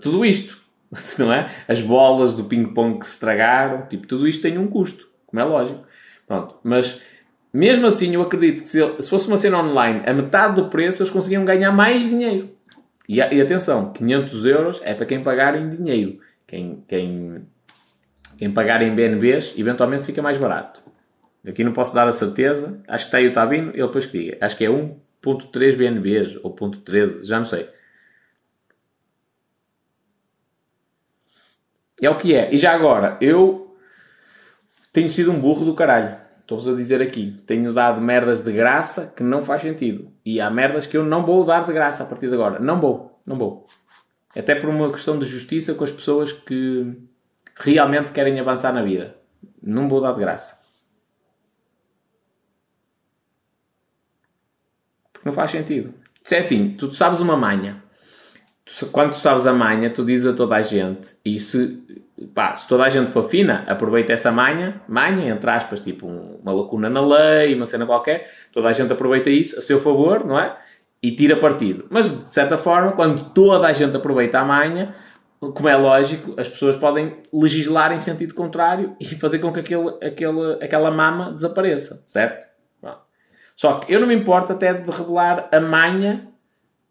tudo 0.00 0.24
isto, 0.24 0.62
não 1.18 1.32
é? 1.32 1.50
As 1.66 1.80
bolas 1.80 2.36
do 2.36 2.44
ping-pong 2.44 3.00
que 3.00 3.06
se 3.06 3.14
estragaram, 3.14 3.84
tipo, 3.88 4.06
tudo 4.06 4.28
isto 4.28 4.42
tem 4.42 4.56
um 4.58 4.68
custo, 4.68 5.08
como 5.26 5.40
é 5.40 5.44
lógico. 5.44 5.82
Pronto, 6.24 6.54
mas 6.62 7.02
mesmo 7.56 7.86
assim 7.86 8.14
eu 8.14 8.22
acredito 8.22 8.62
que 8.62 8.68
se, 8.68 8.80
se 9.00 9.08
fosse 9.08 9.26
uma 9.28 9.36
cena 9.36 9.58
online 9.58 10.02
a 10.06 10.12
metade 10.12 10.56
do 10.56 10.68
preço 10.68 11.02
eles 11.02 11.10
conseguiam 11.10 11.44
ganhar 11.44 11.72
mais 11.72 12.02
dinheiro. 12.02 12.50
E, 13.08 13.16
e 13.16 13.40
atenção, 13.40 13.92
500 13.92 14.44
euros 14.44 14.80
é 14.82 14.94
para 14.94 15.06
quem 15.06 15.22
pagar 15.22 15.56
em 15.56 15.68
dinheiro. 15.68 16.18
Quem, 16.46 16.84
quem, 16.86 17.46
quem 18.36 18.52
pagar 18.52 18.82
em 18.82 18.94
BNBs 18.94 19.54
eventualmente 19.56 20.04
fica 20.04 20.20
mais 20.20 20.36
barato. 20.36 20.82
Aqui 21.46 21.62
não 21.62 21.72
posso 21.72 21.94
dar 21.94 22.08
a 22.08 22.12
certeza. 22.12 22.80
Acho 22.88 23.04
que 23.04 23.08
está 23.08 23.18
aí 23.18 23.28
o 23.28 23.32
Tabino, 23.32 23.70
ele 23.70 23.82
depois 23.82 24.06
que 24.06 24.18
diga. 24.18 24.38
Acho 24.40 24.56
que 24.56 24.64
é 24.64 24.68
1.3 24.68 25.76
BNBs 25.76 26.36
ou 26.42 26.54
0.13, 26.54 27.24
já 27.24 27.38
não 27.38 27.44
sei. 27.44 27.68
É 32.02 32.10
o 32.10 32.18
que 32.18 32.34
é. 32.34 32.52
E 32.52 32.58
já 32.58 32.74
agora, 32.74 33.16
eu 33.20 33.76
tenho 34.92 35.08
sido 35.08 35.30
um 35.30 35.40
burro 35.40 35.64
do 35.64 35.74
caralho. 35.74 36.25
Estou-vos 36.46 36.68
a 36.68 36.74
dizer 36.76 37.02
aqui. 37.02 37.36
Tenho 37.44 37.72
dado 37.72 38.00
merdas 38.00 38.40
de 38.40 38.52
graça 38.52 39.12
que 39.16 39.20
não 39.24 39.42
faz 39.42 39.62
sentido. 39.62 40.12
E 40.24 40.40
há 40.40 40.48
merdas 40.48 40.86
que 40.86 40.96
eu 40.96 41.04
não 41.04 41.26
vou 41.26 41.44
dar 41.44 41.66
de 41.66 41.72
graça 41.72 42.04
a 42.04 42.06
partir 42.06 42.28
de 42.28 42.34
agora. 42.34 42.60
Não 42.60 42.80
vou. 42.80 43.20
Não 43.26 43.36
vou. 43.36 43.66
Até 44.32 44.54
por 44.54 44.70
uma 44.70 44.92
questão 44.92 45.18
de 45.18 45.26
justiça 45.26 45.74
com 45.74 45.82
as 45.82 45.90
pessoas 45.90 46.30
que 46.30 46.96
realmente 47.56 48.12
querem 48.12 48.38
avançar 48.38 48.72
na 48.72 48.84
vida. 48.84 49.16
Não 49.60 49.88
vou 49.88 50.00
dar 50.00 50.12
de 50.12 50.20
graça. 50.20 50.56
Porque 55.12 55.28
não 55.28 55.32
faz 55.32 55.50
sentido. 55.50 55.92
Se 56.22 56.36
é 56.36 56.38
assim, 56.38 56.76
tu 56.78 56.92
sabes 56.92 57.18
uma 57.18 57.36
manha. 57.36 57.82
quando 58.92 59.10
tu 59.10 59.16
sabes 59.16 59.48
a 59.48 59.52
manha, 59.52 59.90
tu 59.90 60.04
dizes 60.04 60.28
a 60.28 60.32
toda 60.32 60.54
a 60.54 60.62
gente, 60.62 61.16
e 61.24 61.40
se, 61.40 62.05
pá, 62.34 62.54
se 62.54 62.66
toda 62.66 62.84
a 62.84 62.88
gente 62.88 63.10
for 63.10 63.24
fina, 63.24 63.64
aproveita 63.66 64.12
essa 64.12 64.30
manha, 64.30 64.80
manha, 64.88 65.32
entre 65.32 65.50
aspas, 65.50 65.80
tipo 65.80 66.06
um, 66.06 66.38
uma 66.42 66.52
lacuna 66.52 66.88
na 66.88 67.00
lei, 67.00 67.54
uma 67.54 67.66
cena 67.66 67.84
qualquer, 67.84 68.30
toda 68.52 68.68
a 68.68 68.72
gente 68.72 68.92
aproveita 68.92 69.30
isso 69.30 69.58
a 69.58 69.62
seu 69.62 69.80
favor, 69.80 70.24
não 70.24 70.38
é? 70.38 70.56
E 71.02 71.10
tira 71.12 71.36
partido. 71.36 71.86
Mas, 71.90 72.10
de 72.10 72.32
certa 72.32 72.56
forma, 72.56 72.92
quando 72.92 73.30
toda 73.30 73.66
a 73.66 73.72
gente 73.72 73.96
aproveita 73.96 74.40
a 74.40 74.44
manha, 74.44 74.94
como 75.38 75.68
é 75.68 75.76
lógico, 75.76 76.34
as 76.38 76.48
pessoas 76.48 76.76
podem 76.76 77.18
legislar 77.32 77.92
em 77.92 77.98
sentido 77.98 78.34
contrário 78.34 78.96
e 78.98 79.04
fazer 79.16 79.38
com 79.38 79.52
que 79.52 79.60
aquele, 79.60 79.88
aquele, 80.02 80.54
aquela 80.62 80.90
mama 80.90 81.32
desapareça, 81.32 82.00
certo? 82.04 82.46
Só 83.56 83.78
que 83.78 83.92
eu 83.92 83.98
não 83.98 84.06
me 84.06 84.14
importo 84.14 84.52
até 84.52 84.74
de 84.74 84.90
revelar 84.90 85.48
a 85.50 85.58
manha 85.58 86.28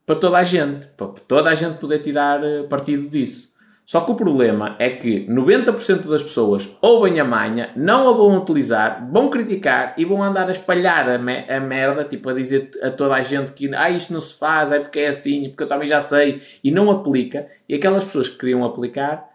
para 0.03 0.15
toda 0.15 0.39
a 0.39 0.43
gente, 0.43 0.87
para 0.97 1.07
toda 1.27 1.49
a 1.51 1.55
gente 1.55 1.77
poder 1.77 1.99
tirar 1.99 2.43
eh, 2.43 2.63
partido 2.63 3.07
disso. 3.07 3.54
Só 3.85 4.01
que 4.01 4.11
o 4.11 4.15
problema 4.15 4.75
é 4.79 4.89
que 4.89 5.27
90% 5.27 6.07
das 6.07 6.23
pessoas 6.23 6.75
ouvem 6.81 7.19
a 7.19 7.23
manha, 7.23 7.69
não 7.75 8.09
a 8.09 8.13
vão 8.13 8.35
utilizar, 8.35 9.07
vão 9.11 9.29
criticar 9.29 9.93
e 9.95 10.03
vão 10.03 10.23
andar 10.23 10.47
a 10.47 10.51
espalhar 10.51 11.07
a, 11.07 11.19
me 11.19 11.45
a 11.47 11.59
merda, 11.59 12.03
tipo 12.03 12.27
a 12.29 12.33
dizer 12.33 12.71
a 12.81 12.89
toda 12.89 13.13
a 13.13 13.21
gente 13.21 13.51
que 13.51 13.73
ah, 13.75 13.91
isto 13.91 14.11
não 14.11 14.21
se 14.21 14.33
faz, 14.33 14.71
é 14.71 14.79
porque 14.79 14.99
é 14.99 15.09
assim, 15.09 15.49
porque 15.49 15.63
eu 15.63 15.67
também 15.67 15.87
já 15.87 16.01
sei, 16.01 16.41
e 16.63 16.71
não 16.71 16.89
aplica. 16.89 17.47
E 17.69 17.75
aquelas 17.75 18.03
pessoas 18.03 18.27
que 18.27 18.39
queriam 18.39 18.65
aplicar 18.65 19.29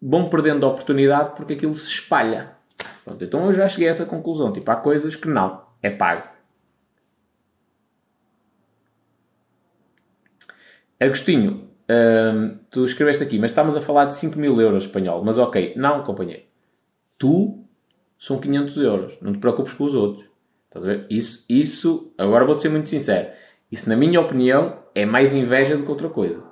vão 0.00 0.30
perdendo 0.30 0.64
a 0.64 0.70
oportunidade 0.70 1.36
porque 1.36 1.52
aquilo 1.52 1.76
se 1.76 1.90
espalha. 1.90 2.52
Pronto, 3.04 3.22
então 3.22 3.44
eu 3.44 3.52
já 3.52 3.68
cheguei 3.68 3.88
a 3.88 3.90
essa 3.90 4.06
conclusão. 4.06 4.52
Tipo, 4.52 4.70
há 4.70 4.76
coisas 4.76 5.14
que 5.14 5.28
não, 5.28 5.60
é 5.82 5.90
pago. 5.90 6.22
Agostinho, 10.98 11.71
hum, 11.88 12.58
tu 12.70 12.84
escreveste 12.84 13.22
aqui, 13.22 13.38
mas 13.38 13.50
estamos 13.50 13.76
a 13.76 13.80
falar 13.80 14.06
de 14.06 14.16
5 14.16 14.38
mil 14.38 14.60
euros 14.60 14.84
espanhol. 14.84 15.22
Mas 15.24 15.38
ok, 15.38 15.74
não, 15.76 16.02
companheiro. 16.02 16.42
Tu 17.18 17.58
são 18.18 18.38
500 18.38 18.76
euros. 18.76 19.18
Não 19.20 19.32
te 19.32 19.38
preocupes 19.38 19.74
com 19.74 19.84
os 19.84 19.94
outros. 19.94 20.26
Estás 20.66 20.84
a 20.84 20.88
ver? 20.88 21.06
Isso, 21.10 21.44
isso 21.48 22.12
agora 22.16 22.44
vou-te 22.44 22.62
ser 22.62 22.68
muito 22.68 22.88
sincero. 22.88 23.28
Isso, 23.70 23.88
na 23.88 23.96
minha 23.96 24.20
opinião, 24.20 24.78
é 24.94 25.04
mais 25.04 25.34
inveja 25.34 25.76
do 25.76 25.82
que 25.82 25.90
outra 25.90 26.08
coisa. 26.08 26.42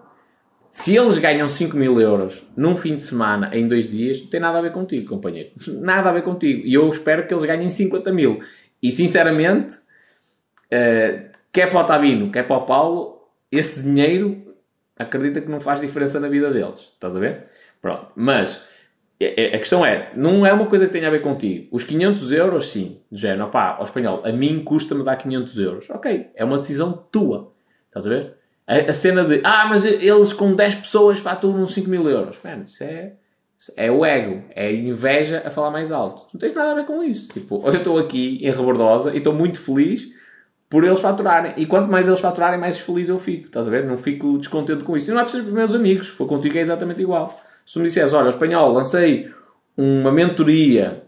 Se 0.71 0.97
eles 0.97 1.19
ganham 1.19 1.49
5 1.49 1.77
mil 1.77 2.01
euros 2.01 2.47
num 2.57 2.77
fim 2.77 2.95
de 2.97 3.03
semana, 3.03 3.51
em 3.53 3.67
dois 3.67 3.91
dias, 3.91 4.21
não 4.21 4.29
tem 4.29 4.41
nada 4.41 4.59
a 4.59 4.63
ver 4.63 4.73
contigo, 4.73 5.09
companheiro. 5.09 5.51
Nada 5.81 6.11
a 6.11 6.13
ver 6.13 6.23
contigo. 6.23 6.67
E 6.67 6.75
eu 6.75 6.89
espero 6.89 7.27
que 7.27 7.35
eles 7.35 7.45
ganhem 7.45 7.71
50 7.71 8.13
mil. 8.13 8.39
E, 8.83 8.93
sinceramente, 8.93 9.75
uh, 9.77 11.31
quer 11.53 11.69
para 11.69 11.81
o 11.81 11.85
Tabino, 11.85 12.31
quer 12.31 12.47
para 12.47 12.57
o 12.57 12.67
Paulo, 12.67 13.29
esse 13.51 13.83
dinheiro 13.83 14.50
acredita 15.01 15.41
que 15.41 15.51
não 15.51 15.61
faz 15.61 15.81
diferença 15.81 16.21
na 16.21 16.29
vida 16.29 16.51
deles. 16.51 16.91
Estás 16.93 17.17
a 17.17 17.19
ver? 17.19 17.47
Pronto. 17.81 18.09
Mas 18.15 18.63
a 19.55 19.59
questão 19.59 19.85
é, 19.85 20.11
não 20.15 20.47
é 20.47 20.53
uma 20.53 20.67
coisa 20.67 20.87
que 20.87 20.93
tenha 20.93 21.09
a 21.09 21.11
ver 21.11 21.21
contigo. 21.21 21.69
Os 21.71 21.85
500 21.85 22.33
euros, 22.33 22.71
sim. 22.71 23.01
De 23.11 23.21
género, 23.21 23.49
pá, 23.49 23.77
ao 23.79 23.85
espanhol, 23.85 24.23
a 24.25 24.33
mim 24.33 24.63
custa-me 24.65 25.03
dar 25.03 25.17
500 25.17 25.59
euros. 25.59 25.91
Ok, 25.91 26.31
é 26.35 26.45
uma 26.45 26.59
decisão 26.59 26.93
tua. 27.11 27.53
Estás 27.87 28.07
a 28.07 28.11
ver? 28.11 28.35
A, 28.67 28.91
a, 28.91 28.93
cena 28.93 29.25
de, 29.25 29.41
ah, 29.43 29.67
mas 29.69 29.85
eles 29.85 30.33
com 30.33 30.55
10 30.55 30.77
pessoas 30.77 31.19
faturam 31.19 31.67
5 31.67 31.89
mil 31.89 32.09
euros. 32.09 32.37
Mano, 32.45 32.65
isso 32.65 32.85
é, 32.85 33.15
é 33.77 33.91
o 33.91 34.05
ego, 34.05 34.45
é 34.55 34.69
a 34.69 34.73
inveja 34.73 35.43
a 35.45 35.51
falar 35.51 35.71
mais 35.71 35.91
alto. 35.91 36.27
Não 36.33 36.39
tens 36.39 36.55
nada 36.55 36.73
a 36.73 36.75
ver 36.75 36.87
com 36.87 37.03
isso. 37.03 37.33
Tipo, 37.33 37.63
eu 37.69 37.75
estou 37.75 37.99
aqui 37.99 38.39
em 38.41 38.51
Rebordosa 38.51 39.13
e 39.13 39.19
estou 39.19 39.35
muito 39.35 39.59
feliz 39.59 40.09
por 40.71 40.85
eles 40.85 41.01
faturarem. 41.01 41.53
E 41.57 41.67
quanto 41.67 41.91
mais 41.91 42.07
eles 42.07 42.21
faturarem, 42.21 42.59
mais 42.59 42.79
feliz 42.79 43.09
eu 43.09 43.19
fico. 43.19 43.47
Estás 43.47 43.67
a 43.67 43.71
ver? 43.71 43.85
Não 43.85 43.99
fico 43.99 44.39
descontente 44.39 44.85
com 44.85 44.97
isso. 44.97 45.11
E 45.11 45.13
não 45.13 45.21
é 45.21 45.25
preciso 45.25 45.45
para 45.45 45.53
meus 45.53 45.75
amigos. 45.75 46.09
For 46.09 46.27
contigo 46.29 46.57
é 46.57 46.61
exatamente 46.61 47.03
igual. 47.03 47.39
Se 47.67 47.79
me 47.79 47.87
disseres, 47.87 48.13
olha, 48.13 48.31
espanhol, 48.31 48.73
lancei 48.73 49.29
uma 49.77 50.13
mentoria 50.13 51.03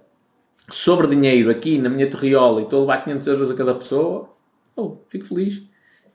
sobre 0.68 1.07
dinheiro 1.07 1.49
aqui 1.49 1.78
na 1.78 1.89
minha 1.89 2.10
terriola 2.10 2.60
e 2.60 2.65
estou 2.65 2.81
a 2.81 2.82
levar 2.82 3.05
500 3.05 3.26
euros 3.28 3.50
a 3.50 3.55
cada 3.55 3.74
pessoa, 3.74 4.31
oh, 4.74 4.97
fico 5.08 5.26
feliz. 5.26 5.62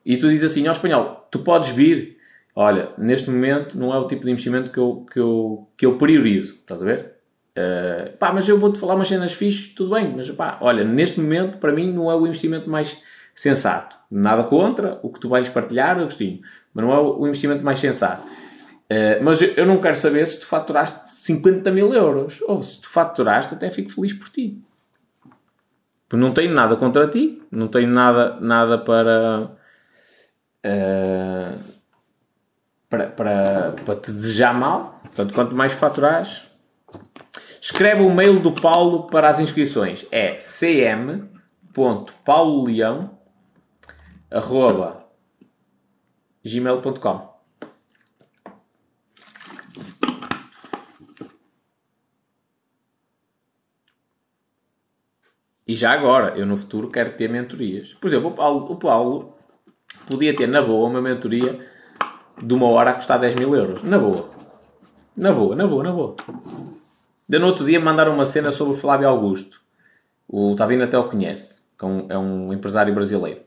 E 0.06 0.18
tu 0.18 0.28
dizes 0.28 0.52
assim, 0.52 0.68
ó 0.68 0.72
espanhol, 0.72 1.28
tu 1.32 1.40
podes 1.40 1.70
vir. 1.70 2.18
Olha, 2.56 2.90
neste 2.98 3.30
momento 3.30 3.78
não 3.78 3.94
é 3.94 3.98
o 3.98 4.08
tipo 4.08 4.26
de 4.26 4.32
investimento 4.32 4.72
que 4.72 4.80
eu, 4.80 5.06
que 5.12 5.20
eu, 5.20 5.68
que 5.78 5.86
eu 5.86 5.98
priorizo. 5.98 6.56
Estás 6.56 6.82
a 6.82 6.86
ver? 6.86 7.14
Uh, 7.58 8.18
pá, 8.18 8.34
mas 8.34 8.48
eu 8.50 8.60
vou-te 8.60 8.80
falar 8.80 8.96
umas 8.96 9.08
cenas 9.08 9.32
fixes, 9.32 9.74
tudo 9.74 9.96
bem, 9.96 10.14
mas 10.16 10.30
pá, 10.32 10.58
olha, 10.62 10.84
neste 10.84 11.20
momento 11.20 11.58
para 11.58 11.72
mim 11.72 11.92
não 11.92 12.12
é 12.12 12.16
o 12.16 12.26
investimento 12.26 12.70
mais 12.70 12.98
sensato. 13.38 13.96
Nada 14.10 14.44
contra 14.44 15.00
o 15.04 15.12
que 15.12 15.20
tu 15.20 15.30
vais 15.30 15.48
partilhar, 15.48 16.00
Agostinho, 16.00 16.42
mas 16.74 16.84
não 16.84 16.92
é 16.92 17.00
o 17.00 17.28
investimento 17.28 17.64
mais 17.64 17.78
sensato. 17.78 18.24
Uh, 18.24 19.22
mas 19.22 19.40
eu 19.42 19.66
não 19.66 19.80
quero 19.80 19.96
saber 19.96 20.26
se 20.26 20.40
tu 20.40 20.48
faturaste 20.48 21.12
50 21.12 21.70
mil 21.72 21.94
euros. 21.94 22.42
Ou 22.48 22.64
se 22.64 22.82
tu 22.82 22.90
faturaste, 22.90 23.54
até 23.54 23.70
fico 23.70 23.92
feliz 23.92 24.14
por 24.14 24.30
ti. 24.30 24.60
Porque 26.10 26.24
não 26.24 26.34
tenho 26.34 26.52
nada 26.54 26.76
contra 26.76 27.08
ti, 27.08 27.40
não 27.52 27.68
tenho 27.68 27.90
nada, 27.90 28.40
nada 28.40 28.80
para, 28.80 29.52
uh, 30.66 31.60
para, 32.90 33.10
para, 33.10 33.76
para 33.86 33.96
te 33.98 34.12
desejar 34.12 34.54
mal. 34.54 35.00
Portanto, 35.04 35.34
quanto 35.34 35.54
mais 35.54 35.74
faturares, 35.74 36.44
escreve 37.62 38.02
o 38.02 38.10
mail 38.10 38.40
do 38.40 38.54
Paulo 38.54 39.10
para 39.10 39.30
as 39.30 39.40
inscrições. 39.40 40.08
É 40.12 40.38
cm.pauloleão 40.40 43.17
arroba 44.30 45.06
gmail.com 46.44 47.38
E 55.68 55.76
já 55.76 55.92
agora, 55.92 56.38
eu 56.38 56.46
no 56.46 56.56
futuro 56.56 56.90
quero 56.90 57.18
ter 57.18 57.30
mentorias. 57.30 57.94
Por 57.96 58.08
exemplo, 58.08 58.30
o 58.30 58.34
Paulo, 58.34 58.72
o 58.72 58.76
Paulo 58.78 59.38
podia 60.10 60.34
ter 60.34 60.48
na 60.48 60.62
boa 60.62 60.88
uma 60.88 61.02
mentoria 61.02 61.60
de 62.42 62.54
uma 62.54 62.68
hora 62.68 62.92
a 62.92 62.94
custar 62.94 63.20
10 63.20 63.36
mil 63.36 63.54
euros. 63.54 63.84
Na 63.84 64.00
boa. 64.00 64.30
Na 65.16 65.34
boa, 65.34 65.56
na 65.58 65.68
boa, 65.68 65.84
na 65.84 65.92
boa. 65.92 66.16
De 67.28 67.38
no 67.38 67.48
outro 67.48 67.66
dia 67.66 67.82
mandaram 67.82 68.14
uma 68.14 68.26
cena 68.26 68.54
sobre 68.54 68.76
o 68.76 68.78
Flávio 68.78 69.10
Augusto. 69.10 69.60
O 70.26 70.56
Tabino 70.56 70.86
até 70.86 70.98
o 70.98 71.10
conhece. 71.10 71.62
É 72.08 72.18
um 72.18 72.54
empresário 72.54 72.94
brasileiro. 72.94 73.47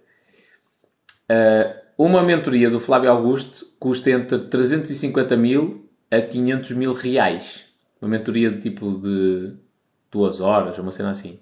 Uh, 1.30 1.80
uma 1.96 2.22
mentoria 2.22 2.68
do 2.68 2.80
Flávio 2.80 3.10
Augusto 3.10 3.66
custa 3.78 4.10
entre 4.10 4.36
350 4.38 5.36
mil 5.36 5.88
a 6.10 6.20
500 6.20 6.70
mil 6.72 6.92
reais. 6.92 7.66
Uma 8.02 8.10
mentoria 8.10 8.50
de 8.50 8.60
tipo 8.60 8.98
de 8.98 9.54
duas 10.10 10.40
horas, 10.40 10.76
uma 10.78 10.90
cena 10.90 11.10
assim. 11.10 11.38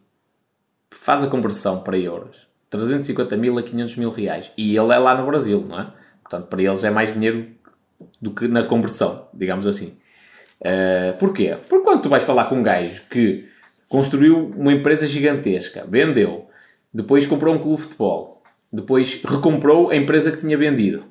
Faz 0.90 1.22
a 1.22 1.28
conversão 1.28 1.80
para 1.80 1.96
euros. 1.96 2.46
350 2.68 3.36
mil 3.36 3.56
a 3.56 3.62
500 3.62 3.96
mil 3.96 4.10
reais. 4.10 4.50
E 4.58 4.76
ele 4.76 4.92
é 4.92 4.98
lá 4.98 5.16
no 5.16 5.24
Brasil, 5.24 5.64
não 5.66 5.80
é? 5.80 5.92
Portanto, 6.22 6.48
para 6.48 6.62
eles 6.62 6.84
é 6.84 6.90
mais 6.90 7.12
dinheiro 7.12 7.46
do 8.20 8.30
que 8.32 8.46
na 8.46 8.62
conversão, 8.62 9.28
digamos 9.32 9.66
assim. 9.66 9.96
Uh, 10.60 11.16
porquê? 11.18 11.56
Porque 11.68 11.84
quando 11.84 12.02
tu 12.02 12.08
vais 12.08 12.24
falar 12.24 12.46
com 12.46 12.56
um 12.56 12.62
gajo 12.62 13.02
que 13.08 13.48
construiu 13.88 14.52
uma 14.56 14.72
empresa 14.72 15.06
gigantesca, 15.06 15.86
vendeu, 15.88 16.50
depois 16.92 17.24
comprou 17.24 17.54
um 17.54 17.58
clube 17.58 17.76
de 17.76 17.82
futebol, 17.84 18.37
depois 18.72 19.22
recomprou 19.22 19.90
a 19.90 19.96
empresa 19.96 20.30
que 20.30 20.38
tinha 20.38 20.56
vendido. 20.56 21.04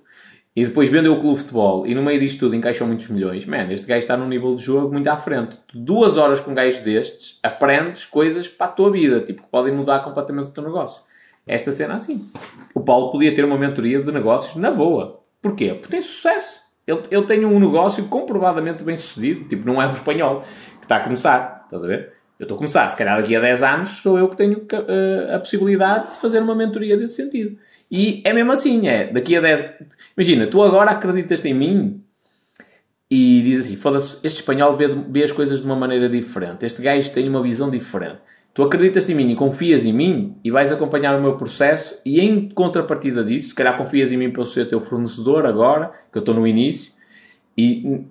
E 0.56 0.66
depois 0.66 0.90
vendeu 0.90 1.14
o 1.14 1.20
clube 1.20 1.36
de 1.36 1.42
futebol 1.42 1.86
e 1.86 1.94
no 1.94 2.02
meio 2.02 2.20
disto 2.20 2.40
tudo 2.40 2.56
encaixou 2.56 2.88
muitos 2.88 3.08
milhões. 3.10 3.46
Man, 3.46 3.72
este 3.72 3.86
gajo 3.86 4.00
está 4.00 4.18
num 4.18 4.28
nível 4.28 4.56
de 4.56 4.64
jogo 4.64 4.92
muito 4.92 5.08
à 5.08 5.16
frente. 5.16 5.60
Duas 5.72 6.18
horas 6.18 6.40
com 6.40 6.50
um 6.50 6.56
gajo 6.56 6.84
destes, 6.84 7.38
aprendes 7.44 8.06
coisas 8.06 8.48
para 8.48 8.66
a 8.66 8.70
tua 8.70 8.92
vida, 8.92 9.20
tipo, 9.20 9.44
que 9.44 9.48
podem 9.50 9.72
mudar 9.72 10.00
completamente 10.00 10.48
o 10.48 10.52
teu 10.52 10.64
negócio. 10.64 11.02
Esta 11.46 11.72
cena 11.72 11.94
assim. 11.94 12.28
O 12.74 12.80
Paulo 12.80 13.12
podia 13.12 13.34
ter 13.36 13.46
uma 13.46 13.56
mentoria 13.56 14.02
de 14.02 14.12
negócios 14.12 14.56
na 14.56 14.72
boa. 14.72 15.22
Porquê? 15.44 15.76
Porque 15.76 15.90
tem 15.90 16.02
sucesso. 16.02 16.62
Ele, 16.88 17.02
ele 17.12 17.26
tem 17.26 17.46
um 17.46 17.60
negócio 17.60 18.06
comprovadamente 18.06 18.84
bem 18.84 18.96
sucedido. 18.96 19.48
Tipo, 19.48 19.68
não 19.68 19.80
é 19.80 19.88
um 19.88 19.94
espanhol 19.94 20.42
que 20.80 20.86
está 20.86 20.96
a 20.96 21.02
começar. 21.02 21.62
Estás 21.66 21.84
a 21.84 21.88
ver? 21.88 22.17
Eu 22.40 22.44
estou 22.44 22.56
a 22.56 22.58
começar, 22.58 22.88
se 22.90 22.96
calhar 22.96 23.20
daqui 23.20 23.36
a 23.36 23.40
10 23.40 23.64
anos 23.64 23.90
sou 23.90 24.18
eu 24.18 24.30
que 24.30 24.36
tenho 24.36 24.60
uh, 24.60 25.36
a 25.36 25.40
possibilidade 25.40 26.14
de 26.14 26.20
fazer 26.20 26.40
uma 26.40 26.54
mentoria 26.54 26.96
desse 26.96 27.16
sentido. 27.16 27.58
E 27.90 28.22
é 28.24 28.32
mesmo 28.32 28.52
assim, 28.52 28.88
é, 28.88 29.08
daqui 29.08 29.36
a 29.36 29.42
10... 29.42 29.66
Imagina, 30.16 30.46
tu 30.46 30.62
agora 30.62 30.92
acreditas 30.92 31.44
em 31.44 31.54
mim 31.54 32.04
e 33.10 33.42
dizes 33.42 33.66
assim, 33.66 33.76
foda-se, 33.76 34.18
este 34.24 34.42
espanhol 34.42 34.78
vê, 34.78 34.88
vê, 34.88 35.24
as 35.24 35.32
coisas 35.32 35.62
de 35.62 35.66
uma 35.66 35.76
maneira 35.76 36.08
diferente, 36.08 36.66
este 36.66 36.82
gajo 36.82 37.12
tem 37.12 37.28
uma 37.28 37.42
visão 37.42 37.72
diferente. 37.72 38.20
Tu 38.54 38.62
acreditas 38.62 39.10
em 39.10 39.16
mim 39.16 39.32
e 39.32 39.36
confias 39.36 39.86
em 39.86 39.94
mim 39.94 40.36
e 40.44 40.52
vais 40.52 40.72
acompanhar 40.72 41.18
o 41.18 41.22
meu 41.22 41.38
processo 41.38 42.00
e 42.06 42.20
em 42.20 42.50
contrapartida 42.50 43.24
disso, 43.24 43.50
se 43.50 43.56
calhar 43.56 43.78
confias 43.78 44.12
em 44.12 44.18
mim 44.18 44.30
para 44.30 44.42
eu 44.42 44.46
ser 44.46 44.68
teu 44.68 44.80
fornecedor 44.80 45.46
agora, 45.46 45.92
que 46.12 46.18
eu 46.18 46.22
estou 46.22 46.36
no 46.36 46.46
início, 46.46 46.92
e 47.58 48.04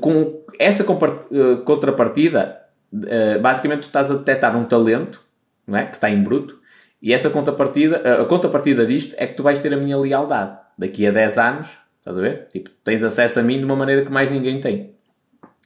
com 0.00 0.40
essa 0.58 0.82
eh, 0.82 1.56
contrapartida 1.64 2.63
eh, 3.06 3.38
basicamente 3.38 3.82
tu 3.82 3.86
estás 3.86 4.10
a 4.10 4.16
detectar 4.16 4.56
um 4.56 4.64
talento 4.64 5.20
não 5.66 5.76
é? 5.76 5.86
que 5.86 5.94
está 5.94 6.10
em 6.10 6.22
bruto 6.22 6.60
e 7.00 7.12
essa 7.12 7.28
contrapartida, 7.30 8.22
a 8.22 8.24
contrapartida 8.24 8.86
disto 8.86 9.14
é 9.18 9.26
que 9.26 9.34
tu 9.34 9.42
vais 9.42 9.58
ter 9.58 9.74
a 9.74 9.76
minha 9.76 9.98
lealdade. 9.98 10.58
Daqui 10.78 11.06
a 11.06 11.10
10 11.10 11.38
anos 11.38 11.84
Estás 12.04 12.18
a 12.18 12.20
ver? 12.20 12.48
Tipo, 12.52 12.68
tens 12.84 13.02
acesso 13.02 13.40
a 13.40 13.42
mim 13.42 13.56
de 13.56 13.64
uma 13.64 13.74
maneira 13.74 14.04
que 14.04 14.12
mais 14.12 14.30
ninguém 14.30 14.60
tem. 14.60 14.94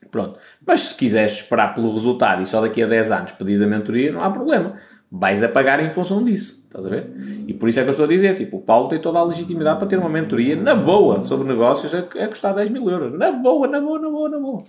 Pronto. 0.09 0.39
Mas 0.65 0.81
se 0.81 0.95
quiseres 0.95 1.33
esperar 1.33 1.75
pelo 1.75 1.93
resultado 1.93 2.41
e 2.41 2.47
só 2.47 2.61
daqui 2.61 2.81
a 2.81 2.87
10 2.87 3.11
anos 3.11 3.33
pedires 3.33 3.61
a 3.61 3.67
mentoria, 3.67 4.13
não 4.13 4.23
há 4.23 4.31
problema. 4.31 4.75
Vais 5.11 5.43
a 5.43 5.49
pagar 5.49 5.81
em 5.81 5.91
função 5.91 6.23
disso. 6.23 6.63
Estás 6.65 6.87
a 6.87 6.89
ver? 6.89 7.13
E 7.49 7.53
por 7.55 7.69
isso 7.69 7.81
é 7.81 7.83
que 7.83 7.89
eu 7.89 7.91
estou 7.91 8.05
a 8.05 8.09
dizer, 8.09 8.37
tipo, 8.37 8.59
o 8.59 8.61
Paulo 8.61 8.89
tem 8.89 9.01
toda 9.01 9.19
a 9.19 9.25
legitimidade 9.25 9.81
para 9.81 9.89
ter 9.89 9.99
uma 9.99 10.09
mentoria 10.09 10.55
na 10.55 10.77
boa 10.77 11.23
sobre 11.23 11.49
negócios 11.49 11.93
a, 11.93 11.99
a 11.99 12.29
custar 12.29 12.55
10 12.55 12.71
mil 12.71 12.89
euros. 12.89 13.19
Na 13.19 13.33
boa, 13.33 13.67
na 13.67 13.81
boa, 13.81 13.99
na 13.99 14.09
boa, 14.09 14.29
na 14.29 14.39
boa. 14.39 14.63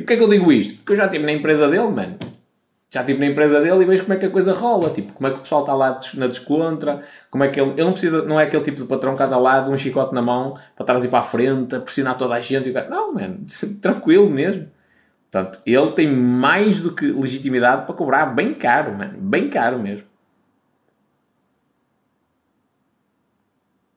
E 0.00 0.02
porquê 0.02 0.14
é 0.14 0.16
que 0.16 0.22
eu 0.22 0.28
digo 0.28 0.50
isto? 0.50 0.76
Porque 0.76 0.92
eu 0.92 0.96
já 0.96 1.04
estive 1.04 1.26
na 1.26 1.32
empresa 1.32 1.68
dele, 1.68 1.88
mano. 1.88 2.16
Já 2.88 3.02
estive 3.02 3.20
na 3.20 3.26
empresa 3.26 3.60
dele 3.60 3.82
e 3.82 3.84
vejo 3.84 4.04
como 4.04 4.14
é 4.14 4.16
que 4.16 4.24
a 4.24 4.30
coisa 4.30 4.54
rola. 4.54 4.88
Tipo, 4.88 5.12
como 5.12 5.26
é 5.26 5.30
que 5.30 5.36
o 5.36 5.40
pessoal 5.42 5.60
está 5.60 5.74
lá 5.74 6.00
na 6.14 6.26
descontra. 6.26 7.02
Como 7.30 7.44
é 7.44 7.48
que 7.48 7.60
ele... 7.60 7.72
Ele 7.72 7.84
não 7.84 7.92
precisa... 7.92 8.22
Não 8.22 8.40
é 8.40 8.44
aquele 8.44 8.62
tipo 8.62 8.80
de 8.80 8.86
patrão 8.86 9.14
lá 9.14 9.60
de 9.60 9.70
um 9.70 9.76
chicote 9.76 10.14
na 10.14 10.22
mão 10.22 10.56
para 10.74 10.86
trás 10.86 11.04
e 11.04 11.08
para 11.08 11.18
a 11.18 11.22
frente, 11.22 11.74
a 11.74 11.80
pressionar 11.80 12.16
toda 12.16 12.34
a 12.34 12.40
gente. 12.40 12.70
E. 12.70 12.72
Não, 12.88 13.12
mano. 13.12 13.44
Tranquilo 13.82 14.30
mesmo. 14.30 14.68
Portanto, 15.30 15.60
ele 15.66 15.92
tem 15.92 16.10
mais 16.10 16.80
do 16.80 16.94
que 16.94 17.12
legitimidade 17.12 17.84
para 17.84 17.94
cobrar 17.94 18.24
bem 18.24 18.54
caro, 18.54 18.96
mano. 18.96 19.18
Bem 19.18 19.50
caro 19.50 19.78
mesmo. 19.78 20.06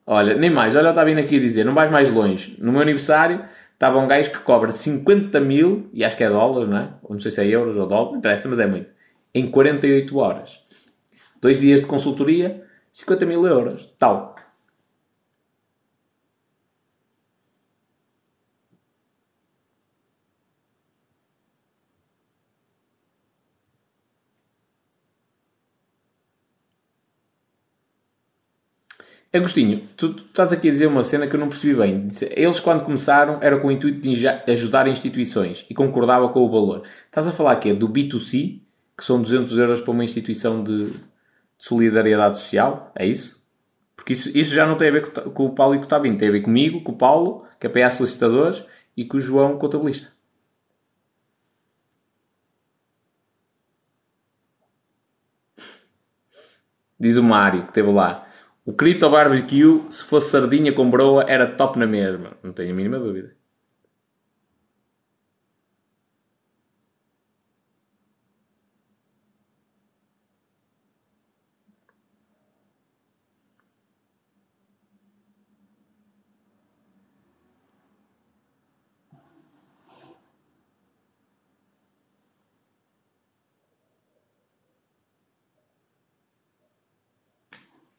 Olha, 0.06 0.36
nem 0.36 0.50
mais. 0.50 0.76
Olha, 0.76 0.90
estava 0.90 1.08
vindo 1.08 1.20
aqui 1.20 1.38
a 1.38 1.40
dizer, 1.40 1.64
não 1.64 1.72
vais 1.72 1.90
mais 1.90 2.12
longe. 2.12 2.58
No 2.60 2.72
meu 2.72 2.82
aniversário 2.82 3.42
estava 3.74 3.98
um 3.98 4.06
gajo 4.06 4.30
que 4.30 4.38
cobra 4.38 4.72
50 4.72 5.38
mil, 5.40 5.90
e 5.92 6.04
acho 6.04 6.16
que 6.16 6.24
é 6.24 6.30
dólares, 6.30 6.68
não 6.68 6.78
é? 6.78 6.94
Ou 7.02 7.14
não 7.14 7.20
sei 7.20 7.30
se 7.30 7.40
é 7.40 7.46
euros 7.46 7.76
ou 7.76 7.86
dólares, 7.86 8.12
não 8.12 8.18
interessa, 8.18 8.48
mas 8.48 8.58
é 8.58 8.66
muito. 8.66 8.88
Em 9.34 9.50
48 9.50 10.16
horas. 10.16 10.60
Dois 11.40 11.60
dias 11.60 11.80
de 11.80 11.86
consultoria, 11.86 12.64
50 12.90 13.26
mil 13.26 13.46
euros. 13.46 13.92
Tal. 13.98 14.33
Agostinho, 29.34 29.80
tu, 29.96 30.14
tu, 30.14 30.24
estás 30.26 30.52
aqui 30.52 30.68
a 30.68 30.70
dizer 30.70 30.86
uma 30.86 31.02
cena 31.02 31.26
que 31.26 31.34
eu 31.34 31.40
não 31.40 31.48
percebi 31.48 31.74
bem. 31.74 32.06
Eles, 32.36 32.60
quando 32.60 32.84
começaram, 32.84 33.38
era 33.42 33.58
com 33.58 33.66
o 33.66 33.72
intuito 33.72 34.00
de 34.00 34.28
ajudar 34.52 34.86
instituições 34.86 35.66
e 35.68 35.74
concordava 35.74 36.28
com 36.28 36.38
o 36.38 36.48
valor. 36.48 36.82
Estás 37.06 37.26
a 37.26 37.32
falar 37.32 37.56
que 37.56 37.70
é 37.70 37.74
do 37.74 37.88
B2C, 37.88 38.60
que 38.96 39.04
são 39.04 39.20
200 39.20 39.58
euros 39.58 39.80
para 39.80 39.90
uma 39.90 40.04
instituição 40.04 40.62
de, 40.62 40.86
de 40.86 40.94
solidariedade 41.58 42.38
social? 42.38 42.92
É 42.94 43.04
isso? 43.04 43.44
Porque 43.96 44.12
isso, 44.12 44.30
isso 44.38 44.54
já 44.54 44.64
não 44.64 44.76
tem 44.76 44.88
a 44.88 44.92
ver 44.92 45.10
com, 45.10 45.30
com 45.32 45.46
o 45.46 45.50
Paulo 45.52 45.74
e 45.74 45.78
com 45.78 45.84
o 45.84 45.88
Tabino. 45.88 46.16
Tem 46.16 46.28
a 46.28 46.32
ver 46.32 46.42
comigo, 46.42 46.84
com 46.84 46.92
o 46.92 46.96
Paulo, 46.96 47.44
que 47.58 47.66
é 47.66 47.90
Solicitadores, 47.90 48.62
e 48.96 49.04
com 49.04 49.16
o 49.16 49.20
João, 49.20 49.58
contabilista. 49.58 50.12
Diz 57.00 57.16
o 57.16 57.22
Mário, 57.24 57.62
que 57.62 57.70
esteve 57.70 57.90
lá. 57.90 58.24
O 58.66 58.72
Crypto 58.72 59.10
Barbecue, 59.10 59.86
se 59.90 60.04
fosse 60.04 60.30
sardinha 60.30 60.72
com 60.72 60.88
broa, 60.88 61.24
era 61.28 61.46
top 61.46 61.78
na 61.78 61.86
mesma. 61.86 62.36
Não 62.42 62.52
tenho 62.52 62.72
a 62.72 62.74
mínima 62.74 62.98
dúvida. 62.98 63.33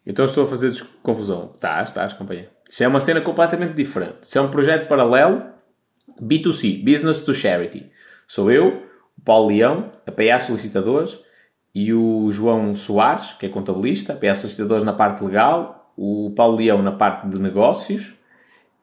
Então 0.06 0.24
estou 0.24 0.44
a 0.44 0.48
fazer 0.48 0.72
confusão. 1.02 1.52
Estás, 1.56 1.90
estás, 1.90 2.14
companhia. 2.14 2.50
Isso 2.70 2.84
é 2.84 2.88
uma 2.88 3.00
cena 3.00 3.22
completamente 3.22 3.74
diferente. 3.74 4.18
Isso 4.24 4.38
é 4.38 4.42
um 4.42 4.50
projeto 4.50 4.88
paralelo 4.88 5.44
B2C, 6.22 6.84
Business 6.84 7.22
to 7.22 7.34
Charity. 7.34 7.92
Sou 8.28 8.52
eu, 8.52 8.84
o 9.18 9.22
Paulo 9.22 9.50
Leão, 9.50 9.92
a 10.06 10.12
PA 10.12 10.40
Solicitadores, 10.40 11.20
e 11.74 11.94
o 11.94 12.32
João 12.32 12.74
Soares, 12.76 13.34
que 13.34 13.46
é 13.46 13.50
contabilista, 13.50 14.14
a 14.14 14.16
PA 14.16 14.34
Solicitadores 14.34 14.84
na 14.84 14.94
parte 14.94 15.24
legal, 15.24 15.92
o 15.98 16.32
Paulo 16.36 16.58
Leão 16.58 16.82
na 16.82 16.92
parte 16.92 17.28
de 17.28 17.40
negócios 17.40 18.16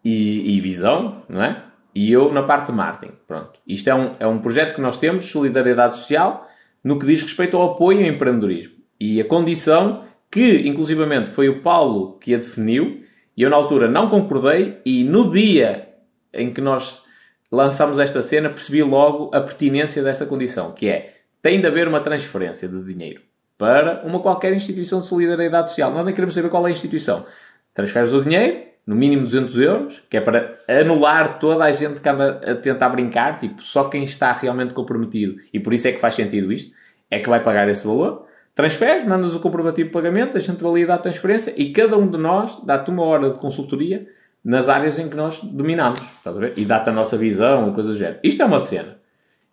e, 0.05 0.57
e 0.57 0.61
visão, 0.61 1.23
não 1.29 1.43
é? 1.43 1.65
E 1.95 2.11
eu 2.11 2.33
na 2.33 2.43
parte 2.43 2.67
de 2.67 2.73
marketing. 2.73 3.15
Pronto. 3.27 3.61
Isto 3.67 3.91
é 3.91 3.95
um, 3.95 4.15
é 4.19 4.27
um 4.27 4.39
projeto 4.39 4.75
que 4.75 4.81
nós 4.81 4.97
temos, 4.97 5.27
solidariedade 5.27 5.97
social, 5.97 6.49
no 6.83 6.99
que 6.99 7.07
diz 7.07 7.23
respeito 7.23 7.57
ao 7.57 7.73
apoio 7.73 8.01
ao 8.01 8.07
empreendedorismo. 8.07 8.75
E 8.99 9.21
a 9.21 9.25
condição 9.25 10.05
que 10.33 10.67
inclusivamente 10.67 11.31
foi 11.31 11.51
o 11.51 11.61
Paulo 11.61 12.19
que 12.19 12.35
a 12.35 12.39
definiu, 12.39 13.05
e 13.37 13.43
eu 13.43 13.51
na 13.51 13.57
altura 13.57 13.87
não 13.87 14.09
concordei, 14.09 14.81
e 14.85 15.05
no 15.05 15.31
dia 15.31 15.91
em 16.33 16.51
que 16.51 16.61
nós 16.63 17.03
lançamos 17.51 17.99
esta 17.99 18.23
cena 18.23 18.49
percebi 18.49 18.83
logo 18.83 19.31
a 19.37 19.43
pertinência 19.43 20.03
dessa 20.03 20.25
condição, 20.25 20.73
que 20.73 20.89
é, 20.89 21.17
tem 21.43 21.61
de 21.61 21.67
haver 21.67 21.87
uma 21.87 22.01
transferência 22.01 22.67
de 22.67 22.83
dinheiro 22.83 23.21
para 23.59 24.03
uma 24.07 24.21
qualquer 24.21 24.55
instituição 24.55 25.01
de 25.01 25.07
solidariedade 25.07 25.69
social. 25.69 25.93
Nós 25.93 26.05
nem 26.05 26.15
queremos 26.15 26.35
saber 26.35 26.49
qual 26.49 26.67
é 26.67 26.71
a 26.71 26.73
instituição. 26.73 27.27
Transferes 27.75 28.13
o 28.15 28.23
dinheiro, 28.23 28.63
no 28.87 28.97
mínimo 28.97 29.25
200 29.25 29.59
euros, 29.59 30.03
que 30.09 30.17
é 30.17 30.21
para 30.23 30.59
anular 30.67 31.39
toda 31.39 31.65
a 31.65 31.73
gente 31.73 32.01
que 32.01 32.09
anda 32.09 32.41
a 32.45 32.55
tentar 32.55 32.89
brincar, 32.89 33.39
tipo, 33.39 33.63
só 33.63 33.85
quem 33.85 34.03
está 34.03 34.33
realmente 34.33 34.73
comprometido, 34.73 35.37
e 35.53 35.61
por 35.61 35.75
isso 35.75 35.89
é 35.89 35.93
que 35.93 36.01
faz 36.01 36.15
sentido 36.15 36.51
isto, 36.51 36.75
é 37.11 37.21
que 37.21 37.29
vai 37.29 37.43
pagar 37.43 37.69
esse 37.69 37.87
valor 37.87 38.32
transferes, 38.55 39.07
mandas 39.07 39.35
o 39.35 39.41
comprovativo 39.41 39.89
de 39.89 39.93
pagamento, 39.93 40.37
a 40.37 40.41
gente 40.41 40.63
valida 40.63 40.95
a 40.95 40.99
transferência 40.99 41.55
e 41.57 41.73
cada 41.73 41.97
um 41.97 42.09
de 42.09 42.19
nós 42.19 42.61
dá-te 42.65 42.91
uma 42.91 43.05
hora 43.05 43.31
de 43.31 43.39
consultoria 43.39 44.07
nas 44.45 44.69
áreas 44.69 44.99
em 44.99 45.09
que 45.09 45.17
nós 45.17 45.41
dominamos, 45.41 46.01
estás 46.01 46.37
a 46.37 46.41
ver? 46.41 46.55
E 46.57 46.65
dá-te 46.65 46.91
a 46.91 46.93
nossa 46.93 47.17
visão 47.17 47.69
e 47.69 47.73
coisas 47.73 47.93
do 47.93 47.99
género. 47.99 48.19
Isto 48.23 48.43
é 48.43 48.45
uma 48.45 48.61
cena. 48.61 48.99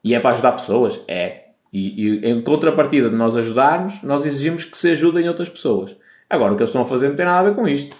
E 0.03 0.15
é 0.15 0.19
para 0.19 0.31
ajudar 0.31 0.53
pessoas? 0.53 0.99
É. 1.07 1.49
E, 1.71 2.07
e 2.07 2.29
em 2.29 2.41
contrapartida 2.41 3.09
de 3.09 3.15
nós 3.15 3.35
ajudarmos, 3.35 4.01
nós 4.01 4.25
exigimos 4.25 4.63
que 4.63 4.77
se 4.77 4.91
ajudem 4.91 5.27
outras 5.27 5.49
pessoas. 5.49 5.95
Agora, 6.29 6.53
o 6.53 6.55
que 6.55 6.63
eles 6.63 6.69
estão 6.69 6.81
a 6.81 6.85
fazer 6.85 7.09
não 7.09 7.15
tem 7.15 7.25
nada 7.25 7.47
a 7.47 7.51
ver 7.51 7.55
com 7.55 7.67
isto. 7.67 7.95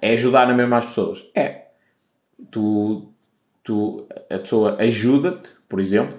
É 0.00 0.12
ajudar 0.12 0.46
na 0.46 0.54
mesma 0.54 0.78
as 0.78 0.86
pessoas. 0.86 1.24
É. 1.34 1.66
Tu, 2.50 3.08
tu, 3.62 4.06
a 4.30 4.38
pessoa 4.38 4.76
ajuda-te, 4.78 5.50
por 5.68 5.80
exemplo, 5.80 6.18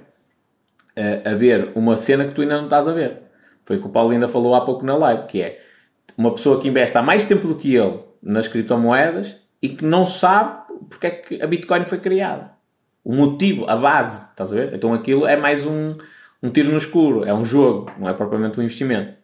a, 0.96 1.32
a 1.32 1.36
ver 1.36 1.72
uma 1.76 1.98
cena 1.98 2.26
que 2.26 2.34
tu 2.34 2.42
ainda 2.42 2.58
não 2.58 2.66
estás 2.66 2.88
a 2.88 2.94
ver. 2.94 3.29
Foi 3.70 3.78
o 3.78 3.82
que 3.82 3.86
o 3.86 3.92
Paulo 3.92 4.10
ainda 4.10 4.28
falou 4.28 4.56
há 4.56 4.62
pouco 4.62 4.84
na 4.84 4.98
live, 4.98 5.28
que 5.28 5.44
é 5.44 5.62
uma 6.18 6.34
pessoa 6.34 6.60
que 6.60 6.68
investe 6.68 6.98
há 6.98 7.04
mais 7.04 7.24
tempo 7.24 7.48
do 7.48 7.54
que 7.54 7.76
ele 7.76 8.00
nas 8.20 8.48
criptomoedas 8.48 9.38
e 9.62 9.70
que 9.70 9.86
não 9.86 10.08
sabe 10.08 10.74
porque 10.90 11.06
é 11.06 11.12
que 11.12 11.40
a 11.40 11.46
Bitcoin 11.46 11.84
foi 11.84 12.00
criada. 12.00 12.50
O 13.04 13.14
motivo, 13.14 13.70
a 13.70 13.76
base, 13.76 14.26
estás 14.32 14.52
a 14.52 14.56
ver? 14.56 14.74
Então 14.74 14.92
aquilo 14.92 15.28
é 15.28 15.38
mais 15.38 15.68
um, 15.68 15.96
um 16.42 16.50
tiro 16.50 16.72
no 16.72 16.78
escuro, 16.78 17.24
é 17.24 17.32
um 17.32 17.46
jogo, 17.46 17.92
não 18.00 18.10
é 18.10 18.14
propriamente 18.14 18.60
um 18.60 18.64
investimento. 18.64 19.16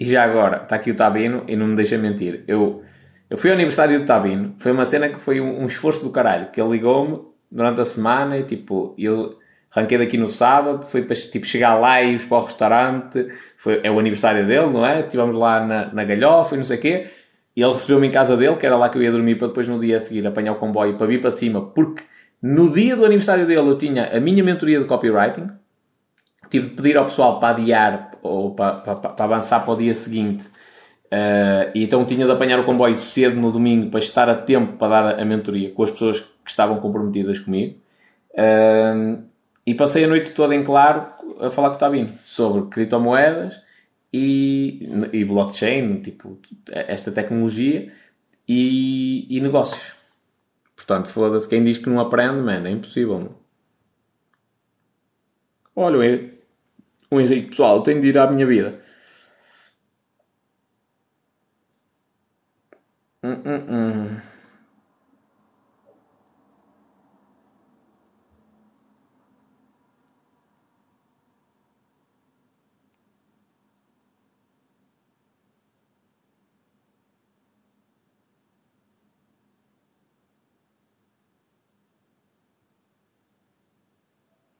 E 0.00 0.06
já 0.06 0.24
agora, 0.24 0.62
está 0.62 0.76
aqui 0.76 0.90
o 0.90 0.96
Tabino 0.96 1.44
e 1.46 1.54
não 1.54 1.66
me 1.66 1.76
deixa 1.76 1.98
mentir. 1.98 2.42
Eu, 2.48 2.82
eu 3.28 3.36
fui 3.36 3.50
ao 3.50 3.54
aniversário 3.54 4.00
do 4.00 4.06
Tabino, 4.06 4.54
foi 4.58 4.72
uma 4.72 4.86
cena 4.86 5.10
que 5.10 5.20
foi 5.20 5.42
um, 5.42 5.62
um 5.62 5.66
esforço 5.66 6.02
do 6.02 6.10
caralho, 6.10 6.50
que 6.50 6.58
ele 6.58 6.70
ligou-me 6.70 7.20
durante 7.52 7.82
a 7.82 7.84
semana 7.84 8.38
e 8.38 8.42
tipo, 8.42 8.94
eu 8.96 9.38
arranquei 9.70 9.98
daqui 9.98 10.16
no 10.16 10.26
sábado, 10.26 10.86
foi 10.86 11.02
para 11.02 11.14
tipo, 11.14 11.44
chegar 11.44 11.74
lá 11.74 12.00
e 12.00 12.14
ir 12.14 12.20
para 12.26 12.38
o 12.38 12.44
restaurante, 12.44 13.28
foi, 13.58 13.80
é 13.82 13.90
o 13.90 13.98
aniversário 13.98 14.46
dele, 14.46 14.68
não 14.68 14.86
é? 14.86 15.00
Estivemos 15.00 15.36
lá 15.36 15.64
na, 15.64 15.92
na 15.92 16.04
galhofa 16.04 16.54
e 16.54 16.58
não 16.58 16.64
sei 16.64 16.78
o 16.78 16.80
quê, 16.80 17.06
e 17.54 17.62
ele 17.62 17.72
recebeu-me 17.72 18.08
em 18.08 18.10
casa 18.10 18.38
dele, 18.38 18.56
que 18.56 18.64
era 18.64 18.76
lá 18.76 18.88
que 18.88 18.96
eu 18.96 19.02
ia 19.02 19.12
dormir 19.12 19.34
para 19.34 19.48
depois 19.48 19.68
no 19.68 19.78
dia 19.78 19.98
a 19.98 20.00
seguir 20.00 20.26
apanhar 20.26 20.52
o 20.52 20.56
comboio 20.56 20.96
para 20.96 21.06
vir 21.06 21.20
para 21.20 21.30
cima, 21.30 21.60
porque 21.60 22.04
no 22.40 22.72
dia 22.72 22.96
do 22.96 23.04
aniversário 23.04 23.46
dele 23.46 23.68
eu 23.68 23.76
tinha 23.76 24.16
a 24.16 24.18
minha 24.18 24.42
mentoria 24.42 24.78
de 24.78 24.86
copywriting, 24.86 25.50
tive 26.48 26.70
de 26.70 26.74
pedir 26.74 26.96
ao 26.96 27.04
pessoal 27.04 27.38
para 27.38 27.50
adiar 27.50 28.09
ou 28.22 28.54
para, 28.54 28.72
para, 28.76 28.94
para 28.96 29.24
avançar 29.24 29.60
para 29.60 29.74
o 29.74 29.76
dia 29.76 29.94
seguinte. 29.94 30.46
Uh, 31.06 31.70
e 31.74 31.84
então 31.84 32.04
tinha 32.04 32.24
de 32.24 32.30
apanhar 32.30 32.60
o 32.60 32.64
comboio 32.64 32.96
cedo 32.96 33.34
no 33.34 33.50
domingo 33.50 33.90
para 33.90 33.98
estar 33.98 34.28
a 34.28 34.34
tempo 34.34 34.76
para 34.76 35.02
dar 35.02 35.20
a 35.20 35.24
mentoria 35.24 35.70
com 35.72 35.82
as 35.82 35.90
pessoas 35.90 36.20
que 36.20 36.50
estavam 36.50 36.78
comprometidas 36.78 37.38
comigo. 37.40 37.78
Uh, 38.32 39.22
e 39.66 39.74
passei 39.74 40.04
a 40.04 40.08
noite 40.08 40.32
toda 40.32 40.54
em 40.54 40.62
claro 40.62 41.06
a 41.40 41.50
falar 41.50 41.70
com 41.70 41.76
o 41.76 41.78
Tabino 41.78 42.12
sobre 42.24 42.68
criptomoedas 42.70 43.60
e, 44.12 44.88
e 45.12 45.24
blockchain, 45.24 46.00
tipo, 46.00 46.38
esta 46.70 47.10
tecnologia 47.10 47.92
e, 48.48 49.26
e 49.28 49.40
negócios. 49.40 49.94
Portanto, 50.76 51.08
foda-se, 51.08 51.48
quem 51.48 51.62
diz 51.62 51.78
que 51.78 51.88
não 51.88 52.00
aprende, 52.00 52.40
mano, 52.40 52.66
é 52.66 52.70
impossível. 52.70 53.34
Olha, 55.76 56.39
o 57.10 57.20
Henrique, 57.20 57.50
pessoal, 57.50 57.82
tenho 57.82 58.00
de 58.00 58.08
ir 58.08 58.18
à 58.18 58.30
minha 58.30 58.46
vida. 58.46 58.80
Hum, 63.22 63.42
hum, 63.44 63.66
hum. 63.68 64.22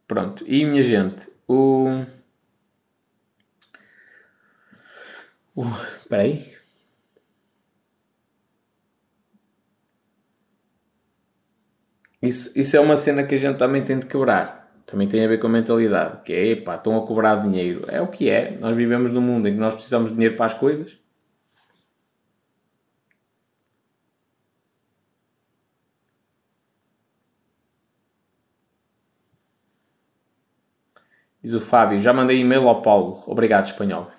Pronto, 0.07 0.45
e 0.47 0.65
minha 0.67 0.83
gente, 0.83 1.31
o. 1.49 2.05
Espera 6.01 6.23
aí. 6.23 6.61
Isso, 12.23 12.59
isso 12.59 12.77
é 12.77 12.81
uma 12.81 12.97
cena 12.97 13.25
que 13.25 13.35
a 13.35 13.39
gente 13.39 13.59
também 13.59 13.83
tem 13.85 13.99
de 13.99 14.07
quebrar. 14.07 14.61
Também 14.87 15.09
tem 15.09 15.25
a 15.25 15.29
ver 15.29 15.39
com 15.39 15.47
a 15.47 15.51
mentalidade. 15.51 16.23
Que 16.25 16.33
é, 16.33 16.57
pá, 16.57 16.77
estão 16.77 16.97
a 16.97 17.07
cobrar 17.07 17.37
dinheiro. 17.37 17.85
É 17.89 18.01
o 18.01 18.09
que 18.09 18.29
é. 18.29 18.57
Nós 18.59 18.77
vivemos 18.77 19.11
num 19.11 19.21
mundo 19.21 19.49
em 19.49 19.55
que 19.55 19.59
nós 19.61 19.75
precisamos 19.75 20.11
de 20.11 20.15
dinheiro 20.15 20.37
para 20.37 20.47
as 20.47 20.55
coisas. 20.55 20.99
Diz 31.43 31.55
o 31.55 31.61
Fábio, 31.61 31.99
já 31.99 32.13
mandei 32.13 32.39
e-mail 32.39 32.69
ao 32.69 32.83
Paulo. 32.83 33.23
Obrigado, 33.27 33.65
espanhol. 33.67 34.11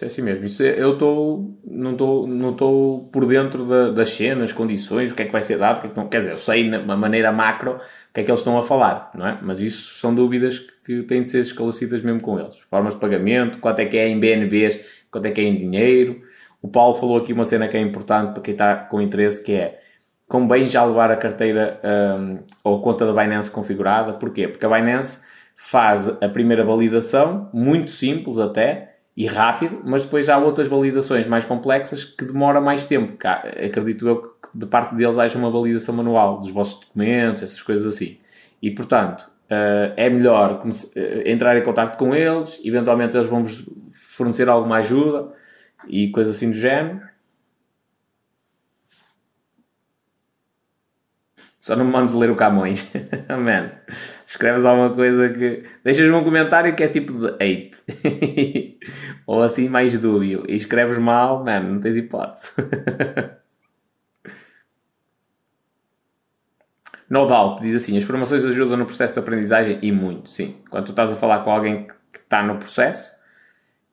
É 0.00 0.06
assim 0.06 0.22
mesmo. 0.22 0.44
Isso 0.44 0.62
é, 0.62 0.80
eu 0.80 0.92
estou 0.92 1.58
não 1.64 1.92
estou 1.92 2.26
não 2.26 2.50
estou 2.50 3.08
por 3.12 3.26
dentro 3.26 3.64
da, 3.64 3.90
das 3.90 4.10
cenas, 4.10 4.52
condições, 4.52 5.10
o 5.10 5.14
que 5.14 5.22
é 5.22 5.24
que 5.24 5.32
vai 5.32 5.42
ser 5.42 5.58
dado, 5.58 5.78
o 5.78 5.80
que 5.80 5.86
é 5.88 5.90
que 5.90 5.96
não. 5.96 6.08
Quer 6.08 6.18
dizer, 6.18 6.32
eu 6.32 6.38
sei 6.38 6.68
de 6.68 6.76
uma 6.76 6.96
maneira 6.96 7.32
macro 7.32 7.72
o 7.72 8.14
que 8.14 8.20
é 8.20 8.24
que 8.24 8.30
eles 8.30 8.40
estão 8.40 8.56
a 8.58 8.62
falar, 8.62 9.10
não 9.14 9.26
é? 9.26 9.38
Mas 9.42 9.60
isso 9.60 9.94
são 9.94 10.14
dúvidas 10.14 10.58
que, 10.58 11.02
têm 11.02 11.22
de 11.22 11.28
ser 11.28 11.40
esclarecidas 11.40 12.00
mesmo 12.02 12.20
com 12.20 12.38
eles. 12.38 12.58
Formas 12.70 12.94
de 12.94 13.00
pagamento, 13.00 13.58
quanto 13.58 13.80
é 13.80 13.86
que 13.86 13.96
é 13.96 14.08
em 14.08 14.18
BNBs, 14.18 14.80
quanto 15.10 15.26
é 15.26 15.30
que 15.30 15.40
é 15.40 15.44
em 15.44 15.56
dinheiro. 15.56 16.20
O 16.62 16.68
Paulo 16.68 16.94
falou 16.94 17.18
aqui 17.18 17.32
uma 17.32 17.44
cena 17.44 17.68
que 17.68 17.76
é 17.76 17.80
importante 17.80 18.32
para 18.32 18.42
quem 18.42 18.52
está 18.52 18.76
com 18.76 19.00
interesse, 19.00 19.42
que 19.42 19.52
é 19.52 19.78
convém 20.26 20.68
já 20.68 20.84
levar 20.84 21.10
a 21.10 21.16
carteira 21.16 21.80
um, 22.18 22.38
ou 22.62 22.82
conta 22.82 23.06
da 23.10 23.12
Binance 23.12 23.50
configurada. 23.50 24.12
Porquê? 24.12 24.46
Porque 24.46 24.66
a 24.66 24.68
Binance 24.68 25.22
faz 25.56 26.08
a 26.08 26.28
primeira 26.28 26.64
validação, 26.64 27.50
muito 27.52 27.90
simples 27.90 28.38
até, 28.38 28.87
e 29.18 29.26
rápido, 29.26 29.82
mas 29.84 30.04
depois 30.04 30.28
há 30.28 30.38
outras 30.38 30.68
validações 30.68 31.26
mais 31.26 31.44
complexas 31.44 32.04
que 32.04 32.24
demora 32.24 32.60
mais 32.60 32.86
tempo. 32.86 33.14
Acredito 33.66 34.06
eu 34.06 34.22
que 34.22 34.48
de 34.54 34.64
parte 34.64 34.94
deles 34.94 35.18
haja 35.18 35.36
uma 35.36 35.50
validação 35.50 35.92
manual 35.96 36.38
dos 36.38 36.52
vossos 36.52 36.78
documentos, 36.78 37.42
essas 37.42 37.60
coisas 37.60 37.84
assim. 37.84 38.16
E 38.62 38.70
portanto, 38.70 39.28
eh, 39.50 39.92
é 39.96 40.08
melhor 40.08 40.62
eh, 40.94 41.32
entrar 41.32 41.56
em 41.56 41.64
contato 41.64 41.98
com 41.98 42.14
eles, 42.14 42.60
eventualmente 42.62 43.16
eles 43.16 43.26
vão-vos 43.26 43.64
fornecer 43.92 44.48
alguma 44.48 44.76
ajuda 44.76 45.32
e 45.88 46.10
coisas 46.10 46.36
assim 46.36 46.52
do 46.52 46.56
género. 46.56 47.00
Só 51.60 51.74
não 51.74 51.84
me 51.84 51.90
mandes 51.90 52.14
ler 52.14 52.30
o 52.30 52.36
Camões. 52.36 52.88
Amém. 53.28 53.68
Escreves 54.28 54.66
alguma 54.66 54.90
coisa 54.90 55.30
que. 55.30 55.64
Deixas-me 55.82 56.12
um 56.12 56.22
comentário 56.22 56.76
que 56.76 56.82
é 56.82 56.88
tipo 56.88 57.14
de 57.14 57.28
hate. 57.36 58.78
Ou 59.26 59.40
assim 59.40 59.70
mais 59.70 59.98
dúbio. 59.98 60.44
E 60.46 60.54
escreves 60.54 60.98
mal, 60.98 61.42
mano, 61.42 61.72
não 61.72 61.80
tens 61.80 61.96
hipótese. 61.96 62.52
no 67.08 67.26
doubt 67.26 67.62
diz 67.62 67.74
assim: 67.74 67.96
as 67.96 68.04
formações 68.04 68.44
ajudam 68.44 68.76
no 68.76 68.84
processo 68.84 69.14
de 69.14 69.20
aprendizagem 69.20 69.78
e 69.80 69.90
muito, 69.90 70.28
sim. 70.28 70.56
Quando 70.68 70.84
tu 70.84 70.90
estás 70.90 71.10
a 71.10 71.16
falar 71.16 71.42
com 71.42 71.50
alguém 71.50 71.86
que 72.12 72.18
está 72.18 72.42
no 72.42 72.58
processo, 72.58 73.10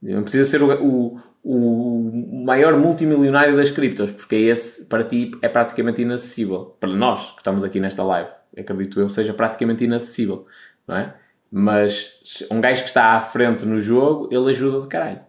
não 0.01 0.23
precisa 0.23 0.43
ser 0.43 0.61
o, 0.61 0.83
o, 0.83 1.17
o 1.45 2.43
maior 2.45 2.77
multimilionário 2.77 3.55
das 3.55 3.71
criptos, 3.71 4.11
porque 4.11 4.35
esse 4.35 4.83
para 4.87 5.05
ti 5.05 5.31
é 5.41 5.47
praticamente 5.47 6.01
inacessível. 6.01 6.75
Para 6.77 6.89
nós 6.89 7.31
que 7.31 7.37
estamos 7.37 7.63
aqui 7.63 7.79
nesta 7.79 8.03
live, 8.03 8.29
acredito 8.57 8.99
eu, 8.99 9.09
seja 9.09 9.33
praticamente 9.33 9.83
inacessível, 9.83 10.45
não 10.87 10.95
é? 10.95 11.15
Mas 11.51 12.43
um 12.51 12.59
gajo 12.59 12.81
que 12.81 12.89
está 12.89 13.13
à 13.13 13.21
frente 13.21 13.65
no 13.65 13.79
jogo, 13.79 14.27
ele 14.31 14.51
ajuda 14.51 14.81
de 14.81 14.87
caralho. 14.87 15.21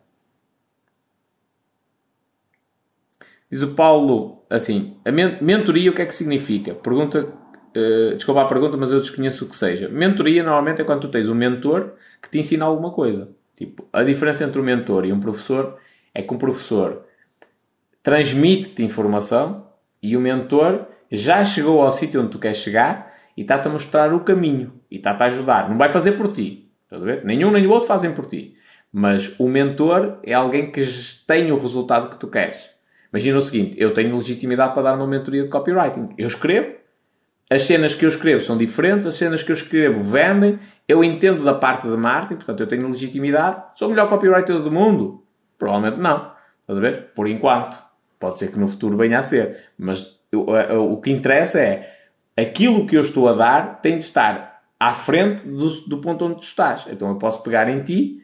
Diz 3.50 3.62
o 3.62 3.74
Paulo 3.74 4.44
assim: 4.50 4.96
a 5.04 5.12
mentoria 5.12 5.90
o 5.90 5.94
que 5.94 6.02
é 6.02 6.06
que 6.06 6.14
significa? 6.14 6.74
Pergunta, 6.74 7.24
uh, 7.24 8.16
desculpa 8.16 8.42
a 8.42 8.46
pergunta, 8.46 8.76
mas 8.76 8.90
eu 8.90 9.00
desconheço 9.00 9.44
o 9.44 9.48
que 9.48 9.56
seja. 9.56 9.88
Mentoria 9.88 10.42
normalmente 10.42 10.80
é 10.80 10.84
quando 10.84 11.02
tu 11.02 11.08
tens 11.08 11.28
um 11.28 11.34
mentor 11.34 11.92
que 12.20 12.28
te 12.28 12.38
ensina 12.38 12.64
alguma 12.64 12.90
coisa. 12.90 13.30
Tipo, 13.54 13.88
a 13.92 14.02
diferença 14.02 14.44
entre 14.44 14.60
um 14.60 14.64
mentor 14.64 15.06
e 15.06 15.12
um 15.12 15.20
professor 15.20 15.78
é 16.12 16.22
que 16.22 16.34
um 16.34 16.38
professor 16.38 17.04
transmite-te 18.02 18.82
informação 18.82 19.66
e 20.02 20.16
o 20.16 20.20
mentor 20.20 20.86
já 21.10 21.44
chegou 21.44 21.80
ao 21.82 21.90
sítio 21.90 22.20
onde 22.20 22.30
tu 22.30 22.38
queres 22.38 22.58
chegar 22.58 23.15
e 23.36 23.42
está-te 23.42 23.68
a 23.68 23.70
mostrar 23.70 24.14
o 24.14 24.20
caminho 24.20 24.72
e 24.90 24.96
está-te 24.96 25.22
a 25.22 25.26
ajudar. 25.26 25.68
Não 25.68 25.76
vai 25.76 25.88
fazer 25.88 26.12
por 26.12 26.32
ti. 26.32 26.72
Estás 26.84 27.02
a 27.02 27.06
ver? 27.06 27.24
Nenhum 27.24 27.50
nem 27.50 27.66
o 27.66 27.70
outro 27.70 27.88
fazem 27.88 28.12
por 28.12 28.26
ti. 28.26 28.54
Mas 28.92 29.38
o 29.38 29.48
mentor 29.48 30.20
é 30.22 30.32
alguém 30.32 30.70
que 30.70 30.82
tem 31.26 31.52
o 31.52 31.58
resultado 31.58 32.08
que 32.08 32.18
tu 32.18 32.28
queres. 32.28 32.70
Imagina 33.12 33.38
o 33.38 33.40
seguinte: 33.40 33.76
eu 33.78 33.92
tenho 33.92 34.16
legitimidade 34.16 34.72
para 34.72 34.84
dar 34.84 34.94
uma 34.94 35.06
mentoria 35.06 35.42
de 35.42 35.48
copywriting. 35.48 36.06
Eu 36.16 36.26
escrevo, 36.26 36.74
as 37.50 37.62
cenas 37.62 37.94
que 37.94 38.04
eu 38.04 38.08
escrevo 38.08 38.40
são 38.40 38.56
diferentes, 38.56 39.06
as 39.06 39.16
cenas 39.16 39.42
que 39.42 39.52
eu 39.52 39.56
escrevo 39.56 40.02
vendem, 40.02 40.58
eu 40.88 41.04
entendo 41.04 41.44
da 41.44 41.54
parte 41.54 41.88
de 41.88 41.96
marketing, 41.96 42.36
portanto 42.36 42.60
eu 42.60 42.66
tenho 42.66 42.86
legitimidade. 42.86 43.62
Sou 43.74 43.88
o 43.88 43.90
melhor 43.90 44.08
copywriter 44.08 44.60
do 44.60 44.70
mundo? 44.70 45.24
Provavelmente 45.58 46.00
não. 46.00 46.32
Estás 46.62 46.78
a 46.78 46.80
ver? 46.80 47.12
Por 47.14 47.28
enquanto. 47.28 47.78
Pode 48.18 48.38
ser 48.38 48.50
que 48.50 48.58
no 48.58 48.66
futuro 48.66 48.96
venha 48.96 49.18
a 49.18 49.22
ser. 49.22 49.64
Mas 49.76 50.18
o, 50.34 50.92
o 50.92 51.00
que 51.00 51.10
interessa 51.10 51.60
é 51.60 51.95
aquilo 52.36 52.86
que 52.86 52.96
eu 52.96 53.00
estou 53.00 53.28
a 53.28 53.32
dar 53.32 53.80
tem 53.80 53.98
de 53.98 54.04
estar 54.04 54.62
à 54.78 54.92
frente 54.92 55.42
do, 55.42 55.68
do 55.82 55.98
ponto 55.98 56.24
onde 56.24 56.36
tu 56.36 56.42
estás. 56.42 56.86
Então 56.88 57.08
eu 57.08 57.16
posso 57.16 57.42
pegar 57.42 57.68
em 57.68 57.82
ti, 57.82 58.22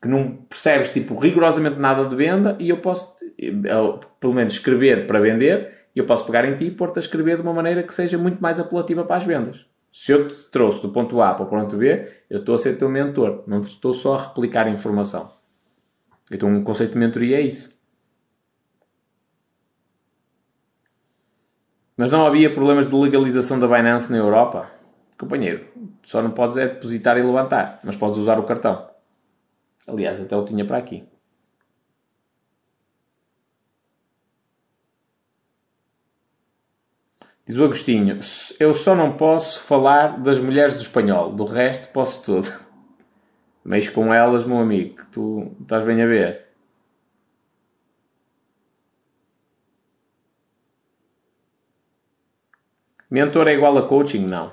que 0.00 0.08
não 0.08 0.36
percebes 0.48 0.92
tipo 0.92 1.16
rigorosamente 1.16 1.78
nada 1.78 2.04
de 2.04 2.16
venda, 2.16 2.56
e 2.58 2.68
eu 2.68 2.78
posso, 2.78 3.14
eu, 3.38 4.00
pelo 4.18 4.34
menos, 4.34 4.54
escrever 4.54 5.06
para 5.06 5.20
vender, 5.20 5.86
e 5.94 5.98
eu 6.00 6.04
posso 6.04 6.24
pegar 6.26 6.44
em 6.44 6.56
ti 6.56 6.64
e 6.66 6.70
pôr-te 6.70 6.98
a 6.98 7.00
escrever 7.00 7.36
de 7.36 7.42
uma 7.42 7.52
maneira 7.52 7.82
que 7.82 7.94
seja 7.94 8.18
muito 8.18 8.42
mais 8.42 8.58
apelativa 8.58 9.04
para 9.04 9.16
as 9.16 9.24
vendas. 9.24 9.64
Se 9.92 10.10
eu 10.10 10.26
te 10.26 10.34
trouxe 10.50 10.80
do 10.80 10.88
ponto 10.88 11.20
A 11.20 11.34
para 11.34 11.44
o 11.44 11.48
ponto 11.48 11.76
B, 11.76 12.08
eu 12.30 12.40
estou 12.40 12.54
a 12.54 12.58
ser 12.58 12.78
teu 12.78 12.88
mentor, 12.88 13.44
não 13.46 13.60
estou 13.60 13.92
só 13.92 14.14
a 14.14 14.22
replicar 14.22 14.66
informação. 14.66 15.30
Então, 16.30 16.48
um 16.48 16.64
conceito 16.64 16.92
de 16.92 16.98
mentoria 16.98 17.36
é 17.36 17.42
isso. 17.42 17.68
Mas 22.02 22.10
não 22.10 22.26
havia 22.26 22.52
problemas 22.52 22.90
de 22.90 22.96
legalização 22.96 23.60
da 23.60 23.68
Binance 23.68 24.10
na 24.10 24.18
Europa? 24.18 24.68
Companheiro, 25.16 25.68
só 26.02 26.20
não 26.20 26.32
podes 26.32 26.56
é 26.56 26.66
depositar 26.66 27.16
e 27.16 27.22
levantar, 27.22 27.78
mas 27.84 27.94
podes 27.94 28.18
usar 28.18 28.40
o 28.40 28.42
cartão. 28.42 28.90
Aliás, 29.86 30.20
até 30.20 30.36
o 30.36 30.44
tinha 30.44 30.64
para 30.64 30.78
aqui. 30.78 31.04
Diz 37.46 37.56
o 37.56 37.62
Agostinho, 37.62 38.18
eu 38.58 38.74
só 38.74 38.96
não 38.96 39.12
posso 39.12 39.62
falar 39.62 40.20
das 40.20 40.40
mulheres 40.40 40.74
do 40.74 40.80
espanhol, 40.80 41.32
do 41.32 41.44
resto 41.44 41.88
posso 41.90 42.20
tudo. 42.24 42.52
Meis 43.64 43.88
com 43.88 44.12
elas, 44.12 44.44
meu 44.44 44.58
amigo, 44.58 45.06
tu 45.12 45.52
estás 45.60 45.84
bem 45.84 46.02
a 46.02 46.06
ver. 46.06 46.51
Mentor 53.12 53.48
é 53.48 53.52
igual 53.52 53.76
a 53.76 53.82
coaching? 53.82 54.26
Não. 54.26 54.52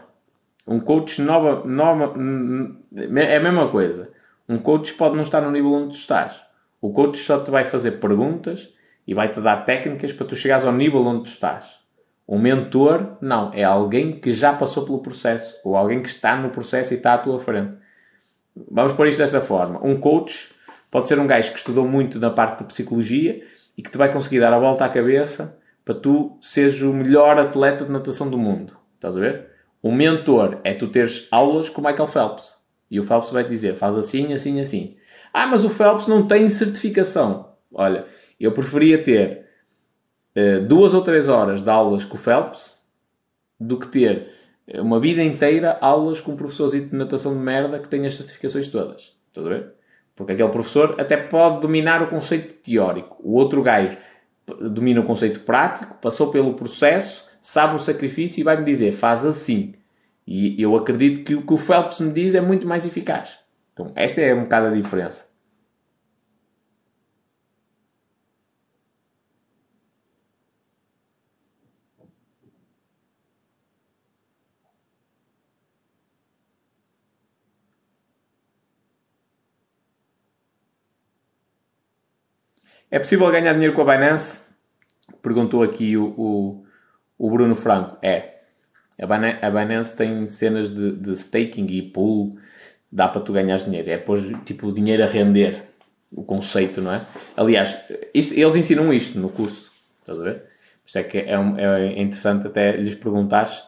Um 0.67 0.79
coach 0.79 1.21
nova, 1.21 1.65
nova, 1.65 2.13
é 3.15 3.37
a 3.37 3.39
mesma 3.39 3.69
coisa. 3.69 4.11
Um 4.47 4.59
coach 4.59 4.93
pode 4.93 5.15
não 5.15 5.23
estar 5.23 5.41
no 5.41 5.49
nível 5.49 5.71
onde 5.71 5.93
tu 5.93 5.99
estás. 5.99 6.41
O 6.81 6.91
coach 6.91 7.17
só 7.17 7.39
te 7.39 7.49
vai 7.49 7.63
fazer 7.65 7.91
perguntas 7.93 8.69
e 9.07 9.13
vai-te 9.13 9.39
dar 9.39 9.63
técnicas 9.63 10.11
para 10.11 10.27
tu 10.27 10.35
chegares 10.35 10.65
ao 10.65 10.73
nível 10.73 11.05
onde 11.05 11.23
tu 11.23 11.29
estás. 11.29 11.79
Um 12.27 12.37
mentor, 12.37 13.17
não. 13.21 13.49
É 13.53 13.63
alguém 13.63 14.19
que 14.19 14.31
já 14.31 14.53
passou 14.53 14.83
pelo 14.85 14.99
processo 14.99 15.59
ou 15.63 15.77
alguém 15.77 16.01
que 16.01 16.09
está 16.09 16.35
no 16.35 16.49
processo 16.49 16.93
e 16.93 16.97
está 16.97 17.13
à 17.13 17.17
tua 17.17 17.39
frente. 17.39 17.73
Vamos 18.69 18.93
pôr 18.93 19.07
isto 19.07 19.19
desta 19.19 19.41
forma. 19.41 19.79
Um 19.83 19.97
coach 19.97 20.49
Pode 20.91 21.07
ser 21.07 21.19
um 21.19 21.27
gajo 21.27 21.51
que 21.51 21.59
estudou 21.59 21.87
muito 21.87 22.19
na 22.19 22.31
parte 22.31 22.59
de 22.59 22.65
psicologia 22.65 23.43
e 23.77 23.81
que 23.83 23.91
te 23.91 23.97
vai 23.97 24.11
conseguir 24.11 24.39
dar 24.39 24.53
a 24.53 24.59
volta 24.59 24.85
à 24.85 24.89
cabeça 24.89 25.58
para 25.89 25.99
tu 25.99 26.37
seres 26.39 26.83
o 26.83 26.93
melhor 26.93 27.39
atleta 27.39 27.83
de 27.83 27.91
natação 27.91 28.29
do 28.29 28.37
mundo. 28.37 28.77
Estás 28.93 29.17
a 29.17 29.19
ver? 29.19 29.47
O 29.81 29.91
mentor 29.91 30.61
é 30.63 30.71
tu 30.71 30.87
teres 30.87 31.27
aulas 31.31 31.67
com 31.67 31.81
o 31.81 31.83
Michael 31.83 32.05
Phelps. 32.05 32.57
E 32.91 32.99
o 32.99 33.03
Phelps 33.03 33.31
vai 33.31 33.43
te 33.43 33.49
dizer, 33.49 33.73
faz 33.73 33.97
assim, 33.97 34.31
assim, 34.31 34.61
assim. 34.61 34.97
Ah, 35.33 35.47
mas 35.47 35.63
o 35.63 35.69
Phelps 35.69 36.05
não 36.05 36.27
tem 36.27 36.47
certificação. 36.47 37.53
Olha, 37.73 38.05
eu 38.39 38.51
preferia 38.51 39.03
ter 39.03 39.47
uh, 40.37 40.63
duas 40.67 40.93
ou 40.93 41.01
três 41.01 41.27
horas 41.27 41.63
de 41.63 41.71
aulas 41.71 42.05
com 42.05 42.17
o 42.17 42.19
Phelps 42.19 42.77
do 43.59 43.79
que 43.79 43.87
ter 43.87 44.31
uma 44.75 44.99
vida 44.99 45.23
inteira 45.23 45.75
aulas 45.81 46.21
com 46.21 46.33
um 46.33 46.37
professorzinho 46.37 46.85
de 46.85 46.95
natação 46.95 47.33
de 47.33 47.39
merda 47.39 47.79
que 47.79 47.87
tem 47.87 48.05
as 48.05 48.13
certificações 48.13 48.69
todas. 48.69 49.17
Estás 49.29 49.47
a 49.47 49.49
ver? 49.49 49.73
Porque 50.15 50.33
aquele 50.33 50.49
professor 50.49 50.95
até 50.99 51.17
pode 51.17 51.61
dominar 51.61 52.03
o 52.03 52.07
conceito 52.09 52.53
teórico. 52.61 53.17
O 53.23 53.33
outro 53.33 53.63
gajo 53.63 53.97
domina 54.69 55.01
o 55.01 55.05
conceito 55.05 55.41
prático, 55.41 55.97
passou 56.01 56.31
pelo 56.31 56.53
processo, 56.53 57.25
sabe 57.41 57.75
o 57.75 57.79
sacrifício 57.79 58.41
e 58.41 58.43
vai-me 58.43 58.65
dizer, 58.65 58.91
faz 58.91 59.25
assim. 59.25 59.73
E 60.27 60.61
eu 60.61 60.75
acredito 60.75 61.23
que 61.23 61.35
o 61.35 61.45
que 61.45 61.53
o 61.53 61.57
Phelps 61.57 61.99
me 61.99 62.11
diz 62.11 62.35
é 62.35 62.41
muito 62.41 62.67
mais 62.67 62.85
eficaz. 62.85 63.37
Então, 63.73 63.91
esta 63.95 64.21
é 64.21 64.33
um 64.33 64.43
bocado 64.43 64.67
a 64.67 64.71
diferença. 64.71 65.28
É 82.91 82.97
possível 82.97 83.29
ganhar 83.31 83.53
dinheiro 83.53 83.73
com 83.73 83.81
a 83.81 83.95
Binance? 83.95 84.41
Perguntou 85.21 85.61
aqui 85.61 85.95
o, 85.95 86.13
o, 86.17 86.65
o 87.17 87.29
Bruno 87.29 87.55
Franco. 87.55 87.97
É. 88.01 88.39
A 88.97 89.49
Binance 89.49 89.95
tem 89.95 90.25
cenas 90.25 90.73
de, 90.73 90.93
de 90.93 91.11
staking 91.13 91.67
e 91.67 91.81
pool. 91.83 92.37
Dá 92.91 93.07
para 93.07 93.21
tu 93.21 93.31
ganhar 93.31 93.57
dinheiro. 93.57 93.89
É 93.89 93.97
pôr 93.97 94.19
tipo 94.43 94.71
dinheiro 94.71 95.03
a 95.03 95.05
render. 95.05 95.63
O 96.11 96.23
conceito, 96.23 96.81
não 96.81 96.91
é? 96.91 97.01
Aliás, 97.37 97.77
isso, 98.13 98.33
eles 98.33 98.55
ensinam 98.55 98.91
isto 98.91 99.19
no 99.19 99.29
curso. 99.29 99.71
Estás 99.99 100.19
a 100.19 100.23
ver? 100.23 100.43
Isso 100.83 100.97
é 100.97 101.03
que 101.03 101.19
é, 101.19 101.35
é 101.35 102.01
interessante 102.01 102.47
até 102.47 102.75
lhes 102.75 102.95
perguntares 102.95 103.61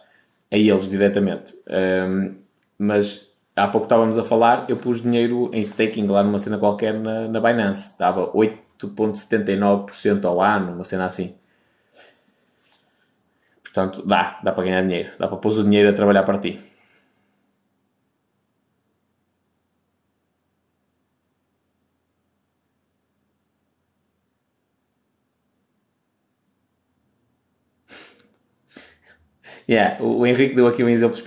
a 0.52 0.58
eles 0.58 0.90
diretamente. 0.90 1.54
Um, 1.70 2.36
mas 2.80 3.28
há 3.56 3.68
pouco 3.68 3.86
estávamos 3.86 4.18
a 4.18 4.24
falar, 4.24 4.66
eu 4.68 4.76
pus 4.76 5.04
dinheiro 5.04 5.52
em 5.54 5.62
staking 5.62 6.08
lá 6.08 6.24
numa 6.24 6.40
cena 6.40 6.58
qualquer 6.58 6.96
na, 6.96 7.28
na 7.28 7.40
Binance. 7.40 7.98
Dava 8.00 8.32
8 8.36 8.71
8,79% 8.88 10.26
ao 10.26 10.42
ano, 10.42 10.74
uma 10.74 10.84
cena 10.84 11.06
assim. 11.06 11.36
Portanto, 13.64 14.06
dá, 14.06 14.40
dá 14.44 14.52
para 14.52 14.64
ganhar 14.66 14.82
dinheiro, 14.82 15.12
dá 15.18 15.28
para 15.28 15.38
pôr 15.38 15.54
o 15.54 15.64
dinheiro 15.64 15.90
a 15.90 15.94
trabalhar 15.94 16.24
para 16.24 16.38
ti. 16.40 16.60
Yeah, 29.70 30.04
o 30.04 30.26
Henrique 30.26 30.56
deu 30.56 30.68
aqui 30.68 30.84
um 30.84 30.90
exemplo 30.90 31.18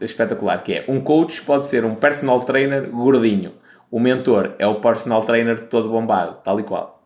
espetacular, 0.00 0.62
que 0.62 0.74
é 0.74 0.84
um 0.88 1.00
coach 1.00 1.42
pode 1.42 1.66
ser 1.66 1.84
um 1.84 1.94
personal 1.94 2.40
trainer 2.40 2.90
gordinho. 2.90 3.52
O 3.90 4.00
mentor 4.00 4.54
é 4.58 4.66
o 4.66 4.80
personal 4.80 5.24
trainer 5.24 5.68
todo 5.68 5.88
bombado, 5.90 6.38
tal 6.42 6.58
e 6.58 6.62
qual. 6.64 7.01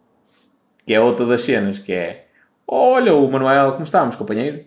Que 0.87 0.95
é 0.95 1.01
outra 1.01 1.27
das 1.27 1.43
cenas, 1.43 1.79
que 1.79 1.93
é 1.93 2.27
Olha 2.67 3.15
o 3.15 3.31
Manuel, 3.31 3.73
como 3.73 3.85
estamos, 3.85 4.17
companheiro? 4.17 4.65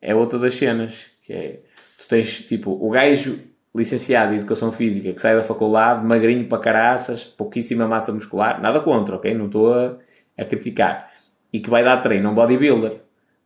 É 0.00 0.14
outra 0.14 0.38
das 0.38 0.54
cenas, 0.54 1.06
que 1.22 1.32
é 1.32 1.60
tu 1.98 2.08
tens 2.08 2.46
tipo 2.46 2.70
o 2.70 2.90
gajo 2.90 3.40
licenciado 3.74 4.32
em 4.32 4.36
Educação 4.38 4.72
Física 4.72 5.12
que 5.12 5.20
sai 5.20 5.36
da 5.36 5.42
faculdade, 5.42 6.04
magrinho 6.04 6.48
para 6.48 6.58
caraças, 6.58 7.24
pouquíssima 7.24 7.86
massa 7.86 8.12
muscular, 8.12 8.60
nada 8.60 8.80
contra, 8.80 9.16
ok? 9.16 9.34
Não 9.34 9.46
estou 9.46 9.74
a, 9.74 9.96
a 10.38 10.44
criticar. 10.44 11.12
E 11.52 11.60
que 11.60 11.68
vai 11.68 11.84
dar 11.84 11.98
treino 11.98 12.28
a 12.28 12.32
um 12.32 12.34
bodybuilder, 12.34 13.00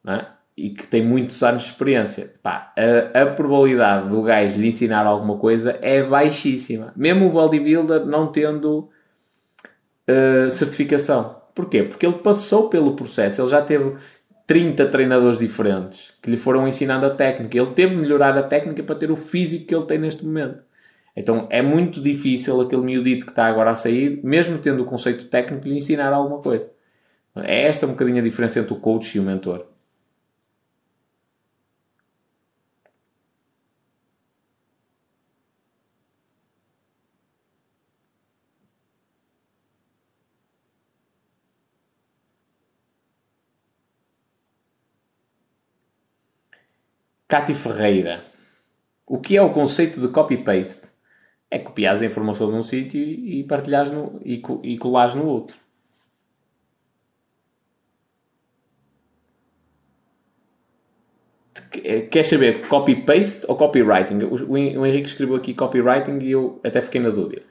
não 0.04 0.14
é? 0.14 0.26
e 0.56 0.70
que 0.70 0.86
tem 0.86 1.02
muitos 1.02 1.42
anos 1.42 1.62
de 1.62 1.70
experiência, 1.70 2.32
pá, 2.42 2.72
a, 2.76 3.22
a, 3.22 3.26
probabilidade 3.26 4.10
do 4.10 4.22
gajo 4.22 4.60
lhe 4.60 4.68
ensinar 4.68 5.06
alguma 5.06 5.38
coisa 5.38 5.78
é 5.80 6.02
baixíssima. 6.02 6.92
Mesmo 6.94 7.26
o 7.26 7.32
bodybuilder 7.32 8.04
não 8.04 8.30
tendo 8.30 8.90
uh, 10.08 10.50
certificação. 10.50 11.41
Porquê? 11.54 11.82
Porque 11.82 12.06
ele 12.06 12.18
passou 12.18 12.68
pelo 12.68 12.96
processo, 12.96 13.42
ele 13.42 13.50
já 13.50 13.62
teve 13.62 13.96
30 14.46 14.86
treinadores 14.86 15.38
diferentes 15.38 16.12
que 16.22 16.30
lhe 16.30 16.36
foram 16.36 16.66
ensinando 16.66 17.06
a 17.06 17.10
técnica. 17.10 17.56
Ele 17.56 17.70
teve 17.70 17.94
de 17.94 18.00
melhorar 18.00 18.36
a 18.36 18.42
técnica 18.42 18.82
para 18.82 18.94
ter 18.94 19.10
o 19.10 19.16
físico 19.16 19.66
que 19.66 19.74
ele 19.74 19.84
tem 19.84 19.98
neste 19.98 20.24
momento. 20.24 20.62
Então 21.16 21.46
é 21.50 21.60
muito 21.60 22.00
difícil 22.00 22.60
aquele 22.60 22.82
miudito 22.82 23.26
que 23.26 23.32
está 23.32 23.46
agora 23.46 23.70
a 23.70 23.74
sair, 23.74 24.20
mesmo 24.24 24.58
tendo 24.58 24.82
o 24.82 24.86
conceito 24.86 25.26
técnico, 25.26 25.68
lhe 25.68 25.76
ensinar 25.76 26.12
alguma 26.12 26.40
coisa. 26.40 26.70
É 27.36 27.62
esta 27.62 27.86
um 27.86 27.90
bocadinho 27.90 28.18
a 28.18 28.22
diferença 28.22 28.60
entre 28.60 28.72
o 28.72 28.76
coach 28.76 29.16
e 29.16 29.20
o 29.20 29.22
mentor. 29.22 29.71
Cátia 47.32 47.54
Ferreira. 47.54 48.24
O 49.06 49.18
que 49.18 49.38
é 49.38 49.40
o 49.40 49.48
conceito 49.54 49.98
de 49.98 50.08
copy-paste? 50.08 50.82
É 51.50 51.58
copiar 51.58 51.96
a 51.96 52.04
informação 52.04 52.50
de 52.50 52.58
um 52.58 52.62
sítio 52.62 53.00
e 53.00 53.42
partilhares 53.44 53.90
no, 53.90 54.20
e, 54.22 54.42
e 54.62 54.76
colares 54.76 55.14
no 55.14 55.24
outro. 55.24 55.56
Eh, 61.82 62.02
queres 62.02 62.28
saber 62.28 62.68
copy-paste 62.68 63.46
ou 63.48 63.56
copywriting? 63.56 64.24
O, 64.24 64.52
o 64.52 64.86
Henrique 64.86 65.08
escreveu 65.08 65.36
aqui 65.36 65.54
copywriting 65.54 66.18
e 66.18 66.32
eu 66.32 66.60
até 66.62 66.82
fiquei 66.82 67.00
na 67.00 67.08
dúvida. 67.08 67.44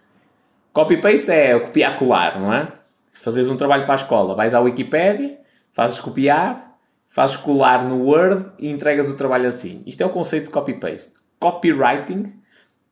Copy-paste 0.74 1.32
é 1.32 1.60
copiar-colar, 1.60 2.40
não 2.40 2.53
é? 2.53 2.72
Fazes 3.11 3.50
um 3.50 3.58
trabalho 3.58 3.85
para 3.85 3.95
a 3.95 4.03
escola, 4.03 4.35
vais 4.35 4.53
à 4.53 4.60
Wikipedia, 4.60 5.40
fazes 5.74 6.00
copiar, 6.00 6.70
fazes 7.12 7.36
colar 7.36 7.84
no 7.84 8.06
Word 8.06 8.52
e 8.58 8.70
entregas 8.70 9.10
o 9.10 9.18
trabalho 9.18 9.50
assim. 9.50 9.84
Isto 9.86 10.02
é 10.02 10.06
o 10.06 10.10
conceito 10.10 10.46
de 10.46 10.52
copy-paste. 10.52 11.20
Copywriting 11.38 12.34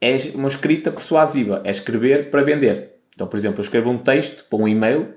é 0.02 0.18
uma 0.36 0.50
escrita 0.50 0.92
persuasiva, 0.92 1.62
é 1.64 1.72
escrever 1.72 2.30
para 2.30 2.44
vender. 2.44 3.00
Então, 3.16 3.26
por 3.26 3.38
exemplo, 3.38 3.60
eu 3.60 3.64
escrevo 3.64 3.90
um 3.90 3.98
texto 3.98 4.44
para 4.50 4.60
um 4.60 4.68
e-mail 4.68 5.14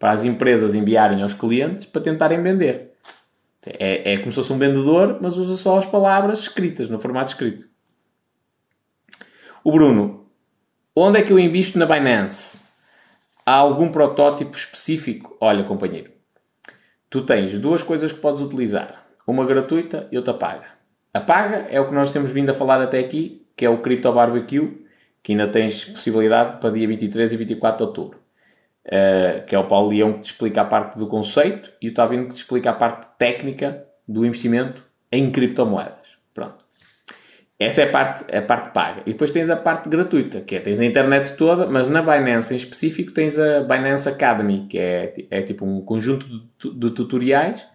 para 0.00 0.10
as 0.10 0.24
empresas 0.24 0.74
enviarem 0.74 1.22
aos 1.22 1.32
clientes 1.32 1.86
para 1.86 2.02
tentarem 2.02 2.42
vender. 2.42 2.92
É, 3.64 4.14
é 4.14 4.18
como 4.18 4.32
se 4.32 4.36
fosse 4.36 4.52
um 4.52 4.58
vendedor, 4.58 5.18
mas 5.22 5.36
usa 5.36 5.56
só 5.56 5.78
as 5.78 5.86
palavras 5.86 6.40
escritas, 6.40 6.88
no 6.88 6.98
formato 6.98 7.28
escrito. 7.28 7.68
O 9.62 9.70
Bruno, 9.70 10.26
onde 10.96 11.20
é 11.20 11.22
que 11.22 11.32
eu 11.32 11.38
invisto 11.38 11.78
na 11.78 11.86
Binance? 11.86 12.62
Há 13.46 13.52
algum 13.52 13.90
protótipo 13.90 14.56
específico? 14.56 15.36
Olha, 15.40 15.62
companheiro, 15.62 16.10
tu 17.10 17.22
tens 17.22 17.58
duas 17.58 17.82
coisas 17.82 18.12
que 18.12 18.20
podes 18.20 18.40
utilizar. 18.40 19.04
Uma 19.26 19.44
gratuita 19.44 20.08
e 20.10 20.16
outra 20.16 20.32
paga. 20.32 20.66
A 21.12 21.20
paga 21.20 21.66
é 21.68 21.80
o 21.80 21.88
que 21.88 21.94
nós 21.94 22.12
temos 22.12 22.30
vindo 22.30 22.50
a 22.50 22.54
falar 22.54 22.80
até 22.80 23.00
aqui, 23.00 23.44
que 23.56 23.66
é 23.66 23.68
o 23.68 23.78
Crypto 23.78 24.12
Barbecue, 24.12 24.86
que 25.22 25.32
ainda 25.32 25.48
tens 25.48 25.84
possibilidade 25.84 26.58
para 26.58 26.70
dia 26.70 26.86
23 26.86 27.32
e 27.32 27.36
24 27.36 27.76
de 27.78 27.82
outubro. 27.82 28.20
Uh, 28.86 29.44
que 29.46 29.54
é 29.54 29.58
o 29.58 29.66
Paulo 29.66 29.90
Leão 29.90 30.14
que 30.14 30.20
te 30.20 30.26
explica 30.26 30.62
a 30.62 30.64
parte 30.64 30.98
do 30.98 31.06
conceito 31.06 31.70
e 31.82 31.88
o 31.88 31.94
Tabino 31.94 32.24
que 32.24 32.34
te 32.34 32.38
explica 32.38 32.70
a 32.70 32.72
parte 32.72 33.06
técnica 33.18 33.86
do 34.08 34.24
investimento 34.24 34.84
em 35.12 35.30
criptomoedas. 35.30 35.99
Essa 37.60 37.82
é 37.82 37.84
a 37.84 37.90
parte, 37.90 38.34
a 38.34 38.40
parte 38.40 38.72
paga. 38.72 39.02
E 39.04 39.12
depois 39.12 39.30
tens 39.30 39.50
a 39.50 39.56
parte 39.56 39.88
gratuita, 39.88 40.40
que 40.40 40.56
é 40.56 40.60
tens 40.60 40.80
a 40.80 40.84
internet 40.84 41.34
toda, 41.36 41.66
mas 41.66 41.86
na 41.86 42.00
Binance 42.00 42.54
em 42.54 42.56
específico 42.56 43.12
tens 43.12 43.38
a 43.38 43.60
Binance 43.60 44.08
Academy, 44.08 44.66
que 44.66 44.78
é, 44.78 45.12
é 45.30 45.42
tipo 45.42 45.66
um 45.66 45.82
conjunto 45.82 46.26
de, 46.26 46.74
de 46.74 46.90
tutoriais 46.92 47.66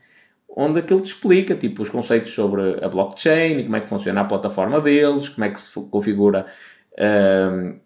onde 0.55 0.80
aquilo 0.80 1.01
te 1.01 1.07
explica 1.07 1.53
tipo, 1.53 1.83
os 1.83 1.89
conceitos 1.89 2.31
sobre 2.31 2.83
a 2.83 2.88
blockchain, 2.88 3.64
como 3.64 3.75
é 3.75 3.81
que 3.81 3.89
funciona 3.89 4.22
a 4.22 4.25
plataforma 4.25 4.80
deles, 4.80 5.27
como 5.30 5.45
é 5.45 5.49
que 5.49 5.59
se 5.59 5.73
configura 5.89 6.45
uh, 6.93 7.80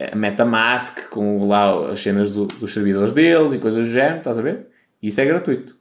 a 0.00 0.16
MetaMask 0.16 1.08
com 1.08 1.46
lá 1.46 1.92
as 1.92 2.00
cenas 2.00 2.32
do, 2.32 2.46
dos 2.46 2.72
servidores 2.72 3.12
deles 3.12 3.52
e 3.52 3.58
coisas 3.58 3.86
do 3.86 3.92
género, 3.92 4.18
estás 4.18 4.38
a 4.38 4.42
ver? 4.42 4.66
Isso 5.00 5.20
é 5.20 5.24
gratuito. 5.24 5.75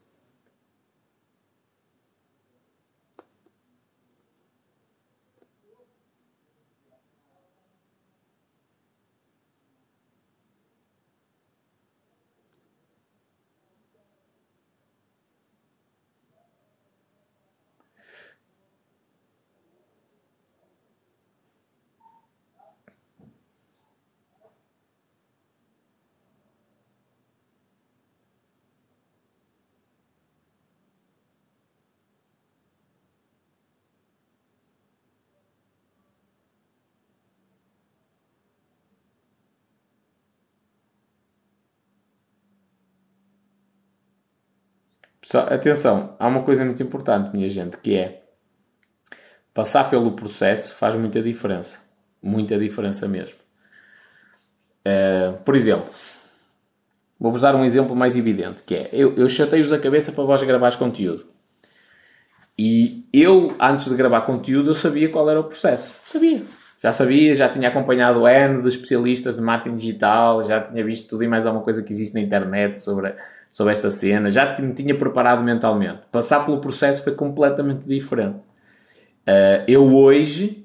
Pessoal, 45.26 45.48
atenção, 45.52 46.16
há 46.20 46.28
uma 46.28 46.44
coisa 46.44 46.64
muito 46.64 46.84
importante, 46.84 47.36
minha 47.36 47.50
gente, 47.50 47.80
que 47.80 47.96
é 47.96 48.22
passar 49.52 49.90
pelo 49.90 50.12
processo 50.12 50.76
faz 50.76 50.96
muita 50.96 51.20
diferença. 51.20 51.80
Muita 52.22 52.60
diferença 52.60 53.08
mesmo. 53.08 53.36
Uh, 54.86 55.42
por 55.42 55.56
exemplo, 55.56 55.90
vou-vos 57.20 57.42
dar 57.42 57.56
um 57.56 57.66
exemplo 57.66 57.96
mais 57.96 58.16
evidente, 58.16 58.62
que 58.62 58.76
é, 58.76 58.90
eu, 58.94 59.16
eu 59.16 59.28
chatei-vos 59.28 59.74
a 59.74 59.80
cabeça 59.80 60.12
para 60.12 60.24
vós 60.24 60.44
gravares 60.44 60.76
conteúdo. 60.76 61.26
E 62.56 63.10
eu, 63.12 63.56
antes 63.60 63.86
de 63.86 63.96
gravar 63.96 64.22
conteúdo, 64.22 64.70
eu 64.70 64.76
sabia 64.76 65.10
qual 65.10 65.28
era 65.28 65.40
o 65.40 65.46
processo. 65.46 65.92
Sabia. 66.06 66.44
Já 66.86 66.94
sabia, 66.94 67.34
já 67.34 67.50
tinha 67.50 67.70
acompanhado 67.70 68.22
o 68.22 68.28
N 68.28 68.62
de 68.62 68.70
especialistas 68.70 69.38
de 69.38 69.42
marketing 69.42 69.76
digital, 69.76 70.44
já 70.44 70.62
tinha 70.62 70.86
visto 70.86 71.10
tudo 71.10 71.24
e 71.24 71.28
mais 71.28 71.48
alguma 71.48 71.64
coisa 71.64 71.82
que 71.82 71.92
existe 71.92 72.14
na 72.14 72.22
internet 72.22 72.80
sobre 72.80 73.12
sobre 73.52 73.74
esta 73.74 73.90
cena, 73.90 74.30
já 74.30 74.56
me 74.60 74.72
tinha 74.72 74.94
preparado 74.94 75.42
mentalmente. 75.42 76.02
Passar 76.12 76.46
pelo 76.46 76.60
processo 76.60 77.04
foi 77.04 77.16
completamente 77.16 77.88
diferente. 77.88 78.36
Uh, 78.36 79.66
eu 79.68 79.96
hoje, 79.96 80.64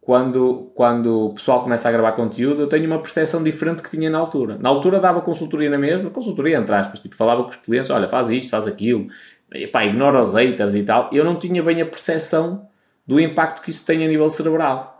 quando, 0.00 0.72
quando 0.74 1.26
o 1.26 1.34
pessoal 1.34 1.62
começa 1.62 1.88
a 1.88 1.92
gravar 1.92 2.12
conteúdo, 2.12 2.62
eu 2.62 2.66
tenho 2.66 2.86
uma 2.86 2.98
percepção 2.98 3.40
diferente 3.40 3.84
que 3.84 3.90
tinha 3.90 4.10
na 4.10 4.18
altura. 4.18 4.58
Na 4.58 4.68
altura 4.68 4.98
dava 4.98 5.20
consultoria 5.20 5.70
na 5.70 5.78
mesma, 5.78 6.10
consultoria 6.10 6.56
entre 6.56 6.74
aspas, 6.74 6.98
tipo, 6.98 7.14
falava 7.14 7.44
com 7.44 7.50
os 7.50 7.56
clientes, 7.56 7.88
olha, 7.90 8.08
faz 8.08 8.30
isto, 8.30 8.50
faz 8.50 8.66
aquilo, 8.66 9.06
pá, 9.70 9.84
ignora 9.84 10.20
os 10.20 10.34
haters 10.34 10.74
e 10.74 10.82
tal. 10.82 11.08
Eu 11.12 11.24
não 11.24 11.36
tinha 11.36 11.62
bem 11.62 11.80
a 11.82 11.86
percepção 11.86 12.66
do 13.06 13.20
impacto 13.20 13.62
que 13.62 13.70
isso 13.70 13.86
tem 13.86 14.04
a 14.04 14.08
nível 14.08 14.28
cerebral. 14.28 14.95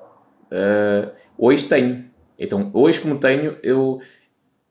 Uh, 0.50 1.10
hoje 1.38 1.66
tenho. 1.66 2.04
Então, 2.38 2.70
hoje 2.72 3.00
como 3.00 3.18
tenho, 3.18 3.56
eu, 3.62 4.00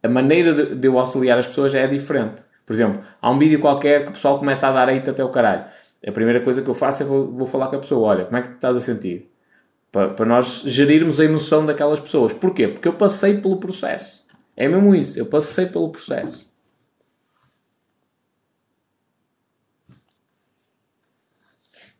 a 0.01 0.07
maneira 0.07 0.53
de, 0.53 0.75
de, 0.75 0.87
eu 0.87 0.97
auxiliar 0.97 1.37
as 1.37 1.47
pessoas 1.47 1.73
é 1.73 1.87
diferente. 1.87 2.43
Por 2.65 2.73
exemplo, 2.73 3.03
há 3.21 3.29
um 3.29 3.37
vídeo 3.37 3.59
qualquer 3.59 4.03
que 4.03 4.09
o 4.09 4.13
pessoal 4.13 4.39
começa 4.39 4.67
a 4.67 4.71
dar 4.71 4.89
hate 4.89 5.09
até 5.09 5.23
o 5.23 5.29
caralho. 5.29 5.65
A 6.05 6.11
primeira 6.11 6.41
coisa 6.41 6.61
que 6.61 6.69
eu 6.69 6.75
faço 6.75 7.03
é 7.03 7.05
vou, 7.05 7.31
vou 7.31 7.47
falar 7.47 7.67
com 7.67 7.75
a 7.75 7.79
pessoa: 7.79 8.07
olha, 8.07 8.25
como 8.25 8.37
é 8.37 8.41
que 8.41 8.49
te 8.49 8.55
estás 8.55 8.77
a 8.77 8.81
sentir? 8.81 9.31
Para, 9.91 10.09
para 10.09 10.25
nós 10.25 10.61
gerirmos 10.65 11.19
a 11.19 11.25
emoção 11.25 11.65
daquelas 11.65 11.99
pessoas. 11.99 12.33
Porquê? 12.33 12.67
Porque 12.67 12.87
eu 12.87 12.93
passei 12.93 13.39
pelo 13.39 13.57
processo. 13.57 14.25
É 14.55 14.67
mesmo 14.67 14.93
isso, 14.95 15.19
eu 15.19 15.25
passei 15.25 15.65
pelo 15.65 15.89
processo. 15.89 16.53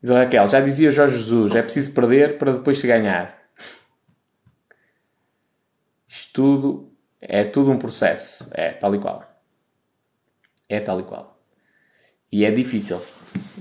Diz 0.02 0.12
a 0.12 0.20
Raquel, 0.20 0.46
já 0.46 0.62
dizia 0.62 0.92
Jorge 0.92 1.18
Jesus, 1.18 1.56
é 1.56 1.64
preciso 1.64 1.94
perder 1.94 2.38
para 2.38 2.52
depois 2.54 2.78
se 2.78 2.86
ganhar. 2.86 3.45
Estudo 6.16 6.94
é 7.20 7.44
tudo 7.44 7.70
um 7.70 7.78
processo. 7.78 8.48
É 8.54 8.72
tal 8.72 8.96
e 8.96 9.00
qual. 9.00 9.22
É 10.70 10.80
tal 10.80 11.02
e 11.02 11.04
qual. 11.04 11.38
E 12.32 12.46
é 12.46 12.52
difícil 12.52 13.02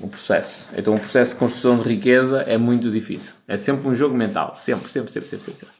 o 0.00 0.06
processo. 0.06 0.68
Então, 0.78 0.94
o 0.94 1.00
processo 1.00 1.32
de 1.32 1.40
construção 1.40 1.76
de 1.76 1.88
riqueza 1.88 2.42
é 2.42 2.56
muito 2.56 2.92
difícil. 2.92 3.34
É 3.48 3.56
sempre 3.56 3.88
um 3.88 3.94
jogo 3.94 4.16
mental. 4.16 4.54
Sempre, 4.54 4.88
sempre, 4.88 5.10
sempre, 5.10 5.28
sempre, 5.28 5.44
sempre. 5.46 5.74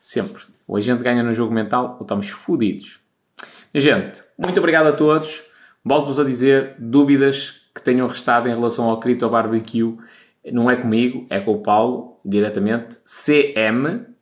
Sempre. 0.00 0.42
Ou 0.66 0.76
a 0.76 0.80
gente 0.80 1.00
ganha 1.00 1.22
no 1.22 1.32
jogo 1.32 1.54
mental 1.54 1.94
ou 1.94 2.02
estamos 2.02 2.28
fodidos. 2.28 2.98
Gente, 3.72 4.20
muito 4.36 4.58
obrigado 4.58 4.88
a 4.88 4.92
todos. 4.92 5.44
Volto-vos 5.84 6.18
a 6.18 6.24
dizer 6.24 6.74
dúvidas 6.76 7.68
que 7.72 7.80
tenham 7.80 8.08
restado 8.08 8.48
em 8.48 8.54
relação 8.54 8.90
ao 8.90 8.98
Crito 8.98 9.28
Barbecue. 9.28 9.96
Não 10.52 10.68
é 10.68 10.74
comigo, 10.74 11.24
é 11.30 11.38
com 11.38 11.52
o 11.52 11.62
Paulo, 11.62 12.18
diretamente. 12.24 12.96
CM 13.04 14.12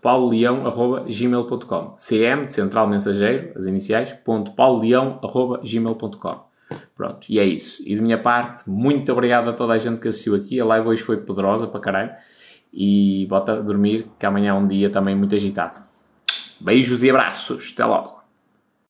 pauloleão.gmail.com 0.00 1.96
CM 1.96 2.44
de 2.44 2.52
Central 2.52 2.86
Mensageiro, 2.86 3.52
as 3.56 3.64
iniciais, 3.64 4.12
ponto 4.12 4.52
Pronto, 6.94 7.26
e 7.28 7.38
é 7.38 7.44
isso. 7.44 7.82
E 7.86 7.94
de 7.94 8.02
minha 8.02 8.18
parte, 8.18 8.68
muito 8.68 9.10
obrigado 9.12 9.48
a 9.50 9.52
toda 9.52 9.72
a 9.72 9.78
gente 9.78 10.00
que 10.00 10.08
assistiu 10.08 10.34
aqui. 10.34 10.60
A 10.60 10.64
live 10.64 10.88
hoje 10.88 11.02
foi 11.02 11.18
poderosa 11.18 11.66
para 11.66 11.80
caralho. 11.80 12.12
E 12.72 13.26
bota 13.28 13.52
a 13.52 13.60
dormir, 13.60 14.06
que 14.18 14.26
amanhã 14.26 14.50
é 14.50 14.54
um 14.54 14.66
dia 14.66 14.90
também 14.90 15.14
muito 15.14 15.34
agitado. 15.34 15.76
Beijos 16.60 17.02
e 17.02 17.10
abraços. 17.10 17.72
Até 17.72 17.84
logo. 17.84 18.15